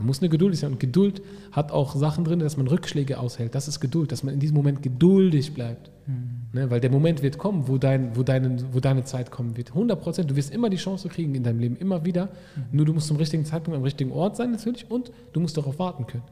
Man 0.00 0.06
muss 0.06 0.20
eine 0.20 0.30
Geduld 0.30 0.56
sein. 0.56 0.72
Und 0.72 0.80
Geduld 0.80 1.20
hat 1.52 1.72
auch 1.72 1.94
Sachen 1.94 2.24
drin, 2.24 2.38
dass 2.38 2.56
man 2.56 2.66
Rückschläge 2.66 3.18
aushält. 3.18 3.54
Das 3.54 3.68
ist 3.68 3.80
Geduld, 3.80 4.10
dass 4.12 4.22
man 4.22 4.32
in 4.32 4.40
diesem 4.40 4.56
Moment 4.56 4.82
geduldig 4.82 5.52
bleibt. 5.52 5.90
Mhm. 6.06 6.40
Ne, 6.52 6.70
weil 6.70 6.80
der 6.80 6.90
Moment 6.90 7.22
wird 7.22 7.36
kommen, 7.36 7.68
wo, 7.68 7.76
dein, 7.76 8.16
wo, 8.16 8.22
deine, 8.22 8.56
wo 8.72 8.80
deine 8.80 9.04
Zeit 9.04 9.30
kommen 9.30 9.56
wird. 9.58 9.68
100 9.70 10.00
Prozent. 10.00 10.30
Du 10.30 10.36
wirst 10.36 10.52
immer 10.52 10.70
die 10.70 10.78
Chance 10.78 11.08
kriegen 11.08 11.34
in 11.34 11.42
deinem 11.42 11.60
Leben, 11.60 11.76
immer 11.76 12.04
wieder. 12.04 12.26
Mhm. 12.26 12.62
Nur 12.72 12.86
du 12.86 12.94
musst 12.94 13.08
zum 13.08 13.18
richtigen 13.18 13.44
Zeitpunkt 13.44 13.76
am 13.76 13.84
richtigen 13.84 14.10
Ort 14.10 14.36
sein 14.36 14.52
natürlich 14.52 14.90
und 14.90 15.12
du 15.34 15.40
musst 15.40 15.56
darauf 15.56 15.78
warten 15.78 16.06
können. 16.06 16.24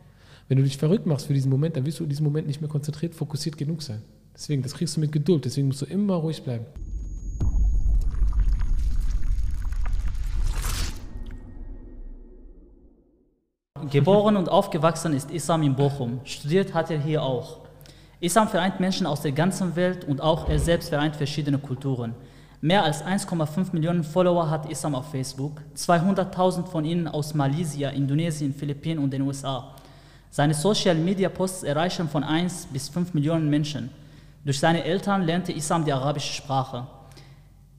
Wenn 0.48 0.56
du 0.56 0.64
dich 0.64 0.78
verrückt 0.78 1.04
machst 1.04 1.26
für 1.26 1.34
diesen 1.34 1.50
Moment, 1.50 1.76
dann 1.76 1.84
wirst 1.84 2.00
du 2.00 2.04
in 2.04 2.08
diesem 2.08 2.24
Moment 2.24 2.46
nicht 2.46 2.62
mehr 2.62 2.70
konzentriert, 2.70 3.14
fokussiert 3.14 3.58
genug 3.58 3.82
sein. 3.82 4.00
Deswegen, 4.34 4.62
das 4.62 4.72
kriegst 4.72 4.96
du 4.96 5.00
mit 5.00 5.12
Geduld. 5.12 5.44
Deswegen 5.44 5.66
musst 5.66 5.82
du 5.82 5.86
immer 5.86 6.14
ruhig 6.14 6.42
bleiben. 6.42 6.64
Geboren 13.90 14.36
und 14.36 14.48
aufgewachsen 14.48 15.14
ist 15.14 15.30
Isam 15.30 15.62
in 15.62 15.74
Bochum. 15.74 16.20
Studiert 16.24 16.74
hat 16.74 16.90
er 16.90 16.98
hier 16.98 17.22
auch. 17.22 17.58
Isam 18.20 18.48
vereint 18.48 18.80
Menschen 18.80 19.06
aus 19.06 19.22
der 19.22 19.32
ganzen 19.32 19.76
Welt 19.76 20.04
und 20.04 20.20
auch 20.20 20.48
er 20.48 20.58
selbst 20.58 20.88
vereint 20.90 21.16
verschiedene 21.16 21.58
Kulturen. 21.58 22.14
Mehr 22.60 22.82
als 22.82 23.04
1,5 23.04 23.72
Millionen 23.72 24.04
Follower 24.04 24.50
hat 24.50 24.68
Isam 24.70 24.94
auf 24.94 25.10
Facebook, 25.10 25.62
200.000 25.76 26.66
von 26.66 26.84
ihnen 26.84 27.06
aus 27.06 27.32
Malaysia, 27.32 27.90
Indonesien, 27.90 28.52
Philippinen 28.52 28.98
und 28.98 29.12
den 29.12 29.22
USA. 29.22 29.74
Seine 30.30 30.54
Social-Media-Posts 30.54 31.62
erreichen 31.62 32.08
von 32.08 32.24
1 32.24 32.66
bis 32.72 32.88
5 32.88 33.14
Millionen 33.14 33.48
Menschen. 33.48 33.90
Durch 34.44 34.58
seine 34.58 34.84
Eltern 34.84 35.22
lernte 35.22 35.52
Isam 35.52 35.84
die 35.84 35.92
arabische 35.92 36.32
Sprache. 36.32 36.86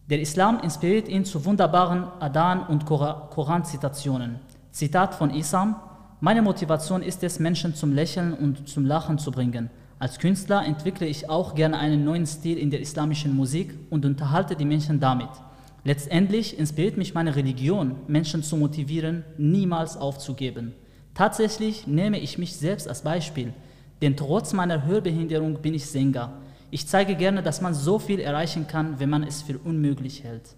Der 0.09 0.21
Islam 0.21 0.59
inspiriert 0.61 1.07
ihn 1.07 1.25
zu 1.25 1.43
wunderbaren 1.45 2.05
Adan- 2.19 2.65
und 2.65 2.85
Koran-Zitationen. 2.85 4.39
Zitat 4.71 5.13
von 5.13 5.29
Isam, 5.31 5.75
meine 6.21 6.41
Motivation 6.41 7.01
ist 7.01 7.23
es, 7.23 7.39
Menschen 7.39 7.75
zum 7.75 7.93
Lächeln 7.93 8.33
und 8.33 8.67
zum 8.67 8.85
Lachen 8.85 9.17
zu 9.17 9.31
bringen. 9.31 9.69
Als 9.99 10.19
Künstler 10.19 10.65
entwickle 10.65 11.07
ich 11.07 11.29
auch 11.29 11.55
gerne 11.55 11.77
einen 11.77 12.03
neuen 12.03 12.25
Stil 12.25 12.57
in 12.57 12.71
der 12.71 12.81
islamischen 12.81 13.33
Musik 13.33 13.73
und 13.89 14.05
unterhalte 14.05 14.57
die 14.57 14.65
Menschen 14.65 14.99
damit. 14.99 15.29
Letztendlich 15.85 16.59
inspiriert 16.59 16.97
mich 16.97 17.13
meine 17.13 17.37
Religion, 17.37 17.95
Menschen 18.07 18.43
zu 18.43 18.57
motivieren, 18.57 19.23
niemals 19.37 19.95
aufzugeben. 19.95 20.73
Tatsächlich 21.13 21.87
nehme 21.87 22.19
ich 22.19 22.37
mich 22.37 22.55
selbst 22.57 22.89
als 22.89 23.01
Beispiel, 23.01 23.53
denn 24.01 24.17
trotz 24.17 24.51
meiner 24.51 24.85
Hörbehinderung 24.85 25.61
bin 25.61 25.73
ich 25.73 25.85
Sänger. 25.85 26.33
Ich 26.69 26.85
zeige 26.87 27.15
gerne, 27.15 27.41
dass 27.41 27.61
man 27.61 27.73
so 27.73 27.97
viel 27.97 28.19
erreichen 28.19 28.67
kann, 28.67 28.99
wenn 28.99 29.09
man 29.09 29.23
es 29.23 29.41
für 29.41 29.57
unmöglich 29.57 30.23
hält. 30.23 30.55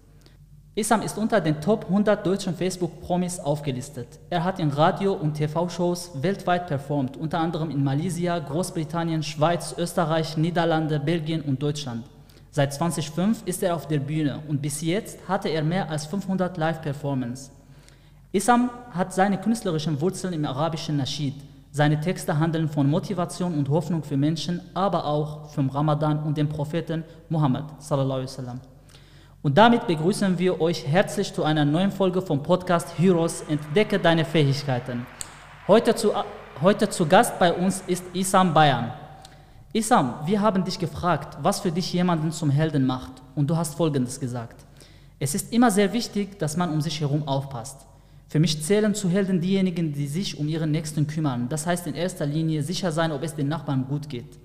Isam 0.74 1.02
ist 1.02 1.18
unter 1.18 1.38
den 1.42 1.60
Top 1.60 1.84
100 1.84 2.24
deutschen 2.26 2.54
Facebook-Promis 2.54 3.38
aufgelistet. 3.38 4.08
Er 4.30 4.42
hat 4.42 4.58
in 4.58 4.70
Radio- 4.70 5.12
und 5.12 5.34
TV-Shows 5.34 6.22
weltweit 6.22 6.66
performt, 6.66 7.18
unter 7.18 7.40
anderem 7.40 7.70
in 7.70 7.84
Malaysia, 7.84 8.38
Großbritannien, 8.38 9.22
Schweiz, 9.22 9.74
Österreich, 9.76 10.38
Niederlande, 10.38 10.98
Belgien 10.98 11.42
und 11.42 11.62
Deutschland. 11.62 12.06
Seit 12.50 12.72
2005 12.72 13.42
ist 13.44 13.62
er 13.62 13.76
auf 13.76 13.86
der 13.86 13.98
Bühne 13.98 14.42
und 14.48 14.62
bis 14.62 14.80
jetzt 14.80 15.18
hatte 15.28 15.50
er 15.50 15.62
mehr 15.62 15.90
als 15.90 16.06
500 16.06 16.56
Live-Performances. 16.56 17.50
Isam 18.32 18.70
hat 18.92 19.12
seine 19.12 19.38
künstlerischen 19.38 20.00
Wurzeln 20.00 20.32
im 20.32 20.46
arabischen 20.46 20.96
Naschid. 20.96 21.34
Seine 21.70 22.00
Texte 22.00 22.38
handeln 22.38 22.70
von 22.70 22.88
Motivation 22.88 23.52
und 23.58 23.68
Hoffnung 23.68 24.02
für 24.02 24.16
Menschen, 24.16 24.62
aber 24.72 25.04
auch 25.04 25.50
vom 25.50 25.68
Ramadan 25.68 26.22
und 26.22 26.38
dem 26.38 26.48
Propheten 26.48 27.04
Muhammad 27.28 27.64
sallallahu 27.78 28.20
alaihi 28.20 28.28
wasallam. 28.28 28.71
Und 29.42 29.58
damit 29.58 29.88
begrüßen 29.88 30.38
wir 30.38 30.60
euch 30.60 30.86
herzlich 30.86 31.34
zu 31.34 31.42
einer 31.42 31.64
neuen 31.64 31.90
Folge 31.90 32.22
vom 32.22 32.44
Podcast 32.44 32.96
Heroes 32.96 33.42
Entdecke 33.48 33.98
deine 33.98 34.24
Fähigkeiten. 34.24 35.04
Heute 35.66 35.96
zu, 35.96 36.12
heute 36.60 36.88
zu 36.88 37.06
Gast 37.06 37.40
bei 37.40 37.52
uns 37.52 37.82
ist 37.88 38.04
Isam 38.12 38.54
Bayern. 38.54 38.92
Isam, 39.72 40.14
wir 40.26 40.40
haben 40.40 40.62
dich 40.64 40.78
gefragt, 40.78 41.38
was 41.42 41.58
für 41.58 41.72
dich 41.72 41.92
jemanden 41.92 42.30
zum 42.30 42.50
Helden 42.50 42.86
macht. 42.86 43.10
Und 43.34 43.50
du 43.50 43.56
hast 43.56 43.74
Folgendes 43.74 44.20
gesagt. 44.20 44.64
Es 45.18 45.34
ist 45.34 45.52
immer 45.52 45.72
sehr 45.72 45.92
wichtig, 45.92 46.38
dass 46.38 46.56
man 46.56 46.70
um 46.70 46.80
sich 46.80 47.00
herum 47.00 47.26
aufpasst. 47.26 47.84
Für 48.28 48.38
mich 48.38 48.62
zählen 48.62 48.94
zu 48.94 49.10
Helden 49.10 49.40
diejenigen, 49.40 49.92
die 49.92 50.06
sich 50.06 50.38
um 50.38 50.46
ihren 50.46 50.70
Nächsten 50.70 51.08
kümmern. 51.08 51.48
Das 51.48 51.66
heißt 51.66 51.88
in 51.88 51.96
erster 51.96 52.26
Linie 52.26 52.62
sicher 52.62 52.92
sein, 52.92 53.10
ob 53.10 53.24
es 53.24 53.34
den 53.34 53.48
Nachbarn 53.48 53.86
gut 53.88 54.08
geht. 54.08 54.38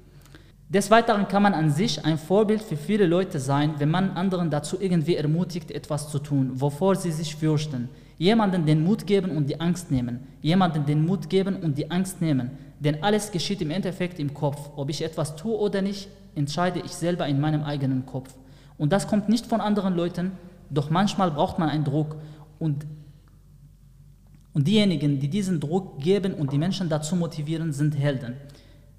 Des 0.69 0.91
Weiteren 0.91 1.29
kann 1.29 1.43
man 1.43 1.53
an 1.53 1.71
sich 1.71 2.03
ein 2.03 2.17
Vorbild 2.17 2.61
für 2.61 2.75
viele 2.75 3.05
Leute 3.05 3.39
sein, 3.39 3.75
wenn 3.77 3.89
man 3.89 4.11
anderen 4.11 4.49
dazu 4.49 4.77
irgendwie 4.81 5.15
ermutigt, 5.15 5.71
etwas 5.71 6.09
zu 6.09 6.19
tun, 6.19 6.51
wovor 6.55 6.95
sie 6.95 7.11
sich 7.11 7.37
fürchten. 7.37 7.87
Jemanden 8.17 8.65
den 8.65 8.83
Mut 8.83 9.07
geben 9.07 9.31
und 9.31 9.47
die 9.47 9.61
Angst 9.61 9.91
nehmen. 9.91 10.27
Jemanden 10.41 10.85
den 10.85 11.05
Mut 11.05 11.29
geben 11.29 11.55
und 11.55 11.77
die 11.77 11.89
Angst 11.89 12.19
nehmen. 12.19 12.51
Denn 12.81 13.01
alles 13.01 13.31
geschieht 13.31 13.61
im 13.61 13.71
Endeffekt 13.71 14.19
im 14.19 14.33
Kopf. 14.33 14.71
Ob 14.75 14.89
ich 14.89 15.01
etwas 15.01 15.37
tue 15.37 15.55
oder 15.55 15.81
nicht, 15.81 16.09
entscheide 16.35 16.81
ich 16.83 16.91
selber 16.91 17.27
in 17.27 17.39
meinem 17.39 17.63
eigenen 17.63 18.05
Kopf. 18.05 18.33
Und 18.77 18.91
das 18.91 19.07
kommt 19.07 19.29
nicht 19.29 19.45
von 19.45 19.61
anderen 19.61 19.95
Leuten, 19.95 20.33
doch 20.69 20.89
manchmal 20.89 21.31
braucht 21.31 21.59
man 21.59 21.69
einen 21.69 21.85
Druck. 21.85 22.17
Und, 22.59 22.85
und 24.53 24.67
diejenigen, 24.67 25.19
die 25.21 25.29
diesen 25.29 25.61
Druck 25.61 25.99
geben 26.01 26.33
und 26.33 26.51
die 26.51 26.57
Menschen 26.57 26.89
dazu 26.89 27.15
motivieren, 27.15 27.71
sind 27.71 27.97
Helden. 27.97 28.35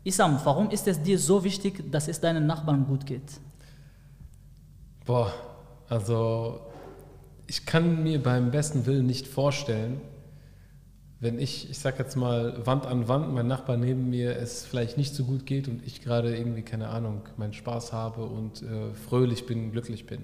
Isam, 0.09 0.41
warum 0.45 0.71
ist 0.71 0.89
es 0.89 1.03
dir 1.03 1.19
so 1.19 1.45
wichtig, 1.45 1.91
dass 1.93 2.09
es 2.09 2.19
deinen 2.19 2.47
Nachbarn 2.47 2.87
gut 2.87 3.05
geht? 3.05 3.41
Boah, 5.05 5.33
also 5.89 6.61
ich 7.47 7.67
kann 7.67 8.03
mir 8.03 8.23
beim 8.23 8.51
besten 8.51 8.87
Willen 8.87 9.07
nicht 9.07 9.27
vorstellen, 9.27 10.01
wenn 11.21 11.39
ich, 11.39 11.69
ich 11.69 11.79
sag 11.79 11.99
jetzt 11.99 12.17
mal, 12.17 12.65
Wand 12.65 12.87
an 12.87 13.09
Wand, 13.09 13.35
mein 13.35 13.49
Nachbar 13.49 13.77
neben 13.77 14.09
mir 14.09 14.37
es 14.37 14.65
vielleicht 14.65 14.97
nicht 14.97 15.15
so 15.15 15.25
gut 15.25 15.45
geht 15.45 15.69
und 15.69 15.87
ich 15.87 16.01
gerade 16.01 16.35
irgendwie, 16.37 16.63
keine 16.63 16.89
Ahnung, 16.89 17.23
meinen 17.37 17.53
Spaß 17.53 17.93
habe 17.93 18.25
und 18.25 18.63
äh, 18.63 18.95
fröhlich 18.95 19.45
bin, 19.45 19.73
glücklich 19.73 20.07
bin. 20.07 20.21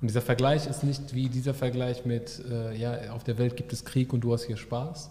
Und 0.00 0.08
dieser 0.08 0.20
Vergleich 0.20 0.66
ist 0.66 0.84
nicht 0.84 1.14
wie 1.14 1.28
dieser 1.28 1.54
Vergleich 1.54 2.04
mit, 2.04 2.42
äh, 2.50 2.76
ja, 2.76 3.12
auf 3.12 3.24
der 3.24 3.38
Welt 3.38 3.56
gibt 3.56 3.72
es 3.72 3.84
Krieg 3.84 4.12
und 4.12 4.20
du 4.20 4.32
hast 4.32 4.44
hier 4.44 4.58
Spaß, 4.58 5.10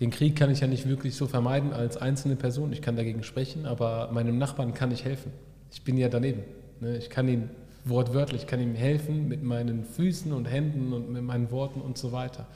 den 0.00 0.10
Krieg 0.10 0.34
kann 0.34 0.50
ich 0.50 0.60
ja 0.60 0.66
nicht 0.66 0.88
wirklich 0.88 1.14
so 1.14 1.26
vermeiden 1.26 1.74
als 1.74 1.98
einzelne 1.98 2.34
Person. 2.34 2.72
Ich 2.72 2.80
kann 2.80 2.96
dagegen 2.96 3.22
sprechen, 3.22 3.66
aber 3.66 4.10
meinem 4.12 4.38
Nachbarn 4.38 4.72
kann 4.72 4.90
ich 4.90 5.04
helfen. 5.04 5.30
Ich 5.70 5.84
bin 5.84 5.98
ja 5.98 6.08
daneben. 6.08 6.42
Ne? 6.80 6.96
Ich 6.96 7.10
kann 7.10 7.28
ihm 7.28 7.50
wortwörtlich, 7.84 8.46
kann 8.46 8.60
ihm 8.60 8.74
helfen 8.74 9.28
mit 9.28 9.42
meinen 9.42 9.84
Füßen 9.84 10.32
und 10.32 10.46
Händen 10.46 10.94
und 10.94 11.10
mit 11.10 11.22
meinen 11.22 11.50
Worten 11.50 11.82
und 11.82 11.98
so 11.98 12.12
weiter. 12.12 12.46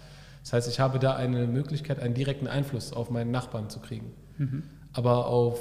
Das 0.42 0.54
heißt, 0.54 0.68
ich 0.68 0.80
habe 0.80 0.98
da 0.98 1.16
eine 1.16 1.46
Möglichkeit, 1.46 2.00
einen 2.00 2.14
direkten 2.14 2.46
Einfluss 2.46 2.94
auf 2.94 3.10
meinen 3.10 3.30
Nachbarn 3.30 3.68
zu 3.68 3.78
kriegen. 3.80 4.12
Mhm. 4.38 4.62
Aber 4.94 5.26
auf, 5.26 5.58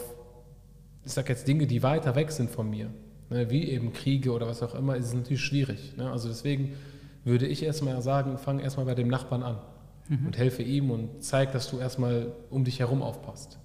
ich 1.06 1.12
sage 1.12 1.30
jetzt 1.30 1.48
Dinge, 1.48 1.68
die 1.68 1.84
weiter 1.84 2.16
weg 2.16 2.32
sind 2.32 2.50
von 2.50 2.70
mir, 2.70 2.90
ne, 3.30 3.50
wie 3.50 3.70
eben 3.70 3.92
Kriege 3.92 4.32
oder 4.32 4.48
was 4.48 4.64
auch 4.64 4.76
immer, 4.76 4.96
ist 4.96 5.08
es 5.08 5.14
natürlich 5.14 5.42
schwierig. 5.42 5.98
Ne? 5.98 6.10
Also 6.10 6.30
deswegen 6.30 6.74
würde 7.26 7.46
ich 7.46 7.64
erstmal 7.64 8.02
sagen, 8.02 8.38
fang 8.38 8.60
erstmal 8.60 8.86
bei 8.86 8.96
dem 8.96 9.10
Nachbarn 9.10 9.44
an 9.44 9.58
mhm. 10.10 10.28
und 10.28 10.38
helfe 10.38 10.64
ihm 10.64 10.92
und 10.92 11.24
zeig, 11.24 11.52
dass 11.52 11.70
du 11.70 11.80
erstmal 11.80 12.32
um 12.50 12.64
dich 12.64 12.80
herum 12.80 13.02
aufpasst. 13.02 13.58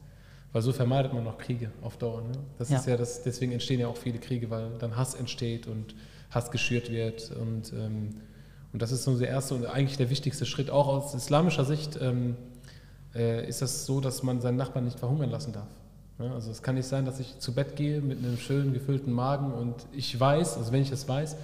Weil 0.53 0.63
so 0.63 0.73
vermeidet 0.73 1.13
man 1.13 1.25
noch 1.25 1.39
Kriege 1.39 1.71
auf 1.83 1.99
Dauer. 1.99 2.23
Ne? 2.23 2.33
Das 2.59 2.71
ja. 2.71 2.79
ist 2.79 2.87
ja 2.87 2.97
das, 2.97 3.23
deswegen 3.23 3.53
entstehen 3.53 3.81
ja 3.81 3.89
auch 3.89 3.97
viele 3.97 4.19
Kriege, 4.19 4.51
weil 4.51 4.71
dann 4.79 4.97
Hass 4.97 5.15
entsteht 5.15 5.67
und 5.67 5.95
Hass 6.31 6.51
geschürt 6.51 6.91
wird. 6.91 7.31
Und, 7.33 7.73
ähm, 7.73 8.15
und 8.73 8.81
das 8.81 8.93
ist 8.93 9.05
so 9.05 9.19
der 9.19 9.29
erste 9.29 9.55
und 9.55 9.67
eigentlich 9.67 9.99
der 9.99 10.11
wichtigste 10.11 10.47
Schritt. 10.47 10.71
Auch 10.71 10.89
aus 10.89 11.15
islamischer 11.15 11.65
Sicht 11.65 11.99
ähm, 12.01 12.37
äh, 13.15 13.47
ist 13.47 13.61
das 13.61 13.85
so, 13.85 14.01
dass 14.01 14.23
man 14.23 14.41
seinen 14.41 14.57
Nachbarn 14.57 14.85
nicht 14.85 14.99
verhungern 14.99 15.31
lassen 15.31 15.53
darf. 15.53 15.69
Ne? 16.19 16.33
Also 16.33 16.51
es 16.51 16.63
kann 16.63 16.75
nicht 16.75 16.87
sein, 16.87 17.05
dass 17.05 17.21
ich 17.21 17.39
zu 17.39 17.55
Bett 17.55 17.77
gehe 17.77 18.01
mit 18.01 18.19
einem 18.19 18.39
schönen 18.39 18.73
gefüllten 18.73 19.13
Magen 19.13 19.53
und 19.53 19.75
ich 19.93 20.19
weiß, 20.19 20.57
also 20.57 20.73
wenn 20.73 20.83
ich 20.83 20.91
das 20.91 21.09
weiß, 21.09 21.37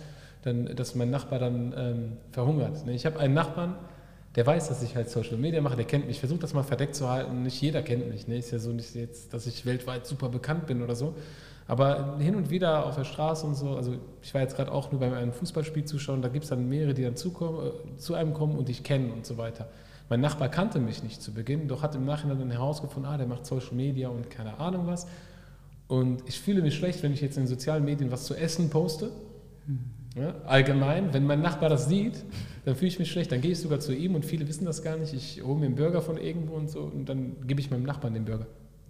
dann, 0.43 0.77
dass 0.77 0.94
mein 0.94 1.10
Nachbar 1.10 1.38
dann 1.38 1.75
ähm, 1.77 2.12
verhungert. 2.33 2.84
Ne? 2.87 2.93
Ich 2.93 3.06
habe 3.06 3.19
einen 3.19 3.34
Nachbarn, 3.34 3.77
der 4.34 4.45
weiß, 4.45 4.69
dass 4.69 4.83
ich 4.83 4.97
halt 4.97 5.09
Social 5.11 5.37
Media 5.37 5.61
mache, 5.61 5.77
der 5.77 5.84
kennt 5.84 6.06
mich, 6.06 6.19
versucht 6.19 6.43
das 6.43 6.55
mal 6.55 6.65
verdeckt 6.65 6.97
zu 6.97 7.09
halten. 7.09 7.43
Nicht 7.43 7.61
jeder 7.61 7.83
kennt 7.83 8.09
mich. 8.09 8.27
Ne? 8.27 8.39
Ist 8.39 8.51
ja 8.51 8.59
so 8.59 8.72
nicht 8.72 8.95
jetzt, 8.95 9.33
dass 9.33 9.47
ich 9.47 9.65
weltweit 9.65 10.07
super 10.07 10.28
bekannt 10.28 10.66
bin 10.66 10.83
oder 10.83 10.97
so. 10.97 11.15
Aber 11.66 12.19
hin 12.19 12.34
und 12.34 12.51
wieder 12.51 12.84
auf 12.84 12.97
der 12.97 13.04
Straße 13.04 13.47
und 13.47 13.54
so, 13.54 13.77
also 13.77 13.95
ich 14.22 14.34
war 14.34 14.42
jetzt 14.42 14.57
gerade 14.57 14.71
auch 14.71 14.91
nur 14.91 15.01
bei 15.01 15.15
einem 15.16 15.33
Fußballspiel 15.33 15.84
zuschauen, 15.84 16.21
da 16.21 16.28
gibt 16.28 16.45
es 16.45 16.51
dann 16.51 16.69
mehrere, 16.69 16.92
die 16.92 17.04
dann 17.04 17.16
zukommen, 17.16 17.66
äh, 17.66 17.97
zu 17.97 18.15
einem 18.15 18.34
kommen 18.34 18.59
und 18.59 18.69
dich 18.69 18.83
kennen 18.83 19.13
und 19.13 19.25
so 19.25 19.39
weiter. 19.39 19.69
Mein 20.10 20.21
Nachbar 20.21 20.51
kannte 20.51 20.78
mich 20.78 21.03
nicht 21.03 21.22
zu 21.22 21.33
Beginn, 21.33 21.66
doch 21.66 21.83
hat 21.83 21.95
im 21.95 22.04
Nachhinein 22.04 22.39
dann 22.39 22.51
herausgefunden, 22.51 23.10
ah, 23.10 23.16
der 23.16 23.27
macht 23.27 23.47
Social 23.47 23.75
Media 23.75 24.10
und 24.10 24.28
keine 24.28 24.59
Ahnung 24.59 24.86
was. 24.86 25.07
Und 25.89 26.22
ich 26.27 26.39
fühle 26.39 26.60
mich 26.60 26.75
schlecht, 26.75 27.03
wenn 27.03 27.15
ich 27.15 27.22
jetzt 27.22 27.39
in 27.39 27.45
den 27.45 27.48
sozialen 27.48 27.84
Medien 27.84 28.10
was 28.10 28.25
zu 28.25 28.34
essen 28.34 28.69
poste. 28.69 29.10
Mhm 29.66 29.94
ja, 30.15 30.34
allgemein, 30.47 31.13
wenn 31.13 31.27
mein 31.27 31.43
Nachbar 31.43 31.69
das 31.69 31.89
sieht, 31.89 32.25
dann 32.65 32.77
fühle 32.77 32.89
ich 32.89 32.99
mich 32.99 33.11
schlecht. 33.11 33.33
Dann 33.33 33.41
gehe 33.41 33.53
ich 33.53 33.59
sogar 33.59 33.81
zu 33.81 33.93
ihm 33.95 34.15
und 34.15 34.25
viele 34.25 34.47
wissen 34.47 34.65
das 34.65 34.83
gar 34.83 34.97
nicht. 34.97 35.13
Ich 35.13 35.43
hole 35.43 35.59
mir 35.59 35.66
einen 35.66 35.75
Burger 35.75 36.03
von 36.03 36.16
irgendwo 36.16 36.55
und 36.55 36.71
so 36.71 36.81
und 36.81 37.09
dann 37.09 37.37
gebe 37.47 37.61
ich 37.61 37.71
meinem 37.71 37.83
Nachbarn 37.83 38.15
den 38.15 38.25
Burger. 38.25 38.47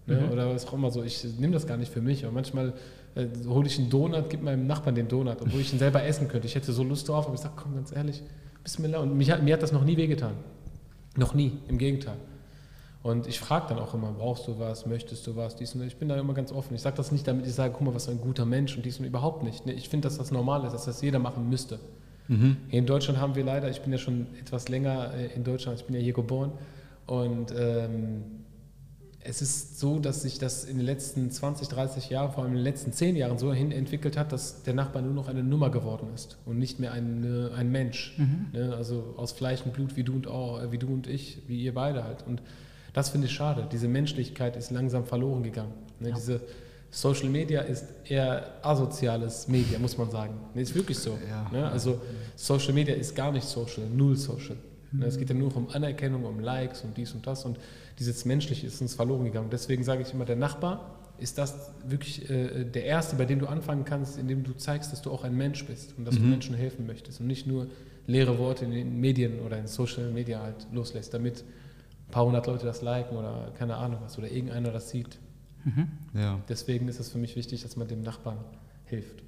Ne? 0.07 0.21
Mhm. 0.21 0.33
Oder 0.33 0.55
was 0.55 0.67
auch 0.67 0.75
immer 0.75 0.91
so. 0.91 1.03
Ich 1.03 1.25
nehme 1.39 1.55
das 1.55 1.67
gar 1.67 1.79
nicht 1.79 1.91
für 1.91 2.03
mich. 2.03 2.27
Und 2.27 2.35
manchmal 2.35 2.75
äh, 3.15 3.27
hole 3.47 3.67
ich 3.67 3.79
einen 3.79 3.89
Donut, 3.89 4.29
gebe 4.29 4.45
meinem 4.45 4.67
Nachbarn 4.67 4.95
den 4.95 5.09
Donut, 5.09 5.41
obwohl 5.41 5.61
ich 5.61 5.73
ihn 5.73 5.79
selber 5.79 6.05
essen 6.05 6.29
könnte. 6.29 6.47
Ich 6.47 6.55
hätte 6.55 6.73
so 6.73 6.85
Lust 6.85 7.09
drauf, 7.09 7.27
aber 7.27 7.35
ich 7.35 7.41
sage, 7.41 7.55
komm, 7.57 7.75
ganz 7.75 7.91
ehrlich, 7.95 8.23
Bismillah. 8.63 8.99
Und 8.99 9.17
mich 9.17 9.31
hat, 9.31 9.43
mir 9.43 9.55
hat 9.55 9.63
das 9.63 9.73
noch 9.73 9.85
nie 9.85 9.97
wehgetan. 9.97 10.33
Noch 11.17 11.35
nie, 11.35 11.53
im 11.69 11.79
Gegenteil. 11.79 12.17
Und 13.05 13.27
ich 13.27 13.39
frage 13.39 13.67
dann 13.69 13.79
auch 13.79 13.93
immer, 13.93 14.13
brauchst 14.13 14.49
du 14.49 14.59
was, 14.59 14.87
möchtest 14.87 15.27
du 15.27 15.37
was, 15.37 15.57
dies 15.57 15.75
und 15.75 15.81
das. 15.81 15.89
Ich 15.89 15.99
bin 15.99 16.09
da 16.09 16.17
immer 16.17 16.33
ganz 16.33 16.51
offen. 16.51 16.75
Ich 16.75 16.81
sage 16.81 16.97
das 16.97 17.13
nicht, 17.13 17.29
damit 17.29 17.47
ich 17.47 17.53
sage, 17.53 17.75
guck 17.77 17.87
mal, 17.87 17.95
was 17.95 18.07
für 18.07 18.13
ein 18.13 18.21
guter 18.21 18.47
Mensch 18.47 18.75
und 18.77 18.87
dies 18.87 18.99
und 18.99 19.05
überhaupt 19.05 19.43
nicht. 19.43 19.67
Ich 19.67 19.91
finde, 19.91 20.09
dass 20.09 20.17
das 20.17 20.31
normal 20.31 20.65
ist, 20.65 20.73
dass 20.73 20.87
das 20.87 21.03
jeder 21.03 21.19
machen 21.19 21.51
müsste. 21.51 21.81
Mhm. 22.29 22.57
Hier 22.69 22.79
in 22.79 22.87
Deutschland 22.87 23.21
haben 23.21 23.35
wir 23.35 23.45
leider, 23.45 23.69
ich 23.69 23.83
bin 23.83 23.93
ja 23.93 23.99
schon 23.99 24.29
etwas 24.41 24.71
länger 24.71 25.13
äh, 25.13 25.27
in 25.35 25.45
Deutschland, 25.45 25.79
ich 25.79 25.85
bin 25.85 25.95
ja 25.95 26.01
hier 26.01 26.15
geboren 26.15 26.53
und 27.07 27.53
ähm, 27.55 28.23
es 29.21 29.43
ist 29.43 29.79
so, 29.79 29.99
dass 29.99 30.23
sich 30.23 30.39
das 30.39 30.65
in 30.65 30.79
den 30.79 30.87
letzten 30.87 31.31
20, 31.31 31.69
30 31.69 32.09
Jahren, 32.09 32.33
vor 32.33 32.45
allem 32.45 32.53
in 32.53 32.59
den 32.61 32.65
letzten 32.65 32.95
10 32.95 33.17
Jahren 33.17 33.37
so 33.37 33.53
hin 33.53 33.71
entwickelt 33.71 34.17
hat, 34.17 34.33
dass 34.33 34.63
der 34.63 34.73
Nachbar 34.73 35.03
nur 35.03 35.13
noch 35.13 35.29
eine 35.29 35.43
Nummer 35.43 35.69
geworden 35.69 36.09
ist 36.15 36.39
und 36.47 36.59
nicht 36.59 36.81
mehr 36.81 36.93
ein, 36.93 37.53
ein 37.55 37.71
Mensch. 37.71 38.17
Mhm. 38.17 38.47
Ne? 38.55 38.75
Also 38.75 39.13
aus 39.19 39.33
Fleisch 39.33 39.61
und 39.67 39.75
Blut 39.75 39.97
wie 39.97 40.05
du 40.05 40.15
und, 40.15 40.27
auch, 40.27 40.71
wie 40.71 40.79
du 40.79 40.89
und 40.89 41.07
ich, 41.07 41.43
wie 41.49 41.63
ihr 41.63 41.75
beide 41.75 42.05
halt. 42.05 42.27
Und 42.27 42.41
das 42.95 43.11
finde 43.11 43.27
ich 43.27 43.35
schade. 43.35 43.69
Diese 43.71 43.89
Menschlichkeit 43.89 44.57
ist 44.57 44.71
langsam 44.71 45.05
verloren 45.05 45.43
gegangen. 45.43 45.73
Ne? 46.01 46.11
Ja. 46.11 46.15
Diese 46.15 46.41
Social 46.91 47.29
Media 47.29 47.61
ist 47.61 47.87
eher 48.09 48.53
asoziales 48.63 49.49
Media, 49.49 49.81
muss 49.81 49.99
man 49.99 50.11
sagen. 50.11 50.35
Ne, 50.55 50.63
ist 50.63 50.77
wirklich 50.77 50.99
so. 50.99 51.19
Ja. 51.29 51.51
Ne? 51.53 51.69
Also 51.69 52.01
Social 52.37 52.73
Media 52.73 52.95
ist 52.95 53.17
gar 53.17 53.33
nicht 53.33 53.45
social, 53.45 53.85
null 53.89 54.17
social. 54.17 54.57
Ne? 54.93 55.07
Es 55.07 55.19
geht 55.19 55.29
ja 55.29 55.35
nur 55.35 55.55
um 55.57 55.69
Anerkennung, 55.71 56.25
um 56.25 56.39
Likes 56.39 56.83
und 56.83 56.97
dies 56.97 57.13
und 57.13 57.27
das. 57.27 57.45
Und 57.45 57.59
dieses 57.99 58.25
Menschliche 58.25 58.69
ist 58.69 58.81
uns 58.81 58.95
verloren 58.95 59.25
gegangen. 59.25 59.49
Deswegen 59.51 59.83
sage 59.83 60.03
ich 60.03 60.15
immer, 60.15 60.25
der 60.25 60.37
Nachbar 60.37 61.01
ist 61.19 61.37
das 61.37 61.73
wirklich 61.85 62.31
äh, 62.31 62.65
der 62.65 62.85
Erste, 62.85 63.17
bei 63.17 63.25
dem 63.25 63.41
du 63.41 63.47
anfangen 63.47 63.85
kannst, 63.85 64.17
indem 64.17 64.45
du 64.45 64.53
zeigst, 64.53 64.93
dass 64.93 65.03
du 65.03 65.11
auch 65.11 65.25
ein 65.25 65.37
Mensch 65.37 65.67
bist 65.67 65.95
und 65.99 66.05
dass 66.05 66.15
mhm. 66.15 66.23
du 66.23 66.27
Menschen 66.29 66.55
helfen 66.55 66.87
möchtest 66.87 67.21
und 67.21 67.27
nicht 67.27 67.47
nur 67.47 67.67
leere 68.07 68.39
Worte 68.39 68.67
in 68.67 68.71
den 68.71 69.01
Medien 69.01 69.41
oder 69.41 69.59
in 69.59 69.67
Social 69.67 70.13
Media 70.13 70.43
halt 70.43 70.69
loslässt, 70.73 71.13
damit 71.13 71.43
paar 72.15 72.25
hundert 72.25 72.47
Leute 72.47 72.65
das 72.65 72.81
liken 72.81 73.17
oder 73.17 73.51
keine 73.59 73.77
Ahnung 73.77 73.99
was 74.03 74.17
oder 74.17 74.31
irgendeiner 74.31 74.71
das 74.71 74.89
sieht. 74.89 75.19
Mhm. 75.65 75.89
Ja. 76.15 76.41
Deswegen 76.49 76.87
ist 76.87 77.01
es 77.01 77.11
für 77.11 77.19
mich 77.19 77.35
wichtig, 77.35 77.63
dass 77.63 77.77
man 77.77 77.89
dem 77.89 78.03
Nachbarn 78.03 78.39
hilft. 78.85 79.25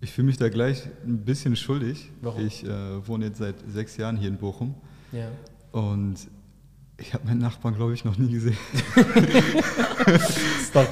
Ich 0.00 0.12
fühle 0.12 0.26
mich 0.26 0.38
da 0.38 0.48
gleich 0.48 0.88
ein 1.04 1.18
bisschen 1.18 1.54
schuldig. 1.54 2.10
Warum? 2.22 2.46
Ich 2.46 2.64
äh, 2.64 3.06
wohne 3.06 3.26
jetzt 3.26 3.38
seit 3.38 3.56
sechs 3.68 3.98
Jahren 3.98 4.16
hier 4.16 4.28
in 4.28 4.38
Bochum. 4.38 4.74
Ja. 5.12 5.28
Und 5.70 6.16
ich 6.96 7.12
habe 7.12 7.26
meinen 7.26 7.40
Nachbarn, 7.40 7.74
glaube 7.74 7.92
ich, 7.92 8.04
noch 8.04 8.16
nie 8.16 8.32
gesehen. 8.32 8.56
Stop, 10.66 10.88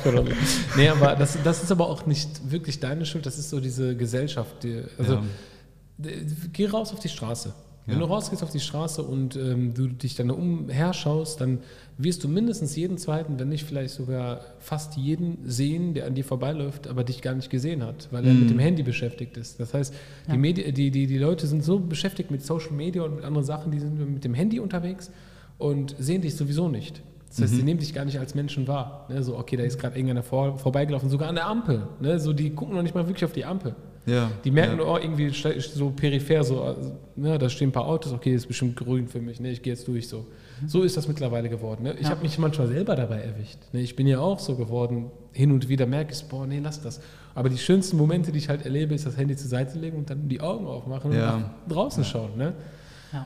nee, 0.77 0.89
aber 0.89 1.17
das, 1.17 1.39
das 1.43 1.63
ist 1.63 1.73
aber 1.73 1.89
auch 1.89 2.05
nicht 2.05 2.51
wirklich 2.51 2.79
deine 2.79 3.07
Schuld, 3.07 3.25
das 3.25 3.39
ist 3.39 3.49
so 3.49 3.61
diese 3.61 3.97
Gesellschaft. 3.97 4.63
Die, 4.65 4.83
also, 4.99 5.15
ja. 5.15 6.11
geh 6.53 6.67
raus 6.67 6.93
auf 6.93 7.01
die 7.01 7.09
Straße. 7.09 7.55
Wenn 7.91 8.01
ja. 8.01 8.07
du 8.07 8.13
rausgehst 8.13 8.43
auf 8.43 8.51
die 8.51 8.61
Straße 8.61 9.03
und 9.03 9.37
ähm, 9.37 9.75
du 9.75 9.89
dich 9.89 10.15
dann 10.15 10.31
umherschaust, 10.31 11.41
dann 11.41 11.59
wirst 11.99 12.25
du 12.25 12.29
mindestens 12.29 12.77
jeden 12.77 12.99
zweiten, 12.99 13.39
wenn 13.39 13.49
nicht 13.49 13.65
vielleicht 13.65 13.95
sogar 13.95 14.41
fast 14.59 14.97
jeden 14.97 15.39
sehen, 15.45 15.95
der 15.95 16.07
an 16.07 16.15
dir 16.15 16.25
vorbeiläuft, 16.25 16.89
aber 16.89 17.05
dich 17.05 17.21
gar 17.21 17.35
nicht 17.35 17.51
gesehen 17.51 17.83
hat, 17.83 18.09
weil 18.11 18.27
er 18.27 18.33
mit 18.33 18.49
dem 18.49 18.57
mhm. 18.57 18.61
Handy 18.61 18.83
beschäftigt 18.83 19.37
ist. 19.37 19.61
Das 19.61 19.75
heißt, 19.75 19.93
ja. 20.27 20.33
die, 20.33 20.39
Medi 20.39 20.73
die, 20.73 20.91
die, 20.91 21.07
die 21.07 21.19
Leute 21.19 21.47
sind 21.47 21.65
so 21.65 21.79
beschäftigt 21.79 22.31
mit 22.31 22.45
Social 22.45 22.73
Media 22.73 23.03
und 23.03 23.17
mit 23.17 23.25
anderen 23.25 23.45
Sachen, 23.45 23.73
die 23.73 23.81
sind 23.81 23.99
mit 23.99 24.25
dem 24.25 24.35
Handy 24.35 24.61
unterwegs 24.61 25.11
und 25.59 25.95
sehen 25.99 26.23
dich 26.23 26.37
sowieso 26.37 26.69
nicht. 26.69 27.03
Das 27.29 27.43
heißt, 27.43 27.53
mhm. 27.53 27.57
sie 27.59 27.63
nehmen 27.63 27.81
dich 27.81 27.95
gar 27.95 28.05
nicht 28.05 28.19
als 28.19 28.35
Menschen 28.35 28.67
wahr. 28.67 29.07
Ne? 29.09 29.23
So, 29.23 29.39
okay, 29.39 29.57
da 29.57 29.63
ist 29.63 29.79
gerade 29.79 29.97
irgendeiner 29.97 30.23
vor, 30.23 30.59
vorbeigelaufen, 30.59 31.09
sogar 31.09 31.29
an 31.29 31.37
der 31.37 31.47
Ampel. 31.47 31.87
Ne? 32.01 32.19
So, 32.19 32.33
die 32.33 32.51
gucken 32.51 32.75
noch 32.75 32.83
nicht 32.83 32.95
mal 32.95 33.07
wirklich 33.07 33.25
auf 33.25 33.33
die 33.33 33.45
Ampel. 33.45 33.77
Ja, 34.11 34.31
die 34.45 34.51
merken 34.51 34.79
ja. 34.79 34.85
oh, 34.85 34.99
irgendwie 34.99 35.31
so 35.31 35.91
peripher, 35.91 36.43
so, 36.43 36.63
also, 36.63 36.93
ne, 37.17 37.39
da 37.39 37.49
stehen 37.49 37.69
ein 37.69 37.73
paar 37.73 37.87
Autos, 37.87 38.13
okay, 38.13 38.35
ist 38.35 38.47
bestimmt 38.47 38.77
grün 38.77 39.07
für 39.07 39.21
mich, 39.21 39.41
ne, 39.41 39.51
ich 39.51 39.63
gehe 39.63 39.73
jetzt 39.73 39.87
durch 39.87 40.09
so. 40.09 40.27
So 40.67 40.83
ist 40.83 40.97
das 40.97 41.09
mittlerweile 41.09 41.49
geworden. 41.49 41.85
Ne? 41.85 41.95
Ich 41.95 42.03
ja. 42.03 42.11
habe 42.11 42.23
mich 42.23 42.39
manchmal 42.39 42.67
selber 42.67 42.95
dabei 42.95 43.21
erwischt. 43.21 43.59
Ne? 43.73 43.81
Ich 43.81 43.97
bin 43.97 44.07
ja 44.07 44.19
auch 44.19 44.39
so 44.39 44.57
geworden, 44.57 45.11
hin 45.33 45.53
und 45.53 45.69
wieder 45.69 45.87
merke 45.87 46.13
ich, 46.13 46.23
boah, 46.25 46.47
nee, 46.47 46.61
lass 46.63 46.83
das. 46.83 47.01
Aber 47.35 47.49
die 47.49 47.57
schönsten 47.57 47.97
Momente, 47.97 48.33
die 48.33 48.39
ich 48.39 48.49
halt 48.49 48.65
erlebe, 48.65 48.95
ist 48.95 49.07
das 49.07 49.17
Handy 49.17 49.37
zur 49.37 49.49
Seite 49.49 49.79
legen 49.79 49.97
und 49.97 50.11
dann 50.11 50.29
die 50.29 50.41
Augen 50.41 50.67
aufmachen 50.67 51.13
ja. 51.13 51.35
und 51.35 51.41
nach 51.41 51.51
draußen 51.69 52.05
schauen. 52.05 52.37
Ne? 52.37 52.55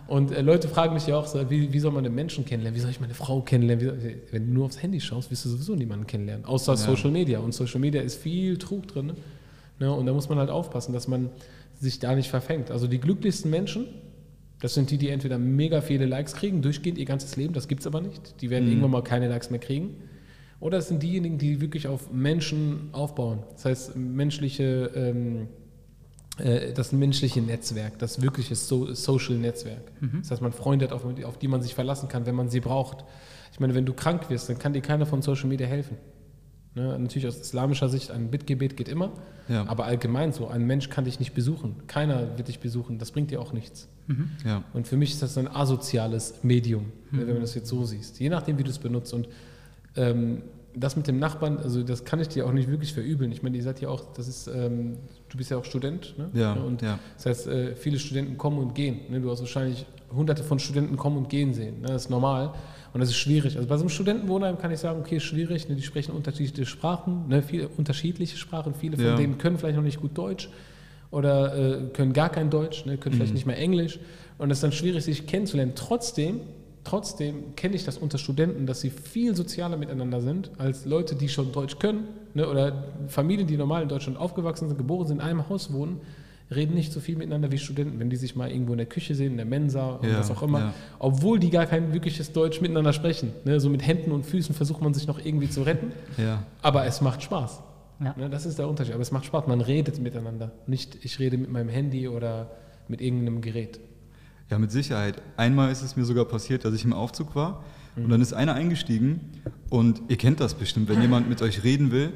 Und 0.07 0.33
äh, 0.33 0.41
Leute 0.41 0.69
fragen 0.69 0.95
mich 0.95 1.07
ja 1.07 1.17
auch 1.19 1.27
so, 1.27 1.51
wie, 1.51 1.73
wie, 1.73 1.79
soll 1.79 1.93
man 1.93 2.05
den 2.05 2.15
Menschen 2.15 2.45
kennenlernen? 2.45 2.77
Wie 2.77 2.81
soll 2.81 2.91
ich 2.91 3.01
meine 3.01 3.15
Frau 3.15 3.41
kennenlernen? 3.41 4.03
Wie, 4.03 4.17
wenn 4.31 4.47
du 4.47 4.53
nur 4.53 4.67
aufs 4.67 4.83
Handy 4.83 5.01
schaust, 5.01 5.31
wirst 5.31 5.45
du 5.45 5.51
sowieso 5.51 5.75
niemanden 5.75 6.07
kennenlernen. 6.07 6.45
Außer 6.45 6.77
Social 6.77 7.11
Media. 7.11 7.39
Und 7.41 7.53
Social 7.53 7.81
Media 7.81 8.01
ist 8.01 8.17
viel 8.17 8.57
Trug 8.57 8.87
drin. 8.87 9.07
Ne? 9.07 9.15
Ne? 9.79 9.93
Und 9.93 10.07
da 10.07 10.13
muss 10.13 10.29
man 10.29 10.39
halt 10.39 10.51
aufpassen, 10.51 10.93
dass 10.93 11.09
man 11.09 11.31
sich 11.75 11.99
da 11.99 12.15
nicht 12.15 12.31
verfängt. 12.31 12.71
Also 12.71 12.87
die 12.87 12.99
glücklichsten 12.99 13.51
Menschen, 13.51 13.87
das 14.61 14.75
sind 14.75 14.91
die, 14.91 14.99
die 14.99 15.11
entweder 15.11 15.39
mega 15.39 15.81
viele 15.81 16.07
Likes 16.07 16.35
kriegen, 16.35 16.63
durchgehend 16.63 16.99
ihr 16.99 17.05
ganzes 17.05 17.37
Leben, 17.37 17.53
das 17.53 17.69
gibt 17.69 17.81
es 17.81 17.87
aber 17.87 18.01
nicht. 18.01 18.41
Die 18.41 18.51
werden 18.51 18.65
mhm. 18.65 18.71
irgendwann 18.71 18.91
mal 18.93 19.03
keine 19.03 19.29
Likes 19.29 19.51
mehr 19.51 19.61
kriegen. 19.61 19.97
Oder 20.61 20.79
es 20.79 20.89
sind 20.89 21.03
diejenigen, 21.03 21.37
die 21.37 21.61
wirklich 21.61 21.89
auf 21.89 22.11
Menschen 22.11 22.89
aufbauen. 22.93 23.43
Das 23.53 23.65
heißt, 23.67 23.97
menschliche, 23.97 24.91
ähm, 24.95 25.49
äh, 26.39 26.73
das 26.73 26.93
menschliche 26.93 27.43
Netzwerk, 27.43 27.99
das 27.99 28.23
wirkliche 28.23 28.55
so 28.55 28.95
Social 28.95 29.37
Netzwerk. 29.37 29.93
Mhm. 30.01 30.21
Das 30.21 30.31
heißt, 30.31 30.41
man 30.41 30.53
Freunde 30.53 30.87
hat, 30.87 30.93
auf, 30.93 31.05
auf 31.25 31.39
die 31.39 31.49
man 31.49 31.61
sich 31.61 31.75
verlassen 31.75 32.09
kann, 32.09 32.25
wenn 32.25 32.35
man 32.35 32.49
sie 32.49 32.61
braucht. 32.61 33.05
Ich 33.53 33.61
meine, 33.61 33.75
wenn 33.75 33.85
du 33.85 33.93
krank 33.93 34.31
wirst, 34.31 34.49
dann 34.49 34.59
kann 34.59 34.73
dir 34.73 34.81
keiner 34.81 35.05
von 35.05 35.21
Social 35.21 35.49
Media 35.49 35.67
helfen. 35.67 35.99
Ne? 36.75 36.99
Natürlich 36.99 37.27
aus 37.29 37.39
islamischer 37.39 37.89
Sicht, 37.89 38.11
ein 38.11 38.31
Bittgebet 38.31 38.77
geht 38.77 38.89
immer, 38.89 39.13
ja. 39.49 39.67
aber 39.69 39.85
allgemein 39.85 40.33
so, 40.33 40.49
ein 40.49 40.67
Mensch 40.67 40.91
kann 40.91 41.05
dich 41.05 41.21
nicht 41.21 41.35
besuchen, 41.35 41.77
keiner 41.87 42.37
wird 42.37 42.49
dich 42.49 42.59
besuchen, 42.59 42.99
das 42.99 43.13
bringt 43.13 43.31
dir 43.31 43.41
auch 43.41 43.53
nichts. 43.53 43.89
Mhm. 44.07 44.31
Ja. 44.45 44.65
Und 44.73 44.89
für 44.89 44.97
mich 44.97 45.13
ist 45.13 45.23
das 45.23 45.39
ein 45.39 45.49
asoziales 45.49 46.43
Medium, 46.43 46.87
mhm. 47.11 47.19
wenn 47.21 47.35
du 47.35 47.41
das 47.41 47.55
jetzt 47.55 47.69
so 47.69 47.85
siehst, 47.85 48.19
je 48.19 48.29
nachdem, 48.29 48.59
wie 48.59 48.65
du 48.65 48.71
es 48.71 48.79
benutzt. 48.79 49.15
Und 49.15 49.29
ähm, 49.97 50.43
das 50.77 50.97
mit 50.97 51.07
dem 51.07 51.19
Nachbarn, 51.19 51.59
also 51.59 51.83
das 51.83 52.05
kann 52.05 52.21
ich 52.21 52.29
dir 52.29 52.47
auch 52.47 52.53
nicht 52.53 52.69
wirklich 52.69 52.93
verübeln. 52.93 53.31
Ich 53.33 53.43
meine, 53.43 53.57
ihr 53.57 53.63
seid 53.63 53.81
ja 53.81 53.89
auch, 53.89 54.13
das 54.15 54.29
ist, 54.29 54.49
ähm, 54.49 54.99
du 55.29 55.39
bist 55.39 55.51
ja 55.51 55.57
auch 55.57 55.65
Student, 55.65 56.15
ne? 56.19 56.31
Ja. 56.35 56.55
Und 56.55 56.83
ja. 56.83 56.99
das 57.17 57.27
heißt, 57.27 57.47
äh, 57.47 57.77
viele 57.77 57.99
Studenten 57.99 58.37
kommen 58.37 58.59
und 58.59 58.75
gehen. 58.75 59.01
Ne? 59.09 59.21
Du 59.21 59.31
hast 59.31 59.41
wahrscheinlich 59.41 59.87
hunderte 60.15 60.43
von 60.43 60.59
Studenten 60.59 60.97
kommen 60.97 61.17
und 61.17 61.29
gehen 61.29 61.55
sehen. 61.55 61.81
Ne? 61.81 61.89
Das 61.89 62.05
ist 62.05 62.11
normal. 62.11 62.55
Und 62.93 63.01
das 63.01 63.09
ist 63.11 63.17
schwierig. 63.17 63.57
Also 63.57 63.69
bei 63.69 63.77
so 63.77 63.83
einem 63.83 63.89
Studentenwohnheim 63.89 64.59
kann 64.59 64.71
ich 64.71 64.79
sagen, 64.79 65.01
okay, 65.01 65.19
schwierig, 65.19 65.69
ne, 65.69 65.75
die 65.75 65.83
sprechen 65.83 66.13
unterschiedliche 66.13 66.65
Sprachen, 66.65 67.27
ne, 67.29 67.43
viele 67.43 67.69
unterschiedliche 67.69 68.37
Sprachen, 68.37 68.73
viele 68.75 68.97
von 68.97 69.05
ja. 69.05 69.17
denen 69.17 69.37
können 69.37 69.59
vielleicht 69.59 69.77
noch 69.77 69.83
nicht 69.83 70.01
gut 70.01 70.17
Deutsch 70.17 70.49
oder 71.11 71.57
äh, 71.57 71.89
können 71.93 72.13
gar 72.13 72.29
kein 72.29 72.51
Deutsch, 72.51 72.87
ne, 72.87 72.97
können 72.97 73.17
mhm. 73.17 73.19
vielleicht 73.19 73.35
nicht 73.35 73.47
mehr 73.47 73.59
Englisch. 73.59 73.99
Und 74.39 74.51
es 74.51 74.59
ist 74.59 74.63
dann 74.63 74.73
schwierig, 74.73 75.05
sich 75.05 75.27
kennenzulernen. 75.27 75.73
Trotzdem, 75.75 76.41
trotzdem 76.85 77.57
kenne 77.57 77.75
ich 77.75 77.85
das 77.85 77.99
unter 77.99 78.19
Studenten, 78.19 78.67
dass 78.67 78.81
sie 78.81 78.91
viel 78.91 79.35
sozialer 79.35 79.77
miteinander 79.77 80.21
sind 80.21 80.51
als 80.59 80.85
Leute, 80.85 81.15
die 81.15 81.29
schon 81.29 81.53
Deutsch 81.53 81.79
können 81.79 82.09
ne, 82.35 82.49
oder 82.49 82.85
Familien, 83.09 83.47
die 83.47 83.57
normal 83.57 83.83
in 83.83 83.89
Deutschland 83.89 84.19
aufgewachsen 84.19 84.69
sind, 84.69 84.77
geboren 84.77 85.07
sind, 85.07 85.19
in 85.19 85.25
einem 85.25 85.49
Haus 85.49 85.73
wohnen 85.73 86.01
reden 86.55 86.75
nicht 86.75 86.93
so 86.93 87.01
viel 87.01 87.17
miteinander 87.17 87.51
wie 87.53 87.59
Studenten, 87.59 87.99
wenn 87.99 88.11
die 88.11 88.17
sich 88.17 88.37
mal 88.37 88.51
irgendwo 88.51 88.73
in 88.73 88.79
der 88.79 88.87
Küche 88.87 89.15
sehen, 89.15 89.33
in 89.33 89.37
der 89.37 89.47
Mensa 89.47 89.95
und 89.95 90.09
ja, 90.09 90.19
was 90.19 90.31
auch 90.31 90.43
immer, 90.43 90.59
ja. 90.59 90.75
obwohl 90.99 91.39
die 91.39 91.51
gar 91.51 91.67
kein 91.67 91.93
wirkliches 91.93 92.33
Deutsch 92.33 92.61
miteinander 92.61 92.93
sprechen. 92.93 93.33
Ne? 93.45 93.61
So 93.61 93.71
mit 93.71 93.87
Händen 93.87 94.13
und 94.13 94.25
Füßen 94.25 94.55
versucht 94.55 94.83
man 94.83 94.95
sich 94.95 95.07
noch 95.07 95.25
irgendwie 95.25 95.49
zu 95.49 95.63
retten, 95.63 95.93
ja. 96.17 96.43
aber 96.63 96.85
es 96.87 97.01
macht 97.01 97.23
Spaß. 97.23 97.63
Ne? 97.99 98.29
Das 98.31 98.45
ist 98.45 98.59
der 98.59 98.69
Unterschied, 98.69 98.95
aber 98.95 99.03
es 99.03 99.13
macht 99.13 99.25
Spaß, 99.25 99.47
man 99.47 99.61
redet 99.61 100.01
miteinander, 100.01 100.53
nicht 100.67 101.05
ich 101.05 101.19
rede 101.19 101.39
mit 101.39 101.51
meinem 101.51 101.69
Handy 101.69 102.09
oder 102.09 102.51
mit 102.89 103.01
irgendeinem 103.01 103.41
Gerät. 103.41 103.81
Ja, 104.51 104.59
mit 104.59 104.71
Sicherheit. 104.71 105.23
Einmal 105.37 105.73
ist 105.73 105.83
es 105.83 105.97
mir 105.97 106.05
sogar 106.05 106.27
passiert, 106.27 106.65
dass 106.65 106.75
ich 106.75 106.85
im 106.85 106.93
Aufzug 106.93 107.35
war 107.35 107.65
und 107.97 108.09
dann 108.09 108.21
ist 108.21 108.33
einer 108.33 108.55
eingestiegen 108.55 109.21
und 109.71 110.03
ihr 110.09 110.17
kennt 110.17 110.41
das 110.41 110.55
bestimmt, 110.55 110.89
wenn 110.89 111.01
jemand 111.01 111.29
mit 111.29 111.41
euch 111.43 111.63
reden 111.63 111.93
will, 111.93 112.13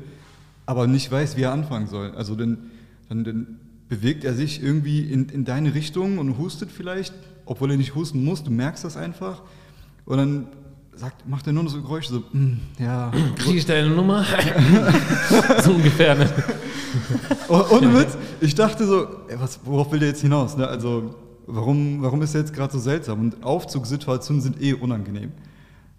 aber 0.67 0.87
nicht 0.87 1.11
weiß, 1.11 1.37
wie 1.37 1.43
er 1.43 1.53
anfangen 1.53 1.87
soll. 1.87 2.13
Also 2.13 2.35
dann, 2.35 2.71
dann, 3.09 3.25
dann 3.25 3.61
bewegt 3.89 4.25
er 4.25 4.35
sich 4.35 4.63
irgendwie 4.63 5.01
in, 5.01 5.29
in 5.29 5.45
deine 5.45 5.75
Richtung 5.75 6.19
und 6.19 6.37
hustet 6.37 6.71
vielleicht, 6.71 7.15
obwohl 7.47 7.71
er 7.71 7.77
nicht 7.77 7.95
husten 7.95 8.25
muss, 8.25 8.43
du 8.43 8.51
merkst 8.51 8.85
das 8.85 8.97
einfach. 8.97 9.43
Und 10.05 10.19
dann 10.19 10.49
sagt, 10.95 11.29
macht 11.29 11.47
er 11.47 11.53
nur 11.53 11.63
noch 11.63 11.71
so 11.71 11.81
Geräusche, 11.81 12.13
so, 12.13 12.25
mm, 12.33 12.61
ja. 12.79 13.13
Kriege 13.37 13.59
ich 13.59 13.67
deine 13.67 13.89
Nummer? 13.89 14.25
so 15.63 15.73
ungefähr, 15.73 16.15
ne? 16.15 16.29
Oh, 17.49 17.65
ohne 17.71 17.95
Witz, 17.95 18.17
ich 18.41 18.55
dachte 18.55 18.87
so, 18.87 19.07
ey, 19.29 19.39
was, 19.39 19.61
worauf 19.65 19.93
will 19.93 20.01
der 20.01 20.09
jetzt 20.09 20.23
hinaus? 20.23 20.57
Ne? 20.57 20.67
Also, 20.67 21.15
warum, 21.49 22.03
warum 22.03 22.23
ist 22.23 22.35
er 22.35 22.43
jetzt 22.43 22.53
gerade 22.53 22.73
so 22.73 22.79
seltsam? 22.79 23.21
Und 23.21 23.43
Aufzugssituationen 23.43 24.43
sind 24.43 24.63
eh 24.63 24.75
unangenehm. 24.75 25.33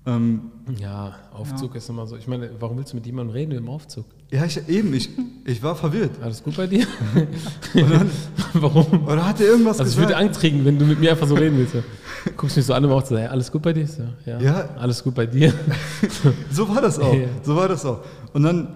Ähm, 0.06 0.52
ja, 0.80 1.16
Aufzug 1.34 1.72
ja. 1.72 1.78
ist 1.78 1.90
immer 1.90 2.08
so. 2.08 2.16
Ich 2.16 2.28
meine, 2.28 2.50
warum 2.60 2.78
willst 2.78 2.94
du 2.94 2.98
mit 2.98 3.06
jemandem 3.06 3.34
reden 3.34 3.52
im 3.52 3.70
Aufzug? 3.70 4.06
Ja, 4.32 4.46
ich, 4.46 4.68
eben, 4.70 4.94
ich, 4.94 5.10
ich 5.46 5.62
war 5.62 5.76
verwirrt. 5.76 6.12
Alles 6.22 6.42
gut 6.42 6.56
bei 6.56 6.68
dir? 6.68 6.86
dann, 7.74 8.10
warum? 8.54 9.08
Oder 9.08 9.28
hat 9.28 9.42
er 9.42 9.48
irgendwas 9.48 9.80
also 9.80 9.84
gesagt? 9.84 10.10
ich 10.10 10.16
würde 10.16 10.18
Angst 10.18 10.40
kriegen, 10.40 10.64
wenn 10.64 10.80
du 10.80 10.86
mit 10.86 11.00
mir 11.00 11.12
einfach 11.12 11.28
so 11.28 11.36
reden 11.36 11.58
willst. 11.58 11.76
Guckst 12.38 12.56
mich 12.56 12.66
so 12.66 12.74
an 12.74 12.86
und 12.86 12.92
auch 12.92 13.06
so, 13.06 13.18
hey, 13.18 13.28
alles 13.28 13.52
gut 13.52 13.62
bei 13.62 13.74
dir? 13.74 13.88
Ja, 14.26 14.40
ja. 14.40 14.70
Alles 14.78 15.04
gut 15.04 15.16
bei 15.16 15.26
dir? 15.26 15.54
so 16.52 16.68
war 16.70 16.82
das 16.82 17.00
auch. 17.00 17.16
So 17.44 17.56
war 17.56 17.68
das 17.68 17.86
auch. 17.86 18.00
Und 18.34 18.44
dann 18.44 18.68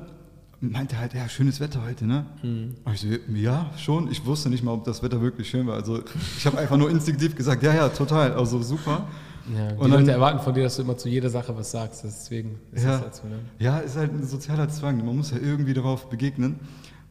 meinte 0.71 0.95
er 0.95 1.01
halt, 1.01 1.13
ja, 1.13 1.27
schönes 1.27 1.59
Wetter 1.59 1.83
heute, 1.85 2.05
ne? 2.05 2.25
Mhm. 2.41 2.75
Und 2.85 2.93
ich 2.93 3.01
so, 3.01 3.07
ja, 3.35 3.69
schon. 3.77 4.09
Ich 4.11 4.25
wusste 4.25 4.49
nicht 4.49 4.63
mal, 4.63 4.71
ob 4.71 4.83
das 4.85 5.03
Wetter 5.03 5.21
wirklich 5.21 5.49
schön 5.49 5.67
war. 5.67 5.75
Also 5.75 6.01
ich 6.37 6.45
habe 6.45 6.57
einfach 6.57 6.77
nur 6.77 6.89
instinktiv 6.89 7.35
gesagt, 7.35 7.63
ja, 7.63 7.73
ja, 7.73 7.89
total, 7.89 8.33
also 8.33 8.61
super. 8.61 9.07
Ja, 9.53 9.73
die 9.73 9.77
Und 9.77 9.89
Leute 9.91 10.03
dann- 10.05 10.15
erwarten 10.15 10.39
von 10.39 10.53
dir, 10.53 10.63
dass 10.63 10.77
du 10.77 10.83
immer 10.83 10.95
zu 10.95 11.09
jeder 11.09 11.29
Sache 11.29 11.55
was 11.57 11.71
sagst. 11.71 12.03
Deswegen 12.05 12.59
ist 12.71 12.85
Ja. 12.85 12.97
dazu. 12.99 13.27
Ne? 13.27 13.39
Ja, 13.59 13.79
ist 13.79 13.97
halt 13.97 14.13
ein 14.13 14.25
sozialer 14.25 14.69
Zwang. 14.69 15.05
Man 15.05 15.17
muss 15.17 15.31
ja 15.31 15.37
irgendwie 15.37 15.73
darauf 15.73 16.09
begegnen. 16.09 16.59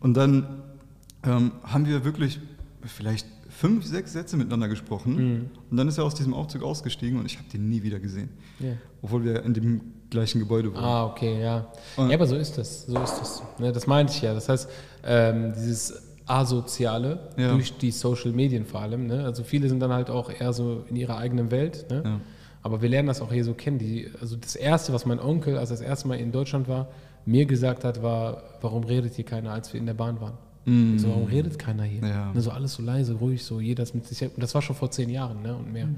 Und 0.01 0.15
dann 0.17 0.47
ähm, 1.25 1.53
haben 1.63 1.87
wir 1.87 2.05
wirklich 2.07 2.41
vielleicht 2.85 3.27
fünf, 3.51 3.85
sechs 3.85 4.13
Sätze 4.15 4.37
miteinander 4.39 4.69
gesprochen. 4.69 5.15
Mhm. 5.17 5.51
Und 5.71 5.77
dann 5.77 5.87
ist 5.89 5.99
er 5.99 6.05
aus 6.05 6.15
diesem 6.15 6.33
Aufzug 6.33 6.63
ausgestiegen 6.63 7.19
und 7.19 7.27
ich 7.27 7.37
habe 7.39 7.49
den 7.53 7.69
nie 7.69 7.83
wieder 7.83 8.01
gesehen. 8.01 8.31
Ja. 8.61 8.73
Obwohl 9.03 9.25
wir 9.25 9.43
in 9.45 9.53
dem 9.53 9.81
gleichen 10.13 10.39
Gebäude 10.39 10.73
waren. 10.75 10.85
Ah, 10.85 11.07
okay, 11.07 11.41
ja. 11.43 11.67
Und- 11.97 12.11
ja, 12.11 12.17
aber 12.17 12.27
so 12.27 12.37
ist 12.37 12.57
das. 12.59 12.87
So 12.87 12.97
ist 12.99 13.19
das. 13.19 13.43
Ne, 13.59 13.73
das 13.73 13.87
meinte 13.89 14.13
ich 14.13 14.23
ja. 14.23 14.33
Das 14.35 14.49
heißt, 14.49 14.69
ähm, 15.05 15.53
dieses 15.57 16.03
Asoziale 16.27 17.19
Ja. 17.37 17.53
durch 17.53 17.77
die 17.79 17.91
Social 17.91 18.31
Medien 18.33 18.65
vor 18.65 18.81
allem. 18.81 19.07
Ne? 19.07 19.25
Also 19.25 19.43
viele 19.43 19.69
sind 19.69 19.81
dann 19.81 19.93
halt 19.93 20.09
auch 20.11 20.31
eher 20.31 20.53
so 20.53 20.85
in 20.89 20.97
ihrer 20.97 21.17
eigenen 21.19 21.51
Welt. 21.51 21.87
Ne? 21.91 22.03
Ja. 22.05 22.21
Aber 22.63 22.81
wir 22.81 22.89
lernen 22.89 23.09
das 23.09 23.21
auch 23.21 23.33
hier 23.33 23.45
so 23.45 23.55
kennen. 23.55 23.79
Die, 23.79 24.09
also 24.21 24.37
das 24.37 24.55
Erste, 24.55 24.93
was 24.93 25.05
mein 25.05 25.19
Onkel, 25.19 25.59
als 25.59 25.71
er 25.71 25.79
das 25.79 25.85
erste 25.85 26.07
Mal 26.09 26.19
in 26.21 26.31
Deutschland 26.31 26.69
war, 26.69 26.89
mir 27.27 27.45
gesagt 27.47 27.83
hat, 27.85 28.03
war, 28.03 28.43
warum 28.61 28.85
redet 28.85 29.15
hier 29.15 29.25
keiner, 29.25 29.51
als 29.53 29.73
wir 29.73 29.81
in 29.81 29.87
der 29.87 29.95
Bahn 29.95 30.21
waren? 30.21 30.35
Mm. 30.65 30.97
So, 30.99 31.09
warum 31.09 31.25
redet 31.25 31.59
keiner 31.59 31.83
hier? 31.83 32.07
Ja. 32.07 32.33
Ne, 32.33 32.41
so 32.41 32.51
alles 32.53 32.75
so 32.75 32.83
leise, 32.83 33.15
ruhig, 33.15 33.43
so 33.45 33.59
jeder 33.61 33.83
ist 33.83 33.95
mit 33.95 34.07
sich. 34.07 34.23
Und 34.23 34.41
das 34.41 34.55
war 34.55 34.63
schon 34.63 34.77
vor 34.77 34.91
zehn 34.93 35.11
Jahren 35.11 35.43
ne, 35.43 35.57
und 35.57 35.73
mehr. 35.73 35.89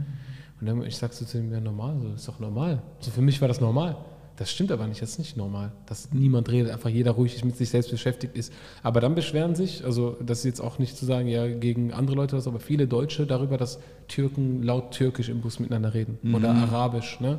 Und 0.61 0.67
dann 0.67 0.83
ich 0.85 0.97
sagte 0.97 1.17
so 1.17 1.25
zu 1.25 1.39
ihm, 1.39 1.53
ja 1.53 1.61
normal, 1.61 1.97
so 2.01 2.09
ist 2.15 2.29
doch 2.29 2.39
normal. 2.39 2.83
So 3.01 3.11
für 3.11 3.23
mich 3.23 3.41
war 3.41 3.49
das 3.49 3.61
normal. 3.61 3.97
Das 4.37 4.51
stimmt 4.51 4.73
aber 4.73 4.89
nicht, 4.89 5.01
das 5.01 5.11
ist 5.11 5.19
nicht 5.19 5.37
normal. 5.37 5.71
Dass 5.87 6.13
niemand 6.13 6.51
redet, 6.51 6.73
einfach 6.73 6.91
jeder 6.91 7.13
ruhig 7.13 7.45
mit 7.45 7.57
sich 7.57 7.71
selbst 7.71 7.91
beschäftigt 7.93 8.37
ist. 8.37 8.53
Aber 8.83 9.01
dann 9.01 9.15
beschweren 9.15 9.55
sich, 9.55 9.85
also 9.85 10.17
das 10.25 10.39
ist 10.39 10.45
jetzt 10.45 10.61
auch 10.61 10.81
nicht 10.81 10.97
zu 10.97 11.07
sagen, 11.07 11.29
ja, 11.29 11.47
gegen 11.47 11.93
andere 11.93 12.17
Leute 12.17 12.37
was, 12.37 12.49
aber 12.49 12.59
viele 12.59 12.89
Deutsche 12.89 13.27
darüber, 13.27 13.59
dass 13.59 13.79
Türken 14.09 14.65
laut 14.65 14.91
Türkisch 14.91 15.29
im 15.29 15.41
Bus 15.41 15.61
miteinander 15.61 15.95
reden. 15.95 16.19
Oder 16.35 16.53
Arabisch, 16.53 17.21
ne? 17.21 17.39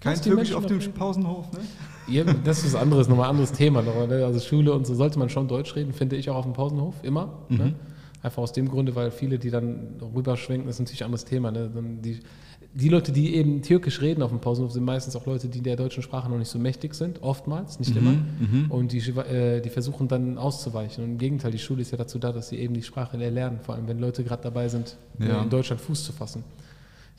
Kein 0.00 0.14
Türkisch 0.14 0.34
Menschen 0.34 0.56
auf 0.56 0.66
dem 0.66 0.78
reden. 0.78 0.92
Pausenhof, 0.92 1.52
ne? 1.52 1.60
Ja, 2.08 2.24
das 2.24 2.64
ist 2.64 2.76
anderes, 2.76 3.08
nochmal 3.08 3.26
ein 3.26 3.30
anderes 3.30 3.52
Thema. 3.52 3.82
Ne? 3.82 4.24
Also 4.24 4.38
Schule 4.40 4.72
und 4.72 4.86
so 4.86 4.94
sollte 4.94 5.18
man 5.18 5.28
schon 5.28 5.48
Deutsch 5.48 5.74
reden, 5.74 5.92
finde 5.92 6.16
ich 6.16 6.30
auch 6.30 6.36
auf 6.36 6.44
dem 6.44 6.52
Pausenhof, 6.52 6.94
immer. 7.02 7.40
Ne? 7.48 7.74
Einfach 8.22 8.42
aus 8.42 8.52
dem 8.52 8.68
Grunde, 8.68 8.94
weil 8.94 9.10
viele, 9.10 9.38
die 9.38 9.50
dann 9.50 10.00
rüberschwenken, 10.14 10.66
das 10.66 10.76
ist 10.76 10.80
natürlich 10.80 11.02
ein 11.02 11.06
anderes 11.06 11.24
Thema. 11.24 11.50
Ne? 11.50 11.70
Die, 12.04 12.20
die 12.74 12.88
Leute, 12.88 13.10
die 13.12 13.34
eben 13.34 13.60
Türkisch 13.62 14.00
reden 14.00 14.22
auf 14.22 14.30
dem 14.30 14.40
Pausenhof, 14.40 14.72
sind 14.72 14.84
meistens 14.84 15.16
auch 15.16 15.26
Leute, 15.26 15.48
die 15.48 15.60
der 15.60 15.76
deutschen 15.76 16.02
Sprache 16.02 16.30
noch 16.30 16.38
nicht 16.38 16.48
so 16.48 16.58
mächtig 16.58 16.94
sind, 16.94 17.20
oftmals, 17.22 17.80
nicht 17.80 17.94
immer. 17.96 18.14
Und 18.70 18.92
die, 18.92 18.98
äh, 18.98 19.60
die 19.60 19.68
versuchen 19.68 20.06
dann 20.08 20.38
auszuweichen. 20.38 21.02
Und 21.04 21.10
im 21.10 21.18
Gegenteil, 21.18 21.50
die 21.50 21.58
Schule 21.58 21.82
ist 21.82 21.90
ja 21.90 21.98
dazu 21.98 22.18
da, 22.18 22.32
dass 22.32 22.48
sie 22.48 22.56
eben 22.56 22.72
die 22.74 22.82
Sprache 22.82 23.16
lernen, 23.16 23.58
vor 23.62 23.74
allem 23.74 23.88
wenn 23.88 23.98
Leute 23.98 24.22
gerade 24.24 24.42
dabei 24.42 24.68
sind, 24.68 24.96
Ja. 25.18 25.42
in 25.42 25.50
Deutschland 25.50 25.80
Fuß 25.82 26.04
zu 26.04 26.12
fassen. 26.12 26.44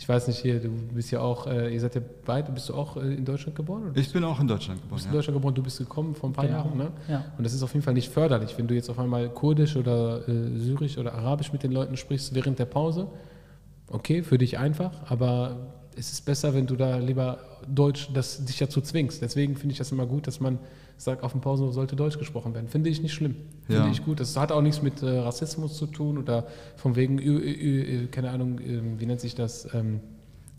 Ich 0.04 0.10
weiß 0.10 0.28
nicht, 0.28 0.40
hier, 0.40 0.60
du 0.60 0.68
bist 0.94 1.12
ja 1.12 1.22
auch, 1.22 1.48
äh, 1.48 1.74
ihr 1.74 1.80
seid 1.80 1.96
ja 1.96 2.02
beide, 2.26 2.52
bist 2.52 2.68
du 2.68 2.74
auch 2.74 2.98
äh, 2.98 3.14
in 3.14 3.24
Deutschland 3.24 3.56
geboren? 3.56 3.84
Oder? 3.90 3.98
Ich 3.98 4.12
bin 4.12 4.22
auch 4.26 4.38
in 4.42 4.50
Deutschland 4.50 4.80
Du 4.80 4.84
geboren. 4.84 4.96
bist 4.98 5.06
in 5.06 5.12
Ja. 5.14 5.18
Deutschland 5.18 5.38
geboren, 5.38 5.56
du 5.56 5.64
bist 5.64 5.78
gekommen 5.78 6.14
vor 6.14 6.30
ein 6.30 6.34
paar 6.34 6.46
Genau. 6.46 6.58
Jahren, 6.58 6.78
ne? 6.78 6.92
Ja. 7.08 7.24
Und 7.38 7.46
das 7.46 7.54
ist 7.54 7.64
auf 7.64 7.72
jeden 7.74 7.86
Fall 7.86 7.94
nicht 7.94 8.10
förderlich, 8.12 8.58
wenn 8.58 8.68
du 8.68 8.76
jetzt 8.76 8.90
auf 8.90 9.00
einmal 9.00 9.30
Kurdisch 9.30 9.78
oder 9.78 10.28
äh, 10.28 10.60
Syrisch 10.60 10.98
oder 10.98 11.14
Arabisch 11.14 11.54
mit 11.54 11.64
den 11.64 11.72
Leuten 11.72 11.96
sprichst 11.96 12.36
während 12.36 12.60
der 12.60 12.66
Pause. 12.66 13.08
Okay, 13.88 14.24
für 14.24 14.38
dich 14.38 14.58
einfach, 14.60 14.92
aber 15.10 15.56
es 15.96 16.12
ist 16.12 16.26
besser, 16.26 16.54
wenn 16.54 16.68
du 16.68 16.76
da 16.76 16.98
lieber 16.98 17.38
Deutsch, 17.68 18.10
das 18.14 18.44
dich 18.46 18.58
dazu 18.58 18.82
zwingst. 18.82 19.22
Deswegen 19.22 19.56
finde 19.56 19.74
ich 19.74 19.78
das 19.78 19.92
immer 19.92 20.06
gut, 20.06 20.28
dass 20.28 20.40
man 20.40 20.60
sagt, 20.98 21.24
auf 21.24 21.32
dem 21.32 21.42
Pausenhof 21.42 21.74
sollte 21.74 21.96
Deutsch 21.96 22.18
gesprochen 22.20 22.54
werden. 22.54 22.68
Finde 22.68 22.90
ich 22.90 23.02
nicht 23.02 23.14
schlimm. 23.14 23.36
Finde 23.66 23.84
Ja. 23.86 23.92
ich 23.92 24.04
gut. 24.06 24.20
Das 24.20 24.36
hat 24.38 24.52
auch 24.52 24.62
nichts 24.62 24.82
mit 24.82 25.02
äh, 25.02 25.18
Rassismus 25.20 25.76
zu 25.78 25.86
tun 25.88 26.18
oder 26.18 26.48
von 26.78 26.96
wegen, 26.96 27.20
ü, 27.20 27.24
ü, 27.40 28.04
ü, 28.04 28.08
keine 28.08 28.30
Ahnung, 28.32 28.60
äh, 28.60 28.82
wie 29.00 29.06
nennt 29.06 29.20
sich 29.22 29.36
das, 29.36 29.68
ähm, 29.74 30.00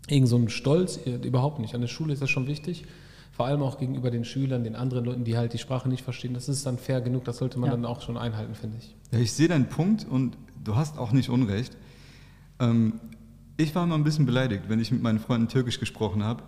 irgend 0.07 0.27
so 0.29 0.37
ein 0.37 0.49
Stolz, 0.49 0.99
äh, 1.05 1.15
überhaupt 1.25 1.59
nicht. 1.59 1.73
An 1.75 1.81
der 1.81 1.87
Schule 1.87 2.13
ist 2.13 2.21
das 2.21 2.29
schon 2.29 2.47
wichtig. 2.47 2.85
Vor 3.31 3.45
allem 3.47 3.63
auch 3.63 3.77
gegenüber 3.79 4.11
den 4.11 4.23
Schülern, 4.23 4.63
den 4.63 4.75
anderen 4.75 5.03
Leuten, 5.05 5.23
die 5.25 5.35
halt 5.37 5.51
die 5.53 5.57
Sprache 5.57 5.89
nicht 5.89 6.03
verstehen. 6.03 6.33
Das 6.33 6.47
ist 6.47 6.65
dann 6.65 6.77
fair 6.77 7.01
genug, 7.01 7.25
das 7.25 7.37
sollte 7.37 7.59
man 7.59 7.69
Ja. 7.69 7.75
dann 7.75 7.85
auch 7.85 8.01
schon 8.01 8.17
einhalten, 8.17 8.55
finde 8.55 8.77
ich. 8.79 8.95
Ja, 9.11 9.19
ich 9.19 9.33
sehe 9.33 9.47
deinen 9.47 9.67
Punkt 9.67 10.05
und 10.09 10.37
du 10.63 10.75
hast 10.75 10.97
auch 10.97 11.11
nicht 11.11 11.29
Unrecht. 11.29 11.75
Ähm, 12.59 12.93
ich 13.57 13.73
war 13.75 13.83
immer 13.83 13.95
ein 13.95 14.03
bisschen 14.03 14.25
beleidigt, 14.25 14.63
wenn 14.67 14.79
ich 14.79 14.91
mit 14.91 15.01
meinen 15.01 15.19
Freunden 15.19 15.47
Türkisch 15.47 15.79
gesprochen 15.79 16.23
habe 16.23 16.43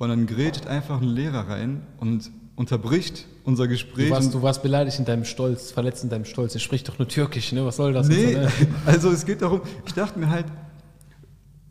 und 0.00 0.08
dann 0.08 0.26
grätscht 0.26 0.66
einfach 0.66 1.00
ein 1.00 1.08
Lehrer 1.08 1.48
rein 1.48 1.82
und 1.98 2.30
unterbricht 2.56 3.26
unser 3.44 3.68
Gespräch. 3.68 4.08
Du 4.08 4.14
warst, 4.14 4.34
du 4.34 4.42
warst 4.42 4.62
beleidigt 4.62 4.98
in 4.98 5.04
deinem 5.04 5.24
Stolz, 5.24 5.72
verletzt 5.72 6.04
in 6.04 6.10
deinem 6.10 6.24
Stolz. 6.24 6.54
Er 6.54 6.60
spricht 6.60 6.88
doch 6.88 6.98
nur 6.98 7.06
Türkisch, 7.06 7.52
ne? 7.52 7.64
Was 7.66 7.76
soll 7.76 7.92
das? 7.92 8.08
nee, 8.08 8.32
so, 8.32 8.38
ne? 8.38 8.50
also 8.86 9.10
es 9.10 9.26
geht 9.26 9.42
darum, 9.42 9.60
ich 9.86 9.92
dachte 9.92 10.18
mir 10.18 10.30
halt, 10.30 10.46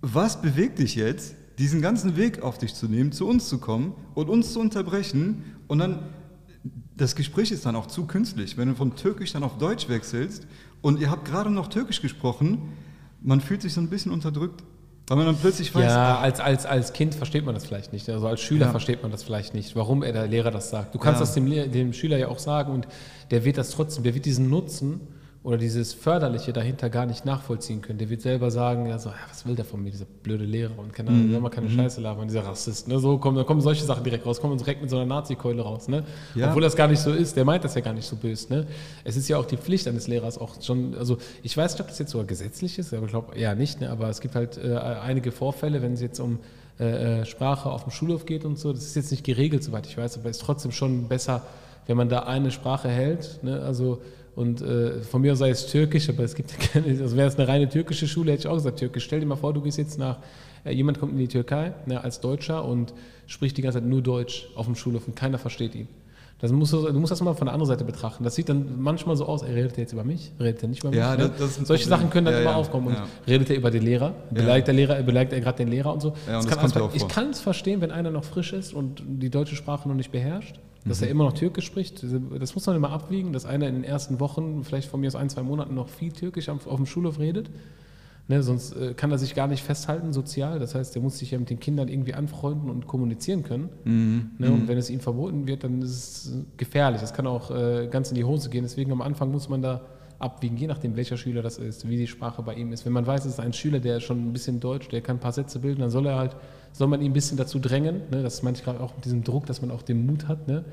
was 0.02 0.42
bewegt 0.42 0.78
dich 0.80 0.96
jetzt, 0.96 1.36
diesen 1.58 1.82
ganzen 1.82 2.18
Weg 2.18 2.42
auf 2.44 2.58
dich 2.58 2.76
zu 2.76 2.88
nehmen, 2.88 3.12
zu 3.12 3.28
uns 3.28 3.50
zu 3.50 3.58
kommen 3.58 3.94
und 4.14 4.30
uns 4.30 4.54
zu 4.54 4.60
unterbrechen 4.60 5.44
und 5.68 5.80
dann, 5.80 6.04
das 6.96 7.16
Gespräch 7.16 7.52
ist 7.52 7.66
dann 7.66 7.76
auch 7.76 7.88
zu 7.88 8.06
künstlich, 8.06 8.58
wenn 8.58 8.70
du 8.70 8.76
von 8.76 8.96
Türkisch 8.96 9.34
dann 9.34 9.44
auf 9.44 9.58
Deutsch 9.58 9.90
wechselst 9.90 10.46
und 10.82 11.00
ihr 11.00 11.10
habt 11.10 11.26
gerade 11.26 11.50
noch 11.50 11.68
Türkisch 11.68 12.02
gesprochen, 12.02 12.74
man 13.22 13.42
fühlt 13.42 13.62
sich 13.62 13.74
so 13.74 13.82
ein 13.82 13.90
bisschen 13.90 14.12
unterdrückt, 14.12 14.64
weil 15.10 15.18
man 15.18 15.26
dann 15.26 15.36
plötzlich 15.38 15.74
weiß, 15.74 15.84
Ja, 15.86 16.20
als, 16.20 16.40
als, 16.40 16.66
als 16.66 16.94
Kind 16.94 17.16
versteht 17.16 17.46
man 17.46 17.56
das 17.56 17.66
vielleicht 17.66 17.92
nicht. 17.94 18.08
Also 18.10 18.28
als 18.28 18.42
Schüler 18.42 18.68
Ja. 18.68 18.72
versteht 18.72 19.02
man 19.02 19.12
das 19.12 19.24
vielleicht 19.24 19.54
nicht, 19.54 19.76
warum 19.76 20.04
er 20.04 20.14
der 20.14 20.28
Lehrer 20.28 20.52
das 20.52 20.70
sagt. 20.70 20.94
Du 20.96 21.00
kannst 21.00 21.20
Ja. 21.20 21.26
das 21.26 21.34
dem, 21.34 21.50
dem 21.72 21.94
Schüler 21.94 22.18
ja 22.18 22.28
auch 22.28 22.40
sagen 22.40 22.72
und 22.74 22.88
der 23.32 23.44
wird 23.44 23.58
das 23.58 23.72
trotzdem, 23.72 24.04
der 24.04 24.14
wird 24.14 24.26
diesen 24.26 24.50
Nutzen 24.50 25.02
oder 25.42 25.58
dieses 25.58 25.94
Förderliche 25.94 26.52
dahinter 26.52 26.90
gar 26.90 27.06
nicht 27.06 27.24
nachvollziehen 27.24 27.82
können. 27.82 27.98
Der 27.98 28.10
wird 28.10 28.22
selber 28.22 28.52
sagen, 28.52 28.88
ja, 28.88 29.00
so, 29.00 29.10
ja, 29.10 29.16
was 29.30 29.46
will 29.48 29.56
der 29.56 29.64
von 29.64 29.82
mir, 29.82 29.90
dieser 29.90 30.06
blöde 30.06 30.44
Lehrer 30.44 30.78
und 30.78 30.92
keine 30.92 31.10
Ahnung, 31.10 31.32
soll 31.32 31.40
mal 31.40 31.50
keine 31.50 31.70
Scheiße 31.70 32.02
labern, 32.02 32.28
dieser 32.28 32.46
Rassist. 32.46 32.90
Ne? 32.90 33.00
So 33.00 33.18
kommen, 33.18 33.38
da 33.38 33.46
kommen 33.46 33.62
solche 33.62 33.86
Sachen 33.86 34.04
direkt 34.04 34.26
raus, 34.26 34.42
kommen 34.42 34.58
direkt 34.58 34.82
mit 34.82 34.90
so 34.90 34.98
einer 34.98 35.06
Nazi-Keule 35.06 35.62
raus. 35.62 35.88
Ne? 35.88 36.04
Ja. 36.36 36.50
Obwohl 36.50 36.62
das 36.62 36.76
gar 36.76 36.90
nicht 36.90 37.00
so 37.00 37.12
ist, 37.12 37.38
der 37.38 37.46
meint 37.46 37.64
das 37.64 37.74
ja 37.74 37.82
gar 37.82 37.94
nicht 37.94 38.06
so 38.06 38.18
böse. 38.18 38.52
Ne? 38.52 38.68
Es 39.06 39.16
ist 39.16 39.30
ja 39.30 39.38
auch 39.38 39.46
die 39.46 39.56
Pflicht 39.56 39.88
eines 39.88 40.08
Lehrers 40.08 40.38
auch 40.38 40.62
schon, 40.62 40.94
also 40.96 41.18
ich 41.42 41.56
weiß 41.56 41.72
nicht, 41.72 41.82
ob 41.82 41.88
das 41.88 42.00
jetzt 42.00 42.12
sogar 42.12 42.28
gesetzlich 42.28 42.78
ist, 42.78 42.94
aber 42.94 43.06
ich 43.06 43.12
glaube 43.12 43.34
eher 43.34 43.56
nicht, 43.56 43.80
ne? 43.80 43.90
aber 43.90 44.10
es 44.10 44.20
gibt 44.20 44.36
halt 44.36 44.58
äh, 44.58 44.76
einige 44.76 45.32
Vorfälle, 45.32 45.82
wenn 45.82 45.94
es 45.94 46.02
jetzt 46.02 46.20
um 46.20 46.40
äh, 46.82 47.22
äh, 47.22 47.26
Sprache 47.26 47.70
auf 47.70 47.84
dem 47.84 47.92
Schulhof 47.92 48.26
geht 48.26 48.44
und 48.44 48.60
so, 48.60 48.74
das 48.74 48.84
ist 48.84 48.96
jetzt 48.96 49.12
nicht 49.12 49.24
geregelt, 49.24 49.64
soweit 49.64 49.88
ich 49.88 49.98
weiß, 49.98 50.18
aber 50.18 50.30
ist 50.30 50.42
trotzdem 50.42 50.74
schon 50.74 51.08
besser, 51.08 51.44
wenn 51.88 51.96
man 51.96 52.10
da 52.10 52.20
eine 52.24 52.52
Sprache 52.52 52.90
hält, 52.90 53.40
ne? 53.42 53.62
also 53.62 54.02
und 54.40 54.62
äh, 54.62 55.02
von 55.02 55.22
mir 55.22 55.34
aus 55.34 55.40
sei 55.40 55.50
es 55.50 55.68
Türkisch, 55.68 56.10
aber 56.10 56.24
es 56.24 56.34
gibt 56.34 56.52
ja 56.52 56.58
keine, 56.58 56.88
also 57.02 57.16
wäre 57.18 57.28
es 57.28 57.38
eine 57.38 57.48
reine 57.48 57.68
türkische 57.70 58.08
Schule, 58.08 58.32
hätte 58.32 58.42
ich 58.42 58.48
auch 58.48 58.56
gesagt 58.56 58.80
Türkisch. 58.80 59.04
Stell 59.04 59.20
dir 59.20 59.26
mal 59.26 59.36
vor, 59.36 59.54
du 59.54 59.62
gehst 59.62 59.78
jetzt 59.78 60.00
nach, 60.00 60.18
äh, 60.64 60.72
jemand 60.74 61.00
kommt 61.00 61.12
in 61.12 61.20
die 61.20 61.28
Türkei 61.28 61.74
ne, 61.86 62.04
als 62.04 62.22
Deutscher 62.22 62.64
und 62.66 62.94
spricht 63.28 63.58
die 63.58 63.62
ganze 63.62 63.80
Zeit 63.80 63.88
nur 63.88 64.02
Deutsch 64.02 64.48
auf 64.56 64.66
dem 64.66 64.76
Schulhof 64.76 65.08
und 65.08 65.16
keiner 65.16 65.38
versteht 65.38 65.76
ihn. 65.76 65.88
Das 66.42 66.54
musst 66.54 66.72
du, 66.72 66.82
du 66.90 66.98
musst 67.02 67.12
das 67.12 67.20
mal 67.22 67.34
von 67.34 67.48
der 67.48 67.54
anderen 67.54 67.68
Seite 67.68 67.84
betrachten. 67.84 68.24
Das 68.24 68.34
sieht 68.34 68.48
dann 68.48 68.82
manchmal 68.82 69.18
so 69.18 69.26
aus, 69.26 69.42
er 69.44 69.54
redet 69.54 69.78
jetzt 69.78 69.92
über 69.92 70.06
mich, 70.06 70.32
redet 70.40 70.64
er 70.64 70.70
nicht 70.70 70.80
über 70.82 70.90
mich. 70.90 70.98
Ja, 71.00 71.18
ne? 71.18 71.30
das- 71.38 71.38
das 71.38 71.68
Solche 71.68 71.84
Problem. 71.84 72.00
Sachen 72.00 72.10
können 72.12 72.26
dann 72.28 72.36
Ja, 72.36 72.40
immer 72.42 72.52
ja, 72.52 72.56
aufkommen. 72.56 72.88
Und 72.88 72.98
redet 73.28 73.50
er 73.50 73.58
über 73.58 73.72
den 73.72 73.84
Lehrer, 73.84 74.14
beleidigt 74.32 74.68
der 74.68 74.74
Lehrer, 74.74 75.04
beleidigt 75.04 75.34
er 75.34 75.42
gerade 75.42 75.58
den 75.58 75.68
Lehrer 75.68 75.92
und 75.94 76.02
so. 76.02 76.14
Ja, 76.30 76.40
und 76.40 76.50
das 76.50 76.58
kann 76.58 76.82
auch 76.82 76.96
ich 76.96 77.06
kann 77.10 77.30
es 77.32 77.42
verstehen, 77.42 77.82
wenn 77.82 77.92
einer 77.92 78.10
noch 78.10 78.24
frisch 78.24 78.54
ist 78.54 78.74
und 78.74 79.04
die 79.06 79.30
deutsche 79.30 79.58
Sprache 79.58 79.90
noch 79.90 79.96
nicht 79.96 80.14
beherrscht, 80.14 80.62
dass 80.90 81.00
Mhm. 81.00 81.06
er 81.06 81.12
immer 81.12 81.24
noch 81.26 81.34
Türkisch 81.34 81.66
spricht. 81.66 82.04
Das 82.40 82.56
muss 82.56 82.66
man 82.68 82.76
immer 82.76 82.90
abwiegen, 82.92 83.32
dass 83.32 83.46
einer 83.46 83.68
in 83.68 83.76
den 83.76 83.84
ersten 83.86 84.20
Wochen, 84.20 84.64
vielleicht 84.64 84.90
von 84.90 85.00
mir 85.00 85.08
aus 85.08 85.16
ein, 85.16 85.30
zwei 85.30 85.44
Monaten, 85.44 85.74
noch 85.76 85.88
viel 85.88 86.12
Türkisch 86.12 86.50
am- 86.50 86.60
auf 86.66 86.76
dem 86.76 86.86
Schulhof 86.86 87.20
redet. 87.20 87.50
Ne, 88.28 88.44
sonst 88.44 88.74
äh, 88.74 88.94
kann 88.94 89.10
er 89.12 89.18
sich 89.18 89.34
gar 89.34 89.48
nicht 89.48 89.64
festhalten 89.64 90.14
sozial. 90.14 90.60
Das 90.60 90.76
heißt, 90.76 90.96
er 90.96 91.02
muss 91.02 91.18
sich 91.18 91.32
ja 91.32 91.40
mit 91.40 91.50
den 91.50 91.60
Kindern 91.60 91.88
irgendwie 91.88 92.14
anfreunden 92.14 92.70
und 92.70 92.86
kommunizieren 92.86 93.42
können. 93.42 93.70
Mhm. 93.86 94.32
Ne, 94.38 94.52
und 94.52 94.68
wenn 94.68 94.78
es 94.78 94.92
ihm 94.92 95.00
verboten 95.00 95.48
wird, 95.48 95.64
dann 95.64 95.82
ist 95.82 95.92
es 96.28 96.34
gefährlich. 96.58 97.02
Das 97.02 97.14
kann 97.14 97.26
auch 97.26 97.50
äh, 97.50 97.88
ganz 97.90 98.10
in 98.10 98.16
die 98.16 98.24
Hose 98.26 98.50
gehen. 98.52 98.64
Deswegen 98.64 98.92
am 98.92 99.02
Anfang 99.02 99.32
muss 99.32 99.50
man 99.50 99.64
da 99.64 99.82
abwiegen, 100.20 100.58
je 100.58 100.68
nachdem, 100.68 100.96
welcher 100.96 101.18
Schüler 101.18 101.42
das 101.42 101.58
ist, 101.58 101.88
wie 101.90 101.98
die 101.98 102.06
Sprache 102.06 102.44
bei 102.44 102.54
ihm 102.54 102.72
ist. 102.72 102.86
Wenn 102.86 102.94
man 102.94 103.08
weiß, 103.08 103.26
es 103.26 103.32
ist 103.34 103.40
ein 103.40 103.54
Schüler, 103.54 103.80
der 103.80 104.00
schon 104.00 104.20
ein 104.28 104.34
bisschen 104.34 104.60
Deutsch, 104.60 104.90
der 104.90 105.02
kann 105.02 105.16
ein 105.16 105.20
paar 105.22 105.32
Sätze 105.32 105.58
bilden, 105.60 105.82
dann 105.82 105.90
soll 105.90 106.06
er 106.06 106.18
halt, 106.20 106.36
soll 106.72 106.88
man 106.88 107.02
ihn 107.02 107.12
ein 107.12 107.14
bisschen 107.14 107.38
dazu 107.38 107.60
drängen. 107.60 108.02
Ne? 108.12 108.24
Das 108.24 108.42
meine 108.44 108.58
ich 108.58 108.64
gerade 108.64 108.80
auch 108.80 108.96
mit 108.96 109.06
diesem 109.06 109.24
Druck, 109.24 109.46
dass 109.46 109.62
man 109.62 109.72
auch 109.72 109.82
den 109.82 110.06
Mut 110.06 110.28
hat, 110.28 110.48
ne? 110.48 110.64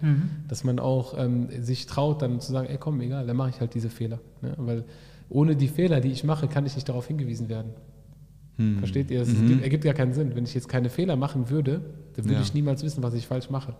dass 0.48 0.64
man 0.64 0.78
auch 0.78 1.14
ähm, 1.18 1.48
sich 1.62 1.86
traut, 1.86 2.22
dann 2.22 2.40
zu 2.40 2.52
sagen, 2.52 2.68
ey 2.68 2.76
komm, 2.78 3.00
egal, 3.00 3.26
dann 3.26 3.36
mache 3.36 3.50
ich 3.50 3.60
halt 3.60 3.74
diese 3.74 3.88
Fehler. 3.90 4.18
Ne? 4.42 4.54
Weil 4.56 4.84
ohne 5.28 5.56
die 5.56 5.68
Fehler, 5.68 6.00
die 6.00 6.10
ich 6.10 6.22
mache, 6.24 6.46
kann 6.48 6.66
ich 6.66 6.74
nicht 6.76 6.88
darauf 6.88 7.06
hingewiesen 7.08 7.48
werden. 7.48 7.72
Hm. 8.56 8.78
Versteht 8.78 9.10
ihr? 9.10 9.20
Es 9.22 9.28
gibt, 9.28 9.62
ergibt 9.62 9.84
ja 9.84 9.92
keinen 9.92 10.12
Sinn. 10.14 10.34
Wenn 10.34 10.44
ich 10.44 10.54
jetzt 10.54 10.68
keine 10.68 10.88
Fehler 10.88 11.16
machen 11.16 11.50
würde, 11.50 11.80
dann 12.14 12.24
würde 12.24 12.34
Ja. 12.34 12.40
ich 12.40 12.54
niemals 12.54 12.82
wissen, 12.82 13.02
was 13.02 13.14
ich 13.14 13.26
falsch 13.26 13.50
mache. 13.50 13.74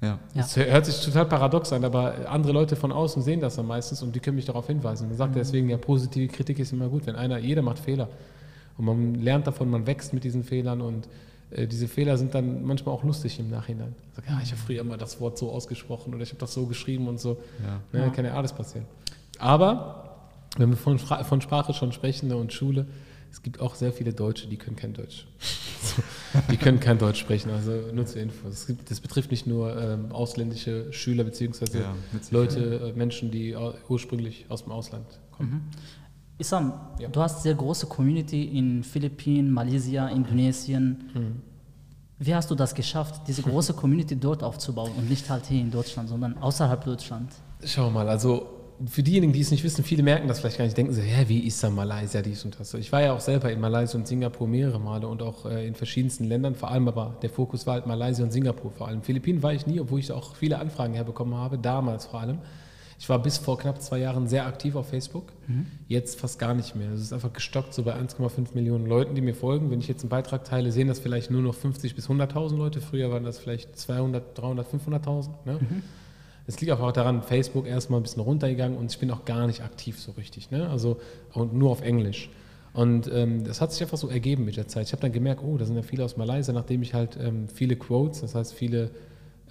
Ja. 0.00 0.08
Ja. 0.08 0.18
Das 0.34 0.56
hört 0.56 0.86
sich 0.86 1.04
total 1.04 1.26
paradox 1.26 1.72
an, 1.72 1.84
aber 1.84 2.14
andere 2.30 2.52
Leute 2.52 2.76
von 2.76 2.92
außen 2.92 3.20
sehen 3.22 3.40
das 3.40 3.56
dann 3.56 3.66
meistens 3.66 4.00
und 4.02 4.14
die 4.14 4.20
können 4.20 4.36
mich 4.36 4.44
darauf 4.44 4.68
hinweisen. 4.68 5.08
Man 5.08 5.16
sagt 5.16 5.34
ja 5.34 5.40
deswegen, 5.40 5.68
ja, 5.68 5.76
positive 5.76 6.32
Kritik 6.32 6.58
ist 6.60 6.72
immer 6.72 6.88
gut, 6.88 7.06
wenn 7.06 7.16
einer, 7.16 7.38
jeder 7.38 7.62
macht 7.62 7.80
Fehler. 7.80 8.08
Und 8.78 8.84
man 8.84 9.14
lernt 9.16 9.48
davon, 9.48 9.68
man 9.68 9.86
wächst 9.88 10.14
mit 10.14 10.22
diesen 10.22 10.44
Fehlern 10.44 10.80
und 10.80 11.06
äh, 11.06 11.08
diese 11.50 11.88
Fehler 11.88 12.18
sind 12.18 12.34
dann 12.34 12.64
manchmal 12.64 12.94
auch 12.94 13.04
lustig 13.04 13.38
im 13.38 13.48
Nachhinein. 13.48 13.94
Sag, 14.14 14.28
ja, 14.28 14.40
ich 14.42 14.50
habe 14.50 14.60
früher 14.60 14.80
immer 14.80 14.96
das 14.96 15.20
Wort 15.20 15.38
so 15.38 15.50
ausgesprochen 15.50 16.14
oder 16.14 16.22
ich 16.22 16.30
habe 16.30 16.40
das 16.40 16.52
so 16.52 16.66
geschrieben 16.66 17.08
und 17.08 17.18
so. 17.18 17.38
Ja. 17.64 17.80
Ne, 17.92 18.12
Kann 18.12 18.24
ja 18.24 18.34
alles 18.34 18.52
passieren. 18.52 18.86
Aber, 19.38 20.28
wenn 20.58 20.70
wir 20.70 20.76
von, 20.76 20.98
von 20.98 21.40
Sprache 21.40 21.72
schon 21.72 21.92
sprechen 21.92 22.28
ne, 22.28 22.36
und 22.36 22.52
Schule, 22.52 22.86
es 23.30 23.42
gibt 23.42 23.60
auch 23.60 23.74
sehr 23.74 23.92
viele 23.92 24.12
Deutsche, 24.12 24.48
die 24.48 24.56
können 24.56 24.76
kein 24.76 24.94
Deutsch. 24.94 25.26
die 26.50 26.56
können 26.56 26.80
kein 26.80 26.98
Deutsch 26.98 27.20
sprechen, 27.20 27.50
also 27.50 27.72
nur 27.92 28.06
zur 28.06 28.22
Info. 28.22 28.48
Das, 28.48 28.66
gibt, 28.66 28.90
das 28.90 29.00
betrifft 29.00 29.30
nicht 29.30 29.46
nur 29.46 29.76
ähm, 29.80 30.12
ausländische 30.12 30.92
Schüler 30.92 31.24
beziehungsweise 31.24 31.80
Ja. 31.80 31.94
Leute, 32.30 32.92
äh, 32.94 32.98
Menschen, 32.98 33.30
die 33.30 33.54
ursprünglich 33.88 34.46
aus 34.48 34.64
dem 34.64 34.72
Ausland 34.72 35.06
kommen. 35.30 35.70
Isam, 36.38 36.72
Ja. 36.98 37.08
du 37.08 37.20
hast 37.20 37.42
sehr 37.42 37.54
große 37.54 37.86
Community 37.86 38.44
in 38.58 38.84
Philippinen, 38.84 39.50
Malaysia, 39.50 40.08
Indonesien. 40.08 41.10
Mhm. 41.14 41.42
Wie 42.20 42.34
hast 42.34 42.50
du 42.50 42.54
das 42.54 42.74
geschafft, 42.74 43.22
diese 43.26 43.42
große 43.50 43.74
Community 43.74 44.16
dort 44.16 44.42
aufzubauen 44.42 44.92
und 44.96 45.08
nicht 45.10 45.28
halt 45.28 45.46
hier 45.46 45.60
in 45.60 45.70
Deutschland, 45.70 46.08
sondern 46.08 46.38
außerhalb 46.38 46.84
Deutschland? 46.84 47.30
Schau 47.64 47.90
mal, 47.90 48.08
also 48.08 48.46
für 48.86 49.02
diejenigen, 49.02 49.32
die 49.32 49.40
es 49.40 49.50
nicht 49.50 49.64
wissen, 49.64 49.82
viele 49.82 50.04
merken 50.04 50.28
das 50.28 50.38
vielleicht 50.38 50.58
gar 50.58 50.64
nicht, 50.64 50.76
denken 50.76 50.92
sie, 50.92 51.02
hä, 51.02 51.24
wie 51.26 51.40
ist 51.40 51.60
da 51.64 51.70
Malaysia, 51.70 52.22
dies 52.22 52.44
und 52.44 52.58
das. 52.60 52.72
Ich 52.74 52.92
war 52.92 53.02
ja 53.02 53.12
auch 53.12 53.18
selber 53.20 53.50
in 53.50 53.58
Malaysia 53.60 53.98
und 53.98 54.06
Singapur 54.06 54.46
mehrere 54.46 54.78
Male 54.78 55.08
und 55.08 55.20
auch 55.20 55.46
äh, 55.46 55.66
in 55.66 55.74
verschiedensten 55.74 56.22
Ländern, 56.24 56.54
vor 56.54 56.70
allem 56.70 56.86
aber 56.86 57.16
der 57.20 57.30
Fokus 57.30 57.66
war 57.66 57.74
halt 57.74 57.86
Malaysia 57.88 58.22
und 58.24 58.30
Singapur 58.30 58.70
vor 58.70 58.86
allem. 58.86 59.02
Philippinen 59.02 59.42
war 59.42 59.52
ich 59.52 59.66
nie, 59.66 59.80
obwohl 59.80 59.98
ich 59.98 60.12
auch 60.12 60.36
viele 60.36 60.60
Anfragen 60.60 60.94
herbekommen 60.94 61.34
habe, 61.34 61.58
damals 61.58 62.06
vor 62.06 62.20
allem. 62.20 62.38
Ich 62.98 63.08
war 63.08 63.22
bis 63.22 63.38
vor 63.38 63.58
knapp 63.58 63.80
zwei 63.80 63.98
Jahren 63.98 64.26
sehr 64.26 64.46
aktiv 64.46 64.74
auf 64.74 64.88
Facebook, 64.88 65.32
jetzt 65.86 66.18
fast 66.18 66.38
gar 66.38 66.54
nicht 66.54 66.74
mehr. 66.74 66.90
Es 66.90 67.00
ist 67.00 67.12
einfach 67.12 67.32
gestockt, 67.32 67.72
so 67.72 67.84
bei 67.84 67.94
1,5 67.94 68.54
Millionen 68.54 68.86
Leuten, 68.86 69.14
die 69.14 69.20
mir 69.20 69.34
folgen. 69.34 69.70
Wenn 69.70 69.78
ich 69.78 69.86
jetzt 69.86 70.02
einen 70.02 70.10
Beitrag 70.10 70.44
teile, 70.44 70.72
sehen 70.72 70.88
das 70.88 70.98
vielleicht 70.98 71.30
nur 71.30 71.40
noch 71.40 71.54
50 71.54 71.94
bis 71.94 72.08
100.000 72.08 72.56
Leute. 72.56 72.80
Früher 72.80 73.10
waren 73.12 73.22
das 73.22 73.38
vielleicht 73.38 73.78
200, 73.78 74.36
300, 74.36 74.66
500.000. 74.66 75.28
Ne? 75.44 75.60
Es 76.48 76.60
liegt 76.60 76.72
auch 76.72 76.92
daran, 76.92 77.22
Facebook 77.22 77.66
erstmal 77.66 78.00
ein 78.00 78.02
bisschen 78.02 78.22
runtergegangen 78.22 78.76
und 78.76 78.90
ich 78.90 78.98
bin 78.98 79.10
auch 79.12 79.24
gar 79.24 79.46
nicht 79.46 79.62
aktiv 79.62 80.00
so 80.00 80.12
richtig. 80.12 80.50
Ne? 80.50 80.68
Also 80.68 80.98
und 81.34 81.54
nur 81.54 81.70
auf 81.70 81.82
Englisch. 81.82 82.30
Und 82.72 83.10
ähm, 83.12 83.44
das 83.44 83.60
hat 83.60 83.72
sich 83.72 83.82
einfach 83.82 83.98
so 83.98 84.08
ergeben 84.08 84.44
mit 84.44 84.56
der 84.56 84.66
Zeit. 84.66 84.86
Ich 84.86 84.92
habe 84.92 85.02
dann 85.02 85.12
gemerkt, 85.12 85.42
oh, 85.42 85.56
da 85.56 85.64
sind 85.64 85.76
ja 85.76 85.82
viele 85.82 86.04
aus 86.04 86.16
Malaysia, 86.16 86.52
nachdem 86.52 86.82
ich 86.82 86.94
halt 86.94 87.18
ähm, 87.20 87.48
viele 87.48 87.76
Quotes, 87.76 88.22
das 88.22 88.34
heißt 88.34 88.54
viele 88.54 88.90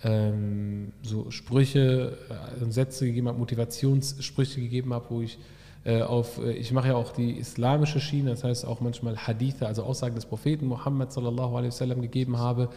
ähm, 0.03 0.91
so 1.01 1.31
Sprüche 1.31 2.17
äh, 2.29 2.63
und 2.63 2.71
Sätze 2.71 3.05
gegeben 3.05 3.27
habe, 3.27 3.37
Motivationssprüche 3.37 4.61
gegeben 4.61 4.93
habe, 4.93 5.05
wo 5.09 5.21
ich 5.21 5.37
äh, 5.83 6.01
auf, 6.01 6.39
äh, 6.39 6.51
ich 6.51 6.71
mache 6.71 6.89
ja 6.89 6.95
auch 6.95 7.11
die 7.11 7.31
islamische 7.31 7.99
Schiene, 7.99 8.31
das 8.31 8.43
heißt 8.43 8.65
auch 8.65 8.81
manchmal 8.81 9.17
Hadithe, 9.17 9.65
also 9.67 9.83
Aussagen 9.83 10.15
des 10.15 10.25
Propheten 10.25 10.67
Muhammad 10.67 11.11
sallallahu 11.11 11.55
alaihi 11.55 11.71
wasallam 11.71 12.01
gegeben 12.01 12.37
habe 12.37 12.69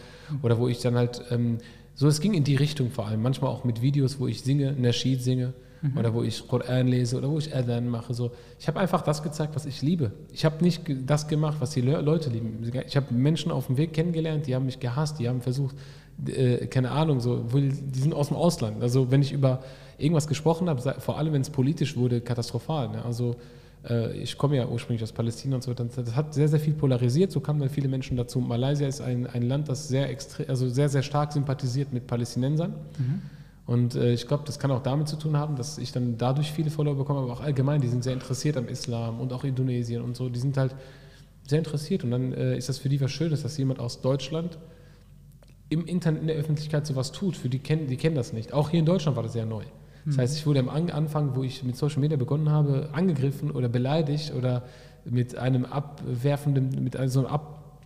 oder 0.43 0.59
wo 0.59 0.69
ich 0.69 0.79
dann 0.81 0.97
halt, 0.97 1.23
ähm, 1.31 1.59
so 1.95 2.09
es 2.09 2.21
ging 2.21 2.35
in 2.35 2.45
die 2.45 2.57
Richtung 2.57 2.91
vor 2.91 3.07
allem, 3.07 3.21
manchmal 3.21 3.51
auch 3.51 3.65
mit 3.65 3.83
Videos, 3.83 4.19
wo 4.21 4.27
ich 4.27 4.43
singe, 4.43 4.73
Nasheed 4.73 5.23
singe 5.23 5.53
oder 5.97 6.13
wo 6.13 6.23
ich 6.23 6.47
Koran 6.47 6.89
lese 6.89 7.17
oder 7.17 7.31
wo 7.31 7.39
ich 7.39 7.55
Adhan 7.55 7.89
mache. 7.89 8.13
So. 8.13 8.33
Ich 8.59 8.69
habe 8.69 8.79
einfach 8.81 9.03
das 9.03 9.23
gezeigt, 9.23 9.55
was 9.57 9.65
ich 9.65 9.81
liebe. 9.81 10.13
Ich 10.33 10.45
habe 10.45 10.63
nicht 10.63 10.83
das 11.07 11.27
gemacht, 11.27 11.57
was 11.61 11.71
die 11.71 11.81
Le 11.81 12.01
Leute 12.01 12.29
lieben. 12.29 12.71
Ich 12.87 12.97
habe 12.97 13.15
Menschen 13.15 13.51
auf 13.51 13.67
dem 13.67 13.77
Weg 13.77 13.95
kennengelernt, 13.95 14.47
die 14.47 14.55
haben 14.55 14.67
mich 14.67 14.79
gehasst, 14.79 15.19
die 15.19 15.29
haben 15.29 15.41
versucht, 15.41 15.75
äh, 16.29 16.67
keine 16.67 16.91
Ahnung, 16.91 17.21
so, 17.21 17.45
die, 17.55 18.01
sind 18.01 18.15
aus 18.15 18.29
dem 18.29 18.37
Ausland. 18.37 18.83
Also 18.83 19.11
wenn 19.11 19.23
ich 19.23 19.33
über 19.33 19.61
irgendwas 19.99 20.27
gesprochen 20.27 20.69
habe, 20.69 20.95
vor 21.01 21.19
allem 21.19 21.33
wenn 21.33 21.43
es 21.43 21.51
politisch 21.51 21.97
wurde, 21.97 22.21
katastrophal. 22.21 22.89
Ne? 22.89 23.05
Also 23.05 23.37
äh, 23.89 24.13
ich 24.19 24.37
komme 24.37 24.57
ja 24.57 24.67
ursprünglich 24.67 25.03
aus 25.03 25.13
Palästina 25.13 25.57
und 25.57 25.63
so, 25.63 25.75
das, 25.75 25.95
das 25.95 26.17
hat 26.17 26.35
sehr, 26.35 26.49
sehr 26.49 26.61
viel 26.61 26.75
polarisiert, 26.75 27.33
so 27.33 27.41
kamen 27.41 27.61
dann 27.61 27.71
viele 27.71 27.89
Menschen 27.89 28.17
dazu. 28.17 28.41
Malaysia 28.41 28.87
ist 28.87 29.01
ein, 29.01 29.27
ein 29.27 29.43
Land, 29.43 29.69
das 29.69 29.89
sehr, 29.89 30.09
also 30.49 30.69
sehr, 30.69 30.89
sehr 30.89 31.03
stark 31.03 31.33
sympathisiert 31.33 31.93
mit 31.93 32.07
Palästinensern. 32.07 32.75
Und 33.67 33.95
äh, 33.95 34.13
ich 34.13 34.27
glaube, 34.27 34.43
das 34.47 34.59
kann 34.59 34.73
auch 34.73 34.83
damit 34.83 35.07
zu 35.07 35.17
tun 35.17 35.37
haben, 35.37 35.55
dass 35.55 35.79
ich 35.79 35.93
dann 35.93 36.19
dadurch 36.19 36.51
viele 36.51 36.71
Follower 36.71 36.97
bekomme, 36.97 37.21
aber 37.21 37.33
auch 37.33 37.41
allgemein, 37.41 37.81
die 37.81 37.87
sind 37.87 38.03
sehr 38.03 38.15
interessiert 38.15 38.57
am 38.57 38.67
Islam 38.67 39.21
und 39.21 39.33
auch 39.33 39.45
Indonesien 39.45 40.03
und 40.03 40.17
so, 40.17 40.29
die 40.29 40.41
sind 40.41 40.57
halt 40.57 40.75
sehr 41.47 41.59
interessiert. 41.59 42.03
Und 42.03 42.11
dann 42.11 42.33
äh, 42.33 42.57
ist 42.57 42.69
das 42.69 42.79
für 42.79 42.89
die 42.89 43.01
was 43.01 43.13
Schönes, 43.13 43.43
dass 43.43 43.57
jemand 43.59 43.79
aus 43.79 44.01
Deutschland 44.01 44.59
im 45.71 45.87
Internet 45.87 46.21
in 46.21 46.27
der 46.27 46.37
Öffentlichkeit 46.37 46.87
sowas 46.87 47.11
tut. 47.11 47.37
Für 47.37 47.49
die 47.49 47.59
kennen, 47.61 47.87
die 47.87 47.97
kennen 47.97 48.15
das 48.17 48.35
nicht. 48.35 48.53
Auch 48.53 48.69
hier 48.69 48.81
in 48.81 48.87
Deutschland 48.87 49.17
war 49.17 49.23
das 49.23 49.33
sehr 49.33 49.47
neu. 49.47 49.65
Das 50.07 50.17
heißt, 50.17 50.37
ich 50.39 50.47
wurde 50.47 50.61
am 50.61 50.69
An- 50.71 50.91
Anfang, 50.91 51.37
wo 51.37 51.43
ich 51.43 51.63
mit 51.63 51.77
Social 51.77 52.01
Media 52.01 52.17
begonnen 52.17 52.49
habe, 52.51 52.89
angegriffen 52.93 53.51
oder 53.51 53.69
beleidigt 53.69 54.33
oder 54.35 54.63
mit 55.05 55.37
einem 55.37 55.65
abwerfenden, 55.67 56.83
mit 56.83 56.95
so 57.11 57.21
einem, 57.21 57.29
ab, 57.29 57.79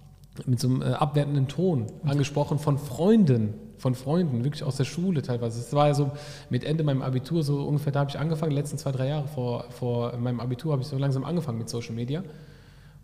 mit 0.46 0.60
so 0.60 0.68
einem 0.68 0.82
äh, 0.82 0.86
abwertenden 0.86 1.48
Ton 1.48 1.86
angesprochen 2.04 2.58
von 2.60 2.78
Freunden, 2.78 3.54
von 3.78 3.96
Freunden, 3.96 4.44
wirklich 4.44 4.62
aus 4.62 4.76
der 4.76 4.84
Schule 4.84 5.22
teilweise. 5.22 5.58
Es 5.58 5.72
war 5.72 5.88
ja 5.88 5.94
so 5.94 6.12
mit 6.50 6.62
Ende 6.62 6.84
meinem 6.84 7.02
Abitur, 7.02 7.42
so 7.42 7.64
ungefähr, 7.64 7.92
da 7.92 8.00
habe 8.00 8.10
ich 8.10 8.18
angefangen, 8.18 8.50
die 8.50 8.56
letzten 8.56 8.78
zwei, 8.78 8.92
drei 8.92 9.08
Jahre 9.08 9.26
vor, 9.26 9.64
vor 9.70 10.16
meinem 10.16 10.38
Abitur 10.38 10.72
habe 10.72 10.82
ich 10.82 10.88
so 10.88 10.96
langsam 10.96 11.24
angefangen 11.24 11.58
mit 11.58 11.68
Social 11.68 11.94
Media. 11.94 12.22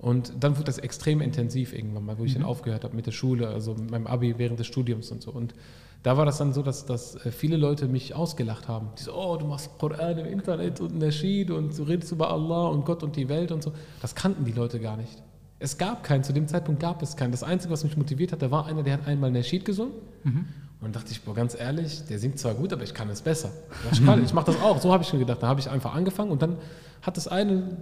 Und 0.00 0.32
dann 0.40 0.56
wurde 0.56 0.64
das 0.64 0.78
extrem 0.78 1.20
intensiv 1.20 1.74
irgendwann 1.74 2.06
mal, 2.06 2.18
wo 2.18 2.24
ich 2.24 2.32
dann 2.32 2.42
aufgehört 2.42 2.84
habe 2.84 2.96
mit 2.96 3.06
der 3.06 3.12
Schule, 3.12 3.48
also 3.48 3.74
mit 3.74 3.90
meinem 3.90 4.06
Abi 4.06 4.38
während 4.38 4.58
des 4.58 4.66
Studiums 4.66 5.10
und 5.10 5.22
so. 5.22 5.30
Und 5.30 5.54
da 6.02 6.16
war 6.16 6.24
das 6.24 6.38
dann 6.38 6.54
so, 6.54 6.62
dass, 6.62 6.86
dass 6.86 7.16
äh, 7.26 7.30
viele 7.30 7.58
Leute 7.58 7.86
mich 7.86 8.14
ausgelacht 8.14 8.66
haben. 8.66 8.88
Die 8.98 9.02
so, 9.02 9.14
oh, 9.14 9.36
du 9.36 9.46
machst 9.46 9.70
Koran 9.78 10.16
im 10.16 10.26
Internet 10.26 10.80
und 10.80 10.98
Nasheed 10.98 11.50
und 11.50 11.76
du 11.76 11.82
redest 11.82 12.12
über 12.12 12.30
Allah 12.30 12.68
und 12.68 12.86
Gott 12.86 13.02
und 13.02 13.16
die 13.16 13.28
Welt 13.28 13.52
und 13.52 13.62
so. 13.62 13.72
Das 14.00 14.14
kannten 14.14 14.46
die 14.46 14.52
Leute 14.52 14.80
gar 14.80 14.96
nicht. 14.96 15.22
Es 15.58 15.76
gab 15.76 16.02
keinen, 16.02 16.24
zu 16.24 16.32
dem 16.32 16.48
Zeitpunkt 16.48 16.80
gab 16.80 17.02
es 17.02 17.16
keinen. 17.16 17.32
Das 17.32 17.42
Einzige, 17.42 17.70
was 17.70 17.84
mich 17.84 17.98
motiviert 17.98 18.32
hat, 18.32 18.40
da 18.40 18.50
war 18.50 18.64
einer, 18.64 18.82
der 18.82 18.94
hat 18.94 19.06
einmal 19.06 19.30
Nasheed 19.30 19.66
gesungen. 19.66 19.92
Und 20.82 20.96
dachte 20.96 21.12
ich, 21.12 21.20
boah, 21.22 21.34
ganz 21.34 21.54
ehrlich, 21.54 22.04
der 22.08 22.18
singt 22.18 22.38
zwar 22.38 22.54
gut, 22.54 22.72
aber 22.72 22.82
ich 22.82 22.94
kann 22.94 23.10
es 23.10 23.20
besser. 23.20 23.50
Ja, 23.84 23.90
ich 23.92 24.04
kann, 24.04 24.24
ich 24.24 24.32
mache 24.32 24.46
das 24.46 24.60
auch. 24.62 24.80
So 24.80 24.92
habe 24.92 25.02
ich 25.02 25.12
mir 25.12 25.18
gedacht. 25.18 25.42
Da 25.42 25.48
habe 25.48 25.60
ich 25.60 25.68
einfach 25.68 25.94
angefangen 25.94 26.30
und 26.30 26.40
dann 26.40 26.56
hat 27.02 27.16
das 27.16 27.28
eine 27.28 27.76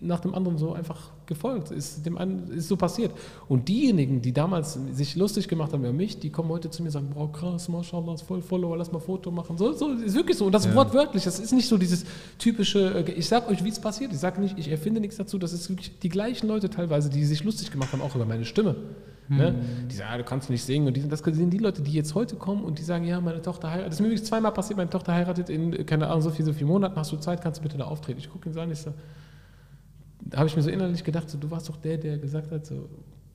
nach 0.00 0.20
dem 0.20 0.34
anderen 0.34 0.58
so 0.58 0.72
einfach 0.72 1.10
gefolgt. 1.26 1.70
Ist 1.70 2.06
dem 2.06 2.16
einen 2.16 2.50
ist 2.50 2.68
so 2.68 2.76
passiert. 2.76 3.12
Und 3.48 3.68
diejenigen, 3.68 4.22
die 4.22 4.32
damals 4.32 4.78
sich 4.92 5.16
lustig 5.16 5.48
gemacht 5.48 5.72
haben 5.72 5.80
über 5.80 5.92
mich, 5.92 6.20
die 6.20 6.30
kommen 6.30 6.48
heute 6.48 6.70
zu 6.70 6.82
mir 6.82 6.88
und 6.88 6.92
sagen, 6.92 7.10
boah, 7.12 7.30
krass, 7.30 7.68
mashallah, 7.68 8.16
voll 8.16 8.40
Follower, 8.40 8.76
lass 8.76 8.92
mal 8.92 9.00
Foto 9.00 9.30
machen. 9.30 9.58
So, 9.58 9.72
so 9.72 9.92
ist 9.92 10.14
wirklich 10.14 10.36
so. 10.38 10.46
Und 10.46 10.52
das 10.52 10.64
ist 10.64 10.74
wortwörtlich. 10.74 11.24
Das 11.24 11.38
ist 11.38 11.52
nicht 11.52 11.68
so 11.68 11.76
dieses 11.76 12.04
typische, 12.38 13.04
äh, 13.06 13.12
ich 13.12 13.28
sag 13.28 13.48
euch, 13.50 13.62
wie 13.62 13.68
es 13.70 13.80
passiert. 13.80 14.12
Ich 14.12 14.18
sage 14.18 14.40
nicht, 14.40 14.58
ich 14.58 14.70
erfinde 14.70 15.00
nichts 15.00 15.16
dazu. 15.16 15.38
Das 15.38 15.52
ist 15.52 15.68
wirklich 15.68 15.98
die 15.98 16.08
gleichen 16.08 16.48
Leute 16.48 16.70
teilweise, 16.70 17.10
die 17.10 17.24
sich 17.24 17.44
lustig 17.44 17.70
gemacht 17.70 17.92
haben, 17.92 18.00
auch 18.00 18.14
über 18.14 18.26
meine 18.26 18.44
Stimme. 18.44 18.76
Ne? 19.28 19.54
Die 19.90 19.94
sagen, 19.94 20.10
ah, 20.12 20.18
du 20.18 20.24
kannst 20.24 20.48
nicht 20.48 20.64
singen. 20.64 20.86
Und 20.86 20.96
die, 20.96 21.06
das 21.06 21.20
sind 21.20 21.50
die 21.50 21.58
Leute, 21.58 21.82
die 21.82 21.92
jetzt 21.92 22.14
heute 22.14 22.36
kommen 22.36 22.64
und 22.64 22.78
die 22.78 22.82
sagen, 22.82 23.04
ja, 23.04 23.20
meine 23.20 23.42
Tochter 23.42 23.68
heiratet. 23.70 23.88
Das 23.88 23.96
ist 23.96 24.00
mir 24.00 24.06
übrigens 24.06 24.26
zweimal 24.28 24.52
passiert, 24.52 24.76
meine 24.76 24.90
Tochter 24.90 25.12
heiratet 25.12 25.50
in, 25.50 25.84
keine 25.86 26.06
Ahnung, 26.08 26.22
so 26.22 26.30
viel, 26.30 26.44
so 26.44 26.52
viele 26.52 26.66
Monaten. 26.66 26.96
Hast 26.96 27.12
du 27.12 27.16
Zeit, 27.16 27.42
kannst 27.42 27.60
du 27.60 27.62
bitte 27.62 27.76
da 27.76 27.84
auftreten? 27.84 28.18
Ich 28.18 28.30
gucke 28.30 28.48
ihn 28.48 28.52
so 28.54 28.60
an, 28.60 28.70
ich 28.70 28.78
so, 28.78 28.94
da 30.20 30.38
habe 30.38 30.48
ich 30.48 30.56
mir 30.56 30.62
so 30.62 30.70
innerlich 30.70 31.04
gedacht, 31.04 31.28
so, 31.28 31.38
du 31.38 31.50
warst 31.50 31.68
doch 31.68 31.76
der, 31.76 31.98
der 31.98 32.18
gesagt 32.18 32.50
hat, 32.50 32.66
so, 32.66 32.88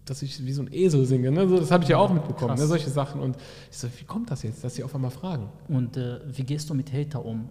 dass 0.05 0.21
ich 0.21 0.45
wie 0.45 0.51
so 0.51 0.63
ein 0.63 0.73
Esel 0.73 1.05
singe. 1.05 1.31
Ne? 1.31 1.47
So, 1.47 1.59
das 1.59 1.71
habe 1.71 1.83
ich 1.83 1.89
ja 1.89 1.97
auch 1.97 2.11
mitbekommen, 2.11 2.57
ne? 2.57 2.65
solche 2.65 2.89
Sachen. 2.89 3.21
Und 3.21 3.37
ich 3.71 3.77
so, 3.77 3.87
wie 3.97 4.03
kommt 4.03 4.31
das 4.31 4.43
jetzt, 4.43 4.63
dass 4.63 4.75
sie 4.75 4.83
auf 4.83 4.93
einmal 4.95 5.11
fragen? 5.11 5.49
Und 5.67 5.97
äh, 5.97 6.19
wie 6.25 6.43
gehst 6.43 6.69
du 6.69 6.73
mit 6.73 6.91
Hater 6.91 7.23
um? 7.23 7.49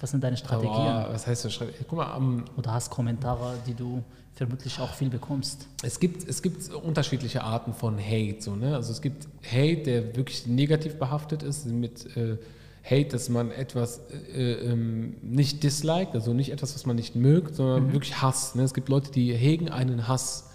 Was 0.00 0.10
sind 0.10 0.22
deine 0.22 0.36
Strategien? 0.36 0.72
Aber, 0.72 1.14
was 1.14 1.26
heißt 1.26 1.46
das? 1.46 1.58
Guck 1.88 1.98
mal, 1.98 2.12
am, 2.12 2.44
Oder 2.56 2.74
hast 2.74 2.90
Kommentare, 2.90 3.54
die 3.66 3.74
du 3.74 4.02
vermutlich 4.36 4.78
auch 4.80 4.94
viel 4.94 5.08
bekommst? 5.08 5.66
Es 5.82 5.98
gibt, 5.98 6.28
es 6.28 6.42
gibt 6.42 6.72
unterschiedliche 6.72 7.42
Arten 7.42 7.72
von 7.72 7.98
Hate. 7.98 8.36
So, 8.40 8.54
ne? 8.54 8.76
Also 8.76 8.92
es 8.92 9.00
gibt 9.00 9.26
Hate, 9.44 9.82
der 9.82 10.16
wirklich 10.16 10.46
negativ 10.46 10.98
behaftet 10.98 11.42
ist, 11.42 11.66
mit 11.66 12.16
äh, 12.16 12.36
Hate, 12.84 13.08
dass 13.08 13.30
man 13.30 13.50
etwas 13.50 14.00
äh, 14.34 14.52
ähm, 14.52 15.16
nicht 15.22 15.62
disliked, 15.62 16.14
also 16.14 16.34
nicht 16.34 16.52
etwas, 16.52 16.74
was 16.74 16.86
man 16.86 16.96
nicht 16.96 17.16
mögt, 17.16 17.56
sondern 17.56 17.92
wirklich 17.92 18.20
Hass. 18.20 18.54
Ne? 18.54 18.62
Es 18.62 18.74
gibt 18.74 18.90
Leute, 18.90 19.10
die 19.10 19.32
hegen 19.34 19.70
einen 19.70 20.06
Hass. 20.06 20.50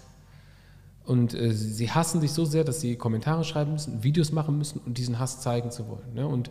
Und 1.04 1.34
äh, 1.34 1.52
sie 1.52 1.90
hassen 1.90 2.20
sich 2.20 2.30
so 2.30 2.44
sehr, 2.44 2.62
dass 2.62 2.80
sie 2.80 2.94
Kommentare 2.94 3.42
schreiben 3.42 3.72
müssen, 3.72 4.04
Videos 4.04 4.30
machen 4.30 4.56
müssen 4.56 4.80
und 4.86 4.96
diesen 4.96 5.18
Hass 5.18 5.40
zeigen 5.40 5.72
zu 5.72 5.88
wollen. 5.88 6.14
Ne? 6.14 6.26
Und 6.26 6.50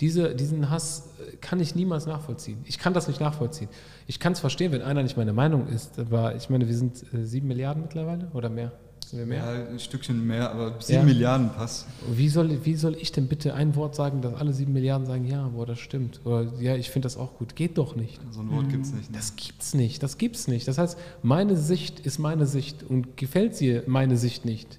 diese, 0.00 0.34
diesen 0.34 0.70
Hass 0.70 1.08
äh, 1.32 1.36
kann 1.36 1.60
ich 1.60 1.74
niemals 1.74 2.06
nachvollziehen. 2.06 2.58
Ich 2.64 2.78
kann 2.78 2.94
das 2.94 3.08
nicht 3.08 3.20
nachvollziehen. 3.20 3.68
Ich 4.06 4.20
kann 4.20 4.32
es 4.32 4.40
verstehen, 4.40 4.72
wenn 4.72 4.82
einer 4.82 5.02
nicht 5.02 5.16
meine 5.16 5.32
Meinung 5.32 5.66
ist, 5.68 5.98
aber 5.98 6.36
ich 6.36 6.48
meine, 6.50 6.68
wir 6.68 6.76
sind 6.76 7.02
äh, 7.12 7.24
sieben 7.24 7.48
Milliarden 7.48 7.82
mittlerweile 7.82 8.28
oder 8.32 8.48
mehr. 8.48 8.72
Sind 9.06 9.20
wir 9.20 9.26
mehr? 9.26 9.38
Ja, 9.38 9.68
ein 9.70 9.78
Stückchen 9.78 10.26
mehr, 10.26 10.50
aber 10.50 10.74
sieben 10.80 10.98
Ja. 10.98 11.04
Milliarden 11.04 11.48
passt. 11.50 11.86
Wie, 12.12 12.28
soll, 12.28 12.64
wie 12.66 12.74
soll 12.74 12.94
ich 13.00 13.10
denn 13.10 13.26
bitte 13.26 13.54
ein 13.54 13.74
Wort 13.74 13.94
sagen, 13.94 14.20
dass 14.20 14.34
alle 14.34 14.52
sieben 14.52 14.74
Milliarden 14.74 15.06
sagen, 15.06 15.24
ja, 15.26 15.48
boah, 15.48 15.64
das 15.64 15.78
stimmt. 15.78 16.20
Oder 16.26 16.52
ja, 16.60 16.76
ich 16.76 16.90
finde 16.90 17.06
das 17.06 17.16
auch 17.16 17.38
gut. 17.38 17.56
Geht 17.56 17.78
doch 17.78 17.96
nicht. 17.96 18.20
So 18.32 18.40
ein 18.40 18.50
Wort 18.50 18.68
gibt 18.68 18.84
es 18.84 18.92
nicht. 18.92 19.10
Ne? 19.10 19.16
Das 19.16 19.34
gibt's 19.36 19.72
nicht, 19.72 20.02
das 20.02 20.18
gibt's 20.18 20.46
nicht. 20.46 20.68
Das 20.68 20.76
heißt, 20.76 20.98
meine 21.22 21.56
Sicht 21.56 22.00
ist 22.00 22.18
meine 22.18 22.44
Sicht 22.46 22.82
und 22.82 23.16
gefällt 23.16 23.58
dir 23.58 23.82
meine 23.86 24.18
Sicht 24.18 24.44
nicht, 24.44 24.78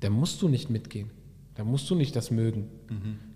dann 0.00 0.12
musst 0.12 0.42
du 0.42 0.48
nicht 0.48 0.70
mitgehen. 0.70 1.10
Dann 1.54 1.68
musst 1.68 1.88
du 1.88 1.94
nicht 1.94 2.16
das 2.16 2.30
mögen. 2.32 2.66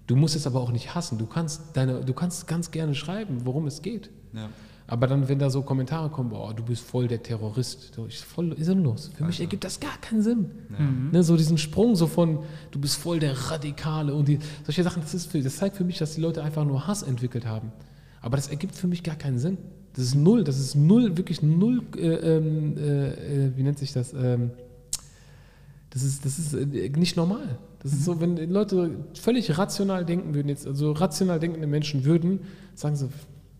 Du 0.06 0.16
musst 0.16 0.36
es 0.36 0.46
aber 0.46 0.60
auch 0.60 0.72
nicht 0.72 0.94
hassen. 0.94 1.18
Du 1.18 1.26
kannst, 1.26 1.76
deine, 1.76 2.04
du 2.04 2.12
kannst 2.12 2.46
ganz 2.46 2.70
gerne 2.70 2.94
schreiben, 2.94 3.42
worum 3.44 3.66
es 3.66 3.82
geht. 3.82 4.10
Ja. 4.32 4.48
Aber 4.86 5.06
dann, 5.06 5.28
wenn 5.28 5.38
da 5.38 5.48
so 5.48 5.62
Kommentare 5.62 6.10
kommen, 6.10 6.30
boah, 6.30 6.52
du 6.52 6.62
bist 6.64 6.82
voll 6.82 7.08
der 7.08 7.22
Terrorist, 7.22 7.94
so, 7.94 8.06
ich 8.06 8.18
voll 8.18 8.54
sinnlos. 8.58 9.10
Für 9.14 9.24
mich 9.24 9.40
ergibt 9.40 9.64
das 9.64 9.80
gar 9.80 9.96
keinen 10.00 10.22
Sinn. 10.22 10.50
Ne, 11.12 11.22
so 11.22 11.36
diesen 11.36 11.56
Sprung 11.56 11.96
so 11.96 12.06
von, 12.06 12.40
du 12.72 12.80
bist 12.80 12.96
voll 12.96 13.18
der 13.18 13.50
Radikale 13.50 14.12
und 14.12 14.28
die, 14.28 14.38
solche 14.64 14.82
Sachen, 14.82 15.00
das, 15.00 15.14
ist 15.14 15.30
für, 15.30 15.40
das 15.40 15.56
zeigt 15.56 15.76
für 15.76 15.84
mich, 15.84 15.98
dass 15.98 16.14
die 16.14 16.20
Leute 16.20 16.42
einfach 16.42 16.64
nur 16.64 16.86
Hass 16.86 17.02
entwickelt 17.02 17.46
haben. 17.46 17.72
Aber 18.20 18.36
das 18.36 18.48
ergibt 18.48 18.74
für 18.74 18.86
mich 18.86 19.02
gar 19.02 19.16
keinen 19.16 19.38
Sinn. 19.38 19.58
Das 19.94 20.04
ist 20.04 20.14
null, 20.14 20.42
das 20.44 20.58
ist 20.58 20.74
null, 20.74 21.16
wirklich 21.16 21.42
null, 21.42 21.82
äh, 21.96 22.00
ähm, 22.00 22.76
äh, 22.76 23.46
äh, 23.46 23.56
wie 23.56 23.62
nennt 23.62 23.78
sich 23.78 23.92
das? 23.92 24.12
Ähm, 24.14 24.50
Das 25.92 26.02
ist, 26.02 26.24
das 26.24 26.38
ist 26.38 26.55
äh, 26.55 26.88
nicht 26.96 27.16
normal. 27.16 27.59
Das 27.83 27.92
ist 27.92 28.05
so, 28.05 28.20
wenn 28.20 28.37
Leute 28.50 28.90
völlig 29.14 29.59
rational 29.59 30.05
denken 30.05 30.35
würden, 30.35 30.48
jetzt, 30.48 30.66
also 30.66 30.92
rational 30.92 31.38
denkende 31.38 31.66
Menschen 31.66 32.05
würden, 32.05 32.40
sagen 32.74 32.96
sie, 32.96 33.09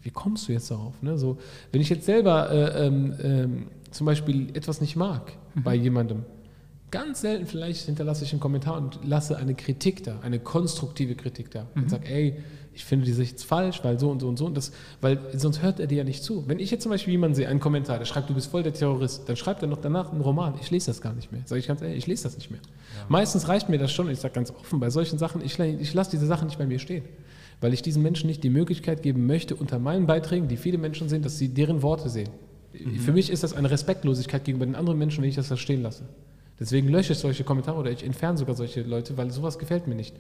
wie 0.03 0.11
kommst 0.11 0.49
du 0.49 0.53
jetzt 0.53 0.71
darauf? 0.71 1.01
Ne? 1.03 1.19
So, 1.19 1.39
wenn 1.73 1.81
ich 1.81 1.89
jetzt 1.89 2.07
selber 2.07 2.51
äh, 2.51 2.87
ähm, 2.87 3.15
ähm, 3.23 3.67
zum 3.91 4.07
Beispiel 4.07 4.49
etwas 4.55 4.81
nicht 4.81 4.97
mag 4.97 5.33
bei 5.55 5.75
jemandem, 5.75 6.25
ganz 6.93 7.23
selten 7.23 7.47
vielleicht 7.47 7.87
hinterlasse 7.87 8.23
ich 8.23 8.33
einen 8.33 8.41
Kommentar 8.41 8.77
und 8.77 9.01
lasse 9.05 9.37
eine 9.37 9.55
Kritik 9.55 10.05
da, 10.05 10.21
eine 10.21 10.39
konstruktive 10.39 11.17
Kritik 11.17 11.51
da. 11.51 11.67
Und 11.75 11.91
sage, 11.91 12.07
ey, 12.07 12.37
ich 12.75 12.85
finde 12.85 13.05
die 13.05 13.13
Sicht 13.13 13.43
falsch, 13.43 13.81
weil 13.83 13.99
so 13.99 14.11
und 14.11 14.21
so 14.21 14.29
und 14.29 14.39
so 14.39 14.47
und 14.47 14.57
das, 14.57 14.73
weil 15.01 15.19
sonst 15.35 15.63
hört 15.63 15.81
er 15.81 15.87
dir 15.87 15.99
ja 15.99 16.05
nicht 16.05 16.23
zu. 16.23 16.47
Wenn 16.47 16.59
ich 16.59 16.71
jetzt 16.71 16.83
zum 16.83 16.91
Beispiel 16.91 17.13
jemanden 17.13 17.35
sehe, 17.35 17.49
einen 17.49 17.61
Kommentar, 17.61 17.99
der 17.99 18.05
schreibt, 18.05 18.31
du 18.31 18.35
bist 18.35 18.51
voll 18.51 18.63
der 18.63 18.73
Terrorist, 18.73 19.29
dann 19.29 19.37
schreibt 19.37 19.63
er 19.63 19.69
noch 19.69 19.81
danach 19.81 20.13
einen 20.13 20.21
Roman. 20.21 20.55
Ich 20.61 20.71
lese 20.71 20.87
das 20.87 21.01
gar 21.01 21.13
nicht 21.13 21.33
mehr. 21.33 21.43
Sage 21.45 21.59
ich 21.59 21.67
ganz 21.67 21.83
ehrlich, 21.83 21.99
ich 21.99 22.07
lese 22.07 22.23
das 22.25 22.37
nicht 22.37 22.51
mehr. 22.51 22.61
Meistens 23.09 23.49
reicht 23.49 23.69
mir 23.69 23.79
das 23.79 23.93
schon, 23.93 24.09
ich 24.09 24.21
sage 24.21 24.35
ganz 24.35 24.51
offen, 24.51 24.81
bei 24.81 24.91
solchen 24.91 25.19
Sachen, 25.19 25.45
ich, 25.45 25.59
ich 25.59 25.95
lasse 25.95 26.11
diese 26.13 26.27
Sachen 26.27 26.47
nicht 26.47 26.59
bei 26.59 26.67
mir 26.67 26.79
stehen. 26.79 27.05
Weil 27.61 27.75
ich 27.75 27.83
diesen 27.83 28.03
Menschen 28.03 28.27
nicht 28.27 28.43
die 28.43 28.51
Möglichkeit 28.51 29.03
geben 29.03 29.27
möchte, 29.27 29.55
unter 29.55 29.79
meinen 29.79 30.07
Beiträgen, 30.07 30.49
die 30.49 30.57
viele 30.57 30.79
Menschen 30.79 31.09
sehen, 31.09 31.23
dass 31.23 31.39
sie 31.39 31.49
deren 31.49 31.83
Worte 31.83 32.09
sehen. 32.09 32.31
Für 32.99 33.13
mich 33.13 33.31
ist 33.31 33.43
das 33.43 33.53
eine 33.53 33.71
Respektlosigkeit 33.71 34.45
gegenüber 34.45 34.65
den 34.65 34.77
anderen 34.77 34.99
Menschen, 34.99 35.23
wenn 35.23 35.29
ich 35.29 35.37
das 35.37 35.49
da 35.49 35.57
stehen 35.57 35.83
lasse. 35.83 36.05
Deswegen 36.63 36.89
lösche 36.91 37.13
ich 37.13 37.19
solche 37.19 37.43
Kommentare 37.43 37.77
oder 37.77 37.91
ich 37.91 38.05
entferne 38.05 38.39
sogar 38.39 38.55
solche 38.55 38.83
Leute, 38.83 39.17
weil 39.17 39.33
sowas 39.33 39.59
gefällt 39.59 39.89
mir 39.89 39.97
nicht. 39.97 40.15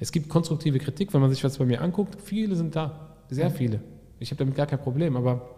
Es 0.00 0.10
gibt 0.10 0.28
konstruktive 0.28 0.80
Kritik, 0.80 1.14
wenn 1.14 1.20
man 1.20 1.30
sich 1.30 1.44
was 1.44 1.58
bei 1.58 1.64
mir 1.64 1.80
anguckt. 1.80 2.20
Viele 2.20 2.56
sind 2.56 2.74
da, 2.74 3.14
sehr 3.30 3.52
viele. 3.52 3.80
Ich 4.18 4.32
habe 4.32 4.40
damit 4.40 4.56
gar 4.56 4.66
kein 4.66 4.80
Problem. 4.80 5.16
Aber 5.16 5.48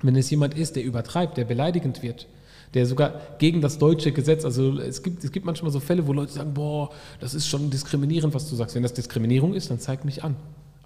wenn 0.00 0.16
es 0.16 0.30
jemand 0.30 0.56
ist, 0.56 0.76
der 0.76 0.82
übertreibt, 0.82 1.36
der 1.36 1.44
beleidigend 1.44 2.02
wird, 2.02 2.26
der 2.72 2.86
sogar 2.86 3.20
gegen 3.38 3.60
das 3.60 3.76
deutsche 3.76 4.12
Gesetz, 4.12 4.46
also 4.46 4.78
es 4.78 5.02
gibt, 5.02 5.22
es 5.22 5.30
gibt 5.30 5.44
manchmal 5.44 5.70
so 5.70 5.78
Fälle, 5.78 6.06
wo 6.06 6.14
Leute 6.14 6.32
sagen, 6.32 6.54
boah, 6.54 6.88
das 7.20 7.34
ist 7.34 7.46
schon 7.46 7.68
diskriminierend, 7.68 8.32
was 8.32 8.48
du 8.48 8.56
sagst. 8.56 8.74
Wenn 8.76 8.82
das 8.82 8.94
Diskriminierung 8.94 9.52
ist, 9.52 9.70
dann 9.70 9.78
zeig 9.78 10.06
mich 10.06 10.24
an. 10.24 10.36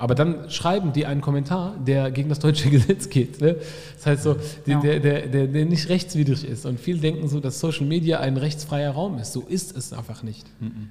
Aber 0.01 0.15
dann 0.15 0.49
schreiben 0.51 0.93
die 0.95 1.05
einen 1.05 1.21
Kommentar, 1.21 1.77
der 1.87 2.11
gegen 2.11 2.29
das 2.31 2.39
deutsche 2.39 2.71
Gesetz 2.77 3.09
geht. 3.11 3.41
Ne? 3.41 3.57
Das 3.97 4.07
heißt 4.07 4.23
so, 4.23 4.37
Ja. 4.67 4.81
der, 4.81 4.99
der, 4.99 5.27
der, 5.29 5.47
der 5.47 5.65
nicht 5.67 5.89
rechtswidrig 5.91 6.45
ist. 6.45 6.65
Und 6.67 6.81
viele 6.81 6.99
denken 7.01 7.29
so, 7.29 7.39
dass 7.39 7.61
Social 7.61 7.87
Media 7.87 8.19
ein 8.19 8.37
rechtsfreier 8.39 8.93
Raum 8.93 9.19
ist. 9.19 9.33
So 9.35 9.43
ist 9.43 9.77
es 9.77 9.93
einfach 9.93 10.23
nicht. 10.23 10.47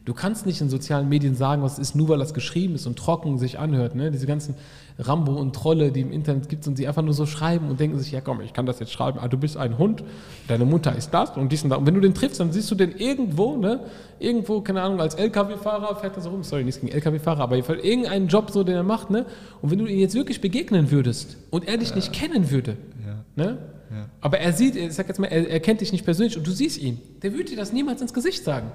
Du 0.05 0.13
kannst 0.13 0.45
nicht 0.45 0.61
in 0.61 0.69
sozialen 0.69 1.09
Medien 1.09 1.35
sagen, 1.35 1.63
was 1.63 1.79
ist, 1.79 1.95
nur 1.95 2.07
weil 2.09 2.19
das 2.19 2.33
geschrieben 2.35 2.75
ist 2.75 2.85
und 2.85 2.97
trocken 2.97 3.39
sich 3.39 3.57
anhört. 3.57 3.95
Ne? 3.95 4.11
Diese 4.11 4.27
ganzen 4.27 4.53
Rambo 4.99 5.33
und 5.33 5.55
Trolle, 5.55 5.91
die 5.91 6.01
im 6.01 6.11
Internet 6.11 6.49
gibt 6.49 6.67
und 6.67 6.77
die 6.77 6.87
einfach 6.87 7.01
nur 7.01 7.13
so 7.13 7.25
schreiben 7.25 7.69
und 7.69 7.79
denken 7.79 7.97
sich, 7.97 8.11
ja 8.11 8.19
komm, 8.21 8.41
ich 8.41 8.51
kann 8.53 8.65
das 8.65 8.79
jetzt 8.79 8.91
schreiben. 8.91 9.17
Ah, 9.21 9.27
du 9.29 9.37
bist 9.37 9.55
ein 9.57 9.77
Hund, 9.77 10.03
deine 10.47 10.65
Mutter 10.65 10.95
ist 10.95 11.11
das 11.13 11.37
und 11.37 11.51
dies 11.51 11.63
und 11.63 11.69
das. 11.69 11.79
Und 11.79 11.85
wenn 11.87 11.93
du 11.93 12.01
den 12.01 12.13
triffst, 12.13 12.39
dann 12.39 12.51
siehst 12.51 12.69
du 12.69 12.75
den 12.75 12.91
irgendwo, 12.97 13.55
ne? 13.57 13.79
irgendwo, 14.19 14.59
keine 14.61 14.81
Ahnung, 14.81 14.99
als 14.99 15.15
LKW-Fahrer 15.15 15.95
fährt 15.95 16.17
er 16.17 16.21
so 16.21 16.29
rum. 16.29 16.43
Sorry, 16.43 16.63
nichts 16.65 16.81
gegen 16.81 16.91
LKW-Fahrer, 16.93 17.41
aber 17.41 17.55
irgendeinen 17.57 18.27
Job 18.27 18.51
so, 18.51 18.63
den 18.63 18.75
er 18.75 18.83
macht. 18.83 19.09
Ne? 19.09 19.25
Und 19.61 19.71
wenn 19.71 19.79
du 19.79 19.85
ihn 19.85 19.99
jetzt 19.99 20.15
wirklich 20.15 20.41
begegnen 20.41 20.91
würdest 20.91 21.37
und 21.49 21.67
er 21.67 21.77
dich 21.77 21.95
nicht 21.95 22.11
kennen 22.13 22.51
würde, 22.51 22.75
Ja. 23.05 23.43
ne? 23.43 23.57
Ja. 23.91 24.05
aber 24.21 24.37
er 24.37 24.53
sieht, 24.53 24.75
ich 24.75 24.93
sag 24.93 25.07
jetzt 25.07 25.17
mal, 25.19 25.25
er, 25.27 25.49
er 25.49 25.59
kennt 25.61 25.81
dich 25.81 25.91
nicht 25.91 26.05
persönlich 26.05 26.37
und 26.37 26.45
du 26.45 26.51
siehst 26.51 26.77
ihn, 26.79 26.99
der 27.23 27.31
würde 27.33 27.45
dir 27.45 27.57
das 27.57 27.73
niemals 27.73 28.01
ins 28.03 28.13
Gesicht 28.13 28.43
sagen. 28.43 28.71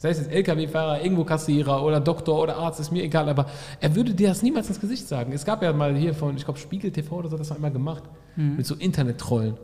Sei 0.00 0.08
es 0.08 0.18
jetzt 0.18 0.32
LKW-Fahrer, 0.32 1.02
irgendwo 1.02 1.24
Kassierer 1.24 1.84
oder 1.84 2.00
Doktor 2.00 2.42
oder 2.42 2.56
Arzt, 2.56 2.80
ist 2.80 2.90
mir 2.90 3.02
egal, 3.02 3.28
aber 3.28 3.44
er 3.80 3.94
würde 3.94 4.14
dir 4.14 4.28
das 4.28 4.42
niemals 4.42 4.66
ins 4.70 4.80
Gesicht 4.80 5.06
sagen. 5.06 5.30
Es 5.32 5.44
gab 5.44 5.62
ja 5.62 5.74
mal 5.74 5.94
hier 5.94 6.14
von, 6.14 6.34
ich 6.36 6.44
glaube, 6.46 6.58
Spiegel 6.58 6.90
TV 6.90 7.16
oder 7.16 7.28
so, 7.28 7.36
das 7.36 7.52
einmal 7.52 7.70
gemacht, 7.70 8.04
mit 8.34 8.64
so 8.64 8.74
Internet-Trollen. 8.76 9.58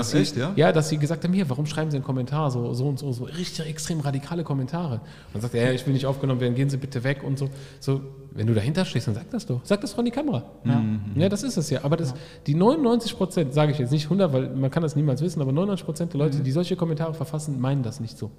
Sie, 0.00 0.18
echt, 0.18 0.36
ja? 0.36 0.52
Ja, 0.56 0.72
dass 0.72 0.90
sie 0.90 0.98
gesagt 0.98 1.24
haben, 1.24 1.32
hier, 1.32 1.48
warum 1.48 1.64
schreiben 1.64 1.90
Sie 1.90 1.96
einen 1.96 2.04
Kommentar, 2.04 2.50
so, 2.50 2.74
so 2.74 2.86
und 2.86 2.98
so, 2.98 3.10
so 3.12 3.24
richtig 3.24 3.66
extrem 3.66 4.00
radikale 4.00 4.44
Kommentare. 4.44 4.96
Und 4.96 5.00
dann 5.32 5.42
sagt 5.42 5.54
er, 5.54 5.64
ja, 5.64 5.72
ich 5.72 5.86
will 5.86 5.94
nicht 5.94 6.04
aufgenommen 6.04 6.40
werden, 6.40 6.54
gehen 6.54 6.68
Sie 6.68 6.76
bitte 6.76 7.02
weg 7.02 7.24
und 7.24 7.38
so. 7.38 7.48
So, 7.80 8.02
wenn 8.32 8.46
du 8.46 8.54
dahinter 8.54 8.84
stehst, 8.84 9.08
dann 9.08 9.14
sag 9.14 9.30
das 9.30 9.46
doch. 9.46 9.60
Sag 9.64 9.80
das 9.80 9.94
vor 9.94 10.04
die 10.04 10.10
Kamera. 10.10 10.44
Ja. 10.64 10.84
Ja, 11.16 11.28
das 11.30 11.42
ist 11.42 11.56
es 11.56 11.70
ja. 11.70 11.82
Aber 11.82 11.96
das, 11.96 12.14
die 12.46 12.54
99 12.54 13.16
Prozent, 13.16 13.54
sage 13.54 13.72
ich 13.72 13.78
jetzt 13.78 13.90
nicht 13.90 14.04
100, 14.04 14.32
weil 14.32 14.50
man 14.50 14.70
kann 14.70 14.82
das 14.82 14.94
niemals 14.94 15.22
wissen, 15.22 15.40
aber 15.40 15.52
99 15.52 15.86
Prozent 15.86 16.12
der 16.12 16.18
Leute, 16.18 16.40
die 16.40 16.52
solche 16.52 16.76
Kommentare 16.76 17.14
verfassen, 17.14 17.58
meinen 17.58 17.82
das 17.82 17.98
nicht 17.98 18.18
so. 18.18 18.30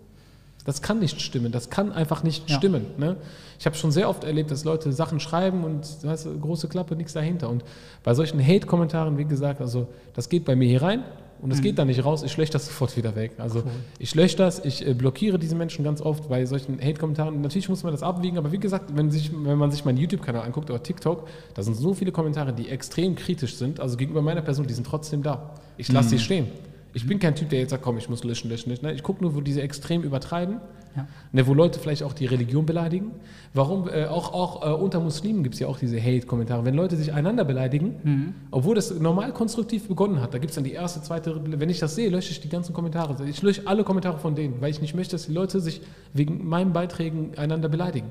Das 0.69 0.83
kann 0.83 0.99
nicht 0.99 1.19
stimmen. 1.19 1.51
Das 1.51 1.71
kann 1.71 1.91
einfach 1.91 2.21
nicht 2.21 2.47
Ja. 2.47 2.57
stimmen. 2.57 2.85
Ne? 2.99 3.15
Ich 3.57 3.65
habe 3.65 3.75
schon 3.75 3.91
sehr 3.91 4.07
oft 4.07 4.23
erlebt, 4.23 4.51
dass 4.51 4.65
Leute 4.65 4.91
Sachen 4.93 5.19
schreiben 5.19 5.63
und 5.63 5.81
da 6.03 6.13
ist 6.13 6.27
eine 6.27 6.37
große 6.37 6.67
Klappe, 6.67 6.95
nichts 6.95 7.13
dahinter. 7.13 7.49
Und 7.49 7.63
bei 8.03 8.13
solchen 8.13 8.39
Hate-Kommentaren, 8.39 9.17
wie 9.17 9.25
gesagt, 9.25 9.61
also 9.61 9.87
das 10.13 10.29
geht 10.29 10.45
bei 10.45 10.55
mir 10.55 10.67
hier 10.69 10.83
rein 10.83 11.03
und 11.41 11.49
es 11.51 11.61
geht 11.63 11.79
da 11.79 11.85
nicht 11.85 12.05
raus. 12.05 12.21
Ich 12.21 12.37
lösche 12.37 12.51
das 12.51 12.67
sofort 12.67 12.95
wieder 12.97 13.15
weg. 13.15 13.31
Also 13.39 13.63
ich 13.97 14.13
lösche 14.13 14.37
das, 14.37 14.63
ich 14.63 14.85
äh, 14.85 14.93
blockiere 14.93 15.39
diese 15.39 15.55
Menschen 15.55 15.83
ganz 15.83 16.01
oft 16.01 16.29
bei 16.29 16.45
solchen 16.45 16.79
Hate-Kommentaren. 16.79 17.41
Natürlich 17.41 17.67
muss 17.67 17.81
man 17.81 17.91
das 17.91 18.03
abwiegen, 18.03 18.37
aber 18.37 18.51
wie 18.51 18.59
gesagt, 18.59 18.95
wenn, 18.95 19.09
sich, 19.09 19.31
wenn 19.33 19.57
man 19.57 19.71
sich 19.71 19.85
meinen 19.85 19.97
YouTube-Kanal 19.97 20.43
anguckt 20.45 20.69
oder 20.69 20.83
TikTok, 20.83 21.27
da 21.55 21.63
sind 21.63 21.75
so 21.77 21.95
viele 21.95 22.11
Kommentare, 22.11 22.53
die 22.53 22.69
extrem 22.69 23.15
kritisch 23.15 23.55
sind. 23.55 23.79
Also 23.79 23.97
gegenüber 23.97 24.21
meiner 24.21 24.43
Person, 24.43 24.67
die 24.67 24.73
sind 24.75 24.85
trotzdem 24.85 25.23
da. 25.23 25.55
Ich 25.77 25.91
lasse 25.91 26.09
sie 26.09 26.19
stehen. 26.19 26.47
Ich 26.93 27.05
bin 27.05 27.19
kein 27.19 27.35
Typ, 27.35 27.49
der 27.49 27.59
jetzt 27.59 27.69
sagt, 27.69 27.83
komm, 27.83 27.97
ich 27.97 28.09
muss 28.09 28.23
löschen, 28.23 28.49
löschen, 28.49 28.69
löschen. 28.69 28.85
Nein, 28.85 28.95
Ich 28.95 29.03
gucke 29.03 29.21
nur, 29.23 29.35
wo 29.35 29.41
diese 29.41 29.61
extrem 29.61 30.01
übertreiben, 30.03 30.57
Ja. 30.95 31.07
ne, 31.31 31.45
wo 31.45 31.53
Leute 31.53 31.79
vielleicht 31.79 32.01
auch 32.03 32.13
die 32.13 32.25
Religion 32.25 32.65
beleidigen. 32.65 33.11
Warum, 33.53 33.87
äh, 33.87 34.05
auch, 34.05 34.33
auch 34.33 34.67
äh, 34.67 34.73
unter 34.73 34.99
Muslimen 34.99 35.43
gibt 35.43 35.53
es 35.53 35.59
ja 35.61 35.67
auch 35.67 35.77
diese 35.77 36.01
Hate-Kommentare. 36.01 36.65
Wenn 36.65 36.73
Leute 36.73 36.95
sich 36.97 37.13
einander 37.13 37.45
beleidigen, 37.45 38.33
obwohl 38.51 38.73
das 38.75 38.91
normal 38.99 39.31
konstruktiv 39.33 39.87
begonnen 39.87 40.19
hat, 40.19 40.33
da 40.33 40.39
gibt 40.39 40.49
es 40.49 40.55
dann 40.55 40.63
die 40.63 40.71
erste, 40.73 41.01
zweite, 41.03 41.39
wenn 41.59 41.69
ich 41.69 41.79
das 41.79 41.93
sehe, 41.95 42.09
lösche 42.09 42.31
ich 42.31 42.41
die 42.41 42.49
ganzen 42.49 42.73
Kommentare. 42.73 43.15
Ich 43.27 43.41
lösche 43.43 43.61
alle 43.67 43.83
Kommentare 43.83 44.17
von 44.17 44.33
denen, 44.35 44.59
weil 44.61 44.71
ich 44.71 44.81
nicht 44.81 44.95
möchte, 44.95 45.11
dass 45.15 45.27
die 45.27 45.33
Leute 45.33 45.59
sich 45.59 45.81
wegen 46.13 46.47
meinen 46.47 46.73
Beiträgen 46.73 47.31
einander 47.37 47.69
beleidigen. 47.69 48.07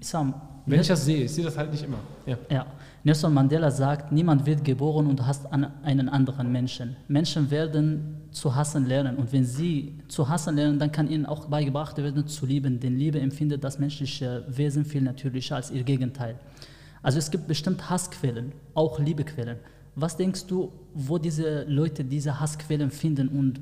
Isam, 0.00 0.34
Wenn 0.66 0.80
ich 0.80 0.88
das 0.88 1.04
sehe, 1.04 1.24
ich 1.24 1.30
sehe 1.32 1.44
das 1.44 1.56
halt 1.56 1.70
nicht 1.70 1.84
immer. 1.84 1.98
Ja. 2.26 2.36
Ja, 2.50 2.66
Nelson 3.04 3.34
Mandela 3.34 3.70
sagt, 3.72 4.12
niemand 4.12 4.46
wird 4.46 4.64
geboren 4.64 5.08
und 5.08 5.26
hasst 5.26 5.46
einen 5.52 6.08
anderen 6.08 6.52
Menschen. 6.52 6.96
Menschen 7.08 7.50
werden 7.50 8.28
zu 8.30 8.54
hassen 8.54 8.86
lernen 8.86 9.16
und 9.16 9.32
wenn 9.32 9.44
sie 9.44 9.98
zu 10.06 10.28
hassen 10.28 10.54
lernen, 10.54 10.78
dann 10.78 10.92
kann 10.92 11.10
ihnen 11.10 11.26
auch 11.26 11.46
beigebracht 11.46 11.96
werden 11.98 12.28
zu 12.28 12.46
lieben, 12.46 12.78
denn 12.78 12.96
Liebe 12.96 13.20
empfindet 13.20 13.64
das 13.64 13.80
menschliche 13.80 14.44
Wesen 14.48 14.84
viel 14.84 15.02
natürlicher 15.02 15.56
als 15.56 15.72
ihr 15.72 15.82
Gegenteil. 15.82 16.38
Also 17.02 17.18
es 17.18 17.32
gibt 17.32 17.48
bestimmt 17.48 17.90
Hassquellen, 17.90 18.52
auch 18.74 19.00
Liebequellen. 19.00 19.58
Was 19.96 20.16
denkst 20.16 20.46
du, 20.46 20.72
wo 20.94 21.18
diese 21.18 21.64
Leute 21.64 22.04
diese 22.04 22.38
Hassquellen 22.38 22.92
finden 22.92 23.28
und, 23.28 23.60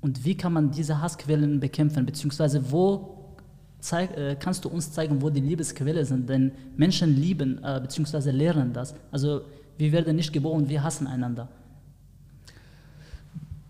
und 0.00 0.24
wie 0.24 0.36
kann 0.36 0.52
man 0.52 0.72
diese 0.72 1.00
Hassquellen 1.00 1.60
bekämpfen, 1.60 2.04
beziehungsweise 2.04 2.72
wo 2.72 3.13
zeig, 3.84 4.16
äh, 4.16 4.36
kannst 4.38 4.64
du 4.64 4.68
uns 4.68 4.92
zeigen, 4.92 5.20
wo 5.22 5.30
die 5.30 5.40
Liebesquelle 5.40 6.04
sind? 6.04 6.28
Denn 6.28 6.52
Menschen 6.76 7.14
lieben 7.16 7.62
äh, 7.62 7.80
bzw. 7.80 8.30
lernen 8.30 8.72
das. 8.72 8.94
Also 9.10 9.42
wir 9.76 9.92
werden 9.92 10.16
nicht 10.16 10.32
geboren, 10.32 10.68
wir 10.68 10.82
hassen 10.82 11.06
einander. 11.06 11.48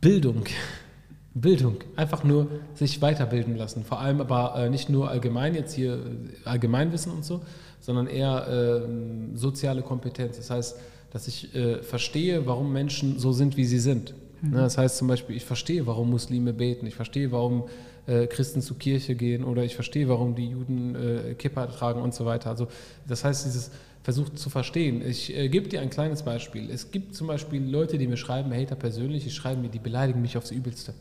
Bildung. 0.00 0.44
Bildung. 1.34 1.78
Einfach 1.96 2.22
nur 2.22 2.48
sich 2.74 3.02
weiterbilden 3.02 3.56
lassen. 3.56 3.84
Vor 3.84 4.00
allem 4.00 4.20
aber 4.20 4.54
äh, 4.56 4.70
nicht 4.70 4.88
nur 4.88 5.10
allgemein, 5.10 5.54
jetzt 5.54 5.74
hier 5.74 5.94
äh, 5.94 5.98
Allgemeinwissen 6.48 7.12
und 7.12 7.24
so, 7.24 7.40
sondern 7.80 8.06
eher 8.06 8.46
ähm, 8.48 9.36
soziale 9.36 9.82
Kompetenz. 9.82 10.36
Das 10.36 10.50
heißt, 10.50 10.76
dass 11.10 11.26
ich 11.26 11.54
äh, 11.54 11.82
verstehe, 11.82 12.46
warum 12.46 12.72
Menschen 12.72 13.18
so 13.18 13.32
sind, 13.32 13.56
wie 13.56 13.64
sie 13.64 13.78
sind. 13.78 14.14
Ne, 14.50 14.58
das 14.58 14.78
heißt 14.78 14.96
zum 14.98 15.08
Beispiel, 15.08 15.36
ich 15.36 15.44
verstehe, 15.44 15.86
warum 15.86 16.10
Muslime 16.10 16.52
beten, 16.52 16.86
ich 16.86 16.94
verstehe, 16.94 17.32
warum 17.32 17.64
äh, 18.06 18.26
Christen 18.26 18.60
zur 18.60 18.78
Kirche 18.78 19.14
gehen 19.14 19.44
oder 19.44 19.64
ich 19.64 19.74
verstehe, 19.74 20.08
warum 20.08 20.34
die 20.34 20.50
Juden 20.50 20.94
äh, 20.94 21.34
Kippa 21.34 21.66
tragen 21.66 22.02
und 22.02 22.14
so 22.14 22.26
weiter. 22.26 22.50
Also 22.50 22.68
das 23.06 23.24
heißt, 23.24 23.46
dieses 23.46 23.70
versucht 24.02 24.38
zu 24.38 24.50
verstehen. 24.50 25.00
Ich 25.00 25.34
äh, 25.34 25.48
gebe 25.48 25.68
dir 25.68 25.80
ein 25.80 25.88
kleines 25.88 26.22
Beispiel. 26.22 26.70
Es 26.70 26.90
gibt 26.90 27.14
zum 27.14 27.26
Beispiel 27.26 27.64
Leute, 27.64 27.96
die 27.96 28.06
mir 28.06 28.18
schreiben, 28.18 28.52
Hater 28.52 28.76
persönlich, 28.76 29.24
die 29.24 29.30
schreiben 29.30 29.62
mir, 29.62 29.70
die 29.70 29.78
beleidigen 29.78 30.20
mich 30.20 30.36
aufs 30.36 30.50
Übelste. 30.50 30.92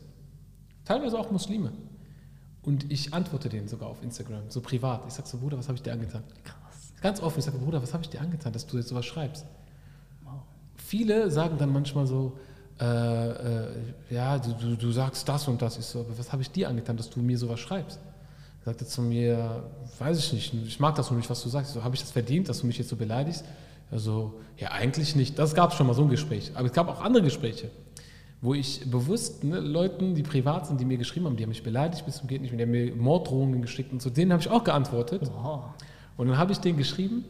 Teilweise 0.86 1.18
auch 1.18 1.30
Muslime. 1.30 1.72
Und 2.62 2.90
ich 2.90 3.12
antworte 3.12 3.50
denen 3.50 3.68
sogar 3.68 3.90
auf 3.90 4.02
Instagram, 4.02 4.44
so 4.48 4.62
privat. 4.62 5.04
Ich 5.06 5.12
sage 5.12 5.28
so, 5.28 5.36
Bruder, 5.36 5.58
was 5.58 5.68
habe 5.68 5.76
ich 5.76 5.82
dir 5.82 5.92
angetan? 5.92 6.22
Krass. 6.44 6.94
Ganz 7.02 7.20
offen, 7.20 7.40
ich 7.40 7.44
sage, 7.44 7.58
Bruder, 7.58 7.82
was 7.82 7.92
habe 7.92 8.02
ich 8.02 8.08
dir 8.08 8.22
angetan, 8.22 8.54
dass 8.54 8.66
du 8.66 8.78
jetzt 8.78 8.88
sowas 8.88 9.04
schreibst? 9.04 9.44
Wow. 10.24 10.40
Viele 10.76 11.30
sagen 11.30 11.58
dann 11.58 11.70
manchmal 11.70 12.06
so, 12.06 12.38
äh, 12.80 13.30
äh, 13.30 13.66
ja, 14.10 14.38
du, 14.38 14.76
du, 14.76 14.90
sagst 14.90 15.28
das 15.28 15.46
und 15.46 15.62
das. 15.62 15.78
Ich 15.78 15.86
so, 15.86 16.00
aber 16.00 16.18
was 16.18 16.32
habe 16.32 16.42
ich 16.42 16.50
dir 16.50 16.68
angetan, 16.68 16.96
dass 16.96 17.08
du 17.08 17.20
mir 17.20 17.38
sowas 17.38 17.60
schreibst? 17.60 18.00
Er 18.62 18.72
sagte 18.72 18.86
zu 18.86 19.02
mir, 19.02 19.62
weiß 19.98 20.18
ich 20.18 20.32
nicht, 20.32 20.54
ich 20.66 20.80
mag 20.80 20.94
das 20.96 21.10
nur 21.10 21.18
nicht, 21.18 21.30
was 21.30 21.42
du 21.42 21.48
sagst. 21.48 21.70
Ich 21.70 21.74
So, 21.74 21.84
habe 21.84 21.94
ich 21.94 22.00
das 22.00 22.10
verdient, 22.10 22.48
dass 22.48 22.60
du 22.60 22.66
mich 22.66 22.78
jetzt 22.78 22.88
so 22.88 22.96
beleidigst? 22.96 23.44
Also, 23.90 24.40
ja, 24.58 24.72
eigentlich 24.72 25.14
nicht. 25.14 25.38
Das 25.38 25.54
gab 25.54 25.70
es 25.70 25.76
schon 25.76 25.86
mal 25.86 25.94
so 25.94 26.02
ein 26.02 26.08
Gespräch. 26.08 26.50
Aber 26.54 26.66
es 26.66 26.72
gab 26.72 26.88
auch 26.88 27.00
andere 27.00 27.22
Gespräche, 27.22 27.70
wo 28.40 28.54
ich 28.54 28.90
bewusst 28.90 29.44
ne, 29.44 29.60
Leuten, 29.60 30.16
die 30.16 30.24
privat 30.24 30.66
sind, 30.66 30.80
die 30.80 30.84
mir 30.84 30.98
geschrieben 30.98 31.26
haben, 31.26 31.36
die 31.36 31.44
haben 31.44 31.50
mich 31.50 31.62
beleidigt 31.62 32.04
bis 32.04 32.16
zum 32.16 32.26
geht 32.26 32.42
nicht 32.42 32.50
mehr, 32.50 32.66
die 32.66 32.72
haben 32.72 32.86
mir 32.86 32.96
Morddrohungen 32.96 33.62
geschickt 33.62 33.92
und 33.92 34.02
so, 34.02 34.10
denen 34.10 34.32
habe 34.32 34.40
ich 34.40 34.48
auch 34.48 34.64
geantwortet. 34.64 35.30
Wow. 35.32 35.66
Und 36.16 36.28
dann 36.28 36.38
habe 36.38 36.50
ich 36.50 36.58
denen 36.58 36.76
geschrieben, 36.76 37.24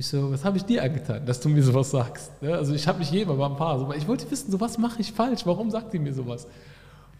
ich 0.00 0.08
so, 0.08 0.32
was 0.32 0.44
habe 0.44 0.56
ich 0.56 0.64
dir 0.64 0.82
angetan, 0.82 1.24
dass 1.26 1.40
du 1.40 1.48
mir 1.48 1.62
sowas 1.62 1.90
sagst? 1.90 2.32
Ja, 2.40 2.52
also 2.52 2.74
ich 2.74 2.88
habe 2.88 2.98
nicht 2.98 3.12
jedem, 3.12 3.30
aber 3.32 3.46
ein 3.48 3.56
paar. 3.56 3.78
So, 3.78 3.92
ich 3.92 4.08
wollte 4.08 4.30
wissen, 4.30 4.50
so 4.50 4.58
was 4.60 4.78
mache 4.78 5.00
ich 5.00 5.12
falsch, 5.12 5.42
warum 5.44 5.70
sagt 5.70 5.94
ihr 5.94 6.00
mir 6.00 6.12
sowas? 6.12 6.46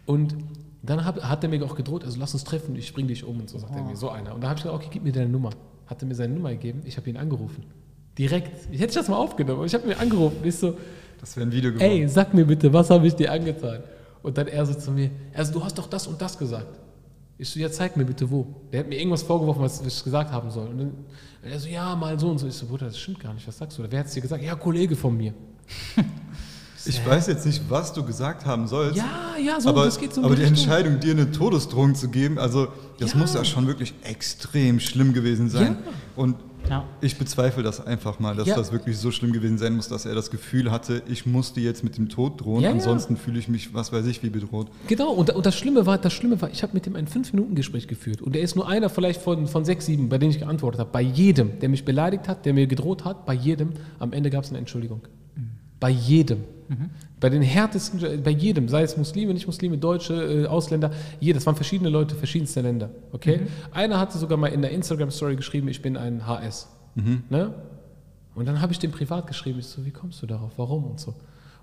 Und 0.07 0.35
dann 0.83 1.05
hab, 1.05 1.23
hat 1.23 1.45
er 1.45 1.51
mir 1.51 1.63
auch 1.65 1.77
gedroht, 1.77 2.05
also 2.05 2.19
lass 2.19 2.33
uns 2.33 2.43
treffen, 2.45 2.75
ich 2.77 2.93
bring 2.95 3.07
dich 3.07 3.23
um 3.25 3.39
und 3.39 3.51
so, 3.51 3.59
sagt 3.59 3.77
er 3.77 3.83
mir, 3.85 3.97
so 3.97 4.09
einer. 4.09 4.35
Und 4.35 4.43
da 4.43 4.49
habe 4.49 4.59
ich 4.59 4.65
gesagt, 4.65 4.83
okay, 4.83 4.89
gib 4.91 5.05
mir 5.05 5.13
deine 5.13 5.29
Nummer. 5.29 5.51
Hat 5.87 6.03
er 6.03 6.09
mir 6.09 6.15
seine 6.15 6.35
Nummer 6.35 6.51
gegeben, 6.51 6.81
ich 6.85 6.97
habe 6.97 7.09
ihn 7.11 7.17
angerufen. 7.17 7.65
Direkt. 8.17 8.73
Ich 8.73 8.81
hätte 8.81 8.95
das 8.95 9.09
mal 9.09 9.17
aufgenommen, 9.17 9.59
aber 9.59 9.67
ich 9.67 9.75
habe 9.75 9.87
ihn 9.87 9.99
angerufen. 9.99 10.39
Ich 10.43 10.57
so, 10.57 10.77
Das 11.21 11.37
wäre 11.37 11.47
ein 11.47 11.53
Video 11.53 11.71
geworden. 11.73 11.91
ey, 11.91 12.09
sag 12.09 12.33
mir 12.33 12.47
bitte, 12.47 12.73
was 12.73 12.89
habe 12.91 13.07
ich 13.07 13.15
dir 13.15 13.31
angetan? 13.31 13.83
Und 14.23 14.39
dann 14.39 14.49
er 14.49 14.65
so 14.65 14.75
zu 14.75 14.91
mir, 14.91 15.11
also 15.35 15.53
du 15.53 15.63
hast 15.63 15.77
doch 15.79 15.87
das 15.87 16.07
und 16.07 16.21
das 16.21 16.39
gesagt. 16.39 16.79
Ich 17.41 17.49
so, 17.49 17.59
ja, 17.59 17.71
zeig 17.71 17.97
mir 17.97 18.05
bitte 18.05 18.31
wo. 18.31 18.47
Der 18.71 18.81
hat 18.81 18.89
mir 18.89 18.97
irgendwas 18.99 19.23
vorgeworfen, 19.23 19.63
was 19.63 19.81
ich 19.81 20.05
gesagt 20.05 20.31
haben 20.31 20.51
soll. 20.51 20.69
Und 20.69 20.79
dann 20.79 20.93
er 21.43 21.59
so, 21.59 21.69
ja, 21.69 21.97
mal 21.97 22.19
so 22.21 22.29
und 22.31 22.39
so. 22.39 22.47
Ich 22.47 22.55
so, 22.55 22.67
Bruder, 22.67 22.87
das 22.87 22.99
stimmt 22.99 23.19
gar 23.21 23.33
nicht, 23.33 23.49
was 23.49 23.57
sagst 23.57 23.79
du? 23.79 23.85
Wer 23.89 24.01
hat 24.01 24.07
es 24.09 24.13
dir 24.13 24.21
gesagt? 24.21 24.43
Ja, 24.45 24.55
Kollege 24.55 24.95
von 24.95 25.17
mir. 25.17 25.33
Ich 26.87 27.05
weiß 27.07 27.27
jetzt 27.27 27.45
nicht, 27.45 27.61
was 27.69 27.93
du 27.93 28.03
gesagt 28.03 28.47
haben 28.47 28.67
sollst. 28.67 28.97
Ja, 28.97 29.37
ja, 29.39 29.61
so, 29.61 29.69
aber, 29.69 29.85
das 29.85 29.99
geht 29.99 30.15
so 30.15 30.23
aber 30.25 30.35
die 30.35 30.41
Richtung. 30.45 30.57
Entscheidung, 30.57 30.99
dir 30.99 31.11
eine 31.13 31.31
Todesdrohung 31.31 31.95
zu 31.95 32.09
geben, 32.09 32.39
also 32.39 32.69
das 32.99 33.13
Ja. 33.13 33.19
muss 33.19 33.35
ja 33.35 33.45
schon 33.45 33.67
wirklich 33.67 33.93
extrem 34.03 34.81
schlimm 34.81 35.13
gewesen 35.13 35.51
sein. 35.51 35.77
Ja. 35.85 35.93
Und 36.17 36.37
Ja. 36.71 36.85
ich 37.01 37.19
bezweifle 37.19 37.63
das 37.63 37.85
einfach 37.85 38.19
mal, 38.21 38.35
dass 38.37 38.47
Ja. 38.49 38.55
das 38.57 38.71
wirklich 38.73 38.97
so 38.97 39.11
schlimm 39.11 39.33
gewesen 39.33 39.59
sein 39.59 39.75
muss, 39.77 39.89
dass 39.89 40.07
er 40.07 40.15
das 40.15 40.31
Gefühl 40.31 40.71
hatte, 40.71 41.03
ich 41.09 41.27
musste 41.27 41.61
jetzt 41.61 41.85
mit 41.85 41.99
dem 41.99 42.09
Tod 42.09 42.41
drohen, 42.41 42.63
Ja, 42.63 42.69
ja. 42.71 42.75
ansonsten 42.75 43.17
fühle 43.17 43.39
ich 43.39 43.49
mich, 43.49 43.75
was 43.75 43.93
weiß 43.93 44.07
ich, 44.07 44.23
wie 44.23 44.31
bedroht. 44.31 44.69
Genau, 44.87 45.11
und, 45.13 45.31
und 45.31 45.45
das 45.45 45.57
Schlimme 45.57 45.85
war, 45.85 45.99
das 45.99 46.13
Schlimme 46.13 46.41
war, 46.41 46.49
ich 46.51 46.63
habe 46.63 46.73
mit 46.75 46.87
dem 46.87 46.97
ein 46.97 47.07
5-Minuten-Gespräch 47.09 47.89
geführt. 47.89 48.23
Und 48.23 48.37
er 48.37 48.43
ist 48.43 48.55
nur 48.57 48.69
einer 48.69 48.89
vielleicht 48.89 49.21
von, 49.21 49.47
von 49.49 49.65
sechs, 49.65 49.87
sieben, 49.87 50.09
bei 50.09 50.17
denen 50.19 50.31
ich 50.31 50.39
geantwortet 50.39 50.81
habe. 50.81 50.91
Bei 50.93 51.03
jedem, 51.03 51.59
der 51.59 51.69
mich 51.69 51.85
beleidigt 51.85 52.29
hat, 52.29 52.47
der 52.47 52.55
mir 52.55 52.67
gedroht 52.67 53.05
hat, 53.05 53.27
bei 53.27 53.35
jedem, 53.35 53.71
am 53.99 54.13
Ende 54.13 54.31
gab 54.31 54.45
es 54.45 54.51
eine 54.51 54.59
Entschuldigung. 54.61 55.01
Bei 55.81 55.91
jedem. 55.91 56.45
Bei 57.21 57.29
den 57.29 57.43
härtesten, 57.43 58.23
bei 58.23 58.31
jedem, 58.31 58.69
sei 58.69 58.83
es 58.83 58.97
Muslime, 58.97 59.35
nicht 59.35 59.47
Muslime, 59.47 59.77
Deutsche, 59.77 60.15
äh, 60.15 60.47
Ausländer, 60.47 60.91
jeder, 61.21 61.39
das 61.39 61.47
waren 61.47 61.55
verschiedene 61.55 61.91
Leute, 61.91 62.15
verschiedenste 62.15 62.63
Länder. 62.63 62.91
Okay? 63.13 63.43
Einer 63.73 64.01
hatte 64.01 64.17
sogar 64.19 64.39
mal 64.39 64.49
in 64.49 64.63
der 64.63 64.71
Instagram-Story 64.71 65.37
geschrieben, 65.37 65.69
ich 65.69 65.83
bin 65.83 65.97
ein 65.97 66.27
HS. 66.27 66.69
Ne? 67.29 67.55
Und 68.35 68.47
dann 68.47 68.61
habe 68.61 68.73
ich 68.73 68.79
dem 68.79 68.91
privat 68.91 69.27
geschrieben, 69.27 69.59
ich 69.59 69.67
so, 69.67 69.85
wie 69.85 69.91
kommst 69.91 70.23
du 70.23 70.27
darauf, 70.27 70.53
warum 70.57 70.85
und 70.85 70.99
so. 70.99 71.15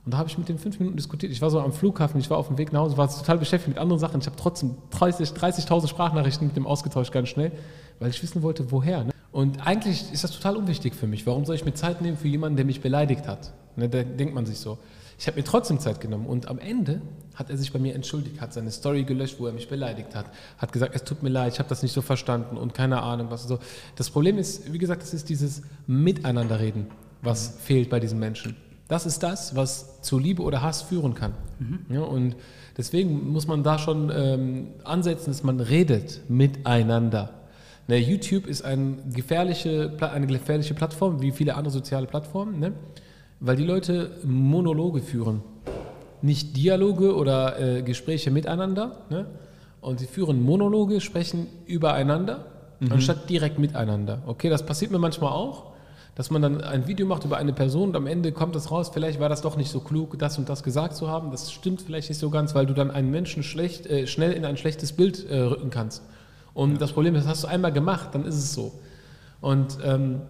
Und 0.06 0.14
da 0.14 0.20
habe 0.20 0.30
ich 0.30 0.38
mit 0.38 0.48
dem 0.48 0.58
fünf 0.58 0.80
Minuten 0.80 0.96
diskutiert. 0.96 1.34
Ich 1.34 1.42
war 1.42 1.50
so 1.50 1.60
am 1.60 1.74
Flughafen, 1.74 2.20
ich 2.20 2.30
war 2.30 2.38
auf 2.38 2.48
dem 2.48 2.58
Weg 2.58 2.72
nach 2.72 2.80
Hause, 2.80 2.96
war 2.96 3.10
total 3.10 3.38
beschäftigt 3.40 3.76
mit 3.76 3.78
anderen 3.78 4.00
Sachen. 4.00 4.22
Ich 4.22 4.26
habe 4.26 4.38
trotzdem 4.38 4.76
30 4.92 5.32
30.000 5.32 5.90
Sprachnachrichten 5.90 6.48
mit 6.48 6.56
dem 6.56 6.66
ausgetauscht, 6.66 7.12
ganz 7.12 7.28
schnell, 7.28 7.52
weil 8.00 8.10
ich 8.10 8.24
wissen 8.24 8.42
wollte, 8.42 8.72
woher. 8.72 9.04
Ne? 9.04 9.12
Und 9.34 9.68
eigentlich 9.68 10.14
ist 10.14 10.24
das 10.24 10.32
total 10.32 10.56
unwichtig 10.56 10.96
für 10.96 11.08
mich. 11.08 11.28
Warum 11.28 11.44
soll 11.46 11.56
ich 11.56 11.66
mir 11.66 11.74
Zeit 11.74 12.02
nehmen 12.02 12.16
für 12.16 12.30
jemanden, 12.30 12.56
der 12.56 12.66
mich 12.66 12.80
beleidigt 12.80 13.28
hat? 13.28 13.52
Ne, 13.76 13.90
da 13.90 14.04
denkt 14.04 14.34
man 14.34 14.46
sich 14.46 14.60
so. 14.60 14.78
Ich 15.18 15.28
habe 15.28 15.38
mir 15.38 15.44
trotzdem 15.44 15.80
Zeit 15.80 16.00
genommen 16.00 16.28
und 16.28 16.48
am 16.48 16.60
Ende 16.60 17.02
hat 17.36 17.50
er 17.50 17.58
sich 17.58 17.72
bei 17.72 17.80
mir 17.80 17.96
entschuldigt, 17.96 18.42
hat 18.42 18.54
seine 18.54 18.72
Story 18.72 19.04
gelöscht, 19.04 19.40
wo 19.40 19.48
er 19.48 19.54
mich 19.54 19.68
beleidigt 19.68 20.16
hat, 20.16 20.26
hat 20.58 20.72
gesagt, 20.72 20.96
es 20.96 21.04
tut 21.04 21.24
mir 21.24 21.30
leid, 21.30 21.54
ich 21.54 21.60
habe 21.60 21.70
das 21.70 21.84
nicht 21.84 21.94
so 21.94 22.02
verstanden 22.02 22.58
und 22.58 22.74
keine 22.74 23.02
Ahnung 23.02 23.28
was 23.30 23.44
so. 23.48 23.60
Das 23.96 24.10
Problem 24.10 24.38
ist, 24.38 24.72
wie 24.72 24.78
gesagt, 24.78 25.04
es 25.04 25.14
ist 25.14 25.30
dieses 25.30 25.62
Miteinanderreden, 25.86 26.88
was 27.22 27.58
fehlt 27.60 27.90
bei 27.90 28.00
diesen 28.00 28.20
Menschen. 28.20 28.56
Das 28.88 29.06
ist 29.06 29.22
das, 29.22 29.56
was 29.56 30.02
zu 30.02 30.18
Liebe 30.18 30.42
oder 30.42 30.62
Hass 30.62 30.82
führen 30.82 31.14
kann. 31.14 31.34
Ja, 31.90 32.02
und 32.02 32.36
deswegen 32.78 33.30
muss 33.32 33.46
man 33.48 33.64
da 33.64 33.78
schon 33.80 34.12
ähm, 34.16 34.68
ansetzen, 34.84 35.32
dass 35.32 35.44
man 35.44 35.60
redet 35.60 36.22
miteinander. 36.30 37.34
Ne, 37.88 37.98
YouTube 37.98 38.48
ist 38.48 38.64
ein 38.64 39.12
gefährliche, 39.14 39.98
eine 40.00 40.28
gefährliche 40.28 40.74
Plattform, 40.74 41.22
wie 41.22 41.32
viele 41.32 41.56
andere 41.56 41.72
soziale 41.72 42.08
Plattformen, 42.08 42.60
ne? 42.60 42.74
Weil 43.40 43.56
die 43.56 43.66
Leute 43.66 44.12
Monologe 44.24 45.02
führen. 45.02 45.42
Nicht 46.22 46.58
Dialoge 46.58 47.16
oder 47.16 47.60
äh, 47.60 47.82
Gespräche 47.84 48.32
miteinander. 48.32 49.04
Ne? 49.10 49.28
Und 49.82 50.00
sie 50.00 50.08
führen 50.08 50.42
Monologe, 50.42 51.00
sprechen 51.02 51.48
übereinander, 51.66 52.46
anstatt 52.90 53.30
direkt 53.30 53.60
miteinander. 53.60 54.24
Okay, 54.26 54.50
das 54.50 54.66
passiert 54.66 54.92
mir 54.92 55.00
manchmal 55.00 55.32
auch, 55.32 55.72
dass 56.16 56.32
man 56.32 56.42
dann 56.42 56.62
ein 56.62 56.88
Video 56.88 57.06
macht 57.06 57.26
über 57.26 57.38
eine 57.38 57.54
Person 57.54 57.90
und 57.90 57.96
am 57.96 58.08
Ende 58.08 58.32
kommt 58.32 58.56
das 58.56 58.72
raus, 58.72 58.90
vielleicht 58.92 59.20
war 59.20 59.30
das 59.30 59.42
doch 59.42 59.56
nicht 59.56 59.70
so 59.70 59.80
klug, 59.80 60.18
das 60.18 60.40
und 60.40 60.50
das 60.50 60.64
gesagt 60.64 60.96
zu 60.96 61.08
haben. 61.08 61.30
Das 61.30 61.52
stimmt 61.52 61.84
vielleicht 61.84 62.10
nicht 62.10 62.18
so 62.18 62.32
ganz, 62.32 62.56
weil 62.56 62.66
du 62.66 62.74
dann 62.74 62.90
einen 62.90 63.12
Menschen 63.12 63.44
schlecht, 63.44 63.86
äh, 63.86 64.08
schnell 64.08 64.32
in 64.32 64.44
ein 64.44 64.58
schlechtes 64.58 64.94
Bild 64.94 65.30
äh, 65.30 65.38
rücken 65.38 65.70
kannst. 65.70 66.02
Und 66.56 66.82
das 66.82 66.92
Problem 66.92 67.14
ist, 67.14 67.26
das 67.26 67.34
hast 67.34 67.44
du 67.44 67.48
einmal 67.48 67.72
gemacht, 67.72 68.10
dann 68.14 68.26
ist 68.26 68.36
es 68.36 68.52
so. 68.52 68.74
Und 69.42 69.78
ähm, 69.86 70.22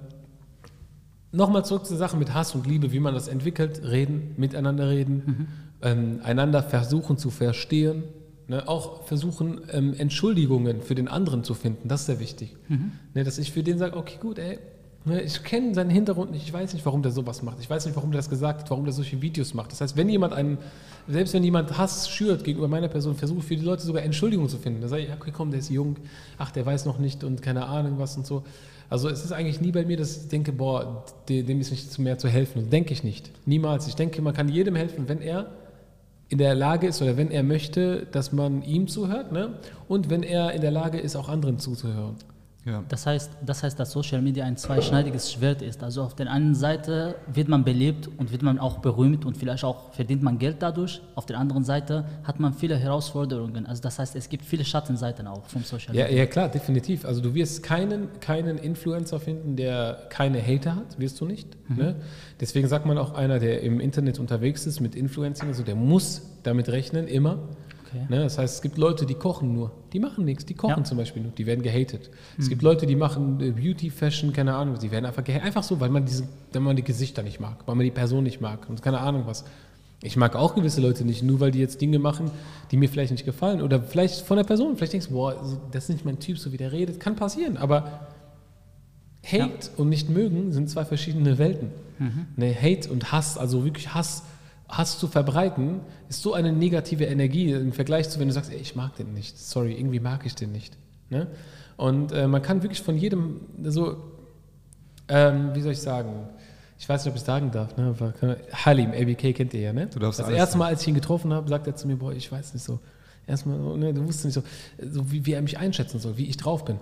nochmal 1.31 1.65
zurück 1.65 1.85
zur 1.85 1.97
Sache 1.97 2.17
mit 2.17 2.33
Hass 2.33 2.55
und 2.55 2.67
Liebe, 2.67 2.91
wie 2.91 2.99
man 2.99 3.13
das 3.13 3.27
entwickelt, 3.27 3.81
reden, 3.83 4.33
miteinander 4.37 4.89
reden, 4.89 5.47
ähm, 5.81 6.19
einander 6.23 6.63
versuchen 6.63 7.17
zu 7.17 7.29
verstehen, 7.29 8.03
ne, 8.47 8.67
auch 8.67 9.03
versuchen, 9.03 9.61
ähm, 9.71 9.93
Entschuldigungen 9.97 10.81
für 10.81 10.95
den 10.95 11.07
anderen 11.07 11.43
zu 11.43 11.53
finden, 11.53 11.87
das 11.87 12.01
ist 12.01 12.05
sehr 12.07 12.19
wichtig. 12.19 12.55
Ne, 13.13 13.23
dass 13.23 13.37
ich 13.37 13.51
für 13.51 13.63
den 13.63 13.77
sage, 13.77 13.97
okay, 13.97 14.17
gut, 14.19 14.39
ey, 14.39 14.59
ne, 15.05 15.21
ich 15.21 15.43
kenne 15.43 15.73
seinen 15.73 15.89
Hintergrund 15.89 16.31
nicht, 16.31 16.45
ich 16.45 16.53
weiß 16.53 16.73
nicht, 16.73 16.85
warum 16.85 17.01
der 17.01 17.11
sowas 17.11 17.43
macht, 17.43 17.59
ich 17.59 17.69
weiß 17.69 17.85
nicht, 17.85 17.95
warum 17.95 18.11
der 18.11 18.19
das 18.19 18.29
gesagt 18.29 18.61
hat, 18.61 18.69
warum 18.69 18.85
der 18.85 18.93
solche 18.93 19.21
Videos 19.21 19.53
macht. 19.53 19.71
Das 19.71 19.81
heißt, 19.81 19.97
wenn 19.97 20.09
jemand 20.09 20.33
einen, 20.33 20.57
selbst 21.07 21.33
wenn 21.33 21.43
jemand 21.43 21.77
Hass 21.77 22.09
schürt 22.09 22.43
gegenüber 22.43 22.67
meiner 22.67 22.87
Person, 22.87 23.15
versuche 23.15 23.41
für 23.41 23.55
die 23.55 23.63
Leute 23.63 23.83
sogar 23.83 24.03
Entschuldigungen 24.03 24.49
zu 24.49 24.57
finden. 24.57 24.81
Da 24.81 24.87
sage 24.87 25.03
ich, 25.03 25.11
okay, 25.11 25.31
komm, 25.35 25.51
der 25.51 25.59
ist 25.59 25.69
jung, 25.69 25.97
ach, 26.37 26.51
der 26.51 26.65
weiß 26.65 26.85
noch 26.85 26.99
nicht 26.99 27.23
und 27.23 27.41
keine 27.41 27.65
Ahnung 27.65 27.99
was 27.99 28.17
und 28.17 28.25
so. 28.25 28.43
Also 28.89 29.09
es 29.09 29.23
ist 29.25 29.31
eigentlich 29.33 29.59
nie 29.59 29.71
bei 29.71 29.83
mir, 29.85 29.97
dass 29.97 30.15
ich 30.23 30.27
denke, 30.29 30.51
boah, 30.53 31.03
de- 31.27 31.43
dem 31.43 31.59
ist 31.59 31.71
nicht 31.71 31.99
mehr 31.99 32.17
zu 32.17 32.29
helfen. 32.29 32.69
Denke 32.69 32.93
ich 32.93 33.03
nicht. 33.03 33.31
Niemals. 33.45 33.87
Ich 33.87 33.95
denke, 33.95 34.21
man 34.21 34.33
kann 34.33 34.47
jedem 34.49 34.75
helfen, 34.75 35.07
wenn 35.09 35.21
er 35.21 35.47
in 36.29 36.37
der 36.37 36.55
Lage 36.55 36.87
ist 36.87 37.01
oder 37.01 37.17
wenn 37.17 37.31
er 37.31 37.43
möchte, 37.43 38.05
dass 38.11 38.31
man 38.31 38.61
ihm 38.63 38.87
zuhört 38.87 39.31
ne? 39.31 39.59
und 39.87 40.09
wenn 40.09 40.23
er 40.23 40.51
in 40.53 40.61
der 40.61 40.71
Lage 40.71 40.99
ist, 40.99 41.15
auch 41.15 41.29
anderen 41.29 41.59
zuzuhören. 41.59 42.15
Ja. 42.67 42.83
Das 42.89 43.05
heißt, 43.05 43.31
das 43.45 43.63
heißt, 43.63 43.79
dass 43.79 43.91
Social 43.91 44.21
Media 44.21 44.43
ein 44.43 44.57
zweischneidiges 44.57 45.31
Schwert 45.31 45.61
ist. 45.61 45.83
Also 45.83 46.03
auf 46.03 46.15
der 46.15 46.29
einen 46.29 46.53
Seite 46.53 47.15
wird 47.33 47.47
man 47.47 47.63
belebt 47.63 48.09
und 48.17 48.31
wird 48.33 48.41
man 48.41 48.59
auch 48.59 48.79
berühmt 48.79 49.23
und 49.25 49.37
vielleicht 49.37 49.63
auch 49.63 49.93
verdient 49.93 50.21
man 50.21 50.37
Geld 50.37 50.57
dadurch. 50.59 51.01
Auf 51.15 51.25
der 51.25 51.39
anderen 51.39 51.63
Seite 51.63 52.05
hat 52.25 52.41
man 52.41 52.53
viele 52.53 52.75
Herausforderungen. 52.75 53.65
Also 53.65 53.81
das 53.81 53.99
heißt, 53.99 54.17
es 54.17 54.27
gibt 54.27 54.43
viele 54.43 54.65
Schattenseiten 54.65 55.27
auch 55.27 55.45
vom 55.45 55.63
Social 55.63 55.95
Ja, 55.95 56.03
Media. 56.03 56.17
ja, 56.19 56.25
klar, 56.25 56.49
definitiv. 56.49 57.05
Also 57.05 57.21
du 57.21 57.33
wirst 57.33 57.63
keinen, 57.63 58.19
keinen 58.19 58.57
Influencer 58.57 59.19
finden, 59.21 59.55
der 59.55 60.05
keine 60.09 60.41
Hater 60.45 60.75
hat, 60.75 60.99
wirst 60.99 61.21
du 61.21 61.25
nicht. 61.25 61.47
Ne? 61.69 61.95
Deswegen 62.41 62.67
sagt 62.67 62.85
man 62.85 62.97
auch, 62.97 63.13
einer, 63.13 63.39
der 63.39 63.61
im 63.61 63.79
Internet 63.79 64.19
unterwegs 64.19 64.65
ist 64.67 64.81
mit 64.81 64.93
Influencing, 64.95 65.47
also 65.47 65.63
der 65.63 65.75
muss 65.75 66.21
damit 66.43 66.67
rechnen, 66.69 67.07
immer. 67.07 67.39
Okay. 67.89 68.05
Ne? 68.09 68.19
Das 68.23 68.37
heißt, 68.37 68.55
es 68.55 68.61
gibt 68.61 68.77
Leute, 68.77 69.05
die 69.05 69.13
kochen 69.15 69.53
nur. 69.53 69.71
Die 69.93 69.99
machen 69.99 70.25
nichts, 70.25 70.45
die 70.45 70.53
kochen 70.53 70.79
Ja. 70.79 70.83
zum 70.83 70.97
Beispiel 70.97 71.21
nur. 71.23 71.31
Die 71.31 71.45
werden 71.45 71.61
gehatet. 71.61 72.09
Es 72.37 72.49
gibt 72.49 72.61
Leute, 72.61 72.85
die 72.85 72.95
machen 72.95 73.39
äh, 73.41 73.51
Beauty, 73.51 73.89
Fashion, 73.89 74.33
keine 74.33 74.55
Ahnung, 74.55 74.77
die 74.81 74.91
werden 74.91 75.05
einfach 75.05 75.23
gehatet. 75.23 75.45
Einfach 75.45 75.63
so, 75.63 75.79
weil 75.79 75.89
man, 75.89 76.05
diese, 76.05 76.27
weil 76.53 76.61
man 76.61 76.75
die 76.75 76.83
Gesichter 76.83 77.23
nicht 77.23 77.39
mag, 77.39 77.57
weil 77.65 77.75
man 77.75 77.83
die 77.85 77.91
Person 77.91 78.23
nicht 78.23 78.41
mag 78.41 78.67
und 78.69 78.81
keine 78.81 78.99
Ahnung 78.99 79.23
was. 79.25 79.45
Ich 80.03 80.15
mag 80.15 80.35
auch 80.35 80.53
gewisse 80.53 80.79
Leute 80.79 81.03
nicht, 81.05 81.23
nur 81.23 81.39
weil 81.39 81.49
die 81.51 81.59
jetzt 81.59 81.81
Dinge 81.81 81.97
machen, 81.97 82.29
die 82.69 82.77
mir 82.77 82.87
vielleicht 82.87 83.11
nicht 83.11 83.25
gefallen. 83.25 83.61
Oder 83.63 83.81
vielleicht 83.81 84.21
von 84.21 84.37
der 84.37 84.43
Person. 84.43 84.77
Vielleicht 84.77 84.93
denkst 84.93 85.07
du, 85.07 85.13
boah, 85.13 85.35
das 85.71 85.85
ist 85.85 85.89
nicht 85.89 86.05
mein 86.05 86.19
Typ, 86.19 86.37
so 86.37 86.51
wie 86.51 86.57
der 86.57 86.71
redet. 86.71 86.99
Kann 86.99 87.15
passieren, 87.15 87.57
aber 87.57 88.07
Hate 89.25 89.71
und 89.77 89.89
nicht 89.89 90.09
mögen 90.09 90.53
sind 90.53 90.69
zwei 90.69 90.85
verschiedene 90.85 91.37
Welten. 91.37 91.69
Ne, 92.35 92.53
Hate 92.53 92.89
und 92.91 93.11
Hass, 93.11 93.37
also 93.39 93.65
wirklich 93.65 93.93
Hass, 93.93 94.21
Hass 94.69 94.99
zu 94.99 95.07
verbreiten, 95.07 95.79
ist 96.09 96.21
so 96.21 96.33
eine 96.33 96.51
negative 96.51 97.05
Energie 97.05 97.51
im 97.51 97.71
Vergleich 97.71 98.09
zu, 98.09 98.19
wenn 98.19 98.27
du 98.27 98.33
sagst, 98.33 98.51
ey, 98.51 98.57
ich 98.57 98.75
mag 98.75 98.95
den 98.95 99.13
nicht, 99.13 99.37
sorry, 99.37 99.73
irgendwie 99.73 99.99
mag 99.99 100.25
ich 100.25 100.35
den 100.35 100.51
nicht. 100.51 100.77
Ne? 101.09 101.27
Und 101.77 102.11
äh, 102.11 102.27
man 102.27 102.41
kann 102.41 102.63
wirklich 102.63 102.81
von 102.81 102.97
jedem 102.97 103.41
so, 103.63 103.97
ähm, 105.07 105.51
wie 105.53 105.61
soll 105.61 105.71
ich 105.71 105.81
sagen, 105.81 106.27
ich 106.79 106.87
weiß 106.87 107.05
nicht, 107.05 107.11
ob 107.11 107.15
ich 107.15 107.21
es 107.21 107.25
sagen 107.25 107.49
darf, 107.51 107.75
ne? 107.77 107.95
Halim, 108.53 108.91
ABK 108.91 109.33
kennt 109.33 109.53
ihr 109.53 109.61
ja, 109.61 109.73
ne? 109.73 109.87
Du 109.87 109.99
darfst 109.99 110.19
das 110.19 110.29
erste 110.29 110.57
Mal, 110.57 110.67
als 110.67 110.81
ich 110.81 110.87
ihn 110.87 110.95
getroffen 110.95 111.33
habe, 111.33 111.49
sagt 111.49 111.65
er 111.65 111.75
zu 111.75 111.87
mir, 111.87 111.95
boah, 111.95 112.11
ich 112.11 112.31
weiß 112.31 112.53
nicht 112.53 112.63
so, 112.63 112.79
erstmal, 113.25 113.57
ne, 113.77 113.93
du 113.93 114.05
wusstest 114.05 114.25
nicht 114.25 114.33
so, 114.35 114.43
so 114.91 115.11
wie, 115.11 115.25
wie 115.25 115.33
er 115.33 115.41
mich 115.41 115.57
einschätzen 115.57 115.99
soll, 115.99 116.17
wie 116.17 116.25
ich 116.25 116.37
drauf 116.37 116.65
bin. 116.65 116.79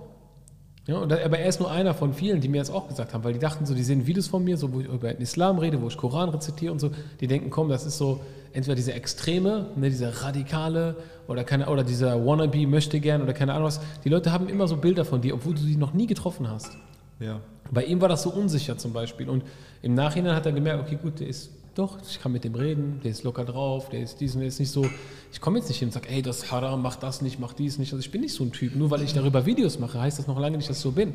Ja, 0.86 0.98
und 0.98 1.12
aber 1.12 1.38
er 1.38 1.48
ist 1.48 1.58
nur 1.58 1.70
einer 1.70 1.94
von 1.94 2.14
vielen, 2.14 2.40
die 2.40 2.48
mir 2.48 2.58
das 2.58 2.70
auch 2.70 2.86
gesagt 2.86 3.12
haben, 3.12 3.24
weil 3.24 3.32
die 3.32 3.40
dachten 3.40 3.66
so, 3.66 3.74
die 3.74 3.82
sehen 3.82 4.06
Videos 4.06 4.28
von 4.28 4.44
mir, 4.44 4.56
so 4.56 4.72
wo 4.72 4.80
ich 4.80 4.86
über 4.86 5.12
den 5.12 5.20
Islam 5.20 5.58
rede, 5.58 5.82
wo 5.82 5.88
ich 5.88 5.96
Koran 5.96 6.28
rezitiere 6.28 6.72
und 6.72 6.78
so, 6.78 6.90
die 7.20 7.26
denken, 7.26 7.50
komm, 7.50 7.68
das 7.68 7.84
ist 7.84 7.98
so 7.98 8.20
entweder 8.52 8.76
diese 8.76 8.92
Extreme, 8.92 9.70
ne, 9.74 9.90
dieser 9.90 10.22
Radikale 10.22 10.96
oder 11.26 11.42
keine 11.42 11.68
oder 11.68 11.82
dieser 11.82 12.24
Wannabe 12.24 12.66
möchte 12.68 13.00
gern 13.00 13.20
oder 13.20 13.32
keine 13.32 13.52
Ahnung 13.52 13.66
was. 13.66 13.80
Die 14.04 14.08
Leute 14.08 14.32
haben 14.32 14.48
immer 14.48 14.68
so 14.68 14.76
Bilder 14.76 15.04
von 15.04 15.20
dir, 15.20 15.34
obwohl 15.34 15.54
du 15.54 15.60
sie 15.60 15.76
noch 15.76 15.92
nie 15.92 16.06
getroffen 16.06 16.48
hast. 16.48 16.70
Ja. 17.18 17.40
Bei 17.70 17.84
ihm 17.84 18.00
war 18.00 18.08
das 18.08 18.22
so 18.22 18.30
unsicher 18.30 18.78
zum 18.78 18.92
Beispiel. 18.92 19.28
Und 19.28 19.42
im 19.82 19.94
Nachhinein 19.94 20.36
hat 20.36 20.46
er 20.46 20.52
gemerkt, 20.52 20.84
okay, 20.86 20.98
gut, 21.02 21.18
der 21.18 21.26
ist 21.26 21.50
doch, 21.76 21.98
ich 22.08 22.20
kann 22.22 22.32
mit 22.32 22.42
dem 22.42 22.54
reden, 22.54 23.00
der 23.04 23.10
ist 23.10 23.22
locker 23.22 23.44
drauf, 23.44 23.90
der 23.90 24.00
ist 24.00 24.18
diesen, 24.20 24.40
der 24.40 24.48
ist 24.48 24.58
nicht 24.58 24.70
so. 24.70 24.86
Ich 25.30 25.42
komme 25.42 25.58
jetzt 25.58 25.68
nicht 25.68 25.78
hin 25.78 25.88
und 25.88 25.92
sage, 25.92 26.08
ey, 26.08 26.22
das 26.22 26.38
ist 26.38 26.50
Haram, 26.50 26.80
mach 26.80 26.96
das 26.96 27.20
nicht, 27.20 27.38
mach 27.38 27.52
dies 27.52 27.78
nicht. 27.78 27.92
Also 27.92 28.00
ich 28.00 28.10
bin 28.10 28.22
nicht 28.22 28.34
so 28.34 28.44
ein 28.44 28.52
Typ. 28.52 28.74
Nur 28.74 28.90
weil 28.90 29.02
ich 29.02 29.12
darüber 29.12 29.44
Videos 29.44 29.78
mache, 29.78 30.00
heißt 30.00 30.18
das 30.18 30.26
noch 30.26 30.40
lange 30.40 30.56
nicht, 30.56 30.70
dass 30.70 30.78
ich 30.78 30.82
so 30.82 30.92
bin. 30.92 31.12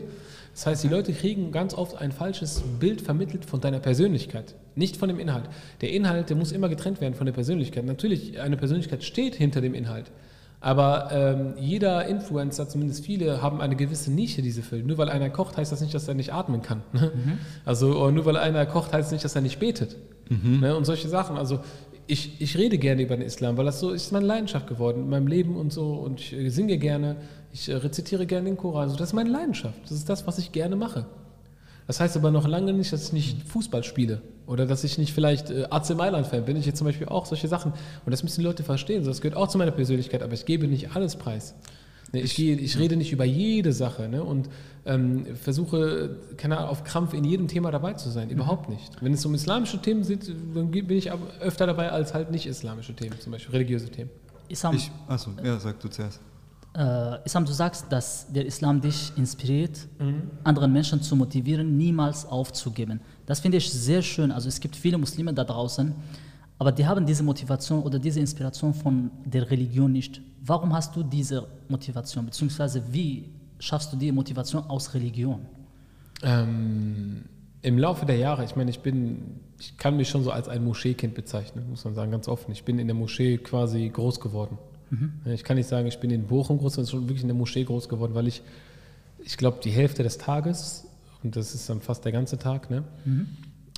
Das 0.54 0.68
heißt, 0.68 0.84
die 0.84 0.88
Leute 0.88 1.14
kriegen 1.14 1.52
ganz 1.52 1.74
oft 1.74 1.98
ein 1.98 2.12
falsches 2.12 2.62
Bild 2.80 3.02
vermittelt 3.02 3.44
von 3.44 3.60
deiner 3.60 3.80
Persönlichkeit, 3.80 4.54
nicht 4.76 4.98
von 4.98 5.10
dem 5.10 5.18
Inhalt. 5.18 5.50
Der 5.82 5.92
Inhalt, 5.92 6.30
der 6.30 6.38
muss 6.38 6.52
immer 6.52 6.70
getrennt 6.70 7.02
werden 7.02 7.16
von 7.16 7.26
der 7.26 7.34
Persönlichkeit. 7.34 7.84
Natürlich, 7.84 8.40
eine 8.40 8.56
Persönlichkeit 8.56 9.04
steht 9.04 9.34
hinter 9.34 9.62
dem 9.62 9.74
Inhalt. 9.74 10.12
Aber 10.60 11.10
ähm, 11.12 11.54
jeder 11.58 12.06
Influencer, 12.06 12.70
zumindest 12.70 13.04
viele, 13.04 13.42
haben 13.42 13.62
eine 13.62 13.76
gewisse 13.76 14.12
Nische, 14.12 14.44
die 14.44 14.52
sie 14.52 14.62
füllen. 14.62 14.86
Nur 14.86 15.00
weil 15.00 15.10
einer 15.10 15.32
kocht, 15.32 15.58
heißt 15.58 15.72
das 15.72 15.82
nicht, 15.82 15.96
dass 15.96 16.08
er 16.08 16.14
nicht 16.14 16.34
atmen 16.34 16.62
kann. 16.62 16.84
Ne? 16.94 17.12
Also 17.66 18.00
oder 18.00 18.12
nur 18.12 18.26
weil 18.26 18.38
einer 18.38 18.68
kocht, 18.68 18.94
heißt 18.94 19.08
es 19.08 19.12
nicht, 19.12 19.26
dass 19.26 19.36
er 19.36 19.42
nicht 19.42 19.60
betet. 19.60 19.98
Ne? 20.62 20.76
Und 20.76 20.86
solche 20.86 21.10
Sachen. 21.10 21.38
Also 21.38 21.60
ich, 22.08 22.42
ich 22.42 22.58
rede 22.58 22.78
gerne 22.78 23.04
über 23.04 23.16
den 23.16 23.26
Islam, 23.26 23.58
weil 23.58 23.66
das 23.66 23.80
so 23.80 23.92
ist 23.92 24.12
meine 24.12 24.26
Leidenschaft 24.26 24.68
geworden 24.68 25.04
in 25.04 25.10
meinem 25.10 25.28
Leben 25.28 25.56
und 25.56 25.72
so. 25.72 25.94
Und 25.94 26.20
ich 26.20 26.34
äh, 26.34 26.50
singe 26.50 26.78
gerne, 26.78 27.18
ich 27.54 27.70
äh, 27.70 27.76
rezitiere 27.76 28.26
gerne 28.26 28.50
den 28.50 28.58
Koran. 28.58 28.84
Also 28.84 28.96
das 28.96 29.10
ist 29.10 29.14
meine 29.14 29.30
Leidenschaft. 29.30 29.80
Das 29.84 29.92
ist 29.92 30.10
das, 30.10 30.26
was 30.28 30.38
ich 30.38 30.52
gerne 30.52 30.76
mache. 30.76 31.06
Das 31.88 32.00
heißt 32.00 32.16
aber 32.16 32.32
noch 32.32 32.48
lange 32.48 32.74
nicht, 32.74 32.94
dass 32.94 33.08
ich 33.08 33.14
nicht 33.14 33.44
Fußball 33.44 33.84
spiele 33.84 34.22
oder 34.48 34.66
dass 34.66 34.84
ich 34.84 34.98
nicht 34.98 35.14
vielleicht 35.14 35.50
äh, 35.50 35.68
AC 35.70 35.96
Mailand-Fan 35.96 36.46
bin. 36.46 36.58
Ich 36.58 36.66
jetzt 36.66 36.78
zum 36.78 36.88
Beispiel 36.88 37.08
auch 37.08 37.26
solche 37.26 37.48
Sachen. 37.48 37.74
Und 38.06 38.12
das 38.12 38.24
müssen 38.24 38.40
die 38.42 38.46
Leute 38.46 38.64
verstehen. 38.64 39.04
Das 39.04 39.22
gehört 39.22 39.38
auch 39.38 39.48
zu 39.48 39.58
meiner 39.58 39.72
Persönlichkeit, 39.72 40.24
aber 40.24 40.34
ich 40.34 40.46
gebe 40.46 40.68
nicht 40.68 40.96
alles 40.96 41.16
preis. 41.16 41.56
Ne, 42.14 42.22
ich, 42.22 42.36
gehe, 42.36 42.56
ich 42.56 42.78
rede 42.78 42.98
nicht 42.98 43.12
über 43.12 43.24
jede 43.26 43.72
Sache 43.74 44.10
ne, 44.10 44.24
und 44.24 44.50
ähm, 44.86 45.26
versuche, 45.36 46.18
keine 46.38 46.58
Ahnung, 46.58 46.70
auf 46.70 46.84
Krampf 46.84 47.14
in 47.14 47.24
jedem 47.24 47.48
Thema 47.48 47.72
dabei 47.72 47.94
zu 47.94 48.10
sein. 48.10 48.30
Überhaupt 48.30 48.68
nicht. 48.70 49.02
Wenn 49.02 49.14
es 49.14 49.26
um 49.26 49.34
islamische 49.34 49.82
Themen 49.82 50.06
geht, 50.06 50.28
dann 50.56 50.72
bin 50.72 50.90
ich 50.92 51.12
aber 51.12 51.28
öfter 51.40 51.68
dabei 51.68 51.92
als 51.92 52.14
halt 52.14 52.32
nicht 52.32 52.46
islamische 52.48 52.94
Themen, 52.94 53.20
zum 53.20 53.32
Beispiel 53.32 53.52
religiöse 53.52 53.90
Themen. 53.90 54.10
Isam, 54.50 54.76
Ich, 54.76 54.92
achso, 55.08 55.32
ja, 55.44 55.58
sag 55.60 55.80
du 55.80 55.88
zuerst. 55.88 56.20
äh, 56.76 57.26
Isam, 57.26 57.46
du 57.46 57.54
sagst, 57.54 57.86
dass 57.90 58.28
der 58.34 58.46
Islam 58.46 58.82
dich 58.82 59.14
inspiriert, 59.16 59.88
anderen 60.44 60.74
Menschen 60.74 61.02
zu 61.02 61.16
motivieren, 61.16 61.78
niemals 61.78 62.26
aufzugeben. 62.26 63.00
Das 63.26 63.40
finde 63.40 63.58
ich 63.60 63.72
sehr 63.72 64.02
schön. 64.02 64.32
Also 64.32 64.50
es 64.50 64.60
gibt 64.60 64.76
viele 64.76 64.98
Muslime 64.98 65.34
da 65.34 65.44
draußen, 65.46 65.94
aber 66.62 66.72
die 66.72 66.86
haben 66.86 67.08
diese 67.08 67.24
Motivation 67.24 67.82
oder 67.82 67.98
diese 67.98 68.20
Inspiration 68.20 68.76
von 68.76 69.10
der 69.26 69.50
Religion 69.50 69.92
nicht. 69.92 70.22
Warum 70.46 70.72
hast 70.74 70.96
du 70.96 71.02
diese 71.02 71.48
Motivation? 71.68 72.28
Beziehungsweise 72.28 72.84
wie 72.92 73.30
schaffst 73.58 73.92
du 73.92 73.98
die 73.98 74.12
Motivation 74.12 74.64
aus 74.66 74.94
Religion? 74.94 75.48
Ähm, 76.22 77.24
Im 77.64 77.80
Laufe 77.80 78.06
der 78.06 78.18
Jahre, 78.18 78.46
ich 78.46 78.56
meine, 78.56 78.70
ich 78.70 78.82
bin, 78.82 79.40
ich 79.60 79.76
kann 79.80 79.98
mich 79.98 80.10
schon 80.10 80.24
so 80.24 80.30
als 80.30 80.48
ein 80.50 80.64
Moscheekind 80.64 81.16
bezeichnen, 81.16 81.68
muss 81.68 81.84
man 81.84 81.96
sagen, 81.96 82.12
ganz 82.12 82.28
offen. 82.28 82.52
Ich 82.52 82.64
bin 82.64 82.78
in 82.78 82.86
der 82.86 82.96
Moschee 82.96 83.40
quasi 83.40 83.90
groß 83.90 84.20
geworden. 84.20 84.60
Ich 85.26 85.44
kann 85.44 85.58
nicht 85.58 85.68
sagen, 85.68 85.88
ich 85.88 86.00
bin 86.00 86.12
in 86.12 86.28
Bochum 86.28 86.60
groß, 86.60 86.76
sondern 86.76 86.92
schon 86.92 87.10
wirklich 87.10 87.24
in 87.24 87.28
der 87.28 87.38
Moschee 87.38 87.64
groß 87.64 87.90
geworden, 87.90 88.14
weil 88.14 88.28
ich, 88.28 88.44
ich 89.18 89.36
glaube, 89.36 89.58
die 89.64 89.72
Hälfte 89.72 90.04
des 90.04 90.20
Tages, 90.20 90.86
und 91.24 91.36
das 91.36 91.56
ist 91.56 91.68
dann 91.72 91.82
fast 91.82 92.06
der 92.06 92.12
ganze 92.12 92.38
Tag, 92.38 92.70
ne, 92.70 92.84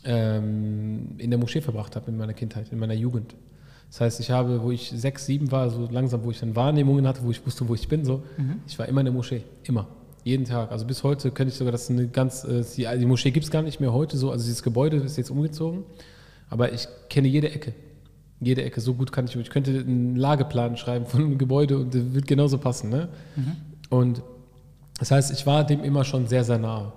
ähm, 0.05 1.15
in 1.17 1.29
der 1.29 1.39
Moschee 1.39 1.61
verbracht 1.61 1.95
habe 1.95 2.11
in 2.11 2.17
meiner 2.17 2.33
Kindheit, 2.33 2.71
in 2.71 2.79
meiner 2.79 2.93
Jugend. 2.93 3.35
Das 3.89 4.01
heißt, 4.01 4.19
ich 4.19 4.31
habe, 4.31 4.63
wo 4.63 4.71
ich 4.71 4.89
sechs, 4.89 5.25
sieben 5.27 5.51
war, 5.51 5.69
so 5.69 5.87
langsam, 5.91 6.23
wo 6.23 6.31
ich 6.31 6.39
dann 6.39 6.55
Wahrnehmungen 6.55 7.07
hatte, 7.07 7.23
wo 7.23 7.29
ich 7.29 7.45
wusste, 7.45 7.67
wo 7.67 7.75
ich 7.75 7.87
bin, 7.87 8.03
so, 8.03 8.23
ich 8.67 8.79
war 8.79 8.87
immer 8.87 9.01
in 9.01 9.05
der 9.05 9.13
Moschee, 9.13 9.43
immer. 9.63 9.87
Jeden 10.23 10.45
Tag. 10.45 10.71
Also 10.71 10.85
bis 10.85 11.03
heute 11.03 11.31
könnte 11.31 11.51
ich 11.51 11.57
sogar, 11.57 11.71
das 11.71 11.89
eine 11.89 12.07
ganz, 12.07 12.43
äh, 12.43 12.63
die, 12.75 12.87
die 12.97 13.05
Moschee 13.05 13.31
gibt 13.31 13.43
es 13.45 13.51
gar 13.51 13.61
nicht 13.61 13.79
mehr 13.79 13.93
heute 13.93 14.17
so, 14.17 14.31
also 14.31 14.45
dieses 14.45 14.63
Gebäude 14.63 14.97
ist 14.97 15.17
jetzt 15.17 15.29
umgezogen, 15.29 15.83
aber 16.49 16.71
ich 16.71 16.87
kenne 17.09 17.27
jede 17.27 17.51
Ecke. 17.51 17.73
Jede 18.39 18.63
Ecke, 18.63 18.81
so 18.81 18.93
gut 18.93 19.11
kann 19.11 19.25
ich. 19.25 19.35
Ich 19.35 19.49
könnte 19.49 19.71
einen 19.71 20.15
Lageplan 20.15 20.75
schreiben 20.75 21.05
von 21.05 21.21
einem 21.21 21.37
Gebäude 21.37 21.77
und 21.77 21.93
der 21.93 22.13
wird 22.13 22.25
genauso 22.25 22.57
passen. 22.57 22.89
Ne? 22.89 23.09
Und 23.89 24.23
das 24.97 25.11
heißt, 25.11 25.31
ich 25.31 25.45
war 25.45 25.65
dem 25.65 25.83
immer 25.83 26.03
schon 26.03 26.27
sehr, 26.27 26.43
sehr 26.43 26.57
nahe. 26.57 26.93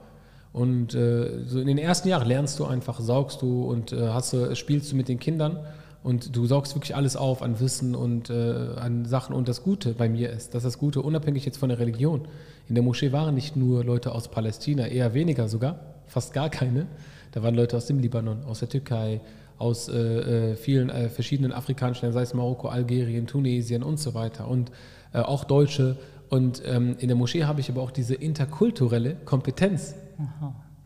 Und 0.57 0.95
äh, 0.95 1.45
so 1.45 1.61
in 1.61 1.66
den 1.66 1.77
ersten 1.77 2.09
Jahren 2.09 2.27
lernst 2.27 2.59
du 2.59 2.64
einfach, 2.64 2.99
saugst 2.99 3.42
du 3.42 3.64
und 3.64 3.92
äh, 3.92 4.09
hast 4.09 4.35
spielst 4.57 4.90
du 4.90 4.97
mit 4.97 5.07
den 5.07 5.19
Kindern 5.19 5.59
und 6.03 6.35
du 6.35 6.47
saugst 6.47 6.75
wirklich 6.75 6.97
alles 6.97 7.14
auf 7.14 7.42
an 7.42 7.61
Wissen 7.61 7.95
und 7.95 8.31
äh, 8.31 8.71
an 8.77 9.05
Sachen. 9.05 9.37
Und 9.37 9.49
das 9.49 9.62
Gute 9.62 9.92
bei 9.92 10.09
mir 10.09 10.31
ist, 10.31 10.55
dass 10.55 10.62
das 10.62 10.79
Gute, 10.79 11.03
unabhängig 11.03 11.45
jetzt 11.45 11.59
von 11.59 11.69
der 11.69 11.79
Religion, 11.79 12.27
in 12.71 12.75
der 12.75 12.83
Moschee 12.83 13.12
waren 13.12 13.35
nicht 13.35 13.55
nur 13.55 13.85
Leute 13.85 14.12
aus 14.12 14.29
Palästina, 14.29 14.87
eher 14.87 15.12
weniger 15.12 15.47
sogar, 15.47 15.79
fast 16.07 16.33
gar 16.33 16.49
keine. 16.49 16.87
Da 17.33 17.42
waren 17.42 17.55
Leute 17.55 17.77
aus 17.77 17.85
dem 17.85 17.99
Libanon, 17.99 18.42
aus 18.45 18.61
der 18.61 18.71
Türkei, 18.71 19.21
aus 19.59 19.90
äh, 19.90 20.53
äh, 20.53 20.57
vielen 20.57 20.88
äh, 20.88 21.11
verschiedenen 21.11 21.53
afrikanischen 21.53 22.07
Ländern, 22.07 22.21
sei 22.21 22.23
es 22.23 22.33
Marokko, 22.33 22.69
Algerien, 22.69 23.27
Tunesien 23.27 23.83
und 23.83 24.01
so 24.01 24.14
weiter. 24.14 24.49
Und 24.49 24.73
äh, 25.12 25.19
auch 25.19 25.45
Deutsche. 25.45 25.99
Und 26.31 26.62
ähm, 26.64 26.97
in 26.99 27.09
der 27.09 27.16
Moschee 27.19 27.45
habe 27.45 27.61
ich 27.61 27.69
aber 27.69 27.83
auch 27.83 27.90
diese 27.90 28.14
interkulturelle 28.14 29.16
Kompetenz 29.27 29.97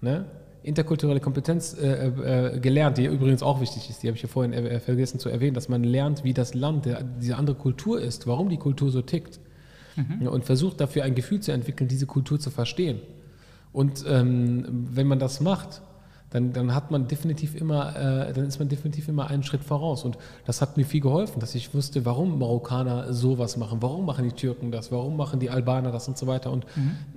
ne? 0.00 0.26
interkulturelle 0.62 1.20
Kompetenz 1.20 1.74
äh, 1.74 2.08
äh, 2.08 2.60
gelernt, 2.60 2.98
die 2.98 3.06
übrigens 3.06 3.42
auch 3.42 3.60
wichtig 3.60 3.88
ist. 3.88 4.02
Die 4.02 4.08
habe 4.08 4.16
ich 4.16 4.22
ja 4.22 4.28
vorhin 4.28 4.52
äh, 4.52 4.78
vergessen 4.80 5.18
zu 5.18 5.28
erwähnen, 5.28 5.54
dass 5.54 5.68
man 5.68 5.84
lernt, 5.84 6.22
wie 6.22 6.34
das 6.34 6.54
Land, 6.54 6.84
der, 6.84 7.02
diese 7.02 7.36
andere 7.36 7.56
Kultur 7.56 8.00
ist, 8.00 8.26
warum 8.26 8.48
die 8.48 8.58
Kultur 8.58 8.90
so 8.90 9.02
tickt. 9.02 9.40
Ja, 10.20 10.30
und 10.30 10.44
versucht 10.44 10.80
dafür 10.80 11.04
ein 11.04 11.14
Gefühl 11.14 11.40
zu 11.40 11.52
entwickeln, 11.52 11.88
diese 11.88 12.06
Kultur 12.06 12.38
zu 12.38 12.50
verstehen. 12.50 13.00
Und 13.72 14.04
ähm, 14.08 14.64
wenn 14.92 15.06
man 15.06 15.18
das 15.18 15.40
macht, 15.40 15.82
dann, 16.30 16.52
dann 16.52 16.74
hat 16.74 16.90
man 16.90 17.08
definitiv 17.08 17.54
immer, 17.54 17.96
äh, 17.96 18.32
dann 18.32 18.46
ist 18.46 18.58
man 18.58 18.68
definitiv 18.68 19.08
immer 19.08 19.28
einen 19.28 19.42
Schritt 19.42 19.64
voraus. 19.64 20.04
Und 20.04 20.16
das 20.46 20.62
hat 20.62 20.76
mir 20.76 20.84
viel 20.84 21.00
geholfen, 21.00 21.40
dass 21.40 21.54
ich 21.54 21.74
wusste, 21.74 22.04
warum 22.04 22.38
Marokkaner 22.38 23.12
sowas 23.12 23.56
machen, 23.56 23.82
warum 23.82 24.06
machen 24.06 24.24
die 24.24 24.34
Türken 24.34 24.70
das, 24.70 24.92
warum 24.92 25.16
machen 25.16 25.40
die 25.40 25.50
Albaner 25.50 25.90
das 25.90 26.06
und 26.06 26.16
so 26.16 26.26
weiter. 26.28 26.52
Und, 26.52 26.66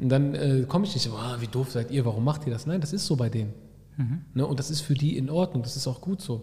und 0.02 0.10
dann 0.10 0.34
äh, 0.34 0.66
komme 0.68 0.86
ich 0.86 0.94
nicht 0.96 1.04
so, 1.04 1.12
ah, 1.12 1.38
wie 1.40 1.48
doof 1.48 1.72
seid 1.72 1.92
ihr, 1.92 2.06
warum 2.06 2.24
macht 2.24 2.48
ihr 2.48 2.54
das? 2.54 2.66
Nein, 2.66 2.82
das 2.82 2.92
ist 2.92 3.06
so 3.06 3.16
bei 3.16 3.30
denen. 3.30 3.54
Ne? 4.34 4.48
Und 4.48 4.60
das 4.60 4.72
ist 4.72 4.82
für 4.82 4.96
die 4.96 5.18
in 5.18 5.30
Ordnung, 5.30 5.62
das 5.64 5.76
ist 5.76 5.88
auch 5.88 6.02
gut 6.02 6.22
so. 6.22 6.42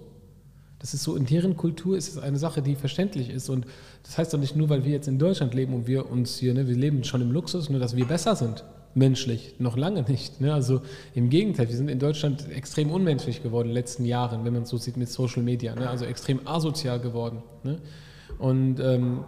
Das 0.79 0.95
ist 0.95 1.03
so, 1.03 1.15
in 1.15 1.27
deren 1.27 1.57
Kultur 1.57 1.97
ist 1.97 2.09
es 2.09 2.19
eine 2.19 2.39
Sache, 2.39 2.63
die 2.63 2.75
verständlich 2.75 3.29
ist. 3.29 3.51
Und 3.51 3.67
das 4.03 4.17
heißt 4.17 4.33
doch 4.33 4.39
nicht 4.39 4.57
nur, 4.57 4.71
weil 4.71 4.85
wir 4.85 4.93
jetzt 4.93 5.09
in 5.09 5.19
Deutschland 5.19 5.53
leben 5.55 5.75
und 5.75 5.87
wir 5.87 6.11
uns 6.11 6.39
hier, 6.39 6.55
ne, 6.55 6.69
wir 6.69 6.77
leben 6.77 7.05
schon 7.05 7.21
im 7.21 7.33
Luxus, 7.33 7.69
nur 7.69 7.81
dass 7.81 7.97
wir 7.97 8.07
besser 8.07 8.35
sind, 8.35 8.65
menschlich. 8.95 9.55
Noch 9.59 9.77
lange 9.77 10.03
nicht. 10.03 10.41
Ne? 10.41 10.53
Also 10.53 10.83
im 11.15 11.31
Gegenteil, 11.31 11.69
wir 11.69 11.77
sind 11.77 11.89
in 11.89 11.99
Deutschland 11.99 12.51
extrem 12.51 12.91
unmenschlich 12.91 13.43
geworden 13.43 13.69
in 13.69 13.75
den 13.75 13.77
letzten 13.77 14.05
Jahren, 14.05 14.45
wenn 14.45 14.53
man 14.53 14.63
es 14.63 14.71
so 14.71 14.77
sieht 14.77 14.97
mit 14.97 15.09
Social 15.09 15.43
Media. 15.43 15.75
Ne? 15.75 15.89
Also 15.89 16.05
extrem 16.05 16.47
asozial 16.47 17.01
geworden. 17.01 17.43
Ne? 17.63 17.79
Und 18.39 18.81
ähm, 18.81 19.25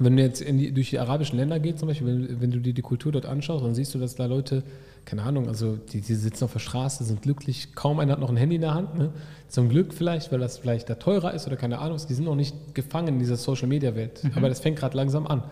wenn 0.00 0.16
du 0.16 0.22
jetzt 0.22 0.40
die, 0.40 0.72
durch 0.72 0.90
die 0.90 0.98
arabischen 0.98 1.38
Länder 1.38 1.58
gehst, 1.58 1.80
zum 1.80 1.88
Beispiel, 1.88 2.06
wenn, 2.06 2.40
wenn 2.40 2.50
du 2.50 2.60
dir 2.60 2.72
die 2.72 2.82
Kultur 2.82 3.12
dort 3.12 3.26
anschaust, 3.26 3.64
dann 3.64 3.74
siehst 3.74 3.94
du, 3.94 3.98
dass 3.98 4.14
da 4.14 4.26
Leute, 4.26 4.62
keine 5.04 5.22
Ahnung, 5.22 5.48
also 5.48 5.76
die, 5.76 6.00
die 6.00 6.14
sitzen 6.14 6.44
auf 6.44 6.52
der 6.52 6.60
Straße, 6.60 7.04
sind 7.04 7.22
glücklich, 7.22 7.74
kaum 7.74 7.98
einer 7.98 8.12
hat 8.12 8.20
noch 8.20 8.30
ein 8.30 8.36
Handy 8.36 8.56
in 8.56 8.60
der 8.60 8.74
Hand. 8.74 8.96
Ne? 8.96 9.10
Zum 9.48 9.68
Glück 9.68 9.92
vielleicht, 9.92 10.30
weil 10.30 10.38
das 10.38 10.58
vielleicht 10.58 10.88
da 10.88 10.94
teurer 10.94 11.34
ist 11.34 11.46
oder 11.46 11.56
keine 11.56 11.78
Ahnung, 11.78 11.98
die 12.08 12.14
sind 12.14 12.24
noch 12.24 12.36
nicht 12.36 12.74
gefangen 12.74 13.08
in 13.08 13.18
dieser 13.18 13.36
Social-Media-Welt. 13.36 14.22
Aber 14.34 14.48
das 14.48 14.60
fängt 14.60 14.78
gerade 14.78 14.96
langsam 14.96 15.26
an. 15.26 15.42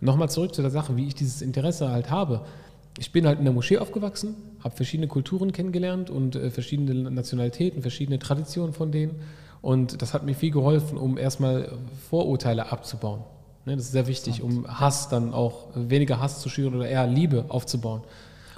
Nochmal 0.00 0.28
zurück 0.28 0.54
zu 0.54 0.60
der 0.60 0.70
Sache, 0.70 0.96
wie 0.96 1.06
ich 1.06 1.14
dieses 1.14 1.40
Interesse 1.40 1.90
halt 1.90 2.10
habe. 2.10 2.42
Ich 2.98 3.10
bin 3.12 3.26
halt 3.26 3.38
in 3.38 3.44
der 3.44 3.52
Moschee 3.52 3.78
aufgewachsen, 3.78 4.36
habe 4.62 4.76
verschiedene 4.76 5.08
Kulturen 5.08 5.52
kennengelernt 5.52 6.10
und 6.10 6.36
äh, 6.36 6.50
verschiedene 6.50 7.10
Nationalitäten, 7.10 7.82
verschiedene 7.82 8.18
Traditionen 8.18 8.72
von 8.72 8.92
denen. 8.92 9.16
Und 9.62 10.02
das 10.02 10.14
hat 10.14 10.24
mir 10.24 10.34
viel 10.34 10.50
geholfen, 10.50 10.98
um 10.98 11.18
erstmal 11.18 11.72
Vorurteile 12.08 12.70
abzubauen. 12.70 13.22
Ne, 13.64 13.76
das 13.76 13.86
ist 13.86 13.92
sehr 13.92 14.06
wichtig, 14.06 14.42
um 14.42 14.66
Hass 14.68 15.08
dann 15.08 15.32
auch, 15.32 15.68
weniger 15.74 16.20
Hass 16.20 16.40
zu 16.40 16.48
schüren 16.48 16.74
oder 16.74 16.86
eher 16.86 17.06
Liebe 17.06 17.46
aufzubauen. 17.48 18.02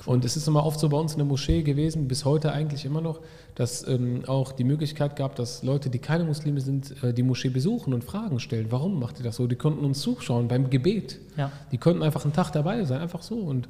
Und 0.05 0.25
es 0.25 0.37
ist 0.37 0.47
immer 0.47 0.65
oft 0.65 0.79
so 0.79 0.89
bei 0.89 0.97
uns 0.97 1.13
in 1.13 1.19
der 1.19 1.27
Moschee 1.27 1.63
gewesen, 1.63 2.07
bis 2.07 2.25
heute 2.25 2.53
eigentlich 2.53 2.85
immer 2.85 3.01
noch, 3.01 3.21
dass 3.57 3.87
ähm, 3.89 4.23
auch 4.27 4.53
die 4.53 4.63
Möglichkeit 4.63 5.17
gab, 5.17 5.35
dass 5.35 5.65
Leute, 5.65 5.91
die 5.91 5.99
keine 5.99 6.23
Muslime 6.25 6.61
sind, 6.61 7.03
äh, 7.03 7.13
die 7.13 7.25
Moschee 7.25 7.49
besuchen 7.49 7.93
und 7.93 8.05
Fragen 8.05 8.39
stellen. 8.39 8.67
Warum 8.71 9.01
macht 9.01 9.19
ihr 9.19 9.25
das 9.25 9.37
so? 9.37 9.49
Die 9.49 9.57
konnten 9.57 9.85
uns 9.85 10.01
zuschauen 10.01 10.47
beim 10.47 10.71
Gebet. 10.71 11.19
Ja. 11.37 11.51
Die 11.73 11.79
konnten 11.79 12.05
einfach 12.05 12.25
einen 12.25 12.33
Tag 12.33 12.53
dabei 12.53 12.85
sein, 12.85 13.01
einfach 13.01 13.23
so. 13.23 13.35
Und 13.35 13.69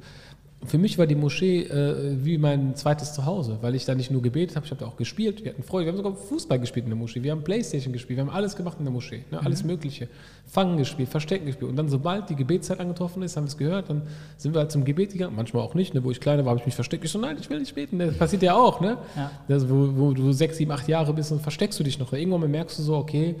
für 0.65 0.79
mich 0.79 0.97
war 0.97 1.05
die 1.05 1.15
Moschee 1.15 1.61
äh, 1.61 2.17
wie 2.23 2.37
mein 2.37 2.75
zweites 2.75 3.13
Zuhause, 3.13 3.59
weil 3.61 3.75
ich 3.75 3.85
da 3.85 3.93
nicht 3.93 4.09
nur 4.09 4.23
gebetet 4.23 4.55
habe, 4.55 4.65
ich 4.65 4.71
habe 4.71 4.81
da 4.81 4.87
auch 4.87 4.97
gespielt, 4.97 5.43
wir 5.43 5.51
hatten 5.51 5.61
Freude, 5.61 5.85
wir 5.85 5.91
haben 5.91 5.97
sogar 5.97 6.15
Fußball 6.15 6.59
gespielt 6.59 6.85
in 6.85 6.89
der 6.89 6.97
Moschee, 6.97 7.21
wir 7.21 7.31
haben 7.31 7.43
Playstation 7.43 7.93
gespielt, 7.93 8.17
wir 8.17 8.25
haben 8.25 8.33
alles 8.33 8.55
gemacht 8.55 8.77
in 8.79 8.85
der 8.85 8.91
Moschee, 8.91 9.23
ne, 9.31 9.39
alles 9.43 9.63
Mögliche. 9.63 10.07
Fangen 10.47 10.77
gespielt, 10.77 11.09
Verstecken 11.09 11.45
gespielt. 11.45 11.69
Und 11.69 11.75
dann, 11.75 11.89
sobald 11.89 12.29
die 12.29 12.35
Gebetszeit 12.35 12.79
angetroffen 12.79 13.21
ist, 13.21 13.37
haben 13.37 13.43
wir 13.43 13.49
es 13.49 13.57
gehört, 13.57 13.89
dann 13.89 14.01
sind 14.37 14.55
wir 14.55 14.59
halt 14.59 14.71
zum 14.71 14.83
Gebet 14.83 15.11
gegangen, 15.11 15.35
manchmal 15.35 15.61
auch 15.61 15.75
nicht, 15.75 15.93
ne, 15.93 16.03
wo 16.03 16.09
ich 16.09 16.19
kleiner 16.19 16.43
war, 16.43 16.51
habe 16.51 16.59
ich 16.59 16.65
mich 16.65 16.75
versteckt, 16.75 17.05
ich 17.05 17.11
so, 17.11 17.19
nein, 17.19 17.37
ich 17.39 17.49
will 17.49 17.59
nicht 17.59 17.75
beten, 17.75 17.99
das 17.99 18.17
passiert 18.17 18.41
ja 18.41 18.55
auch, 18.55 18.81
ne? 18.81 18.97
Ja. 19.15 19.31
Das, 19.47 19.69
wo, 19.69 19.91
wo 19.95 20.13
du 20.13 20.31
sechs, 20.31 20.57
sieben, 20.57 20.71
acht 20.71 20.87
Jahre 20.87 21.13
bist 21.13 21.31
und 21.31 21.41
versteckst 21.41 21.79
du 21.79 21.83
dich 21.83 21.99
noch. 21.99 22.11
Irgendwann 22.13 22.49
merkst 22.49 22.79
du 22.79 22.83
so, 22.83 22.95
okay, 22.95 23.35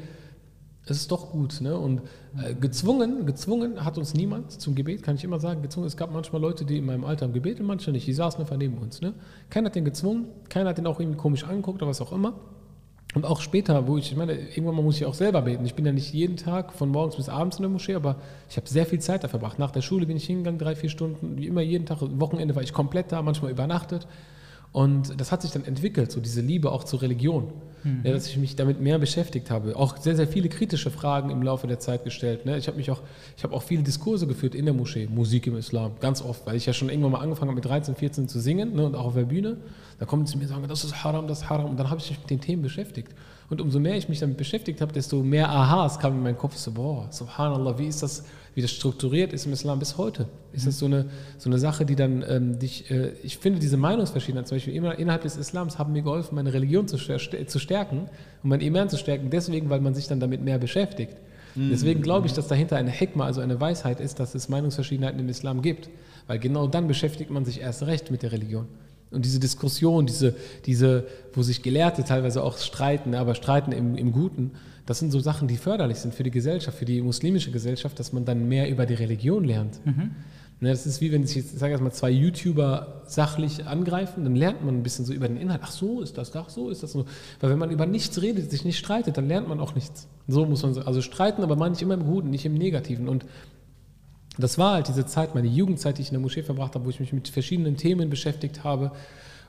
es 0.89 0.97
ist 0.97 1.11
doch 1.11 1.31
gut. 1.31 1.61
Ne? 1.61 1.77
Und 1.77 2.01
äh, 2.41 2.53
gezwungen, 2.53 3.25
gezwungen 3.25 3.83
hat 3.83 3.97
uns 3.97 4.13
niemand 4.13 4.51
zum 4.51 4.75
Gebet, 4.75 5.03
kann 5.03 5.15
ich 5.15 5.23
immer 5.23 5.39
sagen. 5.39 5.61
Gezwungen, 5.61 5.87
es 5.87 5.97
gab 5.97 6.11
manchmal 6.11 6.41
Leute, 6.41 6.65
die 6.65 6.77
in 6.77 6.85
meinem 6.85 7.05
Alter 7.05 7.25
haben 7.25 7.33
gebetet, 7.33 7.65
manche 7.65 7.91
nicht. 7.91 8.07
Die 8.07 8.13
saßen 8.13 8.39
einfach 8.39 8.57
neben 8.57 8.77
uns. 8.77 9.01
Ne? 9.01 9.13
Keiner 9.49 9.67
hat 9.67 9.75
den 9.75 9.85
gezwungen, 9.85 10.27
keiner 10.49 10.69
hat 10.69 10.77
den 10.77 10.87
auch 10.87 10.99
irgendwie 10.99 11.17
komisch 11.17 11.43
angeguckt 11.43 11.81
oder 11.81 11.89
was 11.89 12.01
auch 12.01 12.11
immer. 12.11 12.33
Und 13.15 13.25
auch 13.25 13.41
später, 13.41 13.87
wo 13.87 13.97
ich, 13.97 14.11
ich 14.11 14.17
meine, 14.17 14.33
irgendwann 14.33 14.75
muss 14.75 14.97
ich 14.97 15.05
auch 15.05 15.13
selber 15.13 15.41
beten. 15.41 15.65
Ich 15.65 15.73
bin 15.75 15.85
ja 15.85 15.91
nicht 15.91 16.13
jeden 16.13 16.37
Tag 16.37 16.73
von 16.73 16.89
morgens 16.89 17.15
bis 17.15 17.29
abends 17.29 17.57
in 17.57 17.63
der 17.63 17.69
Moschee, 17.69 17.95
aber 17.95 18.17
ich 18.49 18.57
habe 18.57 18.67
sehr 18.67 18.85
viel 18.85 18.99
Zeit 18.99 19.23
da 19.23 19.27
verbracht. 19.27 19.57
Nach 19.59 19.71
der 19.71 19.81
Schule 19.81 20.05
bin 20.05 20.17
ich 20.17 20.25
hingegangen, 20.25 20.59
drei, 20.59 20.75
vier 20.75 20.89
Stunden, 20.89 21.37
wie 21.37 21.47
immer 21.47 21.61
jeden 21.61 21.85
Tag. 21.85 21.99
Wochenende 22.01 22.55
war 22.55 22.63
ich 22.63 22.73
komplett 22.73 23.11
da, 23.11 23.21
manchmal 23.21 23.51
übernachtet. 23.51 24.07
Und 24.71 25.19
das 25.19 25.31
hat 25.31 25.41
sich 25.41 25.51
dann 25.51 25.63
entwickelt, 25.65 26.11
so 26.11 26.19
diese 26.19 26.41
Liebe 26.41 26.71
auch 26.71 26.83
zur 26.83 27.01
Religion, 27.01 27.51
mhm. 27.83 28.01
ja, 28.03 28.11
dass 28.11 28.27
ich 28.27 28.37
mich 28.37 28.55
damit 28.55 28.79
mehr 28.79 28.99
beschäftigt 28.99 29.49
habe. 29.49 29.75
Auch 29.75 29.97
sehr, 29.97 30.15
sehr 30.15 30.27
viele 30.27 30.49
kritische 30.49 30.91
Fragen 30.91 31.29
im 31.29 31.41
Laufe 31.41 31.67
der 31.67 31.79
Zeit 31.79 32.03
gestellt. 32.03 32.45
Ne? 32.45 32.57
Ich 32.57 32.67
habe 32.67 32.77
mich 32.77 32.91
auch, 32.91 33.01
ich 33.35 33.43
habe 33.43 33.55
auch 33.55 33.63
viele 33.63 33.81
Diskurse 33.81 34.27
geführt 34.27 34.55
in 34.55 34.65
der 34.65 34.73
Moschee, 34.73 35.07
Musik 35.07 35.47
im 35.47 35.57
Islam, 35.57 35.93
ganz 35.99 36.21
oft, 36.21 36.45
weil 36.45 36.55
ich 36.55 36.65
ja 36.65 36.73
schon 36.73 36.89
irgendwann 36.89 37.13
mal 37.13 37.21
angefangen 37.21 37.49
habe 37.49 37.55
mit 37.55 37.65
13, 37.65 37.95
14 37.95 38.27
zu 38.27 38.39
singen 38.39 38.75
ne? 38.75 38.85
und 38.85 38.95
auch 38.95 39.05
auf 39.05 39.15
der 39.15 39.23
Bühne. 39.23 39.57
Da 39.99 40.05
kommen 40.05 40.25
sie 40.25 40.33
zu 40.33 40.37
mir 40.37 40.43
und 40.43 40.49
sagen, 40.49 40.67
das 40.67 40.83
ist 40.83 41.03
Haram, 41.03 41.27
das 41.27 41.39
ist 41.39 41.49
Haram. 41.49 41.65
Und 41.65 41.79
dann 41.79 41.89
habe 41.89 41.99
ich 41.99 42.09
mich 42.09 42.19
mit 42.19 42.29
den 42.29 42.41
Themen 42.41 42.61
beschäftigt. 42.61 43.13
Und 43.49 43.61
umso 43.61 43.79
mehr 43.79 43.95
ich 43.95 44.09
mich 44.09 44.19
damit 44.19 44.37
beschäftigt 44.37 44.81
habe, 44.81 44.91
desto 44.91 45.23
mehr 45.23 45.49
Aha's 45.49 45.99
kam 45.99 46.13
in 46.13 46.23
meinen 46.23 46.37
Kopf. 46.37 46.55
So, 46.57 46.71
boah, 46.71 47.07
subhanallah, 47.09 47.79
wie 47.79 47.87
ist 47.87 48.03
das, 48.03 48.25
wie 48.57 48.63
das 48.63 48.71
strukturiert 48.71 49.33
ist 49.33 49.45
im 49.45 49.53
Islam 49.53 49.77
bis 49.77 49.99
heute? 49.99 50.25
Ist 50.51 50.65
das 50.65 50.79
so 50.79 50.87
eine, 50.87 51.05
so 51.37 51.47
eine 51.47 51.59
Sache, 51.59 51.85
die 51.85 51.95
dann 51.95 52.25
ähm, 52.27 52.57
dich, 52.57 52.89
äh, 52.89 53.11
ich 53.21 53.37
finde 53.37 53.59
diese 53.59 53.77
Meinungsverschiedenheit, 53.77 54.47
zum 54.47 54.55
Beispiel 54.55 54.73
immer 54.73 54.97
innerhalb 54.97 55.21
des 55.21 55.37
Islams, 55.37 55.77
haben 55.77 55.93
mir 55.93 56.01
geholfen, 56.01 56.33
meine 56.33 56.51
Religion 56.51 56.87
zu, 56.87 56.97
zu 56.97 57.59
stärken 57.59 58.09
und 58.41 58.49
mein 58.49 58.61
Iman 58.61 58.89
zu 58.89 58.97
stärken, 58.97 59.29
deswegen, 59.29 59.69
weil 59.69 59.79
man 59.79 59.93
sich 59.93 60.07
dann 60.07 60.19
damit 60.19 60.41
mehr 60.41 60.57
beschäftigt. 60.57 61.17
Mhm. 61.53 61.69
Deswegen 61.69 62.01
glaube 62.01 62.25
ich, 62.25 62.33
dass 62.33 62.47
dahinter 62.47 62.77
eine 62.77 62.89
Hikmah, 62.89 63.25
also 63.25 63.41
eine 63.41 63.61
Weisheit 63.61 63.99
ist, 63.99 64.19
dass 64.19 64.33
es 64.33 64.49
Meinungsverschiedenheiten 64.49 65.19
im 65.19 65.29
Islam 65.29 65.61
gibt. 65.61 65.91
Weil 66.25 66.39
genau 66.39 66.65
dann 66.65 66.87
beschäftigt 66.87 67.29
man 67.29 67.45
sich 67.45 67.61
erst 67.61 67.85
recht 67.85 68.09
mit 68.09 68.23
der 68.23 68.31
Religion. 68.31 68.65
Und 69.11 69.23
diese 69.23 69.39
Diskussion, 69.39 70.07
diese, 70.07 70.33
diese, 70.65 71.05
wo 71.33 71.43
sich 71.43 71.61
Gelehrte 71.61 72.03
teilweise 72.03 72.41
auch 72.41 72.57
streiten, 72.57 73.13
aber 73.13 73.35
streiten 73.35 73.71
im, 73.71 73.95
im 73.95 74.11
Guten, 74.11 74.53
das 74.87 74.99
sind 74.99 75.11
so 75.11 75.19
Sachen, 75.19 75.47
die 75.47 75.57
förderlich 75.57 75.97
sind 75.97 76.15
für 76.15 76.23
die 76.23 76.31
Gesellschaft, 76.31 76.77
für 76.77 76.85
die 76.85 77.01
muslimische 77.01 77.51
Gesellschaft, 77.51 77.99
dass 77.99 78.13
man 78.13 78.25
dann 78.25 78.47
mehr 78.47 78.69
über 78.69 78.85
die 78.85 78.95
Religion 78.95 79.43
lernt. 79.43 79.85
Mhm. 79.85 80.11
Ne, 80.59 80.69
das 80.69 80.87
ist 80.87 81.01
wie 81.01 81.11
wenn 81.11 81.27
sich 81.27 81.35
jetzt, 81.35 81.53
ich 81.53 81.59
sage 81.59 81.73
jetzt 81.73 81.81
mal, 81.81 81.91
zwei 81.91 82.09
YouTuber 82.09 83.03
sachlich 83.05 83.67
angreifen, 83.67 84.23
dann 84.23 84.35
lernt 84.35 84.65
man 84.65 84.75
ein 84.75 84.81
bisschen 84.81 85.05
so 85.05 85.13
über 85.13 85.27
den 85.27 85.37
Inhalt. 85.37 85.61
Ach 85.63 85.71
so 85.71 86.01
ist 86.01 86.17
das, 86.17 86.35
ach 86.35 86.49
so 86.49 86.69
ist 86.69 86.81
das 86.81 86.93
so. 86.93 87.05
Weil 87.41 87.51
wenn 87.51 87.59
man 87.59 87.69
über 87.69 87.85
nichts 87.85 88.19
redet, 88.21 88.49
sich 88.49 88.65
nicht 88.65 88.79
streitet, 88.79 89.17
dann 89.17 89.27
lernt 89.27 89.47
man 89.49 89.59
auch 89.59 89.75
nichts. 89.75 90.07
So 90.27 90.45
muss 90.45 90.63
man. 90.63 90.75
Also 90.79 91.01
streiten, 91.01 91.43
aber 91.43 91.57
meine 91.57 91.75
ich 91.75 91.81
immer 91.81 91.93
im 91.93 92.05
Guten, 92.05 92.31
nicht 92.31 92.45
im 92.45 92.55
Negativen. 92.55 93.07
Und 93.07 93.25
das 94.39 94.57
war 94.57 94.75
halt 94.75 94.87
diese 94.87 95.05
Zeit, 95.05 95.35
meine 95.35 95.47
Jugendzeit, 95.47 95.97
die 95.97 96.01
ich 96.01 96.09
in 96.09 96.13
der 96.13 96.21
Moschee 96.21 96.43
verbracht 96.43 96.73
habe, 96.75 96.85
wo 96.85 96.89
ich 96.89 96.99
mich 96.99 97.11
mit 97.11 97.27
verschiedenen 97.27 97.75
Themen 97.75 98.09
beschäftigt 98.09 98.63
habe. 98.63 98.93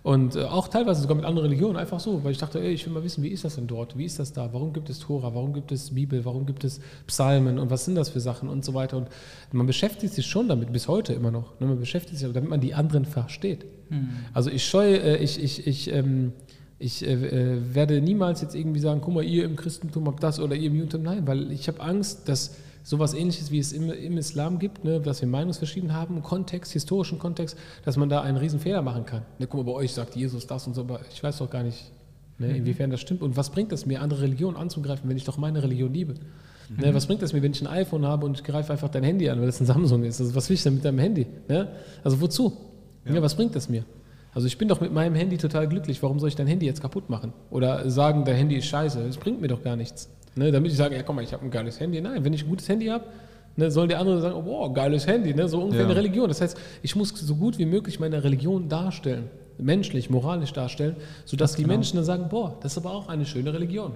Und 0.03 0.37
äh, 0.37 0.45
auch 0.45 0.69
teilweise 0.69 1.03
sogar 1.03 1.17
mit 1.17 1.25
anderen 1.25 1.49
Religionen, 1.49 1.77
einfach 1.77 2.01
so, 2.01 2.23
weil 2.25 2.33
ich 2.33 2.39
dachte, 2.39 2.61
ey, 2.61 2.73
ich 2.73 2.87
will 2.87 2.93
mal 2.93 3.03
wissen, 3.03 3.23
wie 3.23 3.29
ist 3.29 3.45
das 3.45 3.57
denn 3.57 3.67
dort? 3.67 3.99
Wie 3.99 4.05
ist 4.05 4.19
das 4.19 4.33
da? 4.33 4.53
Warum 4.53 4.73
gibt 4.73 4.91
es 4.91 5.01
Tora? 5.01 5.35
Warum 5.35 5.53
gibt 5.53 5.73
es 5.73 5.95
Bibel? 5.95 6.25
Warum 6.25 6.47
gibt 6.47 6.65
es 6.65 6.81
Psalmen? 7.07 7.59
Und 7.59 7.71
was 7.71 7.85
sind 7.85 7.95
das 7.95 8.09
für 8.09 8.21
Sachen 8.21 8.49
und 8.49 8.65
so 8.65 8.75
weiter? 8.75 8.97
Und 8.97 9.09
man 9.53 9.67
beschäftigt 9.67 10.15
sich 10.15 10.27
schon 10.27 10.49
damit, 10.49 10.73
bis 10.73 10.89
heute 10.89 11.13
immer 11.13 11.31
noch. 11.31 11.59
Ne? 11.61 11.67
Man 11.67 11.81
beschäftigt 11.81 12.19
sich, 12.19 12.33
damit 12.33 12.49
man 12.49 12.61
die 12.61 12.75
anderen 12.75 13.05
versteht. 13.05 13.67
Mhm. 13.91 14.11
Also 14.33 14.51
ich 14.51 14.65
scheue, 14.65 14.99
äh, 14.99 15.17
ich, 15.17 15.43
ich, 15.43 15.67
ich, 15.67 15.93
ähm, 15.93 16.33
ich 16.79 17.05
äh, 17.07 17.13
äh, 17.13 17.75
werde 17.75 18.01
niemals 18.01 18.41
jetzt 18.41 18.55
irgendwie 18.55 18.81
sagen, 18.81 19.01
guck 19.03 19.15
mal, 19.15 19.25
ihr 19.25 19.45
im 19.45 19.57
Christentum 19.57 20.07
habt 20.07 20.23
das 20.23 20.39
oder 20.39 20.55
ihr 20.55 20.69
im 20.69 20.77
Judentum. 20.77 21.03
Nein, 21.03 21.27
weil 21.27 21.51
ich 21.51 21.67
habe 21.69 21.81
Angst, 21.81 22.29
dass 22.29 22.57
sowas 22.83 23.15
ähnliches, 23.15 23.51
wie 23.51 23.59
es 23.59 23.73
im, 23.73 23.91
im 23.91 24.19
Islam 24.19 24.59
gibt, 24.59 24.85
ne, 24.85 25.01
dass 25.01 25.21
wir 25.21 25.29
Meinungsverschiedenheiten 25.29 25.99
haben, 25.99 26.23
Kontext, 26.23 26.73
historischen 26.73 27.19
Kontext, 27.19 27.57
dass 27.85 27.97
man 27.97 28.09
da 28.09 28.23
einen 28.23 28.37
riesen 28.37 28.61
Fehler 28.61 28.83
machen 28.83 29.05
kann. 29.07 29.23
Ne, 29.39 29.47
guck 29.47 29.65
mal, 29.65 29.73
bei 29.73 29.79
euch 29.79 29.93
sagt 29.93 30.17
Jesus 30.17 30.47
das 30.47 30.67
und 30.67 30.75
so, 30.75 30.83
aber 30.83 31.01
ich 31.13 31.23
weiß 31.23 31.39
doch 31.39 31.51
gar 31.51 31.63
nicht, 31.63 31.91
ne, 32.39 32.49
mhm. 32.49 32.55
inwiefern 32.57 32.91
das 32.91 33.01
stimmt. 33.01 33.23
Und 33.23 33.37
was 33.37 33.51
bringt 33.51 33.73
es 33.73 33.87
mir, 33.87 34.01
andere 34.01 34.23
Religionen 34.23 34.57
anzugreifen, 34.57 35.09
wenn 35.09 35.17
ich 35.17 35.25
doch 35.25 35.39
meine 35.39 35.63
Religion 35.63 35.93
liebe? 35.93 36.15
Ne, 36.15 36.21
mhm. 36.69 36.81
Ne, 36.83 36.95
was 36.95 37.07
bringt 37.07 37.23
es 37.23 37.33
mir, 37.33 37.43
wenn 37.43 37.53
ich 37.53 37.61
ein 37.61 37.67
iPhone 37.67 38.07
habe 38.07 38.27
und 38.27 38.39
ich 38.39 38.45
greife 38.45 38.73
einfach 38.73 38.89
dein 38.89 39.05
Handy 39.05 39.29
an, 39.29 39.41
weil 39.41 39.49
es 39.49 39.61
ein 39.61 39.67
Samsung 39.67 40.05
ist? 40.05 40.21
Also 40.21 40.35
was 40.35 40.49
will 40.49 40.55
ich 40.55 40.63
denn 40.63 40.75
mit 40.75 40.85
deinem 40.85 40.99
Handy? 40.99 41.27
Ne? 41.49 41.69
Also 42.05 42.21
wozu? 42.21 42.57
Ja. 43.07 43.15
ja. 43.15 43.23
was 43.23 43.35
bringt 43.35 43.57
es 43.57 43.69
mir? 43.69 43.85
Also 44.35 44.47
ich 44.47 44.59
bin 44.59 44.69
doch 44.69 44.81
mit 44.81 44.93
meinem 44.93 45.15
Handy 45.15 45.37
total 45.39 45.67
glücklich. 45.69 46.03
Warum 46.03 46.21
soll 46.21 46.29
ich 46.29 46.37
dein 46.37 46.47
Handy 46.47 46.67
jetzt 46.67 46.81
kaputt 46.81 47.11
machen? 47.11 47.33
Oder 47.51 47.91
sagen, 47.91 48.25
dein 48.25 48.37
Handy 48.37 48.57
ist 48.57 48.67
scheiße? 48.67 49.03
Das 49.05 49.17
bringt 49.17 49.41
mir 49.41 49.49
doch 49.49 49.63
gar 49.63 49.75
nichts. 49.75 50.11
Ne, 50.39 50.53
damit 50.53 50.71
ich 50.71 50.79
sage, 50.79 50.95
ja 50.95 51.03
komm 51.03 51.17
mal, 51.17 51.23
ich 51.23 51.33
habe 51.33 51.45
ein 51.45 51.51
geiles 51.51 51.81
Handy. 51.81 52.01
Nein, 52.01 52.25
wenn 52.25 52.33
ich 52.33 52.45
ein 52.45 52.49
gutes 52.49 52.69
Handy 52.69 52.87
habe, 52.87 53.05
ne, 53.57 53.73
soll 53.73 53.89
der 53.89 53.99
andere 53.99 54.21
sagen, 54.21 54.37
oh, 54.37 54.45
wow, 54.47 54.73
geiles 54.73 55.05
Handy, 55.05 55.35
ne, 55.35 55.49
so 55.49 55.61
ungefähr 55.61 55.83
ja. 55.83 55.87
eine 55.87 55.97
Religion. 55.97 56.29
Das 56.29 56.41
heißt, 56.41 56.57
ich 56.81 56.95
muss 56.95 57.09
so 57.09 57.35
gut 57.35 57.59
wie 57.59 57.67
möglich 57.67 57.99
meine 57.99 58.23
Religion 58.23 58.69
darstellen, 58.69 59.31
menschlich, 59.59 60.11
moralisch 60.11 60.53
darstellen, 60.53 60.95
sodass 61.25 61.57
die 61.57 61.63
genau. 61.63 61.75
Menschen 61.75 61.97
dann 61.97 62.05
sagen, 62.05 62.29
boah, 62.31 62.57
das 62.61 62.73
ist 62.73 62.79
aber 62.79 62.93
auch 62.93 63.09
eine 63.09 63.27
schöne 63.27 63.53
Religion. 63.53 63.95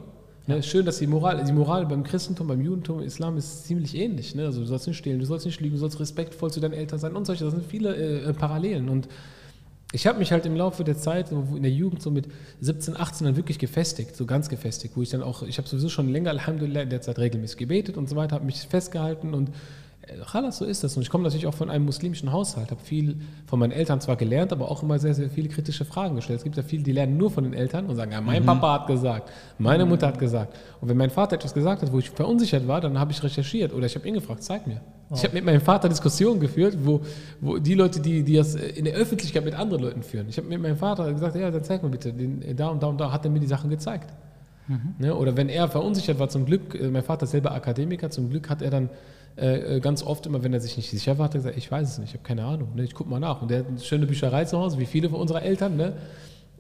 Ne, 0.49 0.57
ja. 0.57 0.63
schön, 0.63 0.85
dass 0.85 0.99
die 0.99 1.07
Moral, 1.07 1.45
die 1.45 1.53
Moral 1.53 1.87
beim 1.87 2.03
Christentum, 2.03 2.49
beim 2.49 2.61
Judentum, 2.61 3.01
Islam 3.01 3.37
ist 3.37 3.65
ziemlich 3.65 3.95
ähnlich. 3.97 4.35
Ne? 4.35 4.47
Also 4.47 4.63
du 4.63 4.67
sollst 4.67 4.89
nicht 4.89 4.99
stehlen, 4.99 5.21
du 5.21 5.27
sollst 5.27 5.47
nicht 5.47 5.61
lügen, 5.61 5.75
du 5.75 5.79
sollst 5.81 6.01
respektvoll 6.01 6.51
zu 6.51 6.59
deinen 6.59 6.75
Eltern 6.75 6.99
sein 6.99 7.15
und 7.15 7.25
solche. 7.25 7.45
Das 7.45 7.53
sind 7.53 7.65
viele 7.65 7.95
äh 7.95 8.33
Parallelen. 8.33 8.89
Und 8.89 9.07
ich 9.93 10.07
habe 10.07 10.19
mich 10.19 10.33
halt 10.33 10.47
im 10.47 10.57
Laufe 10.57 10.85
der 10.85 10.97
Zeit, 10.97 11.31
in 11.31 11.63
der 11.63 11.71
Jugend 11.71 12.03
so 12.03 12.11
mit 12.11 12.27
17, 12.61 12.97
18 12.97 13.27
dann 13.27 13.37
wirklich 13.37 13.59
gefestigt, 13.59 14.17
so 14.17 14.27
ganz 14.27 14.49
gefestigt, 14.49 14.97
wo 14.97 15.03
ich 15.03 15.11
dann 15.11 15.23
auch, 15.23 15.43
ich 15.43 15.59
habe 15.59 15.69
sowieso 15.69 15.89
schon 15.89 16.09
länger, 16.09 16.31
Alhamdulillah, 16.31 16.83
in 16.83 16.91
der 16.91 17.03
Zeit 17.03 17.19
regelmäßig 17.19 17.59
gebetet 17.59 17.97
und 17.97 18.09
so 18.09 18.17
weiter, 18.17 18.35
habe 18.35 18.47
mich 18.47 18.61
festgehalten 18.61 19.35
und 19.35 19.51
Khalas, 20.27 20.59
so 20.59 20.65
ist 20.65 20.83
das. 20.83 20.97
Und 20.97 21.03
ich 21.03 21.11
komme 21.11 21.25
natürlich 21.25 21.47
auch 21.47 21.55
von 21.55 21.71
einem 21.71 21.85
muslimischen 21.85 22.33
Haushalt, 22.33 22.71
habe 22.71 22.81
viel 22.83 23.21
von 23.47 23.59
meinen 23.59 23.73
Eltern 23.73 24.01
zwar 24.01 24.17
gelernt, 24.17 24.53
aber 24.53 24.71
auch 24.71 24.83
immer 24.83 24.99
sehr, 24.99 25.15
sehr 25.15 25.31
viele 25.31 25.49
kritische 25.49 25.85
Fragen 25.85 26.17
gestellt. 26.17 26.39
Es 26.39 26.45
gibt 26.45 26.57
ja 26.57 26.63
viele, 26.63 26.83
die 26.83 26.93
lernen 26.93 27.17
nur 27.17 27.31
von 27.31 27.45
den 27.45 27.55
Eltern 27.55 27.87
und 27.87 27.97
sagen, 27.97 28.13
ja, 28.13 28.21
mein 28.21 28.43
mhm. 28.43 28.47
Papa 28.47 28.81
hat 28.81 28.87
gesagt, 28.89 29.31
meine 29.59 29.87
Mutter 29.87 30.09
hat 30.09 30.19
gesagt. 30.19 30.57
Und 30.81 30.89
wenn 30.89 30.97
mein 30.97 31.11
Vater 31.11 31.37
etwas 31.37 31.55
gesagt 31.55 31.83
hat, 31.83 31.93
wo 31.93 31.99
ich 31.99 32.11
verunsichert 32.11 32.67
war, 32.67 32.81
dann 32.81 32.99
habe 32.99 33.13
ich 33.13 33.23
recherchiert 33.23 33.73
oder 33.73 33.87
ich 33.87 33.95
habe 33.95 34.07
ihn 34.09 34.15
gefragt, 34.15 34.43
zeig 34.43 34.67
mir. 34.67 34.81
Oh. 35.13 35.15
Ich 35.15 35.25
habe 35.25 35.35
mit 35.35 35.45
meinem 35.45 35.61
Vater 35.61 35.89
Diskussionen 35.91 36.41
geführt, 36.41 36.77
wo, 36.83 37.03
wo 37.41 37.59
die 37.59 37.75
Leute, 37.75 38.01
die, 38.01 38.23
die 38.23 38.37
das 38.37 38.55
in 38.55 38.87
der 38.87 38.95
Öffentlichkeit 38.95 39.45
mit 39.45 39.55
anderen 39.55 39.83
Leuten 39.83 40.03
führen. 40.03 40.27
Ich 40.29 40.39
habe 40.39 40.49
mit 40.49 40.61
meinem 40.61 40.79
Vater 40.79 41.13
gesagt, 41.13 41.37
ja, 41.37 41.51
dann 41.51 41.63
zeig 41.63 41.83
mir 41.83 41.91
bitte, 41.91 42.13
den, 42.13 42.57
da 42.57 42.69
und 42.69 42.83
da 42.83 42.87
und 42.87 42.99
da 42.99 43.13
hat 43.13 43.25
er 43.25 43.31
mir 43.31 43.41
die 43.41 43.47
Sachen 43.47 43.69
gezeigt. 43.69 44.11
Mhm. 44.69 44.95
Ja, 45.05 45.13
oder 45.13 45.37
wenn 45.37 45.51
er 45.51 45.69
verunsichert 45.69 46.19
war, 46.19 46.31
zum 46.31 46.47
Glück, 46.47 46.75
äh, 46.75 46.89
mein 46.89 47.03
Vater 47.03 47.25
ist 47.25 47.33
selber 47.33 47.53
Akademiker, 47.53 48.11
zum 48.11 48.31
Glück 48.31 48.49
hat 48.49 48.63
er 48.63 48.71
dann 48.71 48.89
äh, 49.37 49.77
äh, 49.77 49.81
ganz 49.81 50.03
oft 50.03 50.27
immer, 50.27 50.43
wenn 50.43 50.55
er 50.55 50.61
sich 50.61 50.77
nicht 50.77 50.91
sicher 50.91 51.19
war, 51.19 51.27
hat 51.27 51.35
er 51.35 51.41
gesagt, 51.41 51.57
ich 51.57 51.71
weiß 51.71 51.91
es 51.91 51.99
nicht, 51.99 52.11
ich 52.11 52.15
habe 52.15 52.25
keine 52.27 52.45
Ahnung, 52.45 52.75
ne? 52.75 52.85
ich 52.85 52.95
gucke 52.95 53.11
mal 53.11 53.21
nach. 53.21 53.43
Und 53.43 53.51
der 53.51 53.61
hat 53.61 53.69
eine 53.69 53.81
schöne 53.81 54.07
Bücherei 54.07 54.45
zu 54.45 54.59
Hause, 54.59 54.79
wie 54.79 54.87
viele 54.87 55.11
von 55.11 55.21
unserer 55.21 55.43
Eltern. 55.43 55.77
Ne? 55.77 55.95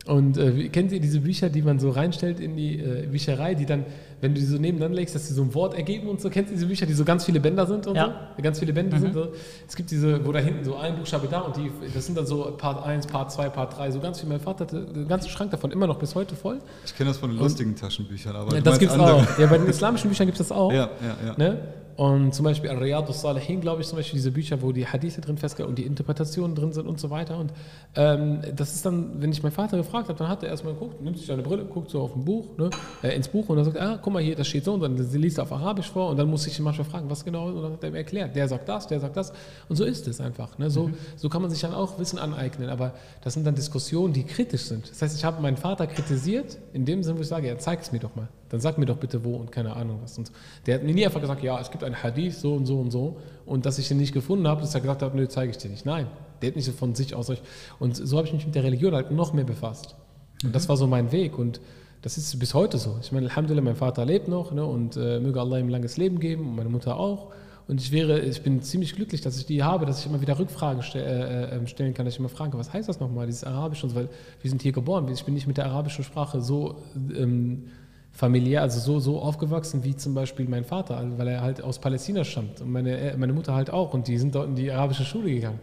Und 0.04 0.36
äh, 0.36 0.68
kennt 0.68 0.90
ihr 0.90 0.98
diese 0.98 1.20
Bücher, 1.20 1.48
die 1.48 1.62
man 1.62 1.78
so 1.78 1.90
reinstellt 1.90 2.40
in 2.40 2.56
die 2.56 2.80
äh, 2.80 3.06
Bücherei, 3.06 3.54
die 3.54 3.66
dann, 3.66 3.84
wenn 4.20 4.34
du 4.34 4.40
die 4.40 4.46
so 4.46 4.58
nebeneinander 4.58 4.96
legst, 4.96 5.14
dass 5.14 5.28
sie 5.28 5.34
so 5.34 5.42
ein 5.42 5.54
Wort 5.54 5.74
ergeben 5.74 6.08
und 6.08 6.20
so? 6.20 6.28
Kennt 6.28 6.48
ihr 6.48 6.54
diese 6.54 6.66
Bücher, 6.66 6.86
die 6.86 6.92
so 6.92 7.04
ganz 7.04 7.24
viele 7.24 7.38
Bänder 7.38 7.66
sind 7.66 7.86
und 7.86 7.94
ja. 7.94 8.32
so? 8.36 8.42
Ganz 8.42 8.58
viele 8.58 8.72
Bänder 8.72 8.96
mhm. 8.96 9.02
sind 9.02 9.14
so. 9.14 9.28
Es 9.66 9.76
gibt 9.76 9.92
diese, 9.92 10.26
wo 10.26 10.32
da 10.32 10.40
hinten 10.40 10.64
so 10.64 10.74
ein 10.74 10.96
Buchstabe 10.96 11.28
da 11.28 11.40
und 11.40 11.56
die, 11.56 11.70
das 11.94 12.04
sind 12.04 12.18
dann 12.18 12.26
so 12.26 12.52
Part 12.58 12.84
1, 12.84 13.06
Part 13.06 13.30
2, 13.30 13.48
Part 13.50 13.78
3, 13.78 13.92
so 13.92 14.00
ganz 14.00 14.18
viel. 14.18 14.28
Mein 14.28 14.40
Vater 14.40 14.64
hatte 14.64 14.84
den 14.86 15.06
ganzen 15.06 15.30
Schrank 15.30 15.52
davon 15.52 15.70
immer 15.70 15.86
noch 15.86 16.00
bis 16.00 16.16
heute 16.16 16.34
voll. 16.34 16.58
Ich 16.84 16.96
kenne 16.96 17.10
das 17.10 17.18
von 17.18 17.30
den 17.30 17.38
lustigen 17.38 17.76
Taschenbüchern, 17.76 18.34
aber. 18.34 18.56
Ja, 18.56 18.60
das 18.60 18.80
gibt 18.80 18.90
es 18.90 18.98
auch. 18.98 19.38
Ja, 19.38 19.46
bei 19.46 19.58
den 19.58 19.68
islamischen 19.68 20.10
Büchern 20.10 20.26
gibt 20.26 20.40
es 20.40 20.48
das 20.48 20.56
auch. 20.56 20.72
Ja, 20.72 20.90
ja, 21.00 21.26
ja. 21.28 21.34
Ne? 21.36 21.58
Und 22.02 22.34
zum 22.34 22.42
Beispiel 22.42 22.68
Al-Riyadus 22.68 23.20
Salihin, 23.20 23.60
glaube 23.60 23.80
ich, 23.80 23.86
zum 23.86 23.96
Beispiel 23.96 24.16
diese 24.16 24.32
Bücher, 24.32 24.60
wo 24.60 24.72
die 24.72 24.84
Hadithe 24.84 25.20
drin 25.20 25.38
festgelegt 25.38 25.68
und 25.68 25.78
die 25.78 25.84
Interpretationen 25.84 26.56
drin 26.56 26.72
sind 26.72 26.88
und 26.88 26.98
so 26.98 27.10
weiter. 27.10 27.38
Und 27.38 27.52
ähm, 27.94 28.40
das 28.56 28.74
ist 28.74 28.84
dann, 28.84 29.22
wenn 29.22 29.30
ich 29.30 29.40
meinen 29.44 29.52
Vater 29.52 29.76
gefragt 29.76 30.08
habe, 30.08 30.18
dann 30.18 30.26
hat 30.26 30.42
er 30.42 30.48
erstmal 30.48 30.74
geguckt, 30.74 31.00
nimmt 31.00 31.16
sich 31.16 31.28
seine 31.28 31.42
Brille, 31.42 31.64
guckt 31.64 31.90
so 31.90 32.00
auf 32.00 32.16
ein 32.16 32.24
Buch, 32.24 32.58
ne, 32.58 32.70
äh, 33.04 33.14
ins 33.14 33.28
Buch 33.28 33.48
und 33.48 33.54
dann 33.54 33.66
sagt, 33.66 33.78
ah, 33.78 34.00
guck 34.02 34.12
mal 34.12 34.20
hier, 34.20 34.34
das 34.34 34.48
steht 34.48 34.64
so 34.64 34.72
und 34.72 34.80
dann 34.80 34.96
liest 34.96 35.38
er 35.38 35.44
auf 35.44 35.52
Arabisch 35.52 35.92
vor 35.92 36.10
und 36.10 36.16
dann 36.16 36.28
muss 36.28 36.44
ich 36.44 36.58
ihn 36.58 36.64
manchmal 36.64 36.86
fragen, 36.86 37.08
was 37.08 37.24
genau 37.24 37.46
und 37.46 37.62
dann 37.62 37.72
hat 37.74 37.84
er 37.84 37.92
mir 37.92 37.98
erklärt, 37.98 38.34
der 38.34 38.48
sagt 38.48 38.68
das, 38.68 38.88
der 38.88 38.98
sagt 38.98 39.16
das 39.16 39.32
und 39.68 39.76
so 39.76 39.84
ist 39.84 40.08
es 40.08 40.20
einfach. 40.20 40.58
Ne? 40.58 40.70
So, 40.70 40.88
mhm. 40.88 40.94
so 41.14 41.28
kann 41.28 41.40
man 41.40 41.52
sich 41.52 41.60
dann 41.60 41.72
auch 41.72 42.00
Wissen 42.00 42.18
aneignen, 42.18 42.68
aber 42.68 42.94
das 43.22 43.34
sind 43.34 43.46
dann 43.46 43.54
Diskussionen, 43.54 44.12
die 44.12 44.24
kritisch 44.24 44.62
sind. 44.62 44.90
Das 44.90 45.02
heißt, 45.02 45.16
ich 45.16 45.24
habe 45.24 45.40
meinen 45.40 45.56
Vater 45.56 45.86
kritisiert, 45.86 46.58
in 46.72 46.84
dem 46.84 47.04
Sinne, 47.04 47.18
wo 47.18 47.22
ich 47.22 47.28
sage, 47.28 47.46
ja, 47.46 47.56
zeig 47.58 47.80
es 47.80 47.92
mir 47.92 48.00
doch 48.00 48.16
mal 48.16 48.26
dann 48.52 48.60
sag 48.60 48.76
mir 48.76 48.84
doch 48.84 48.98
bitte 48.98 49.24
wo 49.24 49.34
und 49.36 49.50
keine 49.50 49.74
Ahnung 49.74 50.00
was. 50.02 50.18
Und 50.18 50.30
der 50.66 50.76
hat 50.76 50.84
mir 50.84 50.94
nie 50.94 51.04
einfach 51.04 51.22
gesagt, 51.22 51.42
ja, 51.42 51.58
es 51.58 51.70
gibt 51.70 51.82
ein 51.82 52.00
Hadith 52.00 52.38
so 52.38 52.54
und 52.54 52.66
so 52.66 52.78
und 52.78 52.90
so 52.90 53.16
und 53.46 53.66
dass 53.66 53.78
ich 53.78 53.88
den 53.88 53.96
nicht 53.96 54.12
gefunden 54.12 54.46
habe, 54.46 54.60
dass 54.60 54.74
er 54.74 54.82
gesagt 54.82 55.02
hat, 55.02 55.14
nö, 55.14 55.26
zeige 55.26 55.50
ich 55.50 55.56
dir 55.56 55.70
nicht. 55.70 55.86
Nein, 55.86 56.06
der 56.40 56.50
hat 56.50 56.56
nicht 56.56 56.66
so 56.66 56.72
von 56.72 56.94
sich 56.94 57.14
aus. 57.14 57.32
Und 57.78 57.96
so 57.96 58.18
habe 58.18 58.26
ich 58.26 58.34
mich 58.34 58.44
mit 58.44 58.54
der 58.54 58.62
Religion 58.62 58.94
halt 58.94 59.10
noch 59.10 59.32
mehr 59.32 59.44
befasst. 59.44 59.96
Und 60.44 60.54
das 60.54 60.68
war 60.68 60.76
so 60.76 60.86
mein 60.86 61.12
Weg 61.12 61.38
und 61.38 61.60
das 62.02 62.18
ist 62.18 62.38
bis 62.38 62.52
heute 62.52 62.76
so. 62.76 62.98
Ich 63.00 63.10
meine, 63.10 63.28
Alhamdulillah, 63.28 63.62
mein 63.62 63.76
Vater 63.76 64.04
lebt 64.04 64.28
noch 64.28 64.52
ne, 64.52 64.66
und 64.66 64.96
äh, 64.96 65.18
möge 65.18 65.40
Allah 65.40 65.58
ihm 65.58 65.68
langes 65.68 65.96
Leben 65.96 66.20
geben 66.20 66.48
und 66.48 66.56
meine 66.56 66.68
Mutter 66.68 66.98
auch. 66.98 67.32
Und 67.68 67.80
ich 67.80 67.92
wäre, 67.92 68.20
ich 68.20 68.42
bin 68.42 68.60
ziemlich 68.60 68.94
glücklich, 68.96 69.20
dass 69.20 69.38
ich 69.38 69.46
die 69.46 69.62
habe, 69.62 69.86
dass 69.86 70.00
ich 70.00 70.06
immer 70.06 70.20
wieder 70.20 70.38
Rückfragen 70.38 70.82
ste 70.82 71.02
äh, 71.02 71.56
ähm, 71.56 71.66
stellen 71.66 71.94
kann, 71.94 72.04
dass 72.04 72.14
ich 72.14 72.20
immer 72.20 72.28
frage, 72.28 72.58
was 72.58 72.72
heißt 72.72 72.88
das 72.88 73.00
nochmal, 73.00 73.26
dieses 73.26 73.44
Arabisch 73.44 73.82
und 73.84 73.90
so, 73.90 73.96
weil 73.96 74.08
wir 74.40 74.50
sind 74.50 74.60
hier 74.62 74.72
geboren, 74.72 75.08
ich 75.08 75.24
bin 75.24 75.34
nicht 75.34 75.46
mit 75.46 75.58
der 75.58 75.66
arabischen 75.66 76.04
Sprache 76.04 76.42
so 76.42 76.82
ähm, 77.16 77.68
familiär, 78.12 78.62
also 78.62 78.78
so, 78.78 79.00
so 79.00 79.20
aufgewachsen 79.20 79.84
wie 79.84 79.96
zum 79.96 80.14
Beispiel 80.14 80.46
mein 80.48 80.64
Vater, 80.64 81.02
weil 81.16 81.28
er 81.28 81.40
halt 81.40 81.62
aus 81.62 81.78
Palästina 81.78 82.24
stammt 82.24 82.60
und 82.60 82.70
meine, 82.70 83.14
meine 83.16 83.32
Mutter 83.32 83.54
halt 83.54 83.70
auch 83.70 83.94
und 83.94 84.06
die 84.06 84.18
sind 84.18 84.34
dort 84.34 84.48
in 84.48 84.54
die 84.54 84.70
arabische 84.70 85.04
Schule 85.04 85.30
gegangen. 85.30 85.58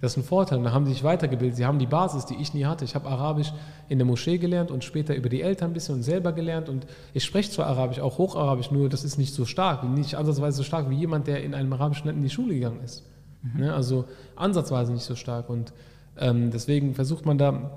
Das 0.00 0.12
ist 0.12 0.18
ein 0.18 0.24
Vorteil. 0.24 0.62
Da 0.62 0.72
haben 0.72 0.84
sie 0.84 0.92
sich 0.92 1.04
weitergebildet. 1.04 1.56
Sie 1.56 1.64
haben 1.64 1.78
die 1.78 1.86
Basis, 1.86 2.26
die 2.26 2.34
ich 2.34 2.54
nie 2.54 2.64
hatte. 2.64 2.84
Ich 2.84 2.94
habe 2.94 3.08
Arabisch 3.08 3.52
in 3.88 3.98
der 3.98 4.06
Moschee 4.06 4.38
gelernt 4.38 4.70
und 4.70 4.84
später 4.84 5.14
über 5.14 5.28
die 5.28 5.42
Eltern 5.42 5.70
ein 5.70 5.74
bisschen 5.74 5.96
und 5.96 6.02
selber 6.02 6.32
gelernt. 6.32 6.68
Und 6.68 6.86
ich 7.14 7.24
spreche 7.24 7.50
zwar 7.50 7.66
Arabisch, 7.66 8.00
auch 8.00 8.18
Hocharabisch, 8.18 8.70
nur 8.70 8.88
das 8.88 9.04
ist 9.04 9.18
nicht 9.18 9.34
so 9.34 9.44
stark, 9.44 9.84
nicht 9.84 10.16
ansatzweise 10.16 10.58
so 10.58 10.62
stark 10.64 10.90
wie 10.90 10.96
jemand, 10.96 11.26
der 11.26 11.42
in 11.42 11.54
einem 11.54 11.72
arabischen 11.72 12.06
Land 12.06 12.18
in 12.18 12.22
die 12.22 12.30
Schule 12.30 12.54
gegangen 12.54 12.80
ist. 12.84 13.04
Mhm. 13.42 13.60
Ne? 13.60 13.74
Also 13.74 14.04
ansatzweise 14.36 14.92
nicht 14.92 15.04
so 15.04 15.14
stark. 15.14 15.48
Und 15.48 15.72
ähm, 16.18 16.50
deswegen 16.50 16.94
versucht 16.94 17.24
man 17.24 17.38
da 17.38 17.70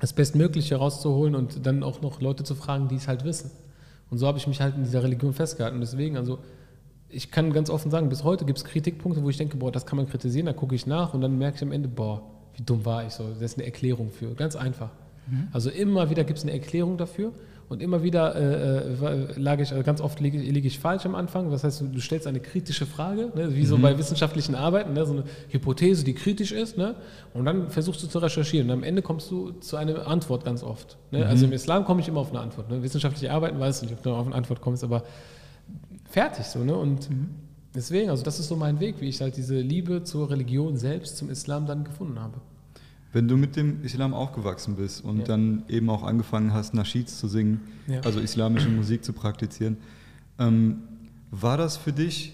das 0.00 0.12
Bestmögliche 0.12 0.76
rauszuholen 0.76 1.34
und 1.34 1.64
dann 1.66 1.82
auch 1.82 2.02
noch 2.02 2.20
Leute 2.20 2.42
zu 2.42 2.54
fragen, 2.54 2.88
die 2.88 2.96
es 2.96 3.06
halt 3.06 3.24
wissen. 3.24 3.50
Und 4.10 4.18
so 4.18 4.26
habe 4.26 4.38
ich 4.38 4.46
mich 4.46 4.60
halt 4.60 4.74
in 4.74 4.82
dieser 4.82 5.02
Religion 5.02 5.32
festgehalten. 5.32 5.76
Und 5.76 5.82
deswegen, 5.82 6.16
also 6.16 6.38
ich 7.08 7.30
kann 7.30 7.52
ganz 7.52 7.70
offen 7.70 7.90
sagen, 7.90 8.08
bis 8.08 8.24
heute 8.24 8.44
gibt 8.44 8.58
es 8.58 8.64
Kritikpunkte, 8.64 9.22
wo 9.22 9.30
ich 9.30 9.36
denke, 9.36 9.56
boah, 9.56 9.70
das 9.70 9.86
kann 9.86 9.96
man 9.96 10.08
kritisieren, 10.08 10.46
da 10.46 10.52
gucke 10.52 10.74
ich 10.74 10.86
nach 10.86 11.14
und 11.14 11.20
dann 11.20 11.38
merke 11.38 11.56
ich 11.56 11.62
am 11.62 11.72
Ende, 11.72 11.88
boah, 11.88 12.22
wie 12.56 12.62
dumm 12.62 12.84
war 12.84 13.06
ich 13.06 13.12
so. 13.12 13.28
Das 13.28 13.42
ist 13.42 13.58
eine 13.58 13.66
Erklärung 13.66 14.10
für, 14.10 14.34
ganz 14.34 14.56
einfach. 14.56 14.90
Mhm. 15.28 15.48
Also 15.52 15.70
immer 15.70 16.10
wieder 16.10 16.24
gibt 16.24 16.38
es 16.38 16.44
eine 16.44 16.52
Erklärung 16.52 16.96
dafür 16.96 17.32
und 17.70 17.80
immer 17.80 18.02
wieder 18.02 18.34
äh, 18.34 18.92
äh 18.92 19.32
lag 19.36 19.60
ich, 19.60 19.70
also 19.70 19.84
ganz 19.84 20.00
oft 20.00 20.18
liege, 20.18 20.38
liege, 20.38 20.66
ich 20.66 20.80
falsch 20.80 21.06
am 21.06 21.14
Anfang. 21.14 21.52
Das 21.52 21.62
heißt, 21.62 21.84
du 21.92 22.00
stellst 22.00 22.26
eine 22.26 22.40
kritische 22.40 22.84
Frage, 22.84 23.30
ne, 23.36 23.54
wie 23.54 23.64
so 23.64 23.78
mhm. 23.78 23.82
bei 23.82 23.96
wissenschaftlichen 23.96 24.56
Arbeiten, 24.56 24.92
ne, 24.92 25.06
so 25.06 25.12
eine 25.12 25.24
Hypothese, 25.50 26.02
die 26.02 26.14
kritisch 26.14 26.50
ist, 26.50 26.76
ne, 26.76 26.96
und 27.32 27.44
dann 27.44 27.70
versuchst 27.70 28.02
du 28.02 28.08
zu 28.08 28.18
recherchieren. 28.18 28.68
Und 28.68 28.78
am 28.78 28.82
Ende 28.82 29.02
kommst 29.02 29.30
du 29.30 29.52
zu 29.52 29.76
einer 29.76 30.08
Antwort 30.08 30.44
ganz 30.44 30.64
oft. 30.64 30.98
Ne? 31.12 31.20
Mhm. 31.20 31.24
Also 31.26 31.46
im 31.46 31.52
Islam 31.52 31.84
komme 31.84 32.00
ich 32.00 32.08
immer 32.08 32.18
auf 32.18 32.30
eine 32.30 32.40
Antwort. 32.40 32.68
Ne? 32.68 32.82
Wissenschaftliche 32.82 33.32
Arbeiten 33.32 33.60
weiß 33.60 33.76
ich 33.76 33.88
nicht, 33.88 33.98
ob 33.98 34.02
du 34.02 34.10
auf 34.10 34.26
eine 34.26 34.34
Antwort 34.34 34.60
kommst, 34.60 34.82
aber 34.82 35.04
fertig 36.06 36.46
so. 36.46 36.64
Ne? 36.64 36.74
Und 36.74 37.08
mhm. 37.08 37.28
deswegen, 37.72 38.10
also 38.10 38.24
das 38.24 38.40
ist 38.40 38.48
so 38.48 38.56
mein 38.56 38.80
Weg, 38.80 38.96
wie 39.00 39.08
ich 39.08 39.20
halt 39.20 39.36
diese 39.36 39.60
Liebe 39.60 40.02
zur 40.02 40.28
Religion 40.28 40.76
selbst, 40.76 41.18
zum 41.18 41.30
Islam 41.30 41.66
dann 41.66 41.84
gefunden 41.84 42.18
habe. 42.18 42.40
Wenn 43.12 43.26
du 43.26 43.36
mit 43.36 43.56
dem 43.56 43.82
Islam 43.82 44.14
aufgewachsen 44.14 44.76
bist 44.76 45.04
und 45.04 45.20
ja. 45.20 45.24
dann 45.24 45.64
eben 45.68 45.90
auch 45.90 46.04
angefangen 46.04 46.52
hast, 46.52 46.74
Nashids 46.74 47.18
zu 47.18 47.26
singen, 47.26 47.60
ja. 47.88 48.00
also 48.00 48.20
islamische 48.20 48.68
Musik 48.68 49.04
zu 49.04 49.12
praktizieren, 49.12 49.78
ähm, 50.38 50.82
war 51.30 51.56
das 51.56 51.76
für 51.76 51.92
dich 51.92 52.32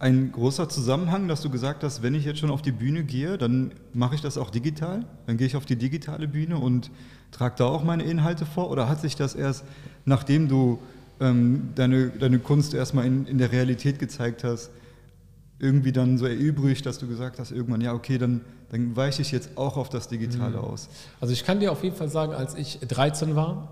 ein 0.00 0.32
großer 0.32 0.68
Zusammenhang, 0.68 1.28
dass 1.28 1.42
du 1.42 1.50
gesagt 1.50 1.84
hast, 1.84 2.02
wenn 2.02 2.14
ich 2.14 2.24
jetzt 2.24 2.38
schon 2.38 2.50
auf 2.50 2.62
die 2.62 2.72
Bühne 2.72 3.04
gehe, 3.04 3.36
dann 3.36 3.72
mache 3.92 4.14
ich 4.14 4.22
das 4.22 4.38
auch 4.38 4.50
digital? 4.50 5.04
Dann 5.26 5.36
gehe 5.36 5.46
ich 5.46 5.56
auf 5.56 5.66
die 5.66 5.76
digitale 5.76 6.26
Bühne 6.26 6.56
und 6.56 6.90
trage 7.32 7.56
da 7.58 7.66
auch 7.66 7.84
meine 7.84 8.04
Inhalte 8.04 8.46
vor? 8.46 8.70
Oder 8.70 8.88
hat 8.88 9.00
sich 9.00 9.14
das 9.14 9.34
erst, 9.34 9.64
nachdem 10.06 10.48
du 10.48 10.78
ähm, 11.20 11.70
deine, 11.74 12.08
deine 12.08 12.38
Kunst 12.38 12.72
erstmal 12.72 13.04
in, 13.04 13.26
in 13.26 13.36
der 13.36 13.52
Realität 13.52 13.98
gezeigt 13.98 14.42
hast, 14.42 14.70
irgendwie 15.58 15.92
dann 15.92 16.16
so 16.16 16.24
erübrigt, 16.24 16.86
dass 16.86 16.98
du 16.98 17.06
gesagt 17.06 17.38
hast, 17.38 17.52
irgendwann, 17.52 17.82
ja, 17.82 17.92
okay, 17.92 18.16
dann, 18.16 18.40
dann 18.70 18.96
weiche 18.96 19.22
ich 19.22 19.32
jetzt 19.32 19.56
auch 19.56 19.76
auf 19.76 19.88
das 19.88 20.08
Digitale 20.08 20.58
mhm. 20.58 20.64
aus. 20.64 20.88
Also 21.20 21.32
ich 21.32 21.44
kann 21.44 21.60
dir 21.60 21.72
auf 21.72 21.82
jeden 21.82 21.96
Fall 21.96 22.08
sagen, 22.08 22.32
als 22.32 22.54
ich 22.54 22.78
13 22.80 23.36
war, 23.36 23.68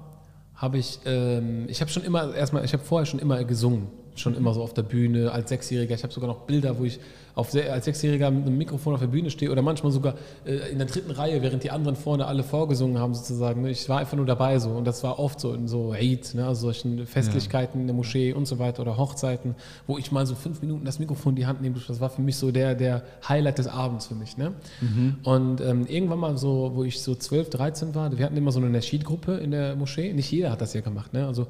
habe 0.54 0.78
ich, 0.78 1.00
ähm, 1.04 1.66
ich 1.68 1.80
habe 1.80 1.90
schon 1.90 2.02
immer, 2.02 2.34
erstmal, 2.34 2.64
ich 2.64 2.72
habe 2.72 2.82
vorher 2.82 3.06
schon 3.06 3.20
immer 3.20 3.42
gesungen 3.44 3.88
schon 4.18 4.34
immer 4.34 4.54
so 4.54 4.62
auf 4.62 4.74
der 4.74 4.82
Bühne 4.82 5.32
als 5.32 5.48
Sechsjähriger. 5.48 5.94
Ich 5.94 6.02
habe 6.02 6.12
sogar 6.12 6.28
noch 6.28 6.40
Bilder, 6.40 6.78
wo 6.78 6.84
ich 6.84 7.00
auf, 7.38 7.54
als 7.54 7.84
Sechsjähriger 7.84 8.30
mit 8.32 8.46
einem 8.46 8.58
Mikrofon 8.58 8.94
auf 8.94 9.00
der 9.00 9.06
Bühne 9.06 9.30
stehe 9.30 9.52
oder 9.52 9.62
manchmal 9.62 9.92
sogar 9.92 10.14
äh, 10.44 10.72
in 10.72 10.78
der 10.78 10.88
dritten 10.88 11.12
Reihe, 11.12 11.40
während 11.40 11.62
die 11.62 11.70
anderen 11.70 11.94
vorne 11.94 12.26
alle 12.26 12.42
vorgesungen 12.42 12.98
haben 12.98 13.14
sozusagen. 13.14 13.62
Ne? 13.62 13.70
Ich 13.70 13.88
war 13.88 14.00
einfach 14.00 14.16
nur 14.16 14.26
dabei 14.26 14.58
so 14.58 14.70
und 14.70 14.84
das 14.84 15.04
war 15.04 15.20
oft 15.20 15.38
so 15.38 15.54
in 15.54 15.68
so 15.68 15.92
Eid, 15.92 16.34
ne? 16.34 16.46
also 16.46 16.62
solchen 16.62 17.06
Festlichkeiten 17.06 17.78
ja. 17.78 17.80
in 17.82 17.86
der 17.86 17.94
Moschee 17.94 18.32
und 18.32 18.46
so 18.46 18.58
weiter 18.58 18.82
oder 18.82 18.96
Hochzeiten, 18.96 19.54
wo 19.86 19.98
ich 19.98 20.10
mal 20.10 20.26
so 20.26 20.34
fünf 20.34 20.60
Minuten 20.62 20.84
das 20.84 20.98
Mikrofon 20.98 21.32
in 21.32 21.36
die 21.36 21.46
Hand 21.46 21.62
nehme. 21.62 21.76
Das 21.86 22.00
war 22.00 22.10
für 22.10 22.22
mich 22.22 22.36
so 22.36 22.50
der, 22.50 22.74
der 22.74 23.04
Highlight 23.28 23.58
des 23.58 23.68
Abends 23.68 24.08
für 24.08 24.16
mich. 24.16 24.36
Ne? 24.36 24.54
Mhm. 24.80 25.16
Und 25.22 25.60
ähm, 25.60 25.86
irgendwann 25.86 26.18
mal 26.18 26.36
so, 26.36 26.72
wo 26.74 26.82
ich 26.82 27.00
so 27.00 27.14
12, 27.14 27.50
13 27.50 27.94
war, 27.94 28.18
wir 28.18 28.24
hatten 28.24 28.36
immer 28.36 28.50
so 28.50 28.58
eine 28.58 28.68
Nasheed-Gruppe 28.70 29.36
in 29.36 29.52
der 29.52 29.76
Moschee. 29.76 30.12
Nicht 30.12 30.32
jeder 30.32 30.50
hat 30.50 30.60
das 30.60 30.74
ja 30.74 30.80
gemacht. 30.80 31.12
Ne? 31.12 31.24
Also 31.24 31.46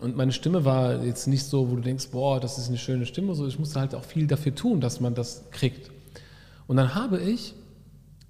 und 0.00 0.16
meine 0.16 0.32
Stimme 0.32 0.64
war 0.64 1.02
jetzt 1.04 1.26
nicht 1.26 1.44
so, 1.44 1.70
wo 1.70 1.76
du 1.76 1.82
denkst, 1.82 2.08
boah, 2.10 2.40
das 2.40 2.58
ist 2.58 2.68
eine 2.68 2.78
schöne 2.78 3.06
Stimme. 3.06 3.34
So, 3.34 3.46
ich 3.46 3.58
musste 3.58 3.80
halt 3.80 3.94
auch 3.94 4.04
viel 4.04 4.26
dafür 4.26 4.54
tun, 4.54 4.80
dass 4.80 5.00
man 5.00 5.14
das 5.14 5.44
kriegt. 5.50 5.90
Und 6.66 6.76
dann 6.76 6.94
habe 6.94 7.18
ich 7.18 7.54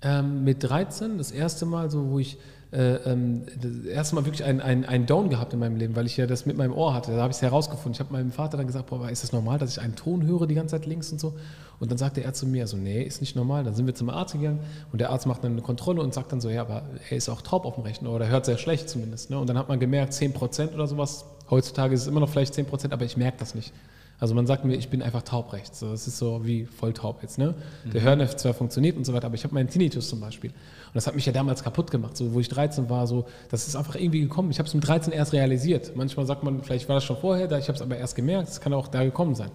ähm, 0.02 0.44
mit 0.44 0.62
13 0.62 1.18
das 1.18 1.30
erste 1.30 1.66
Mal 1.66 1.90
so, 1.90 2.10
wo 2.10 2.18
ich 2.18 2.38
äh, 2.72 2.94
ähm, 3.10 3.46
das 3.60 3.84
erste 3.84 4.14
Mal 4.14 4.24
wirklich 4.24 4.44
einen 4.44 4.60
ein 4.60 5.06
Down 5.06 5.28
gehabt 5.28 5.52
in 5.52 5.58
meinem 5.58 5.76
Leben, 5.76 5.96
weil 5.96 6.06
ich 6.06 6.16
ja 6.16 6.26
das 6.26 6.46
mit 6.46 6.56
meinem 6.56 6.72
Ohr 6.72 6.94
hatte. 6.94 7.12
Da 7.12 7.22
habe 7.22 7.30
ich 7.30 7.36
es 7.36 7.42
herausgefunden. 7.42 7.92
Ich 7.94 8.00
habe 8.00 8.12
meinem 8.12 8.30
Vater 8.30 8.56
dann 8.56 8.66
gesagt, 8.66 8.86
boah, 8.90 9.10
ist 9.10 9.24
das 9.24 9.32
normal, 9.32 9.58
dass 9.58 9.72
ich 9.72 9.80
einen 9.80 9.96
Ton 9.96 10.24
höre 10.24 10.46
die 10.46 10.54
ganze 10.54 10.76
Zeit 10.76 10.86
links 10.86 11.10
und 11.10 11.20
so? 11.20 11.34
Und 11.80 11.90
dann 11.90 11.98
sagte 11.98 12.22
er 12.22 12.32
zu 12.32 12.46
mir 12.46 12.66
so, 12.66 12.76
nee, 12.76 13.02
ist 13.02 13.20
nicht 13.20 13.34
normal. 13.34 13.64
Dann 13.64 13.74
sind 13.74 13.86
wir 13.86 13.94
zum 13.94 14.10
Arzt 14.10 14.34
gegangen 14.34 14.60
und 14.92 15.00
der 15.00 15.10
Arzt 15.10 15.26
macht 15.26 15.42
dann 15.42 15.52
eine 15.52 15.62
Kontrolle 15.62 16.00
und 16.02 16.14
sagt 16.14 16.30
dann 16.30 16.40
so, 16.40 16.48
ja, 16.48 16.60
aber 16.60 16.82
er 17.08 17.16
ist 17.16 17.28
auch 17.28 17.42
taub 17.42 17.64
auf 17.64 17.74
dem 17.74 17.84
Rechner 17.84 18.10
oder 18.10 18.28
hört 18.28 18.44
sehr 18.46 18.58
schlecht 18.58 18.88
zumindest. 18.88 19.30
Ne? 19.30 19.38
Und 19.38 19.48
dann 19.48 19.58
hat 19.58 19.68
man 19.68 19.80
gemerkt, 19.80 20.12
10 20.12 20.32
Prozent 20.32 20.74
oder 20.74 20.86
sowas. 20.86 21.24
Heutzutage 21.50 21.94
ist 21.94 22.02
es 22.02 22.06
immer 22.06 22.20
noch 22.20 22.28
vielleicht 22.28 22.54
10 22.54 22.66
Prozent, 22.66 22.92
aber 22.92 23.04
ich 23.04 23.16
merke 23.16 23.38
das 23.38 23.54
nicht. 23.54 23.72
Also 24.20 24.34
man 24.34 24.46
sagt 24.46 24.66
mir, 24.66 24.74
ich 24.74 24.90
bin 24.90 25.02
einfach 25.02 25.22
taub 25.22 25.52
rechts. 25.54 25.80
So, 25.80 25.90
das 25.90 26.06
ist 26.06 26.18
so 26.18 26.44
wie 26.44 26.66
voll 26.66 26.92
taub 26.92 27.22
jetzt. 27.22 27.38
Ne? 27.38 27.54
Der 27.92 28.02
mhm. 28.02 28.04
Hörnerv 28.04 28.36
zwar 28.36 28.52
funktioniert 28.52 28.96
und 28.98 29.06
so 29.06 29.14
weiter, 29.14 29.26
aber 29.26 29.34
ich 29.34 29.44
habe 29.44 29.54
meinen 29.54 29.68
Tinnitus 29.70 30.10
zum 30.10 30.20
Beispiel. 30.20 30.50
Und 30.50 30.94
das 30.94 31.06
hat 31.06 31.14
mich 31.14 31.24
ja 31.24 31.32
damals 31.32 31.62
kaputt 31.62 31.90
gemacht, 31.90 32.18
so 32.18 32.34
wo 32.34 32.38
ich 32.38 32.48
13 32.50 32.90
war. 32.90 33.06
So, 33.06 33.24
das 33.48 33.66
ist 33.66 33.76
einfach 33.76 33.94
irgendwie 33.94 34.20
gekommen. 34.20 34.50
Ich 34.50 34.58
habe 34.58 34.68
es 34.68 34.74
mit 34.74 34.86
13 34.86 35.14
erst 35.14 35.32
realisiert. 35.32 35.96
Manchmal 35.96 36.26
sagt 36.26 36.44
man, 36.44 36.62
vielleicht 36.62 36.86
war 36.88 36.96
das 36.96 37.04
schon 37.04 37.16
vorher, 37.16 37.48
da 37.48 37.58
ich 37.58 37.68
habe 37.68 37.76
es 37.76 37.82
aber 37.82 37.96
erst 37.96 38.14
gemerkt. 38.14 38.50
Es 38.50 38.60
kann 38.60 38.74
auch 38.74 38.88
da 38.88 39.02
gekommen 39.02 39.34
sein. 39.34 39.50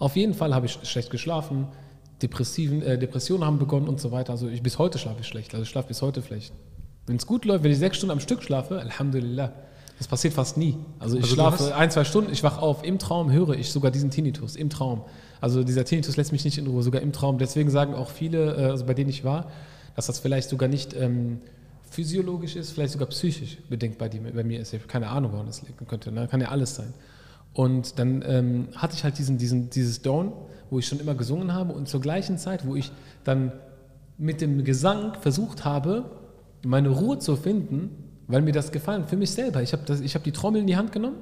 Auf 0.00 0.16
jeden 0.16 0.34
Fall 0.34 0.52
habe 0.52 0.66
ich 0.66 0.72
schlecht 0.82 1.10
geschlafen. 1.10 1.68
Depressiven, 2.22 2.82
äh, 2.82 2.98
Depressionen 2.98 3.44
haben 3.44 3.60
begonnen 3.60 3.86
und 3.86 4.00
so 4.00 4.10
weiter. 4.10 4.32
Also 4.32 4.48
ich, 4.48 4.64
bis 4.64 4.78
heute 4.78 4.98
schlafe 4.98 5.20
ich 5.20 5.28
schlecht. 5.28 5.54
Also 5.54 5.62
ich 5.62 5.68
schlafe 5.68 5.86
bis 5.86 6.02
heute 6.02 6.22
schlecht. 6.22 6.52
Wenn 7.06 7.16
es 7.16 7.26
gut 7.26 7.44
läuft, 7.44 7.62
wenn 7.62 7.70
ich 7.70 7.78
sechs 7.78 7.98
Stunden 7.98 8.10
am 8.10 8.20
Stück 8.20 8.42
schlafe, 8.42 8.80
Alhamdulillah, 8.80 9.52
das 9.98 10.06
passiert 10.06 10.34
fast 10.34 10.56
nie. 10.56 10.76
Also 10.98 11.16
ich 11.16 11.24
also 11.24 11.34
schlafe 11.34 11.74
ein, 11.74 11.90
zwei 11.90 12.04
Stunden, 12.04 12.32
ich 12.32 12.42
wache 12.42 12.62
auf, 12.62 12.84
im 12.84 12.98
Traum 12.98 13.32
höre 13.32 13.50
ich 13.50 13.70
sogar 13.70 13.90
diesen 13.90 14.10
Tinnitus, 14.10 14.56
im 14.56 14.70
Traum. 14.70 15.02
Also 15.40 15.64
dieser 15.64 15.84
Tinnitus 15.84 16.16
lässt 16.16 16.32
mich 16.32 16.44
nicht 16.44 16.58
in 16.58 16.66
Ruhe, 16.66 16.82
sogar 16.82 17.02
im 17.02 17.12
Traum. 17.12 17.38
Deswegen 17.38 17.70
sagen 17.70 17.94
auch 17.94 18.10
viele, 18.10 18.56
äh, 18.56 18.70
also 18.70 18.86
bei 18.86 18.94
denen 18.94 19.10
ich 19.10 19.24
war, 19.24 19.50
dass 19.96 20.06
das 20.06 20.20
vielleicht 20.20 20.48
sogar 20.48 20.68
nicht 20.68 20.94
ähm, 20.94 21.40
physiologisch 21.90 22.54
ist, 22.54 22.70
vielleicht 22.70 22.92
sogar 22.92 23.08
psychisch 23.08 23.58
bedingt 23.68 23.98
bei, 23.98 24.08
die, 24.08 24.20
bei 24.20 24.44
mir 24.44 24.60
ist. 24.60 24.72
Ich 24.72 24.80
habe 24.80 24.88
keine 24.88 25.08
Ahnung, 25.08 25.32
woran 25.32 25.46
das 25.46 25.62
liegen 25.62 25.86
könnte. 25.86 26.12
Ne? 26.12 26.28
Kann 26.28 26.40
ja 26.40 26.48
alles 26.48 26.76
sein. 26.76 26.94
Und 27.52 27.98
dann 27.98 28.22
ähm, 28.26 28.68
hatte 28.76 28.94
ich 28.94 29.02
halt 29.02 29.18
diesen, 29.18 29.38
diesen, 29.38 29.70
dieses 29.70 30.02
Dawn, 30.02 30.32
wo 30.70 30.78
ich 30.78 30.86
schon 30.86 31.00
immer 31.00 31.14
gesungen 31.14 31.52
habe 31.54 31.72
und 31.72 31.88
zur 31.88 32.00
gleichen 32.00 32.38
Zeit, 32.38 32.66
wo 32.66 32.76
ich 32.76 32.92
dann 33.24 33.52
mit 34.16 34.40
dem 34.40 34.62
Gesang 34.64 35.14
versucht 35.20 35.64
habe, 35.64 36.04
meine 36.64 36.90
Ruhe 36.90 37.18
zu 37.18 37.36
finden, 37.36 38.07
weil 38.28 38.42
mir 38.42 38.52
das 38.52 38.70
gefallen, 38.70 39.06
für 39.06 39.16
mich 39.16 39.30
selber. 39.30 39.62
Ich 39.62 39.72
habe 39.72 39.82
hab 39.92 40.24
die 40.24 40.32
Trommel 40.32 40.60
in 40.60 40.66
die 40.66 40.76
Hand 40.76 40.92
genommen 40.92 41.16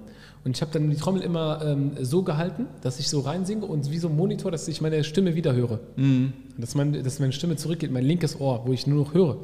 und 0.44 0.56
ich 0.56 0.60
habe 0.60 0.72
dann 0.72 0.90
die 0.90 0.96
Trommel 0.96 1.22
immer 1.22 1.60
ähm, 1.64 1.92
so 2.00 2.22
gehalten, 2.22 2.66
dass 2.82 2.98
ich 2.98 3.08
so 3.08 3.20
reinsinge 3.20 3.64
und 3.64 3.90
wie 3.90 3.98
so 3.98 4.08
ein 4.08 4.16
Monitor, 4.16 4.50
dass 4.50 4.68
ich 4.68 4.80
meine 4.80 5.02
Stimme 5.04 5.34
wieder 5.36 5.54
höre. 5.54 5.80
Mhm. 5.96 6.32
Dass, 6.58 6.74
mein, 6.74 6.92
dass 7.02 7.20
meine 7.20 7.32
Stimme 7.32 7.56
zurückgeht, 7.56 7.92
mein 7.92 8.04
linkes 8.04 8.40
Ohr, 8.40 8.62
wo 8.66 8.72
ich 8.72 8.86
nur 8.86 9.04
noch 9.04 9.14
höre. 9.14 9.38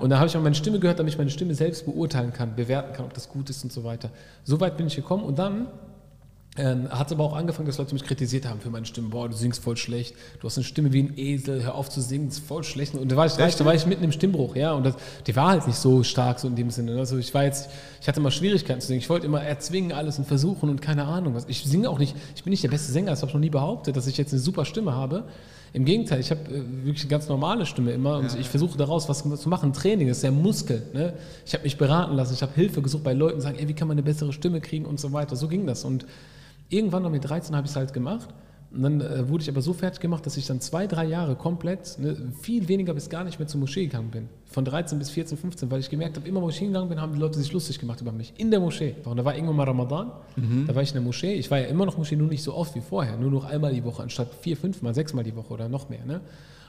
Und 0.00 0.10
da 0.10 0.18
habe 0.18 0.28
ich 0.28 0.36
auch 0.36 0.42
meine 0.42 0.54
Stimme 0.54 0.78
gehört, 0.78 0.98
damit 0.98 1.12
ich 1.12 1.18
meine 1.18 1.30
Stimme 1.30 1.54
selbst 1.54 1.84
beurteilen 1.84 2.32
kann, 2.32 2.56
bewerten 2.56 2.92
kann, 2.94 3.04
ob 3.04 3.14
das 3.14 3.28
gut 3.28 3.50
ist 3.50 3.62
und 3.64 3.72
so 3.72 3.84
weiter. 3.84 4.10
So 4.44 4.58
weit 4.60 4.76
bin 4.76 4.86
ich 4.86 4.96
gekommen 4.96 5.24
und 5.24 5.38
dann 5.38 5.66
ähm, 6.58 6.90
hat 6.90 7.06
es 7.06 7.14
aber 7.14 7.24
auch 7.24 7.34
angefangen, 7.34 7.66
dass 7.66 7.78
Leute 7.78 7.94
mich 7.94 8.04
kritisiert 8.04 8.44
haben 8.46 8.60
für 8.60 8.68
meine 8.68 8.84
Stimme. 8.84 9.08
Boah, 9.08 9.26
du 9.26 9.34
singst 9.34 9.62
voll 9.62 9.78
schlecht. 9.78 10.14
Du 10.38 10.46
hast 10.46 10.58
eine 10.58 10.64
Stimme 10.64 10.92
wie 10.92 11.02
ein 11.02 11.16
Esel. 11.16 11.62
Hör 11.62 11.74
auf 11.74 11.88
zu 11.88 12.02
singen, 12.02 12.28
das 12.28 12.38
ist 12.38 12.46
voll 12.46 12.62
schlecht. 12.62 12.94
Und 12.94 13.10
da 13.10 13.16
war 13.16 13.24
ich, 13.24 13.38
Echt? 13.38 13.58
da 13.58 13.64
war 13.64 13.74
ich 13.74 13.86
mitten 13.86 14.04
im 14.04 14.12
Stimmbruch, 14.12 14.54
ja. 14.54 14.72
Und 14.72 14.84
das, 14.84 14.96
die 15.26 15.34
war 15.34 15.48
halt 15.48 15.66
nicht 15.66 15.78
so 15.78 16.02
stark 16.02 16.40
so 16.40 16.48
in 16.48 16.54
dem 16.54 16.68
Sinne. 16.68 16.98
Also 16.98 17.16
ich 17.16 17.32
war 17.32 17.44
jetzt, 17.44 17.70
ich 18.02 18.06
hatte 18.06 18.20
immer 18.20 18.30
Schwierigkeiten 18.30 18.82
zu 18.82 18.88
singen. 18.88 19.00
Ich 19.00 19.08
wollte 19.08 19.24
immer 19.24 19.42
erzwingen 19.42 19.92
alles 19.92 20.18
und 20.18 20.26
versuchen 20.26 20.68
und 20.68 20.82
keine 20.82 21.04
Ahnung 21.04 21.34
was. 21.34 21.46
Ich 21.48 21.64
singe 21.64 21.88
auch 21.88 21.98
nicht, 21.98 22.14
ich 22.36 22.44
bin 22.44 22.50
nicht 22.50 22.62
der 22.62 22.68
beste 22.68 22.92
Sänger. 22.92 23.12
Das 23.12 23.22
habe 23.22 23.30
ich 23.30 23.34
noch 23.34 23.40
nie 23.40 23.50
behauptet, 23.50 23.96
dass 23.96 24.06
ich 24.06 24.18
jetzt 24.18 24.32
eine 24.32 24.40
super 24.40 24.66
Stimme 24.66 24.92
habe. 24.92 25.24
Im 25.72 25.86
Gegenteil, 25.86 26.20
ich 26.20 26.30
habe 26.30 26.42
äh, 26.50 26.84
wirklich 26.84 27.04
eine 27.04 27.10
ganz 27.10 27.28
normale 27.28 27.64
Stimme 27.64 27.92
immer 27.92 28.18
und 28.18 28.30
ja, 28.30 28.38
ich 28.38 28.50
versuche 28.50 28.76
daraus 28.76 29.08
was 29.08 29.22
zu 29.22 29.48
machen. 29.48 29.72
Training 29.72 30.08
ist 30.08 30.22
ja 30.22 30.30
Muskel. 30.30 30.82
Ne? 30.92 31.14
Ich 31.46 31.54
habe 31.54 31.64
mich 31.64 31.78
beraten 31.78 32.14
lassen, 32.14 32.34
ich 32.34 32.42
habe 32.42 32.52
Hilfe 32.54 32.82
gesucht 32.82 33.04
bei 33.04 33.14
Leuten, 33.14 33.40
sagen, 33.40 33.58
ey, 33.58 33.66
wie 33.68 33.72
kann 33.72 33.88
man 33.88 33.94
eine 33.94 34.02
bessere 34.02 34.34
Stimme 34.34 34.60
kriegen 34.60 34.84
und 34.84 35.00
so 35.00 35.14
weiter. 35.14 35.34
So 35.34 35.48
ging 35.48 35.66
das. 35.66 35.84
Und 35.86 36.04
Irgendwann 36.72 37.02
noch 37.02 37.10
mit 37.10 37.28
13 37.28 37.54
habe 37.54 37.66
ich 37.66 37.72
es 37.72 37.76
halt 37.76 37.92
gemacht. 37.92 38.28
Und 38.74 38.82
dann 38.82 39.00
äh, 39.02 39.28
wurde 39.28 39.42
ich 39.42 39.50
aber 39.50 39.60
so 39.60 39.74
fertig 39.74 40.00
gemacht, 40.00 40.24
dass 40.24 40.38
ich 40.38 40.46
dann 40.46 40.60
zwei, 40.60 40.86
drei 40.86 41.04
Jahre 41.04 41.36
komplett, 41.36 41.98
ne, 41.98 42.16
viel 42.40 42.68
weniger 42.68 42.94
bis 42.94 43.10
gar 43.10 43.22
nicht 43.22 43.38
mehr 43.38 43.46
zur 43.46 43.60
Moschee 43.60 43.84
gegangen 43.84 44.10
bin. 44.10 44.28
Von 44.46 44.64
13 44.64 44.98
bis 44.98 45.10
14, 45.10 45.36
15, 45.36 45.70
weil 45.70 45.80
ich 45.80 45.90
gemerkt 45.90 46.16
habe, 46.16 46.26
immer 46.26 46.40
wo 46.40 46.48
ich 46.48 46.56
hingegangen 46.56 46.88
bin, 46.88 46.98
haben 46.98 47.12
die 47.12 47.18
Leute 47.18 47.38
sich 47.38 47.52
lustig 47.52 47.78
gemacht 47.78 48.00
über 48.00 48.12
mich. 48.12 48.32
In 48.38 48.50
der 48.50 48.60
Moschee. 48.60 48.94
Und 49.04 49.18
da 49.18 49.24
war 49.26 49.34
irgendwann 49.34 49.56
mal 49.56 49.64
Ramadan, 49.64 50.12
mhm. 50.36 50.66
da 50.66 50.74
war 50.74 50.82
ich 50.82 50.88
in 50.88 50.94
der 50.94 51.02
Moschee. 51.02 51.34
Ich 51.34 51.50
war 51.50 51.58
ja 51.58 51.66
immer 51.66 51.84
noch 51.84 51.98
Moschee, 51.98 52.16
nur 52.16 52.28
nicht 52.28 52.42
so 52.42 52.54
oft 52.54 52.74
wie 52.74 52.80
vorher. 52.80 53.18
Nur 53.18 53.30
noch 53.30 53.44
einmal 53.44 53.74
die 53.74 53.84
Woche, 53.84 54.02
anstatt 54.02 54.28
vier, 54.40 54.56
fünfmal, 54.56 54.94
sechsmal 54.94 55.24
die 55.24 55.36
Woche 55.36 55.52
oder 55.52 55.68
noch 55.68 55.90
mehr. 55.90 56.06
Ne? 56.06 56.22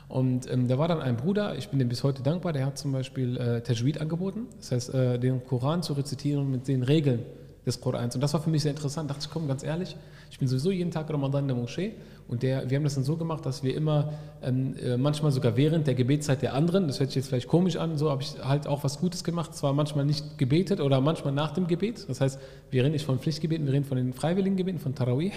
Und 0.10 0.52
ähm, 0.52 0.68
da 0.68 0.78
war 0.78 0.90
dann 0.90 1.00
ein 1.00 1.16
Bruder, 1.16 1.58
ich 1.58 1.70
bin 1.70 1.80
dem 1.80 1.88
bis 1.88 2.04
heute 2.04 2.22
dankbar, 2.22 2.52
der 2.52 2.66
hat 2.66 2.78
zum 2.78 2.92
Beispiel 2.92 3.38
äh, 3.38 3.62
Tajweed 3.62 4.02
angeboten. 4.02 4.48
Das 4.60 4.74
heißt, 4.74 4.94
äh, 4.94 5.20
den 5.20 5.46
Koran 5.46 5.84
zu 5.84 5.94
rezitieren 5.94 6.52
mit 6.52 6.68
den 6.68 6.84
Regeln 6.84 7.20
des 7.66 7.80
Korans. 7.80 8.16
Und 8.16 8.22
das 8.22 8.34
war 8.34 8.42
für 8.42 8.50
mich 8.50 8.64
sehr 8.64 8.72
interessant. 8.72 9.10
Da 9.10 9.14
dachte 9.14 9.28
ich, 9.28 9.34
komm, 9.34 9.48
ganz 9.48 9.64
ehrlich, 9.64 9.96
ich 10.30 10.40
bin 10.40 10.48
sowieso 10.48 10.72
jeden 10.72 10.92
Tag 10.92 11.10
Ramadan 11.10 11.44
in 11.44 11.48
der 11.50 11.58
Moschee 11.58 11.94
und 12.28 12.44
der, 12.44 12.70
wir 12.70 12.78
haben 12.78 12.84
das 12.84 12.96
dann 12.96 13.04
so 13.04 13.18
gemacht, 13.18 13.46
dass 13.46 13.64
wir 13.64 13.76
immer, 13.76 14.14
ähm, 14.42 14.76
äh, 14.78 14.98
manchmal 14.98 15.32
sogar 15.32 15.56
während 15.58 15.88
der 15.88 15.96
Gebetszeit 15.96 16.42
der 16.42 16.54
anderen, 16.54 16.88
das 16.88 17.00
hört 17.00 17.10
sich 17.10 17.18
jetzt 17.18 17.28
vielleicht 17.28 17.48
komisch 17.48 17.76
an, 17.76 17.98
so 17.98 18.10
habe 18.10 18.24
ich 18.24 18.36
halt 18.44 18.68
auch 18.68 18.84
was 18.84 19.00
Gutes 19.00 19.24
gemacht, 19.24 19.56
zwar 19.56 19.74
manchmal 19.74 20.06
nicht 20.06 20.38
gebetet 20.38 20.80
oder 20.80 21.02
manchmal 21.02 21.34
nach 21.34 21.52
dem 21.52 21.68
Gebet. 21.68 22.06
Das 22.08 22.22
heißt, 22.22 22.40
wir 22.72 22.84
reden 22.84 22.94
nicht 22.94 23.06
von 23.06 23.20
Pflichtgebeten, 23.20 23.66
wir 23.66 23.74
reden 23.74 23.86
von 23.86 23.98
den 23.98 24.14
freiwilligen 24.14 24.58
Gebeten, 24.58 24.80
von 24.80 24.96
Tarawih. 24.96 25.32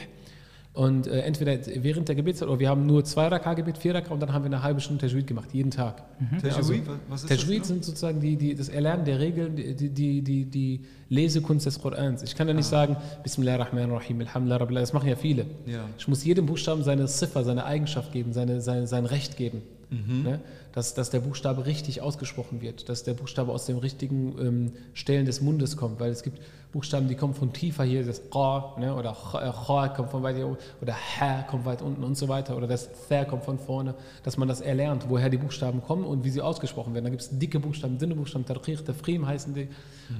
Und 0.76 1.06
äh, 1.06 1.20
entweder 1.20 1.56
während 1.82 2.06
der 2.08 2.14
Gebetszeit 2.16 2.48
oder 2.50 2.58
wir 2.60 2.68
haben 2.68 2.84
nur 2.84 3.02
zwei 3.02 3.28
Raka 3.28 3.54
Gebet, 3.54 3.78
vier 3.78 3.94
Raka 3.94 4.12
und 4.12 4.20
dann 4.20 4.34
haben 4.34 4.42
wir 4.44 4.48
eine 4.52 4.62
halbe 4.62 4.78
Stunde 4.82 5.06
Tajwid 5.06 5.26
gemacht, 5.26 5.48
jeden 5.54 5.70
Tag. 5.70 6.02
Tajwid, 6.42 6.54
also, 6.54 6.74
was- 7.08 7.22
ist 7.24 7.28
Tajwid 7.30 7.60
das? 7.62 7.68
sind 7.68 7.82
sozusagen 7.82 8.20
die, 8.20 8.36
die, 8.36 8.54
das 8.54 8.68
Erlernen 8.68 9.06
der 9.06 9.18
Regeln, 9.18 9.56
die, 9.56 9.74
die, 9.74 10.20
die, 10.20 10.44
die 10.44 10.84
Lesekunst 11.08 11.64
des 11.64 11.80
Korans. 11.80 12.22
Ich 12.22 12.34
kann 12.36 12.46
ja 12.46 12.52
nicht 12.52 12.66
sagen, 12.66 12.94
Bismillahirrahmanirrahim, 13.22 14.20
Alhamdulillah, 14.20 14.56
Rabbil 14.58 14.76
das 14.76 14.92
machen 14.92 15.08
ja 15.08 15.16
viele. 15.16 15.46
Ja. 15.64 15.88
Ich 15.96 16.06
muss 16.08 16.22
jedem 16.26 16.44
Buchstaben 16.44 16.82
seine 16.84 17.06
Ziffer, 17.06 17.42
seine 17.42 17.64
Eigenschaft 17.64 18.12
geben, 18.12 18.34
seine, 18.34 18.60
seine, 18.60 18.86
sein 18.86 19.06
Recht 19.06 19.38
geben. 19.38 19.62
Ne? 19.88 20.40
Dass, 20.72 20.94
dass 20.94 21.10
der 21.10 21.20
Buchstabe 21.20 21.64
richtig 21.64 22.02
ausgesprochen 22.02 22.60
wird, 22.60 22.88
dass 22.88 23.04
der 23.04 23.14
Buchstabe 23.14 23.52
aus 23.52 23.66
den 23.66 23.78
richtigen 23.78 24.34
ähm, 24.38 24.72
Stellen 24.94 25.24
des 25.26 25.40
Mundes 25.40 25.76
kommt, 25.76 26.00
weil 26.00 26.10
es 26.10 26.22
gibt 26.24 26.40
Buchstaben, 26.76 27.08
die 27.08 27.14
kommen 27.14 27.32
von 27.32 27.52
tiefer 27.54 27.84
hier, 27.84 28.04
das 28.04 28.20
Qa, 28.30 28.74
ne? 28.78 28.94
oder 28.94 29.10
äh, 29.34 29.50
Cha 29.66 29.88
kommt 29.88 30.10
von 30.10 30.22
weit 30.22 30.36
hier 30.36 30.46
oben, 30.46 30.58
oder 30.82 30.94
Ha 30.94 31.42
kommt 31.48 31.64
weit 31.64 31.80
unten 31.80 32.04
und 32.04 32.18
so 32.18 32.28
weiter, 32.28 32.54
oder 32.54 32.66
das 32.66 32.90
Tha 33.08 33.24
kommt 33.24 33.44
von 33.44 33.58
vorne, 33.58 33.94
dass 34.24 34.36
man 34.36 34.46
das 34.46 34.60
erlernt, 34.60 35.06
woher 35.08 35.30
die 35.30 35.38
Buchstaben 35.38 35.80
kommen 35.82 36.04
und 36.04 36.22
wie 36.24 36.28
sie 36.30 36.42
ausgesprochen 36.42 36.92
werden. 36.92 37.04
Da 37.04 37.10
gibt 37.10 37.22
es 37.22 37.38
dicke 37.38 37.58
Buchstaben, 37.60 37.96
dünne 37.96 38.14
Buchstaben, 38.14 38.44
Tarqiq, 38.44 38.84
Tafrim 38.84 39.26
heißen 39.26 39.54
die 39.54 39.68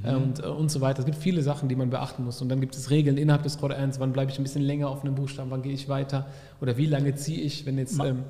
äh, 0.03 0.15
und, 0.15 0.43
äh, 0.43 0.47
und 0.47 0.71
so 0.71 0.81
weiter. 0.81 1.01
Es 1.01 1.05
gibt 1.05 1.19
viele 1.19 1.43
Sachen, 1.43 1.69
die 1.69 1.77
man 1.77 1.91
beachten 1.91 2.25
muss. 2.25 2.41
Und 2.41 2.49
dann 2.49 2.61
gibt 2.63 2.75
es 2.75 2.89
Regeln 2.89 3.19
innerhalb 3.19 3.43
des 3.43 3.59
Korans, 3.59 4.01
wann 4.01 4.13
bleibe 4.15 4.31
ich 4.33 4.39
ein 4.39 4.43
bisschen 4.43 4.63
länger 4.63 4.89
auf 4.89 5.03
einem 5.05 5.15
Buchstaben, 5.15 5.51
wann 5.51 5.61
gehe 5.63 5.75
ich 5.75 5.89
weiter 5.91 6.25
oder 6.63 6.77
wie 6.79 6.87
lange 6.87 7.15
ziehe 7.17 7.43
ich, 7.43 7.67
wenn 7.67 7.77
jetzt... 7.77 7.97
Ma- 7.99 8.07
Ähm, 8.07 8.25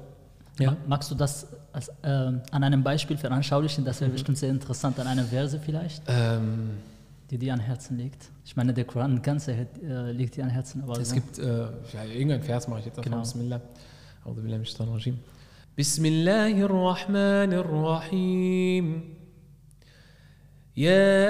ja. 0.59 0.71
Ma- 0.73 0.77
Magst 0.89 1.11
du 1.11 1.15
das 1.15 1.47
als, 1.73 1.91
ähm, 2.03 2.41
an 2.51 2.65
einem 2.65 2.83
Beispiel 2.83 3.17
veranschaulichen? 3.19 3.85
Das 3.85 3.97
Mhm. 4.01 4.05
wäre 4.07 4.11
bestimmt 4.13 4.39
sehr 4.39 4.51
interessant, 4.51 4.99
an 4.99 5.07
einer 5.07 5.25
Verse 5.25 5.61
vielleicht, 5.61 6.03
Ähm, 6.09 6.71
die 7.31 7.39
dir 7.39 7.53
an 7.53 7.61
Herzen 7.61 7.97
liegt. 7.99 8.31
Ich 8.45 8.57
meine, 8.57 8.73
der 8.73 8.85
Koran 8.85 9.23
ganz 9.23 9.49
äh, 9.49 9.67
liegt 10.13 10.37
dir 10.37 10.45
an 10.45 10.51
Herzen. 10.51 10.83
Aber 10.83 10.99
es 11.01 11.09
so. 11.11 11.15
gibt, 11.17 11.39
äh, 11.39 11.67
irgendein 12.15 12.43
Vers 12.43 12.69
mache 12.69 12.81
ich 12.81 12.87
jetzt 12.87 12.99
einfach. 12.99 13.11
Genau. 13.11 13.21
Bismillah. 13.21 13.61
أعوذ 14.27 14.43
بالله 14.43 14.57
من 14.57 14.63
الشيطان 14.63 14.89
الرجيم. 14.89 15.17
بسم 15.79 16.05
الله 16.07 16.55
الرحمن 16.63 17.53
الرحيم 17.53 18.87
يا 20.77 21.25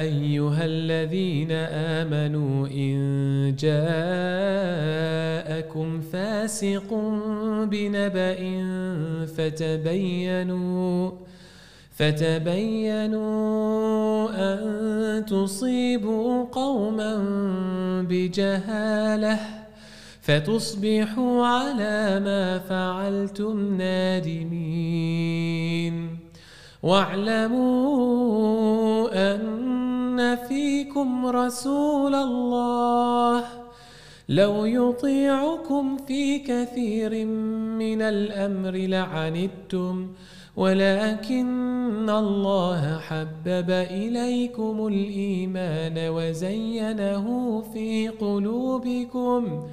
أيها 0.00 0.64
الذين 0.64 1.52
آمنوا 2.00 2.68
إن 2.68 2.96
جاءكم 3.58 4.80
فاسق 6.00 6.88
بنبأ 7.70 8.40
فتبينوا 9.26 11.10
فتبينوا 11.94 13.32
أن 14.34 15.26
تصيبوا 15.26 16.44
قوما 16.44 17.16
بجهالة 18.08 19.38
فتصبحوا 20.22 21.46
على 21.46 22.20
ما 22.24 22.58
فعلتم 22.58 23.76
نادمين. 23.76 25.32
واعلموا 26.82 28.12
أن 29.34 30.36
فيكم 30.48 31.26
رسول 31.26 32.14
الله. 32.14 33.44
لو 34.28 34.64
يطيعكم 34.64 35.96
في 35.96 36.38
كثير 36.38 37.26
من 37.76 38.02
الأمر 38.02 38.70
لعنتم 38.70 40.08
ولكن 40.56 42.10
الله 42.10 42.98
حبب 42.98 43.70
إليكم 43.70 44.86
الإيمان 44.86 46.08
وزينه 46.16 47.26
في 47.72 48.08
قلوبكم 48.08 49.68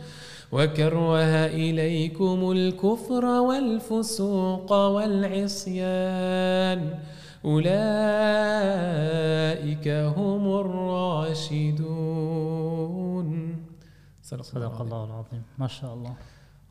وكره 0.52 1.46
إليكم 1.46 2.52
الكفر 2.52 3.26
والفسوق 3.26 4.72
والعصيان. 4.96 6.20
أولئك 7.46 7.78
هم 9.88 10.46
الراشدون. 10.64 11.90
صدق 14.24 14.82
الله 14.82 15.04
العظيم. 15.06 15.44
ما 15.58 15.68
شاء 15.68 15.94
الله. 15.94 16.14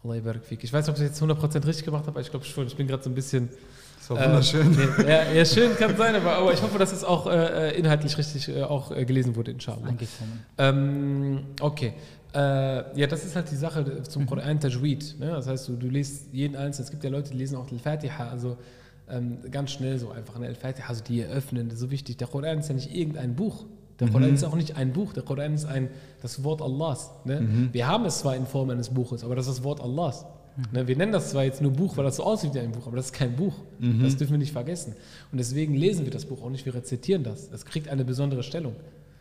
الله 0.04 0.16
يبارك 0.16 0.42
فيك. 0.42 0.64
Ich 0.64 0.72
weiß 0.72 0.88
ob 0.88 0.96
ich 0.96 1.02
jetzt 1.02 1.22
100% 1.22 1.66
richtig 1.66 1.84
gemacht 1.84 2.06
habe 2.06 2.20
ich 2.20 2.30
glaube 2.30 2.44
schon. 2.44 2.66
Ich 2.66 2.76
bin 2.76 2.86
gerade 2.86 3.02
so 3.02 3.10
ein 3.10 3.14
bisschen 3.14 3.50
Das 4.08 4.16
war 4.16 4.26
wunderschön. 4.26 4.72
Äh, 4.72 4.86
nee, 5.02 5.10
ja, 5.10 5.32
ja, 5.32 5.44
schön 5.44 5.76
kann 5.76 5.96
sein, 5.96 6.14
aber, 6.14 6.36
aber 6.36 6.52
ich 6.52 6.62
hoffe, 6.62 6.78
dass 6.78 6.92
es 6.92 7.04
auch 7.04 7.26
äh, 7.26 7.70
äh, 7.70 7.78
inhaltlich 7.78 8.16
richtig 8.16 8.48
äh, 8.48 8.62
auch 8.62 8.90
äh, 8.90 9.04
gelesen 9.04 9.36
wurde, 9.36 9.50
inshallah. 9.50 9.88
Ähm, 10.56 11.40
okay. 11.60 11.92
Äh, 12.34 12.38
ja, 12.98 13.06
das 13.06 13.24
ist 13.24 13.36
halt 13.36 13.50
die 13.50 13.56
Sache 13.56 14.02
zum 14.02 14.26
Koran 14.26 14.60
Tajweed. 14.60 15.16
Ne? 15.18 15.28
Das 15.28 15.46
heißt, 15.46 15.68
du, 15.68 15.76
du 15.76 15.88
liest 15.88 16.28
jeden 16.32 16.56
einzelnen. 16.56 16.84
Es 16.84 16.90
gibt 16.90 17.04
ja 17.04 17.10
Leute, 17.10 17.32
die 17.32 17.38
lesen 17.38 17.56
auch 17.56 17.70
Al-Fatiha, 17.70 18.28
also 18.28 18.56
ähm, 19.10 19.38
ganz 19.50 19.72
schnell 19.72 19.98
so 19.98 20.10
einfach. 20.10 20.38
Ne? 20.38 20.46
Al-Fatiha, 20.46 20.88
also 20.88 21.02
die 21.02 21.20
eröffnen, 21.22 21.68
das 21.68 21.74
ist 21.74 21.80
so 21.80 21.90
wichtig. 21.90 22.16
Der 22.18 22.28
Koran 22.28 22.58
ist 22.58 22.68
ja 22.68 22.74
nicht 22.74 22.94
irgendein 22.94 23.34
Buch. 23.34 23.64
Der 24.00 24.08
Koran 24.08 24.32
ist 24.32 24.44
auch 24.44 24.54
nicht 24.54 24.76
ein 24.76 24.92
Buch. 24.92 25.12
Der 25.12 25.24
Koran 25.24 25.54
ist 25.54 25.64
ein, 25.64 25.88
das 26.22 26.44
Wort 26.44 26.62
Allahs. 26.62 27.10
Ne? 27.24 27.68
Wir 27.72 27.88
haben 27.88 28.04
es 28.04 28.20
zwar 28.20 28.36
in 28.36 28.46
Form 28.46 28.70
eines 28.70 28.90
Buches, 28.90 29.24
aber 29.24 29.34
das 29.34 29.48
ist 29.48 29.58
das 29.58 29.64
Wort 29.64 29.80
Allahs. 29.80 30.24
Ne? 30.72 30.86
Wir 30.88 30.96
nennen 30.96 31.12
das 31.12 31.30
zwar 31.30 31.44
jetzt 31.44 31.62
nur 31.62 31.70
Buch, 31.72 31.96
weil 31.96 32.04
das 32.04 32.16
so 32.16 32.24
aussieht 32.24 32.52
wie 32.54 32.58
ein 32.60 32.72
Buch, 32.72 32.86
aber 32.86 32.96
das 32.96 33.06
ist 33.06 33.12
kein 33.12 33.36
Buch. 33.36 33.54
Das 34.02 34.16
dürfen 34.16 34.32
wir 34.32 34.38
nicht 34.38 34.52
vergessen. 34.52 34.94
Und 35.32 35.38
deswegen 35.38 35.74
lesen 35.74 36.04
wir 36.04 36.10
das 36.12 36.24
Buch 36.24 36.42
auch 36.42 36.50
nicht, 36.50 36.66
wir 36.66 36.74
rezitieren 36.74 37.22
das. 37.22 37.48
Es 37.52 37.64
kriegt 37.64 37.88
eine 37.88 38.04
besondere 38.04 38.42
Stellung. 38.42 38.74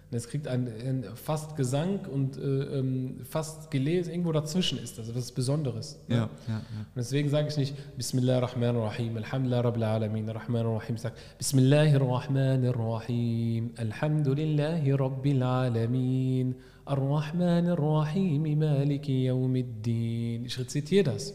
Und 0.10 0.16
Es 0.16 0.30
kriegt 0.30 0.48
ein, 0.48 0.68
ein 0.68 1.04
fast 1.16 1.58
Gesang 1.58 2.00
und 2.12 2.38
äh, 2.38 2.42
ähm, 2.80 3.18
fast 3.30 3.70
gelesen, 3.72 4.12
irgendwo 4.12 4.32
dazwischen 4.32 4.78
ist 4.82 4.98
das, 4.98 5.14
was 5.14 5.34
Besonderes. 5.34 6.00
ne? 6.08 6.16
Ja, 6.16 6.22
ja, 6.48 6.54
ja. 6.54 6.58
Und 6.58 6.96
deswegen 6.96 7.28
sage 7.30 7.50
ich 7.50 7.58
nicht 7.58 7.76
Bismillah 7.98 8.40
Rahman 8.40 8.78
Rahim, 8.78 9.18
Alhamdulillah 9.18 9.60
Rabbil 9.62 9.84
Alamin, 9.84 10.30
Rahman 10.30 10.66
Rahim. 10.66 10.96
Ich 10.96 11.02
sage 11.02 11.16
Bismillah 11.38 11.98
Rahman 11.98 12.66
Rahim, 12.70 13.72
Alhamdulillahi 13.76 14.92
Rabbil 14.94 15.44
Alamin, 15.44 16.56
Ar-Rahman 16.88 17.68
Rahim, 17.70 18.44
Maliki 18.60 19.26
Yawmiddin. 19.26 20.46
Ich 20.46 20.58
rezitiere 20.58 21.04
das. 21.04 21.34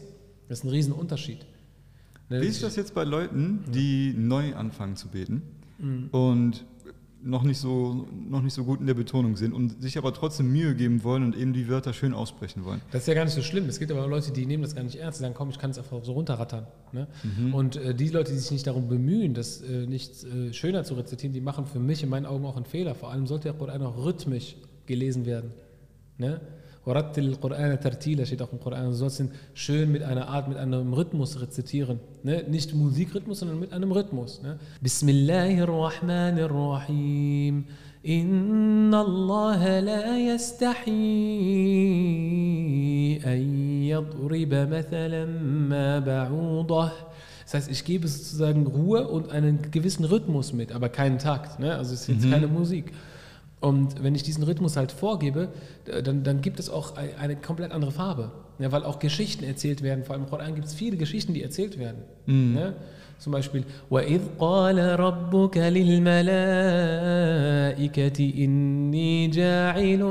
Das 0.49 0.59
ist 0.59 0.65
ein 0.65 0.69
Riesenunterschied. 0.69 1.45
Ne, 2.29 2.41
Wie 2.41 2.45
ist 2.47 2.63
das 2.63 2.75
jetzt 2.75 2.93
bei 2.93 3.03
Leuten, 3.03 3.63
die 3.73 4.13
neu 4.17 4.55
anfangen 4.55 4.95
zu 4.95 5.07
beten 5.09 5.41
Mhm. 5.79 6.09
und 6.11 6.65
noch 7.25 7.43
nicht, 7.43 7.57
so, 7.57 8.05
noch 8.29 8.41
nicht 8.41 8.53
so 8.53 8.65
gut 8.65 8.81
in 8.81 8.85
der 8.85 8.93
Betonung 8.95 9.37
sind 9.37 9.53
und 9.53 9.81
sich 9.81 9.97
aber 9.97 10.13
trotzdem 10.13 10.51
Mühe 10.51 10.75
geben 10.75 11.05
wollen 11.05 11.23
und 11.23 11.37
eben 11.37 11.53
die 11.53 11.69
Wörter 11.69 11.93
schön 11.93 12.13
aussprechen 12.13 12.65
wollen? 12.65 12.81
Das 12.91 13.03
ist 13.03 13.07
ja 13.07 13.13
gar 13.13 13.23
nicht 13.23 13.33
so 13.33 13.41
schlimm. 13.41 13.65
Es 13.69 13.79
gibt 13.79 13.91
aber 13.93 14.05
Leute, 14.07 14.31
die 14.33 14.45
nehmen 14.45 14.63
das 14.63 14.75
gar 14.75 14.83
nicht 14.83 14.97
ernst. 14.97 15.19
Die 15.19 15.21
sagen, 15.21 15.33
komm, 15.33 15.49
ich 15.49 15.57
kann 15.57 15.71
es 15.71 15.77
einfach 15.77 16.03
so 16.03 16.11
runterrattern. 16.13 16.67
Ne? 16.91 17.07
Und 17.53 17.77
äh, 17.77 17.95
die 17.95 18.09
Leute, 18.09 18.33
die 18.33 18.37
sich 18.39 18.51
nicht 18.51 18.67
darum 18.67 18.89
bemühen, 18.89 19.33
das 19.33 19.61
äh, 19.61 19.85
nicht 19.85 20.23
äh, 20.25 20.51
schöner 20.51 20.83
zu 20.83 20.95
rezitieren, 20.95 21.31
die 21.33 21.39
machen 21.39 21.65
für 21.65 21.79
mich 21.79 22.03
in 22.03 22.09
meinen 22.09 22.25
Augen 22.25 22.45
auch 22.45 22.57
einen 22.57 22.65
Fehler. 22.65 22.93
Vor 22.93 23.09
allem 23.09 23.25
sollte 23.25 23.43
der 23.43 23.53
Koran 23.53 23.81
auch 23.83 24.03
rhythmisch 24.03 24.57
gelesen 24.86 25.26
werden. 25.26 25.50
Ne? 26.16 26.40
Warattil 26.84 27.36
Qur'ana 27.36 27.76
tartila 27.76 28.24
steht 28.24 28.40
auch 28.40 28.52
im 28.52 28.60
Koran. 28.60 28.86
Du 28.86 28.92
sollst 28.92 29.20
ihn 29.20 29.30
schön 29.52 29.92
mit 29.92 30.02
einer 30.02 30.28
Art, 30.28 30.48
mit 30.48 30.56
einem 30.56 30.94
Rhythmus 30.94 31.38
rezitieren. 31.40 32.00
Ne? 32.22 32.44
Nicht 32.48 32.74
Musikrhythmus, 32.74 33.40
sondern 33.40 33.60
mit 33.60 33.74
einem 33.74 33.92
Rhythmus. 33.92 34.40
Ne? 34.42 34.58
Bismillahirrahmanirrahim. 34.80 37.66
إن 38.06 38.94
الله 38.94 39.80
لا 39.80 40.18
يستحي 40.18 40.90
أن 43.26 43.38
يضرب 43.84 44.54
مثلا 44.54 45.24
ما 45.68 45.98
بعوضة 45.98 46.90
Das 47.44 47.54
heißt, 47.54 47.70
ich 47.70 47.84
gebe 47.86 48.06
sozusagen 48.06 48.66
Ruhe 48.66 49.08
und 49.08 49.30
einen 49.30 49.70
gewissen 49.70 50.04
Rhythmus 50.04 50.52
mit, 50.52 50.70
aber 50.70 50.90
keinen 50.90 51.18
Takt. 51.18 51.58
Ne? 51.58 51.74
Also 51.74 51.94
es 51.94 52.02
ist 52.02 52.08
jetzt 52.08 52.30
keine 52.30 52.46
Musik. 52.46 52.92
Und 53.62 54.02
wenn 54.04 54.14
ich 54.14 54.22
diesen 54.22 54.44
Rhythmus 54.44 54.76
halt 54.76 54.92
vorgebe, 54.92 55.48
äh, 55.86 56.00
dann, 56.02 56.22
dann 56.22 56.40
gibt 56.42 56.60
es 56.60 56.70
auch 56.70 56.96
ein- 56.96 57.16
eine 57.18 57.34
komplett 57.36 57.72
andere 57.72 57.90
Farbe. 57.90 58.30
Ja, 58.60 58.70
weil 58.72 58.84
auch 58.84 58.98
Geschichten 59.00 59.44
erzählt 59.44 59.82
werden. 59.82 60.04
Vor 60.04 60.14
allem 60.14 60.24
im 60.24 60.30
Koran 60.30 60.54
gibt 60.54 60.66
es 60.66 60.74
viele 60.74 60.96
Geschichten, 60.96 61.32
die 61.34 61.42
erzählt 61.42 61.78
werden. 61.78 62.02
Ne? 62.54 62.74
Zum 63.18 63.32
Beispiel, 63.32 63.64
وَإِذْ 63.90 64.20
قَالَ 64.38 64.78
رَبُّكَ 64.98 65.58
لِلْمَلَائِكَةِ 66.98 68.18
إِنِّي 68.44 69.28
جَاعِلٌ 69.30 70.02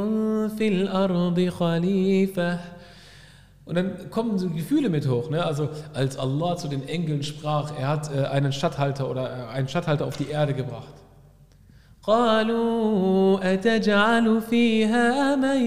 فِي 0.58 0.68
الْأَرْضِ 0.68 1.50
خَلِيفَةً 1.50 2.60
und 3.66 3.76
dann 3.76 4.10
kommen 4.10 4.38
so 4.40 4.50
Gefühle 4.50 4.90
mit 4.90 5.08
hoch. 5.10 5.30
Ne? 5.30 5.44
Also 5.44 5.68
als 5.94 6.18
Allah 6.18 6.56
zu 6.56 6.70
den 6.70 6.88
Engeln 6.88 7.22
sprach, 7.24 7.78
er 7.78 7.90
hat 7.90 8.10
äh, 8.16 8.24
einen 8.24 8.54
Statthalter 8.54 9.10
oder 9.10 9.30
äh, 9.30 9.48
einen 9.54 9.68
Statthalter 9.68 10.06
auf 10.06 10.16
die 10.16 10.30
Erde 10.30 10.54
gebracht. 10.54 10.94
قالوا 12.04 13.54
أتجعل 13.54 14.42
فيها 14.42 15.36
من 15.36 15.62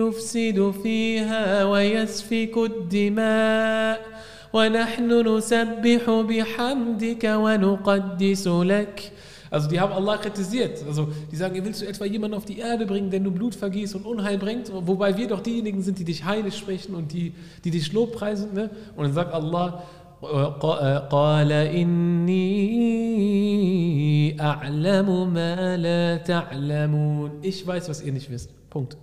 يفسد 0.00 0.74
فيها 0.82 1.64
ويسفك 1.64 2.56
الدماء 2.56 4.00
ونحن 4.52 5.36
نسبح 5.36 6.10
بحمدك 6.10 7.24
ونقدس 7.24 8.48
لك 8.48 9.12
Also 9.52 9.68
die 9.68 9.78
haben 9.78 9.92
Allah 9.92 10.16
kritisiert. 10.16 10.82
Also 10.86 11.08
die 11.30 11.36
sagen, 11.36 11.62
willst 11.62 11.82
du 11.82 11.86
etwa 11.86 12.06
jemanden 12.06 12.38
auf 12.38 12.46
die 12.46 12.58
Erde 12.58 12.86
bringen, 12.86 13.10
der 13.10 13.20
nur 13.20 13.32
Blut 13.32 13.54
vergießt 13.54 13.94
und 13.96 14.06
Unheil 14.06 14.38
bringt? 14.38 14.72
Wobei 14.72 15.14
wir 15.18 15.28
doch 15.28 15.40
diejenigen 15.40 15.82
sind, 15.82 15.98
die 15.98 16.04
dich 16.04 16.24
heilig 16.24 16.56
sprechen 16.56 16.94
und 16.94 17.12
die, 17.12 17.34
die 17.62 17.70
dich 17.70 17.92
lobpreisen. 17.92 18.54
Ne? 18.54 18.70
Und 18.96 19.04
dann 19.04 19.12
sagt 19.12 19.34
Allah, 19.34 19.82
قال 21.10 21.52
إني 21.52 22.40
أعلم 24.40 25.32
ما 25.32 25.76
لا 25.76 26.16
تعلمون 26.16 27.30
Ich 27.42 27.66
weiß, 27.66 27.88
was 27.88 28.02
ihr 28.02 28.12
nicht 28.12 28.30
wisst. 28.30 28.50
Punkt. 28.70 28.96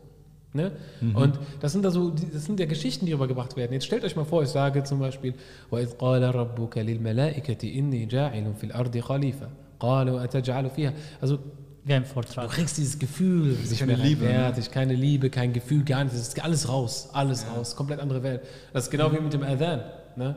Ne? 0.54 0.72
Mhm. 1.02 1.16
Und 1.16 1.40
das 1.60 1.74
sind, 1.74 1.86
also, 1.86 2.10
das 2.10 2.46
sind 2.46 2.60
ja 2.60 2.66
Geschichten, 2.66 3.06
die 3.06 3.14
rübergebracht 3.14 3.56
werden. 3.56 3.74
Jetzt 3.74 3.86
stellt 3.86 4.04
euch 4.04 4.16
mal 4.16 4.26
vor, 4.26 4.42
ich 4.42 4.50
sage 4.50 4.84
zum 4.84 5.00
Beispiel, 5.00 5.36
وَإِذْ 5.72 5.98
قَالَ 5.98 6.24
رَبُّكَ 6.24 6.78
لِلْمَلَائِكَةِ 6.78 7.64
إِنِّي 7.80 8.08
جَاعِلٌ 8.08 8.56
فِي 8.56 8.66
الْأَرْضِ 8.66 8.98
خَلِيفَةً 9.00 9.50
قَالُوا 9.80 10.24
أَتَجْعَلُ 10.24 10.70
فِيهَا 10.70 10.94
Also 11.22 11.40
wie 11.86 11.94
ein 11.94 12.06
Vortrag. 12.06 12.48
Du 12.48 12.56
kriegst 12.56 12.78
dieses 12.78 12.98
Gefühl, 12.98 13.56
das 13.62 13.72
ist 13.72 13.80
keine 13.80 13.96
Liebe, 13.96 14.26
fertig, 14.26 14.66
ne? 14.66 14.72
keine 14.72 14.94
Liebe, 14.94 15.30
kein 15.30 15.54
Gefühl, 15.54 15.84
gar 15.84 16.04
nichts. 16.04 16.18
Das 16.18 16.28
ist 16.30 16.44
alles 16.44 16.68
raus, 16.68 17.10
alles 17.14 17.44
ja. 17.44 17.54
raus, 17.54 17.76
komplett 17.76 18.00
andere 18.00 18.24
Welt. 18.24 18.42
Das 18.74 18.86
ist 18.86 18.90
genau 18.90 19.10
mhm. 19.10 19.16
wie 19.16 19.22
mit 19.22 19.34
dem 19.34 19.44
Adhan. 19.44 19.82
Ne? 20.16 20.36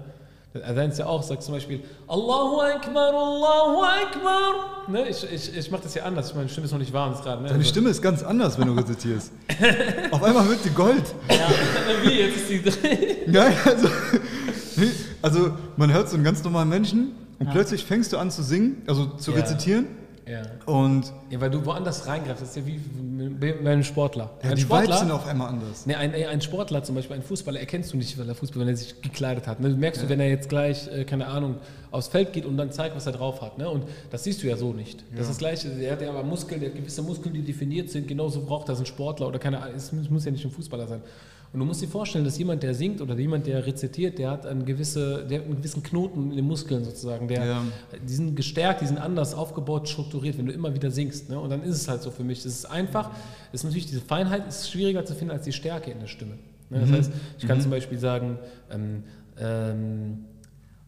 Adhan 0.54 0.90
ist 0.90 0.98
ja 0.98 1.06
auch, 1.06 1.22
sagt 1.22 1.44
zum 1.44 1.54
Beispiel 1.54 1.84
Allahu 2.08 2.62
Akbar, 2.62 3.14
Allahu 3.14 3.84
Akbar. 3.84 4.88
Ne, 4.88 5.08
ich 5.10 5.24
ich, 5.32 5.56
ich 5.56 5.72
mache 5.72 5.84
das 5.84 5.94
ja 5.94 6.04
anders, 6.04 6.34
meine 6.34 6.50
Stimme 6.50 6.66
ist 6.66 6.72
noch 6.72 6.80
nicht 6.80 6.94
warm 6.94 7.14
gerade. 7.14 7.42
Ne? 7.42 7.50
Deine 7.50 7.60
also. 7.60 7.70
Stimme 7.70 7.90
ist 7.90 8.02
ganz 8.02 8.24
anders, 8.24 8.58
wenn 8.58 8.68
du 8.68 8.74
rezitierst. 8.74 9.32
Auf 10.12 10.24
einmal 10.24 10.48
wird 10.48 10.64
sie 10.64 10.70
Gold. 10.72 11.04
Ja, 11.30 11.48
wie, 12.04 12.20
jetzt 12.20 12.38
ist 12.38 12.48
sie 12.48 13.32
Ja, 13.32 13.48
also, 13.66 13.90
also 15.22 15.52
man 15.76 15.94
hört 15.94 16.10
so 16.10 16.16
einen 16.16 16.24
ganz 16.24 16.44
normalen 16.44 16.70
Menschen 16.70 17.16
und 17.40 17.48
ja. 17.48 17.52
plötzlich 17.52 17.86
fängst 17.86 18.14
du 18.14 18.18
an 18.18 18.32
zu 18.32 18.42
singen, 18.42 18.82
also 18.88 19.06
zu 19.06 19.32
ja. 19.32 19.38
rezitieren 19.38 19.86
ja. 20.30 20.42
Und 20.66 21.14
ja, 21.30 21.40
weil 21.40 21.50
du 21.50 21.66
woanders 21.66 22.08
reingreifst, 22.08 22.42
das 22.42 22.50
ist 22.50 22.56
ja 22.58 22.66
wie 22.66 22.80
bei 23.30 23.72
einem 23.72 23.84
Sportler. 23.84 24.32
Ja, 24.44 24.50
ein 24.50 24.56
die 24.56 24.62
Sportler, 24.62 24.88
Vibes 24.88 25.00
sind 25.00 25.12
auf 25.12 25.26
einmal 25.26 25.50
anders. 25.50 25.86
Ne, 25.86 25.98
ein, 25.98 26.14
ein, 26.14 26.42
Sportler 26.42 26.84
zum 26.84 26.96
Beispiel, 26.96 27.16
ein 27.16 27.24
Fußballer, 27.24 27.60
erkennst 27.60 27.94
du 27.94 27.98
nicht, 27.98 28.18
weil 28.18 28.28
er 28.28 28.36
Fußball, 28.36 28.62
wenn 28.62 28.68
er 28.68 28.76
sich 28.76 29.02
gekleidet 29.02 29.48
hat. 29.48 29.60
Ne? 29.60 29.70
Merkst 29.70 30.02
ja. 30.02 30.08
du, 30.08 30.10
wenn 30.12 30.20
er 30.20 30.30
jetzt 30.30 30.50
gleich, 30.50 30.88
äh, 30.92 31.06
keine 31.06 31.28
Ahnung, 31.28 31.56
aufs 31.92 32.08
Feld 32.08 32.34
geht 32.34 32.46
und 32.46 32.58
dann 32.58 32.72
zeigt, 32.72 32.96
was 32.96 33.06
er 33.06 33.14
drauf 33.14 33.42
hat. 33.42 33.58
Ne? 33.58 33.70
Und 33.70 33.86
das 34.12 34.24
siehst 34.24 34.44
du 34.44 34.48
ja 34.48 34.58
so 34.58 34.74
nicht. 34.74 35.00
Ja. 35.00 35.06
Das 35.18 35.22
ist 35.22 35.30
das 35.30 35.38
Gleiche. 35.38 35.70
Er 35.70 35.94
hat 35.94 36.02
ja 36.02 36.10
aber 36.10 36.24
Muskeln, 36.24 36.60
der 36.60 36.70
hat 36.70 36.78
gewisse 36.78 37.02
Muskeln, 37.02 37.34
die 37.34 37.42
definiert 37.42 37.90
sind. 37.90 38.08
Genauso 38.08 38.42
braucht 38.42 38.70
das 38.70 38.80
ein 38.80 38.86
Sportler 38.86 39.28
oder 39.28 39.40
keine 39.40 39.62
Ahnung. 39.62 39.76
Es 39.76 39.92
muss 39.92 40.26
ja 40.26 40.32
nicht 40.32 40.46
ein 40.46 40.52
Fußballer 40.52 40.88
sein. 40.88 41.02
Und 41.54 41.62
du 41.62 41.66
musst 41.66 41.82
dir 41.82 41.88
vorstellen, 41.88 42.26
dass 42.26 42.38
jemand, 42.38 42.62
der 42.62 42.74
singt 42.74 43.00
oder 43.02 43.18
jemand, 43.18 43.48
der 43.48 43.66
rezitiert, 43.66 44.20
der 44.20 44.32
hat, 44.32 44.46
eine 44.46 44.66
gewisse, 44.66 45.26
der 45.26 45.40
hat 45.40 45.46
einen 45.46 45.56
gewissen 45.56 45.82
Knoten 45.82 46.32
in 46.32 46.36
den 46.36 46.46
Muskeln 46.46 46.84
sozusagen. 46.84 47.28
Der, 47.28 47.46
ja. 47.46 47.62
Die 48.06 48.14
sind 48.14 48.36
gestärkt, 48.36 48.82
die 48.82 48.86
sind 48.86 48.98
anders 48.98 49.34
aufgebaut, 49.34 49.88
strukturiert, 49.88 50.38
wenn 50.38 50.46
du 50.46 50.52
immer 50.52 50.74
wieder 50.74 50.92
singst. 50.92 51.30
Ne? 51.30 51.40
Und 51.40 51.50
dann 51.50 51.64
ist 51.64 51.76
es 51.76 51.88
halt 51.88 52.02
so 52.02 52.12
für 52.12 52.24
mich. 52.24 52.40
Es 52.40 52.46
ist 52.46 52.66
einfach, 52.66 53.12
es 53.54 53.62
ist 53.62 53.64
natürlich 53.64 53.86
diese 53.88 54.02
Feinheit 54.02 54.46
ist 54.48 54.70
schwieriger 54.70 55.06
zu 55.06 55.16
finden 55.16 55.32
als 55.32 55.46
die 55.46 55.54
Stärke 55.54 55.90
in 55.92 56.00
der 56.00 56.08
Stimme. 56.08 56.34
Ne? 56.70 56.82
Das 56.82 56.90
mhm. 56.90 56.94
heißt, 56.94 57.12
ich 57.40 57.48
kann 57.48 57.58
mhm. 57.58 57.62
zum 57.62 57.72
Beispiel 57.72 57.98
sagen, 57.98 58.38
ähm, 58.70 59.04
ähm, 59.40 60.26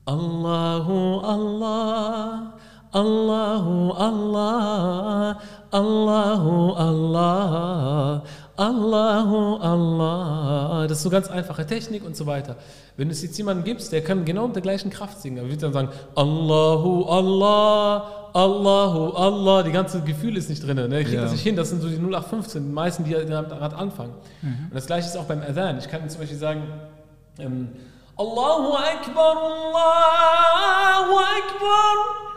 Allahu 0.05 1.19
Allah, 1.19 2.57
Allahu 2.91 3.91
Allah, 3.91 5.39
Allahu 5.71 6.71
Allah, 6.73 8.23
Allahu 8.59 9.55
Allah. 9.55 10.85
Das 10.87 10.97
ist 10.97 11.03
so 11.03 11.09
ganz 11.09 11.29
einfache 11.29 11.65
Technik 11.65 12.05
und 12.05 12.17
so 12.17 12.25
weiter. 12.25 12.57
Wenn 12.97 13.09
es 13.09 13.21
jetzt 13.21 13.37
jemanden 13.37 13.63
gibt, 13.63 13.89
der 13.93 14.03
kann 14.03 14.25
genau 14.25 14.47
mit 14.47 14.55
der 14.57 14.61
gleichen 14.61 14.89
Kraft 14.89 15.21
singen, 15.21 15.39
aber 15.39 15.49
wird 15.49 15.63
dann 15.63 15.71
sagen, 15.71 15.87
Allahu 16.13 17.05
Allah, 17.05 18.31
Allahu 18.33 19.13
Allah, 19.15 19.63
die 19.63 19.71
ganze 19.71 20.01
Gefühl 20.01 20.35
ist 20.35 20.49
nicht 20.49 20.61
drin. 20.65 20.75
Ne? 20.75 20.89
Der 20.89 21.03
kriegt 21.03 21.15
ja. 21.15 21.21
das 21.21 21.31
nicht 21.31 21.43
hin, 21.43 21.55
das 21.55 21.69
sind 21.69 21.81
so 21.81 21.87
die 21.87 21.95
0815, 21.95 22.65
die 22.65 22.69
meisten, 22.69 23.05
die 23.05 23.13
damit 23.13 23.51
anfangen. 23.51 24.13
Mhm. 24.41 24.65
Und 24.65 24.75
das 24.75 24.87
gleiche 24.87 25.07
ist 25.07 25.15
auch 25.15 25.23
beim 25.23 25.41
Adhan. 25.41 25.77
Ich 25.77 25.87
kann 25.87 26.09
zum 26.09 26.19
Beispiel 26.19 26.37
sagen, 26.37 26.63
ähm, 27.39 27.69
Allahu 28.17 28.73
Akbar, 28.73 29.37
Allahu 29.37 31.15
Akbar. 31.17 32.28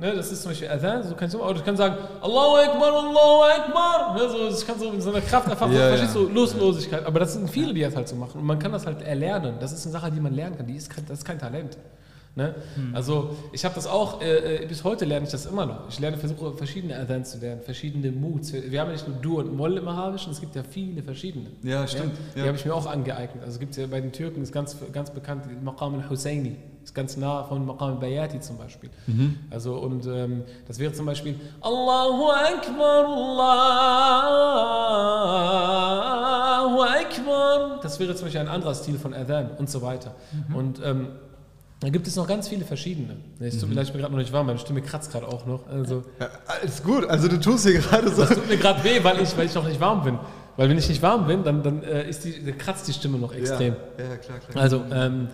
Ne, 0.00 0.14
das 0.16 0.32
ist 0.32 0.40
zum 0.42 0.52
Beispiel 0.52 0.68
Adhan, 0.68 1.02
so 1.02 1.14
kannst 1.14 1.34
du, 1.34 1.42
oder 1.42 1.54
du 1.54 1.62
kannst 1.62 1.78
sagen, 1.78 1.94
Allahu 2.22 2.56
Akbar, 2.56 2.88
Allahu 2.88 3.42
Akbar. 3.42 4.14
Ne, 4.14 4.30
so, 4.30 4.48
das 4.48 4.66
kannst 4.66 4.82
du 4.82 4.90
mit 4.90 5.02
so 5.02 5.10
einer 5.10 5.20
Kraft 5.20 5.46
einfach, 5.48 5.70
ja, 5.70 5.88
verstehst 5.88 6.14
du, 6.14 6.26
ja. 6.26 6.34
Lustlosigkeit. 6.34 7.04
Aber 7.04 7.20
das 7.20 7.34
sind 7.34 7.50
viele, 7.50 7.74
die 7.74 7.82
das 7.82 7.94
halt 7.94 8.08
so 8.08 8.16
machen. 8.16 8.40
Und 8.40 8.46
man 8.46 8.58
kann 8.58 8.72
das 8.72 8.86
halt 8.86 9.02
erlernen. 9.02 9.56
Das 9.60 9.72
ist 9.72 9.84
eine 9.84 9.92
Sache, 9.92 10.10
die 10.10 10.20
man 10.20 10.32
lernen 10.32 10.56
kann. 10.56 10.66
Die 10.66 10.76
ist, 10.76 10.90
das 11.06 11.18
ist 11.18 11.24
kein 11.24 11.38
Talent. 11.38 11.76
Ne? 12.34 12.54
Hm. 12.76 12.94
Also 12.94 13.36
ich 13.52 13.64
habe 13.64 13.74
das 13.74 13.86
auch, 13.86 14.22
äh, 14.22 14.62
äh, 14.62 14.66
bis 14.66 14.84
heute 14.84 15.04
lerne 15.04 15.26
ich 15.26 15.32
das 15.32 15.44
immer 15.44 15.66
noch. 15.66 15.88
Ich 15.88 15.98
lerne, 15.98 16.16
versuche 16.16 16.52
verschiedene 16.52 16.96
Adhans 16.96 17.32
zu 17.32 17.38
lernen, 17.38 17.60
verschiedene 17.60 18.10
Moods. 18.10 18.52
Wir 18.52 18.80
haben 18.80 18.86
ja 18.86 18.92
nicht 18.92 19.06
nur 19.06 19.16
Dur 19.18 19.38
und 19.40 19.54
Moll 19.54 19.76
im 19.76 19.88
Arabischen, 19.88 20.32
es 20.32 20.40
gibt 20.40 20.54
ja 20.54 20.62
viele 20.62 21.02
verschiedene. 21.02 21.50
Ja, 21.62 21.86
stimmt. 21.86 22.14
Ja? 22.14 22.34
Die 22.34 22.40
ja. 22.40 22.46
habe 22.46 22.56
ich 22.56 22.64
mir 22.64 22.74
auch 22.74 22.86
angeeignet. 22.86 23.44
Also 23.44 23.58
gibt 23.58 23.72
es 23.72 23.78
ja 23.78 23.86
bei 23.86 24.00
den 24.00 24.12
Türken, 24.12 24.42
ist 24.42 24.52
ganz, 24.52 24.76
ganz 24.92 25.10
bekannt, 25.10 25.44
Maqam 25.62 25.96
al-Husseini. 25.96 26.56
Ist 26.82 26.94
ganz 26.94 27.16
nah 27.16 27.44
von 27.44 27.66
Maqam 27.66 27.90
al-Bayati 27.94 28.40
zum 28.40 28.56
Beispiel. 28.58 28.90
Mhm. 29.06 29.38
Also 29.50 29.74
und 29.78 30.06
ähm, 30.06 30.44
das 30.66 30.78
wäre 30.78 30.92
zum 30.92 31.06
Beispiel 31.06 31.38
Allahu 31.60 32.30
Akbar, 32.30 33.06
Allahu 36.70 36.82
Akbar. 36.82 37.80
Das 37.82 38.00
wäre 38.00 38.14
zum 38.14 38.26
Beispiel 38.26 38.40
ein 38.40 38.48
anderer 38.48 38.74
Stil 38.74 38.98
von 38.98 39.12
Adhan 39.14 39.50
und 39.58 39.68
so 39.68 39.82
weiter. 39.82 40.14
Mhm. 40.48 40.54
Und 40.56 40.80
ähm, 40.84 41.08
da 41.80 41.88
gibt 41.88 42.06
es 42.06 42.16
noch 42.16 42.28
ganz 42.28 42.48
viele 42.48 42.66
verschiedene. 42.66 43.16
Es 43.38 43.54
tut 43.54 43.62
mir 43.62 43.68
mhm. 43.68 43.76
leid, 43.76 43.86
ich 43.86 43.92
bin 43.92 44.00
gerade 44.02 44.12
noch 44.12 44.20
nicht 44.20 44.32
warm, 44.32 44.46
meine 44.46 44.58
Stimme 44.58 44.82
kratzt 44.82 45.12
gerade 45.12 45.26
auch 45.26 45.46
noch. 45.46 45.66
Also 45.66 46.04
ja, 46.18 46.28
alles 46.46 46.82
gut, 46.82 47.06
also 47.06 47.26
du 47.26 47.40
tust 47.40 47.66
hier 47.66 47.78
gerade 47.78 48.10
so. 48.10 48.22
Das 48.22 48.34
tut 48.34 48.48
mir 48.48 48.58
gerade 48.58 48.84
weh, 48.84 49.02
weil 49.02 49.20
ich, 49.22 49.34
weil 49.36 49.46
ich 49.46 49.54
noch 49.54 49.66
nicht 49.66 49.80
warm 49.80 50.02
bin. 50.04 50.18
Weil 50.56 50.68
wenn 50.68 50.76
ich 50.76 50.88
nicht 50.90 51.00
warm 51.00 51.26
bin, 51.26 51.42
dann, 51.42 51.62
dann, 51.62 51.82
äh, 51.82 52.06
ist 52.06 52.24
die, 52.24 52.44
dann 52.44 52.58
kratzt 52.58 52.86
die 52.86 52.92
Stimme 52.92 53.16
noch 53.18 53.32
extrem. 53.32 53.76
Ja, 53.96 54.04
ja 54.04 54.16
klar, 54.16 54.38
klar. 54.40 54.62
Also, 54.62 54.84
ähm, 54.92 55.28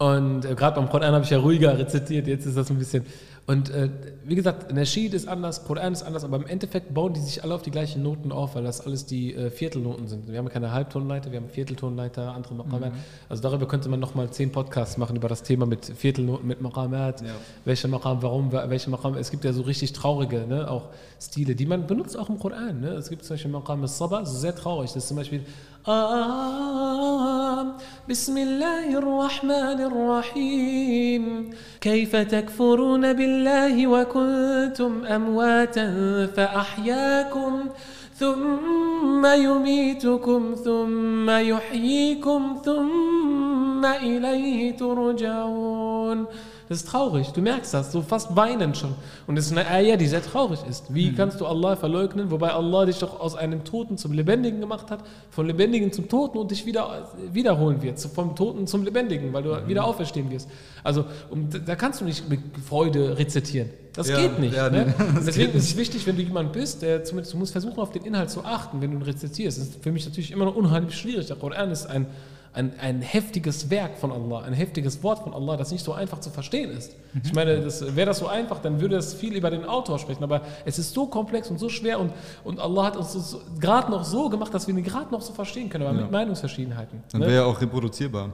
und 0.00 0.46
äh, 0.46 0.54
gerade 0.54 0.80
beim 0.80 0.88
Koran 0.88 1.12
habe 1.12 1.24
ich 1.24 1.30
ja 1.30 1.38
ruhiger 1.38 1.78
rezitiert, 1.78 2.26
jetzt 2.26 2.46
ist 2.46 2.56
das 2.56 2.70
ein 2.70 2.78
bisschen. 2.78 3.04
Und 3.46 3.68
äh, 3.68 3.90
wie 4.24 4.34
gesagt, 4.34 4.72
Nasheed 4.72 5.12
ist 5.12 5.28
anders, 5.28 5.64
Koran 5.64 5.92
ist 5.92 6.02
anders, 6.02 6.24
aber 6.24 6.38
im 6.38 6.46
Endeffekt 6.46 6.94
bauen 6.94 7.12
die 7.12 7.20
sich 7.20 7.44
alle 7.44 7.54
auf 7.54 7.60
die 7.60 7.70
gleichen 7.70 8.02
Noten 8.02 8.32
auf, 8.32 8.54
weil 8.54 8.64
das 8.64 8.80
alles 8.80 9.04
die 9.04 9.34
äh, 9.34 9.50
Viertelnoten 9.50 10.08
sind. 10.08 10.26
Wir 10.26 10.38
haben 10.38 10.48
keine 10.48 10.72
Halbtonleiter, 10.72 11.32
wir 11.32 11.40
haben 11.40 11.50
Vierteltonleiter, 11.50 12.32
andere 12.32 12.54
Maqamat. 12.54 12.94
Mhm. 12.94 12.98
Also 13.28 13.42
darüber 13.42 13.68
könnte 13.68 13.90
man 13.90 14.00
nochmal 14.00 14.30
zehn 14.30 14.52
Podcasts 14.52 14.96
machen 14.96 15.16
über 15.16 15.28
das 15.28 15.42
Thema 15.42 15.66
mit 15.66 15.84
Viertelnoten, 15.84 16.46
mit 16.46 16.62
Maqamat, 16.62 17.20
ja. 17.20 17.34
welcher 17.66 17.88
Maqam, 17.88 18.22
warum, 18.22 18.52
welche 18.52 18.88
Maqam. 18.88 19.16
Es 19.16 19.30
gibt 19.30 19.44
ja 19.44 19.52
so 19.52 19.62
richtig 19.62 19.92
traurige 19.92 20.46
ne, 20.46 20.70
auch 20.70 20.88
Stile, 21.20 21.54
die 21.54 21.66
man 21.66 21.86
benutzt 21.86 22.16
auch 22.16 22.30
im 22.30 22.38
Koran. 22.38 22.80
Ne? 22.80 22.90
Es 22.92 23.10
gibt 23.10 23.22
zum 23.22 23.34
Beispiel 23.34 23.50
Maqam 23.50 23.82
al-Sabah, 23.82 24.24
so 24.24 24.38
sehr 24.38 24.54
traurig. 24.54 24.92
Das 24.92 25.02
ist 25.02 25.08
zum 25.08 25.18
Beispiel 25.18 25.44
آه 25.88 27.66
بسم 28.08 28.38
الله 28.38 28.98
الرحمن 28.98 29.80
الرحيم. 29.80 31.50
كيف 31.80 32.16
تكفرون 32.16 33.12
بالله 33.12 33.86
وكنتم 33.86 35.04
أمواتا 35.04 36.26
فأحياكم 36.36 37.68
ثم 38.14 39.26
يميتكم 39.26 40.54
ثم 40.64 41.30
يحييكم 41.30 42.56
ثم 42.64 43.84
إليه 43.84 44.76
ترجعون. 44.76 46.26
Ist 46.70 46.88
traurig, 46.88 47.30
du 47.30 47.40
merkst 47.40 47.74
das, 47.74 47.90
so 47.90 48.00
fast 48.00 48.36
weinend 48.36 48.76
schon. 48.76 48.94
Und 49.26 49.36
es 49.36 49.46
ist 49.46 49.52
eine 49.52 49.66
Ayah, 49.66 49.96
die 49.96 50.06
sehr 50.06 50.22
traurig 50.22 50.60
ist. 50.68 50.94
Wie 50.94 51.10
mhm. 51.10 51.16
kannst 51.16 51.40
du 51.40 51.46
Allah 51.46 51.74
verleugnen, 51.74 52.30
wobei 52.30 52.52
Allah 52.52 52.86
dich 52.86 52.98
doch 52.98 53.18
aus 53.18 53.34
einem 53.34 53.64
Toten 53.64 53.98
zum 53.98 54.12
Lebendigen 54.12 54.60
gemacht 54.60 54.90
hat, 54.90 55.00
von 55.30 55.46
Lebendigen 55.46 55.92
zum 55.92 56.08
Toten 56.08 56.38
und 56.38 56.50
dich 56.52 56.66
wieder 56.66 57.08
wiederholen 57.32 57.82
wird, 57.82 57.98
vom 57.98 58.36
Toten 58.36 58.68
zum 58.68 58.84
Lebendigen, 58.84 59.32
weil 59.32 59.42
du 59.42 59.50
mhm. 59.50 59.66
wieder 59.68 59.84
auferstehen 59.84 60.30
wirst. 60.30 60.48
Also 60.84 61.06
um, 61.28 61.48
da 61.50 61.74
kannst 61.74 62.00
du 62.00 62.04
nicht 62.04 62.28
mit 62.28 62.40
Freude 62.68 63.18
rezitieren. 63.18 63.70
Das 63.92 64.08
ja, 64.08 64.20
geht 64.20 64.38
nicht. 64.38 64.54
Ja, 64.54 64.70
ne? 64.70 64.94
Deswegen 65.26 65.52
ist 65.52 65.64
es 65.64 65.76
wichtig, 65.76 66.06
wenn 66.06 66.16
du 66.16 66.22
jemand 66.22 66.52
bist, 66.52 66.82
der 66.82 67.02
zumindest, 67.04 67.34
du 67.34 67.38
musst 67.38 67.52
versuchen, 67.52 67.78
auf 67.80 67.90
den 67.90 68.04
Inhalt 68.04 68.30
zu 68.30 68.44
achten, 68.44 68.80
wenn 68.80 68.98
du 68.98 69.04
rezitierst. 69.04 69.58
Das 69.58 69.66
ist 69.66 69.82
für 69.82 69.90
mich 69.90 70.04
natürlich 70.06 70.30
immer 70.30 70.44
noch 70.44 70.54
unheimlich 70.54 70.96
schwierig. 70.96 71.26
Der 71.26 71.36
Koran 71.36 71.70
ist 71.70 71.86
ein 71.86 72.06
ein, 72.52 72.72
ein 72.80 73.00
heftiges 73.00 73.70
Werk 73.70 73.96
von 73.96 74.10
Allah, 74.10 74.40
ein 74.40 74.52
heftiges 74.52 75.02
Wort 75.02 75.20
von 75.20 75.32
Allah, 75.32 75.56
das 75.56 75.70
nicht 75.70 75.84
so 75.84 75.92
einfach 75.92 76.18
zu 76.18 76.30
verstehen 76.30 76.70
ist. 76.70 76.96
Mhm. 77.12 77.22
Ich 77.24 77.32
meine, 77.32 77.64
wäre 77.64 78.06
das 78.06 78.18
so 78.18 78.26
einfach, 78.26 78.60
dann 78.60 78.80
würde 78.80 78.96
es 78.96 79.14
viel 79.14 79.36
über 79.36 79.50
den 79.50 79.64
Autor 79.64 79.98
sprechen, 79.98 80.24
aber 80.24 80.42
es 80.64 80.78
ist 80.78 80.92
so 80.92 81.06
komplex 81.06 81.48
und 81.50 81.58
so 81.58 81.68
schwer 81.68 82.00
und, 82.00 82.12
und 82.42 82.58
Allah 82.58 82.84
hat 82.86 82.96
uns 82.96 83.12
so, 83.12 83.40
gerade 83.60 83.90
noch 83.90 84.04
so 84.04 84.28
gemacht, 84.28 84.52
dass 84.52 84.66
wir 84.66 84.74
ihn 84.74 84.82
gerade 84.82 85.12
noch 85.12 85.20
so 85.20 85.32
verstehen 85.32 85.68
können, 85.68 85.86
aber 85.86 85.94
ja. 85.94 86.02
mit 86.02 86.10
Meinungsverschiedenheiten. 86.10 87.02
Dann 87.12 87.20
wäre 87.20 87.30
ne? 87.30 87.36
er 87.36 87.46
auch 87.46 87.60
reproduzierbar. 87.60 88.32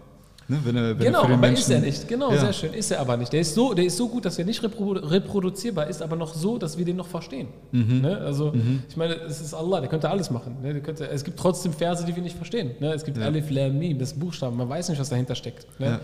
Ne, 0.49 0.61
wenn 0.63 0.77
er, 0.77 0.99
wenn 0.99 1.07
genau, 1.07 1.25
aber 1.25 1.37
Menschen, 1.37 1.59
ist 1.59 1.71
er 1.71 1.81
nicht. 1.81 2.07
Genau, 2.07 2.31
ja. 2.31 2.39
sehr 2.39 2.53
schön. 2.53 2.73
Ist 2.73 2.93
er 2.93 3.01
aber 3.01 3.17
nicht. 3.17 3.33
Der 3.33 3.41
ist, 3.41 3.55
so, 3.55 3.75
der 3.75 3.85
ist 3.85 3.97
so 3.97 4.09
gut, 4.09 4.25
dass 4.25 4.39
er 4.39 4.45
nicht 4.45 4.63
reproduzierbar 4.63 5.89
ist, 5.89 6.03
aber 6.03 6.15
noch 6.15 6.35
so, 6.35 6.57
dass 6.57 6.79
wir 6.79 6.85
den 6.85 6.97
noch 6.97 7.09
verstehen. 7.09 7.49
Mhm. 7.73 8.01
Ne? 8.01 8.19
Also, 8.19 8.53
mhm. 8.53 8.85
ich 8.89 8.97
meine, 8.97 9.15
es 9.15 9.41
ist 9.41 9.55
Allah, 9.55 9.81
der 9.81 9.89
könnte 9.89 10.09
alles 10.09 10.31
machen. 10.31 10.59
Ne? 10.63 10.81
Könnte, 10.81 11.09
es 11.09 11.25
gibt 11.25 11.37
trotzdem 11.37 11.73
Verse, 11.73 12.05
die 12.05 12.15
wir 12.15 12.23
nicht 12.23 12.37
verstehen. 12.37 12.73
Ne? 12.79 12.93
Es 12.93 13.05
gibt 13.05 13.19
ja. 13.19 13.25
Alif, 13.25 13.51
Lam, 13.51 13.77
Mim, 13.77 13.99
das 13.99 14.15
Buchstaben. 14.15 14.57
Man 14.57 14.69
weiß 14.69 14.89
nicht, 14.89 15.01
was 15.01 15.09
dahinter 15.09 15.35
steckt. 15.35 15.67
Ne? 15.81 15.99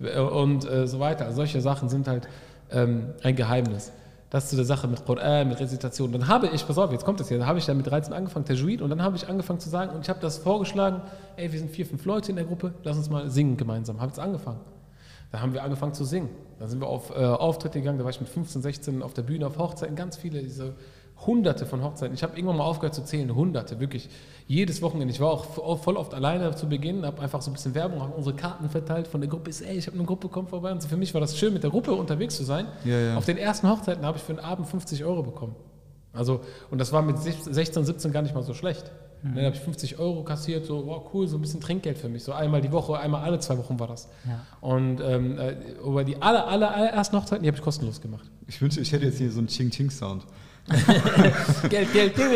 Ja, 0.00 0.22
Und 0.22 0.64
äh, 0.70 0.86
so 0.86 1.00
weiter. 1.00 1.24
Also 1.24 1.36
solche 1.36 1.60
Sachen 1.60 1.88
sind 1.88 2.06
halt 2.06 2.28
ähm, 2.70 3.06
ein 3.22 3.34
Geheimnis. 3.34 3.90
Das 4.32 4.48
zu 4.48 4.56
der 4.56 4.64
Sache 4.64 4.88
mit 4.88 5.04
Qur'an, 5.04 5.44
mit 5.44 5.60
Rezitation. 5.60 6.10
Dann 6.10 6.26
habe 6.26 6.46
ich, 6.46 6.66
pass 6.66 6.78
auf, 6.78 6.90
jetzt 6.90 7.04
kommt 7.04 7.20
das 7.20 7.28
hier, 7.28 7.36
dann 7.36 7.46
habe 7.46 7.58
ich 7.58 7.66
dann 7.66 7.76
mit 7.76 7.86
13 7.86 8.14
angefangen, 8.14 8.46
Tajweed, 8.46 8.80
und 8.80 8.88
dann 8.88 9.02
habe 9.02 9.14
ich 9.14 9.28
angefangen 9.28 9.60
zu 9.60 9.68
sagen, 9.68 9.94
und 9.94 10.00
ich 10.00 10.08
habe 10.08 10.20
das 10.20 10.38
vorgeschlagen, 10.38 11.02
ey, 11.36 11.52
wir 11.52 11.58
sind 11.58 11.70
vier, 11.70 11.84
fünf 11.84 12.02
Leute 12.06 12.30
in 12.30 12.36
der 12.36 12.46
Gruppe, 12.46 12.72
lass 12.82 12.96
uns 12.96 13.10
mal 13.10 13.28
singen 13.28 13.58
gemeinsam. 13.58 14.00
Habe 14.00 14.08
jetzt 14.08 14.18
angefangen. 14.18 14.60
Dann 15.32 15.42
haben 15.42 15.52
wir 15.52 15.62
angefangen 15.62 15.92
zu 15.92 16.06
singen. 16.06 16.30
Dann 16.58 16.66
sind 16.70 16.80
wir 16.80 16.86
auf 16.86 17.10
äh, 17.10 17.22
Auftritte 17.22 17.80
gegangen, 17.80 17.98
da 17.98 18.04
war 18.04 18.10
ich 18.10 18.20
mit 18.20 18.30
15, 18.30 18.62
16 18.62 19.02
auf 19.02 19.12
der 19.12 19.20
Bühne, 19.20 19.46
auf 19.46 19.58
Hochzeiten, 19.58 19.96
ganz 19.96 20.16
viele, 20.16 20.40
diese 20.40 20.72
hunderte 21.26 21.66
von 21.66 21.82
Hochzeiten. 21.82 22.14
Ich 22.14 22.22
habe 22.22 22.36
irgendwann 22.36 22.56
mal 22.56 22.64
aufgehört 22.64 22.94
zu 22.94 23.04
zählen, 23.04 23.34
hunderte, 23.34 23.80
wirklich. 23.80 24.08
Jedes 24.46 24.82
Wochenende. 24.82 25.12
Ich 25.12 25.20
war 25.20 25.30
auch 25.30 25.78
voll 25.78 25.96
oft 25.96 26.14
alleine 26.14 26.54
zu 26.54 26.68
Beginn, 26.68 27.06
habe 27.06 27.22
einfach 27.22 27.42
so 27.42 27.50
ein 27.50 27.54
bisschen 27.54 27.74
Werbung, 27.74 28.00
habe 28.00 28.14
unsere 28.14 28.36
Karten 28.36 28.68
verteilt 28.68 29.06
von 29.06 29.20
der 29.20 29.30
Gruppe. 29.30 29.50
Ist, 29.50 29.62
ey, 29.62 29.76
ich 29.76 29.86
habe 29.86 29.96
eine 29.96 30.06
Gruppe, 30.06 30.28
komm 30.28 30.46
vorbei. 30.46 30.72
Und 30.72 30.82
für 30.82 30.96
mich 30.96 31.14
war 31.14 31.20
das 31.20 31.38
schön, 31.38 31.52
mit 31.52 31.62
der 31.62 31.70
Gruppe 31.70 31.92
unterwegs 31.92 32.36
zu 32.36 32.44
sein. 32.44 32.66
Ja, 32.84 32.98
ja. 32.98 33.16
Auf 33.16 33.24
den 33.24 33.38
ersten 33.38 33.68
Hochzeiten 33.68 34.04
habe 34.04 34.18
ich 34.18 34.24
für 34.24 34.32
einen 34.32 34.40
Abend 34.40 34.66
50 34.66 35.04
Euro 35.04 35.22
bekommen. 35.22 35.54
Also, 36.12 36.40
und 36.70 36.78
das 36.78 36.92
war 36.92 37.02
mit 37.02 37.18
16, 37.18 37.84
17 37.84 38.12
gar 38.12 38.22
nicht 38.22 38.34
mal 38.34 38.42
so 38.42 38.52
schlecht. 38.52 38.90
Mhm. 39.22 39.36
Dann 39.36 39.44
habe 39.46 39.56
ich 39.56 39.62
50 39.62 39.98
Euro 39.98 40.24
kassiert, 40.24 40.66
so, 40.66 40.86
wow, 40.86 41.02
cool, 41.14 41.28
so 41.28 41.38
ein 41.38 41.40
bisschen 41.40 41.60
Trinkgeld 41.60 41.96
für 41.96 42.08
mich. 42.08 42.24
So 42.24 42.32
einmal 42.32 42.60
die 42.60 42.72
Woche, 42.72 42.98
einmal 42.98 43.22
alle 43.22 43.38
zwei 43.38 43.56
Wochen 43.56 43.78
war 43.78 43.86
das. 43.86 44.08
Ja. 44.26 44.44
Und 44.60 45.00
ähm, 45.00 45.38
äh, 45.38 45.56
aber 45.84 46.04
die 46.04 46.20
aller, 46.20 46.46
aller, 46.48 46.74
allerersten 46.74 47.16
Hochzeiten, 47.16 47.42
die 47.42 47.48
habe 47.48 47.56
ich 47.56 47.62
kostenlos 47.62 48.00
gemacht. 48.00 48.30
Ich 48.46 48.60
wünsche, 48.60 48.80
ich 48.80 48.92
hätte 48.92 49.06
jetzt 49.06 49.18
hier 49.18 49.30
so 49.30 49.38
einen 49.38 49.48
Ching-Ching-Sound. 49.48 50.26
Geld, 51.68 51.92
Geld, 51.92 52.14
Geld. 52.14 52.32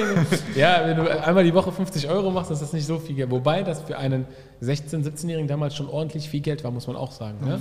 Ja, 0.54 0.82
wenn 0.84 0.96
du 0.96 1.24
einmal 1.24 1.44
die 1.44 1.54
Woche 1.54 1.72
50 1.72 2.08
Euro 2.08 2.30
machst, 2.30 2.50
ist 2.50 2.62
das 2.62 2.72
nicht 2.72 2.86
so 2.86 2.98
viel 2.98 3.14
Geld. 3.14 3.30
Wobei 3.30 3.62
das 3.62 3.82
für 3.82 3.98
einen 3.98 4.26
16-, 4.62 5.04
17-Jährigen 5.04 5.48
damals 5.48 5.74
schon 5.74 5.88
ordentlich 5.88 6.28
viel 6.28 6.40
Geld 6.40 6.64
war, 6.64 6.70
muss 6.70 6.86
man 6.86 6.96
auch 6.96 7.12
sagen. 7.12 7.38
Ne? 7.44 7.60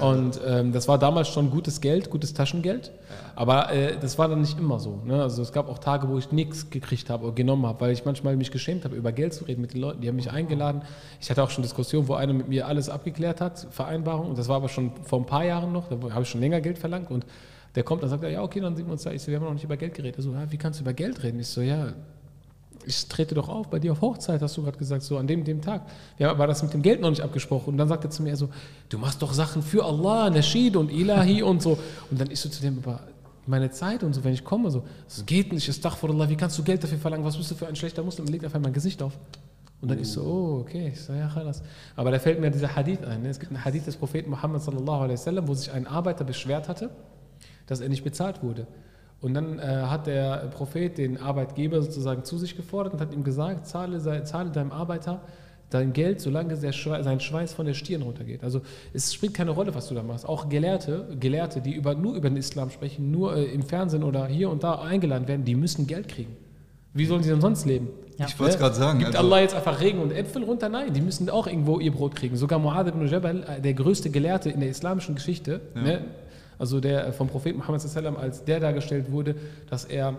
Und 0.00 0.40
ähm, 0.46 0.72
das 0.72 0.88
war 0.88 0.98
damals 0.98 1.28
schon 1.28 1.50
gutes 1.50 1.80
Geld, 1.80 2.10
gutes 2.10 2.34
Taschengeld. 2.34 2.92
Aber 3.36 3.72
äh, 3.72 3.98
das 3.98 4.18
war 4.18 4.28
dann 4.28 4.40
nicht 4.40 4.58
immer 4.58 4.78
so. 4.78 5.00
Ne? 5.04 5.22
Also 5.22 5.42
es 5.42 5.52
gab 5.52 5.68
auch 5.68 5.78
Tage, 5.78 6.08
wo 6.08 6.18
ich 6.18 6.32
nichts 6.32 6.70
gekriegt 6.70 7.10
habe 7.10 7.24
oder 7.24 7.34
genommen 7.34 7.66
habe, 7.66 7.80
weil 7.80 7.92
ich 7.92 8.04
manchmal 8.04 8.36
mich 8.36 8.50
geschämt 8.50 8.84
habe, 8.84 8.96
über 8.96 9.12
Geld 9.12 9.34
zu 9.34 9.44
reden 9.44 9.60
mit 9.60 9.74
den 9.74 9.80
Leuten. 9.80 10.00
Die 10.00 10.08
haben 10.08 10.16
mich 10.16 10.30
eingeladen. 10.30 10.82
Ich 11.20 11.30
hatte 11.30 11.42
auch 11.42 11.50
schon 11.50 11.62
Diskussionen, 11.62 12.08
wo 12.08 12.14
einer 12.14 12.32
mit 12.32 12.48
mir 12.48 12.66
alles 12.66 12.88
abgeklärt 12.88 13.40
hat, 13.40 13.66
Vereinbarung. 13.70 14.30
Und 14.30 14.38
das 14.38 14.48
war 14.48 14.56
aber 14.56 14.68
schon 14.68 14.92
vor 15.04 15.18
ein 15.20 15.26
paar 15.26 15.44
Jahren 15.44 15.72
noch. 15.72 15.88
Da 15.88 15.96
habe 16.12 16.22
ich 16.22 16.28
schon 16.28 16.40
länger 16.40 16.60
Geld 16.60 16.78
verlangt. 16.78 17.10
Und 17.10 17.26
der 17.74 17.82
kommt, 17.84 18.02
dann 18.02 18.10
sagt 18.10 18.22
er, 18.22 18.30
ja, 18.30 18.42
okay, 18.42 18.60
dann 18.60 18.76
sehen 18.76 18.86
wir 18.86 18.92
uns 18.92 19.02
da. 19.02 19.12
Ich 19.12 19.22
so, 19.22 19.28
wir 19.28 19.36
haben 19.38 19.44
noch 19.44 19.52
nicht 19.52 19.64
über 19.64 19.76
Geld 19.76 19.94
geredet. 19.94 20.18
Er 20.18 20.22
so, 20.22 20.32
ja, 20.32 20.50
wie 20.50 20.56
kannst 20.56 20.80
du 20.80 20.82
über 20.82 20.92
Geld 20.92 21.22
reden? 21.22 21.38
Ich 21.38 21.48
so, 21.48 21.60
ja, 21.60 21.92
ich 22.84 23.06
trete 23.08 23.34
doch 23.34 23.48
auf 23.48 23.68
bei 23.68 23.78
dir 23.78 23.92
auf 23.92 24.00
Hochzeit, 24.00 24.40
hast 24.40 24.56
du 24.56 24.62
gerade 24.62 24.78
gesagt, 24.78 25.02
so 25.02 25.18
an 25.18 25.26
dem, 25.26 25.44
dem 25.44 25.60
Tag. 25.60 25.82
Ja, 26.18 26.36
war 26.38 26.46
das 26.46 26.62
mit 26.62 26.72
dem 26.72 26.82
Geld 26.82 27.00
noch 27.00 27.10
nicht 27.10 27.22
abgesprochen. 27.22 27.70
Und 27.70 27.78
dann 27.78 27.88
sagt 27.88 28.04
er 28.04 28.10
zu 28.10 28.22
mir 28.22 28.36
so, 28.36 28.48
du 28.88 28.98
machst 28.98 29.20
doch 29.22 29.32
Sachen 29.32 29.62
für 29.62 29.84
Allah, 29.84 30.30
Nashid 30.30 30.76
und 30.76 30.90
Ilahi 30.90 31.42
und 31.42 31.62
so. 31.62 31.78
Und 32.10 32.20
dann 32.20 32.30
ist 32.30 32.42
so 32.42 32.48
zu 32.48 32.62
dem, 32.62 32.78
aber 32.78 33.00
meine 33.46 33.70
Zeit 33.70 34.02
und 34.02 34.14
so, 34.14 34.24
wenn 34.24 34.32
ich 34.32 34.44
komme, 34.44 34.70
so, 34.70 34.84
das 35.06 35.26
geht 35.26 35.52
nicht, 35.52 35.68
ist 35.68 35.86
vor 35.86 36.10
Allah, 36.10 36.28
wie 36.28 36.36
kannst 36.36 36.58
du 36.58 36.62
Geld 36.62 36.82
dafür 36.82 36.98
verlangen? 36.98 37.24
Was 37.24 37.36
bist 37.36 37.50
du 37.50 37.54
für 37.54 37.66
ein 37.66 37.76
schlechter 37.76 38.02
Muslim? 38.02 38.26
Und 38.26 38.32
legt 38.32 38.44
auf 38.44 38.54
einmal 38.54 38.68
mein 38.68 38.74
Gesicht 38.74 39.02
auf. 39.02 39.12
Und 39.80 39.90
dann 39.90 39.98
ist 39.98 40.12
so, 40.12 40.22
oh, 40.22 40.60
okay, 40.60 40.92
ich 40.92 41.00
so, 41.00 41.12
ja, 41.12 41.28
khalas. 41.28 41.62
Aber 41.96 42.10
da 42.10 42.18
fällt 42.18 42.38
mir 42.40 42.50
dieser 42.50 42.76
Hadith 42.76 43.02
ein. 43.02 43.22
Ne? 43.22 43.30
Es 43.30 43.40
gibt 43.40 43.50
einen 43.50 43.64
Hadith 43.64 43.86
des 43.86 43.96
Propheten 43.96 44.30
Muhammad 44.30 44.62
sallallahu 44.62 45.02
alaihi 45.02 45.12
wasallam, 45.12 45.48
wo 45.48 45.54
sich 45.54 45.72
ein 45.72 45.86
Arbeiter 45.86 46.24
beschwert 46.24 46.68
hatte, 46.68 46.90
dass 47.70 47.80
er 47.80 47.88
nicht 47.88 48.04
bezahlt 48.04 48.42
wurde. 48.42 48.66
Und 49.20 49.34
dann 49.34 49.58
äh, 49.58 49.62
hat 49.62 50.06
der 50.06 50.48
Prophet 50.50 50.96
den 50.96 51.18
Arbeitgeber 51.18 51.82
sozusagen 51.82 52.24
zu 52.24 52.38
sich 52.38 52.56
gefordert 52.56 52.94
und 52.94 53.00
hat 53.00 53.12
ihm 53.12 53.22
gesagt, 53.22 53.66
zahle, 53.66 54.00
zahle 54.24 54.50
deinem 54.50 54.72
Arbeiter 54.72 55.20
dein 55.68 55.92
Geld, 55.92 56.20
solange 56.20 56.56
der 56.56 56.72
Schweiß, 56.72 57.04
sein 57.04 57.20
Schweiß 57.20 57.52
von 57.52 57.64
der 57.66 57.74
Stirn 57.74 58.02
runtergeht. 58.02 58.42
Also 58.42 58.60
es 58.92 59.14
spielt 59.14 59.34
keine 59.34 59.52
Rolle, 59.52 59.74
was 59.74 59.88
du 59.88 59.94
da 59.94 60.02
machst. 60.02 60.26
Auch 60.28 60.48
Gelehrte, 60.48 61.06
Gelehrte 61.20 61.60
die 61.60 61.74
über, 61.74 61.94
nur 61.94 62.14
über 62.16 62.28
den 62.28 62.36
Islam 62.38 62.70
sprechen, 62.70 63.10
nur 63.10 63.36
äh, 63.36 63.44
im 63.44 63.62
Fernsehen 63.62 64.02
oder 64.02 64.26
hier 64.26 64.50
und 64.50 64.64
da 64.64 64.80
eingeladen 64.80 65.28
werden, 65.28 65.44
die 65.44 65.54
müssen 65.54 65.86
Geld 65.86 66.08
kriegen. 66.08 66.36
Wie 66.92 67.06
sollen 67.06 67.22
sie 67.22 67.30
denn 67.30 67.40
sonst 67.40 67.66
leben? 67.66 67.88
Ja. 68.18 68.26
Ich 68.26 68.38
wollte 68.40 68.54
es 68.54 68.58
gerade 68.58 68.74
sagen. 68.74 68.98
Gibt 68.98 69.14
also- 69.14 69.26
Allah 69.26 69.40
jetzt 69.40 69.54
einfach 69.54 69.80
Regen 69.80 70.00
und 70.00 70.10
Äpfel 70.12 70.42
runter? 70.42 70.68
Nein, 70.68 70.92
die 70.92 71.00
müssen 71.00 71.30
auch 71.30 71.46
irgendwo 71.46 71.78
ihr 71.78 71.92
Brot 71.92 72.16
kriegen. 72.16 72.36
Sogar 72.36 72.58
Mu'adh 72.58 72.88
ibn 72.88 73.06
Jabal, 73.06 73.44
äh, 73.44 73.60
der 73.60 73.74
größte 73.74 74.10
Gelehrte 74.10 74.50
in 74.50 74.58
der 74.60 74.70
islamischen 74.70 75.14
Geschichte, 75.14 75.60
Ja. 75.76 75.82
ne, 75.82 76.04
also 76.60 76.78
der 76.78 77.06
äh, 77.06 77.12
vom 77.12 77.28
Propheten 77.28 77.58
Muhammad 77.58 77.80
sallam 77.80 78.16
als 78.16 78.44
der 78.44 78.60
dargestellt 78.60 79.10
wurde, 79.10 79.34
dass 79.68 79.86
er 79.86 80.14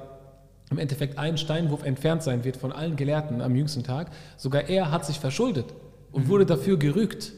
im 0.72 0.80
Endeffekt 0.80 1.18
einen 1.18 1.38
Steinwurf 1.38 1.84
entfernt 1.84 2.24
sein 2.24 2.44
wird 2.44 2.58
von 2.58 2.72
allen 2.72 2.96
Gelehrten 2.96 3.42
am 3.42 3.56
jüngsten 3.56 3.84
Tag. 3.84 4.10
Sogar 4.38 4.68
er 4.68 4.92
hat 4.92 5.06
sich 5.06 5.20
verschuldet 5.20 5.66
und 6.12 6.28
wurde 6.28 6.46
dafür 6.46 6.78
gerügt. 6.78 7.34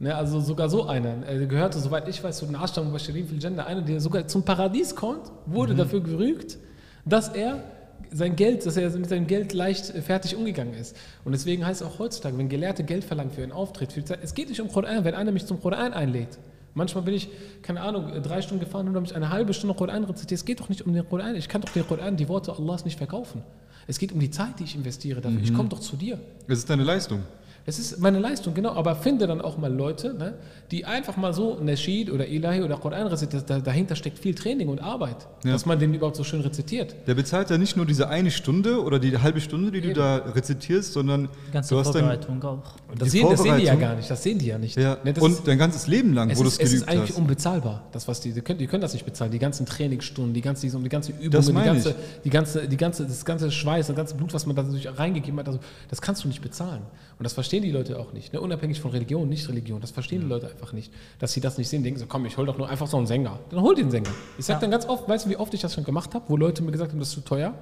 Ne, 0.00 0.14
also 0.14 0.40
sogar 0.40 0.70
so 0.70 0.86
einer. 0.86 1.26
Er 1.26 1.46
gehörte, 1.46 1.78
soweit 1.78 2.08
ich 2.08 2.24
weiß, 2.24 2.38
zu 2.38 2.46
den 2.46 2.54
Ashtam 2.54 2.86
Mubashirin 2.86 3.28
fil 3.28 3.40
Jannah, 3.40 3.66
einer, 3.66 3.82
der 3.82 4.00
sogar 4.00 4.26
zum 4.26 4.42
Paradies 4.44 4.96
kommt, 4.96 5.30
wurde 5.44 5.74
dafür 5.74 6.00
gerügt, 6.00 6.56
dass 7.04 7.28
er 7.28 7.62
sein 8.10 8.34
Geld, 8.34 8.64
dass 8.64 8.78
er 8.78 8.90
mit 8.90 9.10
seinem 9.10 9.26
Geld 9.26 9.52
leicht 9.52 9.94
äh, 9.94 10.00
fertig 10.00 10.34
umgegangen 10.34 10.74
ist. 10.74 10.96
Und 11.24 11.32
deswegen 11.32 11.64
heißt 11.66 11.82
es 11.82 11.86
auch 11.86 11.98
heutzutage, 11.98 12.36
wenn 12.38 12.48
Gelehrte 12.48 12.82
Geld 12.82 13.04
verlangen 13.04 13.30
für 13.30 13.42
einen 13.42 13.52
Auftritt, 13.52 13.92
es 14.22 14.34
geht 14.34 14.48
nicht 14.48 14.60
um 14.60 14.72
Koran, 14.72 15.04
wenn 15.04 15.14
einer 15.14 15.32
mich 15.32 15.46
zum 15.46 15.60
Koran 15.60 15.92
einlädt. 15.92 16.38
Manchmal 16.74 17.04
bin 17.04 17.14
ich, 17.14 17.28
keine 17.62 17.80
Ahnung, 17.80 18.22
drei 18.22 18.42
Stunden 18.42 18.64
gefahren 18.64 18.86
und 18.86 18.94
habe 18.94 19.02
mich 19.02 19.14
eine 19.14 19.30
halbe 19.30 19.52
Stunde 19.54 19.74
Koran 19.74 20.04
rezitiert. 20.04 20.38
Es 20.38 20.44
geht 20.44 20.60
doch 20.60 20.68
nicht 20.68 20.82
um 20.82 20.92
den 20.92 21.08
Koran. 21.08 21.34
Ich 21.34 21.48
kann 21.48 21.60
doch 21.60 21.70
den 21.70 21.86
Koran, 21.86 22.16
die 22.16 22.28
Worte 22.28 22.52
Allahs 22.52 22.84
nicht 22.84 22.98
verkaufen. 22.98 23.42
Es 23.86 23.98
geht 23.98 24.12
um 24.12 24.20
die 24.20 24.30
Zeit, 24.30 24.60
die 24.60 24.64
ich 24.64 24.76
investiere 24.76 25.20
dafür. 25.20 25.40
Ich 25.42 25.52
komme 25.52 25.68
doch 25.68 25.80
zu 25.80 25.96
dir. 25.96 26.20
Es 26.46 26.58
ist 26.58 26.70
deine 26.70 26.84
Leistung. 26.84 27.24
Es 27.66 27.78
ist 27.78 28.00
meine 28.00 28.18
Leistung, 28.18 28.54
genau. 28.54 28.72
Aber 28.74 28.96
finde 28.96 29.26
dann 29.26 29.40
auch 29.40 29.58
mal 29.58 29.72
Leute, 29.72 30.14
ne, 30.14 30.34
die 30.70 30.84
einfach 30.86 31.16
mal 31.16 31.32
so 31.32 31.58
Nashid 31.60 32.10
oder 32.10 32.26
Ilahi 32.26 32.62
oder 32.62 32.76
Koran 32.78 33.06
rezitieren. 33.06 33.44
Da, 33.46 33.58
dahinter 33.58 33.94
steckt 33.96 34.18
viel 34.18 34.34
Training 34.34 34.68
und 34.68 34.80
Arbeit, 34.80 35.28
Ja. 35.44 35.52
dass 35.52 35.66
man 35.66 35.78
den 35.78 35.92
überhaupt 35.94 36.16
so 36.16 36.24
schön 36.24 36.40
rezitiert. 36.40 36.94
Der 37.06 37.14
bezahlt 37.14 37.50
ja 37.50 37.58
nicht 37.58 37.76
nur 37.76 37.86
diese 37.86 38.08
eine 38.08 38.30
Stunde 38.30 38.82
oder 38.82 38.98
die 38.98 39.16
halbe 39.18 39.40
Stunde, 39.40 39.70
die 39.70 39.80
du 39.80 39.88
Eben. 39.88 39.98
da 39.98 40.16
rezitierst, 40.16 40.92
sondern 40.94 41.28
Die 41.48 41.52
ganze 41.52 41.74
du 41.74 41.80
hast 41.80 41.86
Vorbereitung 41.92 42.42
auch. 42.42 42.62
Und 42.88 43.00
das 43.00 43.06
Die 43.10 43.18
sehen, 43.18 43.28
das 43.30 43.42
sehen 43.42 43.56
die 43.58 43.64
ja 43.64 43.74
gar 43.74 43.94
nicht. 43.94 44.10
Das 44.10 44.22
sehen 44.22 44.38
die 44.38 44.46
ja 44.46 44.58
nicht. 44.58 44.76
ja, 44.76 44.96
Ne, 45.04 45.14
und 45.20 45.32
ist, 45.32 45.46
dein 45.46 45.58
ganzes 45.58 45.86
Leben 45.86 46.14
lang, 46.14 46.30
wo 46.36 46.42
du 46.42 46.48
es 46.48 46.58
es 46.58 46.72
ist 46.72 46.80
geübt 46.80 46.88
eigentlich 46.88 47.10
hast. 47.10 47.18
unbezahlbar, 47.18 47.84
das 47.92 48.08
was 48.08 48.20
die, 48.20 48.32
die 48.32 48.40
können, 48.40 48.58
die 48.58 48.66
können 48.66 48.80
das 48.82 48.94
nicht 48.94 49.04
bezahlen. 49.04 49.30
Die 49.32 49.38
ganzen 49.38 49.66
Trainingsstunden, 49.66 50.32
die 50.34 50.40
ganze, 50.40 50.66
die 50.66 50.88
ganze 50.88 51.12
Übungen, 51.12 51.30
Das 51.30 51.46
die 51.46 51.52
ganze, 51.52 51.94
die 52.24 52.30
ganze, 52.30 52.68
die 52.68 52.76
ganze, 52.76 53.06
das 53.06 53.24
ganze 53.24 53.50
Schweiß, 53.50 53.86
das 53.88 53.96
ganze 53.96 54.14
Blut, 54.14 54.32
was 54.32 54.46
man 54.46 54.56
da 54.56 54.62
natürlich 54.62 54.88
reingegeben 54.98 55.38
hat, 55.40 55.46
also 55.48 55.60
das 55.88 56.00
kannst 56.00 56.24
du 56.24 56.28
nicht 56.28 56.40
bezahlen. 56.42 56.82
Und 57.20 57.24
das 57.24 57.34
verstehen 57.34 57.62
die 57.62 57.70
Leute 57.70 57.98
auch 58.00 58.14
nicht. 58.14 58.32
Ne? 58.32 58.40
Unabhängig 58.40 58.80
von 58.80 58.92
Religion, 58.92 59.28
nicht 59.28 59.46
Religion, 59.46 59.78
das 59.78 59.90
verstehen 59.90 60.22
die 60.22 60.26
Leute 60.26 60.48
einfach 60.48 60.72
nicht. 60.72 60.90
Dass 61.18 61.34
sie 61.34 61.42
das 61.42 61.58
nicht 61.58 61.68
sehen, 61.68 61.82
denken 61.82 62.00
so, 62.00 62.06
komm, 62.06 62.24
ich 62.24 62.38
hol 62.38 62.46
doch 62.46 62.56
nur 62.56 62.66
einfach 62.66 62.86
so 62.86 62.96
einen 62.96 63.06
Sänger. 63.06 63.38
Dann 63.50 63.60
hol 63.60 63.74
den 63.74 63.90
Sänger. 63.90 64.08
Ich 64.38 64.46
sag 64.46 64.54
Ja. 64.54 64.60
dann 64.62 64.70
ganz 64.70 64.86
oft, 64.88 65.06
weißt 65.06 65.26
du, 65.26 65.28
wie 65.28 65.36
oft 65.36 65.52
ich 65.52 65.60
das 65.60 65.74
schon 65.74 65.84
gemacht 65.84 66.14
habe, 66.14 66.24
wo 66.28 66.38
Leute 66.38 66.62
mir 66.62 66.72
gesagt 66.72 66.92
haben, 66.92 66.98
das 66.98 67.08
ist 67.08 67.14
zu 67.14 67.20
teuer. 67.20 67.52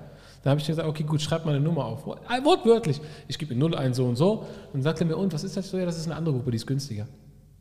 Da 0.45 0.51
habe 0.51 0.61
ich 0.61 0.67
gesagt, 0.69 0.89
okay, 0.89 1.03
gut, 1.03 1.21
schreib 1.21 1.45
mal 1.45 1.57
eine 1.57 1.61
Nummer 1.65 1.87
auf. 1.87 2.07
Wortwörtlich. 2.07 3.01
Ich 3.27 3.37
gebe 3.37 3.53
ihm 3.53 3.59
0 3.59 3.75
ein, 3.75 3.95
so 3.95 4.05
und 4.05 4.15
so. 4.15 4.45
Dann 4.73 4.83
sagt 4.83 5.01
er 5.01 5.07
mir, 5.09 5.17
und 5.17 5.33
was 5.35 5.43
ist 5.43 5.57
das 5.57 5.69
so? 5.69 5.77
Ja, 5.77 5.87
das 5.87 5.99
ist 5.99 6.07
eine 6.07 6.15
andere 6.15 6.37
Gruppe, 6.37 6.53
die 6.53 6.57
ist 6.59 6.67
günstiger. 6.69 7.09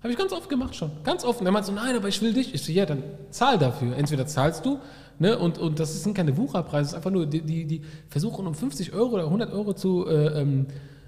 Habe 0.04 0.12
ich 0.12 0.20
ganz 0.20 0.32
oft 0.34 0.48
gemacht 0.48 0.76
schon. 0.76 0.92
Ganz 1.04 1.26
oft. 1.26 1.40
Und 1.40 1.48
er 1.48 1.52
meint 1.52 1.66
so, 1.66 1.72
nein, 1.72 1.96
aber 1.96 2.10
ich 2.10 2.22
will 2.22 2.32
dich. 2.32 2.54
Ich 2.54 2.64
so, 2.64 2.72
ja, 2.72 2.86
dann 2.86 3.02
zahl 3.32 3.58
dafür. 3.58 3.98
Entweder 3.98 4.28
zahlst 4.28 4.64
du, 4.64 4.78
ne, 5.18 5.40
und, 5.40 5.58
und 5.58 5.80
das 5.80 6.04
sind 6.04 6.14
keine 6.14 6.38
Wucherpreise, 6.38 6.84
es 6.84 6.88
ist 6.90 6.94
einfach 6.96 7.10
nur, 7.10 7.26
die, 7.26 7.42
die, 7.42 7.66
die 7.66 7.82
versuchen 8.08 8.46
um 8.46 8.54
50 8.54 8.94
Euro 8.94 9.16
oder 9.16 9.24
100 9.24 9.52
Euro 9.52 9.74
zu, 9.74 10.06
äh, 10.08 10.40
ähm, 10.42 10.68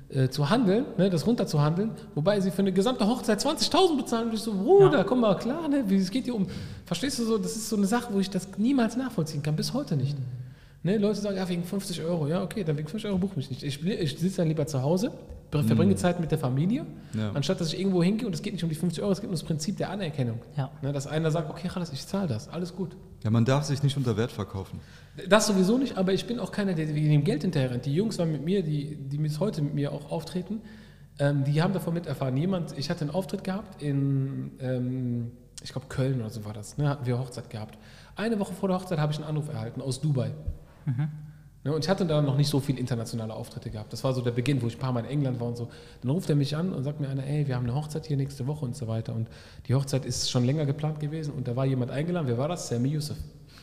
äh, 0.10 0.30
zu 0.30 0.50
handeln, 0.50 0.86
ne, 0.98 1.10
das 1.10 1.28
runterzuhandeln, 1.28 1.92
wobei 2.16 2.40
sie 2.40 2.50
für 2.50 2.60
eine 2.60 2.72
gesamte 2.72 3.06
Hochzeit 3.08 3.40
20.000 3.40 3.98
bezahlen. 3.98 4.30
Und 4.30 4.34
ich 4.34 4.42
so, 4.42 4.54
Bruder, 4.54 5.04
komm 5.04 5.22
mal 5.22 5.38
klar, 5.38 5.68
ne, 5.68 5.84
wie, 5.88 5.98
es 5.98 6.10
geht 6.10 6.26
hier 6.26 6.36
um, 6.36 6.48
verstehst 6.86 7.20
du 7.20 7.26
so, 7.26 7.38
das 7.38 7.56
ist 7.56 7.70
so 7.70 7.76
eine 7.76 7.86
Sache, 7.86 8.12
wo 8.12 8.20
ich 8.20 8.30
das 8.30 8.48
niemals 8.58 8.98
nachvollziehen 8.98 9.44
kann, 9.44 9.56
bis 9.56 9.74
heute 9.74 9.96
nicht. 9.96 10.18
Ne, 10.82 10.98
Leute 10.98 11.20
sagen, 11.20 11.38
ja, 11.38 11.48
wegen 11.48 11.64
50 11.64 12.02
Euro, 12.02 12.28
ja, 12.28 12.42
okay, 12.42 12.64
dann 12.64 12.78
wegen 12.78 12.88
50 12.88 13.10
Euro 13.10 13.20
buch 13.20 13.36
mich 13.36 13.50
nicht. 13.50 13.64
Ich, 13.64 13.86
ich 13.86 14.18
sitze 14.18 14.38
dann 14.38 14.48
lieber 14.48 14.66
zu 14.66 14.82
Hause, 14.82 15.12
verbringe 15.52 15.96
Zeit 15.96 16.20
mit 16.20 16.32
der 16.32 16.38
Familie, 16.38 16.86
Ja. 17.14 17.32
anstatt 17.34 17.60
dass 17.60 17.74
ich 17.74 17.80
irgendwo 17.80 18.04
hingehe 18.04 18.28
und 18.28 18.34
es 18.34 18.42
geht 18.42 18.54
nicht 18.54 18.64
um 18.64 18.70
die 18.70 18.76
50 18.76 19.02
Euro, 19.02 19.12
es 19.12 19.20
geht 19.22 19.28
um 19.30 19.34
das 19.34 19.44
Prinzip 19.44 19.78
der 19.78 19.90
Anerkennung. 19.90 20.40
Ja. 20.56 20.70
Ne, 20.82 20.92
dass 20.94 21.08
einer 21.08 21.32
sagt, 21.32 21.50
okay, 21.50 21.70
alles, 21.74 21.92
ich 21.92 22.06
zahle 22.06 22.28
das, 22.28 22.48
alles 22.50 22.76
gut. 22.76 22.96
Ja, 23.24 23.30
man 23.32 23.46
darf 23.46 23.64
sich 23.66 23.82
nicht 23.84 23.98
unter 23.98 24.16
Wert 24.16 24.32
verkaufen. 24.32 24.80
Das 25.28 25.48
sowieso 25.48 25.78
nicht, 25.78 25.98
aber 25.98 26.14
ich 26.14 26.26
bin 26.28 26.40
auch 26.40 26.52
keiner, 26.52 26.74
der 26.74 26.88
wegen 26.94 27.10
dem 27.10 27.24
Geld 27.24 27.42
hinterher 27.42 27.72
rennt. 27.72 27.86
Die 27.86 27.94
Jungs 27.94 28.18
waren 28.20 28.32
mit 28.32 28.46
mir, 28.46 28.64
die, 28.64 28.96
die 28.96 29.18
bis 29.18 29.40
heute 29.40 29.62
mit 29.62 29.74
mir 29.74 29.92
auch 29.92 30.12
auftreten, 30.12 30.62
ähm, 31.18 31.44
die 31.44 31.62
haben 31.62 31.74
davon 31.74 31.94
miterfahren. 31.96 32.38
Jemand, 32.38 32.78
ich 32.78 32.90
hatte 32.90 33.02
einen 33.02 33.10
Auftritt 33.10 33.44
gehabt 33.44 33.82
in, 33.82 34.52
ähm, 34.62 35.32
ich 35.64 35.72
glaube 35.74 35.88
Köln 35.90 36.22
oder 36.22 36.30
so 36.30 36.46
war 36.46 36.54
das, 36.54 36.78
ne, 36.78 36.88
hatten 36.88 37.06
wir 37.06 37.20
Hochzeit 37.20 37.50
gehabt. 37.50 37.78
Eine 38.16 38.40
Woche 38.40 38.54
vor 38.54 38.70
der 38.70 38.78
Hochzeit 38.80 39.00
habe 39.00 39.12
ich 39.12 39.18
einen 39.20 39.28
Anruf 39.28 39.50
erhalten 39.50 39.82
aus 39.82 40.00
Dubai. 40.00 40.32
Ne, 40.86 41.10
und 41.66 41.84
ich 41.84 41.90
hatte 41.90 42.06
da 42.06 42.22
noch 42.22 42.38
nicht 42.38 42.50
so 42.50 42.60
viele 42.60 42.80
internationale 42.80 43.34
Auftritte 43.34 43.70
gehabt. 43.70 43.92
Das 43.92 44.04
war 44.04 44.14
so 44.14 44.22
der 44.22 44.32
Beginn, 44.32 44.62
wo 44.62 44.68
ich 44.68 44.76
ein 44.78 44.80
paar 44.80 44.94
Mal 44.94 45.02
in 45.02 45.10
England 45.10 45.40
war 45.40 45.48
und 45.50 45.58
so. 45.58 45.68
Dann 46.02 46.10
ruft 46.12 46.30
er 46.30 46.36
mich 46.36 46.56
an 46.56 46.72
und 46.74 46.84
sagt 46.84 47.00
mir 47.02 47.10
einer, 47.10 47.26
ey, 47.26 47.48
wir 47.48 47.56
haben 47.56 47.66
eine 47.66 47.76
Hochzeit 47.76 48.06
hier 48.06 48.16
nächste 48.18 48.48
Woche 48.48 48.64
und 48.66 48.76
so 48.76 48.88
weiter. 48.88 49.14
Und 49.14 49.28
die 49.68 49.76
Hochzeit 49.76 50.06
ist 50.06 50.32
schon 50.32 50.46
länger 50.46 50.66
geplant 50.66 51.00
gewesen 51.00 51.34
und 51.34 51.48
da 51.48 51.56
war 51.56 51.66
jemand 51.66 51.92
eingeladen. 51.92 52.28
Wer 52.28 52.38
war 52.38 52.48
das? 52.48 52.70
Sammy 52.70 52.90
Yusuf. 52.90 53.18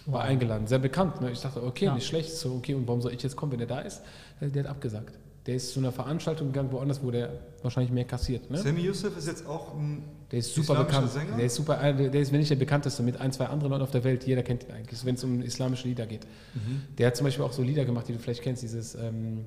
War 0.05 0.23
eingeladen, 0.23 0.67
sehr 0.69 0.79
bekannt. 0.79 1.21
Ne? 1.21 1.31
Ich 1.33 1.41
dachte, 1.41 1.63
okay, 1.65 1.87
Ja. 1.87 1.95
nicht 1.95 2.07
schlecht. 2.07 2.33
So, 2.33 2.55
okay, 2.55 2.75
und 2.75 2.87
warum 2.87 3.01
soll 3.01 3.13
ich 3.13 3.23
jetzt 3.23 3.35
kommen, 3.35 3.51
wenn 3.53 3.61
er 3.61 3.67
da 3.67 3.81
ist? 3.81 4.03
Äh, 4.41 4.51
Der 4.51 4.65
hat 4.65 4.71
abgesagt. 4.71 5.19
Der 5.47 5.55
ist 5.57 5.73
zu 5.73 5.81
einer 5.81 5.91
Veranstaltung 5.91 6.49
gegangen, 6.49 6.71
woanders, 6.73 7.03
wo 7.03 7.11
der 7.11 7.31
wahrscheinlich 7.63 7.93
mehr 7.93 8.05
kassiert. 8.05 8.51
Ne? 8.51 8.59
Sammy 8.59 8.83
Yusuf 8.83 9.17
ist 9.17 9.27
jetzt 9.27 9.47
auch 9.47 9.75
ein 9.75 10.03
Der 10.33 10.41
ist 10.41 10.55
super 10.55 10.75
bekannt. 10.75 11.11
Sänger? 11.11 11.37
Der 11.37 11.47
ist 11.47 11.55
super, 11.55 11.83
äh, 11.83 12.11
der 12.11 12.21
ist, 12.21 12.33
wenn 12.33 12.41
nicht 12.41 12.51
der 12.51 12.57
bekannteste, 12.57 13.03
mit 13.03 13.21
ein, 13.21 13.33
zwei 13.33 13.47
anderen 13.47 13.71
Leuten 13.71 13.85
auf 13.85 13.93
der 13.93 14.03
Welt. 14.03 14.27
Jeder 14.27 14.43
kennt 14.43 14.65
ihn 14.65 14.73
eigentlich, 14.73 15.05
wenn 15.05 15.15
es 15.15 15.23
um 15.23 15.41
islamische 15.41 15.87
Lieder 15.87 16.07
geht. 16.07 16.27
Mhm. 16.55 16.83
Der 16.99 17.09
hat 17.09 17.17
zum 17.17 17.25
Beispiel 17.25 17.45
auch 17.45 17.53
so 17.53 17.63
Lieder 17.63 17.85
gemacht, 17.85 18.09
die 18.09 18.13
du 18.13 18.19
vielleicht 18.19 18.43
kennst, 18.43 18.63
dieses 18.63 18.97
ähm, 18.97 19.47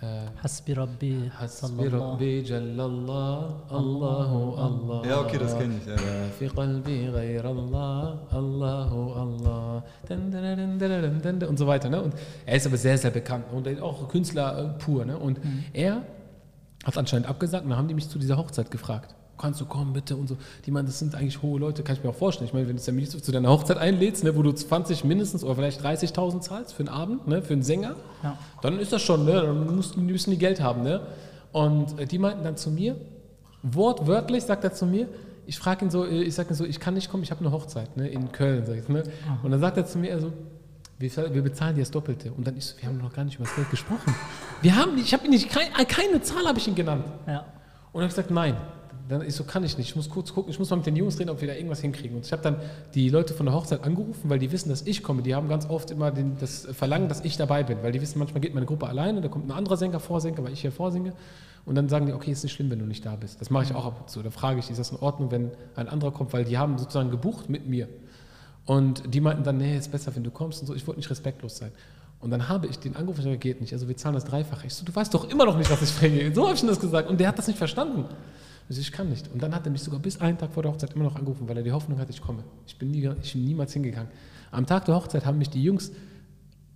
äh, 0.00 0.26
Hasbi 0.42 0.74
Rabbi. 0.74 1.30
Hasbi. 1.36 1.88
Rabbi 1.88 2.40
Jallallah, 2.42 3.64
Allahu 3.68 4.54
Allah. 4.54 5.08
Ja, 5.08 5.20
okay, 5.22 5.38
das 5.38 5.58
kenn 5.58 5.76
ich, 5.76 5.86
ja. 5.86 5.96
Fi 6.38 6.48
qalbi 6.48 7.08
ghayr 7.10 7.44
Allah, 7.44 8.26
Allahu 8.30 9.12
Allah. 9.12 9.84
Und 11.48 11.58
so 11.58 11.66
weiter. 11.66 11.88
Ne? 11.88 12.02
Und 12.02 12.14
er 12.46 12.56
ist 12.56 12.66
aber 12.66 12.76
sehr, 12.76 12.96
sehr 12.96 13.10
bekannt 13.10 13.46
und 13.52 13.66
er 13.66 13.72
ist 13.72 13.82
auch 13.82 14.06
Künstler 14.08 14.76
äh, 14.76 14.78
pur. 14.78 15.04
Ne? 15.04 15.16
Und 15.18 15.40
er 15.72 16.02
hat 16.84 16.96
anscheinend 16.96 17.26
abgesagt 17.26 17.64
und 17.64 17.70
dann 17.70 17.78
haben 17.78 17.88
die 17.88 17.94
mich 17.94 18.08
zu 18.08 18.18
dieser 18.18 18.36
Hochzeit 18.36 18.70
gefragt. 18.70 19.14
Kannst 19.38 19.60
du 19.60 19.66
kommen, 19.66 19.92
bitte? 19.92 20.16
Und 20.16 20.28
so. 20.28 20.36
Die 20.66 20.70
meinen, 20.70 20.86
das 20.86 20.98
sind 20.98 21.14
eigentlich 21.14 21.40
hohe 21.42 21.60
Leute, 21.60 21.82
kann 21.82 21.96
ich 21.96 22.02
mir 22.02 22.10
auch 22.10 22.14
vorstellen. 22.14 22.48
Ich 22.48 22.52
meine, 22.54 22.68
wenn 22.68 22.76
du 22.76 22.82
Sam 22.82 22.98
Yusuf 22.98 23.22
zu 23.22 23.30
deiner 23.32 23.48
Hochzeit 23.50 23.78
einlädst, 23.78 24.24
ne, 24.24 24.34
wo 24.36 24.42
du 24.42 24.52
20 24.52 25.04
mindestens 25.04 25.44
oder 25.44 25.54
vielleicht 25.54 25.80
30.000 25.84 26.40
zahlst 26.40 26.74
für 26.74 26.80
einen 26.80 26.88
Abend, 26.88 27.26
ne, 27.28 27.40
für 27.42 27.52
einen 27.52 27.62
Sänger, 27.62 27.94
Ja. 28.22 28.36
dann 28.62 28.78
ist 28.78 28.92
das 28.92 29.00
schon, 29.02 29.24
ne? 29.24 29.32
dann 29.34 29.76
musst, 29.76 29.94
die 29.94 30.00
müssen 30.00 30.30
die 30.32 30.38
Geld 30.38 30.60
haben. 30.60 30.82
Ne? 30.82 31.00
Und 31.52 31.98
äh, 32.00 32.06
die 32.06 32.18
meinten 32.18 32.42
dann 32.44 32.56
zu 32.56 32.70
mir, 32.70 32.96
wortwörtlich 33.62 34.44
sagt 34.44 34.64
er 34.64 34.72
zu 34.72 34.86
mir, 34.86 35.08
ich 35.46 35.58
frage 35.58 35.84
ihn 35.84 35.90
so, 35.90 36.04
äh, 36.04 36.22
ich 36.22 36.34
sage 36.34 36.50
ihm 36.50 36.54
so, 36.54 36.64
ich 36.64 36.78
kann 36.80 36.94
nicht 36.94 37.10
kommen, 37.10 37.22
ich 37.22 37.30
habe 37.30 37.40
eine 37.40 37.52
Hochzeit 37.52 37.96
ne, 37.96 38.08
in 38.08 38.32
Köln. 38.32 38.66
Sag 38.66 38.76
ich, 38.76 38.88
ne? 38.88 39.02
Und 39.42 39.50
dann 39.50 39.60
sagt 39.60 39.76
er 39.76 39.86
zu 39.86 39.98
mir, 39.98 40.12
also, 40.14 40.32
wir, 40.98 41.10
wir 41.34 41.42
bezahlen 41.42 41.76
dir 41.76 41.82
das 41.82 41.90
Doppelte. 41.90 42.32
Und 42.32 42.46
dann 42.46 42.56
ist, 42.56 42.70
so, 42.70 42.82
wir 42.82 42.88
haben 42.88 42.98
noch 42.98 43.12
gar 43.12 43.24
nicht 43.24 43.36
über 43.36 43.44
das 43.44 43.54
Geld 43.54 43.70
gesprochen. 43.70 44.14
Wir 44.62 44.74
haben 44.76 44.98
ich 44.98 45.12
habe 45.14 45.24
ihn 45.24 45.30
nicht, 45.30 45.46
äh, 45.56 45.84
keine 45.84 46.20
Zahl 46.22 46.44
habe 46.46 46.58
ich 46.58 46.66
ihn 46.68 46.74
genannt. 46.74 47.04
Ja. 47.26 47.38
Und 47.40 47.46
dann 47.94 48.02
habe 48.02 48.04
ich 48.06 48.08
gesagt, 48.10 48.30
nein. 48.30 48.56
Dann 49.08 49.22
ist 49.22 49.36
so, 49.36 49.44
kann 49.44 49.64
ich 49.64 49.78
nicht. 49.78 49.88
Ich 49.88 49.96
muss 49.96 50.10
kurz 50.10 50.34
gucken, 50.34 50.50
ich 50.50 50.58
muss 50.58 50.68
mal 50.68 50.76
mit 50.76 50.86
den 50.86 50.96
Jungs 50.96 51.18
reden, 51.18 51.30
ob 51.30 51.40
wir 51.40 51.48
da 51.48 51.54
irgendwas 51.54 51.80
hinkriegen. 51.80 52.16
Und 52.16 52.26
ich 52.26 52.32
habe 52.32 52.42
dann 52.42 52.56
die 52.94 53.08
Leute 53.08 53.32
von 53.32 53.46
der 53.46 53.54
Hochzeit 53.54 53.82
angerufen, 53.82 54.28
weil 54.28 54.38
die 54.38 54.52
wissen, 54.52 54.68
dass 54.68 54.82
ich 54.82 55.02
komme. 55.02 55.22
Die 55.22 55.34
haben 55.34 55.48
ganz 55.48 55.68
oft 55.68 55.90
immer 55.90 56.10
den, 56.10 56.36
das 56.38 56.66
Verlangen, 56.72 57.08
dass 57.08 57.24
ich 57.24 57.36
dabei 57.36 57.62
bin, 57.62 57.82
weil 57.82 57.92
die 57.92 58.02
wissen, 58.02 58.18
manchmal 58.18 58.40
geht 58.42 58.54
meine 58.54 58.66
Gruppe 58.66 58.86
alleine, 58.86 59.20
da 59.22 59.28
kommt 59.28 59.46
ein 59.46 59.52
anderer 59.52 59.76
Sänger, 59.76 59.98
Vorsänger, 59.98 60.44
weil 60.44 60.52
ich 60.52 60.60
hier 60.60 60.72
vorsinge. 60.72 61.14
Und 61.64 61.74
dann 61.74 61.88
sagen 61.88 62.06
die, 62.06 62.12
okay, 62.12 62.30
ist 62.30 62.42
nicht 62.42 62.52
schlimm, 62.52 62.70
wenn 62.70 62.78
du 62.78 62.86
nicht 62.86 63.04
da 63.04 63.16
bist. 63.16 63.40
Das 63.40 63.50
mache 63.50 63.64
ich 63.64 63.74
auch 63.74 63.86
ab 63.86 64.00
und 64.00 64.10
zu. 64.10 64.22
Da 64.22 64.30
frage 64.30 64.58
ich, 64.58 64.70
ist 64.70 64.78
das 64.78 64.90
in 64.90 64.98
Ordnung, 64.98 65.30
wenn 65.30 65.50
ein 65.74 65.88
anderer 65.88 66.12
kommt, 66.12 66.32
weil 66.32 66.44
die 66.44 66.58
haben 66.58 66.78
sozusagen 66.78 67.10
gebucht 67.10 67.48
mit 67.48 67.66
mir. 67.66 67.88
Und 68.66 69.02
die 69.14 69.20
meinten 69.20 69.44
dann, 69.44 69.56
nee, 69.56 69.76
ist 69.76 69.90
besser, 69.90 70.14
wenn 70.14 70.24
du 70.24 70.30
kommst 70.30 70.60
und 70.60 70.66
so. 70.66 70.74
Ich 70.74 70.86
wollte 70.86 70.98
nicht 70.98 71.10
respektlos 71.10 71.56
sein. 71.56 71.72
Und 72.20 72.30
dann 72.30 72.48
habe 72.48 72.66
ich 72.66 72.78
den 72.78 72.96
angerufen, 72.96 73.22
sage, 73.22 73.38
geht 73.38 73.60
nicht. 73.60 73.72
Also 73.72 73.88
wir 73.88 73.96
zahlen 73.96 74.14
das 74.14 74.24
Dreifache. 74.24 74.66
Ich 74.66 74.74
so, 74.74 74.84
du 74.84 74.94
weißt 74.94 75.14
doch 75.14 75.30
immer 75.30 75.44
noch 75.44 75.56
nicht, 75.56 75.70
was 75.70 75.80
ich 75.82 75.96
bringe. 75.96 76.34
So 76.34 76.44
habe 76.44 76.54
ich 76.54 76.62
ihm 76.62 76.68
das 76.68 76.80
gesagt. 76.80 77.08
Und 77.08 77.18
der 77.20 77.28
hat 77.28 77.38
das 77.38 77.46
nicht 77.46 77.58
verstanden. 77.58 78.04
Ich 78.68 78.76
so, 78.76 78.80
ich 78.80 78.92
kann 78.92 79.08
nicht. 79.08 79.28
Und 79.32 79.42
dann 79.42 79.54
hat 79.54 79.66
er 79.66 79.72
mich 79.72 79.82
sogar 79.82 80.00
bis 80.00 80.20
einen 80.20 80.36
Tag 80.36 80.52
vor 80.52 80.62
der 80.62 80.72
Hochzeit 80.72 80.94
immer 80.94 81.04
noch 81.04 81.16
angerufen, 81.16 81.48
weil 81.48 81.56
er 81.56 81.62
die 81.62 81.72
Hoffnung 81.72 81.98
hatte, 81.98 82.10
ich 82.10 82.20
komme. 82.20 82.44
Ich 82.66 82.76
bin, 82.76 82.90
nie, 82.90 83.08
ich 83.22 83.32
bin 83.32 83.44
niemals 83.44 83.72
hingegangen. 83.72 84.10
Am 84.50 84.66
Tag 84.66 84.84
der 84.84 84.94
Hochzeit 84.94 85.24
haben 85.24 85.38
mich 85.38 85.50
die 85.50 85.62
Jungs 85.62 85.92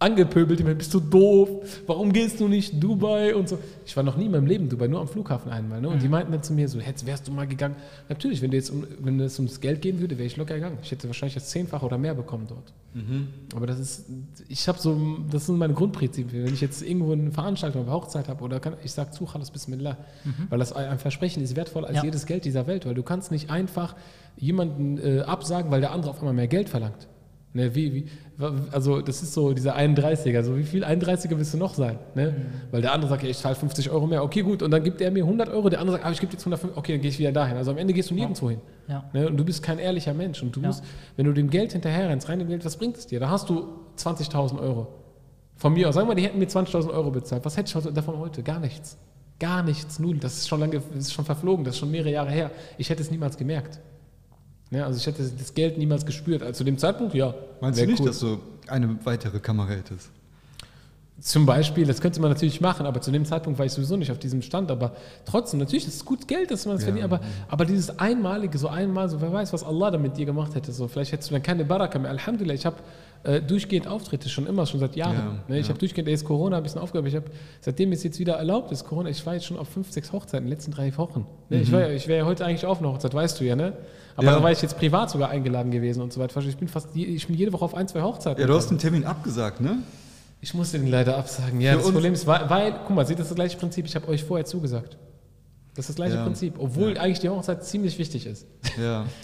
angepöbelt, 0.03 0.59
die 0.59 0.65
meinten, 0.65 0.79
bist 0.79 0.93
du 0.93 1.01
doof, 1.01 1.49
warum 1.87 2.13
gehst 2.13 2.41
du 2.41 2.49
nicht 2.49 2.83
Dubai 2.83 3.35
und 3.35 3.49
so. 3.49 3.59
Ich 3.87 3.97
war 3.97 4.03
noch 4.03 4.17
nie 4.17 4.27
in 4.27 4.33
meinem 4.33 4.47
Leben 4.47 4.69
Dubai, 4.69 4.89
nur 4.89 5.01
am 5.01 5.09
Flughafen 5.09 5.51
einmal. 5.51 5.81
Ne? 5.81 5.89
Und 5.89 6.03
die 6.03 6.09
meinten 6.09 6.33
dann 6.33 6.43
zu 6.43 6.53
mir 6.53 6.69
so, 6.69 6.81
hättest, 6.81 7.07
wärst 7.07 7.29
du 7.29 7.33
mal 7.33 7.47
gegangen. 7.47 7.77
Natürlich, 8.09 8.43
wenn, 8.43 8.51
du 8.51 8.57
jetzt 8.57 8.71
um, 8.71 8.85
wenn 9.01 9.19
es 9.21 9.39
ums 9.39 9.61
Geld 9.61 9.81
gehen 9.81 10.01
würde, 10.01 10.19
wäre 10.19 10.27
ich 10.27 10.37
locker 10.37 10.55
gegangen. 10.55 10.79
Ich 10.83 10.91
hätte 10.91 11.07
wahrscheinlich 11.07 11.35
das 11.35 11.49
Zehnfache 11.49 11.87
oder 11.87 11.99
mehr 11.99 12.15
bekommen 12.15 12.47
dort. 12.49 12.73
Aber 13.55 13.67
das 13.67 13.79
ist, 13.79 14.05
ich 14.49 14.69
habe 14.69 14.79
so, 14.79 15.19
das 15.31 15.47
sind 15.47 15.57
meine 15.57 15.73
Grundprinzipien. 15.73 16.45
Wenn 16.45 16.53
ich 16.53 16.61
jetzt 16.61 16.83
irgendwo 16.83 17.13
eine 17.13 17.31
Veranstaltung, 17.31 17.83
eine 17.83 17.93
Hochzeit 17.93 18.29
habe 18.29 18.45
oder 18.45 18.61
kann, 18.61 18.75
ich 18.85 18.93
sage 18.93 19.13
zu, 19.13 19.27
alles 19.33 19.51
Bismillah, 19.51 19.97
weil 20.51 20.59
das 20.59 20.73
ein 20.75 20.99
Versprechen 20.99 21.43
ist 21.43 21.57
wertvoller 21.57 21.89
als 21.89 21.97
Ja. 21.97 22.05
jedes 22.05 22.27
Geld 22.27 22.45
dieser 22.45 22.67
Welt, 22.67 22.85
weil 22.85 22.95
du 22.95 23.03
kannst 23.03 23.31
nicht 23.31 23.51
einfach 23.51 23.97
jemanden 24.37 24.99
äh, 24.99 25.21
absagen, 25.21 25.71
weil 25.71 25.81
der 25.81 25.93
andere 25.93 26.11
auf 26.11 26.19
einmal 26.19 26.35
mehr 26.35 26.49
Geld 26.49 26.69
verlangt. 26.69 27.09
Ne, 27.55 27.75
wie, 27.75 27.93
wie, 27.95 28.07
also 28.73 29.01
das 29.01 29.23
ist 29.23 29.35
so 29.35 29.53
dieser 29.53 29.77
31er, 29.77 30.43
so 30.43 30.57
wie 30.57 30.63
viel 30.65 30.85
31er 30.85 31.37
willst 31.39 31.55
du 31.55 31.59
noch 31.59 31.75
sein? 31.75 31.99
Ne? 32.15 32.35
Weil 32.71 32.83
der 32.83 32.93
andere 32.93 33.09
sagt, 33.11 33.23
ja, 33.23 33.29
ich 33.29 33.39
zahle 33.39 33.55
50 33.55 33.91
Euro 33.91 34.07
mehr, 34.07 34.23
okay 34.25 34.43
gut, 34.43 34.63
und 34.63 34.71
dann 34.71 34.83
gibt 34.83 35.01
er 35.01 35.11
mir 35.11 35.25
100 35.25 35.49
Euro, 35.51 35.69
der 35.69 35.81
andere 35.81 35.97
sagt, 35.97 36.07
ah, 36.07 36.11
ich 36.13 36.21
gebe 36.21 36.33
jetzt 36.33 36.43
150, 36.43 36.77
okay, 36.77 36.93
dann 36.93 37.01
gehe 37.03 37.11
ich 37.11 37.19
wieder 37.19 37.33
dahin. 37.33 37.57
Also 37.57 37.71
am 37.71 37.79
Ende 37.79 37.93
gehst 37.93 38.11
du 38.11 38.15
nirgendwo 38.15 38.51
hin. 38.51 38.61
Ja. 38.89 39.05
Ne? 39.13 39.29
Und 39.29 39.37
du 39.37 39.45
bist 39.45 39.63
kein 39.63 39.79
ehrlicher 39.79 40.15
Mensch. 40.15 40.43
Und 40.43 40.55
du 40.57 40.61
Ja. 40.61 40.69
musst, 40.69 40.83
wenn 41.17 41.27
du 41.27 41.33
dem 41.33 41.51
Geld 41.51 41.73
hinterher 41.73 42.09
rennst, 42.09 42.29
rein 42.29 42.39
dem 42.39 42.49
Geld, 42.49 42.65
was 42.65 42.77
bringt 42.77 42.97
es 42.97 43.07
dir? 43.07 43.21
Da 43.21 43.29
hast 43.31 43.49
du 43.49 43.69
20.000 43.97 44.61
Euro. 44.61 44.89
Von 45.57 45.75
mir 45.75 45.89
aus, 45.89 45.95
sagen 45.95 46.09
wir, 46.09 46.15
die 46.15 46.23
hätten 46.25 46.39
mir 46.39 46.49
20.000 46.49 46.91
Euro 46.93 47.11
bezahlt. 47.11 47.45
Was 47.45 47.57
hätte 47.57 47.69
ich 47.69 47.75
heute- 47.75 47.93
davon 47.93 48.19
heute? 48.19 48.43
Gar 48.43 48.59
nichts. 48.61 48.97
Gar 49.39 49.63
nichts, 49.63 49.99
null. 49.99 50.19
Das 50.19 50.35
ist 50.39 50.49
schon 50.49 50.61
lange, 50.61 50.81
das 50.95 50.99
ist 51.07 51.13
schon 51.13 51.25
verflogen, 51.25 51.65
das 51.65 51.75
ist 51.75 51.81
schon 51.81 51.91
mehrere 51.91 52.11
Jahre 52.13 52.31
her. 52.31 52.51
Ich 52.79 52.91
hätte 52.91 53.03
es 53.03 53.11
niemals 53.11 53.37
gemerkt. 53.37 53.81
Ja, 54.73 54.87
also 54.87 54.99
ich 54.99 55.07
hätte 55.07 55.23
das 55.23 55.55
Geld 55.55 55.77
niemals 55.79 56.05
gespürt. 56.07 56.43
Also 56.43 56.59
zu 56.59 56.65
dem 56.65 56.79
Zeitpunkt, 56.79 57.15
ja. 57.15 57.35
Meinst 57.61 57.79
du 57.81 57.87
nicht, 57.87 58.01
cool. 58.01 58.07
dass 58.07 58.21
du 58.21 58.39
eine 58.67 58.97
weitere 59.05 59.39
Kamera 59.39 59.69
hättest? 59.69 60.11
Zum 61.21 61.47
Beispiel, 61.47 61.87
das 61.87 62.01
könnte 62.01 62.21
man 62.21 62.31
natürlich 62.33 62.61
machen, 62.61 62.85
aber 62.85 63.01
zu 63.01 63.13
dem 63.13 63.25
Zeitpunkt 63.25 63.57
war 63.59 63.67
ich 63.67 63.71
sowieso 63.73 63.97
nicht 63.97 64.11
auf 64.11 64.19
diesem 64.19 64.43
Stand. 64.43 64.71
Aber 64.73 64.93
trotzdem, 65.25 65.61
natürlich, 65.61 65.85
das 65.85 65.95
ist 65.97 66.05
gut 66.05 66.27
Geld, 66.27 66.51
dass 66.51 66.67
man 66.67 66.77
das 66.77 66.83
Ja. 66.83 66.87
verdient. 66.87 67.05
Aber, 67.05 67.21
aber 67.49 67.65
dieses 67.65 67.97
Einmalige, 67.99 68.57
so 68.59 68.67
einmal, 68.69 69.09
so 69.09 69.21
wer 69.21 69.33
weiß, 69.33 69.53
was 69.53 69.63
Allah 69.63 69.91
damit 69.93 70.17
dir 70.17 70.27
gemacht 70.27 70.55
hätte. 70.55 70.73
So, 70.73 70.89
vielleicht 70.89 71.13
hättest 71.13 71.31
du 71.31 71.35
dann 71.35 71.43
keine 71.43 71.65
Baraka 71.65 71.99
mehr. 71.99 72.11
Alhamdulillah, 72.11 72.55
ich 72.55 72.67
habe 72.67 72.77
äh, 73.25 73.41
durchgehend 73.41 73.87
Auftritte 73.87 74.29
schon 74.29 74.47
immer, 74.47 74.67
schon 74.67 74.81
seit 74.81 74.97
Jahren. 74.97 75.15
Ja, 75.15 75.45
ne? 75.49 75.59
Ich 75.59 75.67
ja. 75.67 75.71
habe 75.71 75.79
durchgehend, 75.79 76.09
jetzt 76.09 76.25
Corona 76.25 76.57
ein 76.57 76.63
bisschen 76.63 76.81
aufgehört. 76.81 77.07
Ich 77.09 77.15
habe, 77.17 77.27
seitdem 77.61 77.93
es 77.93 78.03
jetzt 78.03 78.19
wieder 78.19 78.35
erlaubt 78.35 78.73
ist, 78.73 78.85
Corona, 78.85 79.09
ich 79.11 79.25
war 79.25 79.35
jetzt 79.35 79.47
schon 79.47 79.59
auf 79.59 79.69
fünf, 79.69 79.91
sechs 79.93 80.13
Hochzeiten 80.13 80.39
in 80.39 80.51
den 80.51 80.51
letzten 80.57 80.73
drei 80.73 80.97
Wochen. 80.97 81.27
Ne? 81.49 81.61
Ich, 81.63 81.71
war, 81.71 81.81
ja- 81.81 81.91
ich 81.91 82.09
wäre 82.09 82.21
ja 82.21 82.25
heute 82.27 82.45
eigentlich 82.45 82.67
auf 82.67 82.79
einer 82.81 82.89
Hochzeit, 82.93 83.15
weißt 83.15 83.39
du 83.41 83.45
ja, 83.45 83.55
ne? 83.57 83.75
Aber 84.17 84.27
Ja. 84.27 84.37
da 84.37 84.43
war 84.43 84.51
ich 84.53 84.61
jetzt 84.61 84.77
privat 84.77 85.09
sogar 85.11 85.31
eingeladen 85.31 85.71
gewesen 85.71 86.03
und 86.03 86.13
so 86.13 86.21
weiter. 86.21 86.41
Ich 86.41 86.57
bin 86.57 86.69
fast, 86.69 86.95
je- 86.95 87.07
ich 87.07 87.27
bin 87.27 87.37
jede 87.37 87.53
Woche 87.53 87.65
auf 87.65 87.75
ein, 87.75 87.89
zwei 87.89 88.03
Hochzeiten. 88.03 88.41
Ja, 88.41 88.47
du 88.47 88.55
hast 88.55 88.69
den 88.69 88.79
Termin 88.79 89.05
abgesagt, 89.05 89.61
ne? 89.61 89.79
Ich 90.41 90.53
musste 90.55 90.79
den 90.79 90.89
leider 90.89 91.17
absagen. 91.17 91.61
Ja, 91.61 91.73
Für 91.73 91.79
das 91.79 91.91
Problem 91.93 92.13
ist, 92.15 92.27
weil, 92.27 92.51
weil, 92.51 92.75
guck 92.87 92.97
mal, 92.97 93.07
seht 93.07 93.19
das 93.21 93.29
das 93.29 93.37
gleiche 93.37 93.57
Prinzip, 93.57 93.87
ich 93.87 93.95
habe 93.95 94.09
euch 94.09 94.25
vorher 94.25 94.45
zugesagt. 94.45 94.97
Das 95.75 95.85
ist 95.85 95.91
das 95.91 95.97
gleiche 95.97 96.17
Ja. 96.17 96.25
Prinzip, 96.25 96.55
obwohl 96.59 96.99
eigentlich 96.99 97.21
die 97.21 97.29
Hochzeit 97.29 97.65
ziemlich 97.65 97.99
wichtig 97.99 98.27
ist. 98.27 98.47
Ja. 98.83 99.07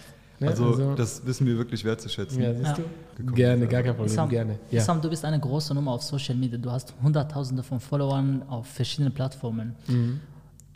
Ne? 0.40 0.48
Also, 0.48 0.66
Also- 0.66 0.94
das 0.94 1.24
wissen 1.26 1.46
wir 1.46 1.56
wirklich 1.56 1.84
wertzuschätzen. 1.84 2.40
Ja, 2.42 2.52
siehst 2.54 2.66
Ja. 2.66 2.72
du? 2.74 2.82
Gekommen. 3.16 3.34
Gerne, 3.34 3.66
gar 3.66 3.82
kein 3.82 3.94
Problem, 3.94 4.12
Isam, 4.12 4.28
gerne. 4.28 4.58
Ja. 4.70 4.78
Isam, 4.80 5.00
du 5.00 5.08
bist 5.10 5.24
eine 5.24 5.40
große 5.40 5.74
Nummer 5.74 5.92
auf 5.92 6.02
Social 6.02 6.36
Media. 6.36 6.58
Du 6.58 6.70
hast 6.70 6.94
Hunderttausende 7.02 7.62
von 7.64 7.80
Followern 7.80 8.42
auf 8.48 8.66
verschiedenen 8.66 9.12
Plattformen. 9.12 9.74
Mhm. 9.88 10.20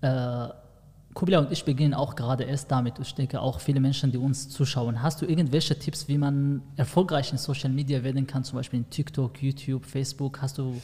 Äh, 0.01 0.49
Kubila 1.15 1.41
und 1.41 1.53
ich 1.53 1.65
beginnen 1.65 1.93
auch 1.95 2.17
gerade 2.17 2.45
erst 2.45 2.71
damit. 2.71 2.95
Ich 2.99 3.15
denke 3.15 3.41
auch 3.41 3.61
viele 3.61 3.81
Menschen, 3.81 4.11
die 4.11 4.17
uns 4.19 4.49
zuschauen. 4.49 5.03
Hast 5.03 5.21
du 5.21 5.27
irgendwelche 5.27 5.79
Tipps, 5.79 6.09
wie 6.09 6.17
man 6.19 6.63
erfolgreich 6.77 7.31
in 7.33 7.39
Social 7.39 7.71
Media 7.71 8.03
werden 8.03 8.27
kann? 8.27 8.43
Zum 8.45 8.57
Beispiel 8.57 8.79
in 8.81 8.89
TikTok, 8.91 9.41
YouTube, 9.43 9.85
Facebook. 9.85 10.41
Hast 10.41 10.57
du 10.59 10.81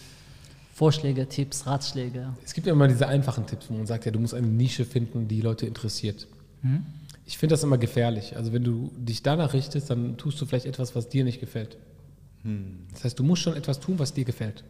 Vorschläge, 0.75 1.27
Tipps, 1.27 1.67
Ratschläge? 1.67 2.29
Es 2.45 2.53
gibt 2.53 2.67
ja 2.67 2.73
immer 2.75 2.87
diese 2.87 3.09
einfachen 3.09 3.47
Tipps, 3.47 3.69
wo 3.71 3.75
man 3.75 3.87
sagt, 3.87 4.05
ja, 4.05 4.13
du 4.13 4.21
musst 4.21 4.35
eine 4.35 4.47
Nische 4.47 4.85
finden, 4.85 5.27
die 5.27 5.41
Leute 5.41 5.67
interessiert. 5.67 6.27
Ich 7.29 7.37
finde 7.37 7.53
das 7.53 7.63
immer 7.63 7.77
gefährlich. 7.77 8.39
Also 8.39 8.55
wenn 8.55 8.65
du 8.65 8.91
dich 8.97 9.23
danach 9.23 9.53
richtest, 9.53 9.91
dann 9.91 10.17
tust 10.17 10.41
du 10.41 10.47
vielleicht 10.47 10.65
etwas, 10.65 10.97
was 10.97 11.11
dir 11.11 11.25
nicht 11.25 11.41
gefällt. 11.41 11.77
Das 12.95 13.05
heißt, 13.05 13.19
du 13.19 13.23
musst 13.23 13.43
schon 13.43 13.55
etwas 13.55 13.81
tun, 13.81 13.99
was 13.99 14.15
dir 14.15 14.25
gefällt. 14.25 14.65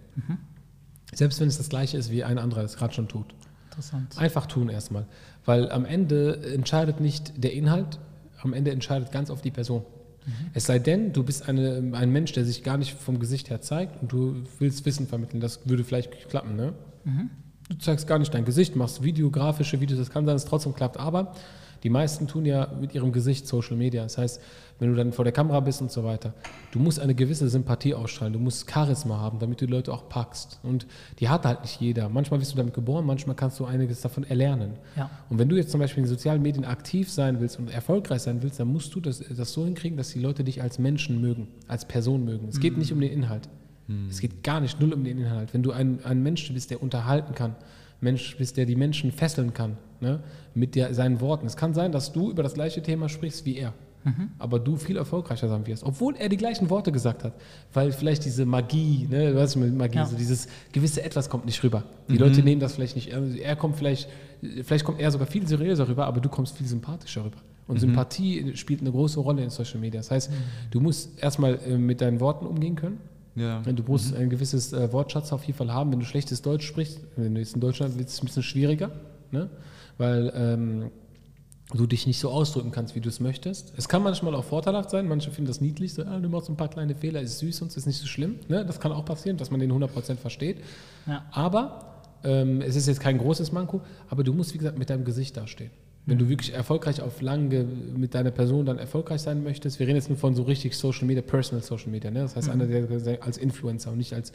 Selbst 1.15 1.41
wenn 1.41 1.47
es 1.47 1.57
das 1.57 1.69
gleiche 1.69 1.97
ist, 1.97 2.11
wie 2.11 2.25
ein 2.25 2.37
anderer 2.37 2.65
es 2.65 2.77
gerade 2.77 2.93
schon 2.93 3.07
tut. 3.07 3.33
Interessant. 3.71 4.19
Einfach 4.19 4.47
tun 4.47 4.71
erstmal. 4.71 5.07
Weil 5.45 5.71
am 5.71 5.85
Ende 5.85 6.43
entscheidet 6.53 6.99
nicht 7.01 7.33
der 7.45 7.53
Inhalt, 7.53 8.01
am 8.43 8.53
Ende 8.53 8.73
entscheidet 8.73 9.13
ganz 9.13 9.31
oft 9.31 9.45
die 9.45 9.53
Person. 9.53 9.85
Es 10.53 10.67
sei 10.67 10.81
denn, 10.81 11.13
du 11.13 11.23
bist 11.23 11.49
eine, 11.49 11.93
ein 11.93 12.11
Mensch, 12.11 12.33
der 12.33 12.45
sich 12.45 12.65
gar 12.65 12.77
nicht 12.77 12.93
vom 12.93 13.21
Gesicht 13.21 13.51
her 13.51 13.61
zeigt 13.61 14.03
und 14.03 14.11
du 14.11 14.43
willst 14.59 14.85
Wissen 14.85 15.07
vermitteln. 15.07 15.39
Das 15.39 15.61
würde 15.69 15.85
vielleicht 15.85 16.29
klappen, 16.29 16.57
ne? 16.57 16.75
Du 17.69 17.79
zeigst 17.79 18.09
gar 18.09 18.19
nicht 18.19 18.35
dein 18.35 18.45
Gesicht, 18.45 18.75
machst 18.75 19.05
videografische 19.05 19.81
Videos, 19.81 20.01
das 20.01 20.11
kann 20.11 20.27
sein, 20.27 20.35
dass 20.35 20.43
es 20.43 20.49
trotzdem 20.49 20.75
klappt. 20.75 20.99
Aber 20.99 21.35
die 21.83 21.91
meisten 21.91 22.27
tun 22.27 22.45
ja 22.45 22.73
mit 22.81 22.95
ihrem 22.95 23.13
Gesicht 23.13 23.47
Social 23.47 23.77
Media. 23.77 24.03
Das 24.03 24.19
heißt, 24.19 24.41
wenn 24.79 24.91
du 24.91 24.97
dann 24.97 25.13
vor 25.13 25.25
der 25.25 25.33
Kamera 25.33 25.61
bist 25.61 25.81
und 25.81 25.91
so 25.91 26.05
weiter, 26.05 26.35
du 26.71 26.79
musst 26.79 27.01
eine 27.01 27.15
gewisse 27.15 27.49
Sympathie 27.49 27.95
ausstrahlen, 27.95 28.33
du 28.33 28.39
musst 28.39 28.71
Charisma 28.71 29.19
haben, 29.19 29.39
damit 29.39 29.61
du 29.61 29.67
die 29.67 29.73
Leute 29.73 29.93
auch 29.93 30.09
packst. 30.09 30.61
Und 30.63 30.87
die 31.19 31.29
hat 31.29 31.45
halt 31.45 31.63
nicht 31.63 31.81
jeder. 31.81 32.09
Manchmal 32.09 32.39
bist 32.39 32.53
du 32.53 32.57
damit 32.57 32.75
geboren, 32.75 33.05
manchmal 33.05 33.35
kannst 33.35 33.59
du 33.59 33.65
einiges 33.65 34.01
davon 34.01 34.25
erlernen. 34.25 34.73
Ja. 34.97 35.11
Und 35.31 35.39
wenn 35.39 35.49
du 35.49 35.57
jetzt 35.57 35.71
zum 35.71 35.81
Beispiel 35.81 36.03
in 36.03 36.09
den 36.09 36.15
sozialen 36.17 36.43
Medien 36.43 36.65
aktiv 36.65 37.11
sein 37.11 37.41
willst 37.41 37.59
und 37.59 37.71
erfolgreich 37.71 38.23
sein 38.23 38.43
willst, 38.43 38.61
dann 38.61 38.69
musst 38.69 38.95
du 38.95 39.01
das, 39.01 39.19
das 39.19 39.53
so 39.53 39.65
hinkriegen, 39.65 39.97
dass 39.97 40.11
die 40.11 40.21
Leute 40.21 40.45
dich 40.45 40.63
als 40.63 40.79
Menschen 40.79 41.21
mögen, 41.21 41.49
als 41.67 41.85
Person 41.85 42.25
mögen. 42.25 42.49
Es 42.49 42.61
geht 42.61 42.79
nicht 42.79 42.93
um 42.93 43.01
den 43.01 43.13
Inhalt. 43.13 43.49
Es 44.11 44.21
geht 44.21 44.43
gar 44.43 44.61
nicht 44.61 44.81
null 44.81 44.93
um 44.93 45.03
den 45.03 45.19
Inhalt. 45.19 45.55
Wenn 45.55 45.63
du 45.63 45.73
ein, 45.73 46.05
ein 46.05 46.23
Mensch 46.23 46.53
bist, 46.53 46.71
der 46.71 46.83
unterhalten 46.83 47.35
kann, 47.35 47.57
Mensch 48.01 48.37
bist, 48.37 48.57
der 48.57 48.67
die 48.67 48.77
Menschen 48.77 49.13
fesseln 49.13 49.53
kann, 49.55 49.77
ne, 50.01 50.21
mit 50.55 50.75
der, 50.75 50.95
seinen 50.95 51.21
Worten. 51.21 51.47
Es 51.47 51.57
kann 51.57 51.75
sein, 51.75 51.93
dass 51.93 52.13
du 52.13 52.31
über 52.31 52.43
das 52.43 52.55
gleiche 52.55 52.83
Thema 52.83 53.09
sprichst 53.09 53.45
wie 53.45 53.57
er. 53.57 53.73
aber 54.39 54.59
du 54.59 54.77
viel 54.77 54.97
erfolgreicher 54.97 55.49
sein 55.49 55.67
wirst, 55.67 55.83
obwohl 55.85 56.15
er 56.17 56.31
die 56.31 56.39
gleichen 56.39 56.71
Worte 56.71 56.93
gesagt 56.93 57.25
hat, 57.25 57.35
weil 57.75 57.93
vielleicht 57.93 58.25
diese 58.25 58.47
Magie, 58.47 59.07
ne, 59.11 59.33
du 59.33 59.37
weißt 59.37 59.57
mit 59.57 59.75
Magie, 59.77 59.99
Ja. 59.99 60.07
so 60.07 60.17
dieses 60.17 60.49
gewisse 60.73 61.03
Etwas 61.03 61.29
kommt 61.29 61.45
nicht 61.45 61.63
rüber. 61.63 61.83
Die 62.09 62.17
Leute 62.17 62.43
nehmen 62.43 62.59
das 62.61 62.75
vielleicht 62.77 62.97
nicht, 62.97 63.11
ernst. 63.13 63.37
er 63.39 63.55
kommt 63.57 63.77
vielleicht, 63.77 64.09
vielleicht 64.63 64.85
kommt 64.87 64.99
er 65.01 65.11
sogar 65.11 65.27
viel 65.27 65.47
seriöser 65.47 65.89
rüber, 65.89 66.07
aber 66.07 66.21
du 66.23 66.31
kommst 66.31 66.57
viel 66.57 66.67
sympathischer 66.67 67.25
rüber. 67.25 67.37
Und 67.67 67.81
Sympathie 67.81 68.57
spielt 68.57 68.81
eine 68.81 68.93
große 68.93 69.21
Rolle 69.21 69.43
in 69.45 69.51
Social 69.51 69.79
Media. 69.79 70.01
Das 70.01 70.11
heißt, 70.11 70.31
du 70.71 70.81
musst 70.81 71.23
erstmal 71.23 71.59
äh, 71.67 71.77
mit 71.77 72.01
deinen 72.01 72.19
Worten 72.21 72.47
umgehen 72.47 72.77
können. 72.77 72.99
Ja. 73.39 73.61
Du 73.61 73.83
musst 73.85 74.15
ein 74.15 74.31
gewisses 74.31 74.73
äh, 74.73 74.93
Wortschatz 74.93 75.33
auf 75.33 75.45
jeden 75.45 75.57
Fall 75.57 75.73
haben. 75.73 75.93
Wenn 75.93 76.01
du 76.01 76.07
schlechtes 76.07 76.43
Deutsch 76.43 76.67
sprichst, 76.67 77.01
wenn 77.17 77.35
du 77.35 77.41
jetzt 77.41 77.55
in 77.55 77.61
Deutschland 77.61 77.99
wird 77.99 78.09
es 78.09 78.21
ein 78.21 78.27
bisschen 78.27 78.43
schwieriger, 78.43 78.91
ne? 79.31 79.51
weil 79.97 80.33
ähm, 80.35 80.91
du 81.73 81.87
dich 81.87 82.07
nicht 82.07 82.19
so 82.19 82.31
ausdrücken 82.31 82.71
kannst, 82.71 82.95
wie 82.95 83.01
du 83.01 83.09
es 83.09 83.21
möchtest. 83.21 83.73
Es 83.77 83.89
kann 83.89 84.03
manchmal 84.03 84.35
auch 84.35 84.45
vorteilhaft 84.45 84.91
sein. 84.91 85.07
Manche 85.07 85.31
finden 85.31 85.49
das 85.49 85.61
niedlich, 85.61 85.95
so, 85.95 86.03
ah, 86.03 86.19
du 86.19 86.29
machst 86.29 86.49
ein 86.49 86.57
paar 86.57 86.69
kleine 86.69 86.95
Fehler, 86.95 87.21
ist 87.21 87.39
süß 87.39 87.63
und 87.63 87.77
ist 87.77 87.87
nicht 87.87 87.99
so 87.99 88.07
schlimm. 88.07 88.37
Ne? 88.49 88.65
Das 88.65 88.81
kann 88.81 88.93
auch 88.93 89.05
passieren, 89.05 89.37
dass 89.37 89.51
man 89.51 89.61
den 89.61 89.73
100% 89.73 90.17
versteht. 90.17 90.59
Ja. 91.07 91.27
Aber 91.31 92.03
ähm, 92.25 92.63
es 92.63 92.75
ist 92.75 92.87
jetzt 92.87 93.01
kein 93.01 93.19
großes 93.19 93.53
Manko, 93.53 93.83
aber 94.09 94.25
du 94.25 94.33
musst, 94.33 94.55
wie 94.55 94.59
gesagt, 94.59 94.79
mit 94.79 94.91
deinem 94.91 95.05
Gesicht 95.05 95.37
dastehen. 95.37 95.71
Wenn 96.09 96.19
du 96.19 96.29
wirklich 96.29 96.55
erfolgreich 96.55 97.03
auf 97.03 97.21
lange 97.21 97.65
mit 97.97 98.15
deiner 98.15 98.31
Person 98.31 98.65
dann 98.65 98.79
erfolgreich 98.79 99.21
sein 99.21 99.43
möchtest, 99.43 99.79
wir 99.79 99.87
reden 99.87 99.97
jetzt 99.97 100.09
nur 100.09 100.19
von 100.19 100.35
so 100.35 100.43
richtig 100.43 100.77
Social 100.77 101.07
Media, 101.07 101.23
Personal 101.23 101.63
Social 101.63 101.91
Media, 101.91 102.11
ne? 102.11 102.21
das 102.21 102.35
heißt 102.35 102.49
einer, 102.49 102.67
der 102.67 103.23
als 103.23 103.37
Influencer 103.37 103.93
und 103.93 103.99
nicht 103.99 104.15
als 104.15 104.33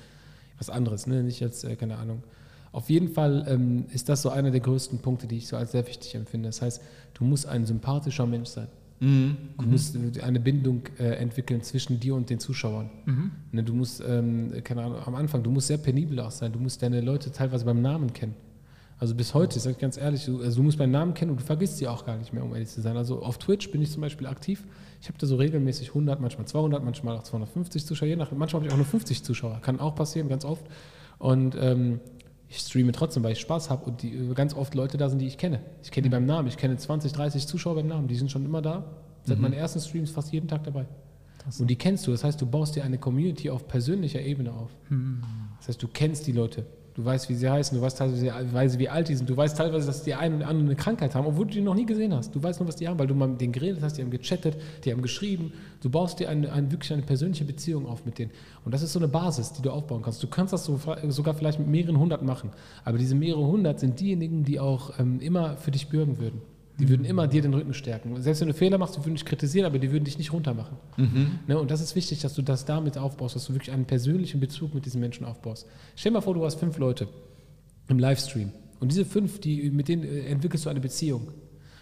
was 0.58 0.70
anderes, 0.70 1.08
ne? 1.08 1.24
nicht 1.24 1.42
als, 1.42 1.64
äh, 1.64 1.76
keine 1.76 1.98
Ahnung. 1.98 2.24
Auf 2.72 2.90
jeden 2.90 3.10
Fall 3.10 3.46
ähm, 3.48 3.86
ist 3.94 4.10
das 4.10 4.24
so 4.24 4.30
einer 4.30 4.50
der 4.50 4.60
größten 4.60 5.00
Punkte, 5.00 5.28
die 5.28 5.38
ich 5.38 5.48
so 5.48 5.56
als 5.58 5.72
sehr 5.72 5.88
wichtig 5.88 6.16
empfinde. 6.16 6.50
Das 6.50 6.62
heißt, 6.62 6.82
du 7.14 7.24
musst 7.24 7.48
ein 7.48 7.66
sympathischer 7.66 8.26
Mensch 8.26 8.50
sein. 8.50 8.68
Mhm. 9.00 9.38
Du 9.60 9.66
musst 9.66 9.98
eine 10.22 10.40
Bindung 10.40 10.84
äh, 10.98 11.16
entwickeln 11.16 11.62
zwischen 11.62 12.00
dir 12.00 12.16
und 12.16 12.30
den 12.30 12.40
Zuschauern. 12.40 12.90
Ne, 13.52 13.64
du 13.64 13.74
musst, 13.74 14.02
ähm, 14.08 14.54
keine 14.64 14.84
Ahnung, 14.84 14.98
am 15.06 15.16
Anfang, 15.16 15.44
du 15.44 15.52
musst 15.52 15.68
sehr 15.68 15.78
penibel 15.78 16.20
auch 16.20 16.32
sein. 16.32 16.52
Du 16.52 16.60
musst 16.60 16.82
deine 16.82 17.02
Leute 17.02 17.32
teilweise 17.32 17.66
beim 17.66 17.82
Namen 17.82 18.14
kennen. 18.14 18.34
Also 19.04 19.16
bis 19.16 19.34
heute, 19.34 19.60
ich 19.70 19.78
ganz 19.80 19.98
ehrlich, 19.98 20.24
du, 20.24 20.40
also 20.40 20.56
du 20.56 20.64
musst 20.64 20.80
meinen 20.80 20.94
Namen 20.94 21.14
kennen 21.14 21.32
und 21.32 21.42
du 21.42 21.44
vergisst 21.44 21.78
sie 21.78 21.90
auch 21.90 22.06
gar 22.06 22.16
nicht 22.16 22.32
mehr, 22.32 22.42
um 22.42 22.54
ehrlich 22.54 22.70
zu 22.70 22.80
sein. 22.80 22.96
Also 22.96 23.22
auf 23.22 23.38
Twitch 23.38 23.70
bin 23.70 23.82
ich 23.82 23.92
zum 23.92 24.00
Beispiel 24.00 24.28
aktiv. 24.28 24.66
Ich 25.02 25.10
habe 25.10 25.18
da 25.18 25.28
so 25.28 25.36
regelmäßig 25.36 25.90
100, 25.90 26.22
manchmal 26.22 26.48
200, 26.48 26.82
manchmal 26.86 27.18
auch 27.18 27.24
250 27.24 27.86
Zuschauer, 27.86 28.08
je 28.08 28.16
nach, 28.16 28.32
manchmal 28.32 28.62
habe 28.62 28.68
ich 28.68 28.72
auch 28.72 28.78
nur 28.78 28.86
50 28.86 29.22
Zuschauer. 29.22 29.60
Kann 29.62 29.82
auch 29.82 29.94
passieren, 29.94 30.30
ganz 30.30 30.46
oft. 30.46 30.66
Und 31.20 31.54
ähm, 31.60 32.00
ich 32.48 32.60
streame 32.60 32.94
trotzdem, 32.94 33.24
weil 33.24 33.34
ich 33.34 33.42
Spaß 33.42 33.70
habe 33.70 33.84
und 33.84 34.04
die, 34.04 34.16
äh, 34.16 34.34
ganz 34.36 34.54
oft 34.54 34.74
Leute 34.74 34.96
da 34.96 35.10
sind, 35.10 35.20
die 35.20 35.28
ich 35.28 35.38
kenne. 35.38 35.60
Ich 35.84 35.92
kenne 35.92 36.04
die 36.04 36.10
beim 36.10 36.26
Namen. 36.26 36.48
Ich 36.48 36.56
kenne 36.56 36.78
20, 36.78 37.12
30 37.12 37.46
Zuschauer 37.46 37.76
beim 37.76 37.88
Namen. 37.88 38.08
Die 38.08 38.16
sind 38.16 38.32
schon 38.32 38.46
immer 38.46 38.62
da. 38.62 38.86
Seit 39.26 39.38
meinen 39.38 39.54
ersten 39.54 39.82
Streams 39.82 40.12
fast 40.12 40.32
jeden 40.32 40.48
Tag 40.48 40.64
dabei. 40.64 40.86
Und 41.60 41.70
die 41.70 41.76
kennst 41.76 42.08
du. 42.08 42.12
Das 42.12 42.24
heißt, 42.24 42.40
du 42.40 42.46
baust 42.46 42.78
dir 42.78 42.86
eine 42.86 42.98
Community 42.98 43.50
auf 43.50 43.68
persönlicher 43.68 44.22
Ebene 44.22 44.54
auf. 44.54 44.72
Das 45.60 45.68
heißt, 45.68 45.84
du 45.84 45.90
kennst 45.90 46.26
die 46.26 46.32
Leute. 46.32 46.66
Du 46.96 47.04
weißt, 47.04 47.28
wie 47.28 47.34
sie 47.34 47.50
heißen, 47.50 47.76
du 47.76 47.84
weißt 47.84 47.98
teilweise, 47.98 48.78
wie 48.78 48.88
alt 48.88 49.10
die 49.10 49.16
sind. 49.16 49.28
Du 49.28 49.36
weißt 49.36 49.58
teilweise, 49.58 49.88
dass 49.88 50.04
die 50.04 50.14
einen 50.14 50.38
oder 50.38 50.48
andere 50.48 50.68
eine 50.68 50.76
Krankheit 50.76 51.16
haben, 51.16 51.26
obwohl 51.26 51.48
du 51.48 51.54
die 51.54 51.62
noch 51.62 51.74
nie 51.74 51.88
gesehen 51.88 52.14
hast. 52.14 52.36
Du 52.36 52.44
weißt 52.44 52.60
nur, 52.60 52.68
was 52.68 52.76
die 52.76 52.88
haben, 52.88 53.00
weil 53.00 53.08
du 53.08 53.16
mal 53.16 53.28
mit 53.28 53.42
denen 53.42 53.52
geredet 53.52 53.82
hast, 53.82 53.98
die 53.98 54.04
haben 54.04 54.12
gechattet, 54.12 54.58
die 54.84 54.92
haben 54.92 55.02
geschrieben. 55.02 55.54
Du 55.82 55.90
baust 55.90 56.20
dir 56.20 56.30
eine, 56.30 56.52
eine, 56.52 56.72
wirklich 56.72 56.94
eine 56.94 57.02
persönliche 57.02 57.46
Beziehung 57.46 57.88
auf 57.88 58.06
mit 58.06 58.20
denen. 58.20 58.32
Und 58.64 58.74
das 58.74 58.84
ist 58.84 58.94
so 58.94 59.00
eine 59.00 59.08
Basis, 59.08 59.54
die 59.54 59.64
du 59.64 59.72
aufbauen 59.72 60.04
kannst. 60.04 60.22
Du 60.22 60.28
kannst 60.28 60.54
das 60.54 60.66
so, 60.66 60.80
sogar 61.10 61.34
vielleicht 61.34 61.58
mit 61.58 61.68
mehreren 61.68 61.98
hundert 61.98 62.22
machen. 62.22 62.52
Aber 62.86 63.00
diese 63.00 63.16
mehrere 63.16 63.48
hundert 63.48 63.80
sind 63.80 64.00
diejenigen, 64.00 64.44
die 64.44 64.60
auch 64.60 65.00
ähm, 65.00 65.20
immer 65.20 65.58
für 65.58 65.72
dich 65.72 65.90
bürgen 65.90 66.20
würden. 66.20 66.42
Die 66.80 66.90
würden 66.90 67.06
immer 67.06 67.28
dir 67.28 67.42
den 67.42 67.54
Rücken 67.54 67.74
stärken. 67.74 68.20
Selbst 68.22 68.42
wenn 68.42 68.48
du 68.48 68.54
Fehler 68.54 68.80
machst, 68.80 68.96
die 68.96 69.02
würden 69.02 69.14
dich 69.14 69.26
kritisieren, 69.26 69.66
aber 69.68 69.78
die 69.78 69.92
würden 69.92 70.06
dich 70.06 70.18
nicht 70.18 70.34
runtermachen. 70.34 70.78
Ne? 71.48 71.60
Und 71.60 71.70
das 71.70 71.82
ist 71.82 71.96
wichtig, 71.96 72.20
dass 72.22 72.34
du 72.34 72.42
das 72.42 72.66
damit 72.66 72.98
aufbaust, 72.98 73.36
dass 73.36 73.46
du 73.46 73.54
wirklich 73.54 73.72
einen 73.72 73.86
persönlichen 73.86 74.40
Bezug 74.40 74.74
mit 74.74 74.86
diesen 74.86 75.00
Menschen 75.00 75.26
aufbaust. 75.26 75.68
Stell 75.96 76.12
dir 76.12 76.16
mal 76.16 76.22
vor, 76.22 76.34
du 76.34 76.44
hast 76.44 76.60
fünf 76.60 76.78
Leute 76.80 77.08
im 77.90 78.00
Livestream. 78.00 78.52
Und 78.80 78.92
diese 78.92 79.06
fünf, 79.06 79.40
die, 79.40 79.70
mit 79.70 79.88
denen 79.88 80.04
äh, 80.04 80.26
entwickelst 80.26 80.66
du 80.66 80.70
eine 80.70 80.80
Beziehung. 80.80 81.28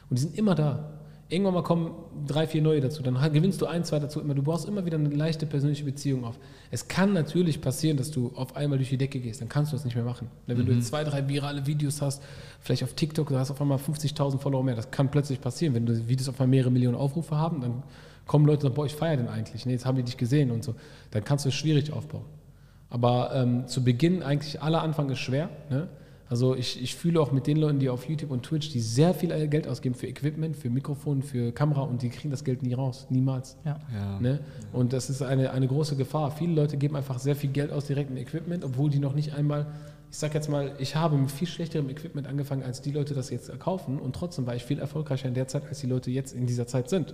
Und 0.10 0.20
die 0.20 0.22
sind 0.22 0.38
immer 0.38 0.56
da. 0.56 1.01
Irgendwann 1.32 1.54
mal 1.54 1.64
kommen 1.64 1.92
drei, 2.28 2.46
vier 2.46 2.62
neue 2.62 2.82
dazu. 2.82 3.02
Dann 3.02 3.16
gewinnst 3.32 3.62
du 3.62 3.66
ein, 3.66 3.86
zwei 3.86 4.00
dazu. 4.00 4.20
Immer. 4.20 4.36
Du 4.36 4.44
baust 4.44 4.68
immer 4.68 4.86
wieder 4.86 4.98
eine 4.98 5.08
leichte 5.08 5.46
persönliche 5.46 5.86
Beziehung 5.86 6.26
auf. 6.26 6.38
Es 6.72 6.90
kann 6.90 7.14
natürlich 7.14 7.62
passieren, 7.62 7.96
dass 7.96 8.12
du 8.12 8.34
auf 8.36 8.58
einmal 8.58 8.78
durch 8.78 8.90
die 8.90 8.98
Decke 8.98 9.18
gehst. 9.22 9.40
Dann 9.40 9.48
kannst 9.48 9.72
du 9.72 9.78
das 9.78 9.86
nicht 9.86 9.96
mehr 9.96 10.04
machen. 10.04 10.28
Wenn 10.46 10.66
du 10.66 10.74
jetzt 10.74 10.88
zwei, 10.88 11.06
drei 11.06 11.30
virale 11.30 11.66
Videos 11.66 12.02
hast, 12.02 12.22
vielleicht 12.60 12.84
auf 12.84 12.96
TikTok, 12.96 13.30
du 13.30 13.38
hast 13.38 13.50
auf 13.50 13.62
einmal 13.62 13.78
50.000 13.78 14.40
Follower 14.40 14.62
mehr. 14.62 14.76
Das 14.76 14.92
kann 14.92 15.10
plötzlich 15.10 15.40
passieren. 15.40 15.74
Wenn 15.74 15.86
du 15.86 16.10
Videos 16.10 16.28
auf 16.28 16.36
einmal 16.36 16.50
mehrere 16.50 16.70
Millionen 16.70 16.98
Aufrufe 16.98 17.38
haben, 17.38 17.62
dann 17.62 17.84
kommen 18.28 18.46
Leute 18.46 18.58
und 18.58 18.64
sagen, 18.64 18.76
boah, 18.76 18.86
ich 18.86 18.96
feiere 18.96 19.16
den 19.16 19.30
eigentlich. 19.30 19.66
Nee, 19.66 19.72
jetzt 19.72 19.86
haben 19.86 19.96
die 19.96 20.04
dich 20.04 20.18
gesehen 20.18 20.52
und 20.52 20.66
so. 20.66 20.76
Dann 21.12 21.24
kannst 21.24 21.46
du 21.46 21.50
es 21.50 21.56
schwierig 21.56 21.94
aufbauen. 21.94 22.26
Aber 22.90 23.32
ähm, 23.34 23.68
zu 23.68 23.86
Beginn 23.86 24.22
eigentlich 24.22 24.62
aller 24.62 24.82
Anfang 24.82 25.10
ist 25.10 25.20
schwer. 25.20 25.50
Ne? 25.70 25.88
Also 26.32 26.56
ich, 26.56 26.82
ich 26.82 26.96
fühle 26.96 27.20
auch 27.20 27.34
mit 27.34 27.46
den 27.46 27.58
Leuten, 27.58 27.80
die 27.80 27.90
auf 27.90 28.08
YouTube 28.08 28.32
und 28.32 28.44
Twitch, 28.44 28.70
die 28.70 28.80
sehr 28.80 29.14
viel 29.14 29.50
Geld 29.50 29.68
ausgeben 29.68 29.96
für 29.96 30.08
Equipment, 30.08 30.56
für 30.56 30.70
Mikrofon, 30.70 31.24
für 31.24 31.52
Kamera 31.52 31.82
und 31.82 32.04
die 32.04 32.08
kriegen 32.08 32.30
das 32.30 32.46
Geld 32.46 32.64
nie 32.64 32.74
raus, 32.74 33.06
niemals. 33.10 33.58
Ja. 33.66 33.82
Ja. 33.94 34.18
Ne? 34.22 34.40
Und 34.72 34.94
das 34.94 35.10
ist 35.10 35.22
eine, 35.22 35.52
eine 35.52 35.68
große 35.68 35.98
Gefahr. 35.98 36.32
Viele 36.32 36.54
Leute 36.54 36.78
geben 36.78 36.96
einfach 36.96 37.20
sehr 37.20 37.36
viel 37.36 37.50
Geld 37.50 37.74
aus 37.74 37.84
direkt 37.84 38.12
in 38.12 38.16
Equipment, 38.16 38.64
obwohl 38.64 38.90
die 38.90 39.00
noch 39.00 39.14
nicht 39.14 39.34
einmal, 39.34 39.68
ich 40.10 40.18
sag 40.20 40.34
jetzt 40.34 40.50
mal, 40.50 40.72
ich 40.80 40.96
habe 40.96 41.18
mit 41.18 41.30
viel 41.32 41.50
schlechterem 41.50 41.90
Equipment 41.90 42.28
angefangen, 42.28 42.64
als 42.64 42.82
die 42.82 42.92
Leute 42.92 43.14
das 43.14 43.30
jetzt 43.30 43.60
kaufen 43.60 44.00
und 44.00 44.16
trotzdem 44.16 44.48
war 44.48 44.56
ich 44.56 44.64
viel 44.64 44.80
erfolgreicher 44.80 45.28
in 45.28 45.34
der 45.34 45.50
Zeit, 45.50 45.68
als 45.68 45.82
die 45.82 45.88
Leute 45.88 46.12
jetzt 46.12 46.34
in 46.34 46.48
dieser 46.48 46.66
Zeit 46.66 46.90
sind. 46.90 47.14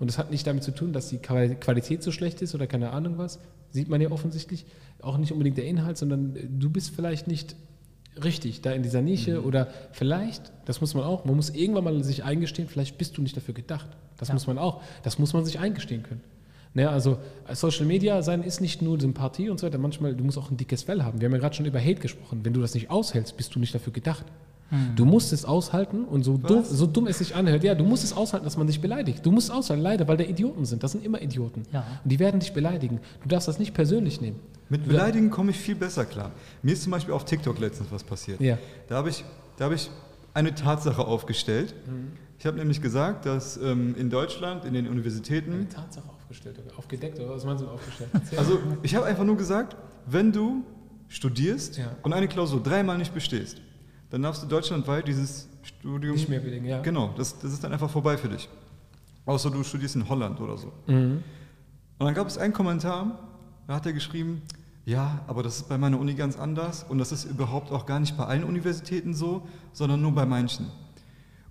Und 0.00 0.10
das 0.10 0.18
hat 0.18 0.30
nicht 0.30 0.46
damit 0.46 0.64
zu 0.64 0.72
tun, 0.72 0.92
dass 0.92 1.08
die 1.08 1.16
Qual- 1.16 1.54
Qualität 1.54 2.02
so 2.02 2.12
schlecht 2.12 2.42
ist 2.42 2.54
oder 2.54 2.66
keine 2.66 2.90
Ahnung 2.90 3.16
was. 3.16 3.38
Sieht 3.70 3.88
man 3.88 4.02
ja 4.02 4.10
offensichtlich. 4.10 4.66
Auch 5.00 5.16
nicht 5.16 5.32
unbedingt 5.32 5.56
der 5.56 5.64
Inhalt, 5.64 5.96
sondern 5.96 6.36
du 6.58 6.68
bist 6.68 6.94
vielleicht 6.94 7.26
nicht 7.26 7.56
richtig 8.22 8.60
da 8.62 8.72
in 8.72 8.82
dieser 8.82 9.02
Nische 9.02 9.42
oder 9.44 9.68
vielleicht, 9.92 10.52
das 10.64 10.80
muss 10.80 10.94
man 10.94 11.04
auch, 11.04 11.24
man 11.24 11.36
muss 11.36 11.50
irgendwann 11.50 11.84
mal 11.84 12.04
sich 12.04 12.24
eingestehen, 12.24 12.68
vielleicht 12.68 12.98
bist 12.98 13.16
du 13.16 13.22
nicht 13.22 13.36
dafür 13.36 13.54
gedacht. 13.54 13.88
Das 14.18 14.28
Ja. 14.28 14.34
muss 14.34 14.46
man 14.46 14.58
auch, 14.58 14.82
das 15.02 15.18
muss 15.18 15.32
man 15.32 15.44
sich 15.44 15.58
eingestehen 15.58 16.02
können. 16.02 16.20
Ne, 16.72 16.88
also 16.88 17.18
Social 17.52 17.84
Media 17.86 18.22
sein 18.22 18.42
ist 18.44 18.60
nicht 18.60 18.80
nur 18.80 19.00
Sympathie 19.00 19.48
und 19.50 19.58
so 19.58 19.66
weiter, 19.66 19.78
manchmal, 19.78 20.14
du 20.14 20.22
musst 20.22 20.38
auch 20.38 20.50
ein 20.52 20.56
dickes 20.56 20.84
Fell 20.84 21.02
haben. 21.02 21.20
Wir 21.20 21.26
haben 21.26 21.32
ja 21.32 21.38
gerade 21.40 21.56
schon 21.56 21.66
über 21.66 21.80
Hate 21.80 21.96
gesprochen. 22.00 22.40
Wenn 22.44 22.52
du 22.52 22.60
das 22.60 22.74
nicht 22.74 22.90
aushältst, 22.90 23.36
bist 23.36 23.54
du 23.54 23.58
nicht 23.58 23.74
dafür 23.74 23.92
gedacht. 23.92 24.24
Du 24.94 25.04
musst 25.04 25.32
es 25.32 25.44
aushalten 25.44 26.04
und 26.04 26.22
so 26.22 26.36
dumm, 26.38 26.64
so 26.64 26.86
dumm 26.86 27.06
es 27.08 27.18
sich 27.18 27.34
anhört, 27.34 27.64
ja, 27.64 27.74
du 27.74 27.84
musst 27.84 28.04
es 28.04 28.12
aushalten, 28.12 28.44
dass 28.44 28.56
man 28.56 28.66
dich 28.68 28.80
beleidigt. 28.80 29.26
Du 29.26 29.32
musst 29.32 29.48
es 29.48 29.54
aushalten, 29.54 29.82
leider, 29.82 30.06
weil 30.06 30.16
da 30.16 30.24
Idioten 30.24 30.64
sind. 30.64 30.82
Das 30.82 30.92
sind 30.92 31.04
immer 31.04 31.20
Idioten. 31.20 31.62
Ja. 31.72 31.84
Und 32.04 32.10
die 32.12 32.18
werden 32.18 32.38
dich 32.40 32.52
beleidigen. 32.52 33.00
Du 33.22 33.28
darfst 33.28 33.48
das 33.48 33.58
nicht 33.58 33.74
persönlich 33.74 34.20
nehmen. 34.20 34.38
Mit 34.68 34.86
Beleidigen 34.86 35.30
komme 35.30 35.50
ich 35.50 35.58
viel 35.58 35.74
besser 35.74 36.04
klar. 36.04 36.30
Mir 36.62 36.72
ist 36.74 36.84
zum 36.84 36.92
Beispiel 36.92 37.12
auf 37.14 37.24
TikTok 37.24 37.58
letztens 37.58 37.90
was 37.90 38.04
passiert. 38.04 38.40
Ja. 38.40 38.58
Da 38.88 38.94
habe 38.96 39.08
ich, 39.08 39.24
da 39.56 39.64
habe 39.64 39.74
ich 39.74 39.90
eine 40.34 40.54
Tatsache 40.54 41.04
aufgestellt. 41.04 41.74
Mhm. 41.86 42.12
Ich 42.38 42.46
habe 42.46 42.56
nämlich 42.56 42.80
gesagt, 42.80 43.26
dass 43.26 43.56
ähm, 43.56 43.94
in 43.98 44.08
Deutschland, 44.08 44.64
in 44.64 44.72
den 44.74 44.86
Universitäten, 44.88 45.52
Eine 45.52 45.68
Tatsache 45.68 46.08
aufgestellt, 46.08 46.58
oder 46.64 46.78
aufgedeckt, 46.78 47.18
oder 47.18 47.30
was 47.30 47.44
meinst 47.44 47.64
du 47.64 47.68
aufgestellt? 47.68 48.10
Also 48.36 48.58
ich 48.82 48.94
habe 48.94 49.06
einfach 49.06 49.24
nur 49.24 49.36
gesagt, 49.36 49.76
wenn 50.06 50.30
du 50.32 50.62
studierst 51.08 51.76
Ja. 51.78 51.96
und 52.02 52.12
eine 52.12 52.28
Klausur 52.28 52.62
dreimal 52.62 52.96
nicht 52.96 53.12
bestehst, 53.12 53.60
dann 54.10 54.22
darfst 54.22 54.42
du 54.42 54.46
deutschlandweit 54.46 55.06
dieses 55.06 55.48
Studium 55.62 56.14
Nicht 56.14 56.28
mehr 56.28 56.40
belegen, 56.40 56.66
ja. 56.66 56.82
Genau, 56.82 57.14
das, 57.16 57.38
das 57.38 57.52
ist 57.52 57.64
dann 57.64 57.72
einfach 57.72 57.90
vorbei 57.90 58.16
für 58.16 58.28
dich. 58.28 58.48
Außer 59.26 59.50
du 59.50 59.62
studierst 59.62 59.96
in 59.96 60.08
Holland 60.08 60.40
oder 60.40 60.56
so. 60.56 60.72
Mhm. 60.86 61.22
Und 61.98 62.06
dann 62.06 62.14
gab 62.14 62.26
es 62.26 62.38
einen 62.38 62.52
Kommentar, 62.52 63.18
da 63.66 63.74
hat 63.74 63.86
er 63.86 63.92
geschrieben, 63.92 64.42
ja, 64.84 65.20
aber 65.26 65.42
das 65.42 65.58
ist 65.58 65.68
bei 65.68 65.78
meiner 65.78 66.00
Uni 66.00 66.14
ganz 66.14 66.38
anders 66.38 66.84
und 66.88 66.98
das 66.98 67.12
ist 67.12 67.24
überhaupt 67.24 67.70
auch 67.70 67.86
gar 67.86 68.00
nicht 68.00 68.16
bei 68.16 68.24
allen 68.24 68.44
Universitäten 68.44 69.14
so, 69.14 69.46
sondern 69.72 70.00
nur 70.00 70.12
bei 70.12 70.26
manchen. 70.26 70.66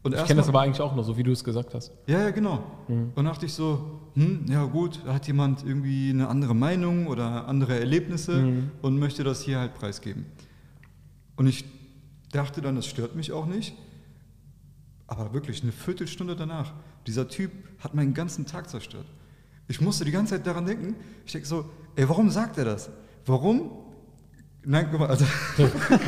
Und 0.01 0.15
Ich 0.15 0.25
kenne 0.25 0.39
das 0.39 0.49
aber 0.49 0.61
eigentlich 0.61 0.81
auch 0.81 0.95
noch, 0.95 1.03
so 1.03 1.17
wie 1.17 1.23
du 1.23 1.31
es 1.31 1.43
gesagt 1.43 1.73
hast. 1.73 1.91
Ja, 2.07 2.19
ja, 2.19 2.29
genau. 2.31 2.63
Und 2.87 3.11
dann 3.15 3.25
dachte 3.25 3.45
ich 3.45 3.53
so, 3.53 3.99
hm, 4.15 4.45
ja 4.49 4.63
gut, 4.63 5.01
da 5.05 5.13
hat 5.13 5.27
jemand 5.27 5.63
irgendwie 5.65 6.09
eine 6.09 6.29
andere 6.29 6.55
Meinung 6.55 7.07
oder 7.07 7.47
andere 7.47 7.79
Erlebnisse 7.79 8.63
und 8.81 8.97
möchte 8.97 9.23
das 9.23 9.41
hier 9.41 9.59
halt 9.59 9.75
preisgeben. 9.75 10.25
Und 11.35 11.47
ich 11.47 11.65
dachte 12.31 12.61
dann, 12.61 12.75
das 12.75 12.85
stört 12.85 13.15
mich 13.15 13.31
auch 13.31 13.45
nicht. 13.45 13.75
Aber 15.07 15.33
wirklich, 15.33 15.63
eine 15.63 15.71
Viertelstunde 15.71 16.35
danach, 16.35 16.73
dieser 17.07 17.27
Typ 17.27 17.51
hat 17.79 17.95
meinen 17.95 18.13
ganzen 18.13 18.45
Tag 18.45 18.69
zerstört. 18.69 19.07
Ich 19.67 19.81
musste 19.81 20.05
die 20.05 20.11
ganze 20.11 20.35
Zeit 20.35 20.45
daran 20.45 20.65
denken, 20.65 20.95
ich 21.25 21.31
denke 21.31 21.47
so, 21.47 21.69
ey, 21.95 22.07
warum 22.07 22.29
sagt 22.29 22.57
er 22.57 22.65
das? 22.65 22.89
Warum 23.25 23.71
Nein, 24.65 24.89
guck 24.91 24.99
mal, 24.99 25.09
also, 25.09 25.25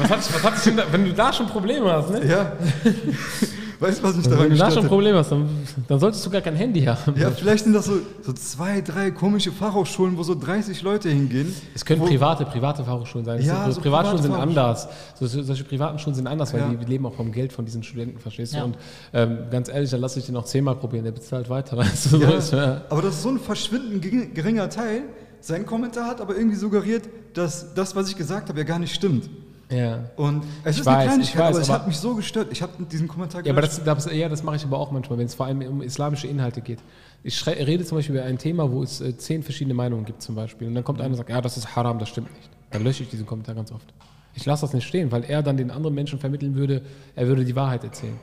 Was 0.10 0.44
hat, 0.44 0.56
dich 0.56 0.64
denn 0.64 0.78
da, 0.78 0.92
wenn 0.92 1.06
du 1.06 1.14
da 1.14 1.32
schon 1.32 1.48
Probleme 1.48 1.90
hast, 1.92 2.10
ne? 2.10 2.28
ja. 2.28 2.52
weißt 3.82 4.00
du, 4.00 4.04
was 4.04 4.16
mich 4.16 4.28
daran 4.28 4.44
Wenn 4.46 4.52
du 4.52 4.58
da 4.58 4.72
schon 4.72 4.84
hat? 4.84 4.90
Probleme 4.90 5.18
hast, 5.18 5.32
dann, 5.32 5.50
dann 5.88 6.00
solltest 6.00 6.26
du 6.26 6.30
gar 6.30 6.42
kein 6.42 6.56
Handy 6.56 6.82
haben. 6.84 7.20
Ja, 7.20 7.30
vielleicht 7.32 7.66
sind 7.66 7.74
das 7.74 7.86
so, 7.86 7.94
so 8.22 8.32
zwei, 8.34 8.80
drei 8.82 9.12
komische 9.12 9.52
Fachhochschulen, 9.52 10.16
wo 10.18 10.24
so 10.24 10.36
30 10.36 10.82
Leute 10.84 11.10
hingehen. 11.10 11.54
Es 11.76 11.84
können 11.84 12.02
private, 12.02 12.46
private 12.46 12.84
Fachhochschulen 12.84 13.26
sein. 13.26 13.42
Ja, 13.44 13.64
sind, 13.66 13.74
so 13.74 13.82
Privatschulen 13.82 14.22
sind 14.24 14.34
anders. 14.34 14.88
So, 15.20 15.28
so, 15.28 15.42
solche 15.44 15.64
privaten 15.66 16.00
Schulen 16.00 16.16
sind 16.16 16.28
anders, 16.28 16.54
weil 16.54 16.62
Ja. 16.62 16.70
die 16.74 16.86
leben 16.86 17.06
auch 17.06 17.14
vom 17.14 17.32
Geld 17.32 17.52
von 17.52 17.66
diesen 17.66 17.84
Studenten, 17.84 18.20
verstehst 18.20 18.54
du? 18.54 18.58
Ja. 18.58 18.64
Und 18.64 18.78
ähm, 19.14 19.40
ganz 19.52 19.68
ehrlich, 19.68 19.90
dann 19.90 20.00
lass 20.02 20.16
ich 20.16 20.26
den 20.26 20.36
noch 20.36 20.46
zehnmal 20.46 20.76
probieren, 20.76 21.04
der 21.04 21.12
bezahlt 21.12 21.50
weiter. 21.50 21.76
Weißt 21.82 22.06
du? 22.06 22.10
So 22.10 22.18
Ja, 22.22 22.30
ist, 22.32 22.54
ja. 22.54 22.82
aber 22.90 23.02
das 23.02 23.16
ist 23.16 23.24
so 23.24 23.30
ein 23.30 23.40
verschwindend 23.40 24.04
gering- 24.06 24.34
geringer 24.34 24.70
Teil. 24.70 25.02
Sein 25.40 25.66
Kommentar 25.66 26.06
hat 26.08 26.22
aber 26.22 26.36
irgendwie 26.38 26.56
suggeriert, 26.58 27.04
dass 27.34 27.74
das, 27.74 27.96
was 27.96 28.10
ich 28.10 28.16
gesagt 28.16 28.48
habe, 28.50 28.60
ja 28.60 28.64
gar 28.64 28.78
nicht 28.78 28.94
stimmt. 28.94 29.28
Ja. 29.72 30.00
Und 30.16 30.44
es 30.64 30.76
Ich 30.76 30.82
ist 30.82 30.86
weiß, 30.86 30.96
eine 31.14 31.24
ich 31.24 31.32
Kleinigkeit, 31.32 31.42
weiß, 31.42 31.56
aber 31.56 31.62
es 31.62 31.70
hat 31.70 31.88
mich 31.88 31.98
so 31.98 32.16
gestört. 32.16 32.48
Ich 32.52 32.62
habe 32.62 32.84
diesen 32.86 33.08
Kommentar 33.08 33.46
Ja, 33.46 33.52
aber 33.52 33.62
das, 33.62 33.84
das, 33.84 34.12
ja, 34.12 34.30
das 34.30 34.44
mache 34.44 34.58
ich 34.58 34.64
aber 34.64 34.78
auch 34.78 34.92
manchmal, 34.92 35.18
wenn 35.18 35.26
es 35.26 35.36
vor 35.36 35.46
allem 35.46 35.62
um 35.62 35.82
islamische 35.82 36.28
Inhalte 36.28 36.62
geht. 36.62 36.80
Ich 37.24 37.46
rede 37.48 37.86
zum 37.86 37.98
Beispiel 37.98 38.16
über 38.16 38.26
ein 38.26 38.38
Thema, 38.38 38.72
wo 38.72 38.84
es 38.84 39.02
äh, 39.02 39.18
zehn 39.18 39.44
verschiedene 39.44 39.74
Meinungen 39.74 40.06
gibt 40.06 40.22
zum 40.22 40.36
Beispiel. 40.36 40.68
Und 40.68 40.76
dann 40.76 40.84
kommt 40.84 41.00
einer 41.00 41.10
und 41.10 41.16
sagt, 41.16 41.30
ja, 41.30 41.42
das 41.42 41.58
ist 41.58 41.76
haram, 41.76 42.00
das 42.00 42.10
stimmt 42.10 42.36
nicht. 42.36 42.50
Dann 42.72 42.84
lösche 42.84 43.04
ich 43.04 43.10
diesen 43.10 43.26
Kommentar 43.26 43.56
ganz 43.56 43.72
oft. 43.72 43.94
Ich 44.34 44.46
lasse 44.46 44.62
das 44.62 44.74
nicht 44.74 44.88
stehen, 44.88 45.12
weil 45.12 45.24
er 45.24 45.44
dann 45.44 45.58
den 45.58 45.72
anderen 45.72 45.94
Menschen 45.94 46.20
vermitteln 46.20 46.56
würde, 46.56 46.82
er 47.16 47.28
würde 47.28 47.44
die 47.44 47.56
Wahrheit 47.56 47.84
erzählen. 47.84 48.18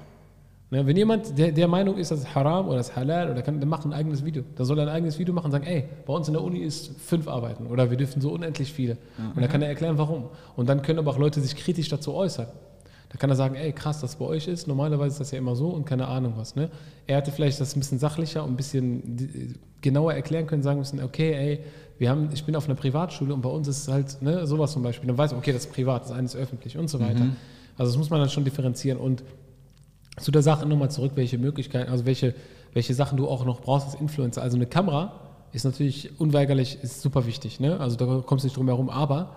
Ne, 0.71 0.87
wenn 0.87 0.97
jemand 0.97 1.39
der, 1.39 1.51
der 1.51 1.67
Meinung 1.67 1.97
ist, 1.97 2.11
das 2.11 2.21
ist 2.21 2.35
haram 2.35 2.69
oder 2.69 2.77
das 2.77 2.91
ist 2.91 2.97
halal, 2.97 3.31
oder 3.31 3.41
kann, 3.41 3.59
dann 3.59 3.71
macht 3.71 3.87
ein 3.87 3.95
eigenes 3.95 4.23
Video. 4.23 4.43
Da 4.55 4.67
soll 4.67 4.79
er 4.79 4.87
ein 4.87 4.91
eigenes 4.91 5.19
Video 5.19 5.33
machen 5.33 5.47
und 5.47 5.53
sagen, 5.53 5.65
ey, 5.65 5.85
bei 6.07 6.13
uns 6.13 6.29
in 6.29 6.35
der 6.35 6.43
Uni 6.43 6.59
ist 6.59 6.91
fünf 7.01 7.27
Arbeiten 7.27 7.67
oder 7.67 7.91
wir 7.91 7.97
dürfen 7.97 8.21
so 8.21 8.33
unendlich 8.33 8.71
viele. 8.71 8.99
Und 9.35 9.41
dann 9.41 9.49
kann 9.49 9.63
er 9.63 9.69
erklären, 9.69 9.97
warum. 9.97 10.25
Und 10.57 10.69
dann 10.69 10.83
können 10.83 10.99
aber 10.99 11.11
auch 11.11 11.19
Leute 11.19 11.41
sich 11.41 11.57
kritisch 11.57 11.89
dazu 11.89 12.13
äußern. 12.15 12.49
Da 13.09 13.17
kann 13.17 13.31
er 13.31 13.37
sagen, 13.37 13.55
ey, 13.55 13.73
krass, 13.73 14.01
das 14.01 14.17
bei 14.17 14.27
euch 14.27 14.47
ist. 14.47 14.67
Normalerweise 14.67 15.13
ist 15.13 15.21
das 15.21 15.31
ja 15.31 15.39
immer 15.39 15.57
so 15.57 15.69
und 15.71 15.87
keine 15.87 16.07
Ahnung 16.07 16.35
was. 16.37 16.55
Ne? 16.55 16.69
Er 17.07 17.17
hätte 17.17 17.33
vielleicht 17.33 17.59
das 17.59 17.75
ein 17.75 17.81
bisschen 17.81 17.99
sachlicher 17.99 18.45
und 18.45 18.51
ein 18.51 18.57
bisschen 18.57 19.57
genauer 19.81 20.13
erklären 20.13 20.47
können, 20.47 20.63
sagen 20.63 20.81
müssen, 20.81 21.03
okay, 21.03 21.33
ey, 21.33 21.61
wir 21.97 22.11
haben, 22.11 22.29
ich 22.35 22.45
bin 22.45 22.55
auf 22.55 22.67
einer 22.67 22.75
Privatschule 22.75 23.33
und 23.33 23.41
bei 23.41 23.49
uns 23.49 23.67
ist 23.67 23.89
halt 23.89 24.21
ne, 24.21 24.47
sowas 24.47 24.73
zum 24.73 24.83
Beispiel. 24.83 25.07
Dann 25.07 25.17
weiß 25.17 25.31
man, 25.31 25.41
okay, 25.41 25.53
das 25.53 25.65
ist 25.65 25.73
privat, 25.73 26.05
das 26.05 26.13
eine 26.13 26.27
ist 26.27 26.37
öffentlich 26.37 26.77
und 26.77 26.91
so 26.91 27.01
weiter. 27.01 27.23
Also 27.79 27.93
das 27.93 27.99
muss 27.99 28.11
man 28.11 28.21
dann 28.21 28.29
schon 28.29 28.45
differenzieren. 28.45 28.99
Und 28.99 29.25
zu 30.19 30.31
der 30.31 30.43
Sache 30.43 30.67
nochmal 30.67 30.91
zurück, 30.91 31.13
welche 31.15 31.39
Möglichkeiten, 31.39 31.91
also 31.91 32.07
welche, 32.07 32.35
welche 32.73 32.95
Sachen 32.95 33.17
du 33.17 33.29
auch 33.29 33.45
noch 33.45 33.61
brauchst 33.61 33.87
als 33.87 34.01
Influencer. 34.01 34.43
Also 34.43 34.57
eine 34.57 34.67
Kamera 34.67 35.21
ist 35.53 35.65
natürlich 35.65 36.21
unweigerlich, 36.21 36.79
ist 36.83 37.01
super 37.01 37.27
wichtig. 37.27 37.61
Ne? 37.61 37.79
Also 37.81 37.97
da 37.97 38.23
kommst 38.27 38.45
du 38.45 38.47
nicht 38.47 38.57
drum 38.57 38.69
herum, 38.69 38.91
aber 38.91 39.37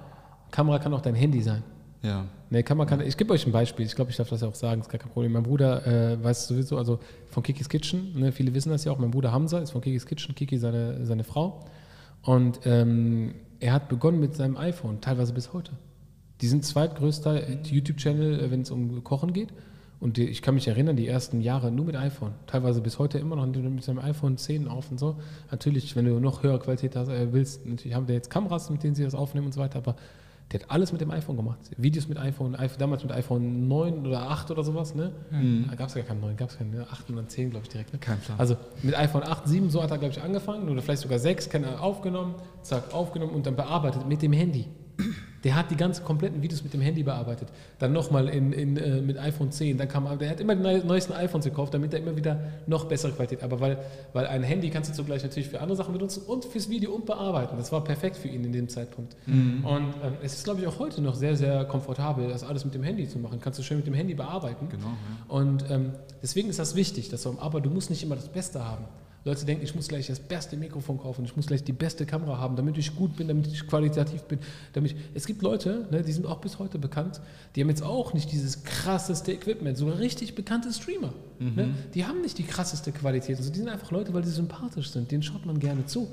Kamera 0.51 0.79
kann 0.79 0.93
auch 0.93 1.01
dein 1.01 1.15
Handy 1.15 1.41
sein. 1.41 1.63
ja. 2.03 2.25
Ne, 2.49 2.63
Kamera 2.63 2.85
kann, 2.85 2.99
ich 2.99 3.15
gebe 3.15 3.31
euch 3.31 3.45
ein 3.45 3.53
Beispiel, 3.53 3.85
ich 3.85 3.95
glaube, 3.95 4.11
ich 4.11 4.17
darf 4.17 4.27
das 4.27 4.41
ja 4.41 4.47
auch 4.49 4.55
sagen, 4.55 4.81
ist 4.81 4.89
gar 4.89 4.99
kein 4.99 5.09
Problem. 5.09 5.31
Mein 5.31 5.43
Bruder 5.43 5.87
äh, 5.87 6.21
weiß 6.21 6.49
sowieso, 6.49 6.77
also 6.77 6.99
von 7.29 7.43
Kikis 7.43 7.69
Kitchen, 7.69 8.19
ne, 8.19 8.33
viele 8.33 8.53
wissen 8.53 8.71
das 8.71 8.83
ja 8.83 8.91
auch, 8.91 8.99
mein 8.99 9.11
Bruder 9.11 9.31
Hamza 9.31 9.59
ist 9.59 9.71
von 9.71 9.79
Kikis 9.79 10.05
Kitchen, 10.05 10.35
Kiki 10.35 10.57
seine, 10.57 11.05
seine 11.05 11.23
Frau. 11.23 11.63
Und 12.23 12.59
ähm, 12.65 13.35
er 13.61 13.71
hat 13.71 13.87
begonnen 13.87 14.19
mit 14.19 14.35
seinem 14.35 14.57
iPhone, 14.57 14.99
teilweise 14.99 15.31
bis 15.31 15.53
heute. 15.53 15.71
Die 16.41 16.47
sind 16.47 16.65
zweitgrößter 16.65 17.63
YouTube-Channel, 17.63 18.41
äh, 18.41 18.51
wenn 18.51 18.61
es 18.61 18.71
um 18.71 19.01
Kochen 19.05 19.31
geht. 19.31 19.53
Und 20.01 20.17
die, 20.17 20.27
ich 20.27 20.41
kann 20.41 20.55
mich 20.55 20.67
erinnern, 20.67 20.95
die 20.95 21.07
ersten 21.07 21.41
Jahre 21.41 21.71
nur 21.71 21.85
mit 21.85 21.95
iPhone. 21.95 22.33
Teilweise 22.47 22.81
bis 22.81 22.97
heute 22.97 23.19
immer 23.19 23.35
noch 23.35 23.45
mit 23.45 23.83
seinem 23.83 23.99
iPhone 23.99 24.35
10 24.35 24.67
auf 24.67 24.89
und 24.89 24.99
so. 24.99 25.17
Natürlich, 25.51 25.95
wenn 25.95 26.05
du 26.05 26.19
noch 26.19 26.41
höhere 26.41 26.59
Qualität 26.59 26.95
hast, 26.95 27.09
äh, 27.09 27.31
willst, 27.31 27.67
natürlich 27.67 27.95
haben 27.95 28.07
wir 28.07 28.15
jetzt 28.15 28.31
Kameras, 28.31 28.71
mit 28.71 28.83
denen 28.83 28.95
sie 28.95 29.03
das 29.03 29.13
aufnehmen 29.13 29.45
und 29.45 29.53
so 29.53 29.61
weiter, 29.61 29.77
aber 29.77 29.95
der 30.51 30.59
hat 30.59 30.71
alles 30.71 30.91
mit 30.91 31.01
dem 31.01 31.11
iPhone 31.11 31.37
gemacht. 31.37 31.59
Videos 31.77 32.07
mit 32.07 32.17
iPhone, 32.17 32.55
iPhone 32.55 32.79
damals 32.79 33.03
mit 33.03 33.11
iPhone 33.13 33.67
9 33.67 34.05
oder 34.05 34.23
8 34.23 34.49
oder 34.51 34.63
sowas, 34.63 34.95
ne? 34.95 35.11
Da 35.69 35.75
gab 35.75 35.89
es 35.89 35.93
ja 35.93 36.01
keinen 36.01 36.19
9, 36.19 36.35
gab 36.35 36.49
es 36.49 36.57
keinen, 36.57 36.71
ne? 36.71 36.87
8 36.89 37.09
und 37.09 37.15
dann 37.17 37.29
10, 37.29 37.51
glaube 37.51 37.65
ich, 37.65 37.69
direkt. 37.69 37.93
Ne? 37.93 37.99
Kein 37.99 38.19
Plan. 38.19 38.39
Also 38.39 38.57
mit 38.81 38.97
iPhone 38.97 39.23
8, 39.23 39.47
7, 39.47 39.69
so 39.69 39.81
hat 39.81 39.91
er, 39.91 39.99
glaube 39.99 40.13
ich, 40.13 40.21
angefangen, 40.21 40.67
oder 40.67 40.81
vielleicht 40.81 41.03
sogar 41.03 41.19
6, 41.19 41.49
kann 41.49 41.63
er 41.63 41.81
aufgenommen, 41.81 42.35
zack, 42.63 42.93
aufgenommen 42.93 43.33
und 43.33 43.45
dann 43.45 43.55
bearbeitet 43.55 44.07
mit 44.07 44.21
dem 44.23 44.33
Handy. 44.33 44.65
Der 45.43 45.55
hat 45.55 45.71
die 45.71 45.75
ganzen 45.75 46.05
kompletten 46.05 46.41
Videos 46.43 46.63
mit 46.63 46.71
dem 46.73 46.81
Handy 46.81 47.01
bearbeitet. 47.03 47.47
Dann 47.79 47.93
nochmal 47.93 48.29
in, 48.29 48.53
in, 48.53 48.77
äh, 48.77 49.01
mit 49.01 49.17
iPhone 49.17 49.51
10. 49.51 49.77
Dann 49.77 49.87
kam, 49.87 50.19
der 50.19 50.29
hat 50.29 50.39
immer 50.39 50.55
die 50.55 50.61
neu- 50.61 50.83
neuesten 50.83 51.13
iPhones 51.13 51.45
gekauft, 51.45 51.73
damit 51.73 51.93
er 51.93 51.99
immer 51.99 52.15
wieder 52.15 52.39
noch 52.67 52.85
bessere 52.85 53.11
Qualität. 53.11 53.41
Aber 53.41 53.59
weil, 53.59 53.79
weil 54.13 54.27
ein 54.27 54.43
Handy 54.43 54.69
kannst 54.69 54.91
du 54.91 54.93
zugleich 54.93 55.23
natürlich 55.23 55.49
für 55.49 55.59
andere 55.59 55.75
Sachen 55.77 55.93
benutzen 55.93 56.23
und 56.27 56.45
fürs 56.45 56.69
Video 56.69 56.91
und 56.91 57.05
bearbeiten. 57.07 57.57
Das 57.57 57.71
war 57.71 57.83
perfekt 57.83 58.17
für 58.17 58.27
ihn 58.27 58.43
in 58.45 58.51
dem 58.51 58.69
Zeitpunkt. 58.69 59.15
Und 59.25 59.93
ähm, 60.03 60.13
es 60.21 60.33
ist, 60.33 60.43
glaube 60.43 60.61
ich, 60.61 60.67
auch 60.67 60.77
heute 60.77 61.01
noch 61.01 61.15
sehr, 61.15 61.35
sehr 61.35 61.65
komfortabel, 61.65 62.27
das 62.29 62.43
alles 62.43 62.63
mit 62.63 62.73
dem 62.75 62.83
Handy 62.83 63.07
zu 63.09 63.17
machen. 63.17 63.39
Kannst 63.41 63.57
du 63.57 63.63
schön 63.63 63.77
mit 63.77 63.87
dem 63.87 63.93
Handy 63.95 64.13
bearbeiten. 64.13 64.67
Genau, 64.69 64.85
ja. 64.87 65.35
Und 65.35 65.65
ähm, 65.71 65.93
deswegen 66.21 66.49
ist 66.49 66.59
das 66.59 66.75
wichtig, 66.75 67.09
dass 67.09 67.23
du, 67.23 67.35
aber 67.39 67.61
du 67.61 67.69
musst 67.71 67.89
nicht 67.89 68.03
immer 68.03 68.15
das 68.15 68.27
Beste 68.29 68.63
haben. 68.63 68.85
Leute 69.23 69.45
denken, 69.45 69.63
ich 69.63 69.75
muss 69.75 69.87
gleich 69.87 70.07
das 70.07 70.19
beste 70.19 70.57
Mikrofon 70.57 70.97
kaufen, 70.97 71.25
ich 71.25 71.35
muss 71.35 71.45
gleich 71.45 71.63
die 71.63 71.73
beste 71.73 72.05
Kamera 72.05 72.39
haben, 72.39 72.55
damit 72.55 72.77
ich 72.77 72.95
gut 72.95 73.15
bin, 73.15 73.27
damit 73.27 73.47
ich 73.47 73.67
qualitativ 73.67 74.23
bin. 74.23 74.39
Damit 74.73 74.91
ich, 74.91 74.97
es 75.13 75.27
gibt 75.27 75.43
Leute, 75.43 75.87
ne, 75.91 76.01
die 76.01 76.11
sind 76.11 76.25
auch 76.25 76.41
bis 76.41 76.57
heute 76.57 76.79
bekannt, 76.79 77.21
die 77.55 77.61
haben 77.61 77.69
jetzt 77.69 77.83
auch 77.83 78.13
nicht 78.13 78.31
dieses 78.31 78.63
krasseste 78.63 79.31
Equipment, 79.31 79.77
sogar 79.77 79.99
richtig 79.99 80.33
bekannte 80.33 80.73
Streamer. 80.73 81.13
Ne, 81.39 81.73
die 81.93 82.05
haben 82.05 82.21
nicht 82.21 82.37
die 82.37 82.43
krasseste 82.43 82.91
Qualität. 82.91 83.37
Also 83.37 83.51
die 83.51 83.59
sind 83.59 83.69
einfach 83.69 83.91
Leute, 83.91 84.13
weil 84.13 84.23
sie 84.23 84.31
sympathisch 84.31 84.89
sind, 84.89 85.11
denen 85.11 85.23
schaut 85.23 85.45
man 85.45 85.59
gerne 85.59 85.85
zu. 85.85 86.07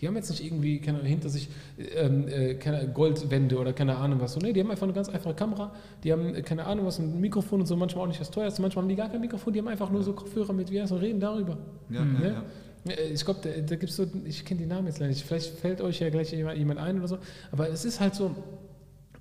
Die 0.00 0.06
haben 0.06 0.14
jetzt 0.16 0.30
nicht 0.30 0.44
irgendwie 0.44 0.80
keine, 0.80 1.00
hinter 1.00 1.28
sich 1.28 1.48
ähm, 1.96 2.28
äh, 2.28 2.54
keine 2.54 2.86
Goldwände 2.88 3.58
oder 3.58 3.72
keine 3.72 3.96
Ahnung 3.96 4.20
was. 4.20 4.32
So, 4.34 4.40
nee, 4.40 4.52
die 4.52 4.60
haben 4.60 4.70
einfach 4.70 4.84
eine 4.84 4.92
ganz 4.92 5.08
einfache 5.08 5.34
Kamera, 5.34 5.72
die 6.04 6.12
haben 6.12 6.34
äh, 6.34 6.42
keine 6.42 6.64
Ahnung 6.66 6.86
was, 6.86 6.98
ein 6.98 7.20
Mikrofon 7.20 7.60
und 7.60 7.66
so, 7.66 7.76
manchmal 7.76 8.04
auch 8.04 8.08
nicht 8.08 8.20
das 8.20 8.30
teuerste, 8.30 8.62
manchmal 8.62 8.82
haben 8.84 8.88
die 8.88 8.96
gar 8.96 9.08
kein 9.10 9.20
Mikrofon, 9.20 9.52
die 9.52 9.58
haben 9.58 9.68
einfach 9.68 9.90
nur 9.90 10.02
so 10.02 10.12
Kopfhörer 10.12 10.52
mit, 10.52 10.70
wie 10.70 10.80
heißt 10.80 10.92
das, 10.92 11.00
reden 11.00 11.20
darüber. 11.20 11.58
Ja, 11.90 12.04
Ne? 12.04 12.18
ja, 12.24 12.30
ja. 12.30 12.92
Äh, 12.92 13.12
Ich 13.12 13.24
glaube, 13.24 13.40
da, 13.42 13.50
da 13.50 13.76
gibt 13.76 13.90
es 13.90 13.96
so, 13.96 14.06
ich 14.24 14.44
kenne 14.44 14.60
die 14.60 14.66
Namen 14.66 14.86
jetzt 14.86 14.98
leider 15.00 15.10
nicht, 15.10 15.24
vielleicht 15.24 15.58
fällt 15.58 15.80
euch 15.80 15.98
ja 16.00 16.10
gleich 16.10 16.30
jemand 16.32 16.56
jemand 16.58 16.78
ein 16.80 16.98
oder 16.98 17.08
so, 17.08 17.18
aber 17.50 17.68
es 17.68 17.84
ist 17.84 17.98
halt 18.00 18.14
so, 18.14 18.34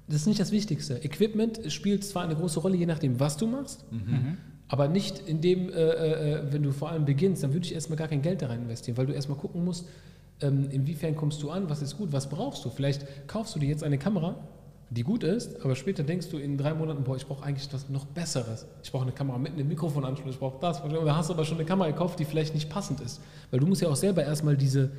das 0.07 0.17
ist 0.21 0.27
nicht 0.27 0.39
das 0.39 0.51
Wichtigste. 0.51 0.93
Equipment 1.03 1.59
spielt 1.69 2.03
zwar 2.05 2.23
eine 2.23 2.35
große 2.35 2.59
Rolle, 2.61 2.77
je 2.77 2.85
nachdem, 2.85 3.19
was 3.19 3.35
du 3.37 3.47
machst, 3.47 3.83
aber 4.69 4.87
nicht 4.89 5.27
in 5.27 5.41
dem, 5.41 5.69
äh, 5.69 5.73
äh, 5.73 6.43
wenn 6.51 6.61
du 6.63 6.71
vor 6.71 6.89
allem 6.91 7.05
beginnst, 7.05 7.41
dann 7.43 7.53
würde 7.53 7.65
ich 7.65 7.73
erstmal 7.73 7.97
gar 7.97 8.07
kein 8.07 8.21
Geld 8.21 8.41
da 8.41 8.47
rein 8.47 8.61
investieren, 8.61 8.95
weil 8.97 9.05
du 9.07 9.13
erstmal 9.13 9.37
gucken 9.37 9.65
musst, 9.65 9.87
ähm, 10.41 10.69
inwiefern 10.69 11.15
kommst 11.15 11.41
du 11.41 11.49
an, 11.49 11.69
was 11.69 11.81
ist 11.81 11.97
gut, 11.97 12.11
was 12.11 12.29
brauchst 12.29 12.63
du. 12.65 12.69
Vielleicht 12.69 13.27
kaufst 13.27 13.55
du 13.55 13.59
dir 13.59 13.69
jetzt 13.69 13.83
eine 13.83 13.97
Kamera, 13.97 14.35
die 14.89 15.03
gut 15.03 15.23
ist, 15.23 15.61
aber 15.63 15.75
später 15.75 16.03
denkst 16.03 16.29
du 16.29 16.37
in 16.37 16.57
drei 16.57 16.73
Monaten, 16.73 17.03
boah, 17.03 17.15
ich 17.15 17.25
brauche 17.25 17.43
eigentlich 17.43 17.67
was 17.73 17.89
noch 17.89 18.05
Besseres. 18.05 18.65
Ich 18.83 18.91
brauche 18.91 19.03
eine 19.03 19.11
Kamera 19.11 19.37
mit 19.37 19.53
einem 19.53 19.67
Mikrofonanschluss, 19.67 20.35
ich 20.35 20.39
brauche 20.39 20.59
das. 20.61 20.81
Da 20.81 21.15
hast 21.15 21.29
du 21.29 21.33
aber 21.33 21.43
schon 21.43 21.57
eine 21.57 21.65
Kamera 21.65 21.89
gekauft, 21.89 22.19
die 22.19 22.25
vielleicht 22.25 22.53
nicht 22.53 22.69
passend 22.69 23.01
ist. 23.01 23.19
Weil 23.51 23.59
du 23.59 23.67
musst 23.67 23.81
ja 23.81 23.89
auch 23.89 23.95
selber 23.95 24.23
erstmal 24.23 24.55
diese, 24.55 24.91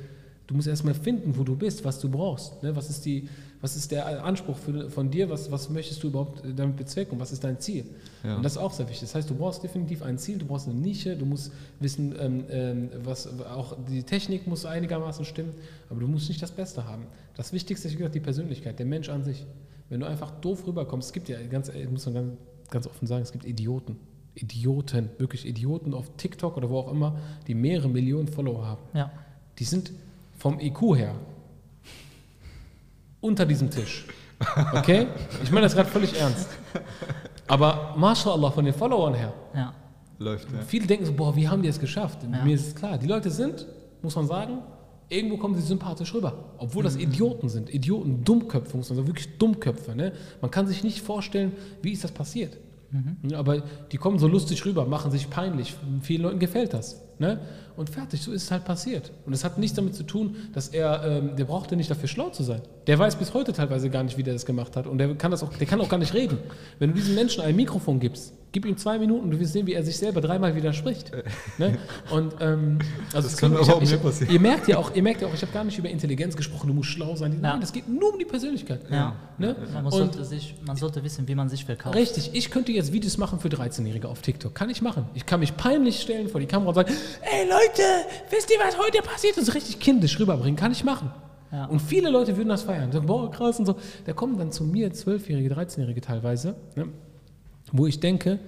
du 0.49 0.55
musst 0.55 0.67
erstmal 0.67 0.95
finden, 0.95 1.37
wo 1.37 1.43
du 1.43 1.55
bist, 1.55 1.85
was 1.85 1.99
du 1.99 2.09
brauchst. 2.09 2.63
Ne? 2.63 2.75
Was, 2.75 2.89
ist 2.89 3.05
die, 3.05 3.29
was 3.61 3.75
ist 3.75 3.91
der 3.91 4.25
Anspruch 4.25 4.57
für, 4.57 4.89
von 4.89 5.11
dir, 5.11 5.29
was, 5.29 5.51
was 5.51 5.69
möchtest 5.69 6.01
du 6.01 6.07
überhaupt 6.07 6.41
damit 6.55 6.75
bezwecken, 6.75 7.19
was 7.19 7.31
ist 7.31 7.43
dein 7.43 7.59
Ziel? 7.59 7.85
Ja. 8.23 8.35
Und 8.35 8.43
das 8.43 8.53
ist 8.53 8.57
auch 8.57 8.73
sehr 8.73 8.87
wichtig. 8.87 9.01
Das 9.01 9.13
heißt, 9.13 9.29
du 9.29 9.35
brauchst 9.35 9.63
definitiv 9.63 10.01
ein 10.01 10.17
Ziel, 10.17 10.39
du 10.39 10.47
brauchst 10.47 10.67
eine 10.67 10.75
Nische, 10.75 11.15
du 11.15 11.27
musst 11.27 11.51
wissen, 11.79 12.15
ähm, 12.19 12.45
ähm, 12.49 12.89
was 13.03 13.27
auch 13.43 13.77
die 13.87 14.01
Technik 14.01 14.47
muss 14.47 14.65
einigermaßen 14.65 15.23
stimmen, 15.23 15.53
aber 15.87 15.99
du 15.99 16.07
musst 16.07 16.29
nicht 16.29 16.41
das 16.41 16.51
Beste 16.51 16.83
haben. 16.85 17.05
Das 17.35 17.53
Wichtigste 17.53 17.87
ist, 17.87 17.93
wie 17.93 17.97
gesagt, 17.97 18.15
die 18.15 18.19
Persönlichkeit, 18.19 18.79
der 18.79 18.87
Mensch 18.87 19.07
an 19.09 19.23
sich. 19.23 19.45
Wenn 19.89 19.99
du 19.99 20.07
einfach 20.07 20.31
doof 20.31 20.65
rüberkommst, 20.65 21.09
es 21.09 21.13
gibt 21.13 21.29
ja 21.29 21.37
ganz, 21.43 21.69
ich 21.69 21.89
muss 21.91 22.07
man 22.07 22.15
ganz, 22.15 22.37
ganz 22.71 22.87
offen 22.87 23.05
sagen, 23.05 23.21
es 23.21 23.31
gibt 23.31 23.45
Idioten. 23.45 23.97
Idioten, 24.33 25.09
wirklich 25.19 25.45
Idioten 25.45 25.93
auf 25.93 26.09
TikTok 26.17 26.57
oder 26.57 26.71
wo 26.71 26.79
auch 26.79 26.91
immer, 26.91 27.19
die 27.45 27.53
mehrere 27.53 27.87
Millionen 27.87 28.27
Follower 28.27 28.65
haben. 28.65 28.81
Ja. 28.95 29.11
Die 29.59 29.63
sind 29.63 29.91
vom 30.39 30.59
IQ 30.59 30.95
her 30.95 31.13
unter 33.21 33.45
diesem 33.45 33.69
Tisch. 33.69 34.07
Okay? 34.73 35.07
Ich 35.43 35.51
meine 35.51 35.65
das 35.65 35.75
gerade 35.75 35.89
völlig 35.89 36.17
ernst. 36.19 36.47
Aber 37.47 37.93
MashaAllah, 37.97 38.51
von 38.51 38.63
den 38.65 38.73
Followern 38.73 39.13
her, 39.13 39.33
Ja. 39.53 39.73
Läuft, 40.17 40.51
ja. 40.51 40.59
viele 40.67 40.85
denken 40.85 41.05
so, 41.05 41.13
boah, 41.13 41.33
wie 41.35 41.47
haben 41.47 41.61
die 41.61 41.69
es 41.69 41.79
geschafft? 41.79 42.19
Ja. 42.23 42.43
Mir 42.43 42.55
ist 42.55 42.67
es 42.67 42.75
klar, 42.75 42.97
die 42.97 43.07
Leute 43.07 43.31
sind, 43.31 43.65
muss 44.01 44.15
man 44.15 44.27
sagen, 44.27 44.59
irgendwo 45.09 45.37
kommen 45.37 45.55
sie 45.55 45.61
sympathisch 45.61 46.13
rüber. 46.13 46.33
Obwohl 46.57 46.83
das 46.83 46.95
Idioten 46.97 47.47
sind. 47.49 47.73
Idioten, 47.73 48.23
Dummköpfe, 48.23 48.75
muss 48.77 48.89
man 48.89 48.97
sagen, 48.97 49.07
wirklich 49.07 49.37
Dummköpfe. 49.37 49.95
Ne? 49.95 50.13
Man 50.41 50.51
kann 50.51 50.67
sich 50.67 50.83
nicht 50.83 51.01
vorstellen, 51.01 51.53
wie 51.81 51.91
ist 51.91 52.03
das 52.03 52.11
passiert. 52.11 52.57
Ja, 53.29 53.37
Aber 53.39 53.61
die 53.91 53.97
kommen 53.97 54.17
so 54.17 54.27
lustig 54.27 54.65
rüber, 54.65 54.85
machen 54.85 55.11
sich 55.11 55.29
peinlich. 55.29 55.75
Vielen 56.01 56.23
Leuten 56.23 56.39
gefällt 56.39 56.73
das. 56.73 57.01
Ne? 57.19 57.39
Und 57.75 57.89
fertig, 57.89 58.21
so 58.21 58.31
ist 58.31 58.43
es 58.43 58.51
halt 58.51 58.65
passiert. 58.65 59.11
Und 59.25 59.33
es 59.33 59.43
hat 59.43 59.57
nichts 59.57 59.75
damit 59.75 59.93
zu 59.95 60.03
tun, 60.03 60.35
dass 60.53 60.69
er, 60.69 61.03
ähm, 61.05 61.35
der 61.35 61.45
brauchte 61.45 61.75
nicht 61.75 61.91
dafür 61.91 62.07
schlau 62.07 62.29
zu 62.29 62.43
sein. 62.43 62.61
Der 62.87 62.97
weiß 62.97 63.17
bis 63.17 63.33
heute 63.33 63.53
teilweise 63.53 63.89
gar 63.89 64.03
nicht, 64.03 64.17
wie 64.17 64.23
der 64.23 64.33
das 64.33 64.45
gemacht 64.45 64.75
hat. 64.75 64.87
Und 64.87 64.97
der 64.97 65.13
kann, 65.15 65.31
das 65.31 65.43
auch, 65.43 65.53
der 65.53 65.67
kann 65.67 65.79
auch 65.81 65.89
gar 65.89 65.97
nicht 65.97 66.13
reden. 66.13 66.37
Wenn 66.79 66.89
du 66.89 66.95
diesem 66.95 67.15
Menschen 67.15 67.43
ein 67.43 67.55
Mikrofon 67.55 67.99
gibst, 67.99 68.33
gib 68.51 68.65
ihm 68.65 68.77
zwei 68.77 68.97
Minuten 68.97 69.25
und 69.25 69.31
du 69.31 69.39
wirst 69.39 69.53
sehen, 69.53 69.67
wie 69.67 69.73
er 69.73 69.83
sich 69.83 69.97
selber 69.97 70.21
dreimal 70.21 70.55
widerspricht. 70.55 71.11
Ne? 71.57 71.77
Und, 72.09 72.35
ähm, 72.39 72.79
also 73.13 73.27
Das 73.27 73.37
kann 73.37 73.55
auch 73.55 73.81
mir 73.81 73.97
passieren. 73.97 74.33
Ihr 74.33 74.39
merkt 74.39 74.67
ja 74.67 74.77
auch, 74.77 74.95
ihr 74.95 75.03
merkt 75.03 75.21
ja 75.21 75.27
auch, 75.27 75.33
ich 75.33 75.41
habe 75.41 75.51
gar 75.51 75.63
nicht 75.63 75.77
über 75.77 75.89
Intelligenz 75.89 76.35
gesprochen, 76.35 76.67
du 76.67 76.73
musst 76.73 76.89
schlau 76.89 77.15
sein. 77.15 77.33
Ja. 77.33 77.39
Nein, 77.39 77.61
es 77.61 77.71
geht 77.71 77.87
nur 77.87 78.13
um 78.13 78.19
die 78.19 78.25
Persönlichkeit. 78.25 78.81
Ja. 78.89 79.15
Ne? 79.37 79.55
Man, 79.73 79.83
muss 79.83 79.93
Und 79.93 80.13
sollte 80.13 80.25
sich, 80.25 80.55
man 80.65 80.77
sollte 80.77 81.03
wissen, 81.03 81.27
wie 81.27 81.35
man 81.35 81.49
sich 81.49 81.65
verkauft. 81.65 81.95
Richtig, 81.95 82.31
ich 82.33 82.49
könnte 82.49 82.71
jetzt 82.71 82.93
Videos 82.93 83.17
machen 83.17 83.39
für 83.39 83.49
13-Jährige 83.49 84.07
auf 84.07 84.21
TikTok. 84.21 84.55
Kann 84.55 84.69
ich 84.69 84.81
machen. 84.81 85.05
Ich 85.13 85.25
kann 85.25 85.39
mich 85.39 85.55
peinlich 85.57 85.99
stellen 85.99 86.29
vor 86.29 86.39
die 86.39 86.47
Kamera 86.47 86.69
und 86.69 86.75
sagen, 86.75 86.93
ey 87.21 87.47
Leute, 87.47 87.83
wisst 88.29 88.49
ihr, 88.51 88.57
was 88.65 88.77
heute 88.77 89.01
passiert? 89.01 89.37
Und 89.37 89.45
so 89.45 89.51
richtig 89.51 89.79
kindisch 89.79 90.19
rüberbringen. 90.19 90.55
Kann 90.55 90.71
ich 90.71 90.83
machen. 90.83 91.11
Ja. 91.51 91.65
Und 91.65 91.81
viele 91.81 92.09
Leute 92.09 92.37
würden 92.37 92.49
das 92.49 92.63
feiern. 92.63 92.91
Sagen, 92.91 93.07
boah, 93.07 93.29
krass 93.31 93.59
und 93.59 93.65
so. 93.65 93.75
Da 94.05 94.13
kommen 94.13 94.37
dann 94.37 94.51
zu 94.51 94.63
mir 94.63 94.91
12-Jährige, 94.91 95.53
13-Jährige 95.53 96.01
teilweise, 96.01 96.55
ne? 96.75 96.89
Wo 97.71 97.87
ich 97.87 97.99
denke, 97.99 98.39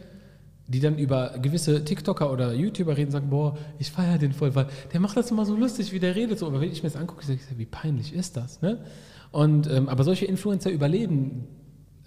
die 0.71 0.79
dann 0.79 0.97
über 0.97 1.35
gewisse 1.41 1.83
TikToker 1.83 2.31
oder 2.31 2.53
YouTuber 2.53 2.95
reden 2.95 3.11
sagen, 3.11 3.29
boah, 3.29 3.57
ich 3.77 3.91
feiere 3.91 4.17
den 4.17 4.31
voll, 4.31 4.55
weil 4.55 4.67
der 4.93 4.99
macht 4.99 5.17
das 5.17 5.29
immer 5.29 5.45
so 5.45 5.55
lustig, 5.55 5.91
wie 5.91 5.99
der 5.99 6.15
redet. 6.15 6.39
So. 6.39 6.47
Aber 6.47 6.61
wenn 6.61 6.71
ich 6.71 6.81
mir 6.81 6.89
das 6.89 6.99
angucke, 6.99 7.25
sage 7.25 7.39
ich, 7.39 7.57
wie 7.57 7.65
peinlich 7.65 8.13
ist 8.13 8.37
das? 8.37 8.61
Ne? 8.61 8.79
Und, 9.31 9.69
ähm, 9.69 9.89
aber 9.89 10.03
solche 10.03 10.25
Influencer 10.25 10.71
überleben 10.71 11.47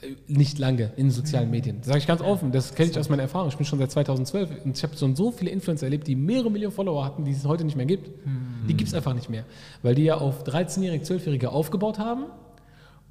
äh, 0.01 0.15
nicht 0.29 0.59
lange 0.59 0.93
in 0.97 1.11
sozialen 1.11 1.51
Medien. 1.51 1.79
Das 1.79 1.89
sage 1.89 1.99
ich 1.99 2.07
ganz 2.07 2.23
offen, 2.23 2.53
das 2.53 2.75
kenne 2.75 2.91
ich 2.91 2.99
aus 2.99 3.11
meiner 3.11 3.23
Erfahrung. 3.23 3.49
Ich 3.49 3.57
bin 3.57 3.67
schon 3.67 3.79
seit 3.79 3.91
2012 3.91 4.65
und 4.65 4.77
ich 4.77 4.83
habe 4.83 4.97
schon 4.97 5.15
so 5.15 5.31
viele 5.31 5.51
Influencer 5.51 5.87
erlebt, 5.87 6.07
die 6.07 6.17
mehrere 6.17 6.51
Millionen 6.51 6.75
Follower 6.75 7.05
hatten, 7.05 7.25
die 7.25 7.33
es 7.33 7.45
heute 7.45 7.65
nicht 7.65 7.77
mehr 7.77 7.87
gibt. 7.87 8.11
Die 8.67 8.75
gibt 8.75 8.89
es 8.89 8.95
einfach 8.95 9.15
nicht 9.15 9.29
mehr, 9.29 9.45
weil 9.83 9.95
die 9.95 10.05
ja 10.05 10.17
auf 10.17 10.45
13-Jährige, 10.45 11.05
12-Jährige 11.05 11.51
aufgebaut 11.51 11.99
haben 11.99 12.25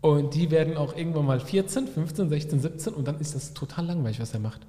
und 0.03 0.33
die 0.35 0.51
werden 0.51 0.75
auch 0.75 0.97
irgendwann 0.97 1.25
mal 1.25 1.39
14, 1.39 1.87
15, 1.87 2.27
16, 2.27 2.59
17 2.59 2.93
und 2.93 3.07
dann 3.07 3.21
ist 3.21 3.35
das 3.35 3.53
total 3.53 3.85
langweilig, 3.85 4.19
was 4.19 4.33
er 4.33 4.41
macht. 4.41 4.59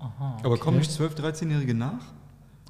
Aber 0.45 0.57
kommen 0.59 0.79
nicht 0.79 0.93
12-, 0.93 1.17
13-Jährige 1.17 1.75
nach? 1.75 2.05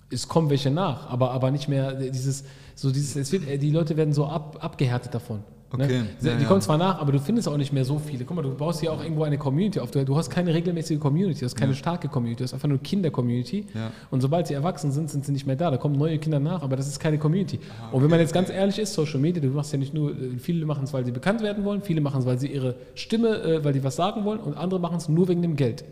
Es 0.08 0.26
kommen 0.28 0.48
welche 0.48 0.70
nach, 0.70 1.10
aber, 1.10 1.32
aber 1.32 1.50
nicht 1.50 1.68
mehr 1.68 1.92
dieses, 1.92 2.44
so 2.74 2.90
dieses, 2.90 3.16
es 3.16 3.32
wird, 3.32 3.62
die 3.62 3.70
Leute 3.70 3.98
werden 3.98 4.14
so 4.14 4.24
ab, 4.24 4.56
abgehärtet 4.64 5.12
davon. 5.12 5.44
Okay, 5.74 5.98
Ne? 5.98 6.06
Die 6.20 6.26
ja, 6.26 6.38
ja. 6.38 6.44
kommen 6.46 6.60
zwar 6.60 6.78
nach, 6.78 7.00
aber 7.00 7.12
du 7.12 7.18
findest 7.18 7.48
auch 7.48 7.56
nicht 7.56 7.72
mehr 7.72 7.84
so 7.84 7.98
viele. 7.98 8.24
Guck 8.24 8.36
mal, 8.36 8.42
du 8.42 8.54
baust 8.54 8.82
ja 8.82 8.90
auch 8.90 9.02
irgendwo 9.02 9.24
eine 9.24 9.38
Community 9.38 9.80
auf. 9.80 9.90
Du, 9.90 10.04
du 10.04 10.16
hast 10.16 10.30
keine 10.30 10.54
regelmäßige 10.54 10.98
Community, 10.98 11.40
du 11.40 11.46
hast 11.46 11.54
keine 11.56 11.74
starke 11.74 12.08
Community, 12.08 12.38
du 12.38 12.44
hast 12.44 12.54
einfach 12.54 12.68
nur 12.68 12.78
Kinder-Community. 12.78 13.66
Ja. 13.74 13.90
Und 14.10 14.20
sobald 14.20 14.46
sie 14.46 14.54
erwachsen 14.54 14.92
sind, 14.92 15.10
sind 15.10 15.24
sie 15.24 15.32
nicht 15.32 15.46
mehr 15.46 15.56
da. 15.56 15.70
Da 15.70 15.76
kommen 15.76 15.96
neue 15.96 16.18
Kinder 16.18 16.40
nach, 16.40 16.62
aber 16.62 16.76
das 16.76 16.88
ist 16.88 16.98
keine 16.98 17.18
Community. 17.18 17.58
Und 17.92 18.02
wenn 18.02 18.10
man 18.10 18.20
jetzt 18.20 18.34
ganz 18.34 18.50
ehrlich 18.50 18.78
ist, 18.78 18.94
Social 18.94 19.20
Media, 19.20 19.42
du 19.42 19.48
machst 19.48 19.72
ja 19.72 19.78
nicht 19.78 19.94
nur, 19.94 20.10
äh, 20.10 20.38
viele 20.38 20.66
machen 20.66 20.84
es, 20.84 20.92
weil 20.92 21.04
sie 21.04 21.12
bekannt 21.12 21.42
werden 21.42 21.64
wollen, 21.64 21.82
viele 21.82 22.00
machen 22.00 22.20
es, 22.20 22.26
weil 22.26 22.38
sie 22.38 22.48
ihre 22.48 22.76
Stimme, 22.94 23.42
äh, 23.42 23.64
weil 23.64 23.72
die 23.72 23.82
was 23.82 23.96
sagen 23.96 24.24
wollen 24.24 24.40
und 24.40 24.56
andere 24.56 24.80
machen 24.80 24.96
es 24.96 25.08
nur 25.08 25.28
wegen 25.28 25.42
dem 25.42 25.56
Geld. 25.56 25.84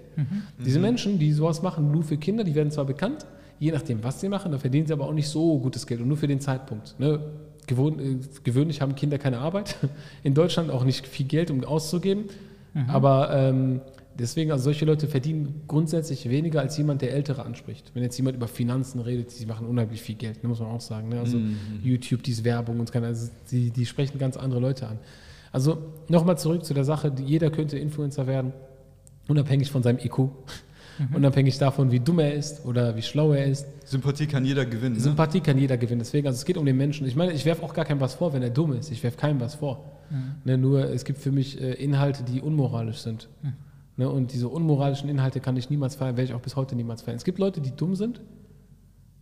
Diese 0.64 0.78
Menschen, 0.78 1.18
die 1.18 1.32
sowas 1.32 1.62
machen, 1.62 1.90
nur 1.90 2.02
für 2.02 2.18
Kinder, 2.18 2.44
die 2.44 2.54
werden 2.54 2.70
zwar 2.70 2.84
bekannt, 2.84 3.26
je 3.58 3.70
nachdem, 3.70 4.02
was 4.02 4.20
sie 4.20 4.28
machen, 4.28 4.52
da 4.52 4.58
verdienen 4.58 4.86
sie 4.86 4.92
aber 4.92 5.06
auch 5.06 5.12
nicht 5.12 5.28
so 5.28 5.58
gutes 5.58 5.86
Geld 5.86 6.00
und 6.00 6.08
nur 6.08 6.16
für 6.16 6.26
den 6.26 6.40
Zeitpunkt. 6.40 6.94
Ne? 6.98 7.20
Gewohn, 7.72 7.98
äh, 7.98 8.16
gewöhnlich 8.44 8.80
haben 8.80 8.94
Kinder 8.94 9.18
keine 9.18 9.38
Arbeit, 9.38 9.76
in 10.22 10.34
Deutschland 10.34 10.70
auch 10.70 10.84
nicht 10.84 11.06
viel 11.06 11.26
Geld, 11.26 11.50
um 11.50 11.64
auszugeben, 11.64 12.24
aber 12.88 13.30
ähm, 13.32 13.80
deswegen, 14.18 14.50
also 14.50 14.64
solche 14.64 14.84
Leute 14.84 15.08
verdienen 15.08 15.62
grundsätzlich 15.68 16.28
weniger 16.28 16.60
als 16.60 16.76
jemand, 16.76 17.02
der 17.02 17.12
Ältere 17.12 17.44
anspricht. 17.44 17.90
Wenn 17.94 18.02
jetzt 18.02 18.16
jemand 18.16 18.36
über 18.36 18.48
Finanzen 18.48 19.00
redet, 19.00 19.38
die 19.38 19.46
machen 19.46 19.66
unheimlich 19.66 20.00
viel 20.00 20.14
Geld, 20.14 20.42
ne, 20.42 20.48
muss 20.48 20.60
man 20.60 20.70
auch 20.70 20.80
sagen. 20.80 21.08
Ne? 21.08 21.20
Also 21.20 21.38
YouTube, 21.82 22.22
diese 22.22 22.44
Werbung 22.44 22.80
und 22.80 22.92
so, 22.92 22.98
also 22.98 23.30
die, 23.50 23.70
die 23.70 23.86
sprechen 23.86 24.18
ganz 24.18 24.36
andere 24.36 24.60
Leute 24.60 24.88
an. 24.88 24.98
Also 25.50 25.78
nochmal 26.08 26.38
zurück 26.38 26.64
zu 26.64 26.72
der 26.72 26.84
Sache, 26.84 27.12
jeder 27.24 27.50
könnte 27.50 27.78
Influencer 27.78 28.26
werden, 28.26 28.52
unabhängig 29.28 29.70
von 29.70 29.82
seinem 29.82 29.98
IQ, 29.98 30.30
unabhängig 31.14 31.58
davon, 31.58 31.90
wie 31.90 32.00
dumm 32.00 32.18
er 32.18 32.34
ist 32.34 32.64
oder 32.64 32.96
wie 32.96 33.02
schlau 33.02 33.32
er 33.32 33.46
ist. 33.46 33.66
Sympathie 33.86 34.26
kann 34.26 34.44
jeder 34.44 34.64
gewinnen. 34.66 34.94
Ne? 34.96 35.00
Sympathie 35.00 35.40
kann 35.40 35.58
jeder 35.58 35.76
gewinnen. 35.76 36.00
Deswegen, 36.00 36.26
also 36.26 36.36
es 36.38 36.44
geht 36.44 36.56
um 36.56 36.66
den 36.66 36.76
Menschen. 36.76 37.06
Ich 37.06 37.16
meine, 37.16 37.32
ich 37.32 37.44
werfe 37.44 37.62
auch 37.62 37.74
gar 37.74 37.84
keinem 37.84 38.00
was 38.00 38.14
vor, 38.14 38.32
wenn 38.32 38.42
er 38.42 38.50
dumm 38.50 38.72
ist. 38.74 38.90
Ich 38.90 39.02
werfe 39.02 39.16
keinem 39.16 39.40
was 39.40 39.54
vor. 39.56 39.92
Ne, 40.44 40.58
nur 40.58 40.90
es 40.90 41.04
gibt 41.06 41.18
für 41.20 41.32
mich 41.32 41.58
äh, 41.58 41.72
Inhalte, 41.74 42.22
die 42.22 42.42
unmoralisch 42.42 42.98
sind. 42.98 43.28
Ne, 43.96 44.10
und 44.10 44.32
diese 44.34 44.48
unmoralischen 44.48 45.08
Inhalte 45.08 45.40
kann 45.40 45.56
ich 45.56 45.70
niemals 45.70 45.94
feiern, 45.94 46.18
werde 46.18 46.28
ich 46.30 46.34
auch 46.34 46.40
bis 46.42 46.54
heute 46.54 46.76
niemals 46.76 47.00
feiern. 47.00 47.16
Es 47.16 47.24
gibt 47.24 47.38
Leute, 47.38 47.62
die 47.62 47.70
dumm 47.74 47.94
sind, 47.96 48.20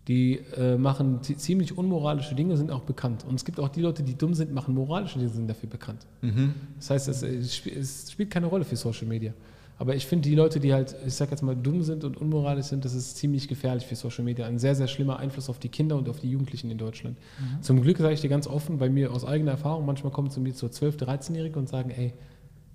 die 0.08 0.40
äh, 0.56 0.76
machen 0.76 1.22
zi- 1.22 1.36
ziemlich 1.36 1.76
unmoralische 1.78 2.34
Dinge, 2.34 2.56
sind 2.56 2.70
auch 2.72 2.80
bekannt. 2.82 3.24
Und 3.28 3.36
es 3.36 3.44
gibt 3.44 3.60
auch 3.60 3.68
die 3.68 3.80
Leute, 3.82 4.02
die 4.02 4.16
dumm 4.16 4.34
sind, 4.34 4.52
machen 4.52 4.74
moralische 4.74 5.18
Dinge, 5.18 5.30
sind 5.30 5.46
dafür 5.48 5.68
bekannt. 5.68 6.06
Mhm. 6.22 6.54
Das 6.78 6.90
heißt, 6.90 7.08
es, 7.08 7.22
es 7.22 7.52
sp- 7.54 7.70
es 7.78 8.10
spielt 8.10 8.30
keine 8.30 8.46
Rolle 8.46 8.64
für 8.64 8.74
Social 8.76 9.06
Media. 9.06 9.32
Aber 9.80 9.94
ich 9.94 10.06
finde, 10.06 10.28
die 10.28 10.34
Leute, 10.34 10.60
die 10.60 10.74
halt, 10.74 10.94
ich 11.06 11.14
sag 11.14 11.30
jetzt 11.30 11.40
mal, 11.40 11.56
dumm 11.56 11.82
sind 11.82 12.04
und 12.04 12.18
unmoralisch 12.18 12.66
sind, 12.66 12.84
das 12.84 12.92
ist 12.92 13.16
ziemlich 13.16 13.48
gefährlich 13.48 13.86
für 13.86 13.96
Social 13.96 14.24
Media. 14.24 14.44
Ein 14.44 14.58
sehr, 14.58 14.74
sehr 14.74 14.88
schlimmer 14.88 15.18
Einfluss 15.18 15.48
auf 15.48 15.58
die 15.58 15.70
Kinder 15.70 15.96
und 15.96 16.06
auf 16.10 16.20
die 16.20 16.30
Jugendlichen 16.30 16.70
in 16.70 16.76
Deutschland. 16.76 17.16
Zum 17.62 17.80
Glück 17.80 17.96
sage 17.96 18.12
ich 18.12 18.20
dir 18.20 18.28
ganz 18.28 18.46
offen, 18.46 18.76
bei 18.76 18.90
mir 18.90 19.10
aus 19.10 19.24
eigener 19.24 19.52
Erfahrung, 19.52 19.86
manchmal 19.86 20.12
kommen 20.12 20.28
zu 20.30 20.38
mir 20.38 20.52
so 20.52 20.66
12-, 20.66 20.98
13-Jährige 20.98 21.58
und 21.58 21.66
sagen, 21.66 21.88
ey, 21.88 22.12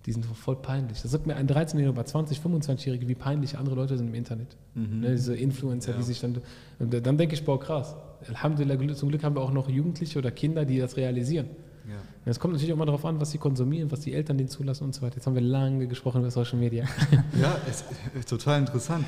die 0.08 0.14
sind 0.14 0.26
voll 0.26 0.56
peinlich. 0.56 1.00
Das 1.04 1.12
sagt 1.12 1.28
mir 1.28 1.36
ein 1.36 1.48
13-Jähriger 1.48 1.92
bei 1.92 2.02
20-, 2.02 2.42
25-Jährige, 2.42 3.08
wie 3.08 3.14
peinlich 3.14 3.56
andere 3.56 3.76
Leute 3.76 4.00
sind 4.00 4.08
im 4.08 4.16
Internet. 4.16 4.58
Ne, 5.02 5.12
diese 5.12 5.36
Influencer, 5.36 5.94
die 5.94 6.02
sich 6.04 6.20
dann. 6.22 6.42
Und 6.80 6.92
dann 6.92 7.18
denke 7.20 7.36
ich, 7.36 7.46
boah, 7.46 7.60
krass. 7.60 7.96
Alhamdulillah, 8.28 8.96
zum 8.96 9.10
Glück 9.10 9.24
haben 9.24 9.36
wir 9.36 9.42
auch 9.42 9.54
noch 9.54 9.70
Jugendliche 9.70 10.18
oder 10.18 10.32
Kinder, 10.32 10.66
die 10.66 10.80
das 10.80 10.98
realisieren. 10.98 11.50
Ja. 11.88 11.96
Es 12.26 12.40
kommt 12.40 12.54
natürlich 12.54 12.74
auch 12.74 12.78
mal 12.78 12.86
darauf 12.86 13.06
an, 13.06 13.20
was 13.20 13.32
sie 13.32 13.38
konsumieren, 13.38 13.92
was 13.92 14.02
die 14.02 14.14
Eltern 14.14 14.38
denen 14.38 14.50
zulassen 14.50 14.84
und 14.86 14.96
so 14.96 15.02
weiter. 15.02 15.16
Jetzt 15.18 15.28
haben 15.28 15.36
wir 15.36 15.42
lange 15.42 15.88
gesprochen 15.88 16.22
über 16.22 16.32
Social 16.32 16.58
Media. 16.60 16.86
Ja, 17.42 17.58
es 17.70 17.84
ist 18.18 18.30
total 18.30 18.60
interessant. 18.60 19.06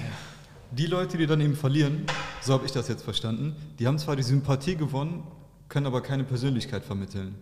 Die 0.72 0.86
Leute, 0.86 1.18
die 1.18 1.26
dann 1.26 1.40
eben 1.42 1.56
verlieren, 1.56 2.04
so 2.42 2.54
habe 2.54 2.66
ich 2.66 2.72
das 2.72 2.88
jetzt 2.90 3.04
verstanden, 3.04 3.56
die 3.80 3.88
haben 3.88 3.98
zwar 3.98 4.16
die 4.16 4.24
Sympathie 4.24 4.76
gewonnen, 4.76 5.24
können 5.70 5.86
aber 5.86 6.02
keine 6.02 6.24
Persönlichkeit 6.24 6.84
vermitteln. 6.84 7.36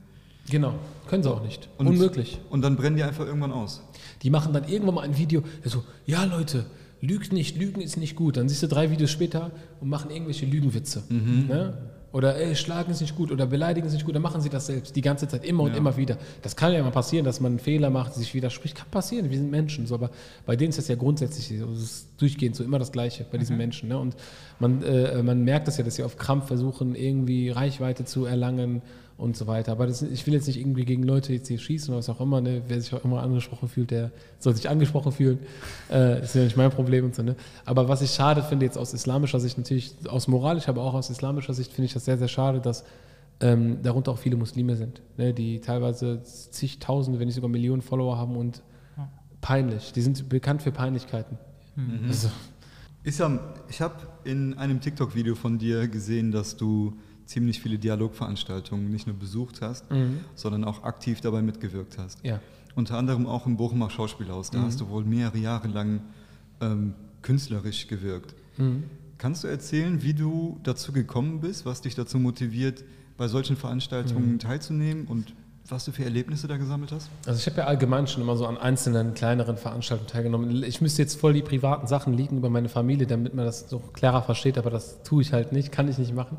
genau, 0.49 0.75
können 1.07 1.23
sie 1.23 1.31
auch 1.31 1.43
nicht. 1.43 1.67
Und- 1.77 1.87
Unmöglich. 1.87 2.39
Und 2.49 2.61
dann 2.61 2.75
brennen 2.75 2.95
die 2.95 3.03
einfach 3.03 3.25
irgendwann 3.25 3.51
aus. 3.51 3.81
Die 4.21 4.29
machen 4.29 4.53
dann 4.53 4.67
irgendwann 4.67 4.95
mal 4.95 5.01
ein 5.01 5.17
Video, 5.17 5.41
so, 5.63 5.83
ja 6.05 6.23
Leute, 6.23 6.65
lügt 7.01 7.33
nicht, 7.33 7.57
Lügen 7.57 7.81
ist 7.81 7.97
nicht 7.97 8.15
gut. 8.15 8.37
Dann 8.37 8.47
siehst 8.47 8.63
du 8.63 8.67
drei 8.67 8.89
Videos 8.91 9.11
später 9.11 9.51
und 9.81 9.89
machen 9.89 10.11
irgendwelche 10.11 10.45
Lügenwitze. 10.45 11.03
Ne? 11.09 11.77
Oder 12.15 12.37
ey, 12.37 12.55
schlagen 12.55 12.91
ist 12.91 13.01
nicht 13.01 13.13
gut 13.17 13.29
oder 13.29 13.45
beleidigen 13.45 13.85
ist 13.85 13.91
nicht 13.91 14.05
gut, 14.05 14.15
dann 14.15 14.21
machen 14.21 14.39
sie 14.39 14.47
das 14.47 14.67
selbst, 14.67 14.95
die 14.95 15.01
ganze 15.01 15.27
Zeit, 15.27 15.43
immer 15.43 15.63
und 15.63 15.71
Ja. 15.71 15.77
immer 15.79 15.97
wieder. 15.97 16.17
Das 16.43 16.55
kann 16.55 16.71
ja 16.71 16.81
mal 16.81 16.89
passieren, 16.91 17.25
dass 17.25 17.41
man 17.41 17.51
einen 17.51 17.59
Fehler 17.59 17.89
macht, 17.89 18.13
sich 18.13 18.33
widerspricht, 18.33 18.73
kann 18.73 18.87
passieren, 18.89 19.29
wir 19.29 19.37
sind 19.37 19.51
Menschen. 19.51 19.85
So, 19.85 19.95
aber 19.95 20.09
bei 20.45 20.55
denen 20.55 20.69
ist 20.69 20.77
das 20.77 20.87
ja 20.87 20.95
grundsätzlich 20.95 21.59
so, 21.59 21.69
ist 21.73 22.07
durchgehend 22.15 22.55
so 22.55 22.63
immer 22.63 22.79
das 22.79 22.93
Gleiche 22.93 23.25
bei 23.29 23.37
diesen 23.37 23.57
Menschen. 23.57 23.89
Ne? 23.89 23.97
Und 23.97 24.15
man, 24.59 24.81
äh, 24.83 25.21
man 25.23 25.43
merkt 25.43 25.67
das 25.67 25.75
ja, 25.75 25.83
dass 25.83 25.95
sie 25.95 26.03
auf 26.03 26.15
Krampf 26.17 26.47
versuchen, 26.47 26.95
irgendwie 26.95 27.49
Reichweite 27.49 28.05
zu 28.05 28.23
erlangen 28.23 28.81
und 29.17 29.37
so 29.37 29.47
weiter. 29.47 29.71
Aber 29.71 29.87
das, 29.87 30.01
ich 30.01 30.25
will 30.27 30.33
jetzt 30.33 30.47
nicht 30.47 30.59
irgendwie 30.59 30.83
gegen 30.85 31.03
Leute 31.03 31.33
jetzt 31.33 31.47
hier 31.47 31.57
schießen 31.57 31.89
oder 31.89 31.99
was 31.99 32.09
auch 32.09 32.19
immer. 32.19 32.41
Ne? 32.41 32.61
Wer 32.67 32.81
sich 32.81 32.93
auch 32.93 33.03
immer 33.05 33.21
angesprochen 33.21 33.69
fühlt, 33.69 33.91
der 33.91 34.11
soll 34.39 34.55
sich 34.55 34.69
angesprochen 34.69 35.11
fühlen. 35.11 35.39
Äh, 35.89 36.19
das 36.19 36.29
ist 36.29 36.35
ja 36.35 36.43
nicht 36.43 36.57
mein 36.57 36.69
Problem 36.71 37.05
und 37.05 37.15
so. 37.15 37.23
Ne? 37.23 37.35
Aber 37.63 37.87
was 37.87 38.01
ich 38.01 38.11
schade 38.11 38.43
finde 38.43 38.65
jetzt 38.65 38.77
aus 38.77 38.93
islamischer 38.93 39.39
Sicht, 39.39 39.57
natürlich 39.57 39.95
aus 40.07 40.27
moralischer, 40.27 40.69
aber 40.69 40.83
auch 40.83 40.93
aus 40.93 41.09
islamischer 41.09 41.53
Sicht, 41.53 41.71
finde 41.71 41.85
ich 41.85 41.93
das 41.93 42.05
sehr, 42.05 42.17
sehr 42.17 42.27
schade, 42.27 42.59
dass 42.59 42.83
ähm, 43.39 43.81
darunter 43.81 44.11
auch 44.11 44.17
viele 44.17 44.35
Muslime 44.37 44.75
sind, 44.75 45.01
ne? 45.17 45.33
die 45.33 45.59
teilweise 45.59 46.21
zigtausende, 46.23 47.19
wenn 47.19 47.27
nicht 47.27 47.35
sogar 47.35 47.49
Millionen 47.49 47.81
Follower 47.81 48.17
haben 48.17 48.35
und 48.35 48.61
peinlich. 49.41 49.93
Die 49.93 50.01
sind 50.01 50.27
bekannt 50.29 50.61
für 50.63 50.71
Peinlichkeiten. 50.71 51.37
Also, 52.07 52.29
Isam, 53.03 53.39
ich 53.69 53.81
habe 53.81 53.95
in 54.23 54.55
einem 54.57 54.79
TikTok-Video 54.81 55.35
von 55.35 55.59
dir 55.59 55.87
gesehen, 55.87 56.31
dass 56.31 56.57
du 56.57 56.97
ziemlich 57.26 57.60
viele 57.61 57.77
Dialogveranstaltungen 57.77 58.89
nicht 58.89 59.07
nur 59.07 59.15
besucht 59.15 59.61
hast, 59.61 59.85
sondern 60.35 60.64
auch 60.64 60.84
aktiv 60.84 61.22
dabei 61.22 61.41
mitgewirkt 61.41 61.97
hast. 61.97 62.23
ja. 62.26 62.39
Unter 62.76 62.97
anderem 62.97 63.26
auch 63.26 63.45
im 63.45 63.56
Bochumer 63.56 63.89
Schauspielhaus. 63.89 64.52
Da 64.52 64.61
hast 64.61 64.81
du 64.81 64.89
wohl 64.89 65.06
mehrere 65.06 65.38
Jahre 65.38 65.69
lang 65.69 66.02
ähm, 66.60 66.93
künstlerisch 67.22 67.88
gewirkt. 67.88 68.35
Kannst 69.18 69.45
du 69.45 69.47
erzählen, 69.47 70.03
wie 70.03 70.14
du 70.14 70.60
dazu 70.64 70.91
gekommen 70.91 71.39
bist, 71.39 71.65
was 71.65 71.80
dich 71.81 71.95
dazu 71.95 72.19
motiviert, 72.19 72.84
bei 73.18 73.30
solchen 73.30 73.56
Veranstaltungen 73.56 74.39
teilzunehmen 74.39 75.07
und 75.07 75.34
was 75.68 75.85
du 75.85 75.91
für 75.91 76.03
Erlebnisse 76.03 76.47
da 76.47 76.57
gesammelt 76.57 76.91
hast? 76.91 77.10
Also 77.26 77.39
ich 77.39 77.47
habe 77.47 77.61
ja 77.61 77.68
allgemein 77.68 78.07
schon 78.07 78.22
immer 78.22 78.38
so 78.38 78.45
an 78.45 78.57
einzelnen 78.57 79.14
kleineren 79.14 79.57
Veranstaltungen 79.57 80.10
teilgenommen. 80.10 80.64
Ich 80.64 80.81
müsste 80.81 81.02
jetzt 81.02 81.19
voll 81.19 81.34
die 81.34 81.41
privaten 81.41 81.88
Sachen 81.88 82.14
liegen 82.14 82.38
über 82.38 82.49
meine 82.49 82.69
Familie, 82.69 83.07
damit 83.07 83.34
man 83.34 83.45
das 83.45 83.69
so 83.69 83.80
klarer 83.80 84.22
versteht, 84.22 84.57
aber 84.57 84.69
das 84.69 85.02
tue 85.03 85.22
ich 85.22 85.34
halt 85.34 85.53
nicht, 85.53 85.72
kann 85.72 85.88
ich 85.88 85.97
nicht 85.97 86.14
machen. 86.14 86.38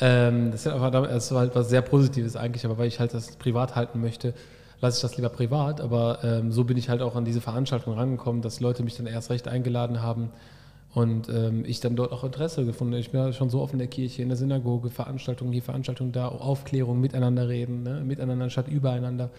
Ähm, 0.00 0.50
das, 0.50 0.66
ist 0.66 0.72
einfach, 0.72 0.90
das 0.90 1.32
war 1.32 1.40
halt 1.40 1.54
was 1.54 1.68
sehr 1.68 1.82
Positives 1.82 2.36
eigentlich, 2.36 2.64
aber 2.64 2.78
weil 2.78 2.88
ich 2.88 2.98
halt 3.00 3.14
das 3.14 3.36
privat 3.36 3.76
halten 3.76 4.00
möchte, 4.00 4.34
lasse 4.80 4.96
ich 4.98 5.02
das 5.02 5.16
lieber 5.16 5.28
privat. 5.28 5.80
Aber 5.80 6.18
ähm, 6.24 6.52
so 6.52 6.64
bin 6.64 6.76
ich 6.76 6.88
halt 6.88 7.02
auch 7.02 7.16
an 7.16 7.24
diese 7.24 7.40
Veranstaltung 7.40 7.94
rangekommen, 7.94 8.42
dass 8.42 8.60
Leute 8.60 8.82
mich 8.82 8.96
dann 8.96 9.06
erst 9.06 9.30
recht 9.30 9.48
eingeladen 9.48 10.02
haben 10.02 10.30
Und 10.94 11.28
ähm, 11.30 11.64
ich 11.64 11.80
dann 11.80 11.96
dort 11.96 12.12
auch 12.12 12.22
Interesse 12.22 12.66
gefunden. 12.66 12.94
Ich 12.94 13.14
war 13.14 13.32
schon 13.32 13.48
so 13.48 13.62
oft 13.62 13.72
in 13.72 13.78
der 13.78 13.88
Kirche, 13.88 14.22
in 14.22 14.28
der 14.28 14.36
Synagoge, 14.36 14.90
Veranstaltungen 14.90 15.52
hier, 15.52 15.62
Veranstaltungen 15.62 16.12
da, 16.12 16.28
Aufklärung, 16.28 17.00
miteinander 17.00 17.48
reden, 17.48 17.82
ne? 17.82 18.02
miteinander 18.04 18.50
statt 18.50 18.68
übereinander 18.68 19.30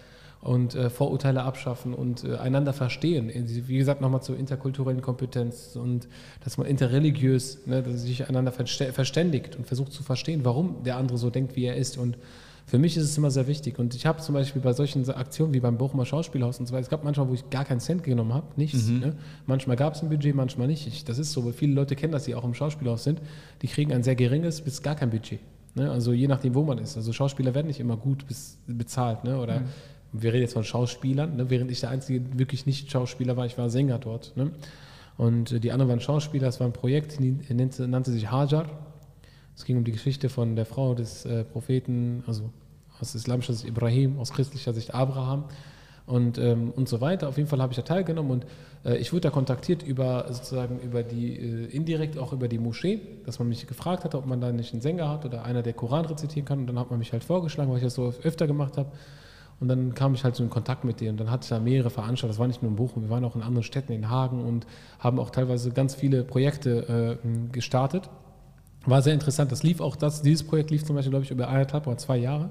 und 0.44 0.74
äh, 0.74 0.90
Vorurteile 0.90 1.42
abschaffen 1.42 1.94
und 1.94 2.22
äh, 2.22 2.36
einander 2.36 2.74
verstehen. 2.74 3.32
Wie 3.66 3.78
gesagt, 3.78 4.02
nochmal 4.02 4.22
zur 4.22 4.38
interkulturellen 4.38 5.00
Kompetenz 5.00 5.74
und 5.74 6.06
dass 6.44 6.58
man 6.58 6.66
interreligiös, 6.66 7.66
ne, 7.66 7.82
dass 7.82 8.02
sich 8.02 8.28
einander 8.28 8.52
verständigt 8.52 9.56
und 9.56 9.66
versucht 9.66 9.92
zu 9.92 10.02
verstehen, 10.02 10.44
warum 10.44 10.82
der 10.84 10.98
andere 10.98 11.16
so 11.16 11.30
denkt, 11.30 11.56
wie 11.56 11.64
er 11.64 11.76
ist. 11.76 11.96
Und 11.96 12.18
für 12.66 12.78
mich 12.78 12.96
ist 12.96 13.04
es 13.04 13.16
immer 13.16 13.30
sehr 13.30 13.46
wichtig. 13.46 13.78
Und 13.78 13.94
ich 13.94 14.04
habe 14.04 14.20
zum 14.20 14.34
Beispiel 14.34 14.60
bei 14.60 14.74
solchen 14.74 15.08
Aktionen 15.10 15.54
wie 15.54 15.60
beim 15.60 15.78
Bochumer 15.78 16.04
Schauspielhaus 16.04 16.60
und 16.60 16.66
so 16.66 16.74
weiter, 16.74 16.82
es 16.82 16.90
gab 16.90 17.04
manchmal, 17.04 17.28
wo 17.28 17.34
ich 17.34 17.48
gar 17.48 17.64
keinen 17.64 17.80
Cent 17.80 18.02
genommen 18.04 18.34
habe, 18.34 18.48
nichts. 18.56 18.86
Mhm. 18.86 18.98
Ne? 19.00 19.16
Manchmal 19.46 19.76
gab 19.76 19.94
es 19.94 20.02
ein 20.02 20.10
Budget, 20.10 20.34
manchmal 20.34 20.66
nicht. 20.66 20.86
Ich, 20.86 21.04
das 21.04 21.18
ist 21.18 21.32
so, 21.32 21.44
weil 21.46 21.54
viele 21.54 21.72
Leute 21.72 21.96
kennen 21.96 22.12
das, 22.12 22.24
die 22.24 22.34
auch 22.34 22.44
im 22.44 22.52
Schauspielhaus 22.52 23.04
sind, 23.04 23.22
die 23.62 23.66
kriegen 23.66 23.94
ein 23.94 24.02
sehr 24.02 24.14
geringes 24.14 24.60
bis 24.60 24.82
gar 24.82 24.94
kein 24.94 25.08
Budget. 25.08 25.40
Ne? 25.74 25.90
Also 25.90 26.12
je 26.12 26.28
nachdem, 26.28 26.54
wo 26.54 26.62
man 26.62 26.78
ist. 26.78 26.96
Also 26.96 27.12
Schauspieler 27.12 27.54
werden 27.54 27.66
nicht 27.66 27.80
immer 27.80 27.96
gut 27.96 28.24
bezahlt. 28.66 29.24
Ne? 29.24 29.38
Oder 29.38 29.60
mhm. 29.60 29.64
Wir 30.14 30.32
reden 30.32 30.42
jetzt 30.42 30.54
von 30.54 30.64
Schauspielern, 30.64 31.36
ne? 31.36 31.50
während 31.50 31.70
ich 31.70 31.80
der 31.80 31.90
einzige 31.90 32.38
wirklich 32.38 32.66
nicht 32.66 32.90
Schauspieler 32.90 33.36
war, 33.36 33.46
ich 33.46 33.58
war 33.58 33.68
Sänger 33.68 33.98
dort. 33.98 34.36
Ne? 34.36 34.52
Und 35.16 35.52
äh, 35.52 35.60
die 35.60 35.72
anderen 35.72 35.90
waren 35.90 36.00
Schauspieler, 36.00 36.48
es 36.48 36.60
war 36.60 36.66
ein 36.66 36.72
Projekt, 36.72 37.18
nannte, 37.20 37.88
nannte 37.88 38.12
sich 38.12 38.30
Hajar. 38.30 38.66
Es 39.56 39.64
ging 39.64 39.76
um 39.76 39.84
die 39.84 39.92
Geschichte 39.92 40.28
von 40.28 40.56
der 40.56 40.66
Frau 40.66 40.94
des 40.94 41.24
äh, 41.26 41.44
Propheten, 41.44 42.24
also 42.26 42.50
aus 43.00 43.14
islamischer 43.14 43.52
Sicht 43.52 43.68
Ibrahim, 43.68 44.18
aus 44.18 44.32
christlicher 44.32 44.72
Sicht 44.72 44.94
Abraham 44.94 45.44
und, 46.06 46.38
ähm, 46.38 46.72
und 46.74 46.88
so 46.88 47.00
weiter. 47.00 47.28
Auf 47.28 47.36
jeden 47.36 47.48
Fall 47.48 47.60
habe 47.60 47.72
ich 47.72 47.76
da 47.76 47.82
teilgenommen 47.82 48.30
und 48.30 48.46
äh, 48.84 48.96
ich 48.96 49.12
wurde 49.12 49.22
da 49.22 49.30
kontaktiert 49.30 49.82
über 49.82 50.26
sozusagen 50.28 50.78
über 50.80 51.02
die, 51.02 51.36
äh, 51.36 51.66
indirekt 51.66 52.18
auch 52.18 52.32
über 52.32 52.48
die 52.48 52.58
Moschee, 52.58 53.00
dass 53.26 53.38
man 53.38 53.48
mich 53.48 53.66
gefragt 53.66 54.04
hat, 54.04 54.14
ob 54.14 54.26
man 54.26 54.40
da 54.40 54.52
nicht 54.52 54.72
einen 54.72 54.82
Sänger 54.82 55.08
hat 55.08 55.24
oder 55.24 55.44
einer, 55.44 55.62
der 55.62 55.72
Koran 55.72 56.04
rezitieren 56.04 56.46
kann. 56.46 56.60
Und 56.60 56.66
dann 56.66 56.78
hat 56.78 56.90
man 56.90 56.98
mich 56.98 57.12
halt 57.12 57.24
vorgeschlagen, 57.24 57.70
weil 57.70 57.78
ich 57.78 57.84
das 57.84 57.94
so 57.94 58.12
öfter 58.22 58.46
gemacht 58.46 58.76
habe. 58.76 58.90
Und 59.60 59.68
dann 59.68 59.94
kam 59.94 60.14
ich 60.14 60.24
halt 60.24 60.34
so 60.34 60.42
in 60.42 60.50
Kontakt 60.50 60.84
mit 60.84 61.00
denen. 61.00 61.12
Und 61.12 61.20
dann 61.20 61.30
hatte 61.30 61.44
ich 61.44 61.48
da 61.48 61.60
mehrere 61.60 61.90
Veranstaltungen. 61.90 62.32
Das 62.32 62.38
war 62.38 62.46
nicht 62.46 62.62
nur 62.62 62.70
in 62.70 62.76
Bochum, 62.76 63.02
wir 63.02 63.10
waren 63.10 63.24
auch 63.24 63.36
in 63.36 63.42
anderen 63.42 63.62
Städten, 63.62 63.92
in 63.92 64.10
Hagen 64.10 64.44
und 64.44 64.66
haben 64.98 65.18
auch 65.18 65.30
teilweise 65.30 65.70
ganz 65.70 65.94
viele 65.94 66.24
Projekte 66.24 67.18
äh, 67.22 67.28
gestartet. 67.52 68.10
War 68.86 69.00
sehr 69.00 69.14
interessant. 69.14 69.52
Das 69.52 69.62
lief 69.62 69.80
auch, 69.80 69.96
das, 69.96 70.22
dieses 70.22 70.46
Projekt 70.46 70.70
lief 70.70 70.84
zum 70.84 70.96
Beispiel, 70.96 71.10
glaube 71.10 71.24
ich, 71.24 71.30
über 71.30 71.48
eineinhalb 71.48 71.86
oder 71.86 71.96
zwei 71.96 72.18
Jahre. 72.18 72.50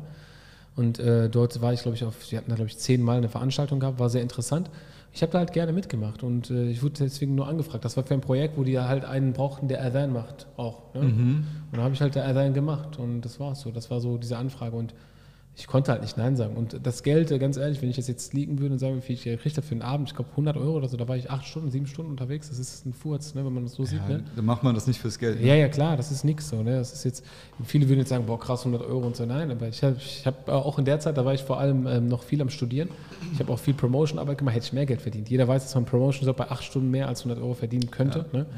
Und 0.76 0.98
äh, 1.00 1.30
dort 1.30 1.62
war 1.62 1.74
ich, 1.74 1.84
glaube 1.84 1.96
ich, 1.96 2.04
auf, 2.04 2.26
sie 2.26 2.38
hatten 2.38 2.50
da, 2.50 2.56
glaube 2.56 2.70
ich, 2.70 2.78
zehnmal 2.78 3.18
eine 3.18 3.30
Veranstaltung 3.30 3.80
gehabt, 3.80 4.00
war 4.00 4.10
sehr 4.10 4.24
interessant. 4.24 4.72
Ich 5.16 5.22
habe 5.22 5.32
da 5.32 5.38
halt 5.38 5.54
gerne 5.54 5.72
mitgemacht 5.74 6.24
und 6.24 6.50
äh, 6.50 6.70
ich 6.70 6.82
wurde 6.82 6.96
deswegen 7.04 7.36
nur 7.36 7.48
angefragt. 7.48 7.86
Das 7.86 7.96
war 7.98 8.04
für 8.04 8.16
ein 8.16 8.22
Projekt, 8.22 8.58
wo 8.58 8.64
die 8.64 8.80
halt 8.80 9.06
einen 9.06 9.34
brauchten, 9.34 9.68
der 9.68 9.84
Adhan 9.84 10.12
macht, 10.12 10.48
auch. 10.58 10.92
Ne? 10.96 11.04
Mhm. 11.04 11.48
Und 11.72 11.78
da 11.78 11.84
habe 11.84 11.94
ich 11.94 12.02
halt 12.02 12.16
der 12.16 12.28
Adhan 12.28 12.56
gemacht 12.56 12.98
und 12.98 13.22
das 13.22 13.40
war 13.40 13.54
so. 13.54 13.70
Das 13.70 13.92
war 13.92 14.00
so 14.02 14.18
diese 14.18 14.38
Anfrage 14.38 14.76
und 14.76 14.96
ich 15.56 15.68
konnte 15.68 15.92
halt 15.92 16.02
nicht 16.02 16.18
Nein 16.18 16.36
sagen. 16.36 16.56
Und 16.56 16.80
das 16.82 17.04
Geld, 17.04 17.30
äh, 17.30 17.38
ganz 17.38 17.58
ehrlich, 17.58 17.82
wenn 17.82 17.90
ich 17.90 17.96
das 17.96 18.08
jetzt 18.08 18.34
liegen 18.34 18.60
würde 18.60 18.74
und 18.74 18.80
sagen, 18.80 18.98
wie 18.98 19.02
viel 19.02 19.16
ich 19.16 19.24
gekriegt 19.24 19.56
habe 19.56 19.66
für 19.66 19.74
einen 19.74 19.84
Abend, 19.84 20.10
ich 20.10 20.16
glaube 20.16 20.32
100 20.32 20.58
Euro 20.58 20.78
oder 20.78 20.88
so, 20.88 20.98
da 20.98 21.08
war 21.08 21.16
ich 21.16 21.30
acht 21.30 21.46
Stunden, 21.46 21.70
sieben 21.70 21.86
Stunden 21.86 22.10
unterwegs, 22.10 22.50
das 22.50 22.58
ist 22.58 22.86
ein 22.88 22.94
Furz, 22.94 23.36
ne, 23.36 23.46
wenn 23.46 23.54
man 23.54 23.64
das 23.64 23.74
so 23.74 23.84
ja, 23.84 23.90
sieht. 23.90 24.08
Ne? 24.08 24.24
Dann 24.36 24.46
macht 24.46 24.64
man 24.64 24.74
das 24.74 24.88
nicht 24.88 25.00
fürs 25.00 25.20
Geld. 25.20 25.40
Ne? 25.40 25.48
Ja, 25.48 25.56
ja, 25.56 25.70
klar, 25.70 25.96
das 25.96 26.12
ist 26.12 26.24
nichts 26.24 26.50
so. 26.50 26.64
Ne? 26.64 26.78
Das 26.78 26.92
ist 26.94 27.04
jetzt, 27.04 27.24
viele 27.64 27.88
würden 27.88 28.00
jetzt 28.00 28.10
sagen, 28.10 28.26
boah, 28.26 28.40
krass, 28.40 28.66
100 28.66 28.82
Euro 28.88 29.06
und 29.06 29.16
so. 29.16 29.26
Nein, 29.26 29.52
aber 29.52 29.68
ich 29.68 29.84
habe 29.84 29.96
ich 29.98 30.26
hab 30.26 30.50
auch 30.50 30.80
in 30.80 30.86
der 30.86 31.00
Zeit, 31.00 31.18
da 31.18 31.26
war 31.26 31.36
ich 31.36 31.44
vor 31.44 31.60
allem 31.60 31.86
ähm, 31.86 32.08
noch 32.08 32.24
viel 32.24 32.42
am 32.42 32.50
Studieren. 32.50 32.90
Ich 33.34 33.40
habe 33.40 33.54
auch 33.54 33.60
viel 33.60 33.76
Promotion-Arbeit 33.76 34.40
gemacht, 34.40 34.56
hätte 34.56 34.66
ich 34.66 34.74
mehr 34.74 34.88
Geld 34.88 35.02
verdient. 35.02 35.30
Jeder 35.30 35.48
weiß, 35.48 35.64
dass 35.64 35.76
man 35.76 35.86
Promotion 35.86 36.34
bei 36.36 36.50
acht 36.50 36.64
Stunden 36.64 36.90
mehr 36.90 37.08
als 37.08 37.20
100 37.22 37.40
Euro 37.44 37.54
verdienen 37.54 37.92
könnte. 37.92 38.26
Ja, 38.32 38.40
ne? 38.40 38.46
ja. 38.50 38.56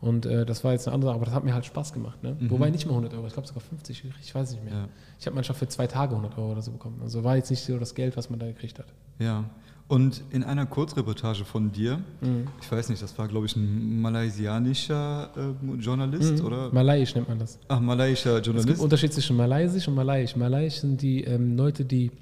Und 0.00 0.26
äh, 0.26 0.46
das 0.46 0.62
war 0.62 0.72
jetzt 0.72 0.86
eine 0.86 0.94
andere, 0.94 1.12
aber 1.12 1.24
das 1.24 1.34
hat 1.34 1.44
mir 1.44 1.54
halt 1.54 1.64
Spaß 1.64 1.92
gemacht. 1.92 2.22
Ne? 2.22 2.36
Mhm. 2.38 2.50
Wobei 2.50 2.70
nicht 2.70 2.86
mehr 2.86 2.94
100 2.94 3.14
Euro, 3.14 3.26
ich 3.26 3.32
glaube 3.32 3.48
sogar 3.48 3.62
50, 3.62 4.04
ich 4.22 4.34
weiß 4.34 4.52
nicht 4.52 4.64
mehr. 4.64 4.72
Ja. 4.72 4.88
Ich 5.18 5.26
habe 5.26 5.34
manchmal 5.34 5.58
für 5.58 5.66
zwei 5.66 5.86
Tage 5.88 6.14
100 6.14 6.38
Euro 6.38 6.52
oder 6.52 6.62
so 6.62 6.70
bekommen. 6.70 7.00
Also 7.02 7.24
war 7.24 7.36
jetzt 7.36 7.50
nicht 7.50 7.64
so 7.64 7.78
das 7.78 7.94
Geld, 7.94 8.16
was 8.16 8.30
man 8.30 8.38
da 8.38 8.46
gekriegt 8.46 8.78
hat. 8.78 8.86
Ja. 9.18 9.44
Und 9.88 10.22
in 10.30 10.44
einer 10.44 10.66
Kurzreportage 10.66 11.44
von 11.44 11.72
dir, 11.72 11.96
mhm. 12.20 12.46
ich 12.60 12.70
weiß 12.70 12.90
nicht, 12.90 13.02
das 13.02 13.18
war 13.18 13.26
glaube 13.26 13.46
ich 13.46 13.56
ein 13.56 14.00
malaysianischer 14.00 15.30
äh, 15.34 15.80
Journalist, 15.80 16.40
mhm. 16.40 16.46
oder? 16.46 16.72
Malayisch 16.72 17.14
nennt 17.14 17.28
man 17.28 17.38
das. 17.38 17.58
Ach, 17.66 17.80
malayischer 17.80 18.34
Journalist. 18.40 18.68
Es 18.68 18.74
gibt 18.74 18.80
Unterschied 18.80 19.12
zwischen 19.12 19.36
Malaysisch 19.36 19.88
und 19.88 19.94
Malayisch. 19.94 20.36
Malayisch 20.36 20.74
sind 20.74 21.00
die 21.00 21.24
ähm, 21.24 21.56
Leute, 21.56 21.86
die 21.86 22.12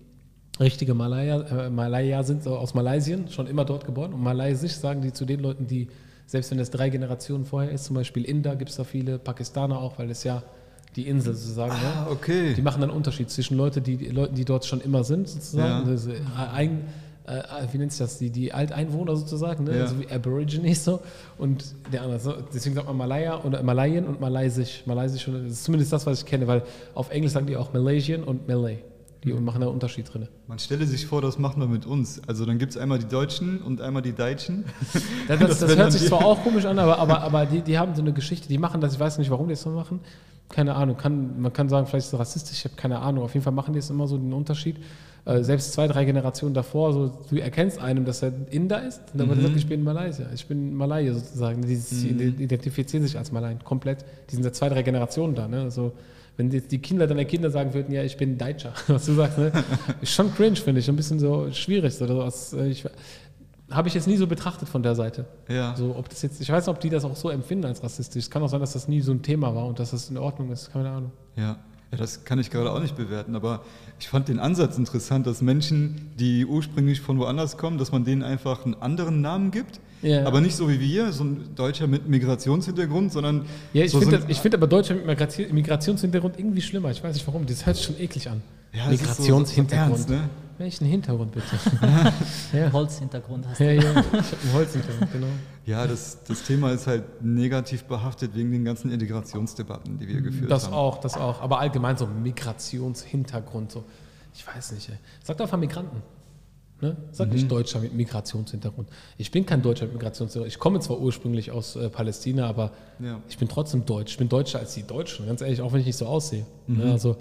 richtige 0.61 0.95
Malaya, 0.95 1.67
äh, 1.67 1.71
Malaya 1.71 2.23
sind, 2.23 2.45
so 2.45 2.57
aus 2.57 2.73
Malaysien, 2.73 3.29
schon 3.29 3.49
immer 3.49 3.65
dort 3.65 3.85
geboren. 3.85 4.15
Und 4.15 4.23
Malaysisch 4.23 4.73
sagen 4.73 5.03
die 5.03 5.13
zu 5.13 5.25
den 5.25 5.41
Leuten, 5.41 5.67
die 5.67 5.89
selbst 6.27 6.51
wenn 6.51 6.59
es 6.59 6.71
drei 6.71 6.91
Generationen 6.91 7.45
vorher 7.45 7.71
ist, 7.71 7.85
zum 7.85 7.95
Beispiel 7.95 8.25
Inder 8.25 8.57
gibt 8.57 8.71
es 8.71 8.77
da 8.77 8.85
viele, 8.85 9.19
Pakistaner 9.19 9.79
auch, 9.79 9.99
weil 9.99 10.11
es 10.11 10.25
ja 10.25 10.43
die 10.97 11.07
Insel 11.09 11.35
sozusagen. 11.35 11.73
Ah, 11.73 12.05
ne? 12.05 12.11
okay. 12.11 12.55
Die 12.55 12.63
machen 12.63 12.81
dann 12.81 12.91
einen 12.91 12.97
Unterschied 12.97 13.31
zwischen 13.31 13.57
Leute, 13.57 13.81
die, 13.81 13.97
Leuten, 13.97 14.35
die 14.35 14.45
dort 14.45 14.65
schon 14.65 14.81
immer 14.81 15.05
sind, 15.05 15.29
sozusagen. 15.29 15.87
Ja. 15.87 15.91
Also, 15.91 16.11
ein, 16.53 16.85
äh, 17.27 17.43
wie 17.71 17.79
nennt 17.79 17.93
sich 17.93 17.99
das? 17.99 18.19
Die, 18.19 18.31
die 18.31 18.53
Alteinwohner 18.53 19.15
sozusagen, 19.15 19.65
ne? 19.65 19.77
Ja. 19.77 19.83
also 19.83 20.01
wie 20.01 20.09
Aborigines 20.09 20.85
so. 20.85 21.01
Und 21.39 21.75
der 21.93 22.03
andere, 22.03 22.19
so, 22.19 22.35
deswegen 22.53 22.75
sagt 22.75 22.87
man 22.87 22.97
Malaya 22.97 23.43
oder 23.45 23.63
Malayen 23.63 24.07
und 24.07 24.21
Malaysisch. 24.21 24.83
Malaysisch, 24.87 25.27
das 25.27 25.53
ist 25.53 25.65
zumindest 25.65 25.93
das, 25.93 26.07
was 26.07 26.21
ich 26.21 26.27
kenne, 26.27 26.47
weil 26.47 26.63
auf 26.95 27.11
Englisch 27.11 27.33
sagen 27.33 27.47
die 27.47 27.57
auch 27.57 27.73
Malaysian 27.73 28.25
und 28.25 28.49
Malay. 28.49 28.79
Die 29.27 29.33
machen 29.33 29.61
da 29.61 29.67
einen 29.67 29.75
Unterschied 29.75 30.13
drin. 30.13 30.29
Man 30.47 30.61
stelle 30.61 30.87
sich 30.87 31.05
vor, 31.05 31.21
das 31.21 31.37
macht 31.37 31.57
man 31.57 31.69
mit 31.69 31.85
uns. 31.85 32.23
Also 32.29 32.47
dann 32.47 32.59
gibt 32.59 32.71
es 32.71 32.79
einmal 32.79 33.01
die 33.01 33.09
Deutschen 33.09 33.61
und 33.61 33.81
einmal 33.81 34.03
die 34.03 34.13
Deutschen. 34.13 34.65
Das, 35.29 35.41
das, 35.41 35.59
das 35.59 35.77
hört 35.77 35.93
sich 35.93 36.07
zwar 36.07 36.25
auch 36.25 36.43
komisch 36.45 36.65
an, 36.65 36.79
aber, 36.79 36.99
aber, 36.99 37.21
aber 37.23 37.47
die, 37.47 37.61
die 37.61 37.77
haben 37.77 37.95
so 37.97 38.03
eine 38.03 38.13
Geschichte, 38.13 38.47
die 38.47 38.59
machen 38.59 38.81
das, 38.81 38.95
ich 38.95 39.01
weiß 39.01 39.19
nicht, 39.19 39.31
warum 39.31 39.49
die 39.49 39.55
das 39.55 39.63
so 39.63 39.71
machen. 39.71 39.99
Keine 40.49 40.77
Ahnung, 40.77 40.97
kann, 40.97 41.41
man 41.41 41.53
kann 41.53 41.69
sagen, 41.69 41.87
vielleicht 41.87 42.07
ist 42.07 42.13
es 42.13 42.19
rassistisch, 42.19 42.59
ich 42.59 42.65
habe 42.65 42.77
keine 42.77 43.01
Ahnung. 43.01 43.25
Auf 43.25 43.35
jeden 43.35 43.43
Fall 43.43 43.53
machen 43.53 43.73
die 43.73 43.81
es 43.81 43.91
immer 43.91 44.07
so 44.07 44.17
den 44.17 44.33
Unterschied. 44.33 44.77
Äh, 45.25 45.43
selbst 45.43 45.73
zwei, 45.73 45.89
drei 45.89 46.05
Generationen 46.05 46.55
davor, 46.55 46.93
so, 46.93 47.13
du 47.29 47.37
erkennst 47.37 47.81
einem, 47.81 48.05
dass 48.05 48.23
er 48.23 48.33
Inder 48.51 48.87
ist, 48.87 49.01
und 49.13 49.19
dann 49.19 49.29
mhm. 49.29 49.43
sagt, 49.43 49.57
ich 49.57 49.67
bin 49.67 49.83
Malaysia, 49.83 50.27
ich 50.33 50.47
bin 50.47 50.75
Malaya 50.75 51.13
sozusagen. 51.13 51.63
Die, 51.63 51.77
die, 51.77 52.45
identifizieren 52.45 53.05
sich 53.05 53.19
als 53.19 53.33
Malayen 53.33 53.59
komplett. 53.65 54.05
Die 54.31 54.37
sind 54.37 54.45
seit 54.45 54.55
zwei, 54.55 54.69
drei 54.69 54.83
Generationen 54.83 55.35
da. 55.35 55.49
Ne? 55.49 55.63
Also, 55.63 55.93
wenn 56.37 56.51
jetzt 56.51 56.71
die 56.71 56.79
Kinder 56.79 57.07
deiner 57.07 57.25
Kinder 57.25 57.51
sagen 57.51 57.73
würden, 57.73 57.93
ja, 57.93 58.03
ich 58.03 58.17
bin 58.17 58.37
Deutscher, 58.37 58.73
was 58.89 59.07
du 59.07 59.15
sagst, 59.15 59.39
ne? 59.39 59.53
ist 60.01 60.13
schon 60.13 60.35
cringe, 60.35 60.57
finde 60.57 60.81
ich, 60.81 60.89
ein 60.89 60.97
bisschen 60.97 61.19
so 61.19 61.51
schwierig. 61.53 62.01
Oder 62.01 62.31
so. 62.31 62.59
Äh, 62.59 62.75
habe 63.71 63.89
ich 63.89 63.95
jetzt 63.95 64.07
nie 64.07 64.17
so 64.17 64.27
betrachtet 64.27 64.69
von 64.69 64.83
der 64.83 64.95
Seite. 64.95 65.27
Ja. 65.49 65.75
So, 65.77 65.97
ob 65.97 66.09
das 66.09 66.23
jetzt, 66.23 66.41
ich 66.41 66.51
weiß 66.51 66.67
nicht, 66.67 66.75
ob 66.75 66.81
die 66.81 66.91
das 66.91 67.05
auch 67.05 67.17
so 67.17 67.31
empfinden 67.31 67.65
als 67.65 67.83
rassistisch. 67.83 68.25
Es 68.25 68.31
kann 68.31 68.43
auch 68.43 68.49
sein, 68.49 68.61
dass 68.61 68.75
das 68.75 68.87
nie 68.87 69.01
so 69.01 69.13
ein 69.13 69.23
Thema 69.23 69.55
war 69.55 69.67
und 69.67 69.79
dass 69.81 69.91
das 69.91 70.09
in 70.09 70.19
Ordnung 70.19 70.53
ist. 70.53 70.73
Keine 70.73 70.91
Ahnung. 70.91 71.13
Ja. 71.35 71.59
Ja, 71.93 71.99
das 71.99 72.25
kann 72.25 72.39
ich 72.39 72.51
gerade 72.51 72.73
auch 72.73 72.81
nicht 72.81 72.97
bewerten, 72.97 73.37
aber 73.37 73.65
ich 74.01 74.09
fand 74.09 74.29
den 74.29 74.41
Ansatz 74.41 74.77
interessant, 74.77 75.27
dass 75.27 75.41
Menschen, 75.41 76.11
die 76.19 76.45
ursprünglich 76.45 77.01
von 77.01 77.19
woanders 77.19 77.57
kommen, 77.57 77.79
dass 77.79 77.93
man 77.93 78.05
denen 78.05 78.23
einfach 78.23 78.65
einen 78.65 78.75
anderen 78.75 79.21
Namen 79.21 79.51
gibt 79.53 79.81
ja. 80.03 80.25
Aber 80.27 80.41
nicht 80.41 80.55
so 80.55 80.69
wie 80.69 80.79
wir, 80.79 81.13
so 81.13 81.25
ein 81.25 81.55
Deutscher 81.55 81.87
mit 81.87 82.09
Migrationshintergrund, 82.09 83.13
sondern. 83.13 83.47
Ja, 83.73 83.85
ich 83.85 83.91
so 83.91 84.01
finde 84.01 84.21
so 84.21 84.35
find 84.35 84.55
aber 84.55 84.67
Deutscher 84.67 84.95
mit 84.95 85.53
Migrationshintergrund 85.53 86.39
irgendwie 86.39 86.61
schlimmer. 86.61 86.91
Ich 86.91 87.03
weiß 87.03 87.15
nicht 87.15 87.27
warum. 87.27 87.47
Das 87.47 87.65
hört 87.65 87.77
sich 87.77 87.87
schon 87.87 87.99
eklig 87.99 88.29
an. 88.29 88.43
Ja, 88.73 88.89
Migrationshintergrund. 88.89 89.99
So, 89.99 90.13
ne? 90.13 90.29
Welchen 90.59 90.87
Hintergrund 90.87 91.33
bitte? 91.33 91.57
ja. 92.53 92.73
Holzhintergrund 92.73 93.47
hast 93.47 93.61
du. 93.61 93.65
Ja, 93.65 93.73
ja, 93.73 93.81
ich 93.81 93.87
habe 93.87 94.17
einen 94.43 94.53
Holzhintergrund, 94.55 95.13
genau. 95.13 95.27
Ja, 95.67 95.87
das, 95.87 96.23
das 96.25 96.45
Thema 96.45 96.73
ist 96.73 96.87
halt 96.87 97.23
negativ 97.23 97.85
behaftet 97.85 98.35
wegen 98.35 98.53
den 98.53 98.65
ganzen 98.65 98.91
Integrationsdebatten, 98.91 99.99
die 99.99 100.09
wir 100.09 100.23
geführt 100.23 100.51
das 100.51 100.65
haben. 100.65 100.71
Das 100.71 100.79
auch, 100.79 100.99
das 100.99 101.17
auch. 101.17 101.43
Aber 101.43 101.61
allgemein 101.61 101.97
so 101.97 102.07
Migrationshintergrund, 102.07 103.73
so. 103.73 103.85
Ich 104.35 104.47
weiß 104.47 104.73
nicht, 104.73 104.89
ey. 104.89 104.97
Sag 105.23 105.37
doch 105.39 105.45
einfach 105.45 105.59
Migranten. 105.59 106.03
Ne? 106.81 106.97
Sag 107.11 107.29
mhm. 107.29 107.35
nicht 107.35 107.51
Deutscher 107.51 107.81
mit 107.81 107.95
Migrationshintergrund. 107.95 108.89
Ich 109.17 109.31
bin 109.31 109.47
kein 109.47 109.63
Deutscher 109.63 109.87
mit 109.87 109.95
Migrationshintergrund. 109.95 110.53
Ich 110.53 110.59
komme 110.59 110.81
zwar 110.81 111.01
ursprünglich 111.01 111.51
aus 111.51 111.75
äh, 111.77 111.89
Palästina, 111.89 112.47
aber 112.47 112.71
ja. 112.99 113.21
ich 113.29 113.39
bin 113.39 113.49
trotzdem 113.49 113.87
deutsch. 113.87 114.13
Ich 114.13 114.19
bin 114.19 114.29
deutscher 114.29 114.59
als 114.59 114.75
die 114.75 114.83
Deutschen, 114.83 115.27
ganz 115.27 115.41
ehrlich, 115.41 115.63
auch 115.63 115.73
wenn 115.73 115.81
ich 115.81 115.87
nicht 115.87 115.97
so 115.97 116.07
aussehe. 116.07 116.45
Ne? 116.67 116.75
Mhm. 116.75 116.85
Ne? 116.85 116.93
Also, 116.93 117.17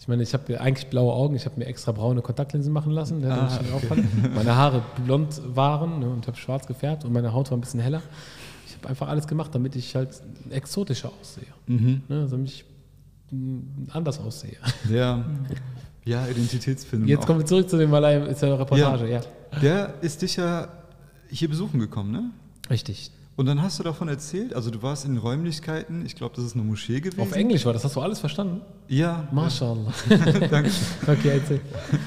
ich 0.00 0.08
meine, 0.08 0.22
ich 0.22 0.32
habe 0.32 0.58
eigentlich 0.58 0.88
blaue 0.88 1.12
Augen, 1.12 1.36
ich 1.36 1.44
habe 1.44 1.58
mir 1.58 1.66
extra 1.66 1.92
braune 1.92 2.22
Kontaktlinsen 2.22 2.72
machen 2.72 2.90
lassen, 2.90 3.20
ne, 3.20 3.34
ah, 3.34 3.60
okay. 3.74 4.02
Meine 4.34 4.56
Haare 4.56 4.82
blond 5.04 5.42
waren 5.54 6.00
ne, 6.00 6.08
und 6.08 6.26
habe 6.26 6.38
schwarz 6.38 6.66
gefärbt 6.66 7.04
und 7.04 7.12
meine 7.12 7.34
Haut 7.34 7.50
war 7.50 7.58
ein 7.58 7.60
bisschen 7.60 7.80
heller. 7.80 8.02
Ich 8.66 8.76
habe 8.76 8.88
einfach 8.88 9.08
alles 9.08 9.26
gemacht, 9.26 9.54
damit 9.54 9.76
ich 9.76 9.94
halt 9.94 10.08
exotischer 10.48 11.12
aussehe. 11.20 11.44
Mhm. 11.66 12.00
Ne, 12.08 12.26
damit 12.30 12.48
ich 12.48 12.64
anders 13.90 14.18
aussehe. 14.18 14.56
Ja. 14.90 15.22
Ja, 16.06 16.26
Identitätsfilm. 16.26 17.06
Jetzt 17.06 17.22
auch. 17.22 17.26
kommen 17.26 17.40
wir 17.40 17.46
zurück 17.46 17.68
zu 17.68 17.76
dem 17.76 17.90
Malay, 17.90 18.34
zur 18.34 18.58
Reportage, 18.58 19.06
ja. 19.06 19.20
ja. 19.20 19.60
Der 19.60 19.94
ist 20.00 20.22
dich 20.22 20.36
ja 20.36 20.68
hier 21.28 21.50
besuchen 21.50 21.78
gekommen, 21.78 22.10
ne? 22.10 22.30
Richtig. 22.70 23.12
Und 23.40 23.46
dann 23.46 23.62
hast 23.62 23.78
du 23.78 23.82
davon 23.82 24.08
erzählt, 24.08 24.52
also 24.52 24.70
du 24.70 24.82
warst 24.82 25.06
in 25.06 25.16
Räumlichkeiten, 25.16 26.04
ich 26.04 26.14
glaube, 26.14 26.36
das 26.36 26.44
ist 26.44 26.56
eine 26.56 26.62
Moschee 26.62 27.00
gewesen. 27.00 27.22
Auf 27.22 27.32
Englisch 27.32 27.64
war 27.64 27.72
das, 27.72 27.82
hast 27.82 27.96
du 27.96 28.00
alles 28.02 28.18
verstanden? 28.18 28.60
Ja. 28.86 29.26
Mashallah. 29.32 29.94
Danke. 30.50 30.70
okay, 31.06 31.38
erzähl. 31.38 31.60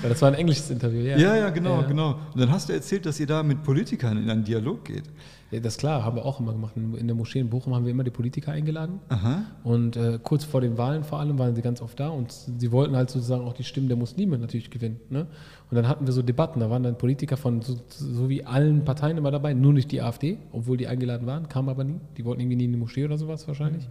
Ja, 0.04 0.10
das 0.10 0.22
war 0.22 0.28
ein 0.28 0.36
englisches 0.36 0.70
Interview, 0.70 1.00
ja. 1.02 1.18
Ja, 1.18 1.36
ja, 1.36 1.50
genau, 1.50 1.82
Ja. 1.82 1.88
genau. 1.88 2.10
Und 2.36 2.40
dann 2.40 2.52
hast 2.52 2.70
du 2.70 2.74
erzählt, 2.74 3.08
dass 3.08 3.20
ihr 3.20 3.26
da 3.26 3.42
mit 3.42 3.64
Politikern 3.64 4.22
in 4.22 4.30
einen 4.30 4.44
Dialog 4.44 4.86
geht. 4.86 5.06
Ja, 5.50 5.60
das 5.60 5.74
ist 5.74 5.80
klar, 5.80 6.04
haben 6.04 6.18
wir 6.18 6.26
auch 6.26 6.40
immer 6.40 6.52
gemacht. 6.52 6.74
In 6.76 6.94
in 6.96 7.08
der 7.08 7.16
Moschee 7.16 7.40
in 7.40 7.50
Bochum 7.50 7.74
haben 7.74 7.86
wir 7.86 7.92
immer 7.92 8.04
die 8.04 8.12
Politiker 8.12 8.52
eingeladen. 8.52 9.00
Aha. 9.10 9.42
Und 9.64 9.96
äh, 9.96 10.20
kurz 10.22 10.44
vor 10.44 10.62
den 10.62 10.78
Wahlen 10.78 11.04
vor 11.04 11.20
allem 11.20 11.40
waren 11.40 11.56
sie 11.56 11.64
ganz 11.64 11.82
oft 11.82 12.00
da 12.00 12.10
und 12.10 12.32
sie 12.32 12.72
wollten 12.72 12.96
halt 12.96 13.10
sozusagen 13.10 13.44
auch 13.48 13.54
die 13.54 13.64
Stimmen 13.64 13.88
der 13.88 13.98
Muslime 13.98 14.38
natürlich 14.38 14.70
gewinnen. 14.70 15.00
Ne? 15.10 15.26
Und 15.74 15.78
dann 15.78 15.88
hatten 15.88 16.06
wir 16.06 16.14
so 16.14 16.22
Debatten, 16.22 16.60
da 16.60 16.70
waren 16.70 16.84
dann 16.84 17.00
Politiker 17.00 17.36
von 17.36 17.64
so, 17.64 17.76
so 17.90 18.30
wie 18.30 18.46
allen 18.46 18.86
Parteien 18.86 19.18
immer 19.18 19.32
dabei, 19.32 19.56
nur 19.56 19.74
nicht 19.74 19.92
die 19.92 20.04
AfD, 20.04 20.38
obwohl 20.52 20.78
die 20.78 20.86
eingeladen 20.88 21.26
waren, 21.26 21.50
kamen 21.50 21.68
aber 21.68 21.84
nie. 21.84 21.96
Die 22.16 22.24
wollten 22.26 22.42
irgendwie 22.42 22.58
nie 22.58 22.66
in 22.66 22.74
die 22.74 22.78
Moschee 22.78 23.04
oder 23.06 23.18
sowas 23.18 23.48
wahrscheinlich. 23.48 23.88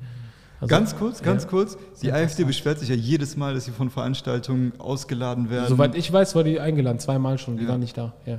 Also- 0.60 0.70
ganz 0.70 0.94
kurz, 0.96 1.22
ganz 1.22 1.42
ja. 1.42 1.48
kurz. 1.50 1.76
Die 2.00 2.12
AfD 2.12 2.44
beschwert 2.44 2.78
sich 2.78 2.88
ja 2.88 2.94
jedes 2.94 3.36
Mal, 3.36 3.54
dass 3.54 3.64
sie 3.64 3.72
von 3.72 3.90
Veranstaltungen 3.90 4.74
ausgeladen 4.78 5.50
werden. 5.50 5.66
Soweit 5.70 5.96
ich 5.96 6.12
weiß, 6.12 6.36
war 6.36 6.44
die 6.44 6.60
eingeladen, 6.60 7.00
zweimal 7.00 7.36
schon, 7.38 7.56
die 7.56 7.64
Ja. 7.64 7.70
waren 7.70 7.80
nicht 7.80 7.98
da. 7.98 8.12
Ja. 8.26 8.38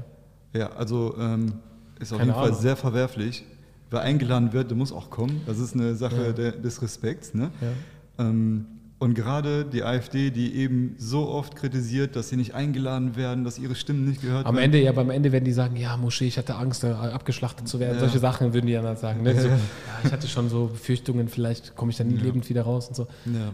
Ja, 0.53 0.69
also 0.77 1.13
ähm, 1.19 1.55
ist 1.99 2.13
auf 2.13 2.19
Keine 2.19 2.29
jeden 2.31 2.39
Fall 2.39 2.47
Ahnung. 2.51 2.61
sehr 2.61 2.77
verwerflich. 2.77 3.43
Wer 3.89 4.03
eingeladen 4.03 4.53
wird, 4.53 4.69
der 4.69 4.77
muss 4.77 4.93
auch 4.93 5.09
kommen. 5.09 5.41
Das 5.47 5.59
ist 5.59 5.73
eine 5.75 5.95
Sache 5.95 6.33
Ja. 6.37 6.51
des 6.51 6.81
Respekts. 6.81 7.33
Ne? 7.33 7.51
Ja. 7.59 8.25
Ähm, 8.25 8.67
und 9.03 9.15
gerade 9.15 9.65
die 9.65 9.83
AfD, 9.83 10.31
die 10.31 10.55
eben 10.55 10.95
so 10.97 11.27
oft 11.27 11.57
kritisiert, 11.57 12.15
dass 12.15 12.29
sie 12.29 12.37
nicht 12.37 12.55
eingeladen 12.55 13.17
werden, 13.17 13.43
dass 13.43 13.59
ihre 13.59 13.75
Stimmen 13.75 14.05
nicht 14.05 14.21
gehört 14.21 14.45
Am 14.45 14.55
werden. 14.55 14.63
Ende, 14.63 14.81
ja, 14.81 14.93
beim 14.93 15.09
Ende 15.09 15.33
werden 15.33 15.43
die 15.43 15.51
sagen, 15.51 15.75
ja, 15.75 15.97
Moschee, 15.97 16.27
ich 16.27 16.37
hatte 16.37 16.55
Angst, 16.55 16.85
da 16.85 17.11
abgeschlachtet 17.11 17.67
zu 17.67 17.81
werden. 17.81 17.95
Ja. 17.95 17.99
Solche 17.99 18.19
Sachen 18.19 18.53
würden 18.53 18.65
die 18.65 18.71
dann 18.71 18.85
halt 18.85 18.99
sagen. 18.99 19.21
Ne? 19.23 19.33
Ja, 19.33 19.41
So, 19.41 19.47
ja. 19.49 19.59
ich 20.05 20.11
hatte 20.13 20.29
schon 20.29 20.47
so 20.47 20.67
Befürchtungen, 20.67 21.27
vielleicht 21.27 21.75
komme 21.75 21.91
ich 21.91 21.97
da 21.97 22.05
nie 22.05 22.15
lebend 22.15 22.47
wieder 22.47 22.61
raus 22.61 22.87
und 22.87 22.95
so. 22.95 23.07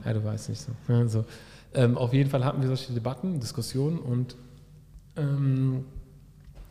Ja. 0.06 0.14
Du 0.14 0.24
weißt 0.24 0.50
nicht 0.50 0.62
so. 0.62 0.72
Ja, 0.88 1.08
so. 1.08 1.26
Ähm, 1.74 1.98
auf 1.98 2.14
jeden 2.14 2.30
Fall 2.30 2.46
hatten 2.46 2.62
wir 2.62 2.68
solche 2.68 2.94
Debatten, 2.94 3.40
Diskussionen 3.40 3.98
und 3.98 4.36
ähm, 5.18 5.86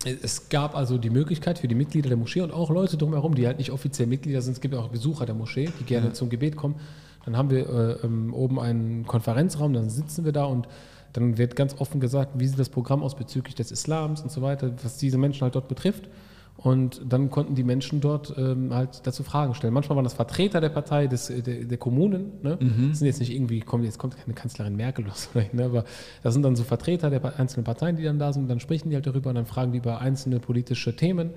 es 0.05 0.49
gab 0.51 0.77
also 0.77 0.99
die 0.99 1.11
Möglichkeit 1.11 1.59
für 1.59 1.67
die 1.67 1.75
Mitglieder 1.75 2.11
der 2.11 2.17
Moschee 2.17 2.43
und 2.43 2.53
auch 2.53 2.71
Leute 2.71 2.97
drumherum, 2.97 3.35
die 3.35 3.45
halt 3.45 3.59
nicht 3.59 3.73
offiziell 3.73 4.07
Mitglieder 4.07 4.41
sind, 4.41 4.53
es 4.53 4.61
gibt 4.61 4.77
auch 4.77 4.87
Besucher 4.87 5.27
der 5.27 5.35
Moschee, 5.35 5.69
die 5.81 5.85
gerne 5.85 6.13
zum 6.13 6.31
Gebet 6.31 6.55
kommen. 6.55 6.77
Dann 7.25 7.37
haben 7.37 7.51
wir 7.51 7.69
äh, 7.69 8.07
ähm, 8.07 8.33
oben 8.33 8.59
einen 8.59 9.07
Konferenzraum, 9.07 9.73
dann 9.73 9.91
sitzen 9.91 10.25
wir 10.25 10.33
da 10.33 10.45
und 10.45 10.69
dann 11.13 11.39
wird 11.39 11.57
ganz 11.57 11.75
offen 11.79 12.01
gesagt, 12.01 12.33
wie 12.39 12.47
sieht 12.47 12.59
das 12.59 12.69
Programm 12.69 13.03
aus 13.03 13.17
bezüglich 13.17 13.55
des 13.55 13.71
Islams 13.71 14.21
und 14.21 14.31
so 14.31 14.43
weiter, 14.43 14.73
was 14.83 14.99
diese 14.99 15.19
Menschen 15.19 15.43
halt 15.43 15.55
dort 15.55 15.69
betrifft. 15.69 16.09
Und 16.59 17.01
dann 17.09 17.31
konnten 17.31 17.55
die 17.55 17.63
Menschen 17.63 18.01
dort 18.01 18.35
ähm, 18.37 18.75
halt 18.75 19.07
dazu 19.07 19.23
Fragen 19.23 19.55
stellen. 19.55 19.73
Manchmal 19.73 19.95
waren 19.95 20.03
das 20.03 20.15
Vertreter 20.15 20.61
der 20.61 20.71
Partei, 20.71 21.07
des, 21.07 21.31
äh, 21.31 21.41
der, 21.41 21.65
der 21.65 21.79
Kommunen. 21.79 22.33
Ne? 22.43 22.59
Das 22.89 22.99
sind 22.99 23.07
jetzt 23.07 23.21
nicht 23.21 23.33
irgendwie, 23.33 23.61
kommt, 23.61 23.85
jetzt 23.85 23.99
kommt 23.99 24.17
keine 24.17 24.35
Kanzlerin 24.35 24.75
Merkel 24.75 25.05
oder 25.05 25.15
so, 25.17 25.39
ne? 25.39 25.65
aber 25.65 25.85
das 26.25 26.35
sind 26.35 26.43
dann 26.43 26.57
so 26.57 26.65
Vertreter 26.65 27.11
der 27.11 27.39
einzelnen 27.39 27.63
Parteien, 27.63 27.95
die 27.95 28.03
dann 28.03 28.19
da 28.19 28.33
sind. 28.33 28.43
Und 28.43 28.49
dann 28.49 28.59
sprechen 28.59 28.91
die 28.91 28.97
halt 28.97 29.07
darüber 29.07 29.29
und 29.31 29.37
dann 29.37 29.47
fragen 29.47 29.71
die 29.71 29.79
über 29.79 30.01
einzelne 30.01 30.41
politische 30.41 30.97
Themen, 30.97 31.31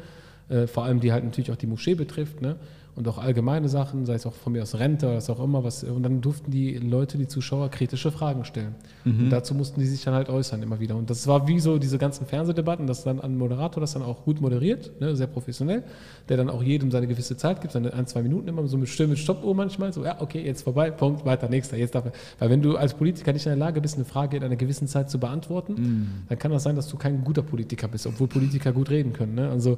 äh, 0.50 0.66
vor 0.66 0.86
allem 0.86 1.00
die 1.00 1.12
halt 1.12 1.24
natürlich 1.24 1.52
auch 1.52 1.56
die 1.56 1.68
Moschee 1.68 1.94
betrifft. 1.94 2.42
Ne? 2.42 2.56
Und 2.94 3.08
auch 3.08 3.18
allgemeine 3.18 3.70
Sachen, 3.70 4.06
sei 4.06 4.16
es 4.16 4.26
auch 4.26 4.34
von 4.34 4.52
mir 4.52 4.64
aus 4.64 4.78
Rente 4.78 5.06
oder 5.08 5.16
was 5.16 5.30
auch 5.30 5.42
immer. 5.42 5.64
Was, 5.64 5.84
und 5.86 6.04
dann 6.04 6.20
durften 6.20 6.52
die 6.52 6.76
Leute, 6.78 7.18
die 7.18 7.28
Zuschauer, 7.28 7.70
kritische 7.70 8.12
Fragen 8.12 8.44
stellen. 8.44 8.76
Und 9.06 9.30
dazu 9.30 9.56
mussten 9.56 9.80
die 9.80 9.86
sich 9.88 10.04
dann 10.04 10.14
halt 10.14 10.28
äußern 10.30 10.62
immer 10.62 10.80
wieder. 10.82 10.98
Und 10.98 11.10
das 11.10 11.26
war 11.26 11.48
wie 11.48 11.60
so 11.62 11.78
diese 11.80 11.98
ganzen 11.98 12.26
Fernsehdebatten, 12.26 12.88
dass 12.88 13.04
dann 13.06 13.22
ein 13.22 13.38
Moderator 13.38 13.80
das 13.80 13.94
dann 13.94 14.02
auch 14.04 14.26
gut 14.26 14.42
moderiert, 14.42 14.92
ne, 15.00 15.16
sehr 15.16 15.28
professionell, 15.28 15.84
der 16.28 16.36
dann 16.38 16.50
auch 16.50 16.62
jedem 16.62 16.92
seine 16.92 17.08
gewisse 17.08 17.38
Zeit 17.38 17.62
gibt, 17.62 17.72
seine 17.72 17.94
ein, 17.94 18.08
zwei 18.08 18.22
Minuten 18.24 18.50
immer 18.50 18.68
so 18.68 18.78
mit 18.78 18.90
Stimme, 18.90 19.16
Stoppuhr 19.16 19.56
manchmal, 19.56 19.94
so, 19.94 20.04
ja, 20.04 20.18
okay, 20.20 20.44
jetzt 20.46 20.64
vorbei, 20.64 20.92
Punkt, 20.92 21.26
weiter, 21.26 21.48
nächster, 21.48 21.78
jetzt 21.78 21.96
darf 21.96 22.06
er. 22.06 22.12
Weil 22.40 22.50
wenn 22.50 22.62
du 22.62 22.76
als 22.76 22.94
Politiker 22.94 23.32
nicht 23.32 23.46
in 23.46 23.52
der 23.52 23.58
Lage 23.58 23.80
bist, 23.80 23.96
eine 23.96 24.06
Frage 24.06 24.36
in 24.36 24.44
einer 24.44 24.58
gewissen 24.58 24.88
Zeit 24.88 25.10
zu 25.10 25.18
beantworten, 25.18 26.26
dann 26.28 26.38
kann 26.38 26.52
das 26.52 26.64
sein, 26.64 26.76
dass 26.76 26.90
du 26.90 26.98
kein 26.98 27.24
guter 27.24 27.42
Politiker 27.42 27.88
bist, 27.88 28.06
obwohl 28.06 28.28
Politiker 28.28 28.74
gut 28.74 28.90
reden 28.90 29.14
können, 29.14 29.36
ne? 29.36 29.50
also 29.50 29.78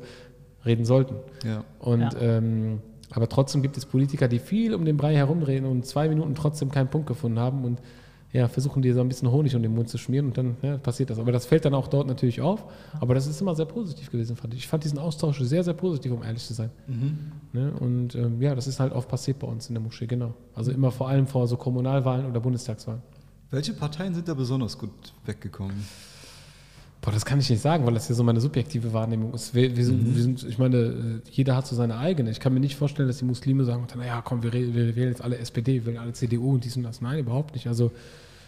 reden 0.65 0.85
sollten. 0.85 1.15
Ja. 1.45 1.63
Und 1.79 2.01
Ja. 2.01 2.09
ähm, 2.19 2.79
aber 3.13 3.29
trotzdem 3.29 3.61
gibt 3.61 3.77
es 3.77 3.85
Politiker, 3.85 4.27
die 4.27 4.39
viel 4.39 4.73
um 4.73 4.85
den 4.85 4.97
Brei 4.97 5.15
herumdrehen 5.15 5.65
und 5.65 5.85
zwei 5.85 6.09
Minuten 6.09 6.35
trotzdem 6.35 6.71
keinen 6.71 6.89
Punkt 6.89 7.07
gefunden 7.07 7.39
haben 7.39 7.63
und 7.63 7.79
ja, 8.31 8.47
versuchen 8.47 8.81
dir 8.81 8.95
so 8.95 9.01
ein 9.01 9.07
bisschen 9.07 9.31
Honig 9.31 9.55
um 9.55 9.61
den 9.61 9.75
Mund 9.75 9.87
zu 9.89 9.99
schmieren 9.99 10.25
und 10.25 10.37
dann 10.37 10.57
ja, 10.63 10.77
passiert 10.79 11.11
das. 11.11 11.19
Aber 11.19 11.31
das 11.31 11.45
fällt 11.45 11.65
dann 11.65 11.75
auch 11.75 11.87
dort 11.87 12.07
natürlich 12.07 12.41
auf. 12.41 12.65
Aber 12.99 13.13
das 13.13 13.27
ist 13.27 13.39
immer 13.39 13.53
sehr 13.53 13.67
positiv 13.67 14.09
gewesen, 14.09 14.35
fand 14.35 14.55
ich. 14.55 14.61
Ich 14.61 14.67
fand 14.67 14.83
diesen 14.83 14.97
Austausch 14.97 15.39
sehr, 15.39 15.63
sehr 15.63 15.75
positiv, 15.75 16.11
um 16.11 16.23
ehrlich 16.23 16.43
zu 16.43 16.55
sein. 16.55 16.71
Ne? 17.53 17.71
Und 17.79 18.15
ähm, 18.15 18.41
ja, 18.41 18.55
das 18.55 18.65
ist 18.65 18.79
halt 18.79 18.91
oft 18.91 19.07
passiert 19.07 19.37
bei 19.37 19.45
uns 19.45 19.67
in 19.67 19.75
der 19.75 19.83
Moschee, 19.83 20.07
genau. 20.07 20.33
Also 20.55 20.71
immer 20.71 20.89
vor 20.89 21.09
allem 21.09 21.27
vor 21.27 21.47
so 21.47 21.57
Kommunalwahlen 21.57 22.25
oder 22.25 22.39
Bundestagswahlen. 22.39 23.03
Welche 23.51 23.73
Parteien 23.73 24.15
sind 24.15 24.27
da 24.27 24.33
besonders 24.33 24.79
gut 24.79 25.13
weggekommen? 25.25 25.85
Boah, 27.03 27.11
das 27.11 27.25
kann 27.25 27.37
ich 27.37 27.49
nicht 27.49 27.61
sagen, 27.61 27.85
weil 27.85 27.95
das 27.95 28.07
ja 28.07 28.15
so 28.15 28.23
meine 28.23 28.39
subjektive 28.39 28.93
Wahrnehmung 28.93 29.33
ist. 29.33 29.53
Wir, 29.53 29.75
wir, 29.75 29.83
sind, 29.83 30.15
wir 30.15 30.21
sind, 30.21 30.43
ich 30.43 30.57
meine, 30.57 30.77
äh, 30.77 31.29
jeder 31.31 31.57
hat 31.57 31.67
so 31.67 31.75
seine 31.75 31.97
eigene. 31.97 32.31
Ich 32.31 32.39
kann 32.39 32.53
mir 32.53 32.61
nicht 32.61 32.77
vorstellen, 32.77 33.09
dass 33.09 33.17
die 33.17 33.25
Muslime 33.25 33.65
sagen, 33.65 33.85
naja, 33.97 34.21
komm, 34.23 34.41
wir, 34.41 34.53
wir 34.53 34.95
wählen 34.95 35.09
jetzt 35.09 35.21
alle 35.21 35.37
SPD, 35.37 35.81
wir 35.81 35.87
wählen 35.87 35.97
alle 35.97 36.13
CDU 36.13 36.53
und 36.53 36.63
dies 36.63 36.77
und 36.77 36.83
das. 36.83 37.01
Nein, 37.01 37.19
überhaupt 37.19 37.55
nicht. 37.55 37.67
Also 37.67 37.91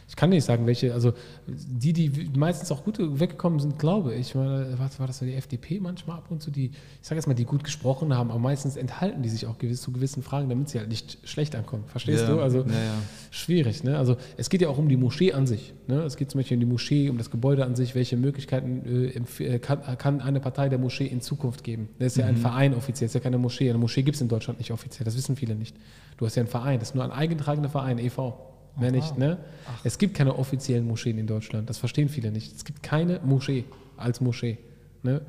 ich 0.07 0.15
kann 0.15 0.30
nicht 0.30 0.45
sagen, 0.45 0.68
welche, 0.68 0.94
also 0.94 1.14
die, 1.48 1.91
die 1.91 2.30
meistens 2.38 2.72
auch 2.72 2.84
gut 2.84 2.98
weggekommen 2.99 3.60
sind, 3.60 3.80
glaube 3.80 4.14
ich. 4.14 4.36
Meine, 4.36 4.76
was 4.77 4.99
war 4.99 5.07
das, 5.07 5.19
die 5.19 5.34
FDP 5.34 5.80
manchmal 5.80 6.18
ab 6.18 6.26
und 6.30 6.44
zu, 6.44 6.52
die, 6.52 6.68
ich 6.68 6.73
sage 7.02 7.18
jetzt 7.18 7.26
mal, 7.27 7.34
die 7.34 7.45
gut 7.45 7.64
gesprochen 7.64 8.15
haben, 8.15 8.30
aber 8.30 8.40
meistens 8.40 8.77
enthalten 8.77 9.23
die 9.23 9.30
sich 9.30 9.48
auch 9.48 9.57
gewiss, 9.57 9.82
zu 9.82 9.91
gewissen 9.91 10.22
Fragen, 10.22 10.48
damit 10.48 10.69
sie 10.69 10.77
halt 10.77 10.90
nicht 10.90 11.18
schlecht 11.23 11.56
ankommen. 11.56 11.86
Verstehst 11.88 12.23
Ja, 12.23 12.36
du? 12.36 12.40
Also 12.40 12.60
ja, 12.60 12.65
ja. 12.72 12.94
schwierig. 13.32 13.84
Ne? 13.84 13.98
Also 13.98 14.18
es 14.38 14.49
geht 14.49 14.61
ja 14.61 14.69
auch 14.69 14.77
um 14.77 14.90
die 14.90 14.98
Moschee 14.98 15.34
an 15.34 15.48
sich. 15.48 15.73
Ne? 15.88 16.03
Es 16.03 16.18
geht 16.18 16.30
zum 16.30 16.40
Beispiel 16.40 16.57
um 16.57 16.61
die 16.61 16.68
Moschee, 16.68 17.10
um 17.10 17.18
das 17.18 17.32
Gebäude 17.32 17.65
an 17.65 17.76
sich. 17.76 17.95
Welche 17.95 18.15
Möglichkeiten 18.15 18.84
äh, 18.86 19.44
äh, 19.44 19.60
kann, 19.60 19.82
kann 19.98 20.22
eine 20.22 20.40
Partei 20.40 20.69
der 20.69 20.77
Moschee 20.77 21.07
in 21.07 21.22
Zukunft 21.22 21.64
geben? 21.64 21.90
Das 21.98 22.14
ist 22.14 22.18
ja 22.18 22.27
ein 22.27 22.38
Verein 22.38 22.76
offiziell, 22.76 23.07
das 23.07 23.15
ist 23.15 23.15
ja 23.15 23.22
keine 23.22 23.40
Moschee. 23.40 23.69
Eine 23.69 23.80
Moschee 23.80 24.03
gibt 24.03 24.15
es 24.15 24.22
in 24.22 24.27
Deutschland 24.27 24.60
nicht 24.60 24.72
offiziell, 24.72 25.03
das 25.06 25.18
wissen 25.18 25.36
viele 25.36 25.56
nicht. 25.56 25.76
Du 26.18 26.26
hast 26.26 26.36
ja 26.36 26.41
einen 26.41 26.49
Verein, 26.49 26.80
das 26.80 26.90
ist 26.90 26.95
nur 26.95 27.03
ein 27.03 27.11
eingetragener 27.11 27.69
Verein, 27.69 27.98
e.V. 27.98 28.55
Mehr 28.77 28.91
nicht, 28.91 29.18
ne? 29.18 29.38
Es 29.84 29.97
gibt 29.97 30.15
keine 30.15 30.35
offiziellen 30.38 30.85
Moscheen 30.88 31.18
in 31.18 31.27
Deutschland, 31.27 31.69
das 31.69 31.77
verstehen 31.77 32.10
viele 32.10 32.31
nicht. 32.31 32.56
Es 32.56 32.65
gibt 32.65 32.84
keine 32.84 33.19
Moschee 33.23 33.64
als 33.97 34.19
Moschee. 34.22 34.57
Ne? 35.03 35.22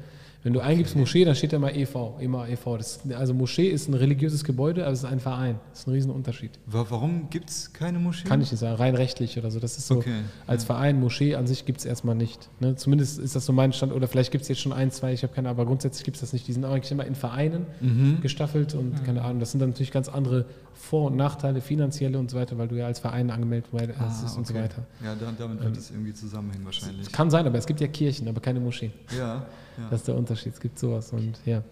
Wenn 0.42 0.52
du 0.52 0.60
eingibst 0.60 0.94
Moschee, 0.94 1.24
dann 1.24 1.34
steht 1.34 1.52
da 1.52 1.58
mal 1.58 1.76
e.V., 1.76 2.18
immer 2.20 2.48
e.V. 2.48 2.76
Das, 2.76 3.00
also 3.16 3.34
Moschee 3.34 3.66
ist 3.68 3.88
ein 3.88 3.94
religiöses 3.94 4.44
Gebäude, 4.44 4.84
aber 4.84 4.92
es 4.92 5.00
ist 5.00 5.04
ein 5.04 5.18
Verein. 5.18 5.58
Das 5.70 5.80
ist 5.80 5.86
ein 5.88 5.92
Riesenunterschied. 5.92 6.52
Wa- 6.66 6.86
Warum 6.88 7.28
gibt 7.30 7.50
es 7.50 7.72
keine 7.72 7.98
Moschee? 7.98 8.28
Kann 8.28 8.40
ich 8.40 8.52
nicht 8.52 8.60
sagen, 8.60 8.76
rein 8.76 8.94
rechtlich 8.94 9.36
oder 9.38 9.50
so. 9.50 9.58
Das 9.58 9.76
ist 9.76 9.88
so, 9.88 9.96
Okay, 9.96 10.12
als 10.46 10.62
Verein, 10.62 11.00
Moschee 11.00 11.34
an 11.34 11.48
sich 11.48 11.64
gibt 11.64 11.80
es 11.80 11.84
erstmal 11.84 12.14
nicht. 12.14 12.48
Ne? 12.60 12.76
Zumindest 12.76 13.18
ist 13.18 13.34
das 13.34 13.44
so 13.44 13.52
mein 13.52 13.72
Stand, 13.72 13.92
oder 13.92 14.06
vielleicht 14.06 14.30
gibt 14.30 14.42
es 14.42 14.48
jetzt 14.48 14.60
schon 14.60 14.72
ein, 14.72 14.92
zwei, 14.92 15.12
ich 15.12 15.24
habe 15.24 15.32
keine 15.34 15.48
Ahnung, 15.48 15.58
aber 15.60 15.66
grundsätzlich 15.68 16.04
gibt 16.04 16.16
es 16.16 16.20
das 16.20 16.32
nicht. 16.32 16.46
Die 16.46 16.52
sind 16.52 16.64
eigentlich 16.64 16.92
immer 16.92 17.06
in 17.06 17.16
Vereinen 17.16 17.66
Mhm. 17.80 18.20
gestaffelt 18.20 18.74
und 18.74 19.04
keine 19.04 19.22
Ahnung, 19.22 19.40
das 19.40 19.50
sind 19.50 19.58
dann 19.60 19.70
natürlich 19.70 19.90
ganz 19.90 20.08
andere 20.08 20.44
Vor- 20.78 21.06
und 21.06 21.16
Nachteile, 21.16 21.60
finanzielle 21.60 22.18
und 22.18 22.30
so 22.30 22.36
weiter, 22.36 22.58
weil 22.58 22.68
du 22.68 22.76
ja 22.76 22.86
als 22.86 22.98
Verein 22.98 23.30
angemeldet 23.30 23.70
bist 23.72 23.90
Ah, 23.98 24.36
und 24.36 24.46
so 24.46 24.52
okay. 24.54 24.62
weiter. 24.64 24.86
Ja, 25.02 25.14
da, 25.14 25.32
damit 25.36 25.62
wird 25.62 25.76
es 25.76 25.90
irgendwie 25.90 26.12
zusammenhängen 26.12 26.64
wahrscheinlich. 26.64 27.10
Kann 27.10 27.30
sein, 27.30 27.46
aber 27.46 27.58
es 27.58 27.66
gibt 27.66 27.80
ja 27.80 27.88
Kirchen, 27.88 28.28
aber 28.28 28.40
keine 28.40 28.60
Moscheen. 28.60 28.92
Ja, 29.16 29.46
ja. 29.78 29.88
Das 29.90 30.00
ist 30.00 30.08
der 30.08 30.16
Unterschied. 30.16 30.52
Es 30.52 30.60
gibt 30.60 30.78
sowas 30.78 31.12
und 31.12 31.40
ja. 31.44 31.62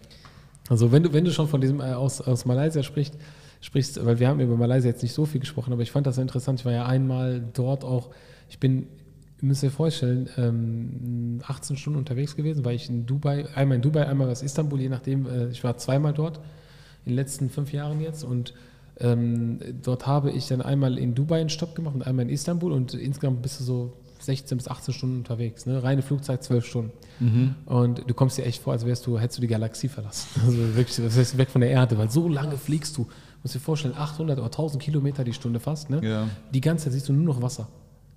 Also 0.68 0.90
wenn 0.90 1.02
du, 1.02 1.12
wenn 1.12 1.24
du 1.24 1.30
schon 1.30 1.46
von 1.46 1.60
diesem 1.60 1.80
äh, 1.80 1.92
aus, 1.92 2.20
aus 2.22 2.44
Malaysia 2.46 2.82
sprichst, 2.82 3.14
sprichst, 3.60 4.04
weil 4.04 4.18
wir 4.18 4.28
haben 4.28 4.40
über 4.40 4.56
Malaysia 4.56 4.88
jetzt 4.88 5.02
nicht 5.02 5.12
so 5.12 5.26
viel 5.26 5.40
gesprochen, 5.40 5.72
aber 5.72 5.82
ich 5.82 5.90
fand 5.90 6.06
das 6.06 6.14
sehr 6.16 6.22
interessant. 6.22 6.60
Ich 6.60 6.64
war 6.66 6.72
ja 6.72 6.86
einmal 6.86 7.42
dort 7.52 7.84
auch, 7.84 8.10
ich 8.48 8.58
bin, 8.58 8.82
ihr 9.42 9.48
müsst 9.48 9.62
euch 9.64 9.72
vorstellen, 9.72 10.28
ähm, 10.38 11.40
18 11.46 11.76
Stunden 11.76 11.98
unterwegs 11.98 12.34
gewesen, 12.36 12.64
weil 12.64 12.76
ich 12.76 12.88
in 12.88 13.04
Dubai, 13.06 13.46
einmal 13.54 13.76
in 13.76 13.82
Dubai, 13.82 14.06
einmal 14.06 14.30
aus 14.30 14.42
Istanbul, 14.42 14.80
je 14.80 14.88
nachdem, 14.88 15.26
äh, 15.26 15.48
ich 15.48 15.62
war 15.62 15.76
zweimal 15.76 16.14
dort 16.14 16.38
in 17.04 17.12
den 17.12 17.16
letzten 17.16 17.50
fünf 17.50 17.72
Jahren 17.72 18.00
jetzt 18.00 18.24
und 18.24 18.54
ähm, 19.00 19.58
dort 19.82 20.06
habe 20.06 20.30
ich 20.30 20.46
dann 20.46 20.62
einmal 20.62 20.98
in 20.98 21.14
Dubai 21.14 21.40
einen 21.40 21.50
Stopp 21.50 21.74
gemacht 21.74 21.94
und 21.94 22.06
einmal 22.06 22.24
in 22.26 22.30
Istanbul 22.30 22.72
und 22.72 22.94
insgesamt 22.94 23.42
bist 23.42 23.60
du 23.60 23.64
so 23.64 23.92
16 24.20 24.56
bis 24.56 24.68
18 24.68 24.94
Stunden 24.94 25.16
unterwegs. 25.18 25.66
Ne? 25.66 25.82
Reine 25.82 26.02
Flugzeit 26.02 26.42
12 26.42 26.66
Stunden. 26.66 26.92
Und 27.66 28.04
du 28.06 28.14
kommst 28.14 28.38
dir 28.38 28.44
echt 28.44 28.62
vor, 28.62 28.72
als 28.72 28.86
wärst 28.86 29.06
du, 29.06 29.18
hättest 29.18 29.38
du 29.38 29.42
die 29.42 29.48
Galaxie 29.48 29.88
verlassen. 29.88 30.28
Also 30.44 30.58
wirklich, 30.76 30.98
wärst 30.98 31.34
du 31.34 31.38
weg 31.38 31.50
von 31.50 31.60
der 31.60 31.70
Erde, 31.70 31.98
weil 31.98 32.10
so 32.10 32.28
lange 32.28 32.56
fliegst 32.56 32.96
du. 32.96 33.06
Musst 33.42 33.54
dir 33.54 33.60
vorstellen, 33.60 33.94
800 33.94 34.38
oder 34.38 34.46
1000 34.46 34.82
Kilometer 34.82 35.24
die 35.24 35.34
Stunde 35.34 35.60
fast. 35.60 35.90
Ne? 35.90 36.00
Ja. 36.02 36.28
Die 36.52 36.60
ganze 36.60 36.84
Zeit 36.84 36.94
siehst 36.94 37.08
du 37.08 37.12
nur 37.12 37.24
noch 37.24 37.42
Wasser. 37.42 37.68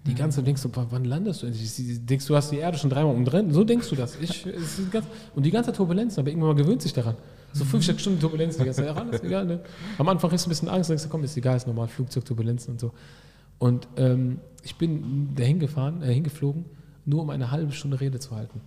Die 0.05 0.15
ganze 0.15 0.37
Zeit 0.37 0.47
denkst 0.47 0.61
du, 0.63 0.69
wann 0.73 1.03
landest 1.05 1.43
du? 1.43 1.51
Sie- 1.53 1.99
Denkst 1.99 2.25
du, 2.27 2.35
hast 2.35 2.51
die 2.51 2.57
Erde 2.57 2.77
schon 2.77 2.89
dreimal 2.89 3.13
umdreht? 3.13 3.45
So 3.51 3.63
denkst 3.65 3.89
du 3.89 3.95
das. 3.95 4.17
Ich, 4.21 4.47
ganz, 4.91 5.05
und 5.35 5.45
die 5.45 5.51
ganze 5.51 5.73
Turbulenz, 5.73 6.17
aber 6.17 6.29
irgendwann 6.29 6.55
gewöhnt 6.55 6.81
sich 6.81 6.93
daran. 6.93 7.15
So 7.51 7.65
fünf, 7.65 7.83
sechs 7.85 8.01
Stunden 8.01 8.19
Turbulenz 8.19 8.57
die 8.57 8.63
ganze 8.63 8.85
Zeit. 8.85 9.13
Ist 9.13 9.23
egal. 9.23 9.45
Ne? 9.45 9.59
Am 9.97 10.07
Anfang 10.07 10.31
ist 10.31 10.45
ein 10.45 10.49
bisschen 10.49 10.69
Angst, 10.69 10.89
denkst 10.89 11.03
du, 11.03 11.09
komm, 11.09 11.23
ist 11.23 11.35
egal, 11.35 11.57
ist 11.57 11.67
normal, 11.67 11.87
Flugzeugturbulenzen 11.87 12.73
und 12.73 12.79
so. 12.79 12.93
Und 13.59 13.87
ähm, 13.97 14.39
ich 14.63 14.75
bin 14.77 15.33
dahin 15.35 15.59
gefahren, 15.59 16.01
äh, 16.03 16.13
hingeflogen, 16.13 16.65
nur 17.05 17.21
um 17.23 17.29
eine 17.29 17.51
halbe 17.51 17.71
Stunde 17.71 17.99
Rede 17.99 18.19
zu 18.19 18.35
halten. 18.35 18.61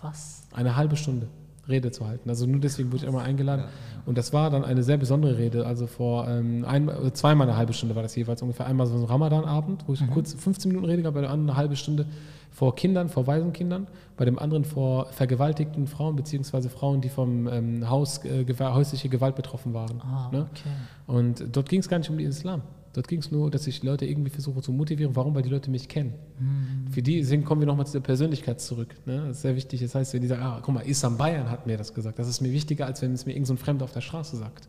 Was? 0.00 0.44
Eine 0.52 0.74
halbe 0.76 0.96
Stunde. 0.96 1.28
Rede 1.68 1.90
zu 1.92 2.06
halten. 2.06 2.28
Also 2.28 2.46
nur 2.46 2.60
deswegen 2.60 2.90
wurde 2.90 3.04
ich 3.04 3.08
immer 3.08 3.22
eingeladen. 3.22 3.64
Und 4.04 4.18
das 4.18 4.32
war 4.32 4.50
dann 4.50 4.64
eine 4.64 4.82
sehr 4.82 4.96
besondere 4.96 5.38
Rede. 5.38 5.64
Also 5.64 5.86
vor 5.86 6.28
ähm, 6.28 6.64
ein, 6.66 6.88
äh, 6.88 7.12
zweimal 7.12 7.48
eine 7.48 7.56
halbe 7.56 7.72
Stunde 7.72 7.94
war 7.94 8.02
das 8.02 8.16
jeweils 8.16 8.42
ungefähr. 8.42 8.66
Einmal 8.66 8.86
so 8.86 8.94
ein 8.94 9.04
Ramadan-Abend, 9.04 9.84
wo 9.86 9.92
ich 9.92 10.02
kurz 10.10 10.34
15 10.34 10.70
Minuten 10.70 10.86
Rede 10.86 11.02
gab, 11.02 11.14
bei 11.14 11.20
der 11.20 11.30
anderen 11.30 11.50
eine 11.50 11.58
halbe 11.58 11.76
Stunde 11.76 12.06
vor 12.50 12.74
Kindern, 12.74 13.08
vor 13.08 13.26
Waisenkindern, 13.26 13.86
bei 14.16 14.24
dem 14.24 14.38
anderen 14.38 14.64
vor 14.64 15.06
vergewaltigten 15.06 15.86
Frauen, 15.86 16.16
beziehungsweise 16.16 16.68
Frauen, 16.68 17.00
die 17.00 17.08
vom 17.08 17.46
ähm, 17.48 17.88
Haus, 17.88 18.24
äh, 18.24 18.44
häusliche 18.58 19.08
Gewalt 19.08 19.36
betroffen 19.36 19.72
waren. 19.72 20.02
Ah, 20.02 20.28
ne? 20.32 20.46
okay. 20.50 20.68
Und 21.06 21.44
dort 21.56 21.68
ging 21.68 21.80
es 21.80 21.88
gar 21.88 21.98
nicht 21.98 22.10
um 22.10 22.18
den 22.18 22.28
Islam. 22.28 22.62
Dort 22.92 23.08
ging 23.08 23.20
es 23.20 23.30
nur, 23.30 23.50
dass 23.50 23.66
ich 23.66 23.82
Leute 23.82 24.04
irgendwie 24.04 24.30
versuche 24.30 24.60
zu 24.60 24.72
motivieren. 24.72 25.16
Warum? 25.16 25.34
Weil 25.34 25.42
die 25.42 25.48
Leute 25.48 25.70
mich 25.70 25.88
kennen. 25.88 26.14
Mhm. 26.38 26.92
Für 26.92 27.02
die, 27.02 27.20
deswegen 27.20 27.44
kommen 27.44 27.62
wir 27.62 27.66
nochmal 27.66 27.86
zu 27.86 27.92
der 27.92 28.00
Persönlichkeit 28.00 28.60
zurück. 28.60 28.94
Ne? 29.06 29.24
Das 29.28 29.36
ist 29.36 29.42
sehr 29.42 29.56
wichtig. 29.56 29.80
Das 29.80 29.94
heißt, 29.94 30.12
wenn 30.12 30.20
die 30.20 30.28
sagen, 30.28 30.42
ah, 30.42 30.60
guck 30.62 30.74
mal, 30.74 30.86
Isam 30.86 31.16
Bayern 31.16 31.50
hat 31.50 31.66
mir 31.66 31.78
das 31.78 31.94
gesagt. 31.94 32.18
Das 32.18 32.28
ist 32.28 32.40
mir 32.40 32.52
wichtiger, 32.52 32.86
als 32.86 33.00
wenn 33.00 33.12
es 33.12 33.24
mir 33.24 33.32
irgendein 33.32 33.46
so 33.46 33.54
ein 33.54 33.58
Fremder 33.58 33.84
auf 33.84 33.92
der 33.92 34.02
Straße 34.02 34.36
sagt. 34.36 34.68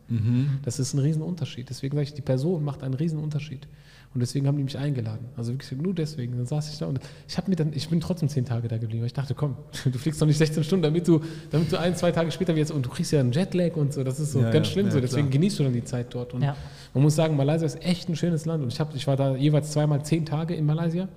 Das 0.62 0.78
ist 0.78 0.94
ein 0.94 1.00
Riesenunterschied. 1.00 1.68
Deswegen 1.68 1.96
sage 1.96 2.04
ich, 2.04 2.14
die 2.14 2.22
Person 2.22 2.64
macht 2.64 2.82
einen 2.82 2.94
Riesenunterschied. 2.94 3.68
Und 4.14 4.20
deswegen 4.20 4.46
haben 4.46 4.56
die 4.56 4.62
mich 4.62 4.78
eingeladen. 4.78 5.26
Also 5.36 5.52
wirklich 5.52 5.72
nur 5.72 5.92
deswegen. 5.92 6.36
Dann 6.36 6.46
saß 6.46 6.72
ich 6.72 6.78
da 6.78 6.86
und 6.86 7.00
ich 7.28 7.36
habe 7.36 7.50
mir 7.50 7.56
dann, 7.56 7.72
ich 7.74 7.88
bin 7.88 8.00
trotzdem 8.00 8.28
zehn 8.28 8.44
Tage 8.44 8.68
da 8.68 8.78
geblieben. 8.78 9.00
weil 9.02 9.08
Ich 9.08 9.12
dachte, 9.12 9.34
komm, 9.34 9.56
du 9.84 9.98
fliegst 9.98 10.22
doch 10.22 10.26
nicht 10.26 10.38
16 10.38 10.62
Stunden, 10.62 10.84
damit 10.84 11.08
du, 11.08 11.20
damit 11.50 11.72
du 11.72 11.78
ein, 11.80 11.96
zwei 11.96 12.12
Tage 12.12 12.30
später 12.30 12.54
jetzt 12.56 12.70
und 12.70 12.86
du 12.86 12.90
kriegst 12.90 13.10
ja 13.10 13.18
einen 13.18 13.32
Jetlag 13.32 13.74
und 13.76 13.92
so. 13.92 14.04
Das 14.04 14.20
ist 14.20 14.30
so 14.32 14.40
Ja, 14.40 14.50
ganz 14.52 14.68
ja, 14.68 14.72
schlimm 14.72 14.86
ja, 14.86 14.92
so. 14.92 15.00
Deswegen 15.00 15.22
klar. 15.28 15.32
genießt 15.32 15.58
du 15.58 15.64
dann 15.64 15.72
die 15.72 15.82
Zeit 15.84 16.14
dort. 16.14 16.32
Und 16.32 16.42
Ja. 16.42 16.56
man 16.94 17.02
muss 17.02 17.16
sagen, 17.16 17.36
Malaysia 17.36 17.66
ist 17.66 17.82
echt 17.84 18.08
ein 18.08 18.14
schönes 18.14 18.44
Land. 18.46 18.62
Und 18.62 18.72
ich, 18.72 18.78
hab, 18.78 18.94
ich 18.94 19.06
war 19.08 19.16
da 19.16 19.34
jeweils 19.34 19.72
zweimal 19.72 20.04
zehn 20.04 20.24
Tage 20.24 20.54
in 20.54 20.64
Malaysia. 20.64 21.08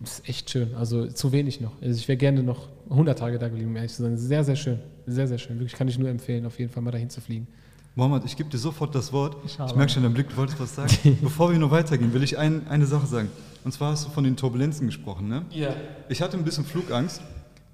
Das 0.00 0.18
ist 0.18 0.28
echt 0.28 0.50
schön. 0.50 0.74
Also 0.74 1.06
zu 1.08 1.30
wenig 1.30 1.60
noch. 1.60 1.72
Also 1.82 1.96
ich 1.98 2.08
wäre 2.08 2.16
gerne 2.16 2.42
noch 2.42 2.68
100 2.90 3.18
Tage 3.18 3.38
da 3.38 3.48
geblieben, 3.48 3.76
ehrlich 3.76 3.92
zu 3.92 4.02
sein. 4.02 4.16
Sehr, 4.16 4.42
sehr 4.44 4.56
schön. 4.56 4.78
Sehr, 5.06 5.28
sehr 5.28 5.38
schön. 5.38 5.58
Wirklich 5.58 5.74
kann 5.74 5.88
ich 5.88 5.98
nur 5.98 6.08
empfehlen, 6.08 6.46
auf 6.46 6.58
jeden 6.58 6.72
Fall 6.72 6.82
mal 6.82 6.90
dahin 6.90 7.10
zu 7.10 7.20
fliegen. 7.20 7.46
Mohammed, 7.94 8.24
ich 8.24 8.36
gebe 8.36 8.48
dir 8.48 8.58
sofort 8.58 8.94
das 8.94 9.12
Wort. 9.12 9.36
Inshallah. 9.42 9.70
Ich 9.70 9.76
merke 9.76 9.92
schon, 9.92 10.02
dein 10.02 10.14
Blick, 10.14 10.30
du 10.30 10.36
wolltest 10.36 10.58
was 10.58 10.74
sagen. 10.74 11.18
Bevor 11.20 11.50
wir 11.52 11.58
noch 11.58 11.70
weitergehen, 11.70 12.12
will 12.14 12.22
ich 12.22 12.38
ein, 12.38 12.66
eine 12.68 12.86
Sache 12.86 13.06
sagen. 13.06 13.30
Und 13.64 13.72
zwar 13.72 13.92
hast 13.92 14.06
du 14.06 14.10
von 14.10 14.24
den 14.24 14.36
Turbulenzen 14.36 14.86
gesprochen. 14.86 15.28
Ne? 15.28 15.44
Ja. 15.50 15.74
Ich 16.08 16.22
hatte 16.22 16.36
ein 16.36 16.44
bisschen 16.44 16.64
Flugangst, 16.64 17.20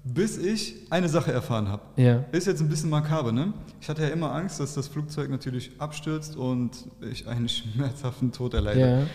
bis 0.03 0.37
ich 0.37 0.75
eine 0.89 1.07
Sache 1.07 1.31
erfahren 1.31 1.69
habe. 1.69 1.81
Ja. 1.95 2.25
Ist 2.31 2.47
jetzt 2.47 2.61
ein 2.61 2.69
bisschen 2.69 2.89
makaber, 2.89 3.31
ne? 3.31 3.53
Ich 3.81 3.89
hatte 3.89 4.01
ja 4.01 4.09
immer 4.09 4.33
Angst, 4.33 4.59
dass 4.59 4.73
das 4.73 4.87
Flugzeug 4.87 5.29
natürlich 5.29 5.71
abstürzt 5.79 6.35
und 6.35 6.71
ich 7.01 7.27
einen 7.27 7.47
schmerzhaften 7.49 8.31
Tod 8.31 8.53
erleide. 8.53 8.79
ja. 8.79 9.07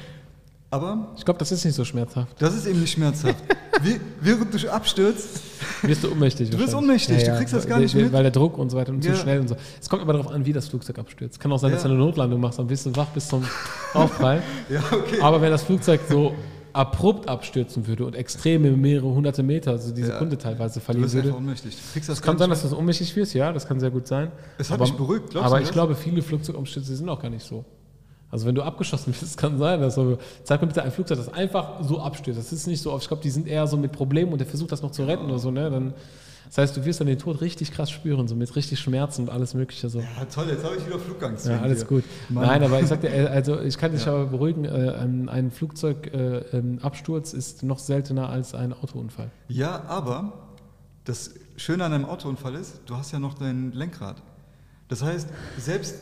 Aber 0.75 1.09
Ich 1.17 1.25
glaube, 1.25 1.39
das 1.39 1.53
ist 1.53 1.65
nicht 1.65 1.75
so 1.75 1.85
schmerzhaft. 1.85 2.35
das 2.41 2.55
ist 2.55 2.67
eben 2.67 2.81
nicht 2.81 2.93
schmerzhaft. 2.93 3.37
Wie, 3.83 4.01
während 4.21 4.53
du 4.55 4.73
abstürzt, 4.73 5.41
Wirst 5.83 6.03
du 6.05 6.11
ohnmächtig. 6.13 6.49
Du 6.51 6.59
wirst 6.59 6.75
ohnmächtig, 6.75 7.25
du 7.25 7.37
kriegst 7.37 7.53
das 7.53 7.67
gar 7.67 7.79
nicht 7.79 7.95
mit. 7.95 8.11
Weil 8.13 8.23
der 8.23 8.33
Druck 8.33 8.57
und 8.59 8.71
so 8.71 8.77
weiter 8.77 8.91
und 8.93 9.05
Ja. 9.05 9.13
zu 9.15 9.21
schnell 9.21 9.41
und 9.41 9.49
so. 9.49 9.57
Es 9.81 9.89
kommt 9.89 10.03
immer 10.03 10.15
darauf 10.15 10.33
an, 10.33 10.45
wie 10.47 10.53
das 10.53 10.69
Flugzeug 10.69 10.99
abstürzt. 10.99 11.39
Kann 11.39 11.53
auch 11.53 11.59
sein, 11.59 11.71
dass 11.73 11.83
Ja. 11.83 11.89
du 11.89 11.95
eine 11.95 12.03
Notlandung 12.03 12.41
machst, 12.41 12.59
dann 12.59 12.67
bist 12.67 12.87
du 12.87 12.97
wach 12.97 13.07
bis 13.09 13.29
zum 13.29 13.45
Aufprall. 13.95 14.43
ja, 14.71 14.81
okay. 14.91 15.21
Aber 15.21 15.41
wenn 15.43 15.51
das 15.51 15.63
Flugzeug 15.63 16.01
so 16.09 16.33
abrupt 16.73 17.29
abstürzen 17.29 17.87
würde 17.87 18.05
und 18.07 18.15
extreme 18.17 18.71
mehrere 18.73 19.07
hunderte 19.09 19.43
Meter, 19.43 19.73
also 19.73 19.93
die 19.95 20.01
Ja. 20.01 20.07
Sekunde 20.09 20.39
teilweise 20.39 20.81
verlieren 20.81 21.13
würde. 21.13 21.35
ohnmächtig. 21.37 21.77
Du 21.77 21.93
kriegst 21.93 22.09
das 22.09 22.19
Es 22.19 22.23
kann 22.23 22.37
sein, 22.39 22.51
dass 22.51 22.69
du 22.69 22.77
ohnmächtig 22.77 23.15
wirst, 23.15 23.35
ja, 23.35 23.53
das 23.53 23.67
kann 23.69 23.79
sehr 23.79 23.91
gut 23.91 24.07
sein. 24.09 24.33
Es 24.59 24.71
hat 24.71 24.75
aber, 24.81 24.85
mich 24.87 24.95
beruhigt, 24.97 25.31
glaubst 25.31 25.47
Aber 25.47 25.57
du 25.57 25.63
ich 25.63 25.69
das? 25.69 25.73
glaube, 25.75 25.95
viele 25.95 26.21
Flugzeugabstürze 26.23 26.97
sind 26.97 27.09
auch 27.09 27.21
gar 27.21 27.31
nicht 27.31 27.47
so. 27.47 27.65
Also 28.35 28.47
wenn 28.47 28.57
du 28.57 28.63
abgeschossen 28.63 29.13
bist, 29.13 29.23
es 29.23 29.37
kann 29.37 29.59
sein, 29.59 29.81
dass 29.81 29.95
so, 29.95 30.19
zeig 30.43 30.61
mir 30.61 30.67
bitte 30.67 30.83
ein 30.83 30.91
Flugzeug, 30.91 31.19
das 31.19 31.33
einfach 31.33 31.85
so 31.85 32.01
abstürzt. 32.01 32.37
Das 32.37 32.53
ist 32.53 32.67
nicht 32.67 32.83
so 32.83 32.93
oft. 32.93 33.05
Ich 33.05 33.09
glaube, 33.09 33.23
die 33.23 33.31
sind 33.31 33.47
eher 33.47 33.69
so 33.69 33.77
mit 33.77 33.93
Problemen 33.93 34.33
und 34.33 34.39
der 34.39 34.47
versucht 34.49 34.73
das 34.73 34.83
noch 34.83 34.91
zu 34.91 35.05
retten 35.05 35.27
oder 35.27 35.39
so, 35.39 35.53
ne? 35.53 35.71
Dann, 35.71 35.95
das 36.47 36.59
heißt, 36.59 36.77
du 36.77 36.85
wirst 36.85 36.99
dann 36.99 37.07
den 37.07 37.21
Tod 37.21 37.41
richtig 37.41 37.71
krass 37.71 37.93
spüren, 37.93 38.27
so 38.27 38.35
mit 38.35 38.55
richtig 38.57 38.81
Schmerzen 38.81 39.23
und 39.23 39.31
alles 39.31 39.55
Mögliche 39.55 39.89
so. 39.89 40.01
Ja, 40.01 40.25
toll, 40.33 40.47
jetzt 40.49 40.65
habe 40.65 40.75
ich 40.77 40.85
wieder 40.85 40.99
Flugangst. 40.99 41.47
Ja, 41.47 41.61
alles 41.61 41.81
dir. 41.81 41.87
gut. 41.87 42.05
Mann. 42.29 42.49
Nein, 42.49 42.65
aber 42.65 42.81
ich 42.81 42.89
sag 42.89 43.03
dir, 43.03 43.15
äh, 43.15 43.27
also 43.29 43.61
ich 43.61 43.79
kann 43.79 43.93
dich 43.93 44.05
aber 44.09 44.27
beruhigen, 44.27 44.65
äh, 44.65 44.69
ein, 44.69 45.29
ein 45.29 45.53
Flugzeugabsturz 45.53 47.35
ist 47.35 47.63
noch 47.63 47.79
seltener 47.79 48.31
als 48.31 48.53
ein 48.53 48.73
Autounfall. 48.73 49.31
Ja, 49.47 49.85
aber 49.87 50.33
das 51.05 51.35
Schöne 51.57 51.85
an 51.85 51.93
einem 51.93 52.05
Autounfall 52.05 52.57
ist, 52.57 52.81
du 52.87 52.97
hast 52.97 53.13
ja 53.13 53.21
noch 53.21 53.35
dein 53.35 53.71
Lenkrad. 53.71 54.21
Das 54.89 55.05
heißt, 55.05 55.29
selbst 55.57 55.95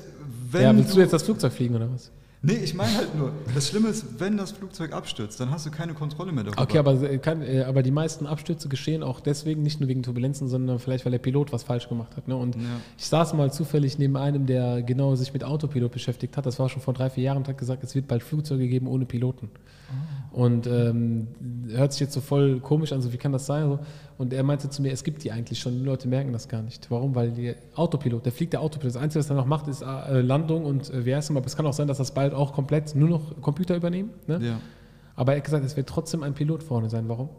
wenn. 0.50 0.62
ja, 0.62 0.74
willst 0.74 0.94
du 0.94 1.00
jetzt 1.00 1.12
das 1.12 1.22
Flugzeug 1.22 1.52
fliegen 1.52 1.74
oder 1.74 1.92
was? 1.92 2.10
Nee, 2.44 2.54
ich 2.54 2.74
meine 2.74 2.96
halt 2.96 3.14
nur, 3.16 3.30
das 3.54 3.68
Schlimme 3.68 3.88
ist, 3.88 4.18
wenn 4.18 4.36
das 4.36 4.50
Flugzeug 4.50 4.92
abstürzt, 4.92 5.38
dann 5.38 5.52
hast 5.52 5.64
du 5.64 5.70
keine 5.70 5.94
Kontrolle 5.94 6.32
mehr 6.32 6.42
darüber. 6.42 6.60
Okay, 6.60 6.78
aber, 6.78 7.00
äh, 7.00 7.18
kann, 7.18 7.40
äh, 7.40 7.62
aber 7.62 7.84
die 7.84 7.92
meisten 7.92 8.26
Abstürze 8.26 8.68
geschehen 8.68 9.04
auch 9.04 9.20
deswegen, 9.20 9.62
nicht 9.62 9.78
nur 9.78 9.88
wegen 9.88 10.02
Turbulenzen, 10.02 10.48
sondern 10.48 10.80
vielleicht, 10.80 11.04
weil 11.04 11.12
der 11.12 11.20
Pilot 11.20 11.52
was 11.52 11.62
falsch 11.62 11.88
gemacht 11.88 12.16
hat. 12.16 12.26
Ne? 12.26 12.34
Und 12.34 12.56
Ja. 12.56 12.62
ich 12.98 13.06
saß 13.06 13.34
mal 13.34 13.52
zufällig 13.52 13.96
neben 13.98 14.16
einem, 14.16 14.46
der 14.46 14.82
genau 14.82 15.14
sich 15.14 15.32
mit 15.32 15.44
Autopilot 15.44 15.92
beschäftigt 15.92 16.36
hat. 16.36 16.44
Das 16.44 16.58
war 16.58 16.68
schon 16.68 16.82
vor 16.82 16.94
drei, 16.94 17.10
vier 17.10 17.22
Jahren 17.22 17.38
und 17.38 17.46
hat 17.48 17.58
gesagt, 17.58 17.84
es 17.84 17.94
wird 17.94 18.08
bald 18.08 18.24
Flugzeuge 18.24 18.66
geben 18.66 18.88
ohne 18.88 19.04
Piloten. 19.04 19.48
Und 20.32 20.66
ähm, 20.66 21.28
hört 21.68 21.92
sich 21.92 22.00
jetzt 22.00 22.14
so 22.14 22.20
voll 22.20 22.58
komisch 22.60 22.92
an, 22.92 23.02
so 23.02 23.12
wie 23.12 23.18
kann 23.18 23.32
das 23.32 23.46
sein? 23.46 23.68
So. 23.68 23.78
Und 24.18 24.32
er 24.32 24.42
meinte 24.42 24.70
zu 24.70 24.82
mir, 24.82 24.92
es 24.92 25.04
gibt 25.04 25.24
die 25.24 25.32
eigentlich 25.32 25.58
schon, 25.58 25.78
die 25.78 25.84
Leute 25.84 26.08
merken 26.08 26.32
das 26.32 26.48
gar 26.48 26.62
nicht. 26.62 26.90
Warum? 26.90 27.14
Weil 27.14 27.32
der 27.32 27.56
Autopilot, 27.74 28.24
der 28.24 28.32
fliegt 28.32 28.52
der 28.52 28.60
Autopilot. 28.60 28.94
Das 28.94 29.02
Einzige, 29.02 29.20
was 29.20 29.30
er 29.30 29.36
noch 29.36 29.46
macht, 29.46 29.68
ist 29.68 29.82
äh, 29.82 30.20
Landung 30.20 30.64
und 30.64 30.90
äh, 30.90 31.04
wie 31.04 31.14
heißt 31.14 31.30
es 31.30 31.36
aber 31.36 31.46
es 31.46 31.56
kann 31.56 31.66
auch 31.66 31.72
sein, 31.72 31.88
dass 31.88 31.98
das 31.98 32.12
bald 32.12 32.34
auch 32.34 32.52
komplett 32.52 32.94
nur 32.94 33.08
noch 33.08 33.40
Computer 33.40 33.74
übernehmen. 33.74 34.10
Ne? 34.26 34.40
Ja, 34.42 34.60
Aber 35.16 35.32
er 35.32 35.38
hat 35.38 35.44
gesagt, 35.44 35.64
es 35.64 35.76
wird 35.76 35.88
trotzdem 35.88 36.22
ein 36.22 36.34
Pilot 36.34 36.62
vorne 36.62 36.90
sein. 36.90 37.08
Warum? 37.08 37.30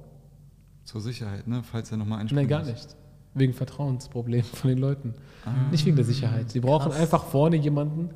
zur 0.85 1.01
Sicherheit, 1.01 1.47
ne? 1.47 1.63
falls 1.63 1.91
er 1.91 1.97
nochmal 1.97 2.19
einspringt. 2.19 2.49
Nein, 2.49 2.63
gar 2.63 2.69
nicht. 2.69 2.95
Wegen 3.35 3.53
Vertrauensproblemen 3.53 4.45
von 4.45 4.69
den 4.69 4.77
Leuten. 4.77 5.15
Ah. 5.45 5.49
Nicht 5.71 5.85
wegen 5.85 5.95
der 5.97 6.05
Sicherheit. 6.05 6.51
Sie 6.51 6.59
brauchen 6.61 6.91
Krass. 6.91 7.01
einfach 7.01 7.25
vorne 7.25 7.57
jemanden, 7.57 8.09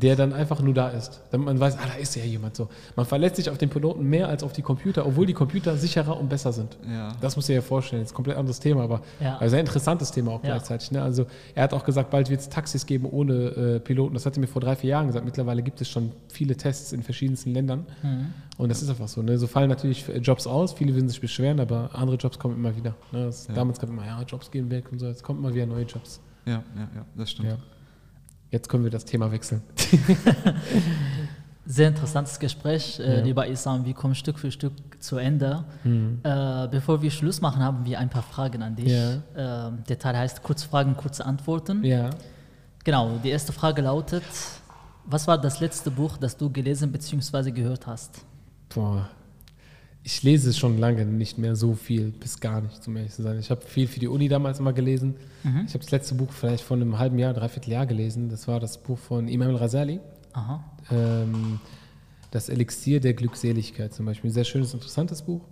der 0.00 0.14
dann 0.14 0.32
einfach 0.32 0.60
nur 0.62 0.74
da 0.74 0.90
ist. 0.90 1.22
Damit 1.30 1.46
man 1.46 1.58
weiß, 1.58 1.76
ah, 1.78 1.86
da 1.92 1.94
ist 2.00 2.14
ja 2.14 2.22
jemand 2.22 2.54
so. 2.54 2.68
Man 2.94 3.04
verlässt 3.06 3.36
sich 3.36 3.50
auf 3.50 3.58
den 3.58 3.68
Piloten 3.70 4.04
mehr 4.04 4.28
als 4.28 4.42
auf 4.44 4.52
die 4.52 4.62
Computer, 4.62 5.04
obwohl 5.06 5.26
die 5.26 5.32
Computer 5.32 5.76
sicherer 5.76 6.20
und 6.20 6.28
besser 6.28 6.52
sind. 6.52 6.76
Ja. 6.88 7.08
Das 7.20 7.34
muss 7.34 7.44
ich 7.46 7.48
dir 7.48 7.54
ja 7.54 7.62
vorstellen. 7.62 8.02
Das 8.02 8.10
ist 8.10 8.12
ein 8.12 8.16
komplett 8.16 8.36
anderes 8.36 8.60
Thema, 8.60 8.82
aber 8.82 9.00
Ja. 9.20 9.38
ein 9.38 9.48
sehr 9.50 9.58
interessantes 9.60 10.12
Thema 10.12 10.32
auch 10.32 10.44
Ja. 10.44 10.50
gleichzeitig. 10.50 10.92
Ne? 10.92 11.02
Also 11.02 11.26
er 11.54 11.64
hat 11.64 11.72
auch 11.72 11.84
gesagt, 11.84 12.10
bald 12.10 12.30
wird 12.30 12.40
es 12.40 12.48
Taxis 12.48 12.86
geben 12.86 13.06
ohne 13.10 13.32
äh, 13.34 13.80
Piloten. 13.80 14.14
Das 14.14 14.24
hat 14.26 14.36
er 14.36 14.40
mir 14.40 14.46
vor 14.48 14.60
drei, 14.60 14.76
vier 14.76 14.90
Jahren 14.90 15.08
gesagt. 15.08 15.24
Mittlerweile 15.24 15.62
gibt 15.62 15.80
es 15.80 15.88
schon 15.88 16.12
viele 16.28 16.56
Tests 16.56 16.92
in 16.92 17.02
verschiedensten 17.02 17.52
Ländern. 17.52 17.86
Mhm. 18.02 18.26
Und 18.62 18.68
das 18.68 18.80
ist 18.82 18.88
einfach 18.90 19.08
so. 19.08 19.22
Ne? 19.22 19.38
So 19.38 19.46
fallen 19.48 19.68
natürlich 19.68 20.06
Jobs 20.20 20.46
aus, 20.46 20.72
viele 20.72 20.94
würden 20.94 21.08
sich 21.08 21.20
beschweren, 21.20 21.58
aber 21.58 21.90
andere 21.94 22.16
Jobs 22.16 22.38
kommen 22.38 22.54
immer 22.56 22.74
wieder. 22.76 22.94
Ne? 23.10 23.24
Das, 23.26 23.48
Ja. 23.48 23.54
Damals 23.54 23.78
gab 23.80 23.88
es 23.88 23.92
immer, 23.94 24.06
ja, 24.06 24.22
Jobs 24.22 24.50
gehen 24.50 24.70
weg 24.70 24.90
und 24.92 24.98
so. 25.00 25.06
Jetzt 25.06 25.22
kommen 25.24 25.40
immer 25.40 25.52
wieder 25.52 25.66
neue 25.66 25.84
Jobs. 25.84 26.20
Ja, 26.46 26.62
ja, 26.76 26.88
ja, 26.94 27.04
das 27.16 27.30
stimmt. 27.30 27.48
Ja. 27.48 27.56
Jetzt 28.50 28.68
können 28.68 28.84
wir 28.84 28.90
das 28.90 29.04
Thema 29.04 29.30
wechseln. 29.32 29.62
Sehr 31.64 31.88
interessantes 31.88 32.38
Gespräch, 32.40 32.98
äh, 32.98 33.18
Ja. 33.18 33.24
lieber 33.24 33.46
Isam. 33.46 33.84
Wir 33.84 33.94
kommen 33.94 34.14
Stück 34.16 34.38
für 34.38 34.50
Stück 34.50 34.72
zu 35.00 35.16
Ende. 35.16 35.64
Äh, 35.84 36.68
bevor 36.68 37.00
wir 37.02 37.10
Schluss 37.10 37.40
machen, 37.40 37.62
haben 37.62 37.84
wir 37.84 37.98
ein 38.00 38.10
paar 38.10 38.22
Fragen 38.24 38.62
an 38.62 38.74
dich. 38.74 38.88
Ja. 38.90 39.68
Äh, 39.68 39.72
der 39.88 39.98
Teil 39.98 40.16
heißt 40.18 40.42
Kurzfragen, 40.42 40.96
kurze 40.96 41.24
Antworten. 41.24 41.84
Ja. 41.84 42.10
Genau, 42.84 43.18
die 43.22 43.30
erste 43.30 43.52
Frage 43.52 43.80
lautet: 43.82 44.24
Was 45.04 45.28
war 45.28 45.38
das 45.40 45.60
letzte 45.60 45.90
Buch, 45.90 46.16
das 46.16 46.36
du 46.36 46.50
gelesen 46.50 46.90
bzw. 46.90 47.52
gehört 47.52 47.86
hast? 47.86 48.24
Boah. 48.74 49.08
Ich 50.04 50.22
lese 50.24 50.52
schon 50.52 50.78
lange 50.78 51.06
nicht 51.06 51.38
mehr 51.38 51.54
so 51.54 51.74
viel, 51.74 52.10
bis 52.10 52.40
gar 52.40 52.60
nicht, 52.60 52.86
um 52.88 52.96
ehrlich 52.96 53.12
zu 53.12 53.22
sein. 53.22 53.38
Ich 53.38 53.50
habe 53.50 53.60
viel 53.62 53.86
für 53.86 54.00
die 54.00 54.08
Uni 54.08 54.28
damals 54.28 54.58
immer 54.58 54.72
gelesen. 54.72 55.14
Ich 55.66 55.74
habe 55.74 55.84
das 55.84 55.90
letzte 55.92 56.14
Buch 56.16 56.32
vielleicht 56.32 56.64
vor 56.64 56.76
einem 56.76 56.98
halben 56.98 57.18
Jahr, 57.18 57.34
dreiviertel 57.34 57.70
Jahr 57.70 57.86
gelesen. 57.86 58.28
Das 58.28 58.48
war 58.48 58.58
das 58.58 58.78
Buch 58.78 58.98
von 58.98 59.28
Imam 59.28 59.50
al-Rasali. 59.50 60.00
Aha. 60.32 60.64
Ähm, 60.90 61.60
das 62.32 62.48
Elixier 62.48 62.98
der 63.00 63.14
Glückseligkeit 63.14 63.94
zum 63.94 64.06
Beispiel. 64.06 64.30
Ein 64.30 64.34
sehr 64.34 64.44
schönes, 64.44 64.74
interessantes 64.74 65.22
Buch. 65.22 65.42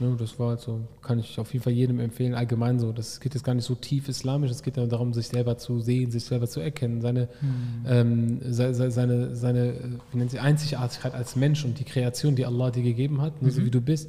Ja, 0.00 0.14
das 0.18 0.38
war 0.38 0.50
halt 0.50 0.60
so, 0.60 0.80
kann 1.02 1.18
ich 1.18 1.38
auf 1.38 1.52
jeden 1.52 1.62
Fall 1.62 1.74
jedem 1.74 2.00
empfehlen, 2.00 2.34
allgemein 2.34 2.78
so. 2.78 2.90
Das 2.90 3.20
geht 3.20 3.34
jetzt 3.34 3.44
gar 3.44 3.54
nicht 3.54 3.66
so 3.66 3.74
tief 3.74 4.08
islamisch, 4.08 4.50
es 4.50 4.62
geht 4.62 4.78
ja 4.78 4.86
darum, 4.86 5.12
sich 5.12 5.28
selber 5.28 5.58
zu 5.58 5.80
sehen, 5.80 6.10
sich 6.10 6.24
selber 6.24 6.48
zu 6.48 6.60
erkennen, 6.60 7.02
seine, 7.02 7.28
ähm, 7.86 8.40
se, 8.42 8.74
se, 8.74 8.90
seine, 8.90 9.36
seine 9.36 9.68
äh, 9.68 9.74
wie 10.10 10.18
nennt 10.18 10.30
sie, 10.30 10.38
Einzigartigkeit 10.38 11.14
als 11.14 11.36
Mensch 11.36 11.64
und 11.66 11.78
die 11.78 11.84
Kreation, 11.84 12.34
die 12.34 12.46
Allah 12.46 12.70
dir 12.70 12.82
gegeben 12.82 13.20
hat, 13.20 13.42
ne, 13.42 13.50
so 13.50 13.64
wie 13.64 13.70
du 13.70 13.82
bist. 13.82 14.08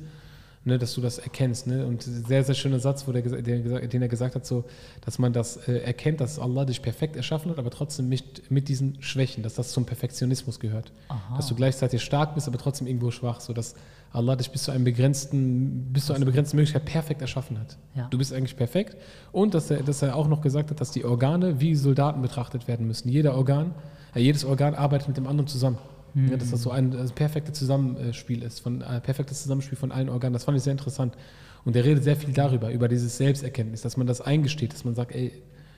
Ne, 0.64 0.78
dass 0.78 0.94
du 0.94 1.02
das 1.02 1.18
erkennst. 1.18 1.66
Ne? 1.66 1.88
Und 1.88 2.04
sehr, 2.04 2.44
sehr 2.44 2.54
schöner 2.54 2.80
Satz, 2.80 3.08
wo 3.08 3.12
der, 3.12 3.24
der, 3.24 3.88
den 3.88 4.02
er 4.02 4.08
gesagt 4.08 4.36
hat, 4.36 4.46
so, 4.46 4.64
dass 5.04 5.18
man 5.18 5.34
das 5.34 5.58
äh, 5.68 5.80
erkennt, 5.80 6.22
dass 6.22 6.38
Allah 6.38 6.66
dich 6.66 6.84
perfekt 6.84 7.16
erschaffen 7.16 7.50
hat, 7.50 7.58
aber 7.58 7.72
trotzdem 7.72 8.10
mit, 8.10 8.52
mit 8.52 8.70
diesen 8.70 9.02
Schwächen, 9.02 9.42
dass 9.42 9.56
das 9.56 9.72
zum 9.72 9.88
Perfektionismus 9.88 10.60
gehört. 10.60 10.92
Aha. 11.08 11.36
Dass 11.36 11.48
du 11.48 11.56
gleichzeitig 11.56 12.04
stark 12.04 12.36
bist, 12.36 12.48
aber 12.48 12.60
trotzdem 12.60 12.86
irgendwo 12.86 13.10
schwach, 13.10 13.40
so 13.40 13.54
dass 13.54 13.74
Allah 14.14 14.36
dich 14.36 14.52
bis 14.52 14.62
zu 14.62 14.72
einem 14.72 14.84
begrenzten, 14.84 15.92
bis 15.94 16.06
zu 16.06 16.14
einer 16.14 16.26
begrenzten 16.26 16.58
Möglichkeit 16.58 16.86
perfekt 16.86 17.22
erschaffen 17.22 17.60
hat. 17.60 17.78
Ja. 17.96 18.08
Du 18.10 18.20
bist 18.20 18.32
eigentlich 18.32 18.56
perfekt. 18.56 18.98
Und 19.32 19.56
dass 19.56 19.72
er, 19.72 19.82
dass 19.82 20.04
er 20.04 20.16
auch 20.16 20.28
noch 20.28 20.42
gesagt 20.42 20.70
hat, 20.70 20.80
dass 20.80 20.92
die 20.92 21.06
Organe 21.06 21.60
wie 21.60 21.74
Soldaten 21.74 22.22
betrachtet 22.22 22.68
werden 22.68 22.86
müssen. 22.86 23.10
Jeder 23.10 23.36
Organ, 23.36 23.74
äh, 24.14 24.20
jedes 24.20 24.46
Organ 24.46 24.76
arbeitet 24.76 25.08
mit 25.08 25.18
dem 25.18 25.26
anderen 25.26 25.48
zusammen. 25.48 25.80
Ja, 26.14 26.38
dass 26.38 26.52
das 26.52 26.62
so 26.62 26.72
ein 26.72 26.94
äh, 26.94 27.06
perfektes 27.16 27.58
Zusammenspiel 27.58 28.44
ist, 28.44 28.60
von, 28.60 28.82
äh, 28.82 29.00
perfektes 29.00 29.44
Zusammenspiel 29.44 29.78
von 29.78 29.92
allen 29.92 30.10
Organen. 30.10 30.34
Das 30.34 30.44
fand 30.44 30.58
ich 30.58 30.64
sehr 30.64 30.72
interessant. 30.72 31.16
Und 31.64 31.76
der 31.76 31.86
redet 31.86 32.04
sehr 32.04 32.16
viel 32.16 32.34
darüber, 32.34 32.72
über 32.72 32.88
dieses 32.88 33.18
Selbsterkenntnis, 33.18 33.82
dass 33.82 33.98
man 33.98 34.08
das 34.08 34.20
eingesteht, 34.20 34.74
dass 34.74 34.84
man 34.84 34.96
sagt, 34.96 35.14
ey, 35.14 35.32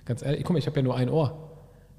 ganz 0.06 0.24
ehrlich, 0.24 0.44
guck 0.44 0.54
mal, 0.54 0.60
ich 0.60 0.68
habe 0.68 0.78
ja 0.78 0.84
nur 0.84 0.96
ein 0.96 1.10
Ohr. 1.10 1.52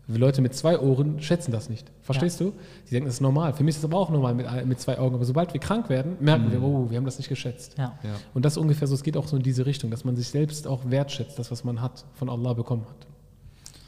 Leute 0.07 0.43
mit 0.43 0.55
zwei 0.55 0.79
Ohren 0.79 1.21
schätzen 1.21 1.51
das 1.51 1.71
nicht. 1.71 1.91
Verstehst 2.03 2.39
du? 2.39 2.53
Die 2.87 2.91
denken, 2.91 3.07
das 3.07 3.17
ist 3.17 3.21
normal. 3.23 3.55
Für 3.55 3.65
mich 3.65 3.75
ist 3.75 3.79
es 3.79 3.85
aber 3.85 3.99
auch 3.99 4.11
normal 4.11 4.35
mit, 4.35 4.67
mit 4.67 4.79
zwei 4.79 4.99
Augen. 4.99 5.15
Aber 5.15 5.25
sobald 5.25 5.55
wir 5.55 5.61
krank 5.61 5.89
werden, 5.89 6.17
merken 6.21 6.53
wir, 6.53 6.63
oh, 6.63 6.91
wir 6.91 6.99
haben 6.99 7.07
das 7.07 7.17
nicht 7.17 7.29
geschätzt. 7.29 7.79
Ja. 7.79 7.99
Ja. 8.03 8.11
Und 8.35 8.45
das 8.45 8.55
ist 8.55 8.59
ungefähr 8.59 8.87
so, 8.87 8.95
es 8.95 9.03
geht 9.03 9.17
auch 9.17 9.27
so 9.27 9.37
in 9.37 9.43
diese 9.43 9.65
Richtung, 9.65 9.91
dass 9.91 10.05
man 10.05 10.15
sich 10.15 10.29
selbst 10.29 10.67
auch 10.67 10.91
wertschätzt, 10.91 11.39
das, 11.39 11.51
was 11.51 11.65
man 11.65 11.81
hat, 11.81 12.05
von 12.15 12.29
Allah 12.29 12.53
bekommen 12.53 12.85
hat. 12.87 13.07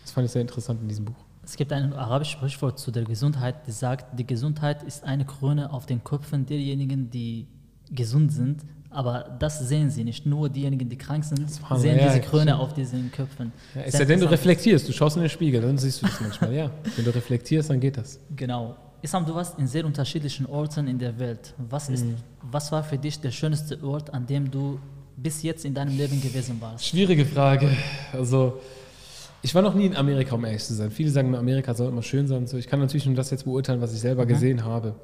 Das 0.05 0.13
fand 0.13 0.25
ich 0.25 0.33
sehr 0.33 0.41
interessant 0.41 0.81
in 0.81 0.89
diesem 0.89 1.05
Buch. 1.05 1.26
Es 1.47 1.57
gibt 1.57 1.73
ein 1.73 1.93
arabisches 1.93 2.33
Sprichwort 2.33 2.79
zu 2.79 2.91
der 2.91 3.05
Gesundheit, 3.05 3.55
das 3.69 3.79
sagt, 3.79 4.19
die 4.19 4.27
Gesundheit 4.27 4.83
ist 4.83 5.05
eine 5.05 5.25
Krone 5.25 5.73
auf 5.73 5.87
den 5.87 6.03
Köpfen 6.03 6.45
derjenigen, 6.45 7.09
die 7.09 7.47
gesund 7.91 8.33
sind. 8.33 8.63
Aber 8.91 9.37
das 9.39 9.61
sehen 9.69 9.91
sie 9.91 10.03
nicht. 10.05 10.27
Nur 10.27 10.49
diejenigen, 10.49 10.89
die 10.89 10.97
krank 10.97 11.23
sind, 11.25 11.49
sehen 11.51 11.99
ja, 11.99 12.07
diese 12.09 12.19
ja, 12.19 12.25
Krone 12.25 12.59
auf 12.59 12.73
diesen 12.73 13.13
Köpfen. 13.13 13.53
Ja, 13.75 13.83
Sehr 13.83 13.93
sei 13.93 14.05
denn, 14.07 14.21
du 14.21 14.27
reflektierst, 14.31 14.89
du 14.89 14.93
schaust 14.93 15.17
in 15.17 15.23
den 15.23 15.29
Spiegel, 15.31 15.61
dann 15.61 15.79
siehst 15.79 16.03
du 16.03 16.07
das 16.07 16.21
manchmal, 16.21 16.53
ja. 16.53 16.71
Wenn 16.97 17.05
du 17.05 17.15
reflektierst, 17.15 17.71
dann 17.71 17.79
geht 17.79 17.97
das. 17.97 18.19
Genau. 18.35 18.75
Isam, 19.03 19.25
du 19.25 19.35
warst 19.35 19.57
in 19.59 19.67
sehr 19.69 19.85
unterschiedlichen 19.85 20.47
Orten 20.47 20.89
in 20.89 20.99
der 20.99 21.17
Welt. 21.19 21.55
Was, 21.59 21.89
ist, 21.91 22.05
Mhm. 22.07 22.17
was 22.43 22.73
war 22.73 22.83
für 22.83 22.99
dich 22.99 23.21
der 23.21 23.31
schönste 23.31 23.81
Ort, 23.85 24.13
an 24.13 24.27
dem 24.27 24.51
du 24.51 24.81
bis 25.17 25.43
jetzt 25.43 25.65
in 25.65 25.75
deinem 25.75 25.97
Leben 25.97 26.21
gewesen 26.21 26.57
warst? 26.61 26.87
Schwierige 26.87 27.25
Frage. 27.25 27.69
Also, 28.13 28.59
ich 29.47 29.55
war 29.55 29.63
noch 29.63 29.75
nie 29.75 29.87
in 29.87 29.95
Amerika, 29.95 30.35
um 30.35 30.45
ehrlich 30.45 30.65
zu 30.65 30.75
sein. 30.75 30.91
Viele 30.91 31.09
sagen, 31.09 31.33
Amerika 31.37 31.73
soll 31.73 31.89
immer 31.89 32.03
schön 32.03 32.27
sein 32.27 32.39
und 32.39 32.49
so. 32.49 32.57
Ich 32.57 32.67
kann 32.67 32.81
natürlich 32.81 33.07
nur 33.07 33.15
das 33.15 33.31
jetzt 33.31 33.45
beurteilen, 33.45 33.81
was 33.81 33.95
ich 33.95 34.01
selber 34.01 34.27
gesehen 34.27 34.65
habe. 34.65 34.97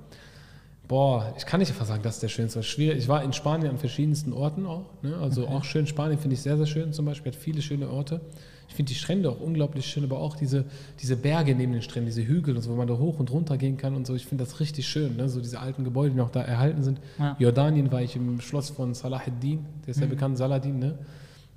Boah, 0.88 1.32
ich 1.38 1.46
kann 1.46 1.60
nicht 1.60 1.70
einfach 1.70 1.86
sagen, 1.86 2.02
das 2.02 2.14
ist 2.14 2.24
der 2.24 2.28
schönste. 2.28 2.60
Schwierig. 2.64 2.98
Ich 2.98 3.08
war 3.08 3.22
in 3.22 3.32
Spanien 3.32 3.70
an 3.70 3.78
verschiedensten 3.78 4.32
Orten 4.32 4.66
auch. 4.66 4.86
Ne? 5.00 5.16
Also 5.16 5.46
auch 5.46 5.62
schön. 5.62 5.86
Spanien 5.86 6.18
finde 6.18 6.34
ich 6.34 6.42
sehr, 6.42 6.56
sehr 6.56 6.66
schön 6.66 6.92
zum 6.92 7.04
Beispiel. 7.04 7.30
Hat 7.30 7.38
viele 7.38 7.62
schöne 7.62 7.88
Orte. 7.88 8.20
Ich 8.68 8.74
finde 8.74 8.88
die 8.88 8.98
Strände 8.98 9.30
auch 9.30 9.40
unglaublich 9.40 9.86
schön, 9.86 10.02
aber 10.02 10.18
auch 10.18 10.34
diese, 10.34 10.64
diese 11.00 11.16
Berge 11.16 11.54
neben 11.54 11.72
den 11.72 11.82
Stränden, 11.82 12.06
diese 12.06 12.26
Hügel 12.26 12.56
und 12.56 12.62
so, 12.62 12.72
wo 12.72 12.74
man 12.74 12.88
da 12.88 12.98
hoch 12.98 13.20
und 13.20 13.30
runter 13.30 13.56
gehen 13.56 13.76
kann 13.76 13.94
und 13.94 14.08
so. 14.08 14.16
Ich 14.16 14.26
finde 14.26 14.42
das 14.42 14.58
richtig 14.58 14.88
schön. 14.88 15.16
Ne? 15.16 15.28
So 15.28 15.40
diese 15.40 15.60
alten 15.60 15.84
Gebäude, 15.84 16.10
die 16.10 16.16
noch 16.16 16.30
da 16.30 16.42
erhalten 16.42 16.82
sind. 16.82 17.00
Ja. 17.16 17.36
Jordanien 17.38 17.92
war 17.92 18.02
ich 18.02 18.16
im 18.16 18.40
Schloss 18.40 18.70
von 18.70 18.92
Salahuddin, 18.92 19.64
der 19.86 19.92
ist 19.92 20.00
ja 20.00 20.06
bekannt, 20.06 20.36
Saladin, 20.36 20.80
ne? 20.80 20.98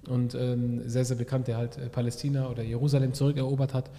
Und 0.07 0.35
ähm, 0.35 0.87
sehr, 0.87 1.05
sehr 1.05 1.17
bekannt, 1.17 1.47
der 1.47 1.57
halt 1.57 1.77
äh, 1.77 1.89
Palästina 1.89 2.49
oder 2.49 2.63
Jerusalem 2.63 3.13
zurückerobert 3.13 3.73
hat. 3.73 3.89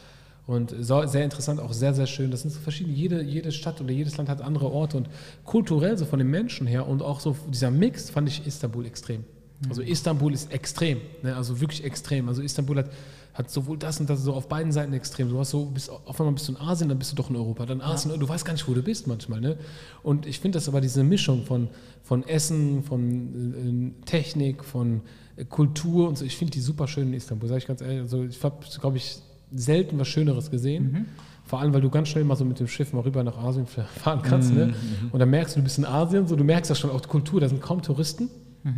Und 0.47 0.75
so, 0.79 1.05
sehr 1.07 1.25
interessant, 1.25 1.59
auch 1.59 1.73
sehr, 1.73 1.93
sehr 1.93 2.07
schön. 2.07 2.31
Das 2.31 2.43
sind 2.43 2.53
so 2.53 2.61
verschiedene, 2.61 2.95
jede, 2.95 3.23
jede 3.23 3.51
Stadt 3.51 3.81
oder 3.81 3.91
jedes 3.91 4.17
Land 4.17 4.29
hat 4.29 4.41
andere 4.41 4.71
Orte 4.71 4.97
und 4.97 5.09
kulturell, 5.45 5.99
so 5.99 6.05
von 6.05 6.21
den 6.21 6.29
Menschen 6.29 6.69
her 6.69 6.87
und 6.87 7.03
auch 7.03 7.19
so 7.19 7.37
dieser 7.49 7.73
Mix 7.73 8.11
fand 8.11 8.29
ich 8.29 8.47
Istanbul 8.47 8.87
extrem. 8.87 9.25
Also 9.69 9.83
Istanbul 9.83 10.35
ist 10.35 10.53
extrem, 10.53 11.01
ne? 11.23 11.35
also 11.35 11.61
wirklich 11.61 11.83
extrem. 11.83 12.29
Also 12.29 12.43
Istanbul 12.43 12.77
hat, 12.77 12.91
hat 13.35 13.51
sowohl 13.51 13.79
das 13.79 13.99
und 13.99 14.09
das 14.09 14.23
so 14.23 14.35
auf 14.35 14.49
beiden 14.49 14.71
Seiten 14.71 14.93
extrem. 14.93 15.31
Du 15.31 15.39
hast 15.39 15.51
so, 15.51 15.65
bist, 15.65 15.91
auf 15.91 16.21
einmal 16.21 16.35
bist 16.35 16.47
du 16.47 16.53
in 16.53 16.59
Asien, 16.59 16.91
dann 16.91 16.99
bist 16.99 17.13
du 17.13 17.17
doch 17.17 17.31
in 17.31 17.37
Europa, 17.37 17.67
dann 17.67 17.81
Asien, 17.81 18.19
du 18.21 18.29
weißt 18.29 18.45
gar 18.45 18.53
nicht, 18.53 18.69
wo 18.69 18.75
du 18.75 18.83
bist 18.83 19.07
manchmal. 19.07 19.41
Ne? 19.41 19.59
Und 20.03 20.27
ich 20.27 20.39
finde 20.41 20.59
das 20.59 20.69
aber 20.69 20.81
diese 20.81 21.03
Mischung 21.03 21.45
von, 21.45 21.69
von 22.03 22.23
Essen, 22.29 22.85
von 22.85 23.95
äh, 24.03 24.05
Technik, 24.05 24.63
von 24.63 24.99
äh, 24.99 25.01
Kultur 25.45 26.09
und 26.09 26.17
so, 26.19 26.25
ich 26.25 26.37
finde 26.37 26.53
die 26.53 26.61
super 26.61 26.89
schön 26.89 27.09
in 27.09 27.15
Istanbul, 27.15 27.49
sage 27.49 27.59
ich 27.59 27.67
ganz 27.67 27.81
ehrlich. 27.81 28.01
Also 28.01 28.25
ich 28.25 28.43
habe, 28.43 28.57
glaube 28.81 28.97
ich, 28.97 29.19
selten 29.53 29.99
was 29.99 30.09
Schöneres 30.09 30.51
gesehen. 30.51 31.07
Vor 31.45 31.61
allem, 31.61 31.73
weil 31.73 31.81
du 31.81 31.91
ganz 31.91 32.09
schnell 32.09 32.25
mal 32.25 32.35
so 32.37 32.45
mit 32.45 32.59
dem 32.59 32.67
Schiff 32.67 32.93
mal 32.93 33.01
rüber 33.01 33.23
nach 33.23 33.37
Asien 33.39 33.67
fahren 34.03 34.23
kannst. 34.23 34.53
Ne? 34.53 34.75
Und 35.13 35.21
dann 35.21 35.31
merkst 35.31 35.55
du, 35.55 35.61
du 35.61 35.65
bist 35.65 35.79
in 35.79 35.85
Asien, 35.85 36.27
so, 36.27 36.35
du 36.37 36.43
merkst 36.45 36.71
das 36.71 36.79
schon 36.79 36.91
auch 36.91 37.01
die 37.01 37.09
Kultur, 37.09 37.41
da 37.41 37.49
sind 37.49 37.61
kaum 37.61 37.83
Touristen. 37.83 38.29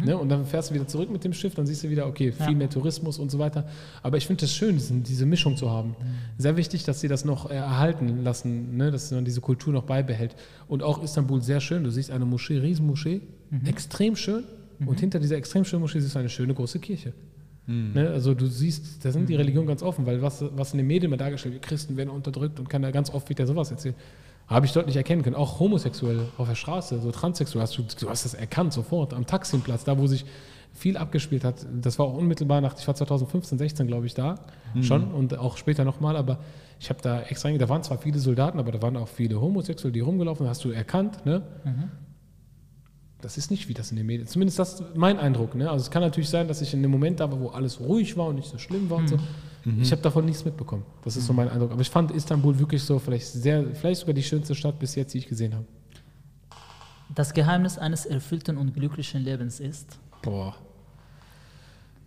Ne? 0.04 0.18
Und 0.18 0.28
dann 0.28 0.44
fährst 0.44 0.68
du 0.68 0.74
wieder 0.74 0.86
zurück 0.86 1.08
mit 1.10 1.24
dem 1.24 1.32
Schiff, 1.32 1.54
dann 1.54 1.64
siehst 1.66 1.82
du 1.82 1.88
wieder, 1.88 2.06
okay, 2.06 2.30
viel 2.30 2.44
Ja. 2.44 2.52
mehr 2.52 2.68
Tourismus 2.68 3.18
und 3.18 3.30
so 3.30 3.38
weiter. 3.38 3.66
Aber 4.02 4.18
ich 4.18 4.26
finde 4.26 4.44
es 4.44 4.54
schön, 4.54 4.78
diese 5.02 5.24
Mischung 5.24 5.56
zu 5.56 5.70
haben. 5.70 5.96
Sehr 6.36 6.58
wichtig, 6.58 6.84
dass 6.84 7.00
sie 7.00 7.08
das 7.08 7.24
noch 7.24 7.48
äh, 7.48 7.54
erhalten 7.54 8.22
lassen, 8.22 8.76
ne? 8.76 8.90
dass 8.90 9.10
man 9.12 9.24
diese 9.24 9.40
Kultur 9.40 9.72
noch 9.72 9.84
beibehält. 9.84 10.36
Und 10.68 10.82
auch 10.82 11.02
Istanbul 11.02 11.40
sehr 11.40 11.60
schön. 11.60 11.84
Du 11.84 11.90
siehst 11.90 12.10
eine 12.10 12.26
Moschee, 12.26 12.58
Riesenmoschee, 12.58 13.22
extrem 13.64 14.14
schön. 14.14 14.44
Und 14.86 15.00
hinter 15.00 15.18
dieser 15.18 15.36
extrem 15.36 15.64
schönen 15.64 15.82
Moschee 15.82 16.00
siehst 16.00 16.14
du 16.14 16.18
eine 16.18 16.28
schöne 16.28 16.54
große 16.54 16.78
Kirche. 16.78 17.12
Ne? 17.94 18.08
Also 18.10 18.34
du 18.34 18.46
siehst, 18.46 19.04
da 19.04 19.12
sind 19.12 19.28
die 19.28 19.34
Religionen 19.34 19.66
ganz 19.66 19.82
offen, 19.82 20.06
weil 20.06 20.22
was, 20.22 20.42
was 20.56 20.72
in 20.72 20.78
den 20.78 20.86
Medien 20.86 21.10
immer 21.10 21.18
dargestellt 21.18 21.54
wird, 21.54 21.64
Christen 21.64 21.96
werden 21.96 22.08
unterdrückt 22.08 22.58
und 22.58 22.68
kann 22.70 22.82
da 22.82 22.90
ganz 22.90 23.10
oft 23.10 23.28
wieder 23.28 23.46
sowas 23.46 23.70
erzählen. 23.70 23.94
Habe 24.46 24.64
ich 24.64 24.72
dort 24.72 24.86
nicht 24.86 24.96
erkennen 24.96 25.22
können. 25.22 25.36
Auch 25.36 25.60
Homosexuelle 25.60 26.28
auf 26.38 26.48
der 26.48 26.54
Straße, 26.54 26.98
so 27.00 27.10
Transsexuelle, 27.10 27.62
hast 27.62 27.76
du, 27.76 27.82
du 28.00 28.08
hast 28.08 28.24
das 28.24 28.32
erkannt 28.32 28.72
sofort 28.72 29.12
am 29.12 29.26
Taximplatz, 29.26 29.84
da 29.84 29.98
wo 29.98 30.06
sich 30.06 30.24
viel 30.72 30.96
abgespielt 30.96 31.44
hat. 31.44 31.66
Das 31.82 31.98
war 31.98 32.06
auch 32.06 32.16
unmittelbar 32.16 32.60
nach, 32.62 32.78
ich 32.78 32.86
war 32.86 32.94
2015, 32.94 33.58
16 33.58 33.86
glaube 33.86 34.06
ich 34.06 34.14
da 34.14 34.36
schon 34.82 35.12
und 35.12 35.36
auch 35.36 35.56
später 35.58 35.84
nochmal, 35.84 36.16
aber 36.16 36.38
ich 36.80 36.88
habe 36.88 37.02
da 37.02 37.20
extra, 37.22 37.50
da 37.50 37.68
waren 37.68 37.82
zwar 37.82 37.98
viele 37.98 38.18
Soldaten, 38.18 38.58
aber 38.58 38.72
da 38.72 38.80
waren 38.80 38.96
auch 38.96 39.08
viele 39.08 39.40
Homosexuelle, 39.40 39.92
die 39.92 40.00
rumgelaufen 40.00 40.46
hast 40.48 40.64
du 40.64 40.70
erkannt, 40.70 41.26
ne? 41.26 41.42
Das 43.20 43.36
ist 43.36 43.50
nicht 43.50 43.68
wie 43.68 43.74
das 43.74 43.90
in 43.90 43.96
den 43.96 44.06
Medien. 44.06 44.28
Zumindest 44.28 44.58
das 44.58 44.74
ist 44.74 44.96
mein 44.96 45.18
Eindruck. 45.18 45.54
Ne? 45.54 45.68
Also 45.68 45.84
es 45.84 45.90
kann 45.90 46.02
natürlich 46.02 46.28
sein, 46.28 46.46
dass 46.46 46.62
ich 46.62 46.72
in 46.72 46.82
dem 46.82 46.90
Moment 46.90 47.18
da 47.18 47.30
war, 47.30 47.40
wo 47.40 47.48
alles 47.48 47.80
ruhig 47.80 48.16
war 48.16 48.26
und 48.26 48.36
nicht 48.36 48.48
so 48.48 48.58
schlimm 48.58 48.88
war 48.88 48.98
und 48.98 49.08
so. 49.08 49.18
Ich 49.80 49.92
habe 49.92 50.00
davon 50.00 50.24
nichts 50.24 50.44
mitbekommen. 50.44 50.84
Das 51.04 51.16
ist 51.16 51.26
so 51.26 51.32
mein 51.32 51.48
Eindruck. 51.48 51.72
Aber 51.72 51.80
ich 51.80 51.90
fand 51.90 52.10
Istanbul 52.10 52.58
wirklich 52.58 52.82
so 52.82 52.98
vielleicht 52.98 53.26
sehr, 53.26 53.64
vielleicht 53.74 54.00
sogar 54.00 54.14
die 54.14 54.22
schönste 54.22 54.54
Stadt 54.54 54.78
bis 54.78 54.94
jetzt, 54.94 55.12
die 55.12 55.18
ich 55.18 55.26
gesehen 55.26 55.54
habe. 55.54 55.66
Das 57.14 57.34
Geheimnis 57.34 57.76
eines 57.76 58.06
erfüllten 58.06 58.56
und 58.56 58.72
glücklichen 58.72 59.22
Lebens 59.22 59.60
ist. 59.60 59.98
Boah. 60.22 60.54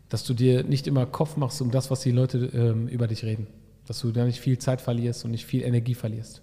Dass 0.10 0.24
du 0.24 0.34
dir 0.34 0.64
nicht 0.64 0.88
immer 0.88 1.06
Kopf 1.06 1.38
machst 1.38 1.62
um 1.62 1.72
das, 1.72 1.92
was 1.92 2.02
die 2.02 2.12
Leute 2.12 2.38
ähm, 2.54 2.88
über 2.88 3.08
dich 3.08 3.24
reden. 3.24 3.48
Dass 3.86 4.00
du 4.00 4.12
da 4.12 4.26
nicht 4.26 4.40
viel 4.40 4.58
Zeit 4.58 4.82
verlierst 4.82 5.26
und 5.26 5.32
nicht 5.32 5.46
viel 5.46 5.62
Energie 5.64 5.94
verlierst. 5.94 6.42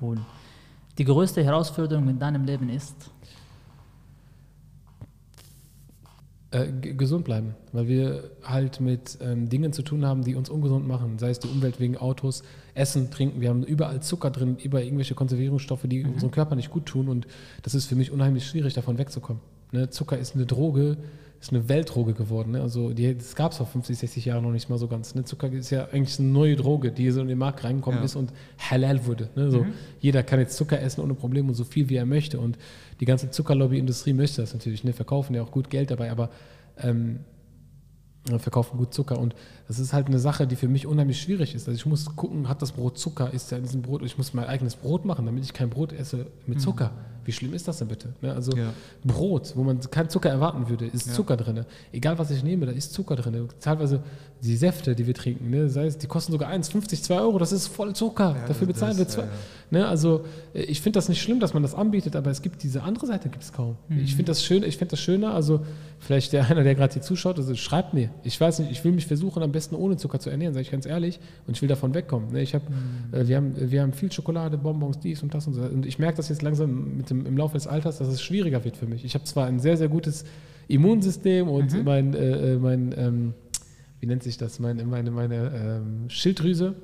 Cool. 0.00 0.18
Die 0.98 1.04
größte 1.04 1.44
Herausforderung 1.44 2.08
in 2.08 2.18
deinem 2.18 2.44
Leben 2.44 2.68
ist. 2.70 3.10
Äh, 6.54 6.70
gesund 6.70 7.24
bleiben, 7.24 7.56
weil 7.72 7.88
wir 7.88 8.30
halt 8.44 8.80
mit 8.80 9.18
ähm, 9.20 9.48
Dingen 9.48 9.72
zu 9.72 9.82
tun 9.82 10.04
haben, 10.04 10.22
die 10.22 10.36
uns 10.36 10.48
ungesund 10.48 10.86
machen, 10.86 11.18
sei 11.18 11.30
es 11.30 11.40
die 11.40 11.48
Umwelt 11.48 11.80
wegen 11.80 11.96
Autos, 11.96 12.44
Essen, 12.74 13.10
Trinken. 13.10 13.40
Wir 13.40 13.48
haben 13.48 13.64
überall 13.64 14.00
Zucker 14.02 14.30
drin, 14.30 14.56
überall 14.62 14.84
irgendwelche 14.84 15.16
Konservierungsstoffe, 15.16 15.82
die 15.86 16.04
unserem 16.04 16.30
Körper 16.30 16.54
nicht 16.54 16.70
gut 16.70 16.86
tun 16.86 17.08
und 17.08 17.26
das 17.64 17.74
ist 17.74 17.86
für 17.86 17.96
mich 17.96 18.12
unheimlich 18.12 18.46
schwierig, 18.46 18.72
davon 18.72 18.98
wegzukommen. 18.98 19.42
Ne? 19.72 19.90
Zucker 19.90 20.16
ist 20.16 20.36
eine 20.36 20.46
Droge, 20.46 20.96
ist 21.44 21.52
eine 21.52 21.68
Weltdroge 21.68 22.14
geworden. 22.14 22.52
Ne? 22.52 22.62
Also 22.62 22.94
die, 22.94 23.14
das 23.14 23.34
gab 23.36 23.52
es 23.52 23.58
vor 23.58 23.66
50, 23.66 23.98
60 23.98 24.24
Jahren 24.24 24.42
noch 24.44 24.50
nicht 24.50 24.70
mal 24.70 24.78
so 24.78 24.88
ganz. 24.88 25.14
Ne? 25.14 25.24
Zucker 25.24 25.52
ist 25.52 25.68
ja 25.70 25.88
eigentlich 25.92 26.18
eine 26.18 26.28
neue 26.28 26.56
Droge, 26.56 26.90
die 26.90 27.10
so 27.10 27.20
in 27.20 27.28
den 27.28 27.36
Markt 27.36 27.64
reingekommen 27.64 27.98
Ja. 28.00 28.04
ist 28.04 28.16
und 28.16 28.32
halal 28.58 29.04
wurde. 29.04 29.28
Ne? 29.36 29.50
So, 29.50 29.66
Jeder 30.00 30.22
kann 30.22 30.40
jetzt 30.40 30.56
Zucker 30.56 30.80
essen 30.80 31.02
ohne 31.02 31.12
Probleme 31.14 31.48
und 31.48 31.54
so 31.54 31.64
viel 31.64 31.90
wie 31.90 31.96
er 31.96 32.06
möchte 32.06 32.40
und 32.40 32.56
die 33.00 33.04
ganze 33.04 33.30
Zuckerlobbyindustrie 33.30 34.14
möchte 34.14 34.40
das 34.40 34.54
natürlich, 34.54 34.84
ne? 34.84 34.94
verkaufen 34.94 35.34
ja 35.34 35.42
auch 35.42 35.50
gut 35.50 35.68
Geld 35.68 35.90
dabei, 35.90 36.10
aber 36.10 36.30
ähm, 36.78 37.20
äh, 38.30 38.38
verkaufen 38.38 38.78
gut 38.78 38.94
Zucker 38.94 39.18
und 39.18 39.34
das 39.68 39.78
ist 39.78 39.92
halt 39.92 40.08
eine 40.08 40.18
Sache, 40.18 40.46
die 40.46 40.56
für 40.56 40.68
mich 40.68 40.86
unheimlich 40.86 41.20
schwierig 41.20 41.54
ist. 41.54 41.66
Also 41.68 41.76
ich 41.78 41.86
muss 41.86 42.16
gucken, 42.16 42.48
hat 42.48 42.60
das 42.62 42.72
Brot 42.72 42.98
Zucker, 42.98 43.32
ist 43.32 43.50
ja 43.50 43.56
in 43.58 43.64
diesem 43.64 43.82
Brot, 43.82 44.02
ich 44.02 44.18
muss 44.18 44.34
mein 44.34 44.46
eigenes 44.46 44.76
Brot 44.76 45.04
machen, 45.04 45.24
damit 45.26 45.44
ich 45.44 45.52
kein 45.52 45.70
Brot 45.70 45.92
esse 45.92 46.26
mit 46.46 46.60
Zucker. 46.60 46.90
Wie 47.26 47.32
schlimm 47.32 47.54
ist 47.54 47.66
das 47.66 47.78
denn 47.78 47.88
bitte? 47.88 48.12
Ne? 48.20 48.34
Also 48.34 48.54
Ja. 48.54 48.74
Brot, 49.02 49.52
wo 49.56 49.62
man 49.62 49.80
keinen 49.80 50.10
Zucker 50.10 50.28
erwarten 50.28 50.68
würde, 50.68 50.84
ist 50.84 51.06
Ja. 51.06 51.14
Zucker 51.14 51.38
drin. 51.38 51.64
Egal 51.90 52.18
was 52.18 52.30
ich 52.30 52.44
nehme, 52.44 52.66
da 52.66 52.72
ist 52.72 52.92
Zucker 52.92 53.16
drin. 53.16 53.48
Teilweise 53.60 54.02
die 54.42 54.56
Säfte, 54.56 54.94
die 54.94 55.06
wir 55.06 55.14
trinken, 55.14 55.48
ne? 55.48 55.70
sei 55.70 55.86
es, 55.86 55.96
die 55.96 56.06
kosten 56.06 56.32
sogar 56.32 56.50
1,50, 56.52 57.02
2 57.02 57.18
Euro, 57.20 57.38
das 57.38 57.52
ist 57.52 57.68
voll 57.68 57.94
Zucker. 57.94 58.36
Ja, 58.38 58.46
Dafür 58.48 58.66
bezahlen 58.66 58.98
wir 58.98 59.06
das, 59.06 59.14
zwei. 59.14 59.22
ja, 59.22 59.28
ja. 59.28 59.78
Ne? 59.78 59.88
Also 59.88 60.26
äh, 60.52 60.64
ich 60.64 60.82
finde 60.82 60.98
das 60.98 61.08
nicht 61.08 61.22
schlimm, 61.22 61.40
dass 61.40 61.54
man 61.54 61.62
das 61.62 61.74
anbietet, 61.74 62.14
aber 62.14 62.30
es 62.30 62.42
gibt 62.42 62.62
diese 62.62 62.82
andere 62.82 63.06
Seite 63.06 63.30
gibt 63.30 63.42
es 63.42 63.54
kaum. 63.54 63.76
Ich 63.88 64.10
finde 64.14 64.24
das 64.30 64.44
schön, 64.44 64.62
ich 64.62 64.76
finde 64.76 64.90
das 64.90 65.00
schöner, 65.00 65.32
also 65.34 65.60
vielleicht 66.00 66.34
der 66.34 66.46
einer, 66.50 66.62
der 66.62 66.74
gerade 66.74 66.92
hier 66.92 67.00
zuschaut, 67.02 67.38
also 67.38 67.54
schreibt 67.54 67.94
mir. 67.94 68.10
Ich 68.22 68.38
weiß 68.38 68.58
nicht, 68.58 68.70
ich 68.70 68.84
will 68.84 68.92
mich 68.92 69.06
versuchen, 69.06 69.42
am 69.42 69.50
besten 69.54 69.74
ohne 69.74 69.96
Zucker 69.96 70.20
zu 70.20 70.28
ernähren, 70.28 70.52
sage 70.52 70.62
ich 70.62 70.70
ganz 70.70 70.84
ehrlich, 70.84 71.18
und 71.46 71.56
ich 71.56 71.62
will 71.62 71.68
davon 71.68 71.94
wegkommen. 71.94 72.32
Ne? 72.32 72.42
Ich 72.42 72.54
hab, 72.54 72.62
äh, 73.12 73.26
wir, 73.26 73.38
haben, 73.38 73.54
wir 73.56 73.80
haben 73.80 73.94
viel 73.94 74.12
Schokolade, 74.12 74.58
Bonbons, 74.58 74.98
dies 74.98 75.22
und 75.22 75.32
das 75.32 75.46
und 75.46 75.54
so. 75.54 75.62
Und 75.62 75.86
ich 75.86 75.98
merke 75.98 76.18
das 76.18 76.28
jetzt 76.28 76.42
langsam 76.42 76.98
mit 76.98 77.08
dem, 77.08 77.24
im 77.24 77.38
Laufe 77.38 77.54
des 77.54 77.66
Alters, 77.66 77.98
dass 77.98 78.08
es 78.08 78.20
schwieriger 78.20 78.62
wird 78.64 78.76
für 78.76 78.86
mich. 78.86 79.04
Ich 79.04 79.14
habe 79.14 79.24
zwar 79.24 79.46
ein 79.46 79.58
sehr, 79.58 79.78
sehr 79.78 79.88
gutes 79.88 80.26
Immunsystem 80.68 81.48
und 81.48 81.84
mein, 81.84 82.14
äh, 82.14 82.54
äh, 82.54 82.58
mein 82.58 82.94
ähm, 82.96 83.34
wie 84.04 84.06
nennt 84.06 84.22
sich 84.22 84.36
das, 84.36 84.58
meine, 84.58 84.84
meine, 84.84 85.10
meine 85.10 85.50
ähm, 85.54 86.10
Schilddrüse 86.10 86.74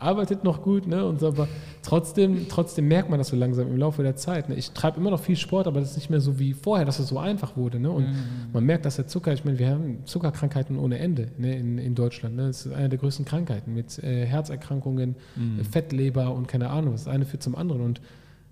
arbeitet 0.00 0.44
noch 0.44 0.62
gut, 0.62 0.86
ne? 0.86 1.04
Und 1.04 1.20
so, 1.20 1.28
aber 1.28 1.48
trotzdem, 1.82 2.48
trotzdem 2.48 2.88
merkt 2.88 3.10
man 3.10 3.18
das 3.18 3.28
so 3.28 3.36
langsam 3.36 3.68
im 3.68 3.76
Laufe 3.76 4.02
der 4.02 4.16
Zeit. 4.16 4.48
Ne? 4.48 4.54
Ich 4.54 4.70
treibe 4.72 4.98
immer 4.98 5.10
noch 5.10 5.20
viel 5.20 5.36
Sport, 5.36 5.66
aber 5.66 5.80
das 5.80 5.90
ist 5.90 5.96
nicht 5.96 6.10
mehr 6.10 6.20
so 6.20 6.38
wie 6.38 6.54
vorher, 6.54 6.84
dass 6.86 6.98
es 6.98 7.08
so 7.08 7.18
einfach 7.18 7.56
wurde. 7.56 7.78
Ne? 7.78 7.90
Und 7.90 8.06
man 8.52 8.64
merkt, 8.64 8.84
dass 8.84 8.96
der 8.96 9.06
Zucker, 9.06 9.32
ich 9.32 9.44
meine, 9.44 9.58
wir 9.58 9.68
haben 9.68 9.98
Zuckerkrankheiten 10.04 10.78
ohne 10.78 10.98
Ende 10.98 11.28
ne? 11.38 11.56
in, 11.56 11.78
in 11.78 11.94
Deutschland. 11.94 12.36
Ne? 12.36 12.48
Das 12.48 12.66
ist 12.66 12.72
eine 12.72 12.88
der 12.88 12.98
größten 12.98 13.24
Krankheiten 13.24 13.74
mit 13.74 13.98
äh, 14.02 14.26
Herzerkrankungen, 14.26 15.16
äh, 15.60 15.64
Fettleber 15.64 16.34
und 16.34 16.48
keine 16.48 16.70
Ahnung. 16.70 16.92
Das 16.92 17.06
eine 17.08 17.24
führt 17.24 17.42
zum 17.42 17.54
anderen. 17.54 17.82
Und 17.82 18.00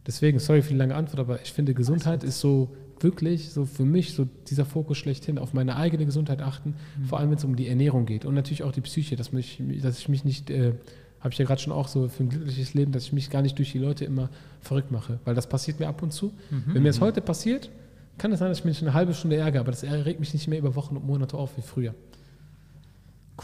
deswegen, 0.06 0.38
sorry 0.38 0.62
für 0.62 0.70
die 0.72 0.78
lange 0.78 0.94
Antwort, 0.94 1.20
aber 1.20 1.42
ich 1.42 1.52
finde, 1.52 1.74
Gesundheit 1.74 2.24
ist 2.24 2.40
so 2.40 2.70
wirklich 3.00 3.50
so 3.50 3.64
für 3.64 3.84
mich 3.84 4.12
so 4.14 4.26
dieser 4.48 4.64
Fokus 4.64 4.98
schlechthin 4.98 5.38
auf 5.38 5.54
meine 5.54 5.76
eigene 5.76 6.04
Gesundheit 6.04 6.42
achten, 6.42 6.74
Mhm. 6.98 7.04
vor 7.04 7.20
allem 7.20 7.30
wenn 7.30 7.38
es 7.38 7.44
um 7.44 7.54
die 7.54 7.68
Ernährung 7.68 8.06
geht 8.06 8.24
und 8.24 8.34
natürlich 8.34 8.64
auch 8.64 8.72
die 8.72 8.80
Psyche, 8.80 9.14
dass, 9.14 9.30
mich, 9.32 9.62
dass 9.80 10.00
ich 10.00 10.08
mich 10.08 10.24
nicht, 10.24 10.50
äh, 10.50 10.72
habe 11.20 11.32
ich 11.32 11.38
ja 11.38 11.44
gerade 11.44 11.60
schon 11.60 11.72
auch 11.72 11.88
so 11.88 12.08
für 12.08 12.22
ein 12.22 12.28
glückliches 12.28 12.74
Leben, 12.74 12.92
dass 12.92 13.04
ich 13.04 13.12
mich 13.12 13.30
gar 13.30 13.42
nicht 13.42 13.58
durch 13.58 13.72
die 13.72 13.78
Leute 13.78 14.04
immer 14.04 14.28
verrückt 14.60 14.90
mache, 14.92 15.18
weil 15.24 15.34
das 15.34 15.48
passiert 15.48 15.80
mir 15.80 15.88
ab 15.88 16.02
und 16.02 16.12
zu. 16.12 16.32
Mhm. 16.50 16.62
Wenn 16.74 16.82
mir 16.82 16.88
das 16.90 17.00
heute 17.00 17.20
passiert, 17.20 17.70
kann 18.18 18.32
es 18.32 18.38
sein, 18.40 18.48
dass 18.48 18.58
ich 18.60 18.64
mich 18.64 18.80
eine 18.82 18.94
halbe 18.94 19.14
Stunde 19.14 19.36
ärgere, 19.36 19.60
aber 19.60 19.70
das 19.70 19.82
regt 19.82 20.20
mich 20.20 20.32
nicht 20.32 20.48
mehr 20.48 20.58
über 20.58 20.74
Wochen 20.74 20.96
und 20.96 21.06
Monate 21.06 21.36
auf 21.36 21.56
wie 21.56 21.62
früher. 21.62 21.94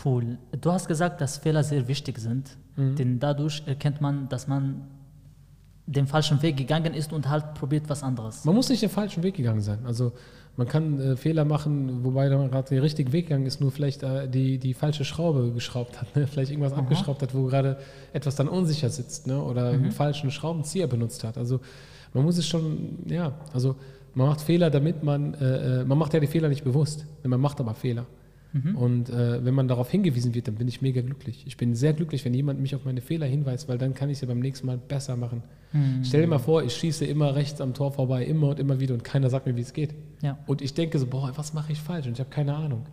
Cool. 0.05 0.39
Du 0.61 0.73
hast 0.73 0.89
gesagt, 0.89 1.21
dass 1.21 1.39
Fehler 1.39 1.63
sehr 1.63 1.87
wichtig 1.89 2.19
sind, 2.19 2.57
Mhm. 2.77 2.97
denn 2.97 3.19
dadurch 3.21 3.63
erkennt 3.67 4.01
man, 4.01 4.29
dass 4.29 4.49
man 4.49 4.83
den 5.87 6.07
falschen 6.07 6.43
Weg 6.43 6.57
gegangen 6.57 6.95
ist 6.95 7.13
und 7.13 7.29
halt 7.29 7.55
probiert 7.55 7.89
was 7.89 8.03
anderes. 8.03 8.45
Man 8.45 8.55
muss 8.55 8.69
nicht 8.69 8.83
den 8.83 8.91
falschen 8.91 9.23
Weg 9.23 9.35
gegangen 9.35 9.61
sein. 9.61 9.81
Also 9.85 10.13
man 10.57 10.69
kann 10.69 11.01
äh, 11.01 11.17
Fehler 11.17 11.45
machen, 11.45 12.05
wobei 12.05 12.29
man 12.29 12.51
gerade 12.51 12.69
den 12.69 12.79
richtigen 12.79 13.13
Weg 13.13 13.27
gegangen 13.27 13.47
ist, 13.47 13.61
nur 13.61 13.73
vielleicht 13.73 14.03
äh, 14.03 14.29
die, 14.29 14.59
die 14.59 14.75
falsche 14.75 15.05
Schraube 15.05 15.51
geschraubt 15.53 16.01
hat, 16.01 16.15
ne? 16.15 16.27
vielleicht 16.33 16.51
irgendwas 16.51 16.73
abgeschraubt 16.73 17.23
hat, 17.23 17.35
wo 17.35 17.45
gerade 17.47 17.79
etwas 18.13 18.37
dann 18.37 18.49
unsicher 18.49 18.91
sitzt 18.91 19.27
ne? 19.27 19.43
oder 19.43 19.71
einen 19.71 19.91
falschen 19.91 20.31
Schraubenzieher 20.31 20.87
benutzt 20.87 21.25
hat. 21.25 21.39
Also 21.39 21.61
man 22.13 22.25
muss 22.25 22.39
es 22.39 22.47
schon, 22.47 22.99
ja, 23.07 23.33
also 23.53 23.77
man 24.15 24.29
macht 24.29 24.41
Fehler, 24.43 24.71
damit 24.71 25.03
man, 25.03 25.35
äh, 25.35 25.81
äh, 25.81 25.85
man 25.85 25.99
macht 25.99 26.15
ja 26.15 26.21
die 26.21 26.29
Fehler 26.29 26.49
nicht 26.49 26.63
bewusst, 26.63 27.07
ne? 27.23 27.29
man 27.29 27.41
macht 27.41 27.61
aber 27.61 27.75
Fehler. 27.75 28.07
Und 28.77 29.11
äh, 29.11 29.45
wenn 29.45 29.55
man 29.55 29.67
darauf 29.69 29.91
hingewiesen 29.91 30.35
wird, 30.35 30.47
dann 30.47 30.55
bin 30.55 30.69
ich 30.69 30.81
mega 30.81 31.01
glücklich. 31.01 31.45
Ich 31.47 31.57
bin 31.57 31.75
sehr 31.75 31.93
glücklich, 31.93 32.25
wenn 32.25 32.35
jemand 32.35 32.61
mich 32.61 32.75
auf 32.75 32.85
meine 32.85 33.01
Fehler 33.01 33.27
hinweist, 33.27 33.69
weil 33.69 33.79
dann 33.79 33.95
kann 33.95 34.11
ich 34.11 34.19
sie 34.19 34.27
beim 34.27 34.41
nächsten 34.41 34.67
Mal 34.67 34.79
besser 34.79 35.17
machen. 35.17 35.43
Stell 36.05 36.21
dir 36.21 36.29
mal 36.29 36.39
vor, 36.39 36.63
ich 36.63 36.73
schieße 36.73 37.05
immer 37.05 37.35
rechts 37.35 37.61
am 37.61 37.75
Tor 37.75 37.91
vorbei, 37.91 38.25
immer 38.25 38.51
und 38.51 38.61
immer 38.61 38.79
wieder 38.79 38.95
und 38.95 39.03
keiner 39.03 39.29
sagt 39.29 39.47
mir, 39.47 39.57
wie 39.57 39.61
es 39.61 39.73
geht. 39.73 39.93
Ja. 40.23 40.39
Und 40.47 40.63
ich 40.63 40.73
denke 40.75 41.01
so, 41.01 41.07
boah, 41.07 41.33
was 41.35 41.53
mache 41.53 41.73
ich 41.73 41.81
falsch? 41.81 42.07
Und 42.07 42.13
ich 42.13 42.21
habe 42.21 42.31
keine 42.31 42.55
Ahnung. 42.55 42.87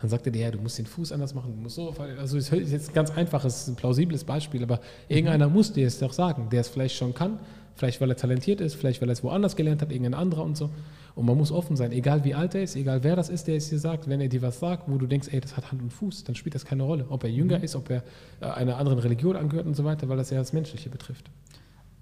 Dann 0.00 0.10
sagt 0.10 0.26
er 0.26 0.32
dir, 0.32 0.42
ja, 0.42 0.50
du 0.50 0.58
musst 0.58 0.78
den 0.78 0.84
Fuß 0.84 1.12
anders 1.12 1.34
machen, 1.34 1.52
du 1.56 1.62
musst 1.62 1.76
so. 1.76 1.94
Also 2.18 2.36
es 2.36 2.52
ist 2.52 2.72
jetzt 2.72 2.90
ein 2.90 2.94
ganz 2.94 3.10
einfaches, 3.10 3.68
ein 3.68 3.76
plausibles 3.76 4.24
Beispiel, 4.24 4.62
aber 4.62 4.80
irgendeiner 5.08 5.48
muss 5.48 5.72
dir 5.72 5.86
es 5.86 5.98
doch 5.98 6.12
sagen, 6.12 6.48
der 6.50 6.60
es 6.60 6.68
vielleicht 6.68 6.96
schon 6.96 7.14
kann, 7.14 7.38
vielleicht 7.74 8.02
weil 8.02 8.10
er 8.10 8.16
talentiert 8.16 8.60
ist, 8.60 8.74
vielleicht 8.74 9.00
weil 9.00 9.08
er 9.08 9.12
es 9.12 9.24
woanders 9.24 9.56
gelernt 9.56 9.80
hat, 9.80 9.90
irgendein 9.90 10.14
anderer 10.14 10.44
und 10.44 10.58
so. 10.58 10.68
Und 11.14 11.26
man 11.26 11.36
muss 11.36 11.52
offen 11.52 11.76
sein, 11.76 11.92
egal 11.92 12.24
wie 12.24 12.34
alt 12.34 12.54
er 12.54 12.62
ist, 12.62 12.76
egal 12.76 13.02
wer 13.02 13.16
das 13.16 13.28
ist, 13.28 13.46
der 13.46 13.56
es 13.56 13.68
dir 13.68 13.78
sagt, 13.78 14.08
wenn 14.08 14.20
er 14.20 14.28
dir 14.28 14.42
was 14.42 14.60
sagt, 14.60 14.88
wo 14.88 14.96
du 14.96 15.06
denkst, 15.06 15.28
ey, 15.30 15.40
das 15.40 15.56
hat 15.56 15.70
Hand 15.72 15.82
und 15.82 15.92
Fuß, 15.92 16.24
dann 16.24 16.34
spielt 16.34 16.54
das 16.54 16.64
keine 16.64 16.82
Rolle. 16.84 17.06
Ob 17.08 17.24
er 17.24 17.30
jünger 17.30 17.62
ist, 17.62 17.76
ob 17.76 17.90
er 17.90 18.02
äh, 18.40 18.46
einer 18.46 18.76
anderen 18.78 18.98
Religion 18.98 19.36
angehört 19.36 19.66
und 19.66 19.74
so 19.74 19.84
weiter, 19.84 20.08
weil 20.08 20.16
das 20.16 20.30
ja 20.30 20.38
das 20.38 20.52
Menschliche 20.52 20.88
betrifft. 20.88 21.30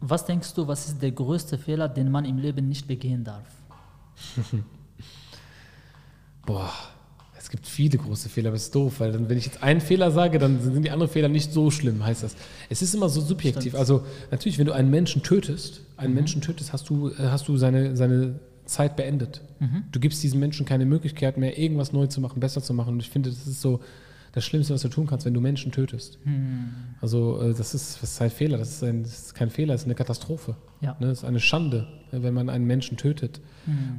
Was 0.01 0.25
denkst 0.27 0.55
du, 0.55 0.69
was 0.69 0.87
ist 0.89 1.03
der 1.03 1.11
größte 1.11 1.59
Fehler, 1.59 1.89
den 1.89 2.11
man 2.11 2.25
im 2.25 2.39
Leben 2.39 2.69
nicht 2.69 2.87
begehen 2.87 3.25
darf? 3.25 3.47
Boah, 6.47 6.73
es 7.37 7.51
gibt 7.51 7.67
viele 7.67 7.99
große 7.99 8.29
Fehler, 8.29 8.49
aber 8.49 8.57
es 8.57 8.65
ist 8.65 8.75
doof, 8.75 9.01
weil 9.01 9.13
dann, 9.13 9.29
wenn 9.29 9.39
ich 9.39 9.47
jetzt 9.47 9.63
einen 9.63 9.81
Fehler 9.81 10.11
sage, 10.11 10.39
dann 10.39 10.61
sind 10.61 10.83
die 10.83 10.91
anderen 10.91 11.11
Fehler 11.11 11.29
nicht 11.29 11.53
so 11.53 11.71
schlimm, 11.71 12.05
heißt 12.05 12.23
das. 12.23 12.37
Es 12.69 12.83
ist 12.83 12.95
immer 12.95 13.09
so 13.09 13.21
subjektiv. 13.21 13.63
Stimmt. 13.63 13.77
Also 13.77 14.05
natürlich, 14.31 14.59
wenn 14.59 14.67
du 14.67 14.73
einen 14.73 14.91
Menschen 14.91 15.23
tötest, 15.23 15.81
einen 15.97 16.15
Menschen 16.15 16.43
tötest, 16.43 16.73
hast 16.73 16.91
du, 16.91 17.09
äh, 17.09 17.15
hast 17.31 17.49
du 17.49 17.57
seine, 17.57 17.97
seine 17.97 18.39
Zeit 18.69 18.97
beendet. 18.97 19.43
Du 19.93 19.99
gibst 19.99 20.23
diesem 20.23 20.41
Menschen 20.41 20.67
keine 20.67 20.87
Möglichkeit 20.87 21.37
mehr, 21.37 21.59
irgendwas 21.59 21.93
neu 21.93 22.07
zu 22.07 22.21
machen, 22.21 22.39
besser 22.41 22.63
zu 22.63 22.75
machen. 22.75 22.95
Und 22.95 23.01
ich 23.01 23.11
finde, 23.11 23.31
das 23.31 23.47
ist 23.47 23.61
so 23.61 23.81
das 24.33 24.45
Schlimmste, 24.45 24.75
was 24.75 24.83
du 24.83 24.89
tun 24.89 25.07
kannst, 25.07 25.27
wenn 25.27 25.35
du 25.35 25.41
Menschen 25.41 25.73
tötest. 25.73 26.19
Also 27.01 27.41
äh, 27.41 27.55
das 27.55 27.75
ist, 27.75 28.03
das 28.03 28.13
ist 28.13 28.23
ein 28.23 28.31
Fehler, 28.31 28.59
das 28.59 28.71
ist, 28.71 28.85
ein, 28.85 29.03
das 29.03 29.13
ist 29.13 29.35
kein 29.35 29.51
Fehler, 29.51 29.75
das 29.75 29.83
ist 29.83 29.87
eine 29.87 29.95
Katastrophe. 29.95 30.55
Ja. 30.81 30.97
Ne, 31.01 31.09
das 31.09 31.19
ist 31.19 31.25
eine 31.25 31.41
Schande, 31.41 31.89
äh, 32.13 32.23
wenn 32.23 32.35
man 32.35 32.49
einen 32.49 32.67
Menschen 32.67 32.97
tötet 32.97 33.41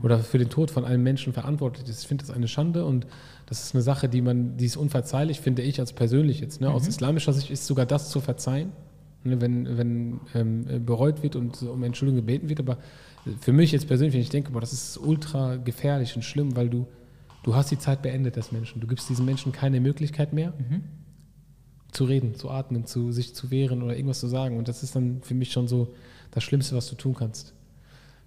oder 0.02 0.20
für 0.20 0.40
den 0.40 0.50
Tod 0.50 0.72
von 0.72 0.86
einem 0.86 1.04
Menschen 1.04 1.34
verantwortlich 1.34 1.88
ist. 1.88 2.02
Ich 2.02 2.08
finde 2.08 2.26
das 2.26 2.34
eine 2.34 2.48
Schande 2.48 2.86
und 2.86 3.06
das 3.46 3.64
ist 3.64 3.76
eine 3.76 3.84
Sache, 3.84 4.10
die 4.10 4.22
man, 4.22 4.58
die 4.58 4.66
ist 4.66 4.78
unverzeihlich, 4.78 5.42
finde 5.42 5.62
ich 5.62 5.80
als 5.80 5.94
persönlich 5.94 6.40
jetzt. 6.40 6.62
Ne? 6.62 6.72
Aus 6.72 6.88
islamischer 6.88 7.34
Sicht 7.34 7.52
ist 7.52 7.68
sogar 7.68 7.86
das 7.86 8.10
zu 8.10 8.20
verzeihen, 8.20 8.72
ne? 9.24 9.42
wenn, 9.42 9.78
wenn 9.78 10.20
ähm, 10.34 10.86
bereut 10.86 11.24
wird 11.24 11.36
und 11.36 11.62
um 11.64 11.84
Entschuldigung 11.84 12.26
gebeten 12.26 12.50
wird. 12.50 12.60
Aber 12.60 12.78
für 13.42 13.54
mich 13.54 13.72
jetzt 13.72 13.88
persönlich, 13.88 14.14
wenn 14.14 14.22
ich 14.22 14.30
denke, 14.30 14.52
boah, 14.52 14.62
das 14.62 14.74
ist 14.74 14.98
ultra 14.98 15.58
gefährlich 15.58 16.16
und 16.16 16.24
schlimm, 16.24 16.56
weil 16.56 16.70
du, 16.70 16.88
du 17.44 17.56
hast 17.56 17.72
die 17.72 17.80
Zeit 17.80 18.02
beendet 18.02 18.36
des 18.36 18.52
Menschen. 18.52 18.82
Du 18.82 18.88
gibst 18.88 19.10
diesem 19.10 19.26
Menschen 19.26 19.52
keine 19.52 19.80
Möglichkeit 19.80 20.34
mehr 20.34 20.54
zu 21.92 22.06
reden, 22.06 22.36
zu 22.36 22.50
atmen, 22.50 22.86
zu 22.86 23.12
sich 23.12 23.36
zu 23.36 23.52
wehren 23.52 23.82
oder 23.82 23.96
irgendwas 23.96 24.20
zu 24.20 24.28
sagen. 24.28 24.58
Und 24.58 24.68
das 24.68 24.84
ist 24.84 24.96
dann 24.96 25.22
für 25.22 25.34
mich 25.34 25.52
schon 25.52 25.68
so 25.68 25.94
das 26.32 26.44
Schlimmste, 26.44 26.76
was 26.76 26.90
du 26.90 26.96
tun 26.96 27.16
kannst. 27.16 27.54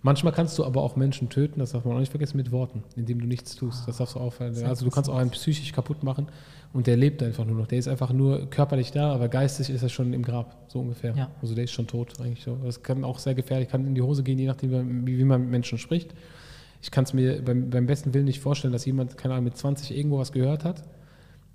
Manchmal 0.04 0.32
kannst 0.32 0.58
du 0.58 0.64
aber 0.64 0.82
auch 0.82 0.96
Menschen 0.96 1.28
töten, 1.28 1.60
das 1.60 1.72
darf 1.72 1.84
man 1.84 1.94
auch 1.94 2.00
nicht 2.00 2.10
vergessen, 2.10 2.36
mit 2.36 2.50
Worten, 2.50 2.82
indem 2.96 3.20
du 3.20 3.26
nichts 3.26 3.54
tust. 3.54 3.86
Das 3.86 3.98
darfst 3.98 4.16
du 4.16 4.20
auch. 4.20 4.34
Also 4.40 4.84
du 4.84 4.90
kannst 4.90 5.08
auch 5.08 5.16
einen 5.16 5.30
psychisch 5.30 5.72
kaputt 5.72 6.02
machen 6.02 6.26
und 6.72 6.88
der 6.88 6.96
lebt 6.96 7.22
einfach 7.22 7.44
nur 7.44 7.56
noch. 7.56 7.68
Der 7.68 7.78
ist 7.78 7.86
einfach 7.86 8.12
nur 8.12 8.50
körperlich 8.50 8.90
da, 8.90 9.12
aber 9.12 9.28
geistig 9.28 9.70
ist 9.70 9.82
er 9.82 9.88
schon 9.88 10.12
im 10.12 10.22
Grab, 10.22 10.56
so 10.66 10.80
ungefähr. 10.80 11.14
Ja. 11.14 11.30
Also 11.40 11.54
der 11.54 11.64
ist 11.64 11.72
schon 11.72 11.86
tot 11.86 12.20
eigentlich 12.20 12.42
so. 12.42 12.58
Das 12.64 12.82
kann 12.82 13.04
auch 13.04 13.20
sehr 13.20 13.34
gefährlich, 13.34 13.68
kann 13.68 13.86
in 13.86 13.94
die 13.94 14.02
Hose 14.02 14.24
gehen, 14.24 14.38
je 14.38 14.46
nachdem, 14.46 15.06
wie, 15.06 15.18
wie 15.18 15.24
man 15.24 15.42
mit 15.42 15.50
Menschen 15.50 15.78
spricht. 15.78 16.12
Ich 16.82 16.90
kann 16.90 17.04
es 17.04 17.12
mir 17.12 17.40
beim, 17.44 17.70
beim 17.70 17.86
besten 17.86 18.12
Willen 18.12 18.24
nicht 18.24 18.40
vorstellen, 18.40 18.72
dass 18.72 18.84
jemand, 18.84 19.16
keine 19.16 19.34
Ahnung, 19.34 19.44
mit 19.44 19.56
20 19.56 19.96
irgendwo 19.96 20.18
was 20.18 20.32
gehört 20.32 20.64
hat 20.64 20.82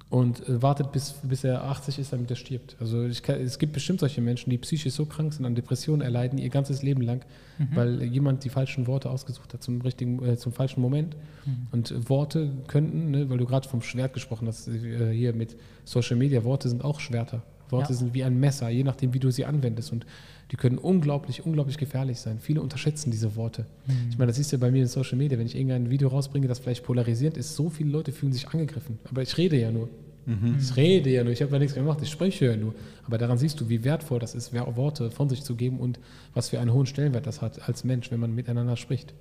und 0.09 0.47
äh, 0.47 0.61
wartet, 0.61 0.91
bis, 0.93 1.15
bis 1.23 1.43
er 1.43 1.65
80 1.65 1.99
ist, 1.99 2.13
damit 2.13 2.29
er 2.29 2.38
stirbt. 2.38 2.77
Also 2.79 3.03
ich 3.05 3.23
kann, 3.23 3.41
es 3.41 3.59
gibt 3.59 3.73
bestimmt 3.73 3.99
solche 3.99 4.21
Menschen, 4.21 4.49
die 4.49 4.57
psychisch 4.57 4.93
so 4.93 5.05
krank 5.05 5.34
sind, 5.34 5.45
an 5.45 5.53
Depressionen 5.53 6.01
erleiden, 6.01 6.39
ihr 6.39 6.49
ganzes 6.49 6.81
Leben 6.81 7.01
lang, 7.01 7.25
weil 7.73 8.03
jemand 8.03 8.43
die 8.43 8.49
falschen 8.49 8.88
Worte 8.88 9.09
ausgesucht 9.09 9.53
hat 9.53 9.63
zum, 9.63 9.81
richtigen, 9.81 10.23
äh, 10.23 10.38
zum 10.38 10.53
falschen 10.53 10.79
Moment. 10.81 11.17
Und 11.71 11.91
äh, 11.91 12.09
Worte 12.09 12.51
könnten, 12.67 13.11
ne, 13.11 13.29
weil 13.29 13.38
du 13.38 13.45
gerade 13.45 13.67
vom 13.67 13.81
Schwert 13.81 14.13
gesprochen 14.13 14.47
hast, 14.47 14.67
äh, 14.69 15.11
hier 15.11 15.34
mit 15.34 15.57
Social 15.84 16.15
Media, 16.15 16.43
Worte 16.43 16.69
sind 16.69 16.84
auch 16.85 16.99
Schwerter. 17.01 17.43
Worte 17.69 17.91
Ja. 17.91 17.99
sind 17.99 18.13
wie 18.13 18.23
ein 18.23 18.39
Messer, 18.39 18.69
je 18.69 18.84
nachdem, 18.84 19.13
wie 19.13 19.19
du 19.19 19.29
sie 19.29 19.43
anwendest. 19.43 19.91
Und 19.91 20.05
die 20.52 20.56
können 20.56 20.78
unglaublich, 20.78 21.45
unglaublich 21.45 21.78
gefährlich 21.78 22.19
sein. 22.19 22.40
Viele 22.40 22.61
unterschätzen 22.61 23.11
diese 23.11 23.36
Worte. 23.36 23.65
Ich 24.10 24.18
meine, 24.18 24.28
das 24.28 24.38
siehst 24.38 24.53
du 24.53 24.57
bei 24.57 24.72
mir 24.72 24.82
in 24.82 24.88
Social 24.88 25.18
Media. 25.18 25.38
Wenn 25.38 25.45
ich 25.45 25.56
irgendein 25.56 25.90
Video 25.90 26.07
rausbringe, 26.07 26.48
das 26.48 26.60
vielleicht 26.60 26.86
polarisierend 26.86 27.38
ist, 27.38 27.56
so 27.56 27.69
viele 27.69 27.91
Leute 27.91 28.11
fühlen 28.14 28.32
sich 28.32 28.48
angegriffen. 28.48 28.98
Aber 29.10 29.22
ich 29.22 29.38
rede 29.38 29.60
ja 29.60 29.72
nur. 29.72 29.90
Ich 30.60 30.76
rede 30.76 31.10
ja 31.10 31.24
nur. 31.24 31.32
Ich 31.32 31.41
habe 31.41 31.53
ja 31.53 31.60
nichts 31.60 31.74
gemacht. 31.74 31.99
Ich 32.02 32.10
spreche 32.10 32.45
ja 32.45 32.57
nur. 32.57 32.76
Aber 33.06 33.18
daran 33.18 33.38
siehst 33.38 33.60
du, 33.61 33.69
wie 33.69 33.84
wertvoll 33.86 34.19
das 34.19 34.36
ist, 34.36 34.53
Worte 34.53 35.10
von 35.10 35.30
sich 35.30 35.44
zu 35.44 35.56
geben 35.56 35.80
und 35.80 35.99
was 36.34 36.49
für 36.49 36.60
einen 36.60 36.74
hohen 36.74 36.86
Stellenwert 36.86 37.26
das 37.26 37.41
hat 37.41 37.68
als 37.68 37.86
Mensch, 37.86 38.11
wenn 38.11 38.19
man 38.19 38.36
miteinander 38.36 38.76
spricht. 38.76 39.14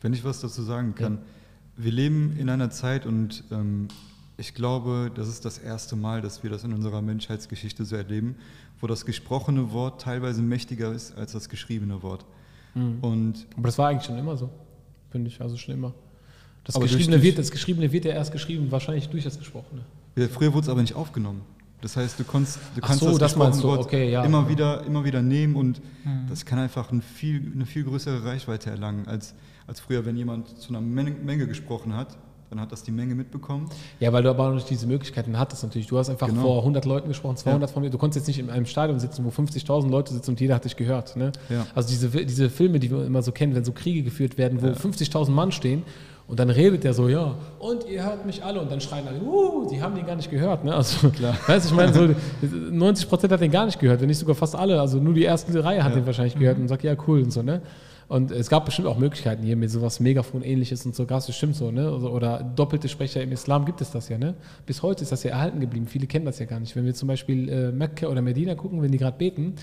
Wenn 0.00 0.12
ich 0.14 0.24
was 0.24 0.40
dazu 0.40 0.62
sagen 0.62 0.94
kann. 0.94 1.18
Wir 1.76 1.92
leben 1.92 2.36
in 2.38 2.48
einer 2.48 2.70
Zeit 2.70 3.06
und 3.06 3.44
ähm, 3.50 3.88
ich 4.36 4.54
glaube, 4.54 5.10
das 5.14 5.28
ist 5.28 5.44
das 5.44 5.58
erste 5.58 5.96
Mal, 5.96 6.22
dass 6.22 6.42
wir 6.42 6.50
das 6.50 6.64
in 6.64 6.72
unserer 6.72 7.02
Menschheitsgeschichte 7.02 7.84
so 7.84 7.96
erleben, 7.96 8.36
wo 8.80 8.86
das 8.86 9.04
gesprochene 9.04 9.72
Wort 9.72 10.00
teilweise 10.00 10.42
mächtiger 10.42 10.92
ist 10.92 11.16
als 11.16 11.32
das 11.32 11.48
geschriebene 11.48 12.02
Wort. 12.02 12.24
Und 12.74 13.46
Aber 13.56 13.66
das 13.66 13.78
war 13.78 13.88
eigentlich 13.88 14.04
schon 14.06 14.16
immer 14.18 14.36
so, 14.36 14.48
finde 15.10 15.28
ich. 15.28 15.40
Also 15.40 15.56
schon 15.56 15.74
immer. 15.74 15.92
Das 16.64 16.78
Geschriebene, 16.78 17.16
durch- 17.16 17.22
wird, 17.24 17.38
das 17.38 17.50
Geschriebene 17.50 17.90
wird 17.90 18.04
ja 18.04 18.12
erst 18.12 18.32
geschrieben, 18.32 18.70
wahrscheinlich 18.70 19.08
durch 19.08 19.24
das 19.24 19.38
Gesprochene. 19.38 19.82
ja, 20.16 20.28
früher 20.28 20.52
wurde 20.52 20.64
es 20.64 20.68
aber 20.68 20.80
nicht 20.82 20.94
aufgenommen. 20.94 21.42
Das 21.80 21.96
heißt, 21.96 22.20
du, 22.20 22.24
konntest, 22.24 22.58
du 22.74 22.80
kannst 22.82 23.00
so, 23.00 23.16
das, 23.16 23.34
das. 23.34 23.62
Wort 23.62 23.80
Okay, 23.80 24.10
ja. 24.10 24.22
immer, 24.22 24.48
wieder, 24.50 24.84
immer 24.84 25.02
wieder 25.04 25.22
nehmen 25.22 25.56
und 25.56 25.80
das 26.28 26.44
kann 26.44 26.58
einfach 26.58 26.92
ein 26.92 27.00
viel, 27.00 27.52
eine 27.54 27.64
viel 27.64 27.84
größere 27.84 28.22
Reichweite 28.22 28.68
erlangen, 28.70 29.08
als, 29.08 29.34
als 29.66 29.80
früher, 29.80 30.04
wenn 30.04 30.14
jemand 30.16 30.58
zu 30.58 30.68
einer 30.68 30.82
Menge, 30.82 31.12
Menge 31.12 31.46
gesprochen 31.46 31.96
hat, 31.96 32.18
dann 32.50 32.60
hat 32.60 32.72
das 32.72 32.82
die 32.82 32.90
Menge 32.90 33.14
mitbekommen. 33.14 33.70
Ja, 34.00 34.12
weil 34.12 34.24
du 34.24 34.28
aber 34.30 34.48
auch 34.48 34.54
nicht 34.54 34.68
diese 34.68 34.86
Möglichkeiten 34.88 35.38
hattest 35.38 35.62
natürlich. 35.62 35.86
Du 35.86 35.96
hast 35.98 36.10
einfach 36.10 36.26
Genau. 36.26 36.42
vor 36.42 36.58
100 36.58 36.84
Leuten 36.84 37.08
gesprochen, 37.08 37.36
200 37.36 37.70
von 37.70 37.82
mir. 37.82 37.90
Du 37.90 37.98
konntest 37.98 38.26
jetzt 38.26 38.26
nicht 38.26 38.40
in 38.44 38.50
einem 38.50 38.66
Stadion 38.66 38.98
sitzen, 38.98 39.24
wo 39.24 39.30
50.000 39.30 39.88
Leute 39.88 40.12
sitzen 40.12 40.30
und 40.32 40.40
jeder 40.40 40.56
hat 40.56 40.64
dich 40.64 40.76
gehört. 40.76 41.16
Ne? 41.16 41.30
Ja. 41.48 41.66
Also 41.74 41.90
diese, 41.90 42.08
diese 42.08 42.50
Filme, 42.50 42.80
die 42.80 42.90
wir 42.90 43.06
immer 43.06 43.22
so 43.22 43.30
kennen, 43.30 43.54
wenn 43.54 43.64
so 43.64 43.72
Kriege 43.72 44.02
geführt 44.02 44.36
werden, 44.36 44.60
wo 44.62 44.66
50.000 44.66 45.30
Mann 45.30 45.52
stehen 45.52 45.84
und 46.26 46.40
dann 46.40 46.50
redet 46.50 46.82
der 46.84 46.92
so, 46.92 47.08
ja, 47.08 47.34
und 47.60 47.86
ihr 47.88 48.04
hört 48.04 48.26
mich 48.26 48.44
alle 48.44 48.60
und 48.60 48.70
dann 48.70 48.80
schreien 48.80 49.06
alle, 49.06 49.20
uh, 49.20 49.68
die 49.70 49.80
haben 49.80 49.94
den 49.94 50.06
gar 50.06 50.16
nicht 50.16 50.30
gehört. 50.30 50.64
Ne? 50.64 50.74
Also, 50.74 51.08
Klar. 51.10 51.36
Weißt, 51.46 51.66
du, 51.66 51.70
ich 51.70 51.76
meine, 51.76 51.94
so 51.94 52.08
90 52.70 53.08
Prozent 53.08 53.32
hat 53.32 53.40
den 53.40 53.50
gar 53.52 53.66
nicht 53.66 53.78
gehört, 53.78 54.00
wenn 54.00 54.08
nicht 54.08 54.18
sogar 54.18 54.34
fast 54.34 54.56
alle. 54.56 54.80
Also 54.80 54.98
nur 54.98 55.14
die 55.14 55.22
erste 55.22 55.62
Reihe 55.62 55.84
hat 55.84 55.94
den 55.94 56.04
wahrscheinlich 56.06 56.36
gehört 56.36 56.58
und 56.58 56.66
sagt, 56.66 56.82
ja, 56.82 56.94
cool 57.06 57.22
und 57.22 57.32
so. 57.32 57.42
Ne? 57.42 57.62
Und 58.10 58.32
es 58.32 58.50
gab 58.50 58.64
bestimmt 58.64 58.88
auch 58.88 58.98
Möglichkeiten 58.98 59.44
hier 59.44 59.54
mit 59.54 59.70
sowas 59.70 60.00
Megafon-ähnliches 60.00 60.84
und 60.84 60.96
so, 60.96 61.06
gab 61.06 61.18
es 61.18 61.28
bestimmt 61.28 61.54
so, 61.54 61.70
ne? 61.70 61.88
Also, 61.88 62.10
oder 62.10 62.42
doppelte 62.42 62.88
Sprecher 62.88 63.22
im 63.22 63.30
Islam 63.30 63.64
gibt 63.64 63.80
es 63.80 63.92
das 63.92 64.08
ja, 64.08 64.18
ne? 64.18 64.34
Bis 64.66 64.82
heute 64.82 65.04
ist 65.04 65.12
das 65.12 65.22
ja 65.22 65.30
erhalten 65.30 65.60
geblieben. 65.60 65.86
Viele 65.86 66.08
kennen 66.08 66.24
das 66.24 66.40
ja 66.40 66.46
gar 66.46 66.58
nicht. 66.58 66.74
Wenn 66.74 66.84
wir 66.84 66.92
zum 66.92 67.06
Beispiel 67.06 67.48
äh, 67.48 67.70
Mekka 67.70 68.08
oder 68.08 68.20
Medina 68.20 68.56
gucken, 68.56 68.82
wenn 68.82 68.90
die 68.90 68.98
gerade 68.98 69.16
beten, 69.16 69.54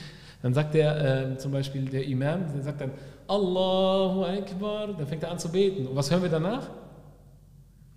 dann 0.41 0.53
sagt 0.53 0.75
der 0.75 1.33
äh, 1.33 1.37
zum 1.37 1.51
Beispiel 1.51 1.89
der 1.89 2.05
Imam, 2.05 2.45
der 2.53 2.63
sagt 2.63 2.79
dann 2.79 2.91
Allahu 3.27 4.23
Akbar, 4.23 4.93
dann 4.97 5.07
fängt 5.07 5.23
er 5.23 5.31
an 5.31 5.39
zu 5.39 5.49
beten. 5.49 5.85
Und 5.85 5.97
was 5.97 6.09
hören 6.09 6.21
wir 6.21 6.29
danach? 6.29 6.69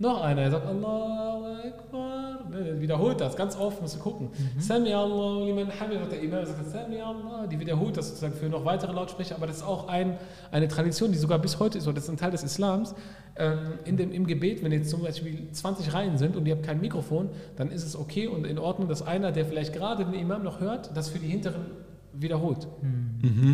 Noch 0.01 0.23
einer, 0.23 0.41
er 0.41 0.51
sagt 0.51 0.67
Allahu 0.67 1.45
Akbar, 1.63 2.49
ne, 2.51 2.81
wiederholt 2.81 3.21
das 3.21 3.37
ganz 3.37 3.55
oft, 3.55 3.83
musst 3.83 3.97
du 3.97 4.01
gucken. 4.01 4.31
Sami 4.59 4.95
Allah 4.95 5.45
liman 5.45 5.69
hamid, 5.79 6.11
der 6.11 6.23
Imam 6.23 6.47
sagt, 6.47 6.71
Sami 6.71 6.99
Allah, 6.99 7.47
die 7.47 7.61
wiederholt 7.61 7.99
das 7.99 8.09
sozusagen 8.09 8.33
für 8.33 8.47
noch 8.47 8.65
weitere 8.65 8.93
Lautsprecher, 8.93 9.37
aber 9.37 9.47
das 9.47 9.57
ist 9.57 9.63
auch 9.63 9.89
ein, 9.89 10.17
eine 10.53 10.69
Tradition, 10.69 11.13
die 11.13 11.19
sogar 11.19 11.39
bis 11.39 11.61
heute 11.61 11.77
ist, 11.77 11.87
oder 11.87 11.97
das 11.97 12.05
ist 12.05 12.11
ein 12.11 12.17
Teil 12.17 12.31
des 12.31 12.43
Islams. 12.43 12.95
Ähm, 13.37 13.59
in 13.85 13.99
dem, 13.99 14.11
Im 14.11 14.27
Gebet, 14.27 14.65
wenn 14.65 14.73
jetzt 14.73 14.89
zum 14.89 15.03
Beispiel 15.03 15.49
20 15.53 15.93
Reihen 15.93 16.17
sind 16.17 16.35
und 16.35 16.47
ihr 16.47 16.55
habt 16.55 16.65
kein 16.65 16.81
Mikrofon, 16.81 17.29
dann 17.57 17.71
ist 17.71 17.85
es 17.85 17.95
okay 17.95 18.27
und 18.27 18.47
in 18.47 18.59
Ordnung, 18.59 18.89
dass 18.89 19.03
einer, 19.03 19.33
der 19.33 19.45
vielleicht 19.45 19.75
gerade 19.75 20.07
den 20.07 20.15
Imam 20.15 20.43
noch 20.43 20.61
hört, 20.61 20.97
das 20.97 21.11
für 21.11 21.19
die 21.19 21.29
Hinteren 21.29 21.67
wiederholt. 22.15 22.67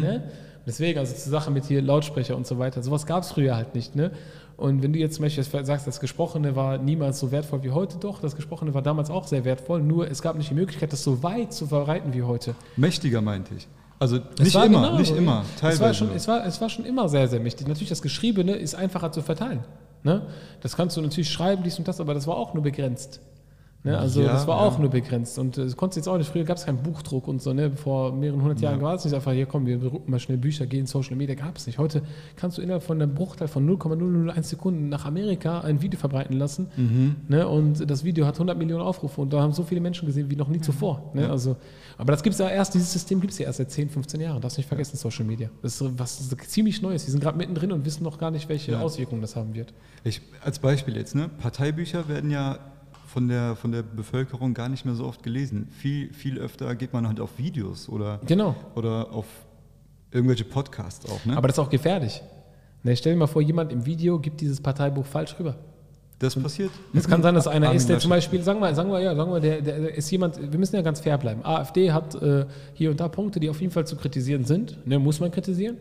Ne? 0.00 0.30
Deswegen, 0.66 0.98
also 0.98 1.14
zur 1.14 1.30
Sache 1.30 1.50
mit 1.52 1.64
hier 1.64 1.80
Lautsprecher 1.80 2.36
und 2.36 2.46
so 2.46 2.58
weiter, 2.58 2.82
sowas 2.82 3.06
gab 3.06 3.22
es 3.22 3.30
früher 3.30 3.56
halt 3.56 3.74
nicht. 3.76 3.94
Ne? 3.94 4.10
Und 4.56 4.82
wenn 4.82 4.92
du 4.92 4.98
jetzt 4.98 5.16
zum 5.16 5.22
Beispiel 5.22 5.44
sagst, 5.44 5.86
das 5.86 6.00
Gesprochene 6.00 6.56
war 6.56 6.78
niemals 6.78 7.20
so 7.20 7.30
wertvoll 7.30 7.62
wie 7.62 7.70
heute, 7.70 7.98
doch, 7.98 8.20
das 8.20 8.36
Gesprochene 8.36 8.72
war 8.72 8.82
damals 8.82 9.10
auch 9.10 9.26
sehr 9.26 9.44
wertvoll, 9.44 9.82
nur 9.82 10.10
es 10.10 10.22
gab 10.22 10.36
nicht 10.36 10.50
die 10.50 10.54
Möglichkeit, 10.54 10.92
das 10.92 11.02
so 11.02 11.22
weit 11.22 11.52
zu 11.52 11.66
verbreiten 11.66 12.14
wie 12.14 12.22
heute. 12.22 12.54
Mächtiger 12.76 13.20
meinte 13.20 13.54
ich. 13.54 13.68
Also 13.98 14.18
nicht 14.38 14.54
immer, 14.54 14.66
genau 14.66 14.98
nicht 14.98 15.14
immer, 15.14 15.44
teilweise. 15.58 15.76
Es 15.76 15.80
war, 15.80 15.94
schon, 15.94 16.10
es, 16.14 16.28
war, 16.28 16.46
es 16.46 16.60
war 16.60 16.68
schon 16.68 16.84
immer 16.84 17.08
sehr, 17.08 17.28
sehr 17.28 17.40
mächtig. 17.40 17.66
Natürlich, 17.66 17.88
das 17.88 18.02
Geschriebene 18.02 18.54
ist 18.54 18.74
einfacher 18.74 19.10
zu 19.12 19.22
verteilen. 19.22 19.64
Ne? 20.02 20.22
Das 20.60 20.76
kannst 20.76 20.96
du 20.96 21.00
natürlich 21.00 21.30
schreiben, 21.30 21.62
dies 21.62 21.78
und 21.78 21.88
das, 21.88 22.00
aber 22.00 22.14
das 22.14 22.26
war 22.26 22.36
auch 22.36 22.54
nur 22.54 22.62
begrenzt. 22.62 23.20
Ne? 23.86 23.96
Also 23.98 24.20
Ja, 24.20 24.32
das 24.32 24.46
war 24.46 24.60
ja. 24.60 24.66
auch 24.66 24.78
nur 24.78 24.90
begrenzt. 24.90 25.38
Und 25.38 25.56
äh, 25.56 25.64
das 25.64 25.76
konntest 25.76 25.96
du 25.96 26.00
jetzt 26.00 26.08
auch 26.08 26.18
nicht. 26.18 26.28
Früher 26.30 26.44
gab 26.44 26.56
es 26.56 26.66
keinen 26.66 26.82
Buchdruck 26.82 27.28
und 27.28 27.40
so. 27.40 27.52
Ne? 27.54 27.70
Vor 27.76 28.12
mehreren 28.12 28.42
hundert 28.42 28.60
Jahren 28.60 28.82
war 28.82 28.94
es 28.96 29.04
nicht 29.04 29.14
einfach, 29.14 29.32
hier 29.32 29.46
komm, 29.46 29.64
wir 29.66 29.78
drucken 29.78 30.10
mal 30.10 30.18
schnell 30.20 30.36
Bücher, 30.38 30.66
gehen 30.66 30.86
Social 30.86 31.16
Media, 31.16 31.34
gab 31.34 31.56
es 31.56 31.66
nicht. 31.66 31.78
Heute 31.78 32.02
kannst 32.36 32.58
du 32.58 32.62
innerhalb 32.62 32.82
von 32.82 33.00
einem 33.00 33.14
Bruchteil 33.14 33.48
von 33.48 33.64
0,001 33.64 34.48
Sekunden 34.48 34.88
nach 34.88 35.06
Amerika 35.06 35.60
ein 35.60 35.80
Video 35.80 35.98
verbreiten 35.98 36.36
lassen. 36.36 36.66
Mhm. 36.76 37.16
Ne? 37.28 37.46
Und 37.48 37.88
das 37.88 38.04
Video 38.04 38.26
hat 38.26 38.34
100 38.34 38.58
Millionen 38.58 38.82
Aufrufe 38.82 39.20
und 39.20 39.32
da 39.32 39.40
haben 39.40 39.52
so 39.52 39.62
viele 39.62 39.80
Menschen 39.80 40.06
gesehen 40.06 40.28
wie 40.30 40.36
noch 40.36 40.48
nie 40.48 40.60
zuvor. 40.60 41.10
Ne? 41.14 41.30
Also, 41.30 41.56
aber 41.96 42.12
das 42.12 42.22
gibt 42.22 42.34
es 42.34 42.40
ja 42.40 42.48
erst, 42.48 42.74
dieses 42.74 42.92
System 42.92 43.20
gibt 43.20 43.32
es 43.32 43.38
ja 43.38 43.46
erst 43.46 43.58
seit 43.58 43.70
10, 43.70 43.88
15 43.90 44.20
Jahren. 44.20 44.40
Darfst 44.40 44.58
nicht 44.58 44.66
vergessen, 44.68 44.96
Social 44.96 45.24
Media. 45.24 45.48
Das 45.62 45.80
ist 45.80 45.98
was 45.98 46.18
das 46.18 46.32
ist 46.32 46.50
ziemlich 46.50 46.82
Neues. 46.82 47.04
Die 47.04 47.10
sind 47.10 47.20
gerade 47.22 47.38
mittendrin 47.38 47.72
und 47.72 47.84
wissen 47.84 48.02
noch 48.02 48.18
gar 48.18 48.30
nicht, 48.30 48.48
welche 48.48 48.72
Ja. 48.72 48.80
Auswirkungen 48.80 49.20
das 49.22 49.36
haben 49.36 49.54
wird. 49.54 49.72
Ich, 50.04 50.20
als 50.42 50.58
Beispiel 50.58 50.96
jetzt, 50.96 51.14
ne? 51.14 51.30
Parteibücher 51.38 52.08
werden 52.08 52.30
ja 52.30 52.58
von 53.06 53.28
der, 53.28 53.56
von 53.56 53.72
der 53.72 53.82
Bevölkerung 53.82 54.52
gar 54.54 54.68
nicht 54.68 54.84
mehr 54.84 54.94
so 54.94 55.06
oft 55.06 55.22
gelesen. 55.22 55.68
Viel, 55.70 56.12
viel 56.12 56.38
öfter 56.38 56.74
geht 56.74 56.92
man 56.92 57.06
halt 57.06 57.20
auf 57.20 57.38
Videos 57.38 57.88
oder, 57.88 58.20
Genau. 58.26 58.54
oder 58.74 59.12
auf 59.12 59.26
irgendwelche 60.10 60.44
Podcasts 60.44 61.08
auch. 61.10 61.24
Ne? 61.24 61.36
Aber 61.36 61.48
das 61.48 61.56
ist 61.56 61.64
auch 61.64 61.70
gefährlich. 61.70 62.22
Ne, 62.82 62.96
stell 62.96 63.12
dir 63.14 63.18
mal 63.18 63.26
vor, 63.26 63.42
jemand 63.42 63.72
im 63.72 63.84
Video 63.86 64.18
gibt 64.18 64.40
dieses 64.40 64.60
Parteibuch 64.60 65.04
falsch 65.06 65.34
rüber. 65.38 65.56
das 66.18 66.34
passiert. 66.36 66.70
Es 66.94 67.06
kann 67.08 67.22
sein, 67.22 67.34
dass 67.34 67.46
einer 67.48 67.72
ist, 67.74 67.88
der 67.88 67.98
zum. 67.98 68.10
Beispiel, 68.10 68.42
sagen 68.42 68.60
wir, 68.60 68.74
sagen 68.74 68.90
wir, 68.90 69.00
ja, 69.00 69.14
sagen 69.14 69.32
wir, 69.32 69.40
der, 69.40 69.60
der 69.60 69.94
ist 69.94 70.10
jemand, 70.10 70.40
wir 70.40 70.58
müssen 70.58 70.76
ja 70.76 70.82
ganz 70.82 71.00
fair 71.00 71.18
bleiben. 71.18 71.44
AfD 71.44 71.90
hat 71.92 72.14
äh, 72.14 72.46
hier 72.74 72.90
und 72.90 73.00
da 73.00 73.08
Punkte, 73.08 73.40
die 73.40 73.50
auf 73.50 73.60
jeden 73.60 73.72
Fall 73.72 73.86
zu 73.86 73.96
kritisieren 73.96 74.44
sind, 74.44 74.86
ne, 74.86 74.98
muss 74.98 75.20
man 75.20 75.30
kritisieren 75.30 75.76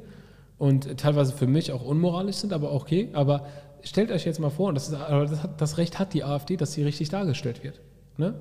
und 0.57 0.97
teilweise 0.97 1.31
für 1.33 1.47
mich 1.47 1.71
auch 1.71 1.83
unmoralisch 1.83 2.37
sind, 2.37 2.53
aber 2.53 2.71
okay. 2.73 3.09
Aber 3.13 3.45
stellt 3.85 4.11
euch 4.11 4.25
jetzt 4.25 4.39
mal 4.39 4.49
vor, 4.49 4.69
und 4.69 4.75
das, 4.75 4.89
ist, 4.89 4.93
aber 4.95 5.25
das, 5.25 5.43
hat, 5.43 5.61
das 5.61 5.77
Recht 5.77 5.97
hat 5.99 6.13
die 6.13 6.23
AfD, 6.23 6.57
dass 6.57 6.73
sie 6.73 6.83
richtig 6.83 7.09
dargestellt 7.09 7.63
wird. 7.63 7.79
Ne? 8.17 8.33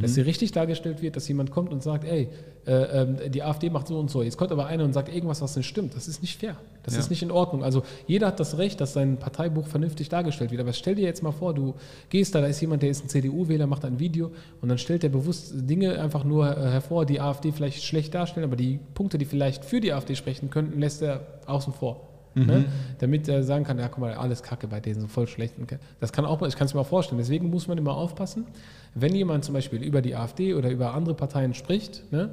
Dass 0.00 0.14
sie 0.14 0.20
richtig 0.20 0.52
dargestellt 0.52 1.00
wird, 1.02 1.16
dass 1.16 1.26
jemand 1.26 1.50
kommt 1.50 1.72
und 1.72 1.82
sagt, 1.82 2.04
ey, 2.04 2.28
äh, 2.66 2.72
ähm, 2.72 3.16
die 3.32 3.42
AfD 3.42 3.68
macht 3.70 3.88
so 3.88 3.98
und 3.98 4.10
so. 4.10 4.22
Jetzt 4.22 4.36
kommt 4.36 4.52
aber 4.52 4.66
einer 4.66 4.84
und 4.84 4.92
sagt 4.92 5.08
irgendwas, 5.12 5.40
was 5.40 5.56
nicht 5.56 5.66
stimmt. 5.66 5.96
Das 5.96 6.06
ist 6.06 6.20
nicht 6.20 6.38
fair. 6.38 6.56
Das 6.82 6.94
Ja. 6.94 7.00
ist 7.00 7.08
nicht 7.10 7.22
in 7.22 7.30
Ordnung. 7.30 7.64
Also 7.64 7.82
jeder 8.06 8.26
hat 8.28 8.38
das 8.38 8.58
Recht, 8.58 8.80
dass 8.80 8.92
sein 8.92 9.16
Parteibuch 9.16 9.66
vernünftig 9.66 10.08
dargestellt 10.10 10.50
wird. 10.50 10.60
Aber 10.60 10.72
stell 10.74 10.94
dir 10.96 11.04
jetzt 11.04 11.22
mal 11.22 11.32
vor, 11.32 11.54
du 11.54 11.74
gehst 12.10 12.34
da, 12.34 12.42
da 12.42 12.46
ist 12.46 12.60
jemand, 12.60 12.82
der 12.82 12.90
ist 12.90 13.04
ein 13.04 13.08
CDU-Wähler, 13.08 13.66
macht 13.66 13.84
ein 13.86 13.98
Video 13.98 14.30
und 14.60 14.68
dann 14.68 14.78
stellt 14.78 15.02
er 15.02 15.10
bewusst 15.10 15.52
Dinge 15.56 15.98
einfach 16.00 16.24
nur 16.24 16.54
äh, 16.56 16.70
hervor, 16.70 17.06
die 17.06 17.20
AfD 17.20 17.50
vielleicht 17.52 17.82
schlecht 17.82 18.14
darstellen, 18.14 18.44
aber 18.44 18.56
die 18.56 18.78
Punkte, 18.94 19.16
die 19.18 19.24
vielleicht 19.24 19.64
für 19.64 19.80
die 19.80 19.92
AfD 19.94 20.14
sprechen 20.14 20.50
könnten, 20.50 20.78
lässt 20.78 21.02
er 21.02 21.26
außen 21.46 21.72
vor. 21.72 22.08
Ne? 22.34 22.64
Damit 22.98 23.28
er 23.28 23.42
sagen 23.42 23.64
kann, 23.64 23.78
ja, 23.78 23.88
guck 23.88 23.98
mal, 23.98 24.14
alles 24.14 24.42
Kacke 24.42 24.66
bei 24.66 24.80
denen, 24.80 25.00
so 25.00 25.06
voll 25.06 25.26
schlecht. 25.26 25.54
Das 26.00 26.12
kann 26.12 26.24
auch, 26.24 26.40
ich 26.42 26.56
kann 26.56 26.66
es 26.66 26.74
mir 26.74 26.80
auch 26.80 26.86
vorstellen. 26.86 27.18
Deswegen 27.18 27.50
muss 27.50 27.68
man 27.68 27.78
immer 27.78 27.94
aufpassen, 27.94 28.46
wenn 28.94 29.14
jemand 29.14 29.44
zum 29.44 29.54
Beispiel 29.54 29.82
über 29.82 30.02
die 30.02 30.14
AfD 30.14 30.54
oder 30.54 30.70
über 30.70 30.94
andere 30.94 31.14
Parteien 31.14 31.54
spricht, 31.54 32.10
ne, 32.12 32.30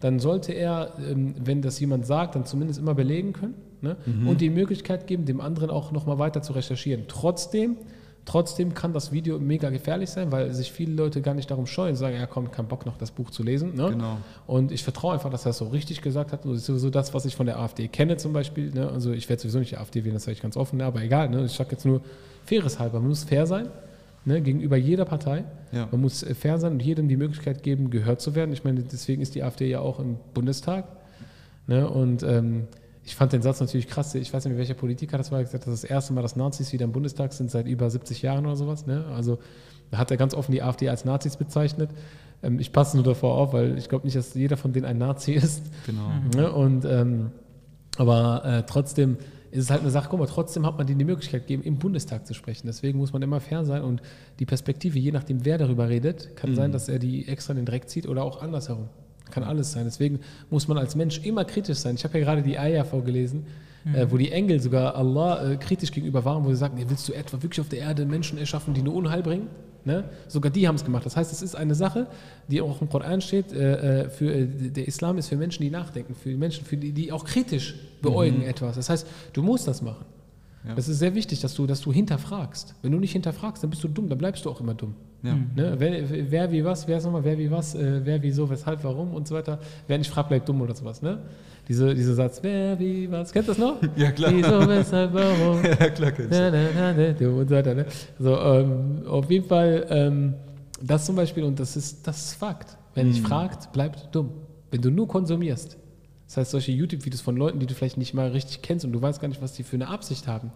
dann 0.00 0.18
sollte 0.18 0.52
er, 0.52 0.94
ähm, 1.08 1.34
wenn 1.42 1.62
das 1.62 1.78
jemand 1.78 2.06
sagt, 2.06 2.34
dann 2.34 2.46
zumindest 2.46 2.80
immer 2.80 2.94
belegen 2.94 3.32
können 3.32 3.54
ne, 3.82 3.96
und 4.26 4.40
die 4.40 4.50
Möglichkeit 4.50 5.06
geben, 5.06 5.26
dem 5.26 5.40
anderen 5.40 5.70
auch 5.70 5.92
nochmal 5.92 6.18
weiter 6.18 6.42
zu 6.42 6.52
recherchieren. 6.52 7.04
Trotzdem, 7.06 7.76
trotzdem 8.30 8.74
kann 8.74 8.92
das 8.92 9.10
Video 9.10 9.40
mega 9.40 9.70
gefährlich 9.70 10.08
sein, 10.08 10.30
weil 10.30 10.54
sich 10.54 10.70
viele 10.70 10.94
Leute 10.94 11.20
gar 11.20 11.34
nicht 11.34 11.50
darum 11.50 11.66
scheuen, 11.66 11.96
sagen, 11.96 12.14
ja 12.14 12.26
komm, 12.26 12.52
kein 12.52 12.68
Bock 12.68 12.86
noch 12.86 12.96
das 12.96 13.10
Buch 13.10 13.30
zu 13.30 13.42
lesen. 13.42 13.74
Ne? 13.74 13.90
Genau. 13.90 14.18
Und 14.46 14.70
ich 14.70 14.84
vertraue 14.84 15.14
einfach, 15.14 15.30
dass 15.30 15.46
er 15.46 15.50
es 15.50 15.58
so 15.58 15.66
richtig 15.66 16.00
gesagt 16.00 16.30
hat. 16.30 16.44
Das 16.44 16.52
ist 16.52 16.66
sowieso 16.66 16.90
das, 16.90 17.12
was 17.12 17.24
ich 17.24 17.34
von 17.34 17.46
der 17.46 17.58
AfD 17.58 17.88
kenne 17.88 18.18
zum 18.18 18.32
Beispiel. 18.32 18.70
Ne? 18.70 18.88
Also 18.88 19.10
ich 19.10 19.28
werde 19.28 19.42
sowieso 19.42 19.58
nicht 19.58 19.72
die 19.72 19.78
AfD 19.78 20.04
wählen, 20.04 20.14
das 20.14 20.24
sage 20.24 20.34
ich 20.34 20.42
ganz 20.42 20.56
offen, 20.56 20.76
ne? 20.76 20.84
aber 20.84 21.02
egal. 21.02 21.28
Ne? 21.28 21.44
Ich 21.44 21.54
sage 21.54 21.72
jetzt 21.72 21.84
nur 21.84 22.02
faires 22.44 22.78
halber. 22.78 23.00
Man 23.00 23.08
muss 23.08 23.24
fair 23.24 23.48
sein 23.48 23.68
ne? 24.24 24.40
gegenüber 24.40 24.76
jeder 24.76 25.06
Partei. 25.06 25.42
Ja. 25.72 25.88
Man 25.90 26.00
muss 26.00 26.22
äh, 26.22 26.32
fair 26.36 26.60
sein 26.60 26.74
und 26.74 26.82
jedem 26.82 27.08
die 27.08 27.16
Möglichkeit 27.16 27.64
geben, 27.64 27.90
gehört 27.90 28.20
zu 28.20 28.36
werden. 28.36 28.52
Ich 28.52 28.62
meine, 28.62 28.82
deswegen 28.82 29.22
ist 29.22 29.34
die 29.34 29.42
AfD 29.42 29.68
ja 29.68 29.80
auch 29.80 29.98
im 29.98 30.18
Bundestag. 30.34 30.86
Ne? 31.66 31.90
Und 31.90 32.22
ähm, 32.22 32.68
ich 33.10 33.16
fand 33.16 33.32
den 33.32 33.42
Satz 33.42 33.58
natürlich 33.58 33.88
krass. 33.88 34.14
Ich 34.14 34.32
weiß 34.32 34.44
nicht, 34.44 34.56
welcher 34.56 34.74
Politiker 34.74 35.18
das 35.18 35.32
war, 35.32 35.40
gesagt 35.40 35.64
hat, 35.64 35.66
das 35.66 35.74
ist 35.74 35.82
das 35.82 35.90
erste 35.90 36.12
Mal, 36.12 36.22
dass 36.22 36.36
Nazis 36.36 36.72
wieder 36.72 36.84
im 36.84 36.92
Bundestag 36.92 37.32
sind 37.32 37.50
seit 37.50 37.66
über 37.66 37.90
70 37.90 38.22
Jahren 38.22 38.46
oder 38.46 38.54
sowas. 38.54 38.86
Ne? 38.86 39.04
Also 39.16 39.40
da 39.90 39.98
hat 39.98 40.12
er 40.12 40.16
ganz 40.16 40.32
offen 40.32 40.52
die 40.52 40.62
AfD 40.62 40.88
als 40.88 41.04
Nazis 41.04 41.36
bezeichnet. 41.36 41.90
Ähm, 42.40 42.60
ich 42.60 42.72
passe 42.72 42.96
nur 42.96 43.02
davor 43.02 43.34
auf, 43.34 43.52
weil 43.52 43.76
ich 43.76 43.88
glaube 43.88 44.06
nicht, 44.06 44.16
dass 44.16 44.34
jeder 44.34 44.56
von 44.56 44.72
denen 44.72 44.86
ein 44.86 44.98
Nazi 44.98 45.32
ist. 45.32 45.64
Genau. 45.86 46.08
Ne? 46.36 46.52
Und, 46.52 46.84
ähm, 46.84 47.32
aber 47.98 48.44
äh, 48.44 48.62
trotzdem 48.64 49.16
ist 49.50 49.64
es 49.64 49.70
halt 49.70 49.80
eine 49.80 49.90
Sache, 49.90 50.06
guck 50.08 50.20
mal, 50.20 50.26
trotzdem 50.26 50.64
hat 50.64 50.78
man 50.78 50.86
denen 50.86 51.00
die 51.00 51.04
Möglichkeit 51.04 51.48
gegeben, 51.48 51.64
im 51.64 51.78
Bundestag 51.78 52.28
zu 52.28 52.34
sprechen. 52.34 52.68
Deswegen 52.68 52.96
muss 52.96 53.12
man 53.12 53.22
immer 53.22 53.40
fair 53.40 53.64
sein 53.64 53.82
und 53.82 54.02
die 54.38 54.46
Perspektive, 54.46 55.00
je 55.00 55.10
nachdem, 55.10 55.44
wer 55.44 55.58
darüber 55.58 55.88
redet, 55.88 56.36
kann 56.36 56.54
sein, 56.54 56.70
dass 56.70 56.88
er 56.88 57.00
die 57.00 57.26
extra 57.26 57.54
in 57.54 57.56
den 57.56 57.66
Dreck 57.66 57.88
zieht 57.88 58.06
oder 58.06 58.22
auch 58.22 58.40
andersherum. 58.40 58.88
Kann 59.30 59.42
alles 59.42 59.72
sein. 59.72 59.84
Deswegen 59.84 60.20
muss 60.50 60.68
man 60.68 60.78
als 60.78 60.96
Mensch 60.96 61.20
immer 61.24 61.44
kritisch 61.44 61.78
sein. 61.78 61.94
Ich 61.94 62.04
habe 62.04 62.18
ja 62.18 62.24
gerade 62.24 62.42
die 62.42 62.58
Eier 62.58 62.84
vorgelesen, 62.84 63.44
äh, 63.94 64.06
wo 64.10 64.16
die 64.16 64.30
Engel 64.30 64.60
sogar 64.60 64.94
Allah 64.94 65.52
äh, 65.52 65.56
kritisch 65.56 65.90
gegenüber 65.92 66.24
waren, 66.24 66.44
wo 66.44 66.50
sie 66.50 66.56
sagten, 66.56 66.78
willst 66.88 67.08
du 67.08 67.12
etwa 67.12 67.42
wirklich 67.42 67.60
auf 67.60 67.68
der 67.68 67.80
Erde 67.80 68.04
Menschen 68.04 68.38
erschaffen, 68.38 68.74
die 68.74 68.82
nur 68.82 68.94
Unheil 68.94 69.22
bringen? 69.22 69.48
Ne? 69.84 70.04
Sogar 70.28 70.50
die 70.50 70.68
haben 70.68 70.74
es 70.74 70.84
gemacht. 70.84 71.06
Das 71.06 71.16
heißt, 71.16 71.32
es 71.32 71.40
ist 71.40 71.54
eine 71.54 71.74
Sache, 71.74 72.06
die 72.48 72.60
auch 72.60 72.80
im 72.82 72.88
Koran 72.88 73.20
steht, 73.20 73.52
äh, 73.52 74.02
äh, 74.02 74.10
für, 74.10 74.32
äh, 74.32 74.46
der 74.46 74.86
Islam 74.86 75.16
ist 75.16 75.28
für 75.28 75.36
Menschen, 75.36 75.62
die 75.62 75.70
nachdenken, 75.70 76.14
für 76.14 76.36
Menschen, 76.36 76.66
für 76.66 76.76
die, 76.76 76.92
die 76.92 77.12
auch 77.12 77.24
kritisch 77.24 77.76
beäugen 78.02 78.42
etwas. 78.42 78.76
Das 78.76 78.90
heißt, 78.90 79.06
du 79.32 79.42
musst 79.42 79.66
das 79.66 79.80
machen. 79.80 80.04
Ja. 80.66 80.74
Das 80.74 80.88
ist 80.88 80.98
sehr 80.98 81.14
wichtig, 81.14 81.40
dass 81.40 81.54
du, 81.54 81.66
dass 81.66 81.80
du 81.80 81.92
hinterfragst. 81.92 82.74
Wenn 82.82 82.92
du 82.92 82.98
nicht 82.98 83.12
hinterfragst, 83.12 83.62
dann 83.62 83.70
bist 83.70 83.82
du 83.82 83.88
dumm, 83.88 84.10
dann 84.10 84.18
bleibst 84.18 84.44
du 84.44 84.50
auch 84.50 84.60
immer 84.60 84.74
dumm. 84.74 84.94
Ja. 85.22 85.34
Ne? 85.34 85.74
Wer, 85.78 86.30
wer 86.30 86.52
wie 86.52 86.64
was, 86.64 86.88
wer 86.88 87.00
sag 87.00 87.12
mal, 87.12 87.22
wer 87.22 87.38
wie 87.38 87.50
was, 87.50 87.74
äh, 87.74 88.00
wer 88.04 88.22
wie 88.22 88.30
so, 88.30 88.48
weshalb, 88.48 88.82
warum 88.84 89.12
und 89.14 89.28
so 89.28 89.34
weiter. 89.34 89.58
Wer 89.86 89.98
nicht 89.98 90.10
fragt, 90.10 90.28
bleibt 90.28 90.48
dumm 90.48 90.60
oder 90.62 90.74
sowas. 90.74 91.02
Ne? 91.02 91.18
Diese, 91.68 91.94
dieser 91.94 92.14
Satz, 92.14 92.40
wer 92.42 92.78
wie 92.78 93.10
was, 93.10 93.32
kennst 93.32 93.48
du 93.48 93.52
das 93.52 93.58
noch? 93.58 93.76
Ja, 93.96 94.10
klar. 94.10 94.32
Wieso, 94.34 94.66
weshalb, 94.66 95.12
warum? 95.12 95.62
ja, 95.64 95.90
klar. 95.90 96.12
kennst 96.12 96.32
du. 96.32 96.38
Na, 96.38 96.50
na, 96.50 96.68
na, 96.74 96.92
na, 96.92 97.12
du 97.12 97.40
und 97.40 97.48
so 97.48 97.54
weiter. 97.54 97.74
Ne? 97.74 97.86
So, 98.18 98.36
ähm, 98.36 99.02
auf 99.06 99.30
jeden 99.30 99.46
Fall, 99.46 99.86
ähm, 99.90 100.34
das 100.82 101.04
zum 101.04 101.16
Beispiel, 101.16 101.44
und 101.44 101.60
das 101.60 101.76
ist, 101.76 102.06
das 102.06 102.24
ist 102.24 102.34
Fakt. 102.34 102.76
Wer 102.94 103.04
nicht 103.04 103.24
fragt, 103.24 103.72
bleibt 103.72 104.08
dumm. 104.12 104.30
Wenn 104.70 104.80
du 104.80 104.90
nur 104.90 105.06
konsumierst, 105.06 105.76
das 106.30 106.36
heißt, 106.36 106.50
solche 106.52 106.70
YouTube-Videos 106.70 107.22
von 107.22 107.36
Leuten, 107.36 107.58
die 107.58 107.66
du 107.66 107.74
vielleicht 107.74 107.96
nicht 107.96 108.14
mal 108.14 108.28
richtig 108.28 108.62
kennst 108.62 108.84
und 108.84 108.92
du 108.92 109.02
weißt 109.02 109.20
gar 109.20 109.26
nicht, 109.26 109.42
was 109.42 109.54
die 109.54 109.64
für 109.64 109.74
eine 109.74 109.88
Absicht 109.88 110.28
haben, 110.28 110.52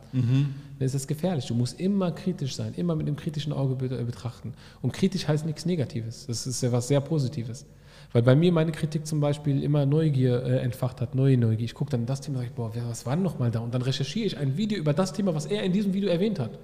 dann 0.79 0.87
ist 0.87 0.95
das 0.95 1.09
gefährlich. 1.09 1.47
Du 1.47 1.55
musst 1.57 1.81
immer 1.81 2.13
kritisch 2.13 2.55
sein, 2.55 2.75
immer 2.75 2.95
mit 2.95 3.09
einem 3.09 3.17
kritischen 3.17 3.53
Auge 3.53 3.85
äh, 3.87 4.05
betrachten. 4.05 4.53
Und 4.83 4.93
kritisch 4.93 5.27
heißt 5.27 5.45
nichts 5.45 5.67
Negatives. 5.67 6.27
Das 6.29 6.47
ist 6.47 6.63
ja 6.63 6.71
was 6.71 6.87
sehr 6.87 7.01
Positives. 7.01 7.67
Weil 8.13 8.23
bei 8.23 8.37
mir 8.37 8.53
meine 8.53 8.71
Kritik 8.71 9.05
zum 9.05 9.19
Beispiel 9.19 9.65
immer 9.65 9.85
Neugier 9.85 10.45
äh, 10.45 10.59
entfacht 10.59 11.01
hat, 11.01 11.17
neue 11.17 11.37
Neugier. 11.37 11.65
Ich 11.65 11.75
gucke 11.75 11.91
dann 11.91 12.07
das 12.07 12.21
Thema 12.21 12.39
und 12.39 12.45
sage, 12.45 12.55
boah, 12.55 12.73
was 12.89 13.05
war 13.05 13.17
denn 13.17 13.25
noch 13.25 13.41
mal 13.41 13.51
da? 13.51 13.59
Und 13.59 13.75
dann 13.75 13.83
recherchiere 13.83 14.27
ich 14.27 14.39
ein 14.39 14.57
Video 14.57 14.79
über 14.79 14.93
das 14.93 15.13
Thema, 15.13 15.35
was 15.35 15.47
er 15.47 15.65
in 15.65 15.73
diesem 15.73 15.93
Video 15.93 16.09
erwähnt 16.09 16.39
hat. 16.39 16.57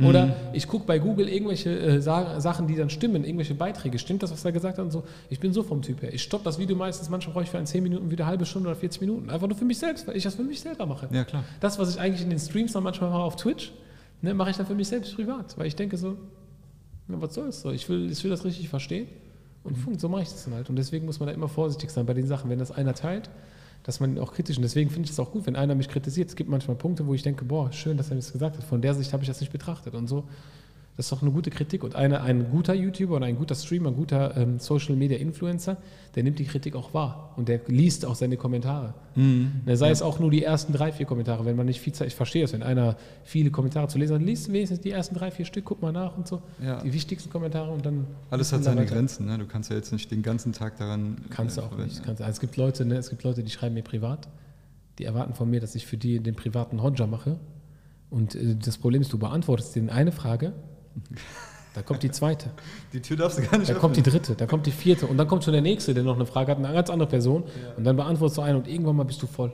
Oder 0.00 0.36
ich 0.52 0.68
gucke 0.68 0.86
bei 0.86 0.98
Google 1.00 1.28
irgendwelche 1.28 1.76
äh, 1.76 2.00
Sa 2.00 2.40
Sachen, 2.40 2.68
die 2.68 2.76
dann 2.76 2.88
stimmen, 2.88 3.24
irgendwelche 3.24 3.54
Beiträge. 3.54 3.98
Stimmt 3.98 4.22
das, 4.22 4.30
was 4.30 4.44
er 4.44 4.52
gesagt 4.52 4.78
hat? 4.78 4.84
Und 4.84 4.92
so. 4.92 5.02
Ich 5.28 5.40
bin 5.40 5.52
so 5.52 5.64
vom 5.64 5.82
Typ 5.82 6.02
her. 6.02 6.14
Ich 6.14 6.22
stoppe 6.22 6.44
das 6.44 6.58
Video 6.58 6.76
meistens, 6.76 7.10
manchmal 7.10 7.34
brauche 7.34 7.44
ich 7.44 7.50
für 7.50 7.58
ein 7.58 7.66
10 7.66 7.82
Minuten 7.82 8.10
wieder 8.10 8.24
eine 8.24 8.30
halbe 8.30 8.46
Stunde 8.46 8.68
oder 8.68 8.76
40 8.76 9.00
Minuten. 9.00 9.30
Einfach 9.30 9.48
nur 9.48 9.56
für 9.56 9.64
mich 9.64 9.78
selbst, 9.78 10.06
weil 10.06 10.16
ich 10.16 10.22
das 10.22 10.36
für 10.36 10.44
mich 10.44 10.60
selber 10.60 10.86
mache. 10.86 11.08
Ja, 11.10 11.24
klar. 11.24 11.42
Das, 11.60 11.78
was 11.78 11.90
ich 11.90 12.00
eigentlich 12.00 12.22
in 12.22 12.30
den 12.30 12.38
Streams 12.38 12.72
dann 12.72 12.84
manchmal 12.84 13.10
mache 13.10 13.22
auf 13.22 13.36
Twitch, 13.36 13.72
ne, 14.22 14.34
mache 14.34 14.50
ich 14.50 14.56
dann 14.56 14.66
für 14.66 14.74
mich 14.74 14.86
selbst 14.86 15.16
privat. 15.16 15.58
Weil 15.58 15.66
ich 15.66 15.74
denke 15.74 15.96
so, 15.96 16.16
na, 17.08 17.20
was 17.20 17.34
soll's 17.34 17.62
so? 17.62 17.72
Ich 17.72 17.88
will, 17.88 18.10
ich 18.10 18.22
will 18.22 18.30
das 18.30 18.44
richtig 18.44 18.68
verstehen. 18.68 19.08
Und 19.64 19.82
Punkt, 19.84 20.00
so 20.00 20.08
mache 20.08 20.22
ich 20.22 20.28
das 20.28 20.44
dann 20.44 20.54
halt. 20.54 20.70
Und 20.70 20.76
deswegen 20.76 21.06
muss 21.06 21.18
man 21.18 21.26
da 21.26 21.34
immer 21.34 21.48
vorsichtig 21.48 21.90
sein 21.90 22.06
bei 22.06 22.14
den 22.14 22.26
Sachen. 22.26 22.48
Wenn 22.50 22.60
das 22.60 22.70
einer 22.70 22.94
teilt, 22.94 23.28
dass 23.82 24.00
man 24.00 24.18
auch 24.18 24.32
kritisch, 24.32 24.56
und 24.56 24.62
deswegen 24.62 24.90
finde 24.90 25.06
ich 25.06 25.12
es 25.12 25.20
auch 25.20 25.30
gut, 25.30 25.46
wenn 25.46 25.56
einer 25.56 25.74
mich 25.74 25.88
kritisiert. 25.88 26.28
Es 26.28 26.36
gibt 26.36 26.50
manchmal 26.50 26.76
Punkte, 26.76 27.06
wo 27.06 27.14
ich 27.14 27.22
denke, 27.22 27.44
boah, 27.44 27.72
schön, 27.72 27.96
dass 27.96 28.08
er 28.10 28.14
mir 28.14 28.20
das 28.20 28.32
gesagt 28.32 28.56
hat. 28.56 28.64
Von 28.64 28.82
der 28.82 28.94
Sicht 28.94 29.12
habe 29.12 29.22
ich 29.22 29.28
das 29.28 29.40
nicht 29.40 29.52
betrachtet. 29.52 29.94
Und 29.94 30.08
so 30.08 30.24
Das 30.98 31.06
ist 31.06 31.12
doch 31.12 31.22
eine 31.22 31.30
gute 31.30 31.50
Kritik. 31.50 31.84
Und 31.84 31.94
eine, 31.94 32.22
ein 32.22 32.50
guter 32.50 32.74
YouTuber 32.74 33.14
oder 33.16 33.26
ein 33.26 33.36
guter 33.36 33.54
Streamer, 33.54 33.90
ein 33.90 33.94
guter 33.94 34.36
ähm, 34.36 34.58
Social 34.58 34.96
Media 34.96 35.16
Influencer, 35.16 35.76
der 36.16 36.24
nimmt 36.24 36.40
die 36.40 36.44
Kritik 36.44 36.74
auch 36.74 36.92
wahr 36.92 37.34
und 37.36 37.48
der 37.48 37.60
liest 37.68 38.04
auch 38.04 38.16
seine 38.16 38.36
Kommentare. 38.36 38.94
Mhm. 39.14 39.60
Ne, 39.64 39.76
sei 39.76 39.90
es 39.90 40.02
auch 40.02 40.18
nur 40.18 40.32
die 40.32 40.42
ersten 40.42 40.72
drei, 40.72 40.90
vier 40.90 41.06
Kommentare, 41.06 41.44
wenn 41.44 41.54
man 41.54 41.66
nicht 41.66 41.80
viel 41.80 41.92
Zeit, 41.92 42.08
ich 42.08 42.16
verstehe 42.16 42.42
es, 42.42 42.52
wenn 42.52 42.64
einer 42.64 42.96
viele 43.22 43.52
Kommentare 43.52 43.86
zu 43.86 43.96
lesen 43.96 44.16
hat, 44.16 44.22
liest 44.22 44.52
wenigstens 44.52 44.80
die 44.80 44.90
ersten 44.90 45.14
drei, 45.14 45.30
vier 45.30 45.44
Stück, 45.44 45.66
guck 45.66 45.80
mal 45.80 45.92
nach 45.92 46.16
und 46.16 46.26
so, 46.26 46.42
Ja. 46.60 46.82
die 46.82 46.92
wichtigsten 46.92 47.30
Kommentare 47.30 47.70
und 47.70 47.86
dann. 47.86 48.04
Alles 48.30 48.52
hat 48.52 48.64
seine 48.64 48.80
weiter. 48.80 48.94
Grenzen. 48.96 49.26
Ne? 49.26 49.38
Du 49.38 49.46
kannst 49.46 49.70
ja 49.70 49.76
jetzt 49.76 49.92
nicht 49.92 50.10
den 50.10 50.22
ganzen 50.22 50.52
Tag 50.52 50.78
daran. 50.78 51.18
Kannst 51.30 51.58
du 51.58 51.60
äh, 51.60 51.64
auch 51.64 51.78
nicht. 51.78 52.02
Kannst, 52.02 52.20
also 52.22 52.32
es 52.32 52.40
gibt 52.40 52.56
Leute, 52.56 52.84
ne, 52.84 52.96
es 52.96 53.08
gibt 53.08 53.22
Leute, 53.22 53.44
die 53.44 53.50
schreiben 53.52 53.74
mir 53.76 53.84
privat, 53.84 54.26
die 54.98 55.04
erwarten 55.04 55.34
von 55.34 55.48
mir, 55.48 55.60
dass 55.60 55.76
ich 55.76 55.86
für 55.86 55.96
die 55.96 56.18
den 56.18 56.34
privaten 56.34 56.82
Hodja 56.82 57.06
mache. 57.06 57.38
Und 58.10 58.34
äh, 58.34 58.56
das 58.56 58.78
Problem 58.78 59.00
ist, 59.00 59.12
du 59.12 59.18
beantwortest 59.20 59.76
denen 59.76 59.90
eine 59.90 60.10
Frage, 60.10 60.54
da 61.74 61.82
kommt 61.82 62.02
die 62.02 62.10
zweite, 62.10 62.50
Die 62.92 63.00
Tür 63.00 63.16
darfst 63.16 63.38
du 63.38 63.42
gar 63.42 63.58
nicht 63.58 63.70
da 63.70 63.74
kommt 63.74 63.96
die 63.96 64.02
dritte, 64.02 64.34
da 64.34 64.46
kommt 64.46 64.66
die 64.66 64.72
vierte. 64.72 65.06
Und 65.06 65.16
dann 65.16 65.28
kommt 65.28 65.44
schon 65.44 65.52
der 65.52 65.62
nächste, 65.62 65.94
der 65.94 66.02
noch 66.02 66.16
eine 66.16 66.26
Frage 66.26 66.50
hat, 66.50 66.58
eine 66.58 66.72
ganz 66.72 66.90
andere 66.90 67.08
Person. 67.08 67.44
Und 67.76 67.84
dann 67.84 67.96
beantwortest 67.96 68.38
du 68.38 68.42
eine 68.42 68.58
und 68.58 68.68
irgendwann 68.68 68.96
mal 68.96 69.04
bist 69.04 69.22
du 69.22 69.26
voll. 69.26 69.52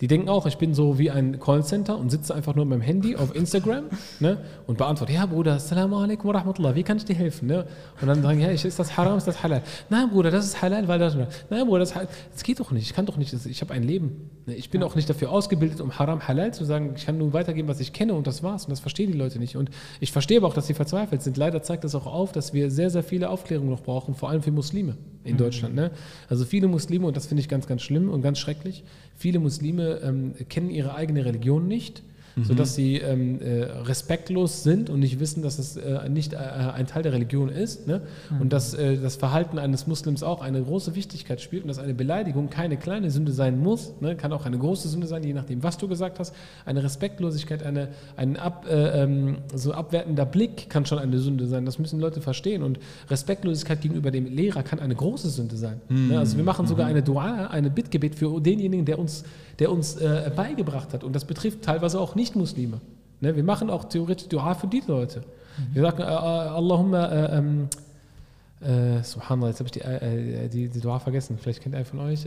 Die 0.00 0.06
denken 0.06 0.28
auch, 0.28 0.46
ich 0.46 0.58
bin 0.58 0.74
so 0.74 0.98
wie 0.98 1.10
ein 1.10 1.38
Callcenter 1.40 1.98
und 1.98 2.10
sitze 2.10 2.34
einfach 2.34 2.54
nur 2.54 2.64
mit 2.64 2.78
meinem 2.78 2.86
Handy 2.86 3.16
auf 3.16 3.34
Instagram 3.34 3.84
ne, 4.20 4.38
und 4.66 4.78
beantworte, 4.78 5.12
ja 5.12 5.26
Bruder, 5.26 5.54
Assalamu 5.54 5.96
alaikum 5.96 6.28
wa 6.32 6.38
rahmatullah, 6.38 6.74
wie 6.74 6.82
kann 6.82 6.96
ich 6.96 7.04
dir 7.04 7.14
helfen? 7.16 7.48
Ne? 7.48 7.66
Und 8.00 8.08
dann 8.08 8.22
sagen, 8.22 8.40
ja, 8.40 8.50
ich- 8.50 8.64
ist 8.64 8.78
das 8.78 8.96
haram, 8.96 9.18
ist 9.18 9.26
das 9.26 9.42
halal? 9.42 9.62
Nein 9.90 10.10
Bruder, 10.10 10.30
das 10.30 10.44
ist 10.46 10.60
halal, 10.62 10.86
weil 10.88 10.98
das... 10.98 11.16
Nein 11.50 11.66
Bruder, 11.66 11.80
das, 11.80 11.92
das 11.92 12.42
geht 12.42 12.60
doch 12.60 12.70
nicht, 12.70 12.84
ich 12.88 12.94
kann 12.94 13.06
doch 13.06 13.16
nicht, 13.16 13.32
das- 13.32 13.46
ich 13.46 13.60
habe 13.60 13.72
ein 13.74 13.82
Leben. 13.82 14.30
Ne? 14.46 14.54
Ich 14.54 14.70
bin 14.70 14.82
auch 14.82 14.94
nicht 14.94 15.08
dafür 15.10 15.30
ausgebildet, 15.30 15.80
um 15.80 15.98
haram 15.98 16.26
halal 16.26 16.52
zu 16.54 16.64
sagen, 16.64 16.92
ich 16.96 17.06
kann 17.06 17.18
nur 17.18 17.32
weitergeben, 17.32 17.68
was 17.68 17.80
ich 17.80 17.92
kenne 17.92 18.14
und 18.14 18.26
das 18.26 18.42
war's. 18.42 18.64
Und 18.64 18.70
das 18.70 18.80
verstehen 18.80 19.10
die 19.12 19.18
Leute 19.18 19.38
nicht. 19.38 19.56
Und 19.56 19.70
ich 20.00 20.12
verstehe 20.12 20.38
aber 20.38 20.46
auch, 20.48 20.54
dass 20.54 20.66
sie 20.66 20.74
verzweifelt 20.74 21.22
sind. 21.22 21.36
Leider 21.36 21.62
zeigt 21.62 21.84
das 21.84 21.94
auch 21.94 22.06
auf, 22.06 22.32
dass 22.32 22.52
wir 22.54 22.70
sehr, 22.70 22.90
sehr 22.90 23.02
viele 23.02 23.30
Aufklärung 23.30 23.68
noch 23.70 23.82
brauchen, 23.82 24.14
vor 24.14 24.30
allem 24.30 24.42
für 24.42 24.50
Muslime 24.52 24.96
in 25.24 25.36
Deutschland. 25.36 25.74
Ne? 25.74 25.90
Also 26.28 26.44
viele 26.44 26.68
Muslime, 26.68 27.06
und 27.06 27.16
das 27.16 27.26
finde 27.26 27.40
ich 27.40 27.48
ganz, 27.48 27.66
ganz 27.66 27.82
schlimm 27.82 28.08
und 28.10 28.22
ganz 28.22 28.38
schrecklich, 28.38 28.84
viele 29.16 29.38
Muslime 29.38 30.00
ähm, 30.02 30.34
kennen 30.48 30.70
ihre 30.70 30.94
eigene 30.94 31.24
Religion 31.24 31.66
nicht, 31.66 32.02
sodass 32.42 32.74
sie 32.74 32.96
ähm, 32.96 33.40
äh, 33.40 33.62
respektlos 33.62 34.62
sind 34.62 34.90
und 34.90 35.00
nicht 35.00 35.20
wissen, 35.20 35.42
dass 35.42 35.58
es 35.58 35.76
äh, 35.76 36.08
nicht 36.08 36.34
äh, 36.34 36.36
ein 36.36 36.86
Teil 36.86 37.02
der 37.02 37.12
Religion 37.12 37.48
ist. 37.48 37.86
Ne? 37.86 38.02
Und 38.38 38.52
dass 38.52 38.74
äh, 38.74 38.98
das 38.98 39.16
Verhalten 39.16 39.58
eines 39.58 39.86
Muslims 39.86 40.22
auch 40.22 40.42
eine 40.42 40.62
große 40.62 40.94
Wichtigkeit 40.94 41.40
spielt 41.40 41.62
und 41.62 41.68
dass 41.68 41.78
eine 41.78 41.94
Beleidigung 41.94 42.50
keine 42.50 42.76
kleine 42.76 43.10
Sünde 43.10 43.32
sein 43.32 43.58
muss, 43.58 43.94
ne? 44.00 44.16
kann 44.16 44.34
auch 44.34 44.44
eine 44.44 44.58
große 44.58 44.88
Sünde 44.88 45.06
sein, 45.06 45.24
je 45.24 45.32
nachdem, 45.32 45.62
was 45.62 45.78
du 45.78 45.88
gesagt 45.88 46.18
hast. 46.18 46.34
Eine 46.66 46.82
Respektlosigkeit, 46.82 47.62
eine, 47.62 47.88
ein 48.16 48.36
ab, 48.36 48.66
äh, 48.68 49.02
ähm, 49.02 49.38
so 49.54 49.72
abwertender 49.72 50.26
Blick 50.26 50.68
kann 50.68 50.84
schon 50.84 50.98
eine 50.98 51.18
Sünde 51.18 51.46
sein. 51.46 51.64
Das 51.64 51.78
müssen 51.78 52.00
Leute 52.00 52.20
verstehen. 52.20 52.62
Und 52.62 52.78
Respektlosigkeit 53.08 53.80
gegenüber 53.80 54.10
dem 54.10 54.26
Lehrer 54.26 54.62
kann 54.62 54.78
eine 54.78 54.94
große 54.94 55.30
Sünde 55.30 55.56
sein. 55.56 55.80
Ne? 55.88 56.18
Also 56.18 56.36
wir 56.36 56.44
machen 56.44 56.66
sogar 56.66 56.86
eine 56.86 57.02
Dua, 57.02 57.46
eine 57.46 57.70
Bittgebet 57.70 58.14
für 58.14 58.40
denjenigen, 58.40 58.84
der 58.84 58.98
uns, 58.98 59.24
der 59.58 59.72
uns 59.72 59.96
äh, 59.96 60.30
beigebracht 60.34 60.92
hat. 60.92 61.04
Und 61.04 61.14
das 61.14 61.24
betrifft 61.24 61.62
teilweise 61.62 62.00
auch 62.00 62.14
Nicht-Muslime. 62.14 62.80
Ne? 63.20 63.36
Wir 63.36 63.44
machen 63.44 63.70
auch 63.70 63.84
theoretisch 63.84 64.28
Dua 64.28 64.54
für 64.54 64.66
die 64.66 64.82
Leute. 64.86 65.22
Wir 65.72 65.82
sagen, 65.82 66.02
äh, 66.02 66.04
äh, 66.04 66.08
Allahumma, 66.08 67.06
äh, 67.06 67.38
ähm, 67.38 67.68
äh, 68.60 69.02
Subhanallah, 69.02 69.48
jetzt 69.48 69.60
habe 69.60 69.68
ich 69.68 69.72
die, 69.72 69.80
äh, 69.80 70.48
die, 70.48 70.68
die 70.68 70.80
Dua 70.80 70.98
vergessen. 70.98 71.38
Vielleicht 71.40 71.62
kennt 71.62 71.74
einer 71.74 71.84
von 71.84 72.00
euch. 72.00 72.26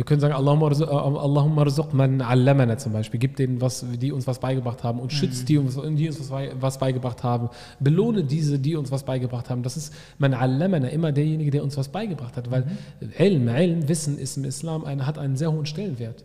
Wir 0.00 0.06
können 0.06 0.20
sagen, 0.22 0.32
Allahumma 0.32 0.70
äh, 0.70 0.84
Allahumma 0.84 1.62
rzuq 1.64 1.92
man 1.92 2.22
allamana 2.22 2.78
zum 2.78 2.94
Beispiel. 2.94 3.20
Gib 3.20 3.36
denen, 3.36 3.60
was, 3.60 3.84
die 4.00 4.12
uns 4.12 4.26
was 4.26 4.38
beigebracht 4.38 4.82
haben 4.82 4.98
und 4.98 5.12
schützt 5.12 5.46
die, 5.50 5.58
uns- 5.58 5.74
die 5.74 6.06
uns 6.08 6.18
was, 6.18 6.28
bei- 6.30 6.52
was 6.58 6.78
beigebracht 6.78 7.22
haben. 7.22 7.50
Belohne 7.80 8.24
diese, 8.24 8.58
die 8.58 8.76
uns 8.76 8.90
was 8.90 9.02
beigebracht 9.04 9.50
haben. 9.50 9.62
Das 9.62 9.76
ist 9.76 9.92
man 10.16 10.32
allamana, 10.32 10.88
immer 10.88 11.12
derjenige, 11.12 11.50
der 11.50 11.62
uns 11.62 11.76
was 11.76 11.88
beigebracht 11.88 12.34
hat. 12.38 12.50
Weil 12.50 12.64
Ilm, 13.18 13.46
Ilm, 13.48 13.88
Wissen 13.90 14.16
ist 14.18 14.38
im 14.38 14.44
Islam, 14.44 14.86
ein, 14.86 15.06
hat 15.06 15.18
einen 15.18 15.36
sehr 15.36 15.52
hohen 15.52 15.66
Stellenwert. 15.66 16.24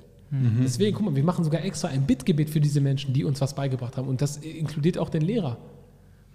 Deswegen, 0.63 0.95
guck 0.95 1.05
mal, 1.07 1.15
wir 1.17 1.23
machen 1.25 1.43
sogar 1.43 1.63
extra 1.65 1.89
ein 1.89 2.03
Bittgebet 2.03 2.49
für 2.49 2.61
diese 2.61 2.79
Menschen, 2.79 3.13
die 3.13 3.25
uns 3.25 3.41
was 3.41 3.55
beigebracht 3.55 3.97
haben. 3.97 4.07
Und 4.07 4.21
das 4.21 4.37
inkludiert 4.37 4.97
auch 4.97 5.09
den 5.09 5.21
Lehrer. 5.21 5.57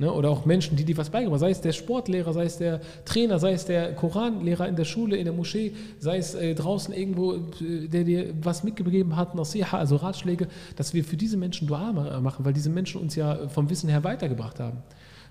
Ne? 0.01 0.10
Oder 0.10 0.31
auch 0.31 0.47
Menschen, 0.47 0.77
die 0.77 0.85
dir 0.85 0.97
was 0.97 1.10
beigebracht 1.10 1.35
haben. 1.35 1.47
Sei 1.47 1.51
es 1.51 1.60
der 1.60 1.72
Sportlehrer, 1.72 2.32
sei 2.32 2.44
es 2.44 2.56
der 2.56 2.81
Trainer, 3.05 3.39
sei 3.39 3.52
es 3.52 3.66
der 3.66 3.94
Koranlehrer 3.94 4.66
in 4.66 4.74
der 4.74 4.86
Schule, 4.86 5.16
in 5.18 5.24
der 5.27 5.35
Moschee, 5.35 5.72
sei 5.98 6.16
es 6.16 6.35
äh, 6.35 6.55
draußen 6.55 6.94
irgendwo, 6.94 7.35
äh, 7.35 7.86
der 7.86 8.05
dir 8.05 8.32
was 8.43 8.64
mitgegeben 8.64 9.14
hat, 9.16 9.35
Nasiha, 9.35 9.77
also 9.77 9.97
Ratschläge, 9.97 10.48
dass 10.74 10.94
wir 10.94 11.05
für 11.05 11.18
diese 11.18 11.36
Menschen 11.36 11.68
Dua 11.68 11.93
ma- 11.93 12.18
machen, 12.20 12.47
weil 12.47 12.55
diese 12.55 12.70
Menschen 12.70 12.98
uns 12.98 13.14
ja 13.14 13.47
vom 13.48 13.68
Wissen 13.68 13.90
her 13.90 14.02
weitergebracht 14.02 14.59
haben. 14.59 14.78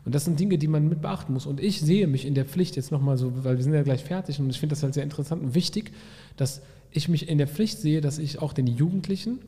Und 0.06 0.14
das 0.14 0.26
sind 0.26 0.40
Dinge, 0.40 0.60
die 0.60 0.68
man 0.68 0.88
mit 0.88 1.02
beachten 1.02 1.34
muss. 1.34 1.48
Und 1.48 1.60
ich 1.60 1.82
sehe 1.82 2.06
mich 2.06 2.26
in 2.28 2.36
der 2.36 2.46
Pflicht 2.46 2.76
jetzt 2.76 2.92
nochmal 2.92 3.18
so, 3.18 3.44
weil 3.44 3.58
wir 3.58 3.64
sind 3.64 3.74
ja 3.74 3.82
gleich 3.82 4.04
fertig 4.04 4.40
und 4.40 4.52
ich 4.52 4.60
finde 4.60 4.76
das 4.76 4.84
halt 4.84 4.94
sehr 4.94 5.04
interessant 5.04 5.42
und 5.42 5.56
wichtig, 5.56 5.92
dass 6.38 6.62
ich 6.92 7.10
mich 7.10 7.28
in 7.28 7.40
der 7.40 7.48
Pflicht 7.48 7.80
sehe, 7.80 8.02
dass 8.02 8.20
ich 8.20 8.40
auch 8.40 8.54
den 8.54 8.68
Jugendlichen 8.68 9.40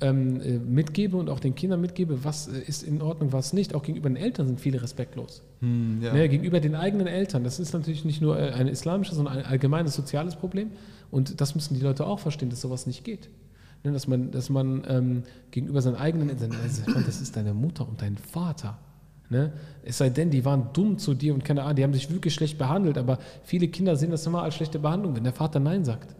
ähm, 0.00 0.40
äh, 0.40 0.58
mitgebe 0.58 1.16
und 1.16 1.30
auch 1.30 1.40
den 1.40 1.54
Kindern 1.54 1.80
mitgebe, 1.80 2.24
was 2.24 2.48
äh, 2.48 2.60
ist 2.60 2.82
in 2.82 3.00
Ordnung, 3.02 3.32
was 3.32 3.52
nicht. 3.52 3.74
Auch 3.74 3.82
gegenüber 3.82 4.08
den 4.08 4.16
Eltern 4.16 4.46
sind 4.46 4.60
viele 4.60 4.82
respektlos. 4.82 5.42
Hm, 5.60 6.02
ja. 6.02 6.12
Ne, 6.12 6.28
gegenüber 6.28 6.60
den 6.60 6.74
eigenen 6.74 7.06
Eltern. 7.06 7.44
Das 7.44 7.58
ist 7.58 7.72
natürlich 7.72 8.04
nicht 8.04 8.20
nur 8.20 8.38
äh, 8.38 8.52
ein 8.52 8.68
islamisches, 8.68 9.16
sondern 9.16 9.38
ein 9.38 9.44
allgemeines 9.44 9.94
soziales 9.94 10.36
Problem. 10.36 10.70
Und 11.10 11.40
das 11.40 11.54
müssen 11.54 11.74
die 11.74 11.80
Leute 11.80 12.06
auch 12.06 12.18
verstehen, 12.18 12.50
dass 12.50 12.60
sowas 12.60 12.86
nicht 12.86 13.04
geht. 13.04 13.30
Ne, 13.84 13.92
dass 13.92 14.06
man, 14.06 14.30
dass 14.30 14.50
man 14.50 14.84
ähm, 14.88 15.22
gegenüber 15.50 15.80
seinen 15.80 15.96
eigenen 15.96 16.30
Eltern, 16.30 16.52
also, 16.62 16.82
das 17.06 17.20
ist 17.20 17.36
deine 17.36 17.54
Mutter 17.54 17.88
und 17.88 18.02
dein 18.02 18.16
Vater. 18.16 18.78
Ne? 19.28 19.52
Es 19.82 19.98
sei 19.98 20.10
denn, 20.10 20.30
die 20.30 20.44
waren 20.44 20.68
dumm 20.72 20.98
zu 20.98 21.14
dir 21.14 21.34
und 21.34 21.44
keine 21.44 21.62
Ahnung, 21.62 21.76
die 21.76 21.82
haben 21.82 21.92
dich 21.92 22.10
wirklich 22.10 22.34
schlecht 22.34 22.58
behandelt, 22.58 22.96
aber 22.96 23.18
viele 23.42 23.68
Kinder 23.68 23.96
sehen 23.96 24.10
das 24.10 24.26
immer 24.26 24.42
als 24.42 24.54
schlechte 24.54 24.78
Behandlung, 24.78 25.16
wenn 25.16 25.24
der 25.24 25.32
Vater 25.32 25.58
Nein 25.58 25.84
sagt. 25.84 26.14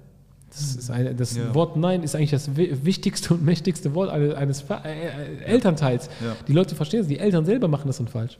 Das, 0.56 0.74
ist 0.76 0.90
eine, 0.90 1.14
das 1.14 1.36
Ja. 1.36 1.54
Wort 1.54 1.76
Nein 1.76 2.02
ist 2.02 2.14
eigentlich 2.16 2.30
das 2.30 2.56
wi- 2.56 2.74
wichtigste 2.82 3.34
und 3.34 3.44
mächtigste 3.44 3.94
Wort 3.94 4.08
eines, 4.10 4.34
eines 4.34 4.62
äh, 4.62 4.74
äh, 4.74 5.44
Elternteils. 5.44 6.08
Ja. 6.24 6.34
Die 6.48 6.52
Leute 6.52 6.74
verstehen 6.74 7.00
es, 7.00 7.06
die 7.08 7.18
Eltern 7.18 7.44
selber 7.44 7.68
machen 7.68 7.86
das 7.88 7.98
dann 7.98 8.08
falsch. 8.08 8.38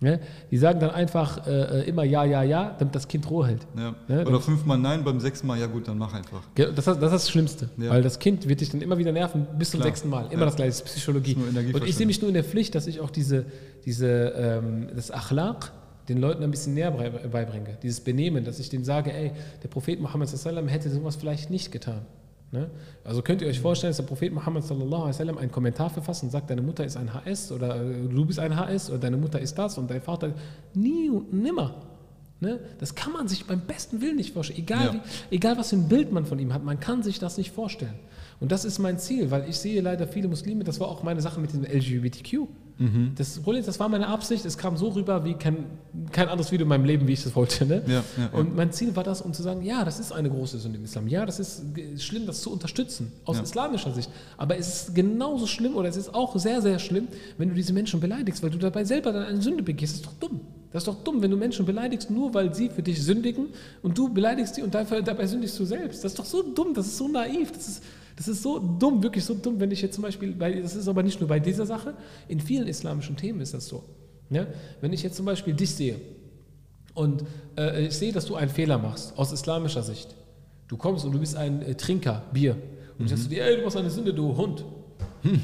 Ne? 0.00 0.20
Die 0.50 0.58
sagen 0.58 0.78
dann 0.80 0.90
einfach 0.90 1.46
äh, 1.46 1.80
äh, 1.82 1.88
immer 1.88 2.04
Ja, 2.04 2.24
Ja, 2.24 2.42
Ja, 2.42 2.74
damit 2.78 2.94
das 2.94 3.08
Kind 3.08 3.30
Ruhe 3.30 3.46
hält. 3.46 3.66
Ja. 3.78 3.94
Oder 4.26 4.40
fünfmal 4.40 4.76
Nein, 4.76 5.04
beim 5.04 5.20
sechsten 5.20 5.46
Mal, 5.46 5.58
ja 5.58 5.66
gut, 5.68 5.88
dann 5.88 5.96
mach 5.96 6.12
einfach. 6.12 6.42
Das, 6.54 6.68
ist- 6.68 6.86
das 6.86 6.96
ist 6.96 7.00
das 7.12 7.30
Schlimmste, 7.30 7.70
Ja. 7.78 7.90
weil 7.90 8.02
das 8.02 8.18
Kind 8.18 8.46
wird 8.46 8.60
dich 8.60 8.68
dann 8.70 8.82
immer 8.82 8.98
wieder 8.98 9.12
nerven 9.12 9.46
bis 9.58 9.70
zum 9.70 9.80
Klar. 9.80 9.88
sechsten 9.90 10.10
Mal. 10.10 10.26
Immer 10.26 10.40
Ja. 10.40 10.44
das 10.46 10.56
gleiche, 10.56 10.68
das 10.70 10.80
ist 10.80 10.84
Psychologie. 10.86 11.36
Und 11.72 11.84
ich 11.86 11.96
sehe 11.96 12.06
mich 12.06 12.20
nur 12.20 12.28
in 12.28 12.34
der 12.34 12.44
Pflicht, 12.44 12.74
dass 12.74 12.86
ich 12.86 13.00
auch 13.00 13.08
diese, 13.10 13.46
diese, 13.86 14.06
ähm, 14.36 14.88
das 14.94 15.10
Achlaq 15.10 15.72
den 16.08 16.18
Leuten 16.18 16.42
ein 16.42 16.50
bisschen 16.50 16.74
näher 16.74 16.90
beibringe. 16.90 17.76
Dieses 17.82 18.00
Benehmen, 18.00 18.44
dass 18.44 18.58
ich 18.58 18.68
denen 18.68 18.84
sage, 18.84 19.12
ey, 19.12 19.32
der 19.62 19.68
Prophet 19.68 20.00
Muhammad 20.00 20.32
wasallam 20.32 20.68
hätte 20.68 20.90
sowas 20.90 21.16
vielleicht 21.16 21.50
nicht 21.50 21.72
getan. 21.72 22.02
Ne? 22.52 22.70
Also 23.04 23.22
könnt 23.22 23.42
ihr 23.42 23.48
euch 23.48 23.60
vorstellen, 23.60 23.90
dass 23.90 23.96
der 23.96 24.04
Prophet 24.04 24.32
Muhammad 24.32 24.64
sallallahu 24.64 25.02
alaihi 25.02 25.38
einen 25.38 25.50
Kommentar 25.50 25.90
verfasst 25.90 26.22
und 26.22 26.30
sagt, 26.30 26.48
deine 26.48 26.62
Mutter 26.62 26.84
ist 26.84 26.96
ein 26.96 27.12
HS 27.12 27.50
oder 27.50 27.76
äh, 27.82 28.08
du 28.08 28.24
bist 28.24 28.38
ein 28.38 28.56
HS 28.56 28.90
oder 28.90 28.98
deine 29.00 29.16
Mutter 29.16 29.40
ist 29.40 29.56
das 29.58 29.78
und 29.78 29.90
dein 29.90 30.00
Vater 30.00 30.32
nie 30.72 31.10
und 31.10 31.32
nimmer. 31.32 31.74
Ne? 32.38 32.60
Das 32.78 32.94
kann 32.94 33.12
man 33.12 33.26
sich 33.28 33.46
beim 33.46 33.62
besten 33.62 34.00
Willen 34.00 34.16
nicht 34.16 34.32
vorstellen. 34.32 34.60
Egal, 34.60 34.86
Ja. 34.86 34.94
wie, 34.94 35.36
egal 35.36 35.58
was 35.58 35.70
für 35.70 35.76
ein 35.76 35.88
Bild 35.88 36.12
man 36.12 36.24
von 36.24 36.38
ihm 36.38 36.52
hat, 36.54 36.62
man 36.62 36.78
kann 36.78 37.02
sich 37.02 37.18
das 37.18 37.36
nicht 37.36 37.50
vorstellen. 37.50 37.94
Und 38.40 38.52
das 38.52 38.64
ist 38.64 38.78
mein 38.78 38.98
Ziel, 38.98 39.30
weil 39.30 39.48
ich 39.48 39.56
sehe 39.58 39.80
leider 39.80 40.06
viele 40.06 40.28
Muslime, 40.28 40.62
das 40.64 40.78
war 40.80 40.88
auch 40.88 41.02
meine 41.02 41.20
Sache 41.20 41.40
mit 41.40 41.52
dem 41.52 41.64
LGBTQ. 41.64 42.46
Das 43.14 43.38
Problem 43.38 43.60
ist, 43.60 43.66
das 43.68 43.80
war 43.80 43.88
meine 43.88 44.06
Absicht, 44.06 44.44
es 44.44 44.58
kam 44.58 44.76
so 44.76 44.88
rüber 44.90 45.24
wie 45.24 45.32
kein, 45.32 45.64
kein 46.12 46.28
anderes 46.28 46.52
Video 46.52 46.64
in 46.64 46.68
meinem 46.68 46.84
Leben, 46.84 47.08
wie 47.08 47.14
ich 47.14 47.22
das 47.22 47.34
wollte. 47.34 47.64
Ne? 47.64 47.82
Ja, 47.86 48.04
ja. 48.18 48.38
Und 48.38 48.54
mein 48.54 48.70
Ziel 48.70 48.94
war 48.94 49.02
das, 49.02 49.22
um 49.22 49.32
zu 49.32 49.42
sagen, 49.42 49.62
ja, 49.62 49.82
das 49.82 49.98
ist 49.98 50.12
eine 50.12 50.28
große 50.28 50.58
Sünde 50.58 50.76
im 50.76 50.84
Islam. 50.84 51.08
Ja, 51.08 51.24
das 51.24 51.38
ist 51.40 51.62
schlimm, 51.96 52.26
das 52.26 52.42
zu 52.42 52.52
unterstützen, 52.52 53.12
aus 53.24 53.36
Ja. 53.38 53.44
islamischer 53.44 53.94
Sicht. 53.94 54.10
Aber 54.36 54.58
es 54.58 54.68
ist 54.88 54.94
genauso 54.94 55.46
schlimm 55.46 55.74
oder 55.74 55.88
es 55.88 55.96
ist 55.96 56.14
auch 56.14 56.36
sehr, 56.38 56.60
sehr 56.60 56.78
schlimm, 56.78 57.08
wenn 57.38 57.48
du 57.48 57.54
diese 57.54 57.72
Menschen 57.72 57.98
beleidigst, 57.98 58.42
weil 58.42 58.50
du 58.50 58.58
dabei 58.58 58.84
selber 58.84 59.10
dann 59.14 59.22
eine 59.24 59.40
Sünde 59.40 59.62
begehst. 59.62 59.94
Das 59.94 60.00
ist 60.00 60.06
doch 60.06 60.28
dumm. 60.28 60.40
Das 60.70 60.82
ist 60.82 60.88
doch 60.88 61.02
dumm, 61.02 61.22
wenn 61.22 61.30
du 61.30 61.38
Menschen 61.38 61.64
beleidigst, 61.64 62.10
nur 62.10 62.34
weil 62.34 62.54
sie 62.54 62.68
für 62.68 62.82
dich 62.82 63.02
sündigen 63.02 63.46
und 63.82 63.96
du 63.96 64.12
beleidigst 64.12 64.56
sie 64.56 64.60
und 64.62 64.74
dabei, 64.74 65.00
dabei 65.00 65.26
sündigst 65.26 65.58
du 65.58 65.64
selbst. 65.64 66.04
Das 66.04 66.12
ist 66.12 66.18
doch 66.18 66.26
so 66.26 66.42
dumm, 66.42 66.74
das 66.74 66.88
ist 66.88 66.98
so 66.98 67.08
naiv, 67.08 67.52
das 67.52 67.68
ist, 67.68 67.82
das 68.16 68.28
ist 68.28 68.42
so 68.42 68.58
dumm, 68.58 69.02
wirklich 69.02 69.24
so 69.24 69.34
dumm, 69.34 69.60
wenn 69.60 69.70
ich 69.70 69.82
jetzt 69.82 69.94
zum 69.94 70.02
Beispiel, 70.02 70.32
bei, 70.32 70.52
das 70.52 70.74
ist 70.74 70.88
aber 70.88 71.02
nicht 71.02 71.20
nur 71.20 71.28
bei 71.28 71.38
dieser 71.38 71.66
Sache, 71.66 71.94
in 72.28 72.40
vielen 72.40 72.66
islamischen 72.66 73.16
Themen 73.16 73.40
ist 73.40 73.52
das 73.52 73.68
so. 73.68 73.84
Ja? 74.30 74.46
Wenn 74.80 74.92
ich 74.92 75.02
jetzt 75.02 75.16
zum 75.16 75.26
Beispiel 75.26 75.52
dich 75.52 75.74
sehe 75.74 76.00
und 76.94 77.24
äh, 77.58 77.86
ich 77.86 77.96
sehe, 77.96 78.12
dass 78.12 78.24
du 78.24 78.34
einen 78.34 78.50
Fehler 78.50 78.78
machst, 78.78 79.16
aus 79.18 79.32
islamischer 79.32 79.82
Sicht. 79.82 80.14
Du 80.66 80.76
kommst 80.76 81.04
und 81.04 81.12
du 81.12 81.18
bist 81.18 81.36
ein 81.36 81.62
äh, 81.62 81.74
Trinker, 81.74 82.22
Bier. 82.32 82.56
Und 82.98 83.04
ich 83.04 83.10
sag 83.10 83.18
zu 83.18 83.28
dir, 83.28 83.44
ey, 83.44 83.56
du 83.58 83.62
machst 83.62 83.76
eine 83.76 83.90
Sünde, 83.90 84.14
du 84.14 84.34
Hund. 84.34 84.64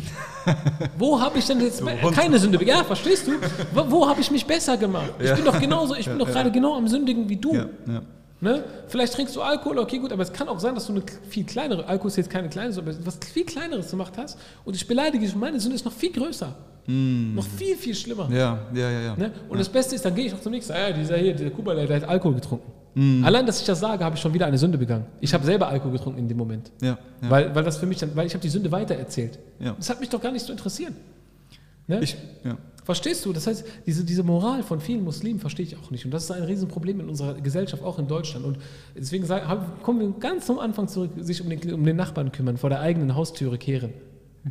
Wo 0.98 1.20
habe 1.20 1.38
ich 1.38 1.46
denn 1.46 1.60
jetzt 1.60 1.82
keine 2.14 2.38
Sünde? 2.38 2.64
Ja, 2.64 2.84
verstehst 2.84 3.26
du? 3.26 3.32
Wo, 3.74 3.90
wo 3.90 4.08
habe 4.08 4.20
ich 4.20 4.30
mich 4.30 4.46
besser 4.46 4.76
gemacht? 4.76 5.12
Ich 5.20 5.32
bin 5.34 5.44
doch 5.44 5.60
genauso, 5.60 5.94
ich 5.94 6.06
bin 6.06 6.18
doch 6.18 6.28
gerade 6.28 6.50
genau 6.50 6.76
am 6.76 6.88
Sündigen 6.88 7.28
wie 7.28 7.36
du. 7.36 7.54
Ja, 7.54 7.68
ja. 7.86 8.02
Ne? 8.42 8.64
Vielleicht 8.88 9.12
trinkst 9.12 9.36
du 9.36 9.40
Alkohol, 9.40 9.78
okay, 9.78 9.98
gut, 9.98 10.12
aber 10.12 10.24
es 10.24 10.32
kann 10.32 10.48
auch 10.48 10.58
sein, 10.58 10.74
dass 10.74 10.88
du 10.88 10.92
eine 10.92 11.02
viel 11.28 11.44
kleinere, 11.44 11.86
Alkohol 11.86 12.08
ist 12.08 12.16
jetzt 12.16 12.28
keine 12.28 12.48
kleine, 12.48 12.72
Sünde, 12.72 12.90
aber 12.90 13.06
was 13.06 13.16
viel 13.32 13.44
kleineres 13.44 13.88
gemacht 13.92 14.14
hast 14.16 14.36
und 14.64 14.74
ich 14.74 14.84
beleidige 14.84 15.24
dich 15.24 15.32
und 15.32 15.40
meine 15.40 15.60
Sünde 15.60 15.76
ist 15.76 15.84
noch 15.84 15.92
viel 15.92 16.10
größer. 16.10 16.52
Noch 16.84 17.46
viel, 17.46 17.76
viel 17.76 17.94
schlimmer. 17.94 18.28
Ja, 18.32 18.58
ja, 18.74 18.90
ja, 18.90 19.00
ja. 19.00 19.16
Ne? 19.16 19.30
Und 19.48 19.60
das 19.60 19.68
Beste 19.68 19.94
ist, 19.94 20.04
dann 20.04 20.16
gehe 20.16 20.26
ich 20.26 20.32
noch 20.32 20.40
zum 20.40 20.50
nächsten. 20.50 20.72
Ah, 20.72 20.88
ja, 20.88 20.92
dieser 20.92 21.16
hier, 21.16 21.32
dieser 21.32 21.50
Kuba, 21.50 21.74
der, 21.74 21.86
der 21.86 22.00
hat 22.00 22.08
Alkohol 22.08 22.34
getrunken. 22.34 23.24
Allein, 23.24 23.46
dass 23.46 23.60
ich 23.60 23.66
das 23.66 23.78
sage, 23.78 24.04
habe 24.04 24.16
ich 24.16 24.20
schon 24.20 24.34
wieder 24.34 24.46
eine 24.46 24.58
Sünde 24.58 24.76
begangen. 24.76 25.06
Ich 25.20 25.32
habe 25.32 25.44
selber 25.44 25.68
Alkohol 25.68 25.92
getrunken 25.92 26.18
in 26.18 26.28
dem 26.28 26.36
Moment. 26.36 26.72
Ja, 26.82 26.98
ja. 27.22 27.30
Weil, 27.30 27.54
weil 27.54 27.62
das 27.62 27.76
für 27.76 27.86
mich 27.86 27.98
dann, 27.98 28.14
weil 28.16 28.26
ich 28.26 28.34
habe 28.34 28.42
die 28.42 28.48
Sünde 28.48 28.72
weitererzählt. 28.72 29.38
Ja. 29.60 29.74
Das 29.78 29.88
hat 29.88 30.00
mich 30.00 30.08
doch 30.08 30.20
gar 30.20 30.32
nicht 30.32 30.44
zu 30.44 30.50
interessieren. 30.50 30.96
Ne? 31.86 32.00
Ich, 32.02 32.16
ja. 32.44 32.58
Verstehst 32.84 33.24
du? 33.24 33.32
Das 33.32 33.46
heißt, 33.46 33.64
diese, 33.86 34.04
diese 34.04 34.22
Moral 34.22 34.62
von 34.62 34.80
vielen 34.80 35.04
Muslimen 35.04 35.38
verstehe 35.38 35.64
ich 35.64 35.76
auch 35.76 35.90
nicht. 35.90 36.04
Und 36.04 36.10
das 36.10 36.24
ist 36.24 36.30
ein 36.32 36.42
Riesenproblem 36.42 37.00
in 37.00 37.08
unserer 37.08 37.34
Gesellschaft, 37.34 37.82
auch 37.82 37.98
in 37.98 38.08
Deutschland. 38.08 38.44
Und 38.44 38.58
deswegen 38.96 39.26
kommen 39.82 40.00
wir 40.00 40.10
ganz 40.18 40.46
zum 40.46 40.58
Anfang 40.58 40.88
zurück, 40.88 41.12
sich 41.18 41.40
um 41.42 41.48
den, 41.48 41.74
um 41.74 41.84
den 41.84 41.96
Nachbarn 41.96 42.32
kümmern, 42.32 42.56
vor 42.56 42.70
der 42.70 42.80
eigenen 42.80 43.14
Haustüre 43.14 43.58
kehren. 43.58 43.92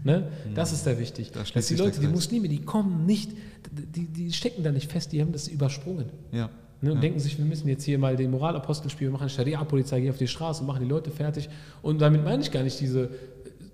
Ne? 0.04 0.30
Das 0.56 0.72
ist 0.72 0.86
sehr 0.86 0.98
wichtig. 1.00 1.32
Da 1.32 1.44
Dass 1.44 1.68
die 1.68 1.76
Leute, 1.76 2.00
die. 2.00 2.08
Muslime, 2.08 2.48
die 2.48 2.62
kommen 2.62 3.06
nicht, 3.06 3.32
die, 3.72 4.08
die 4.08 4.32
stecken 4.32 4.64
da 4.64 4.72
nicht 4.72 4.90
fest, 4.90 5.12
die 5.12 5.22
haben 5.22 5.34
das 5.34 5.48
übersprungen. 5.48 6.06
ja. 6.32 6.50
Ne, 6.84 6.90
und 6.90 6.98
ja. 6.98 7.02
denken 7.02 7.20
sich, 7.20 7.38
wir 7.38 7.46
müssen 7.46 7.68
jetzt 7.68 7.84
hier 7.84 8.00
mal 8.00 8.16
den 8.16 8.32
Moralapostel 8.32 8.90
spielen, 8.90 9.12
wir 9.12 9.20
machen 9.20 9.30
Scharia-Polizei, 9.30 10.02
gehen 10.02 10.10
auf 10.10 10.18
die 10.18 10.28
Straße 10.28 10.62
und 10.62 10.68
machen 10.68 10.82
die 10.82 10.90
Leute 10.90 11.12
fertig. 11.12 11.48
Und 11.84 12.02
damit 12.02 12.24
meine 12.24 12.42
ich 12.42 12.52
gar 12.52 12.64
nicht 12.64 12.80
diese 12.80 13.12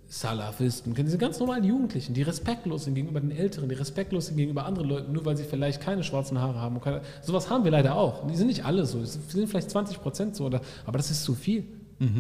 Salafisten, 0.10 0.94
diese 0.94 1.18
ganz 1.18 1.40
normalen 1.40 1.66
Jugendlichen, 1.66 2.14
die 2.14 2.22
respektlos 2.22 2.86
sind 2.86 2.96
gegenüber 2.96 3.20
den 3.20 3.32
Älteren, 3.32 3.68
die 3.68 3.76
respektlos 3.76 4.28
sind 4.28 4.38
gegenüber 4.38 4.66
anderen 4.66 4.88
Leuten, 4.88 5.12
nur 5.12 5.26
weil 5.26 5.36
sie 5.36 5.44
vielleicht 5.44 5.82
keine 5.82 6.04
schwarzen 6.04 6.40
Haare 6.40 6.62
haben. 6.62 6.80
Keine, 6.80 7.02
sowas 7.22 7.50
haben 7.50 7.66
wir 7.66 7.72
leider 7.72 7.96
auch. 7.96 8.26
Die 8.28 8.36
sind 8.36 8.48
nicht 8.48 8.64
alle 8.64 8.86
so, 8.86 9.02
es 9.02 9.20
sind 9.30 9.50
vielleicht 9.50 9.70
20 9.70 10.02
Prozent 10.02 10.36
so, 10.36 10.46
oder, 10.46 10.62
aber 10.86 10.98
das 10.98 11.12
ist 11.12 11.24
zu 11.24 11.36
viel. 11.36 11.66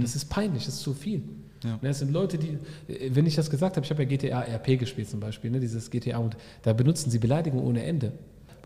Das 0.02 0.16
ist 0.16 0.26
peinlich, 0.26 0.66
das 0.66 0.76
ist 0.76 0.82
zu 0.82 0.94
viel. 0.94 1.22
Ja. 1.64 1.80
Das 1.82 2.00
sind 2.00 2.12
Leute, 2.12 2.38
die, 2.38 2.58
äh, 2.92 3.12
wenn 3.14 3.26
ich 3.26 3.36
das 3.36 3.50
gesagt 3.50 3.76
habe, 3.76 3.86
ich 3.86 3.92
habe 3.92 4.04
ja 4.04 4.10
GTA 4.10 4.42
RP 4.42 4.80
gespielt 4.80 5.10
zum 5.10 5.20
Beispiel, 5.20 5.52
ne, 5.52 5.60
dieses 5.60 5.90
GTA, 5.90 6.18
und 6.18 6.38
da 6.64 6.74
benutzen 6.74 7.10
sie 7.10 7.20
Beleidigungen 7.20 7.66
ohne 7.66 7.84
Ende. 7.84 8.12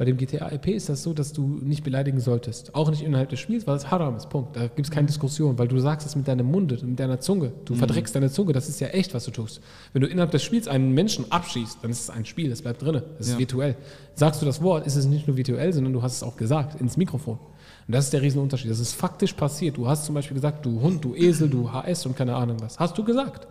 Bei 0.02 0.06
dem 0.06 0.18
GTA 0.18 0.48
RP 0.48 0.70
ist 0.70 0.90
das 0.90 1.04
so, 1.04 1.14
dass 1.14 1.32
du 1.32 1.60
nicht 1.62 1.84
beleidigen 1.84 2.20
solltest. 2.20 2.74
Auch 2.74 2.90
nicht 2.90 3.04
innerhalb 3.04 3.30
des 3.30 3.40
Spiels, 3.40 3.68
weil 3.68 3.76
es 3.76 3.92
haram 3.92 4.16
ist. 4.16 4.32
Punkt. 4.32 4.56
Da 4.56 4.62
gibt 4.62 4.80
es 4.80 4.90
keine 4.90 5.06
Diskussion, 5.06 5.60
weil 5.60 5.68
du 5.68 5.78
sagst 5.78 6.08
es 6.08 6.16
mit 6.16 6.28
deinem 6.28 6.48
Munde, 6.48 6.80
mit 6.84 7.00
deiner 7.00 7.20
Zunge. 7.20 7.52
Du 7.66 7.76
verdreckst 7.76 8.16
deine 8.16 8.32
Zunge, 8.32 8.52
das 8.52 8.68
ist 8.68 8.80
ja 8.80 8.88
echt, 8.88 9.14
was 9.14 9.26
du 9.26 9.30
tust. 9.30 9.62
Wenn 9.94 10.02
du 10.02 10.08
innerhalb 10.08 10.32
des 10.32 10.42
Spiels 10.42 10.68
einen 10.68 10.92
Menschen 10.94 11.32
abschießt, 11.32 11.84
dann 11.84 11.92
ist 11.92 12.00
es 12.00 12.10
ein 12.10 12.26
Spiel, 12.26 12.50
das 12.50 12.64
bleibt 12.64 12.82
drin. 12.82 13.00
Das 13.20 13.28
ist 13.28 13.34
Ja. 13.34 13.38
virtuell. 13.38 13.76
Sagst 14.16 14.42
du 14.42 14.48
das 14.48 14.64
Wort, 14.64 14.88
ist 14.88 14.96
es 14.96 15.06
nicht 15.06 15.28
nur 15.28 15.38
virtuell, 15.38 15.72
sondern 15.72 15.94
du 15.94 16.02
hast 16.02 16.16
es 16.16 16.24
auch 16.24 16.36
gesagt, 16.36 16.82
ins 16.82 16.98
Mikrofon. 16.98 17.38
Und 17.38 17.94
das 17.94 18.06
ist 18.06 18.14
der 18.14 18.24
Riesenunterschied. 18.24 18.72
Das 18.72 18.80
ist 18.80 18.94
faktisch 18.94 19.34
passiert. 19.34 19.78
Du 19.78 19.88
hast 19.88 20.06
zum 20.08 20.16
Beispiel 20.16 20.34
gesagt, 20.34 20.66
du 20.66 20.82
Hund, 20.82 21.06
du 21.06 21.14
Esel, 21.14 21.48
du 21.48 21.72
HS 21.72 22.08
und 22.08 22.16
keine 22.18 22.34
Ahnung 22.36 22.58
was. 22.60 22.80
Hast 22.80 22.98
du 22.98 23.04
gesagt. 23.04 23.48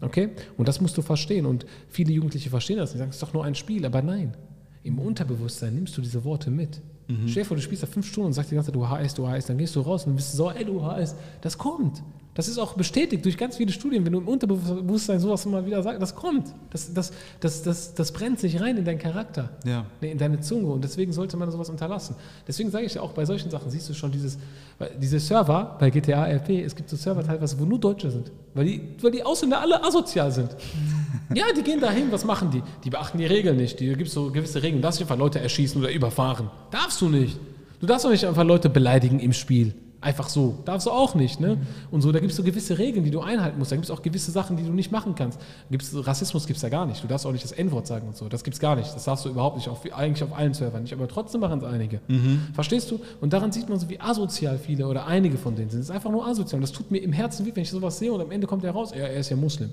Okay? 0.00 0.30
Und 0.56 0.68
das 0.68 0.80
musst 0.80 0.96
du 0.96 1.02
verstehen. 1.02 1.44
Und 1.44 1.66
viele 1.90 2.12
Jugendliche 2.14 2.48
verstehen 2.48 2.78
das. 2.78 2.92
Die 2.92 2.96
sagen, 2.98 3.10
es 3.10 3.16
ist 3.16 3.22
doch 3.22 3.34
nur 3.34 3.44
ein 3.44 3.54
Spiel. 3.54 3.84
Aber 3.84 4.00
nein. 4.00 4.34
Im 4.86 4.98
Unterbewusstsein 5.00 5.74
nimmst 5.74 5.96
du 5.96 6.00
diese 6.00 6.22
Worte 6.24 6.50
mit. 6.50 6.80
Stell 7.26 7.42
dir 7.42 7.48
vor, 7.48 7.56
du 7.56 7.62
spielst 7.62 7.82
da 7.82 7.86
fünf 7.86 8.06
Stunden 8.06 8.28
und 8.28 8.32
sagst 8.32 8.50
die 8.50 8.54
ganze 8.54 8.72
Zeit, 8.72 8.76
du 8.76 8.88
HS, 8.88 9.14
du 9.14 9.28
HS. 9.28 9.46
Dann 9.46 9.58
gehst 9.58 9.74
du 9.76 9.80
raus 9.80 10.06
und 10.06 10.16
bist 10.16 10.32
so, 10.32 10.50
ey, 10.50 10.64
du 10.64 10.82
HS. 10.82 11.14
Das 11.40 11.56
kommt. 11.58 12.02
Das 12.36 12.48
ist 12.48 12.58
auch 12.58 12.74
bestätigt 12.74 13.24
durch 13.24 13.38
ganz 13.38 13.56
viele 13.56 13.72
Studien. 13.72 14.04
Wenn 14.04 14.12
du 14.12 14.20
im 14.20 14.28
Unterbewusstsein 14.28 15.18
sowas 15.18 15.46
immer 15.46 15.64
wieder 15.64 15.82
sagst, 15.82 16.02
das 16.02 16.14
kommt. 16.14 16.52
Das, 16.68 16.92
das, 16.92 17.10
das, 17.40 17.62
das, 17.62 17.94
das 17.94 18.12
brennt 18.12 18.38
sich 18.38 18.60
rein 18.60 18.76
in 18.76 18.84
deinen 18.84 18.98
Charakter. 18.98 19.48
Ja. 19.64 19.86
In 20.02 20.18
deine 20.18 20.40
Zunge 20.40 20.66
und 20.66 20.84
deswegen 20.84 21.14
sollte 21.14 21.38
man 21.38 21.50
sowas 21.50 21.70
unterlassen. 21.70 22.14
Deswegen 22.46 22.70
sage 22.70 22.84
ich 22.84 22.92
ja 22.92 23.00
auch 23.00 23.12
bei 23.12 23.24
solchen 23.24 23.50
Sachen, 23.50 23.70
siehst 23.70 23.88
du 23.88 23.94
schon 23.94 24.12
dieses, 24.12 24.36
diese 25.00 25.18
Server 25.18 25.76
bei 25.80 25.88
GTA 25.88 26.26
RP, 26.26 26.50
es 26.62 26.76
gibt 26.76 26.90
so 26.90 26.96
Server 26.96 27.24
teilweise, 27.24 27.58
wo 27.58 27.64
nur 27.64 27.80
Deutsche 27.80 28.10
sind, 28.10 28.30
weil 28.52 28.66
die, 28.66 28.82
weil 29.00 29.12
die 29.12 29.22
Ausländer 29.22 29.62
alle 29.62 29.82
asozial 29.82 30.30
sind. 30.30 30.54
ja, 31.34 31.46
die 31.56 31.62
gehen 31.62 31.80
dahin, 31.80 32.12
was 32.12 32.26
machen 32.26 32.50
die? 32.50 32.62
Die 32.84 32.90
beachten 32.90 33.16
die 33.16 33.24
Regeln 33.24 33.56
nicht, 33.56 33.80
die 33.80 33.94
gibt 33.94 34.10
so 34.10 34.30
gewisse 34.30 34.62
Regeln, 34.62 34.82
du 34.82 34.82
darfst 34.82 35.00
einfach 35.00 35.16
Leute 35.16 35.40
erschießen 35.40 35.80
oder 35.80 35.90
überfahren. 35.90 36.50
Darfst 36.70 37.00
du 37.00 37.08
nicht. 37.08 37.38
Du 37.80 37.86
darfst 37.86 38.04
auch 38.04 38.10
nicht 38.10 38.26
einfach 38.26 38.44
Leute 38.44 38.68
beleidigen 38.68 39.20
im 39.20 39.32
Spiel. 39.32 39.74
Einfach 40.06 40.28
so. 40.28 40.54
Darfst 40.64 40.86
du 40.86 40.92
auch 40.92 41.16
nicht. 41.16 41.40
Ne? 41.40 41.58
Und 41.90 42.00
so, 42.00 42.12
da 42.12 42.20
gibt 42.20 42.30
es 42.30 42.36
so 42.36 42.44
gewisse 42.44 42.78
Regeln, 42.78 43.04
die 43.04 43.10
du 43.10 43.22
einhalten 43.22 43.58
musst. 43.58 43.72
Da 43.72 43.76
gibt 43.76 43.86
es 43.86 43.90
auch 43.90 44.02
gewisse 44.02 44.30
Sachen, 44.30 44.56
die 44.56 44.62
du 44.62 44.70
nicht 44.70 44.92
machen 44.92 45.16
kannst. 45.16 45.40
Gibt's, 45.68 45.90
Rassismus 45.92 46.46
gibt 46.46 46.58
es 46.58 46.60
da 46.60 46.68
gar 46.68 46.86
nicht. 46.86 47.02
Du 47.02 47.08
darfst 47.08 47.26
auch 47.26 47.32
nicht 47.32 47.42
das 47.42 47.50
N-Wort 47.50 47.88
sagen 47.88 48.06
und 48.06 48.16
so. 48.16 48.28
Das 48.28 48.44
gibt 48.44 48.54
es 48.54 48.60
gar 48.60 48.76
nicht. 48.76 48.94
Das 48.94 49.02
darfst 49.02 49.24
du 49.24 49.30
überhaupt 49.30 49.56
nicht. 49.56 49.68
Auf, 49.68 49.80
eigentlich 49.92 50.22
auf 50.22 50.38
allen 50.38 50.54
Servern 50.54 50.82
nicht. 50.82 50.92
Aber 50.92 51.08
trotzdem 51.08 51.40
machen 51.40 51.58
es 51.58 51.64
einige. 51.64 51.98
Verstehst 52.54 52.88
du? 52.92 53.00
Und 53.20 53.32
daran 53.32 53.50
sieht 53.50 53.68
man 53.68 53.80
so, 53.80 53.88
wie 53.88 53.98
asozial 53.98 54.58
viele 54.58 54.86
oder 54.86 55.08
einige 55.08 55.38
von 55.38 55.56
denen 55.56 55.70
sind. 55.70 55.80
Es 55.80 55.86
ist 55.86 55.90
einfach 55.90 56.12
nur 56.12 56.24
asozial. 56.24 56.58
Und 56.58 56.62
das 56.62 56.70
tut 56.70 56.92
mir 56.92 56.98
im 56.98 57.12
Herzen 57.12 57.44
weh, 57.44 57.50
wenn 57.52 57.64
ich 57.64 57.70
sowas 57.70 57.98
sehe 57.98 58.12
und 58.12 58.20
am 58.20 58.30
Ende 58.30 58.46
kommt 58.46 58.62
er 58.62 58.70
raus, 58.70 58.92
er, 58.92 59.10
er 59.10 59.18
ist 59.18 59.30
ja 59.30 59.36
Muslim. 59.36 59.70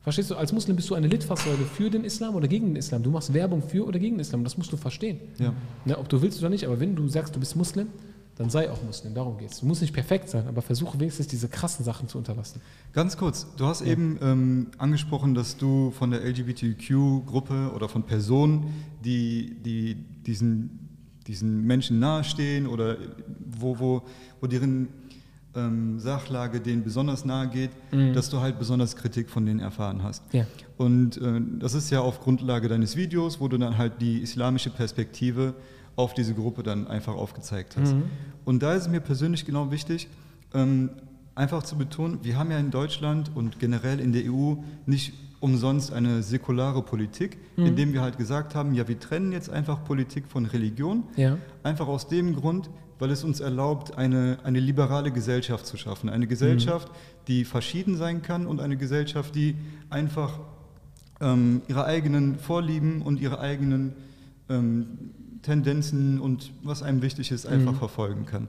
Verstehst 0.00 0.30
du? 0.30 0.36
Als 0.36 0.50
Muslim 0.52 0.76
bist 0.76 0.88
du 0.88 0.94
eine 0.94 1.08
Litfaßsäule 1.08 1.66
für 1.74 1.90
den 1.90 2.04
Islam 2.04 2.36
oder 2.36 2.48
gegen 2.48 2.68
den 2.68 2.76
Islam. 2.76 3.02
Du 3.02 3.10
machst 3.10 3.34
Werbung 3.34 3.60
für 3.60 3.84
oder 3.84 3.98
gegen 3.98 4.14
den 4.14 4.20
Islam. 4.20 4.44
Das 4.44 4.56
musst 4.56 4.72
du 4.72 4.78
verstehen. 4.78 5.18
Ja. 5.38 5.52
Ne, 5.84 5.98
ob 5.98 6.08
du 6.08 6.22
willst 6.22 6.38
oder 6.38 6.48
nicht, 6.48 6.64
aber 6.64 6.80
wenn 6.80 6.96
du 6.96 7.06
sagst, 7.08 7.34
du 7.34 7.40
bist 7.40 7.54
Muslim, 7.56 7.88
dann 8.36 8.50
sei 8.50 8.70
auch 8.70 8.82
Muslim. 8.82 9.14
Darum 9.14 9.38
geht 9.38 9.50
es. 9.50 9.60
Du 9.60 9.66
musst 9.66 9.80
nicht 9.80 9.94
perfekt 9.94 10.28
sein, 10.28 10.46
aber 10.46 10.60
versuche 10.60 11.00
wenigstens 11.00 11.26
diese 11.26 11.48
krassen 11.48 11.84
Sachen 11.84 12.06
zu 12.06 12.18
unterlassen. 12.18 12.60
Ganz 12.92 13.16
kurz, 13.16 13.46
du 13.56 13.64
hast 13.64 13.80
eben 13.80 14.18
ähm, 14.20 14.66
angesprochen, 14.78 15.34
dass 15.34 15.56
du 15.56 15.90
von 15.90 16.10
der 16.10 16.22
LGBTQ-Gruppe 16.22 17.72
oder 17.74 17.88
von 17.88 18.02
Personen, 18.02 18.74
die, 19.02 19.56
die 19.64 19.94
diesen, 19.94 20.88
diesen 21.26 21.64
Menschen 21.66 21.98
nahestehen 21.98 22.66
oder 22.66 22.98
wo, 23.58 23.78
wo, 23.78 24.02
wo 24.40 24.46
deren 24.46 24.88
ähm, 25.54 25.98
Sachlage 25.98 26.60
denen 26.60 26.84
besonders 26.84 27.24
nahe 27.24 27.48
geht, 27.48 27.70
dass 28.14 28.28
du 28.28 28.40
halt 28.40 28.58
besonders 28.58 28.96
Kritik 28.96 29.30
von 29.30 29.46
denen 29.46 29.60
erfahren 29.60 30.02
hast. 30.02 30.22
Ja. 30.32 30.46
Und 30.76 31.16
äh, 31.16 31.40
das 31.58 31.72
ist 31.72 31.88
ja 31.90 32.00
auf 32.00 32.20
Grundlage 32.20 32.68
deines 32.68 32.96
Videos, 32.96 33.40
wo 33.40 33.48
du 33.48 33.56
dann 33.56 33.78
halt 33.78 34.02
die 34.02 34.20
islamische 34.20 34.68
Perspektive 34.68 35.54
auf 35.96 36.14
diese 36.14 36.34
Gruppe 36.34 36.62
dann 36.62 36.86
einfach 36.86 37.14
aufgezeigt 37.14 37.76
hast. 37.76 37.94
Und 38.44 38.62
da 38.62 38.74
ist 38.74 38.82
es 38.82 38.88
mir 38.88 39.00
persönlich 39.00 39.44
genau 39.44 39.70
wichtig, 39.70 40.08
ähm, 40.54 40.90
einfach 41.34 41.62
zu 41.62 41.76
betonen, 41.76 42.18
wir 42.22 42.38
haben 42.38 42.50
ja 42.50 42.58
in 42.58 42.70
Deutschland 42.70 43.30
und 43.34 43.58
generell 43.58 43.98
in 44.00 44.12
der 44.12 44.22
EU 44.30 44.54
nicht 44.86 45.12
umsonst 45.40 45.92
eine 45.92 46.22
säkulare 46.22 46.82
Politik, 46.82 47.36
indem 47.56 47.92
wir 47.92 48.00
halt 48.00 48.16
gesagt 48.18 48.54
haben, 48.54 48.74
ja, 48.74 48.88
wir 48.88 48.98
trennen 48.98 49.32
jetzt 49.32 49.50
einfach 49.50 49.84
Politik 49.84 50.24
von 50.28 50.46
Religion, 50.46 51.04
Ja. 51.16 51.36
einfach 51.62 51.88
aus 51.88 52.08
dem 52.08 52.34
Grund, 52.34 52.70
weil 52.98 53.10
es 53.10 53.22
uns 53.22 53.40
erlaubt, 53.40 53.98
eine, 53.98 54.38
eine 54.44 54.60
liberale 54.60 55.12
Gesellschaft 55.12 55.66
zu 55.66 55.76
schaffen. 55.76 56.08
Eine 56.08 56.26
Gesellschaft, 56.26 56.90
die 57.28 57.44
verschieden 57.44 57.96
sein 57.96 58.22
kann 58.22 58.46
und 58.46 58.60
eine 58.60 58.78
Gesellschaft, 58.78 59.34
die 59.34 59.56
einfach 59.90 60.40
ähm, 61.20 61.60
ihre 61.68 61.84
eigenen 61.84 62.38
Vorlieben 62.38 63.02
und 63.02 63.20
ihre 63.20 63.38
eigenen 63.38 63.92
ähm, 64.48 64.86
Tendenzen 65.46 66.20
und 66.20 66.52
was 66.62 66.82
einem 66.82 67.02
wichtig 67.02 67.30
ist, 67.30 67.46
einfach 67.46 67.74
verfolgen 67.74 68.26
kann. 68.26 68.48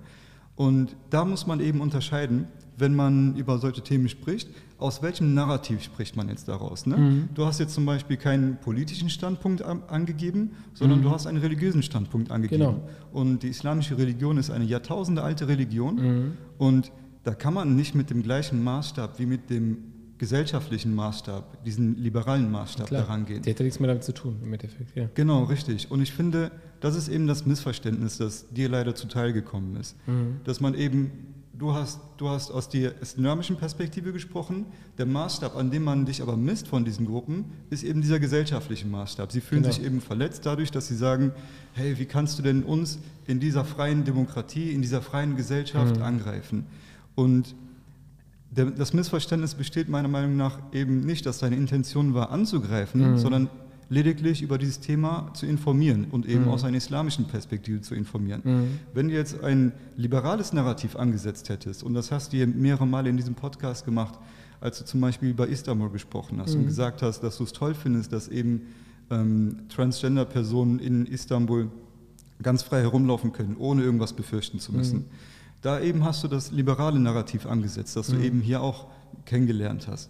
Und 0.55 0.95
da 1.11 1.23
muss 1.23 1.45
man 1.45 1.59
eben 1.59 1.81
unterscheiden, 1.81 2.47
wenn 2.77 2.95
man 2.95 3.35
über 3.35 3.59
solche 3.59 3.81
Themen 3.81 4.09
spricht, 4.09 4.49
aus 4.79 5.01
welchem 5.03 5.33
Narrativ 5.35 5.83
spricht 5.83 6.15
man 6.15 6.29
jetzt 6.29 6.47
daraus. 6.47 6.85
Ne? 6.87 7.27
Du 7.33 7.45
hast 7.45 7.59
jetzt 7.59 7.73
zum 7.73 7.85
Beispiel 7.85 8.17
keinen 8.17 8.57
politischen 8.57 9.09
Standpunkt 9.09 9.61
an, 9.61 9.83
angegeben, 9.87 10.51
sondern 10.73 11.01
du 11.01 11.11
hast 11.11 11.27
einen 11.27 11.37
religiösen 11.37 11.83
Standpunkt 11.83 12.31
angegeben. 12.31 12.63
Genau. 12.63 12.89
Und 13.11 13.43
die 13.43 13.49
islamische 13.49 13.97
Religion 13.97 14.37
ist 14.37 14.49
eine 14.49 14.65
Jahrtausende 14.65 15.21
alte 15.23 15.47
Religion. 15.47 16.35
Und 16.57 16.91
da 17.23 17.33
kann 17.35 17.53
man 17.53 17.75
nicht 17.75 17.93
mit 17.93 18.09
dem 18.09 18.23
gleichen 18.23 18.63
Maßstab 18.63 19.19
wie 19.19 19.25
mit 19.25 19.49
dem 19.49 19.77
gesellschaftlichen 20.17 20.95
Maßstab, 20.95 21.63
diesen 21.63 21.97
liberalen 22.01 22.49
Maßstab 22.51 22.89
daran 22.89 23.25
gehen. 23.25 23.41
Der 23.43 23.53
ja 23.53 23.63
nichts 23.63 23.79
mehr 23.79 23.87
damit 23.87 24.03
zu 24.03 24.13
tun, 24.13 24.37
im 24.43 24.51
Endeffekt. 24.53 24.95
Ja. 24.95 25.07
Genau, 25.13 25.43
richtig. 25.43 25.91
Und 25.91 26.01
ich 26.01 26.11
finde, 26.11 26.51
das 26.79 26.95
ist 26.95 27.07
eben 27.07 27.27
das 27.27 27.45
Missverständnis, 27.45 28.17
das 28.17 28.47
dir 28.49 28.69
leider 28.69 28.95
zuteil 28.95 29.33
gekommen 29.33 29.75
ist. 29.77 29.95
Dass 30.43 30.59
man 30.59 30.73
eben, 30.73 31.11
du 31.53 31.73
hast, 31.73 31.99
du 32.17 32.29
hast 32.29 32.51
aus 32.51 32.69
der 32.69 32.99
islamischen 33.01 33.57
Perspektive 33.57 34.11
gesprochen, 34.13 34.65
der 34.97 35.05
Maßstab, 35.05 35.55
an 35.55 35.69
dem 35.71 35.83
man 35.83 36.05
dich 36.05 36.21
aber 36.21 36.35
misst 36.37 36.67
von 36.67 36.83
diesen 36.85 37.05
Gruppen, 37.05 37.45
ist 37.69 37.83
eben 37.83 38.01
dieser 38.01 38.19
gesellschaftliche 38.19 38.87
Maßstab. 38.87 39.31
Sie 39.31 39.41
fühlen 39.41 39.63
Genau. 39.63 39.73
sich 39.73 39.83
eben 39.83 40.01
verletzt 40.01 40.45
dadurch, 40.45 40.71
dass 40.71 40.87
sie 40.87 40.95
sagen, 40.95 41.31
hey, 41.73 41.97
wie 41.99 42.05
kannst 42.05 42.39
du 42.39 42.43
denn 42.43 42.63
uns 42.63 42.99
in 43.27 43.39
dieser 43.39 43.65
freien 43.65 44.03
Demokratie, 44.03 44.71
in 44.71 44.81
dieser 44.81 45.01
freien 45.01 45.35
Gesellschaft 45.35 45.99
angreifen? 46.01 46.65
Und 47.15 47.55
das 48.49 48.93
Missverständnis 48.93 49.55
besteht 49.55 49.89
meiner 49.89 50.07
Meinung 50.07 50.37
nach 50.37 50.59
eben 50.71 51.01
nicht, 51.01 51.25
dass 51.25 51.39
deine 51.39 51.55
Intention 51.55 52.13
war, 52.13 52.31
anzugreifen, 52.31 53.01
sondern 53.17 53.49
lediglich 53.89 54.41
über 54.41 54.57
dieses 54.57 54.79
Thema 54.79 55.31
zu 55.33 55.45
informieren 55.45 56.07
und 56.11 56.25
eben 56.25 56.45
aus 56.49 56.63
einer 56.63 56.77
islamischen 56.77 57.25
Perspektive 57.25 57.81
zu 57.81 57.95
informieren. 57.95 58.41
Wenn 58.93 59.07
du 59.09 59.13
jetzt 59.13 59.43
ein 59.43 59.71
liberales 59.95 60.53
Narrativ 60.53 60.95
angesetzt 60.95 61.49
hättest, 61.49 61.83
und 61.83 61.93
das 61.93 62.11
hast 62.11 62.33
du 62.33 62.37
hier 62.37 62.47
mehrere 62.47 62.87
Male 62.87 63.09
in 63.09 63.17
diesem 63.17 63.35
Podcast 63.35 63.85
gemacht, 63.85 64.17
als 64.59 64.79
du 64.79 64.85
zum 64.85 65.01
Beispiel 65.01 65.29
über 65.29 65.47
Istanbul 65.47 65.89
gesprochen 65.89 66.39
hast 66.41 66.55
und 66.55 66.65
gesagt 66.65 67.01
hast, 67.01 67.21
dass 67.21 67.37
du 67.37 67.43
es 67.43 67.53
toll 67.53 67.75
findest, 67.75 68.11
dass 68.11 68.27
eben 68.27 68.61
ähm, 69.09 69.59
Transgender-Personen 69.69 70.79
in 70.79 71.05
Istanbul 71.05 71.69
ganz 72.41 72.63
frei 72.63 72.81
herumlaufen 72.81 73.31
können, 73.33 73.55
ohne 73.57 73.83
irgendwas 73.83 74.13
befürchten 74.13 74.59
zu 74.59 74.73
müssen. 74.73 75.05
Da 75.61 75.79
eben 75.79 76.03
hast 76.05 76.23
du 76.23 76.27
das 76.27 76.51
liberale 76.51 76.99
Narrativ 76.99 77.45
angesetzt, 77.45 77.95
das 77.95 78.07
du 78.07 78.17
eben 78.17 78.41
hier 78.41 78.61
auch 78.61 78.87
kennengelernt 79.25 79.87
hast. 79.89 80.09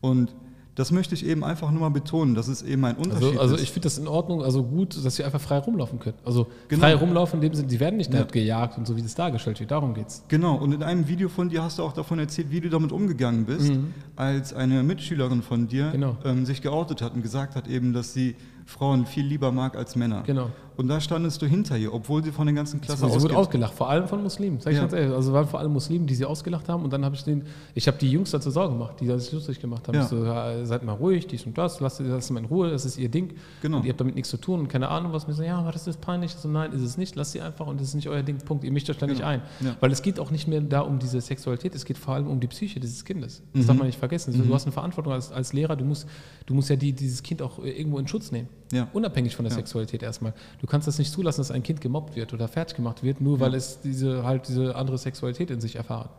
Und 0.00 0.34
das 0.76 0.92
möchte 0.92 1.14
ich 1.14 1.26
eben 1.26 1.44
einfach 1.44 1.70
nur 1.72 1.80
mal 1.80 1.90
betonen, 1.90 2.34
das 2.34 2.48
ist 2.48 2.62
eben 2.62 2.84
ein 2.84 2.96
Unterschied 2.96 3.24
Also, 3.30 3.40
also 3.40 3.54
ist. 3.56 3.62
ich 3.62 3.70
finde 3.70 3.86
das 3.86 3.98
in 3.98 4.08
Ordnung, 4.08 4.42
also 4.42 4.62
gut, 4.62 4.96
dass 5.04 5.16
sie 5.16 5.24
einfach 5.24 5.40
frei 5.40 5.58
rumlaufen 5.58 5.98
können. 5.98 6.16
Also 6.24 6.46
Genau. 6.68 6.80
frei 6.80 6.94
rumlaufen 6.94 7.42
in 7.42 7.42
dem 7.50 7.54
Sinne, 7.54 7.68
die 7.68 7.78
werden 7.80 7.96
nicht 7.98 8.14
Ja. 8.14 8.22
gejagt 8.22 8.78
und 8.78 8.86
so, 8.86 8.96
wie 8.96 9.02
das 9.02 9.14
dargestellt 9.14 9.60
wird. 9.60 9.70
Darum 9.70 9.92
geht's. 9.94 10.24
Genau, 10.28 10.54
und 10.56 10.72
in 10.72 10.82
einem 10.82 11.06
Video 11.06 11.28
von 11.28 11.50
dir 11.50 11.62
hast 11.62 11.78
du 11.78 11.82
auch 11.82 11.92
davon 11.92 12.18
erzählt, 12.18 12.50
wie 12.50 12.60
du 12.60 12.70
damit 12.70 12.92
umgegangen 12.92 13.44
bist, 13.44 13.72
als 14.16 14.54
eine 14.54 14.82
Mitschülerin 14.82 15.42
von 15.42 15.66
dir 15.68 15.86
Mhm. 15.88 15.92
Genau. 15.92 16.16
ähm, 16.24 16.46
sich 16.46 16.62
geoutet 16.62 17.02
hat 17.02 17.14
und 17.14 17.22
gesagt 17.22 17.56
hat 17.56 17.68
eben, 17.68 17.92
dass 17.92 18.14
sie 18.14 18.36
Frauen 18.64 19.04
viel 19.04 19.26
lieber 19.26 19.52
mag 19.52 19.76
als 19.76 19.96
Männer. 19.96 20.22
Genau. 20.24 20.48
Und 20.76 20.88
da 20.88 21.00
standest 21.00 21.40
du 21.42 21.46
hinter 21.46 21.76
ihr, 21.76 21.92
obwohl 21.92 22.22
sie 22.24 22.32
von 22.32 22.46
der 22.46 22.54
ganzen 22.54 22.80
Klasse 22.80 23.08
Sie 23.10 23.22
wurde 23.22 23.36
ausgelacht, 23.36 23.74
vor 23.74 23.90
allem 23.90 24.06
von 24.08 24.22
Muslimen. 24.22 24.60
Sag 24.60 24.70
ich 24.72 24.76
Ja. 24.76 24.82
ganz 24.82 24.92
ehrlich. 24.94 25.14
Also 25.14 25.32
waren 25.32 25.46
vor 25.46 25.60
allem 25.60 25.72
Muslimen, 25.72 26.06
die 26.06 26.14
sie 26.14 26.24
ausgelacht 26.24 26.68
haben. 26.68 26.84
Und 26.84 26.92
dann 26.92 27.04
habe 27.04 27.14
ich 27.14 27.22
den, 27.24 27.44
ich 27.74 27.86
habe 27.86 27.98
die 27.98 28.10
Jungs 28.10 28.30
dazu 28.30 28.50
Sorge 28.50 28.72
gemacht, 28.74 28.94
die 29.00 29.06
sich 29.18 29.32
lustig 29.32 29.60
gemacht 29.60 29.86
haben. 29.88 29.94
Ja. 29.96 30.02
Ich 30.02 30.08
So, 30.08 30.24
ja, 30.24 30.64
seid 30.64 30.82
mal 30.84 30.92
ruhig, 30.92 31.26
dies 31.26 31.44
und 31.46 31.56
das, 31.58 31.80
lasst, 31.80 32.00
lasst 32.00 32.30
mal 32.30 32.40
in 32.40 32.46
Ruhe, 32.46 32.70
das 32.70 32.84
ist 32.84 32.98
ihr 32.98 33.08
Ding. 33.08 33.34
Genau. 33.62 33.78
Und 33.78 33.84
ihr 33.84 33.90
habt 33.90 34.00
damit 34.00 34.14
nichts 34.14 34.30
zu 34.30 34.36
tun 34.38 34.60
und 34.60 34.68
keine 34.68 34.88
Ahnung, 34.88 35.12
was 35.12 35.26
mir 35.26 35.34
so, 35.34 35.42
ja, 35.42 35.58
aber 35.58 35.72
das 35.72 35.86
ist 35.86 36.00
peinlich. 36.00 36.32
So, 36.32 36.48
nein, 36.48 36.72
ist 36.72 36.82
es 36.82 36.96
nicht, 36.96 37.14
lasst 37.16 37.32
sie 37.32 37.40
einfach 37.40 37.66
und 37.66 37.80
das 37.80 37.88
ist 37.88 37.94
nicht 37.94 38.08
euer 38.08 38.22
Ding. 38.22 38.38
Punkt. 38.38 38.64
Ihr 38.64 38.72
mischt 38.72 38.88
euch 38.90 38.98
da 38.98 39.06
nicht 39.06 39.18
Genau. 39.18 39.28
ein. 39.28 39.42
Ja. 39.60 39.76
Weil 39.80 39.92
es 39.92 40.00
geht 40.02 40.18
auch 40.18 40.30
nicht 40.30 40.48
mehr 40.48 40.60
da 40.62 40.80
um 40.80 40.98
diese 40.98 41.20
Sexualität, 41.20 41.74
es 41.74 41.84
geht 41.84 41.98
vor 41.98 42.14
allem 42.14 42.26
um 42.28 42.40
die 42.40 42.46
Psyche 42.48 42.80
dieses 42.80 43.04
Kindes. 43.04 43.40
Mhm. 43.52 43.58
Das 43.58 43.66
darf 43.66 43.76
man 43.76 43.86
nicht 43.86 43.98
vergessen. 43.98 44.32
Du 44.46 44.54
hast 44.54 44.64
eine 44.64 44.72
Verantwortung 44.72 45.12
als, 45.12 45.30
als 45.30 45.52
Lehrer, 45.52 45.76
du 45.76 45.84
musst, 45.84 46.06
du 46.46 46.54
musst 46.54 46.70
ja 46.70 46.76
die, 46.76 46.92
dieses 46.92 47.22
Kind 47.22 47.42
auch 47.42 47.58
äh, 47.62 47.70
irgendwo 47.70 47.98
in 47.98 48.08
Schutz 48.08 48.30
nehmen. 48.32 48.48
Unabhängig 48.92 49.36
von 49.36 49.44
der. 49.44 49.50
Sexualität 49.50 50.02
erstmal. 50.04 50.32
Du 50.60 50.66
kannst 50.66 50.86
das 50.86 50.98
nicht 50.98 51.10
zulassen, 51.10 51.40
dass 51.40 51.50
ein 51.50 51.62
Kind 51.62 51.80
gemobbt 51.80 52.16
wird 52.16 52.34
oder 52.34 52.46
fertig 52.46 52.76
gemacht 52.76 53.02
wird, 53.02 53.20
nur 53.20 53.40
weil 53.40 53.54
es 53.54 53.80
diese 53.80 54.24
halt 54.24 54.46
diese 54.48 54.76
andere 54.76 54.98
Sexualität 54.98 55.50
in 55.50 55.60
sich 55.60 55.76
erfahren. 55.76 56.10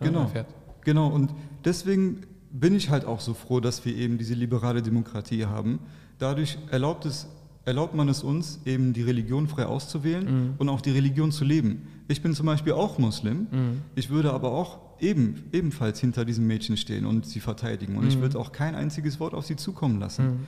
ja, 0.00 0.06
Genau. 0.06 0.20
erfährt. 0.22 0.46
Genau, 0.84 1.08
und 1.08 1.30
deswegen 1.64 2.22
bin 2.50 2.74
ich 2.74 2.88
halt 2.88 3.04
auch 3.04 3.20
so 3.20 3.34
froh, 3.34 3.60
dass 3.60 3.84
wir 3.84 3.94
eben 3.94 4.16
diese 4.16 4.34
liberale 4.34 4.80
Demokratie 4.82 5.44
haben. 5.44 5.78
Dadurch 6.18 6.56
erlaubt, 6.70 7.04
es, 7.04 7.28
erlaubt 7.66 7.94
man 7.94 8.08
es 8.08 8.22
uns, 8.22 8.60
eben 8.64 8.94
die 8.94 9.02
Religion 9.02 9.46
frei 9.46 9.66
auszuwählen 9.66 10.54
und 10.56 10.68
auch 10.70 10.80
die 10.80 10.90
Religion 10.90 11.30
zu 11.32 11.44
leben. 11.44 11.86
Ich 12.08 12.22
bin 12.22 12.34
zum 12.34 12.46
Beispiel 12.46 12.72
auch 12.72 12.98
Muslim, 12.98 13.46
ich 13.94 14.08
würde 14.08 14.32
aber 14.32 14.50
auch 14.52 14.78
eben, 15.00 15.44
ebenfalls 15.52 16.00
hinter 16.00 16.24
diesem 16.24 16.46
Mädchen 16.46 16.76
stehen 16.78 17.04
und 17.06 17.26
sie 17.26 17.40
verteidigen. 17.40 17.96
Und 17.98 18.08
ich 18.08 18.18
würde 18.20 18.38
auch 18.38 18.52
kein 18.52 18.74
einziges 18.74 19.20
Wort 19.20 19.34
auf 19.34 19.44
sie 19.46 19.56
zukommen 19.56 20.00
lassen. 20.00 20.46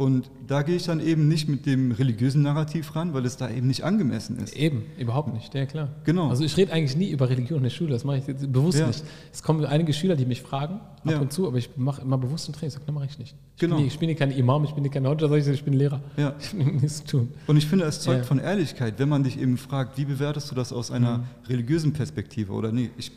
Und 0.00 0.30
da 0.46 0.62
gehe 0.62 0.76
ich 0.76 0.84
dann 0.84 0.98
eben 0.98 1.28
nicht 1.28 1.46
mit 1.46 1.66
dem 1.66 1.92
religiösen 1.92 2.40
Narrativ 2.40 2.96
ran, 2.96 3.12
weil 3.12 3.26
es 3.26 3.36
da 3.36 3.50
eben 3.50 3.66
nicht 3.66 3.84
angemessen 3.84 4.38
ist. 4.38 4.56
Eben, 4.56 4.84
überhaupt 4.98 5.34
nicht, 5.34 5.52
ja 5.54 5.66
klar. 5.66 5.90
Genau. 6.04 6.30
Also 6.30 6.42
ich 6.42 6.56
rede 6.56 6.72
eigentlich 6.72 6.96
nie 6.96 7.10
über 7.10 7.28
Religion 7.28 7.58
in 7.58 7.64
der 7.64 7.70
Schule, 7.70 7.90
das 7.90 8.02
mache 8.04 8.16
ich 8.16 8.24
bewusst 8.50 8.78
Ja. 8.78 8.86
nicht. 8.86 9.04
Es 9.30 9.42
kommen 9.42 9.62
einige 9.66 9.92
Schüler, 9.92 10.16
die 10.16 10.24
mich 10.24 10.40
fragen, 10.40 10.76
ab 10.76 10.90
Ja. 11.04 11.18
und 11.20 11.34
zu, 11.34 11.46
aber 11.46 11.58
ich 11.58 11.68
mache 11.76 12.00
immer 12.00 12.16
bewusst 12.16 12.48
ein 12.48 12.54
Training, 12.54 12.68
ich 12.68 12.72
sage, 12.72 12.86
ne, 12.86 12.92
mache 12.92 13.08
ich 13.10 13.18
nicht. 13.18 13.34
Ich, 13.56 13.60
Genau. 13.60 13.76
bin, 13.76 13.86
ich 13.88 13.98
bin 13.98 14.08
hier 14.08 14.16
kein 14.16 14.30
Imam, 14.30 14.64
ich 14.64 14.70
bin 14.70 14.84
hier 14.84 14.90
kein 14.90 15.06
Hodja, 15.06 15.30
ich 15.36 15.64
bin 15.64 15.74
Lehrer. 15.74 16.00
Ja. 16.16 16.34
Ich 16.40 16.48
habe 16.54 16.64
nichts 16.64 17.04
zu 17.04 17.18
tun. 17.18 17.28
Und 17.46 17.58
ich 17.58 17.66
finde, 17.66 17.84
es 17.84 18.00
zeugt 18.00 18.20
Ja. 18.20 18.24
von 18.24 18.38
Ehrlichkeit, 18.38 18.94
wenn 18.98 19.10
man 19.10 19.22
dich 19.22 19.38
eben 19.38 19.58
fragt, 19.58 19.98
wie 19.98 20.06
bewertest 20.06 20.50
du 20.50 20.54
das 20.54 20.72
aus 20.72 20.90
einer 20.90 21.18
Mhm. 21.18 21.24
religiösen 21.46 21.92
Perspektive? 21.92 22.54
Oder 22.54 22.72
nee, 22.72 22.88
ich 22.96 23.12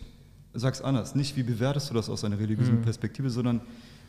sag's 0.53 0.81
anders, 0.81 1.15
nicht 1.15 1.37
wie 1.37 1.43
bewertest 1.43 1.89
du 1.91 1.93
das 1.93 2.09
aus 2.09 2.25
einer 2.25 2.37
religiösen 2.39 2.79
Mhm. 2.79 2.81
Perspektive, 2.81 3.29
sondern 3.29 3.61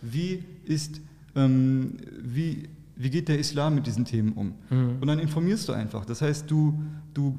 wie 0.02 0.42
ist, 0.64 1.00
ähm, 1.36 1.96
wie, 2.22 2.68
wie 2.96 3.10
geht 3.10 3.28
der 3.28 3.38
Islam 3.38 3.74
mit 3.74 3.86
diesen 3.86 4.04
Themen 4.04 4.32
um? 4.32 4.54
Mhm. 4.70 4.96
Und 5.00 5.06
dann 5.06 5.18
informierst 5.18 5.68
du 5.68 5.72
einfach. 5.72 6.04
Das 6.04 6.22
heißt, 6.22 6.50
du, 6.50 6.78
du 7.12 7.38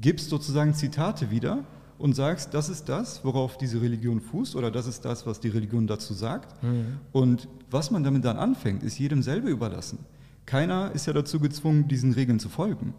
gibst 0.00 0.30
sozusagen 0.30 0.74
Zitate 0.74 1.30
wieder 1.30 1.64
und 1.98 2.14
sagst, 2.14 2.54
das 2.54 2.68
ist 2.68 2.88
das, 2.88 3.24
worauf 3.24 3.56
diese 3.56 3.80
Religion 3.80 4.20
fußt, 4.20 4.56
oder 4.56 4.70
das 4.70 4.86
ist 4.86 5.04
das, 5.04 5.26
was 5.26 5.40
die 5.40 5.48
Religion 5.48 5.86
dazu 5.86 6.14
sagt. 6.14 6.62
Mhm. 6.62 6.98
Und 7.12 7.48
was 7.70 7.90
man 7.90 8.02
damit 8.02 8.24
dann 8.24 8.36
anfängt, 8.36 8.82
ist 8.82 8.98
jedem 8.98 9.22
selber 9.22 9.48
überlassen. 9.48 9.98
Keiner 10.46 10.90
ist 10.92 11.06
ja 11.06 11.14
dazu 11.14 11.40
gezwungen, 11.40 11.88
diesen 11.88 12.12
Regeln 12.12 12.38
zu 12.38 12.50
folgen. 12.50 12.92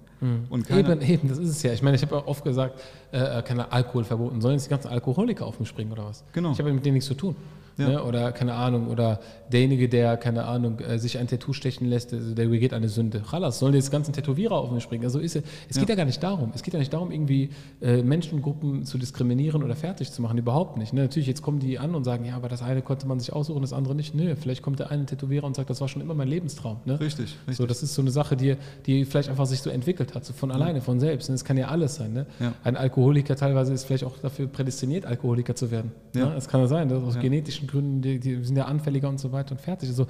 Und 0.49 0.65
keiner, 0.65 0.93
Eben, 0.93 1.01
eben, 1.01 1.27
das 1.27 1.37
ist 1.37 1.49
es 1.49 1.63
ja. 1.63 1.73
Ich 1.73 1.83
meine, 1.83 1.95
ich 1.95 2.01
habe 2.01 2.15
auch 2.15 2.25
oft 2.25 2.43
gesagt, 2.43 2.81
äh, 3.11 3.41
keine 3.43 3.71
Alkohol 3.71 4.03
verboten. 4.03 4.41
Sollen 4.41 4.53
jetzt 4.55 4.65
die 4.65 4.69
ganzen 4.69 4.87
Alkoholiker 4.87 5.45
auf 5.45 5.59
mich 5.59 5.69
springen 5.69 5.91
oder 5.91 6.05
was? 6.05 6.23
Genau. 6.31 6.53
Ich 6.53 6.59
habe 6.59 6.73
mit 6.73 6.85
denen 6.85 6.95
nichts 6.95 7.07
zu 7.07 7.13
tun. 7.13 7.35
Ja. 7.77 7.89
Ne? 7.89 8.03
Oder 8.03 8.31
keine 8.31 8.53
Ahnung, 8.53 8.87
oder 8.87 9.19
derjenige, 9.51 9.89
der, 9.89 10.17
keine 10.17 10.45
Ahnung, 10.45 10.79
äh, 10.79 10.97
sich 10.97 11.17
ein 11.17 11.27
Tattoo 11.27 11.53
stechen 11.53 11.87
lässt, 11.87 12.13
also 12.13 12.33
der 12.33 12.47
begeht 12.47 12.73
eine 12.73 12.89
Sünde. 12.89 13.21
Chalas, 13.29 13.59
sollen 13.59 13.73
jetzt 13.73 13.91
ganzen 13.91 14.13
Tätowierer 14.13 14.55
auf 14.55 14.71
mich 14.71 14.83
springen? 14.83 15.03
Also 15.03 15.19
ist 15.19 15.35
ja, 15.35 15.41
es 15.69 15.77
geht 15.77 15.89
ja 15.89 15.95
gar 15.95 16.05
nicht 16.05 16.21
darum. 16.23 16.51
Es 16.55 16.63
geht 16.63 16.73
ja 16.73 16.79
nicht 16.79 16.93
darum, 16.93 17.11
irgendwie 17.11 17.49
äh, 17.81 18.01
Menschengruppen 18.01 18.85
zu 18.85 18.97
diskriminieren 18.97 19.63
oder 19.63 19.75
fertig 19.75 20.11
zu 20.11 20.21
machen. 20.21 20.37
Überhaupt 20.37 20.77
nicht. 20.77 20.93
Ne? 20.93 21.01
Natürlich, 21.01 21.27
jetzt 21.27 21.41
kommen 21.41 21.59
die 21.59 21.77
an 21.77 21.95
und 21.95 22.03
sagen, 22.03 22.25
ja, 22.25 22.35
aber 22.35 22.47
das 22.47 22.61
eine 22.61 22.81
konnte 22.81 23.07
man 23.07 23.19
sich 23.19 23.33
aussuchen, 23.33 23.61
das 23.61 23.73
andere 23.73 23.95
nicht. 23.95 24.15
Nö, 24.15 24.35
vielleicht 24.35 24.61
kommt 24.61 24.79
der 24.79 24.91
eine 24.91 25.05
Tätowierer 25.05 25.45
und 25.45 25.55
sagt, 25.55 25.69
das 25.69 25.81
war 25.81 25.87
schon 25.87 26.01
immer 26.01 26.13
mein 26.13 26.27
Lebenstraum. 26.27 26.77
Ne? 26.85 26.99
Richtig, 26.99 27.35
richtig. 27.47 27.57
So, 27.57 27.65
das 27.65 27.83
ist 27.83 27.93
so 27.93 28.01
eine 28.01 28.11
Sache, 28.11 28.37
die, 28.37 28.55
die 28.85 29.05
vielleicht 29.05 29.29
einfach 29.29 29.45
sich 29.45 29.61
so 29.61 29.69
entwickelt 29.69 30.15
hat, 30.15 30.25
so 30.25 30.33
von 30.33 30.51
alleine, 30.51 30.81
von 30.81 30.99
selbst. 30.99 31.29
Und 31.29 31.33
das 31.33 31.43
kann 31.43 31.57
ja 31.57 31.67
alles 31.67 31.95
sein. 31.95 32.13
Ne? 32.13 32.25
Ja. 32.39 32.53
Ein 32.63 32.77
Alkoholiker 32.77 33.35
teilweise 33.35 33.73
ist 33.73 33.83
vielleicht 33.83 34.05
auch 34.05 34.17
dafür 34.17 34.47
prädestiniert, 34.47 35.05
Alkoholiker 35.05 35.55
zu 35.55 35.71
werden. 35.71 35.91
Ja. 36.15 36.27
Ne? 36.27 36.35
Das 36.35 36.47
kann 36.47 36.61
ja 36.61 36.67
sein, 36.67 36.89
dass 36.89 37.03
aus 37.03 37.15
Ja. 37.15 37.21
Genetischen 37.65 37.67
Gründen, 37.67 38.01
die, 38.01 38.19
die 38.19 38.43
sind 38.43 38.55
ja 38.55 38.65
anfälliger 38.65 39.09
und 39.09 39.19
so 39.19 39.31
weiter 39.31 39.51
und 39.51 39.61
fertig. 39.61 39.89
Also, 39.89 40.07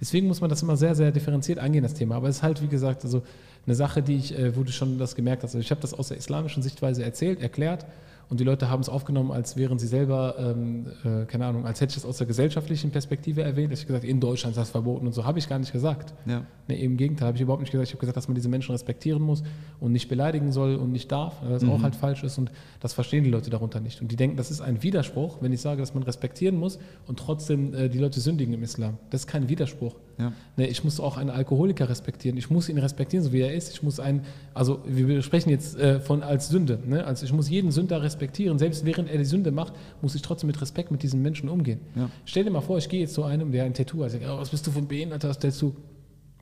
deswegen 0.00 0.26
muss 0.26 0.40
man 0.40 0.50
das 0.50 0.62
immer 0.62 0.76
sehr, 0.76 0.94
sehr 0.94 1.10
differenziert 1.10 1.58
angehen, 1.58 1.82
das 1.82 1.94
Thema. 1.94 2.16
Aber 2.16 2.28
es 2.28 2.36
ist 2.36 2.42
halt, 2.42 2.62
wie 2.62 2.68
gesagt, 2.68 3.04
also 3.04 3.22
eine 3.66 3.74
Sache, 3.74 4.02
die 4.02 4.16
ich, 4.16 4.38
äh, 4.38 4.56
wo 4.56 4.62
du 4.62 4.72
schon 4.72 4.98
das 4.98 5.14
gemerkt 5.14 5.42
hast. 5.42 5.50
Also 5.50 5.60
ich 5.60 5.70
habe 5.70 5.80
das 5.80 5.94
aus 5.94 6.08
der 6.08 6.16
islamischen 6.16 6.62
Sichtweise 6.62 7.04
erzählt, 7.04 7.40
erklärt. 7.40 7.86
Und 8.30 8.40
die 8.40 8.44
Leute 8.44 8.68
haben 8.68 8.80
es 8.80 8.88
aufgenommen, 8.90 9.30
als 9.30 9.56
wären 9.56 9.78
sie 9.78 9.86
selber, 9.86 10.34
ähm, 10.38 10.86
äh, 11.04 11.24
keine 11.24 11.46
Ahnung, 11.46 11.64
als 11.64 11.80
hätte 11.80 11.90
ich 11.90 11.94
das 11.94 12.04
aus 12.04 12.18
der 12.18 12.26
gesellschaftlichen 12.26 12.90
Perspektive 12.90 13.42
erwähnt. 13.42 13.72
Ich 13.72 13.80
habe 13.80 13.86
gesagt, 13.88 14.04
in 14.04 14.20
Deutschland 14.20 14.52
ist 14.54 14.60
das 14.60 14.70
verboten 14.70 15.06
und 15.06 15.14
so. 15.14 15.24
Habe 15.24 15.38
ich 15.38 15.48
gar 15.48 15.58
nicht 15.58 15.72
gesagt. 15.72 16.12
Ja. 16.26 16.44
Nee, 16.66 16.76
im 16.84 16.98
Gegenteil, 16.98 17.28
habe 17.28 17.36
ich 17.36 17.42
überhaupt 17.42 17.62
nicht 17.62 17.70
gesagt. 17.72 17.88
Ich 17.88 17.94
habe 17.94 18.00
gesagt, 18.00 18.16
dass 18.18 18.28
man 18.28 18.34
diese 18.34 18.50
Menschen 18.50 18.72
respektieren 18.72 19.22
muss 19.22 19.42
und 19.80 19.92
nicht 19.92 20.08
beleidigen 20.08 20.52
soll 20.52 20.76
und 20.76 20.92
nicht 20.92 21.10
darf, 21.10 21.40
weil 21.42 21.50
das 21.50 21.62
Mhm. 21.62 21.70
auch 21.70 21.82
halt 21.82 21.96
falsch 21.96 22.22
ist 22.22 22.36
und 22.36 22.50
das 22.80 22.92
verstehen 22.92 23.24
die 23.24 23.30
Leute 23.30 23.48
darunter 23.48 23.80
nicht. 23.80 24.02
Und 24.02 24.12
die 24.12 24.16
denken, 24.16 24.36
das 24.36 24.50
ist 24.50 24.60
ein 24.60 24.82
Widerspruch, 24.82 25.38
wenn 25.40 25.52
ich 25.52 25.60
sage, 25.62 25.80
dass 25.80 25.94
man 25.94 26.02
respektieren 26.02 26.56
muss 26.56 26.78
und 27.06 27.18
trotzdem 27.18 27.72
äh, 27.72 27.88
die 27.88 27.98
Leute 27.98 28.20
sündigen 28.20 28.52
im 28.52 28.62
Islam. 28.62 28.98
Das 29.08 29.22
ist 29.22 29.26
kein 29.26 29.48
Widerspruch. 29.48 29.94
Ja. 30.18 30.32
Nee, 30.56 30.66
ich 30.66 30.82
muss 30.82 30.98
auch 30.98 31.16
einen 31.16 31.30
Alkoholiker 31.30 31.88
respektieren. 31.88 32.36
Ich 32.36 32.50
muss 32.50 32.68
ihn 32.68 32.78
respektieren, 32.78 33.24
so 33.24 33.32
wie 33.32 33.40
er 33.40 33.54
ist. 33.54 33.72
Ich 33.72 33.82
muss 33.82 34.00
einen, 34.00 34.22
also 34.52 34.80
wir 34.86 35.22
sprechen 35.22 35.50
jetzt 35.50 35.78
äh, 35.78 36.00
von 36.00 36.22
als 36.22 36.48
Sünde. 36.48 36.80
Ne? 36.84 37.04
Also 37.04 37.24
ich 37.24 37.32
muss 37.32 37.48
jeden 37.48 37.70
Sünder 37.70 38.02
respektieren. 38.02 38.58
Selbst 38.58 38.84
während 38.84 39.08
er 39.08 39.18
die 39.18 39.24
Sünde 39.24 39.52
macht, 39.52 39.74
muss 40.02 40.14
ich 40.14 40.22
trotzdem 40.22 40.48
mit 40.48 40.60
Respekt 40.60 40.90
mit 40.90 41.02
diesen 41.02 41.22
Menschen 41.22 41.48
umgehen. 41.48 41.80
Ja. 41.94 42.10
Stell 42.24 42.44
dir 42.44 42.50
mal 42.50 42.60
vor, 42.60 42.78
ich 42.78 42.88
gehe 42.88 43.00
jetzt 43.00 43.14
zu 43.14 43.22
einem, 43.22 43.52
der 43.52 43.64
ein 43.64 43.74
Tattoo 43.74 44.02
hat. 44.02 44.12
Ich 44.12 44.20
sage, 44.20 44.32
oh, 44.32 44.38
was 44.38 44.48
bist 44.50 44.66
du 44.66 44.72
für 44.72 44.78
ein 44.78 44.88
Behinderter, 44.88 45.28
das 45.28 45.38
Tattoo? 45.38 45.74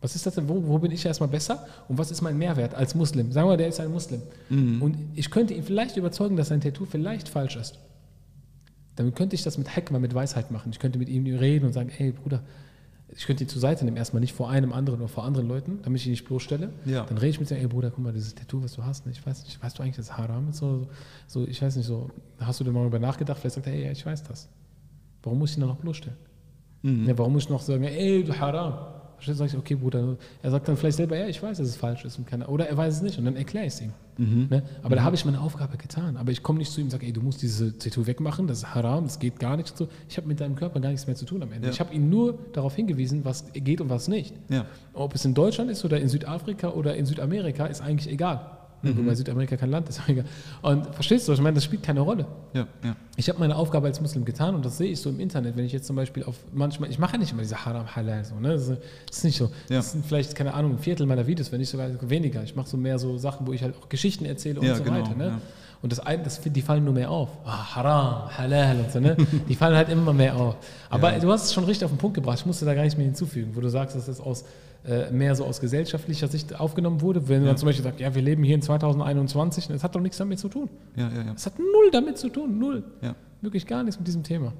Was 0.00 0.14
ist 0.14 0.24
das 0.24 0.34
denn? 0.34 0.48
Wo, 0.48 0.62
wo 0.66 0.78
bin 0.78 0.90
ich 0.90 1.04
erstmal 1.04 1.28
besser? 1.28 1.66
Und 1.88 1.98
was 1.98 2.10
ist 2.10 2.22
mein 2.22 2.38
Mehrwert 2.38 2.74
als 2.74 2.94
Muslim? 2.94 3.32
Sagen 3.32 3.48
wir, 3.48 3.56
der 3.56 3.68
ist 3.68 3.80
ein 3.80 3.90
Muslim. 3.90 4.22
Und 4.80 4.96
ich 5.14 5.30
könnte 5.30 5.54
ihn 5.54 5.62
vielleicht 5.62 5.96
überzeugen, 5.96 6.36
dass 6.36 6.48
sein 6.48 6.60
Tattoo 6.60 6.84
vielleicht 6.84 7.28
falsch 7.28 7.56
ist. 7.56 7.78
Damit 8.96 9.16
könnte 9.16 9.34
ich 9.34 9.42
das 9.42 9.58
mit 9.58 9.74
Hekma, 9.74 9.98
mit 9.98 10.14
Weisheit 10.14 10.50
machen. 10.50 10.70
Ich 10.72 10.78
könnte 10.78 10.98
mit 10.98 11.08
ihm 11.08 11.26
reden 11.36 11.66
und 11.66 11.72
sagen, 11.72 11.90
hey 11.90 12.12
Bruder, 12.12 12.42
ich 13.16 13.26
könnte 13.26 13.44
ihn 13.44 13.48
zur 13.48 13.60
Seite 13.60 13.84
nehmen, 13.84 13.96
erstmal 13.96 14.20
nicht 14.20 14.34
vor 14.34 14.50
einem 14.50 14.72
anderen 14.72 15.00
oder 15.00 15.08
vor 15.08 15.24
anderen 15.24 15.48
Leuten, 15.48 15.80
damit 15.82 16.00
ich 16.00 16.06
ihn 16.06 16.10
nicht 16.10 16.26
bloßstelle. 16.26 16.70
Ja. 16.84 17.04
Dann 17.04 17.16
rede 17.16 17.30
ich 17.30 17.40
mit 17.40 17.50
ihm, 17.50 17.56
ey 17.56 17.66
Bruder, 17.66 17.90
guck 17.90 18.04
mal, 18.04 18.12
dieses 18.12 18.34
Tattoo, 18.34 18.62
was 18.62 18.74
du 18.74 18.84
hast, 18.84 19.06
ne? 19.06 19.12
ich 19.12 19.26
weiß 19.26 19.44
nicht, 19.44 19.62
weißt 19.62 19.78
du 19.78 19.82
eigentlich, 19.82 19.96
das 19.96 20.06
ist 20.06 20.18
haram 20.18 20.50
ist? 20.50 20.58
So, 20.58 20.86
so, 21.26 21.46
ich 21.46 21.60
weiß 21.62 21.76
nicht, 21.76 21.86
so, 21.86 22.10
hast 22.38 22.60
du 22.60 22.64
dir 22.64 22.72
mal 22.72 22.80
darüber 22.80 22.98
nachgedacht? 22.98 23.38
Vielleicht 23.40 23.54
sagt 23.54 23.66
er, 23.66 23.72
hey, 23.72 23.84
ja, 23.86 23.90
ich 23.90 24.04
weiß 24.04 24.22
das. 24.24 24.48
Warum 25.22 25.38
muss 25.38 25.52
ich 25.52 25.56
ihn 25.56 25.60
dann 25.60 25.70
noch 25.70 25.76
bloßstellen? 25.76 26.18
Mhm. 26.82 27.08
Ja, 27.08 27.16
warum 27.16 27.32
muss 27.32 27.44
ich 27.44 27.48
noch 27.48 27.62
sagen, 27.62 27.84
ey, 27.84 28.22
du 28.22 28.38
haram? 28.38 28.95
Verstehst 29.16 29.40
du? 29.40 29.44
Sag 29.44 29.52
ich, 29.52 29.58
okay, 29.58 29.74
Bruder. 29.74 30.16
Er 30.42 30.50
sagt 30.50 30.68
dann 30.68 30.76
vielleicht 30.76 30.96
selber, 30.96 31.16
ja, 31.16 31.26
ich 31.26 31.42
weiß, 31.42 31.58
dass 31.58 31.66
es 31.66 31.76
falsch 31.76 32.04
ist. 32.04 32.18
Und 32.18 32.26
keine, 32.26 32.46
oder 32.46 32.68
er 32.68 32.76
weiß 32.76 32.96
es 32.96 33.02
nicht 33.02 33.18
und 33.18 33.24
dann 33.24 33.36
erkläre 33.36 33.66
ich 33.66 33.72
es 33.72 33.80
ihm. 33.80 33.92
Mhm. 34.18 34.46
Ne? 34.50 34.62
Aber 34.82 34.96
da 34.96 35.02
habe 35.02 35.14
ich 35.14 35.24
meine 35.24 35.40
Aufgabe 35.40 35.76
getan. 35.76 36.16
Aber 36.16 36.32
ich 36.32 36.42
komme 36.42 36.58
nicht 36.58 36.70
zu 36.70 36.80
ihm 36.80 36.86
und 36.86 36.90
sage, 36.90 37.06
ey, 37.06 37.12
du 37.12 37.20
musst 37.20 37.42
diese 37.42 37.76
Tattoo 37.78 38.06
wegmachen, 38.06 38.46
das 38.46 38.58
ist 38.58 38.74
haram, 38.74 39.04
das 39.04 39.18
geht 39.18 39.38
gar 39.38 39.56
nicht. 39.56 39.76
So. 39.76 39.88
Ich 40.08 40.16
habe 40.16 40.26
mit 40.26 40.40
deinem 40.40 40.56
Körper 40.56 40.80
gar 40.80 40.90
nichts 40.90 41.06
mehr 41.06 41.16
zu 41.16 41.24
tun 41.24 41.42
am 41.42 41.52
Ende. 41.52 41.68
Ja. 41.68 41.72
Ich 41.72 41.80
habe 41.80 41.94
ihn 41.94 42.08
nur 42.08 42.38
darauf 42.52 42.74
hingewiesen, 42.76 43.24
was 43.24 43.52
geht 43.52 43.80
und 43.80 43.90
was 43.90 44.08
nicht. 44.08 44.34
Ja. 44.48 44.66
Ob 44.92 45.14
es 45.14 45.24
in 45.24 45.34
Deutschland 45.34 45.70
ist 45.70 45.84
oder 45.84 46.00
in 46.00 46.08
Südafrika 46.08 46.70
oder 46.70 46.96
in 46.96 47.06
Südamerika, 47.06 47.66
ist 47.66 47.80
eigentlich 47.80 48.12
egal. 48.12 48.55
Ne? 48.82 48.96
Wobei 48.96 49.14
Südamerika 49.14 49.56
kein 49.56 49.70
Land 49.70 49.88
ist. 49.88 50.00
Und 50.62 50.86
verstehst 50.94 51.26
du, 51.28 51.32
ich 51.32 51.40
meine, 51.40 51.54
das 51.54 51.64
spielt 51.64 51.82
keine 51.82 52.00
Rolle. 52.00 52.26
Ja. 52.52 52.66
Ja. 52.84 52.96
Ich 53.16 53.28
habe 53.28 53.38
meine 53.38 53.56
Aufgabe 53.56 53.86
als 53.86 54.00
Muslim 54.00 54.24
getan 54.24 54.54
und 54.54 54.64
das 54.64 54.76
sehe 54.76 54.90
ich 54.90 55.00
so 55.00 55.08
im 55.08 55.18
Internet, 55.20 55.56
wenn 55.56 55.64
ich 55.64 55.72
jetzt 55.72 55.86
zum 55.86 55.96
Beispiel 55.96 56.22
auf 56.24 56.36
manchmal, 56.52 56.90
ich 56.90 56.98
mache 56.98 57.14
ja 57.14 57.18
nicht 57.18 57.32
immer 57.32 57.40
diese 57.42 57.64
Haram 57.64 57.96
Halal 57.96 58.24
so, 58.24 58.34
ne? 58.38 58.50
Das 58.52 58.68
ist- 58.68 58.78
ist 59.10 59.24
nicht 59.24 59.36
so. 59.38 59.46
Ja. 59.70 59.76
Das 59.78 59.92
sind 59.92 60.04
vielleicht, 60.04 60.34
keine 60.34 60.52
Ahnung, 60.52 60.72
ein 60.72 60.78
Viertel 60.78 61.06
meiner 61.06 61.26
Videos, 61.26 61.50
wenn 61.50 61.60
nicht 61.60 61.70
sogar 61.70 61.88
weniger. 62.08 62.42
Ich 62.42 62.54
mache 62.54 62.68
so 62.68 62.76
mehr 62.76 62.98
so 62.98 63.16
Sachen, 63.16 63.46
wo 63.46 63.52
ich 63.52 63.62
halt 63.62 63.74
auch 63.80 63.88
Geschichten 63.88 64.26
erzähle 64.26 64.60
und 64.60 64.66
so 64.76 64.82
genau, 64.84 64.96
weiter. 65.00 65.14
Ne? 65.14 65.40
Und 65.82 65.92
das, 65.92 66.00
das, 66.24 66.40
die 66.40 66.62
fallen 66.62 66.84
nur 66.84 66.94
mehr 66.94 67.10
auf. 67.10 67.28
Ah, 67.44 67.74
Haram, 67.76 68.36
Halal 68.36 68.78
und 68.80 68.90
so, 68.92 68.98
ne? 69.00 69.16
Die 69.48 69.54
fallen 69.54 69.76
halt 69.76 69.88
immer 69.90 70.12
mehr 70.12 70.34
auf. 70.34 70.56
Aber 70.90 71.12
du 71.12 71.30
hast 71.30 71.44
es 71.44 71.54
schon 71.54 71.64
richtig 71.64 71.84
auf 71.84 71.90
den 71.92 71.98
Punkt 71.98 72.14
gebracht. 72.14 72.38
Ich 72.40 72.46
musste 72.46 72.64
da 72.64 72.74
gar 72.74 72.82
nicht 72.82 72.96
mehr 72.96 73.06
hinzufügen, 73.06 73.52
wo 73.54 73.60
du 73.60 73.68
sagst, 73.68 73.94
dass 73.94 74.06
das 74.06 74.20
aus 74.20 74.42
äh, 74.42 74.44
mehr 75.10 75.34
so 75.34 75.44
aus 75.44 75.60
gesellschaftlicher 75.60 76.28
Sicht 76.28 76.58
aufgenommen 76.60 77.00
wurde. 77.00 77.28
Wenn 77.28 77.44
man 77.44 77.56
zum 77.56 77.66
Beispiel 77.66 77.82
sagt, 77.84 77.98
ja, 78.00 78.14
wir 78.14 78.22
leben 78.22 78.44
hier 78.44 78.54
in 78.54 78.62
2021, 78.62 79.68
das 79.68 79.82
hat 79.82 79.94
doch 79.94 80.00
nichts 80.00 80.18
damit 80.18 80.38
zu 80.38 80.48
tun. 80.48 80.68
Ja. 80.94 81.08
Ja. 81.08 81.24
Ja. 81.24 81.32
Das 81.32 81.46
hat 81.46 81.58
null 81.58 81.90
damit 81.90 82.18
zu 82.18 82.28
tun, 82.28 82.58
null. 82.58 82.84
Ja. 83.02 83.16
Wirklich 83.40 83.66
gar 83.66 83.82
nichts 83.82 83.98
mit 83.98 84.06
diesem 84.06 84.22
Thema. 84.22 84.52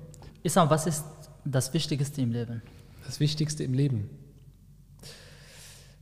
Isam, 0.43 0.69
was 0.71 0.87
ist 0.87 1.05
das 1.45 1.73
Wichtigste 1.75 2.21
im 2.23 2.33
Leben? 2.33 2.63
das 3.07 3.21
Wichtigste 3.21 3.63
im 3.63 3.73
Leben. 3.73 4.11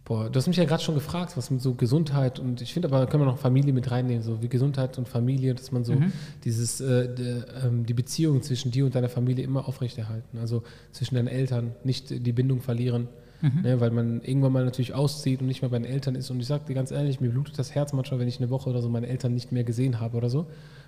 Boah, 0.07 0.29
du 0.29 0.37
hast 0.39 0.47
mich 0.47 0.59
ja 0.59 0.65
gerade 0.65 0.83
schon 0.83 0.95
gefragt, 0.95 1.35
was 1.37 1.51
mit 1.51 1.63
so 1.63 1.75
Gesundheit 1.75 2.39
und 2.39 2.61
ich 2.61 2.75
finde 2.75 2.89
aber, 2.89 3.07
können 3.07 3.23
wir 3.23 3.27
noch 3.27 3.39
Familie 3.39 3.73
mit 3.73 3.91
reinnehmen, 3.91 4.23
so 4.23 4.43
wie 4.43 4.49
Gesundheit 4.49 4.99
und 4.99 5.09
Familie, 5.09 5.55
dass 5.55 5.73
man 5.73 5.83
so 5.85 5.95
Mhm. 5.95 6.13
dieses, 6.45 6.81
äh, 6.83 7.15
de, 7.15 7.43
ähm, 7.65 7.87
die 7.87 7.95
Beziehung 7.95 8.43
zwischen 8.43 8.71
dir 8.71 8.85
und 8.85 8.95
deiner 8.95 9.09
Familie 9.09 9.45
immer 9.45 9.67
aufrechterhalten. 9.67 10.37
Also 10.39 10.63
zwischen 10.93 11.15
deinen 11.15 11.29
Eltern, 11.29 11.73
nicht 11.85 12.11
die 12.11 12.33
Bindung 12.33 12.61
verlieren, 12.61 13.09
Mhm. 13.45 13.61
ne, 13.61 13.81
weil 13.81 13.91
man 13.91 14.23
irgendwann 14.23 14.53
mal 14.53 14.65
natürlich 14.65 14.95
auszieht 14.95 15.43
und 15.43 15.47
nicht 15.47 15.61
mehr 15.61 15.71
bei 15.71 15.79
den 15.79 15.85
Eltern 15.85 16.15
ist. 16.15 16.31
Und 16.31 16.41
ich 16.41 16.47
sage 16.47 16.65
dir 16.67 16.75
ganz 16.75 16.91
ehrlich, 16.91 17.21
mir 17.21 17.29
blutet 17.29 17.59
das 17.59 17.75
Herz 17.75 17.93
manchmal, 17.93 18.19
wenn 18.19 18.29
ich 18.29 18.39
eine 18.39 18.49
Woche 18.49 18.71
oder 18.71 18.81
so 18.81 18.89
meine 18.89 19.07
Eltern 19.07 19.35
nicht 19.35 19.53
mehr 19.53 19.65
gesehen 19.65 20.01
habe 20.01 20.17
oder 20.17 20.31
so. 20.31 20.47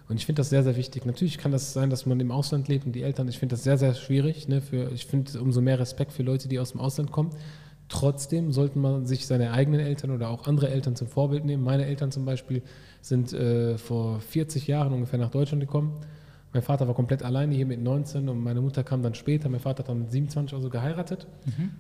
Und 0.09 0.17
ich 0.17 0.25
finde 0.25 0.41
das 0.41 0.49
sehr, 0.49 0.63
sehr 0.63 0.77
wichtig. 0.77 1.05
Natürlich 1.05 1.37
kann 1.37 1.53
das 1.53 1.75
sein, 1.75 1.91
dass 1.91 2.07
man 2.07 2.19
im 2.19 2.31
Ausland 2.31 2.69
lebt 2.69 2.87
und 2.87 2.93
die 2.93 3.03
Eltern, 3.03 3.29
ich 3.29 3.39
finde 3.39 3.55
das 3.55 3.65
sehr, 3.65 3.77
sehr 3.77 3.93
schwierig. 3.95 4.49
Ne, 4.49 4.63
für, 4.63 4.91
ich 4.93 5.05
finde 5.05 5.39
umso 5.41 5.61
mehr 5.61 5.79
Respekt 5.79 6.13
für 6.13 6.23
Leute, 6.23 6.49
die 6.49 6.59
aus 6.59 6.73
dem 6.73 6.81
Ausland 6.81 7.13
kommen. 7.13 7.31
Trotzdem 7.89 8.53
sollte 8.53 8.79
man 8.79 9.05
sich 9.05 9.27
seine 9.27 9.53
eigenen 9.53 9.81
Eltern 9.81 10.11
oder 10.11 10.31
auch 10.31 10.47
andere 10.47 10.71
Eltern 10.71 10.97
zum 10.97 11.09
Vorbild 11.09 11.45
nehmen. 11.45 11.63
Meine 11.63 11.85
Eltern 11.85 12.11
zum 12.11 12.25
Beispiel 12.25 12.63
sind 13.03 13.35
äh, 13.35 13.77
vor 13.77 14.21
40 14.21 14.67
Jahren 14.67 14.95
ungefähr 14.95 15.19
nach 15.19 15.31
Deutschland 15.31 15.61
gekommen. 15.61 15.93
Mein 16.57 16.63
Vater 16.63 16.89
war 16.89 16.95
komplett 16.95 17.23
alleine 17.23 17.55
hier 17.55 17.67
mit 17.67 17.83
19 17.83 18.31
und 18.31 18.43
meine 18.43 18.63
Mutter 18.63 18.83
kam 18.83 19.03
dann 19.03 19.15
später. 19.15 19.51
Mein 19.51 19.61
Vater 19.61 19.81
hat 19.81 19.91
dann 19.91 19.99
mit 19.99 20.11
27 20.11 20.55
oder 20.55 20.63
so 20.63 20.71
geheiratet. 20.71 21.27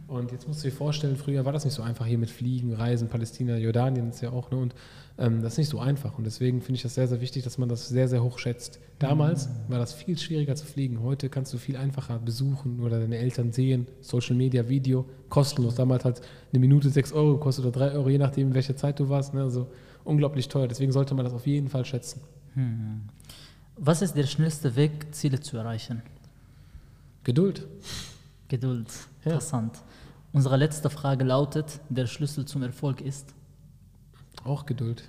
Und 0.06 0.32
jetzt 0.32 0.46
musst 0.46 0.62
du 0.62 0.68
dir 0.68 0.74
vorstellen, 0.74 1.16
früher 1.16 1.46
war 1.46 1.52
das 1.54 1.64
nicht 1.64 1.72
so 1.72 1.82
einfach 1.82 2.04
hier 2.04 2.18
mit 2.18 2.28
Fliegen, 2.28 2.74
Reisen, 2.74 3.08
Palästina, 3.08 3.56
Jordanien 3.56 4.10
ist 4.10 4.20
ja 4.20 4.32
auch. 4.32 4.50
Ne? 4.50 4.58
Und 4.58 4.74
ähm, 5.16 5.40
das 5.40 5.54
ist 5.54 5.58
nicht 5.60 5.70
so 5.70 5.78
einfach. 5.78 6.18
Und 6.18 6.24
deswegen 6.24 6.60
finde 6.60 6.76
ich 6.76 6.82
das 6.82 6.94
sehr, 6.94 7.08
sehr 7.08 7.22
wichtig, 7.22 7.42
dass 7.42 7.56
man 7.56 7.70
das 7.70 7.88
sehr, 7.88 8.06
sehr 8.06 8.22
hoch 8.22 8.38
schätzt. 8.38 8.78
Damals 8.98 9.48
war 9.68 9.78
das 9.78 9.94
viel 9.94 10.18
schwieriger 10.18 10.56
zu 10.56 10.66
fliegen. 10.66 11.00
Heute 11.02 11.30
kannst 11.30 11.54
du 11.54 11.56
viel 11.56 11.78
einfacher 11.78 12.18
besuchen 12.18 12.80
oder 12.80 13.00
deine 13.00 13.16
Eltern 13.16 13.52
sehen. 13.52 13.86
Social 14.02 14.36
Media, 14.36 14.68
Video, 14.68 15.06
kostenlos. 15.30 15.76
Damals 15.76 16.04
hat 16.04 16.20
eine 16.52 16.60
Minute 16.60 16.90
6 16.90 17.14
Euro 17.14 17.38
gekostet 17.38 17.64
oder 17.64 17.78
3 17.78 17.92
Euro, 17.92 18.10
je 18.10 18.18
nachdem, 18.18 18.48
in 18.48 18.54
welcher 18.54 18.76
Zeit 18.76 19.00
du 19.00 19.08
warst. 19.08 19.32
Ne? 19.32 19.40
Also 19.40 19.68
unglaublich 20.04 20.48
teuer. 20.48 20.68
Deswegen 20.68 20.92
sollte 20.92 21.14
man 21.14 21.24
das 21.24 21.32
auf 21.32 21.46
jeden 21.46 21.68
Fall 21.68 21.86
schätzen. 21.86 22.20
Was 23.76 24.02
ist 24.02 24.14
der 24.14 24.26
schnellste 24.26 24.74
Weg, 24.74 25.14
Ziele 25.14 25.40
zu 25.40 25.56
erreichen? 25.58 26.02
Geduld. 27.24 27.66
Geduld. 28.48 28.88
Ja. 29.24 29.32
Interessant. 29.32 29.78
Unsere 30.32 30.56
letzte 30.56 30.90
Frage 30.90 31.24
lautet: 31.24 31.80
Der 31.88 32.06
Schlüssel 32.06 32.46
zum 32.46 32.62
Erfolg 32.62 33.00
ist. 33.00 33.34
Auch 34.44 34.66
Geduld. 34.66 35.02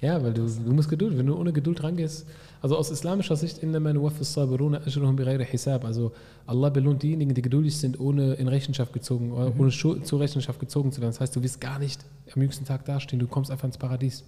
Ja, 0.00 0.22
weil 0.22 0.34
du, 0.34 0.46
du 0.46 0.72
musst 0.72 0.90
Geduld, 0.90 1.16
wenn 1.16 1.26
du 1.26 1.36
ohne 1.36 1.52
Geduld 1.52 1.82
rangehst. 1.82 2.26
Also 2.60 2.76
aus 2.76 2.90
islamischer 2.90 3.36
Sicht. 3.36 3.62
Also 3.64 6.12
Allah 6.46 6.68
belohnt 6.68 7.02
diejenigen, 7.02 7.34
die 7.34 7.42
geduldig 7.42 7.76
sind, 7.76 7.98
ohne 7.98 8.34
in 8.34 8.48
Rechenschaft 8.48 8.92
gezogen, 8.92 9.32
ohne 9.32 9.70
Schu- 9.70 10.00
zur 10.00 10.20
Rechenschaft 10.20 10.60
gezogen 10.60 10.92
zu 10.92 11.00
werden. 11.00 11.12
Das 11.12 11.20
heißt, 11.20 11.36
du 11.36 11.42
wirst 11.42 11.60
gar 11.60 11.78
nicht 11.78 12.04
am 12.34 12.42
jüngsten 12.42 12.64
Tag 12.64 12.84
dastehen, 12.84 13.20
du 13.20 13.26
kommst 13.26 13.50
einfach 13.50 13.66
ins 13.66 13.78
Paradies. 13.78 14.24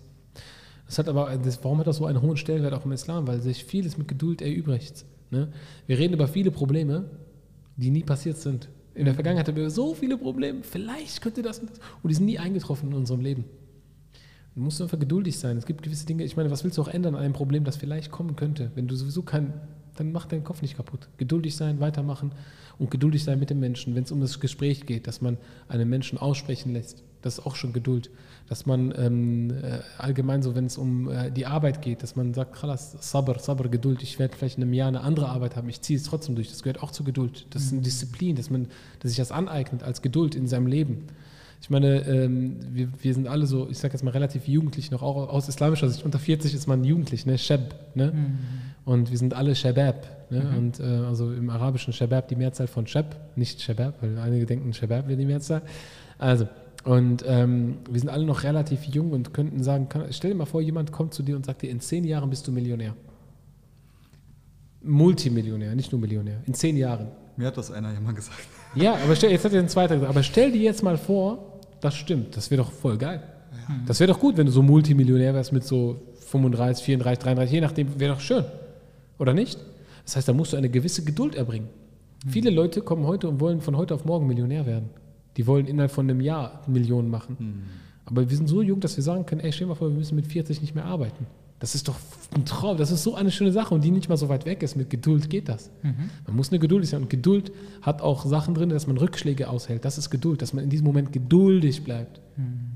Das 0.89 0.98
hat 0.98 1.09
aber, 1.09 1.36
das, 1.36 1.62
warum 1.62 1.78
hat 1.78 1.86
das 1.86 1.98
so 1.98 2.06
einen 2.06 2.23
hohen 2.23 2.39
Stellenwert 2.39 2.73
auch 2.73 2.85
im 2.85 2.93
Islam? 2.93 3.28
Weil 3.28 3.40
sich 3.40 3.65
vieles 3.65 3.98
mit 3.98 4.09
Geduld 4.09 4.40
erübrigt. 4.43 5.05
Ne? 5.31 5.52
Wir 5.86 5.98
reden 5.98 6.15
über 6.15 6.27
viele 6.27 6.51
Probleme, 6.51 7.05
die 7.77 7.90
nie 7.90 8.02
passiert 8.02 8.39
sind. 8.39 8.70
In 8.94 9.05
der 9.05 9.15
Vergangenheit 9.15 9.47
hatten 9.47 9.56
wir 9.56 9.70
so 9.70 9.94
viele 9.94 10.16
Probleme, 10.16 10.62
vielleicht 10.62 11.20
könnte 11.20 11.43
das, 11.43 11.60
und 11.60 11.70
die 12.09 12.15
sind 12.15 12.24
nie 12.24 12.39
eingetroffen 12.39 12.89
in 12.89 12.97
unserem 12.97 13.20
Leben. 13.20 13.44
Du 14.56 14.62
musst 14.62 14.82
einfach 14.82 14.98
geduldig 14.98 15.39
sein. 15.39 15.56
Es 15.56 15.66
gibt 15.66 15.82
gewisse 15.82 16.05
Dinge, 16.05 16.24
ich 16.24 16.36
meine, 16.36 16.51
was 16.51 16.65
willst 16.65 16.78
du 16.78 16.82
auch 16.82 16.89
ändern 16.89 17.15
an 17.15 17.23
einem 17.23 17.35
Problem, 17.35 17.62
das 17.62 17.77
vielleicht 17.77 18.10
kommen 18.10 18.35
könnte? 18.35 18.73
Wenn 18.74 18.89
du 18.89 18.97
sowieso 18.97 19.23
kein, 19.23 19.52
dann 19.94 20.10
mach 20.10 20.27
deinen 20.27 20.43
Kopf 20.43 20.62
nicht 20.62 20.77
kaputt. 20.77 21.09
Geduldig 21.16 21.55
sein, 21.55 21.78
weitermachen 21.78 22.32
und 22.78 22.90
geduldig 22.90 23.23
sein 23.23 23.39
mit 23.39 23.51
dem 23.51 23.60
Menschen, 23.60 23.94
wenn 23.94 24.02
es 24.02 24.10
um 24.10 24.20
das 24.20 24.40
Gespräch 24.40 24.85
geht, 24.85 25.06
dass 25.06 25.20
man 25.20 25.36
einen 25.69 25.89
Menschen 25.89 26.19
aussprechen 26.19 26.73
lässt. 26.73 27.05
Das 27.23 27.39
ist 27.39 27.47
auch 27.47 27.55
schon 27.55 27.73
Geduld. 27.73 28.10
Dass 28.49 28.65
man 28.65 28.95
ähm, 28.97 29.51
äh, 29.51 29.81
allgemein 29.99 30.43
so, 30.43 30.55
wenn 30.55 30.65
es 30.65 30.79
um 30.79 31.11
äh, 31.11 31.31
die 31.31 31.45
Arbeit 31.45 31.83
geht, 31.83 32.03
dass 32.03 32.16
man 32.16 32.33
sagt, 32.33 32.55
Khalas, 32.55 32.97
Sabr, 33.01 33.39
Sabr, 33.39 33.69
Geduld, 33.69 34.03
ich 34.03 34.19
werde 34.19 34.37
vielleicht 34.37 34.57
in 34.57 34.62
einem 34.62 34.73
Jahr 34.73 34.89
eine 34.89 35.03
andere 35.03 35.29
Arbeit 35.29 35.55
haben, 35.55 35.69
ich 35.69 35.83
ziehe 35.83 35.99
es 35.99 36.05
trotzdem 36.05 36.35
durch. 36.35 36.49
Das 36.49 36.62
gehört 36.62 36.83
auch 36.83 36.91
zur 36.91 37.05
Geduld. 37.05 37.47
Das 37.51 37.62
ist 37.62 37.73
eine 37.73 37.83
Disziplin, 37.83 38.37
dass 38.37 38.49
man 38.49 38.69
dass 39.01 39.11
sich 39.11 39.19
das 39.19 39.33
aneignet 39.33 39.83
als 39.83 40.01
Geduld 40.01 40.35
in 40.35 40.47
seinem 40.47 40.66
Leben. 40.66 41.09
Ich 41.61 41.70
meine, 41.70 42.07
ähm, 42.07 42.57
wir, 42.73 42.89
wir 43.03 43.15
sind 43.15 43.27
alle 43.27 43.47
so, 43.47 43.69
ich 43.69 43.79
sage 43.79 43.95
jetzt 43.95 44.03
mal 44.03 44.12
relativ 44.12 44.47
jugendlich 44.47 44.91
noch, 44.91 45.03
auch 45.03 45.29
aus 45.29 45.49
islamischer 45.49 45.89
Sicht, 45.89 46.05
unter 46.05 46.19
40 46.19 46.55
ist 46.55 46.69
man 46.69 46.85
jugendlich, 46.85 47.27
ne? 47.27 47.37
Shab, 47.37 47.97
ne? 47.97 48.12
Und 48.85 49.11
wir 49.11 49.19
sind 49.19 49.35
alle 49.35 49.55
Shabab, 49.55 50.31
ne? 50.31 50.55
Und 50.57 50.79
äh, 50.79 50.85
also 50.85 51.33
im 51.33 51.51
Arabischen 51.51 51.93
Shabab 51.93 52.29
die 52.29 52.37
Mehrzahl 52.37 52.69
von 52.69 52.87
Shab, 52.87 53.16
nicht 53.37 53.61
Shabab, 53.61 54.01
weil 54.01 54.19
einige 54.19 54.47
denken 54.47 54.73
Shabab 54.73 55.09
wäre 55.09 55.19
die 55.19 55.27
Mehrzahl. 55.27 55.62
Also, 56.16 56.49
und 56.89 57.23
ähm, 57.27 57.77
wir 57.90 58.01
sind 58.01 58.09
alle 58.09 58.24
noch 58.24 58.44
relativ 58.44 58.85
jung 58.85 59.12
und 59.12 59.35
könnten 59.35 59.62
sagen, 59.62 59.90
kann, 59.90 60.06
stell 60.10 60.31
dir 60.31 60.39
mal 60.39 60.47
vor, 60.47 60.62
jemand 60.62 60.90
kommt 60.90 61.12
zu 61.12 61.23
dir 61.23 61.36
und 61.36 61.44
sagt 61.44 61.60
dir, 61.60 61.69
in 61.69 61.81
zehn 61.81 62.02
Jahren 62.02 62.31
bist 62.31 62.48
du 62.48 62.51
Millionär. 62.51 62.94
Multimillionär, 64.81 65.74
nicht 65.74 65.93
nur 65.93 66.01
Millionär, 66.01 66.40
in 66.47 66.55
zehn 66.55 66.78
Jahren. 66.78 67.09
Mir 67.36 67.48
hat 67.48 67.59
das 67.59 67.70
einer 67.70 67.93
ja 67.93 68.01
mal 68.01 68.15
gesagt. 68.15 68.39
Ja, 68.74 68.94
aber 68.94 69.16
stell, 69.16 69.31
jetzt 69.31 69.44
hat 69.44 69.52
er 69.52 69.60
den 69.60 69.69
zweiten 69.69 69.94
gesagt, 69.94 70.10
aber 70.10 70.23
stell 70.23 70.51
dir 70.51 70.62
jetzt 70.62 70.82
mal 70.82 70.97
vor, 70.97 71.60
das 71.82 71.94
stimmt, 71.94 72.35
das 72.36 72.51
wäre 72.51 72.62
doch 72.62 72.73
voll 72.73 72.97
geil. 72.97 73.23
Das 73.86 74.01
wäre 74.01 74.10
doch 74.10 74.20
gut, 74.20 74.39
wenn 74.39 74.47
du 74.47 74.52
so 74.52 74.62
Multimillionär 74.62 75.35
wärst 75.35 75.52
mit 75.52 75.65
so 75.65 76.01
35, 76.31 76.85
34, 76.85 77.23
33, 77.23 77.52
je 77.52 77.60
nachdem, 77.60 78.01
wäre 78.01 78.15
doch 78.15 78.20
schön. 78.20 78.44
Oder 79.19 79.35
nicht? 79.35 79.59
Das 80.05 80.16
heißt, 80.16 80.28
da 80.28 80.32
musst 80.32 80.55
du 80.55 80.56
eine 80.56 80.70
gewisse 80.70 81.05
Geduld 81.05 81.35
erbringen. 81.35 81.69
Viele 82.27 82.48
Leute 82.48 82.81
kommen 82.81 83.06
heute 83.06 83.28
und 83.28 83.40
wollen 83.40 83.60
von 83.60 83.77
heute 83.77 83.94
auf 83.94 84.06
morgen 84.06 84.27
Millionär 84.27 84.65
werden. 84.65 84.89
Die 85.39 85.47
wollen 85.47 85.66
innerhalb 85.66 85.90
von 85.90 86.10
einem 86.10 86.20
Jahr 86.20 86.62
Millionen 86.66 87.09
machen. 87.09 87.36
Aber 88.05 88.28
wir 88.28 88.36
sind 88.36 88.48
so 88.48 88.60
jung, 88.60 88.81
dass 88.81 88.97
wir 88.97 89.05
sagen 89.05 89.24
können, 89.24 89.40
ey, 89.40 89.52
stell 89.52 89.66
dir 89.66 89.70
mal 89.70 89.74
vor, 89.77 89.89
wir 89.89 89.97
müssen 89.97 90.16
mit 90.16 90.27
40 90.27 90.60
nicht 90.60 90.74
mehr 90.74 90.85
arbeiten. 90.85 91.27
Das 91.60 91.74
ist 91.74 91.89
doch 91.89 91.97
ein 92.36 92.44
Traum, 92.44 92.77
das 92.77 92.93
ist 92.93 93.02
so 93.02 93.16
eine 93.16 93.32
schöne 93.32 93.51
Sache 93.51 93.74
und 93.74 93.82
die 93.82 93.90
nicht 93.90 94.09
mal 94.09 94.16
so 94.16 94.28
weit 94.28 94.47
weg 94.47 94.62
ist. 94.62 94.77
Mit 94.77 94.90
Geduld 94.90 95.28
geht 95.28 95.48
das. 95.48 95.70
Man 96.27 96.36
muss 96.36 96.51
eine 96.51 96.60
geduldig 96.60 96.90
sein 96.90 97.02
und 97.02 97.10
Geduld 97.10 97.52
hat 97.82 98.01
auch 98.01 98.24
Sachen 98.27 98.55
drin, 98.55 98.69
dass 98.69 98.86
man 98.86 98.97
Rückschläge 98.97 99.48
aushält. 99.48 99.85
Das 99.85 99.98
ist 99.98 100.10
Geduld, 100.10 100.40
dass 100.40 100.52
man 100.52 100.62
in 100.62 100.70
diesem 100.70 100.86
Moment 100.86 101.12
geduldig 101.12 101.82
bleibt. 101.82 102.20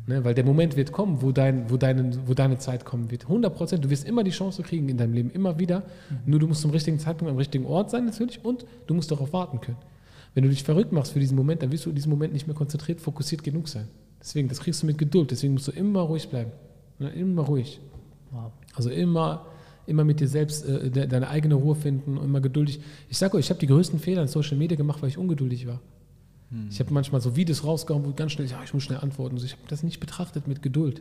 Ne, 0.09 0.25
weil 0.25 0.35
der 0.35 0.45
Moment 0.45 0.77
wird 0.77 0.91
kommen, 0.91 1.23
wo, 1.23 1.31
dein, 1.31 1.71
wo, 1.71 1.77
deine, 1.77 2.11
wo 2.27 2.35
deine 2.35 2.59
Zeit 2.59 2.85
kommen 2.85 3.13
wird. 3.13 3.23
100 3.23 3.55
Prozent. 3.55 3.85
Du 3.85 3.91
wirst 3.91 4.05
immer 4.05 4.25
die 4.25 4.33
Chance 4.33 4.65
kriegen 4.65 4.89
in 4.89 4.97
deinem 4.97 5.13
Leben, 5.13 5.31
immer 5.31 5.61
wieder. 5.61 5.85
Nur 6.27 6.41
du 6.41 6.49
musst 6.49 6.63
zum 6.63 6.73
richtigen 6.73 6.99
Zeitpunkt 6.99 7.31
am 7.31 7.37
richtigen 7.39 7.67
Ort 7.67 7.91
sein 7.91 8.07
natürlich 8.07 8.45
und 8.45 8.67
du 8.89 8.95
musst 8.95 9.13
darauf 9.13 9.33
warten 9.33 9.61
können. 9.61 9.79
Wenn 10.35 10.45
du 10.45 10.51
dich 10.51 10.63
verrückt 10.63 10.93
machst 10.93 11.13
für 11.13 11.21
diesen 11.21 11.37
Moment, 11.37 11.63
dann 11.63 11.73
wirst 11.73 11.87
du 11.87 11.91
in 11.91 11.95
diesem 11.95 12.11
Moment 12.11 12.33
nicht 12.33 12.47
mehr 12.47 12.57
konzentriert, 12.57 13.01
fokussiert 13.01 13.43
genug 13.43 13.69
sein. 13.69 13.89
Deswegen, 14.21 14.49
das 14.49 14.61
kriegst 14.61 14.83
du 14.83 14.87
mit 14.87 14.99
Geduld. 14.99 15.31
Deswegen 15.31 15.55
musst 15.55 15.69
du 15.69 15.73
immer 15.73 16.01
ruhig 16.01 16.29
bleiben. 16.29 16.53
Ne, 16.99 17.11
immer 17.11 17.43
ruhig. 17.43 17.81
Wow. 18.31 18.53
Also 18.75 18.89
immer, 18.89 19.47
immer 19.87 20.05
mit 20.05 20.21
dir 20.21 20.29
selbst 20.29 20.65
äh, 20.65 20.91
de, 20.91 21.07
deine 21.07 21.29
eigene 21.29 21.55
Ruhe 21.55 21.75
finden 21.75 22.17
und 22.17 22.25
immer 22.25 22.41
geduldig. 22.41 22.81
Ich 23.09 23.19
sage 23.19 23.37
euch, 23.37 23.47
ich 23.47 23.51
habe 23.51 23.61
die 23.61 23.67
größten 23.67 23.99
Fehler 23.99 24.23
in 24.23 24.29
Social 24.29 24.57
Media 24.57 24.77
gemacht, 24.77 25.03
weil 25.03 25.09
ich 25.09 25.19
ungeduldig 25.19 25.67
war. 25.67 25.81
Ich 26.69 26.81
habe 26.81 26.93
manchmal 26.93 27.23
so 27.23 27.35
Videos 27.35 27.65
rausgehauen, 27.65 28.05
wo 28.05 28.13
ganz 28.13 28.33
schnell, 28.33 28.47
ja, 28.47 28.61
ich 28.63 28.75
muss 28.75 28.83
schnell 28.83 28.99
antworten. 28.99 29.37
Ich 29.39 29.53
habe 29.53 29.63
das 29.69 29.83
nicht 29.83 30.01
betrachtet 30.01 30.47
mit 30.47 30.61
Geduld, 30.61 31.01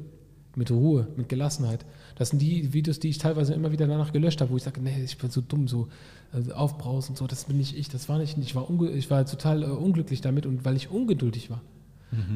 mit 0.56 0.72
Ruhe, 0.72 1.08
mit 1.16 1.30
Gelassenheit. 1.30 1.86
Das 2.16 2.30
sind 2.30 2.42
die 2.42 2.74
Videos, 2.74 3.00
die 3.00 3.10
ich 3.10 3.18
teilweise 3.18 3.54
immer 3.54 3.72
wieder 3.72 3.88
danach 3.88 4.12
gelöscht 4.12 4.42
habe, 4.42 4.52
wo 4.52 4.58
ich 4.58 4.64
sage, 4.64 4.82
nee, 4.82 5.04
ich 5.04 5.18
bin 5.18 5.30
so 5.30 5.42
dumm, 5.42 5.68
so 5.68 5.88
also 6.32 6.54
aufbrausend, 6.54 7.18
so, 7.18 7.28
das 7.28 7.46
bin 7.46 7.58
nicht 7.58 7.78
ich, 7.78 7.90
das 7.90 8.10
war 8.10 8.18
nicht 8.18 8.38
ich. 8.38 8.56
War 8.56 8.70
unge 8.70 8.90
ich 8.92 9.10
war 9.10 9.26
total 9.26 9.64
äh, 9.64 9.66
unglücklich 9.66 10.22
damit 10.22 10.46
und 10.46 10.66
weil 10.66 10.76
ich 10.76 10.90
ungeduldig 10.90 11.50
war. 11.50 11.62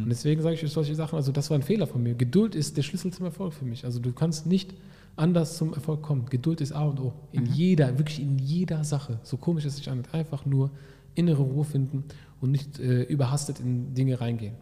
Und 0.04 0.10
deswegen 0.10 0.42
sage 0.42 0.56
ich 0.56 0.64
euch 0.64 0.72
solche 0.72 0.96
Sachen, 0.96 1.18
also 1.18 1.34
das 1.34 1.50
war 1.50 1.58
ein 1.58 1.62
Fehler 1.64 1.86
von 1.86 2.02
mir. 2.02 2.16
Geduld 2.16 2.56
ist 2.56 2.78
der 2.78 2.82
Schlüssel 2.82 3.12
zum 3.12 3.26
Erfolg 3.26 3.54
für 3.54 3.66
mich. 3.66 3.84
Also 3.84 4.00
du 4.00 4.14
kannst 4.14 4.46
nicht 4.46 4.74
anders 5.18 5.58
zum 5.58 5.74
Erfolg 5.74 6.02
kommen. 6.02 6.28
Geduld 6.30 6.62
ist 6.62 6.72
A 6.72 6.86
und 6.86 7.00
O. 7.00 7.14
In 7.34 7.46
jeder, 7.46 7.98
wirklich 7.98 8.22
in 8.22 8.40
jeder 8.40 8.86
Sache. 8.86 9.20
So 9.24 9.36
komisch 9.36 9.66
es 9.66 9.76
sich 9.76 9.90
anhört. 9.90 10.14
Einfach 10.14 10.46
nur 10.46 10.72
innere 11.14 11.42
Ruhe 11.42 11.66
finden 11.66 12.06
und 12.40 12.52
nicht 12.52 12.80
äh, 12.80 13.04
überhastet 13.04 13.60
in 13.60 13.94
Dinge 13.94 14.22
reingehen. 14.22 14.54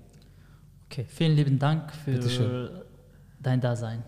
Okay, 0.90 1.06
vielen 1.08 1.36
lieben 1.36 1.60
Dank 1.60 1.94
für. 1.94 2.86
Dein 3.44 3.62
Dasein. 3.62 4.04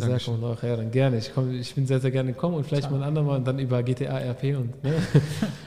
Jazakumullah 0.00 0.56
khairan. 0.56 0.90
Gerne. 0.90 1.18
Ich, 1.18 1.32
komm, 1.32 1.54
ich 1.54 1.72
bin 1.74 1.86
sehr, 1.86 2.00
sehr 2.00 2.10
gerne 2.10 2.32
gekommen 2.32 2.56
und 2.56 2.66
vielleicht 2.66 2.90
mal 2.90 2.96
ein 2.96 3.02
andermal 3.04 3.36
und 3.36 3.46
dann 3.46 3.58
über 3.60 3.82
GTA, 3.82 4.18
RP 4.18 4.56
und 4.56 4.82
ne, 4.82 4.94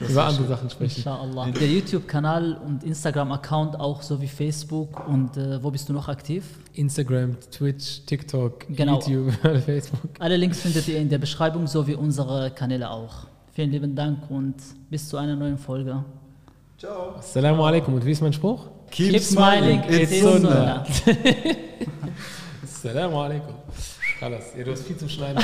über 0.08 0.24
andere 0.24 0.46
Sachen 0.46 0.68
sprechen. 0.68 0.98
Inshallah. 0.98 1.50
Der 1.50 1.66
YouTube-Kanal 1.66 2.58
und 2.66 2.84
Instagram-Account 2.84 3.80
auch 3.80 4.02
so 4.02 4.20
wie 4.20 4.28
Facebook. 4.28 5.08
Und 5.08 5.36
äh, 5.36 5.62
wo 5.62 5.70
bist 5.70 5.88
du 5.88 5.92
noch 5.94 6.08
aktiv? 6.08 6.44
Instagram, 6.74 7.36
Twitch, 7.50 8.04
TikTok, 8.04 8.66
Genau. 8.68 9.00
YouTube, 9.00 9.32
Facebook. 9.64 10.10
Alle 10.18 10.36
Links 10.36 10.60
findet 10.60 10.86
ihr 10.88 10.98
in 10.98 11.08
der 11.08 11.18
Beschreibung 11.18 11.66
sowie 11.66 11.94
unsere 11.94 12.50
Kanäle 12.50 12.90
auch. 12.90 13.26
Vielen 13.52 13.70
lieben 13.70 13.94
Dank 13.96 14.30
und 14.30 14.56
bis 14.90 15.08
zu 15.08 15.16
einer 15.16 15.36
neuen 15.36 15.58
Folge. 15.58 16.04
Ciao. 16.76 17.14
Assalamu 17.18 17.64
alaikum. 17.64 17.94
Und 17.94 18.04
wie 18.04 18.12
ist 18.12 18.20
mein 18.20 18.32
Spruch? 18.32 18.66
Keep, 18.90 19.20
smiling, 19.20 19.82
it's 19.88 20.12
it's 20.12 20.20
sunnah. 20.20 20.84
Assalamu 22.78 23.18
alaikum. 23.18 23.54
Alles. 24.20 24.54
Ja, 24.56 24.62
du 24.62 24.70
hast 24.70 24.86
viel 24.86 24.96
zu 24.96 25.08
schneiden. 25.08 25.42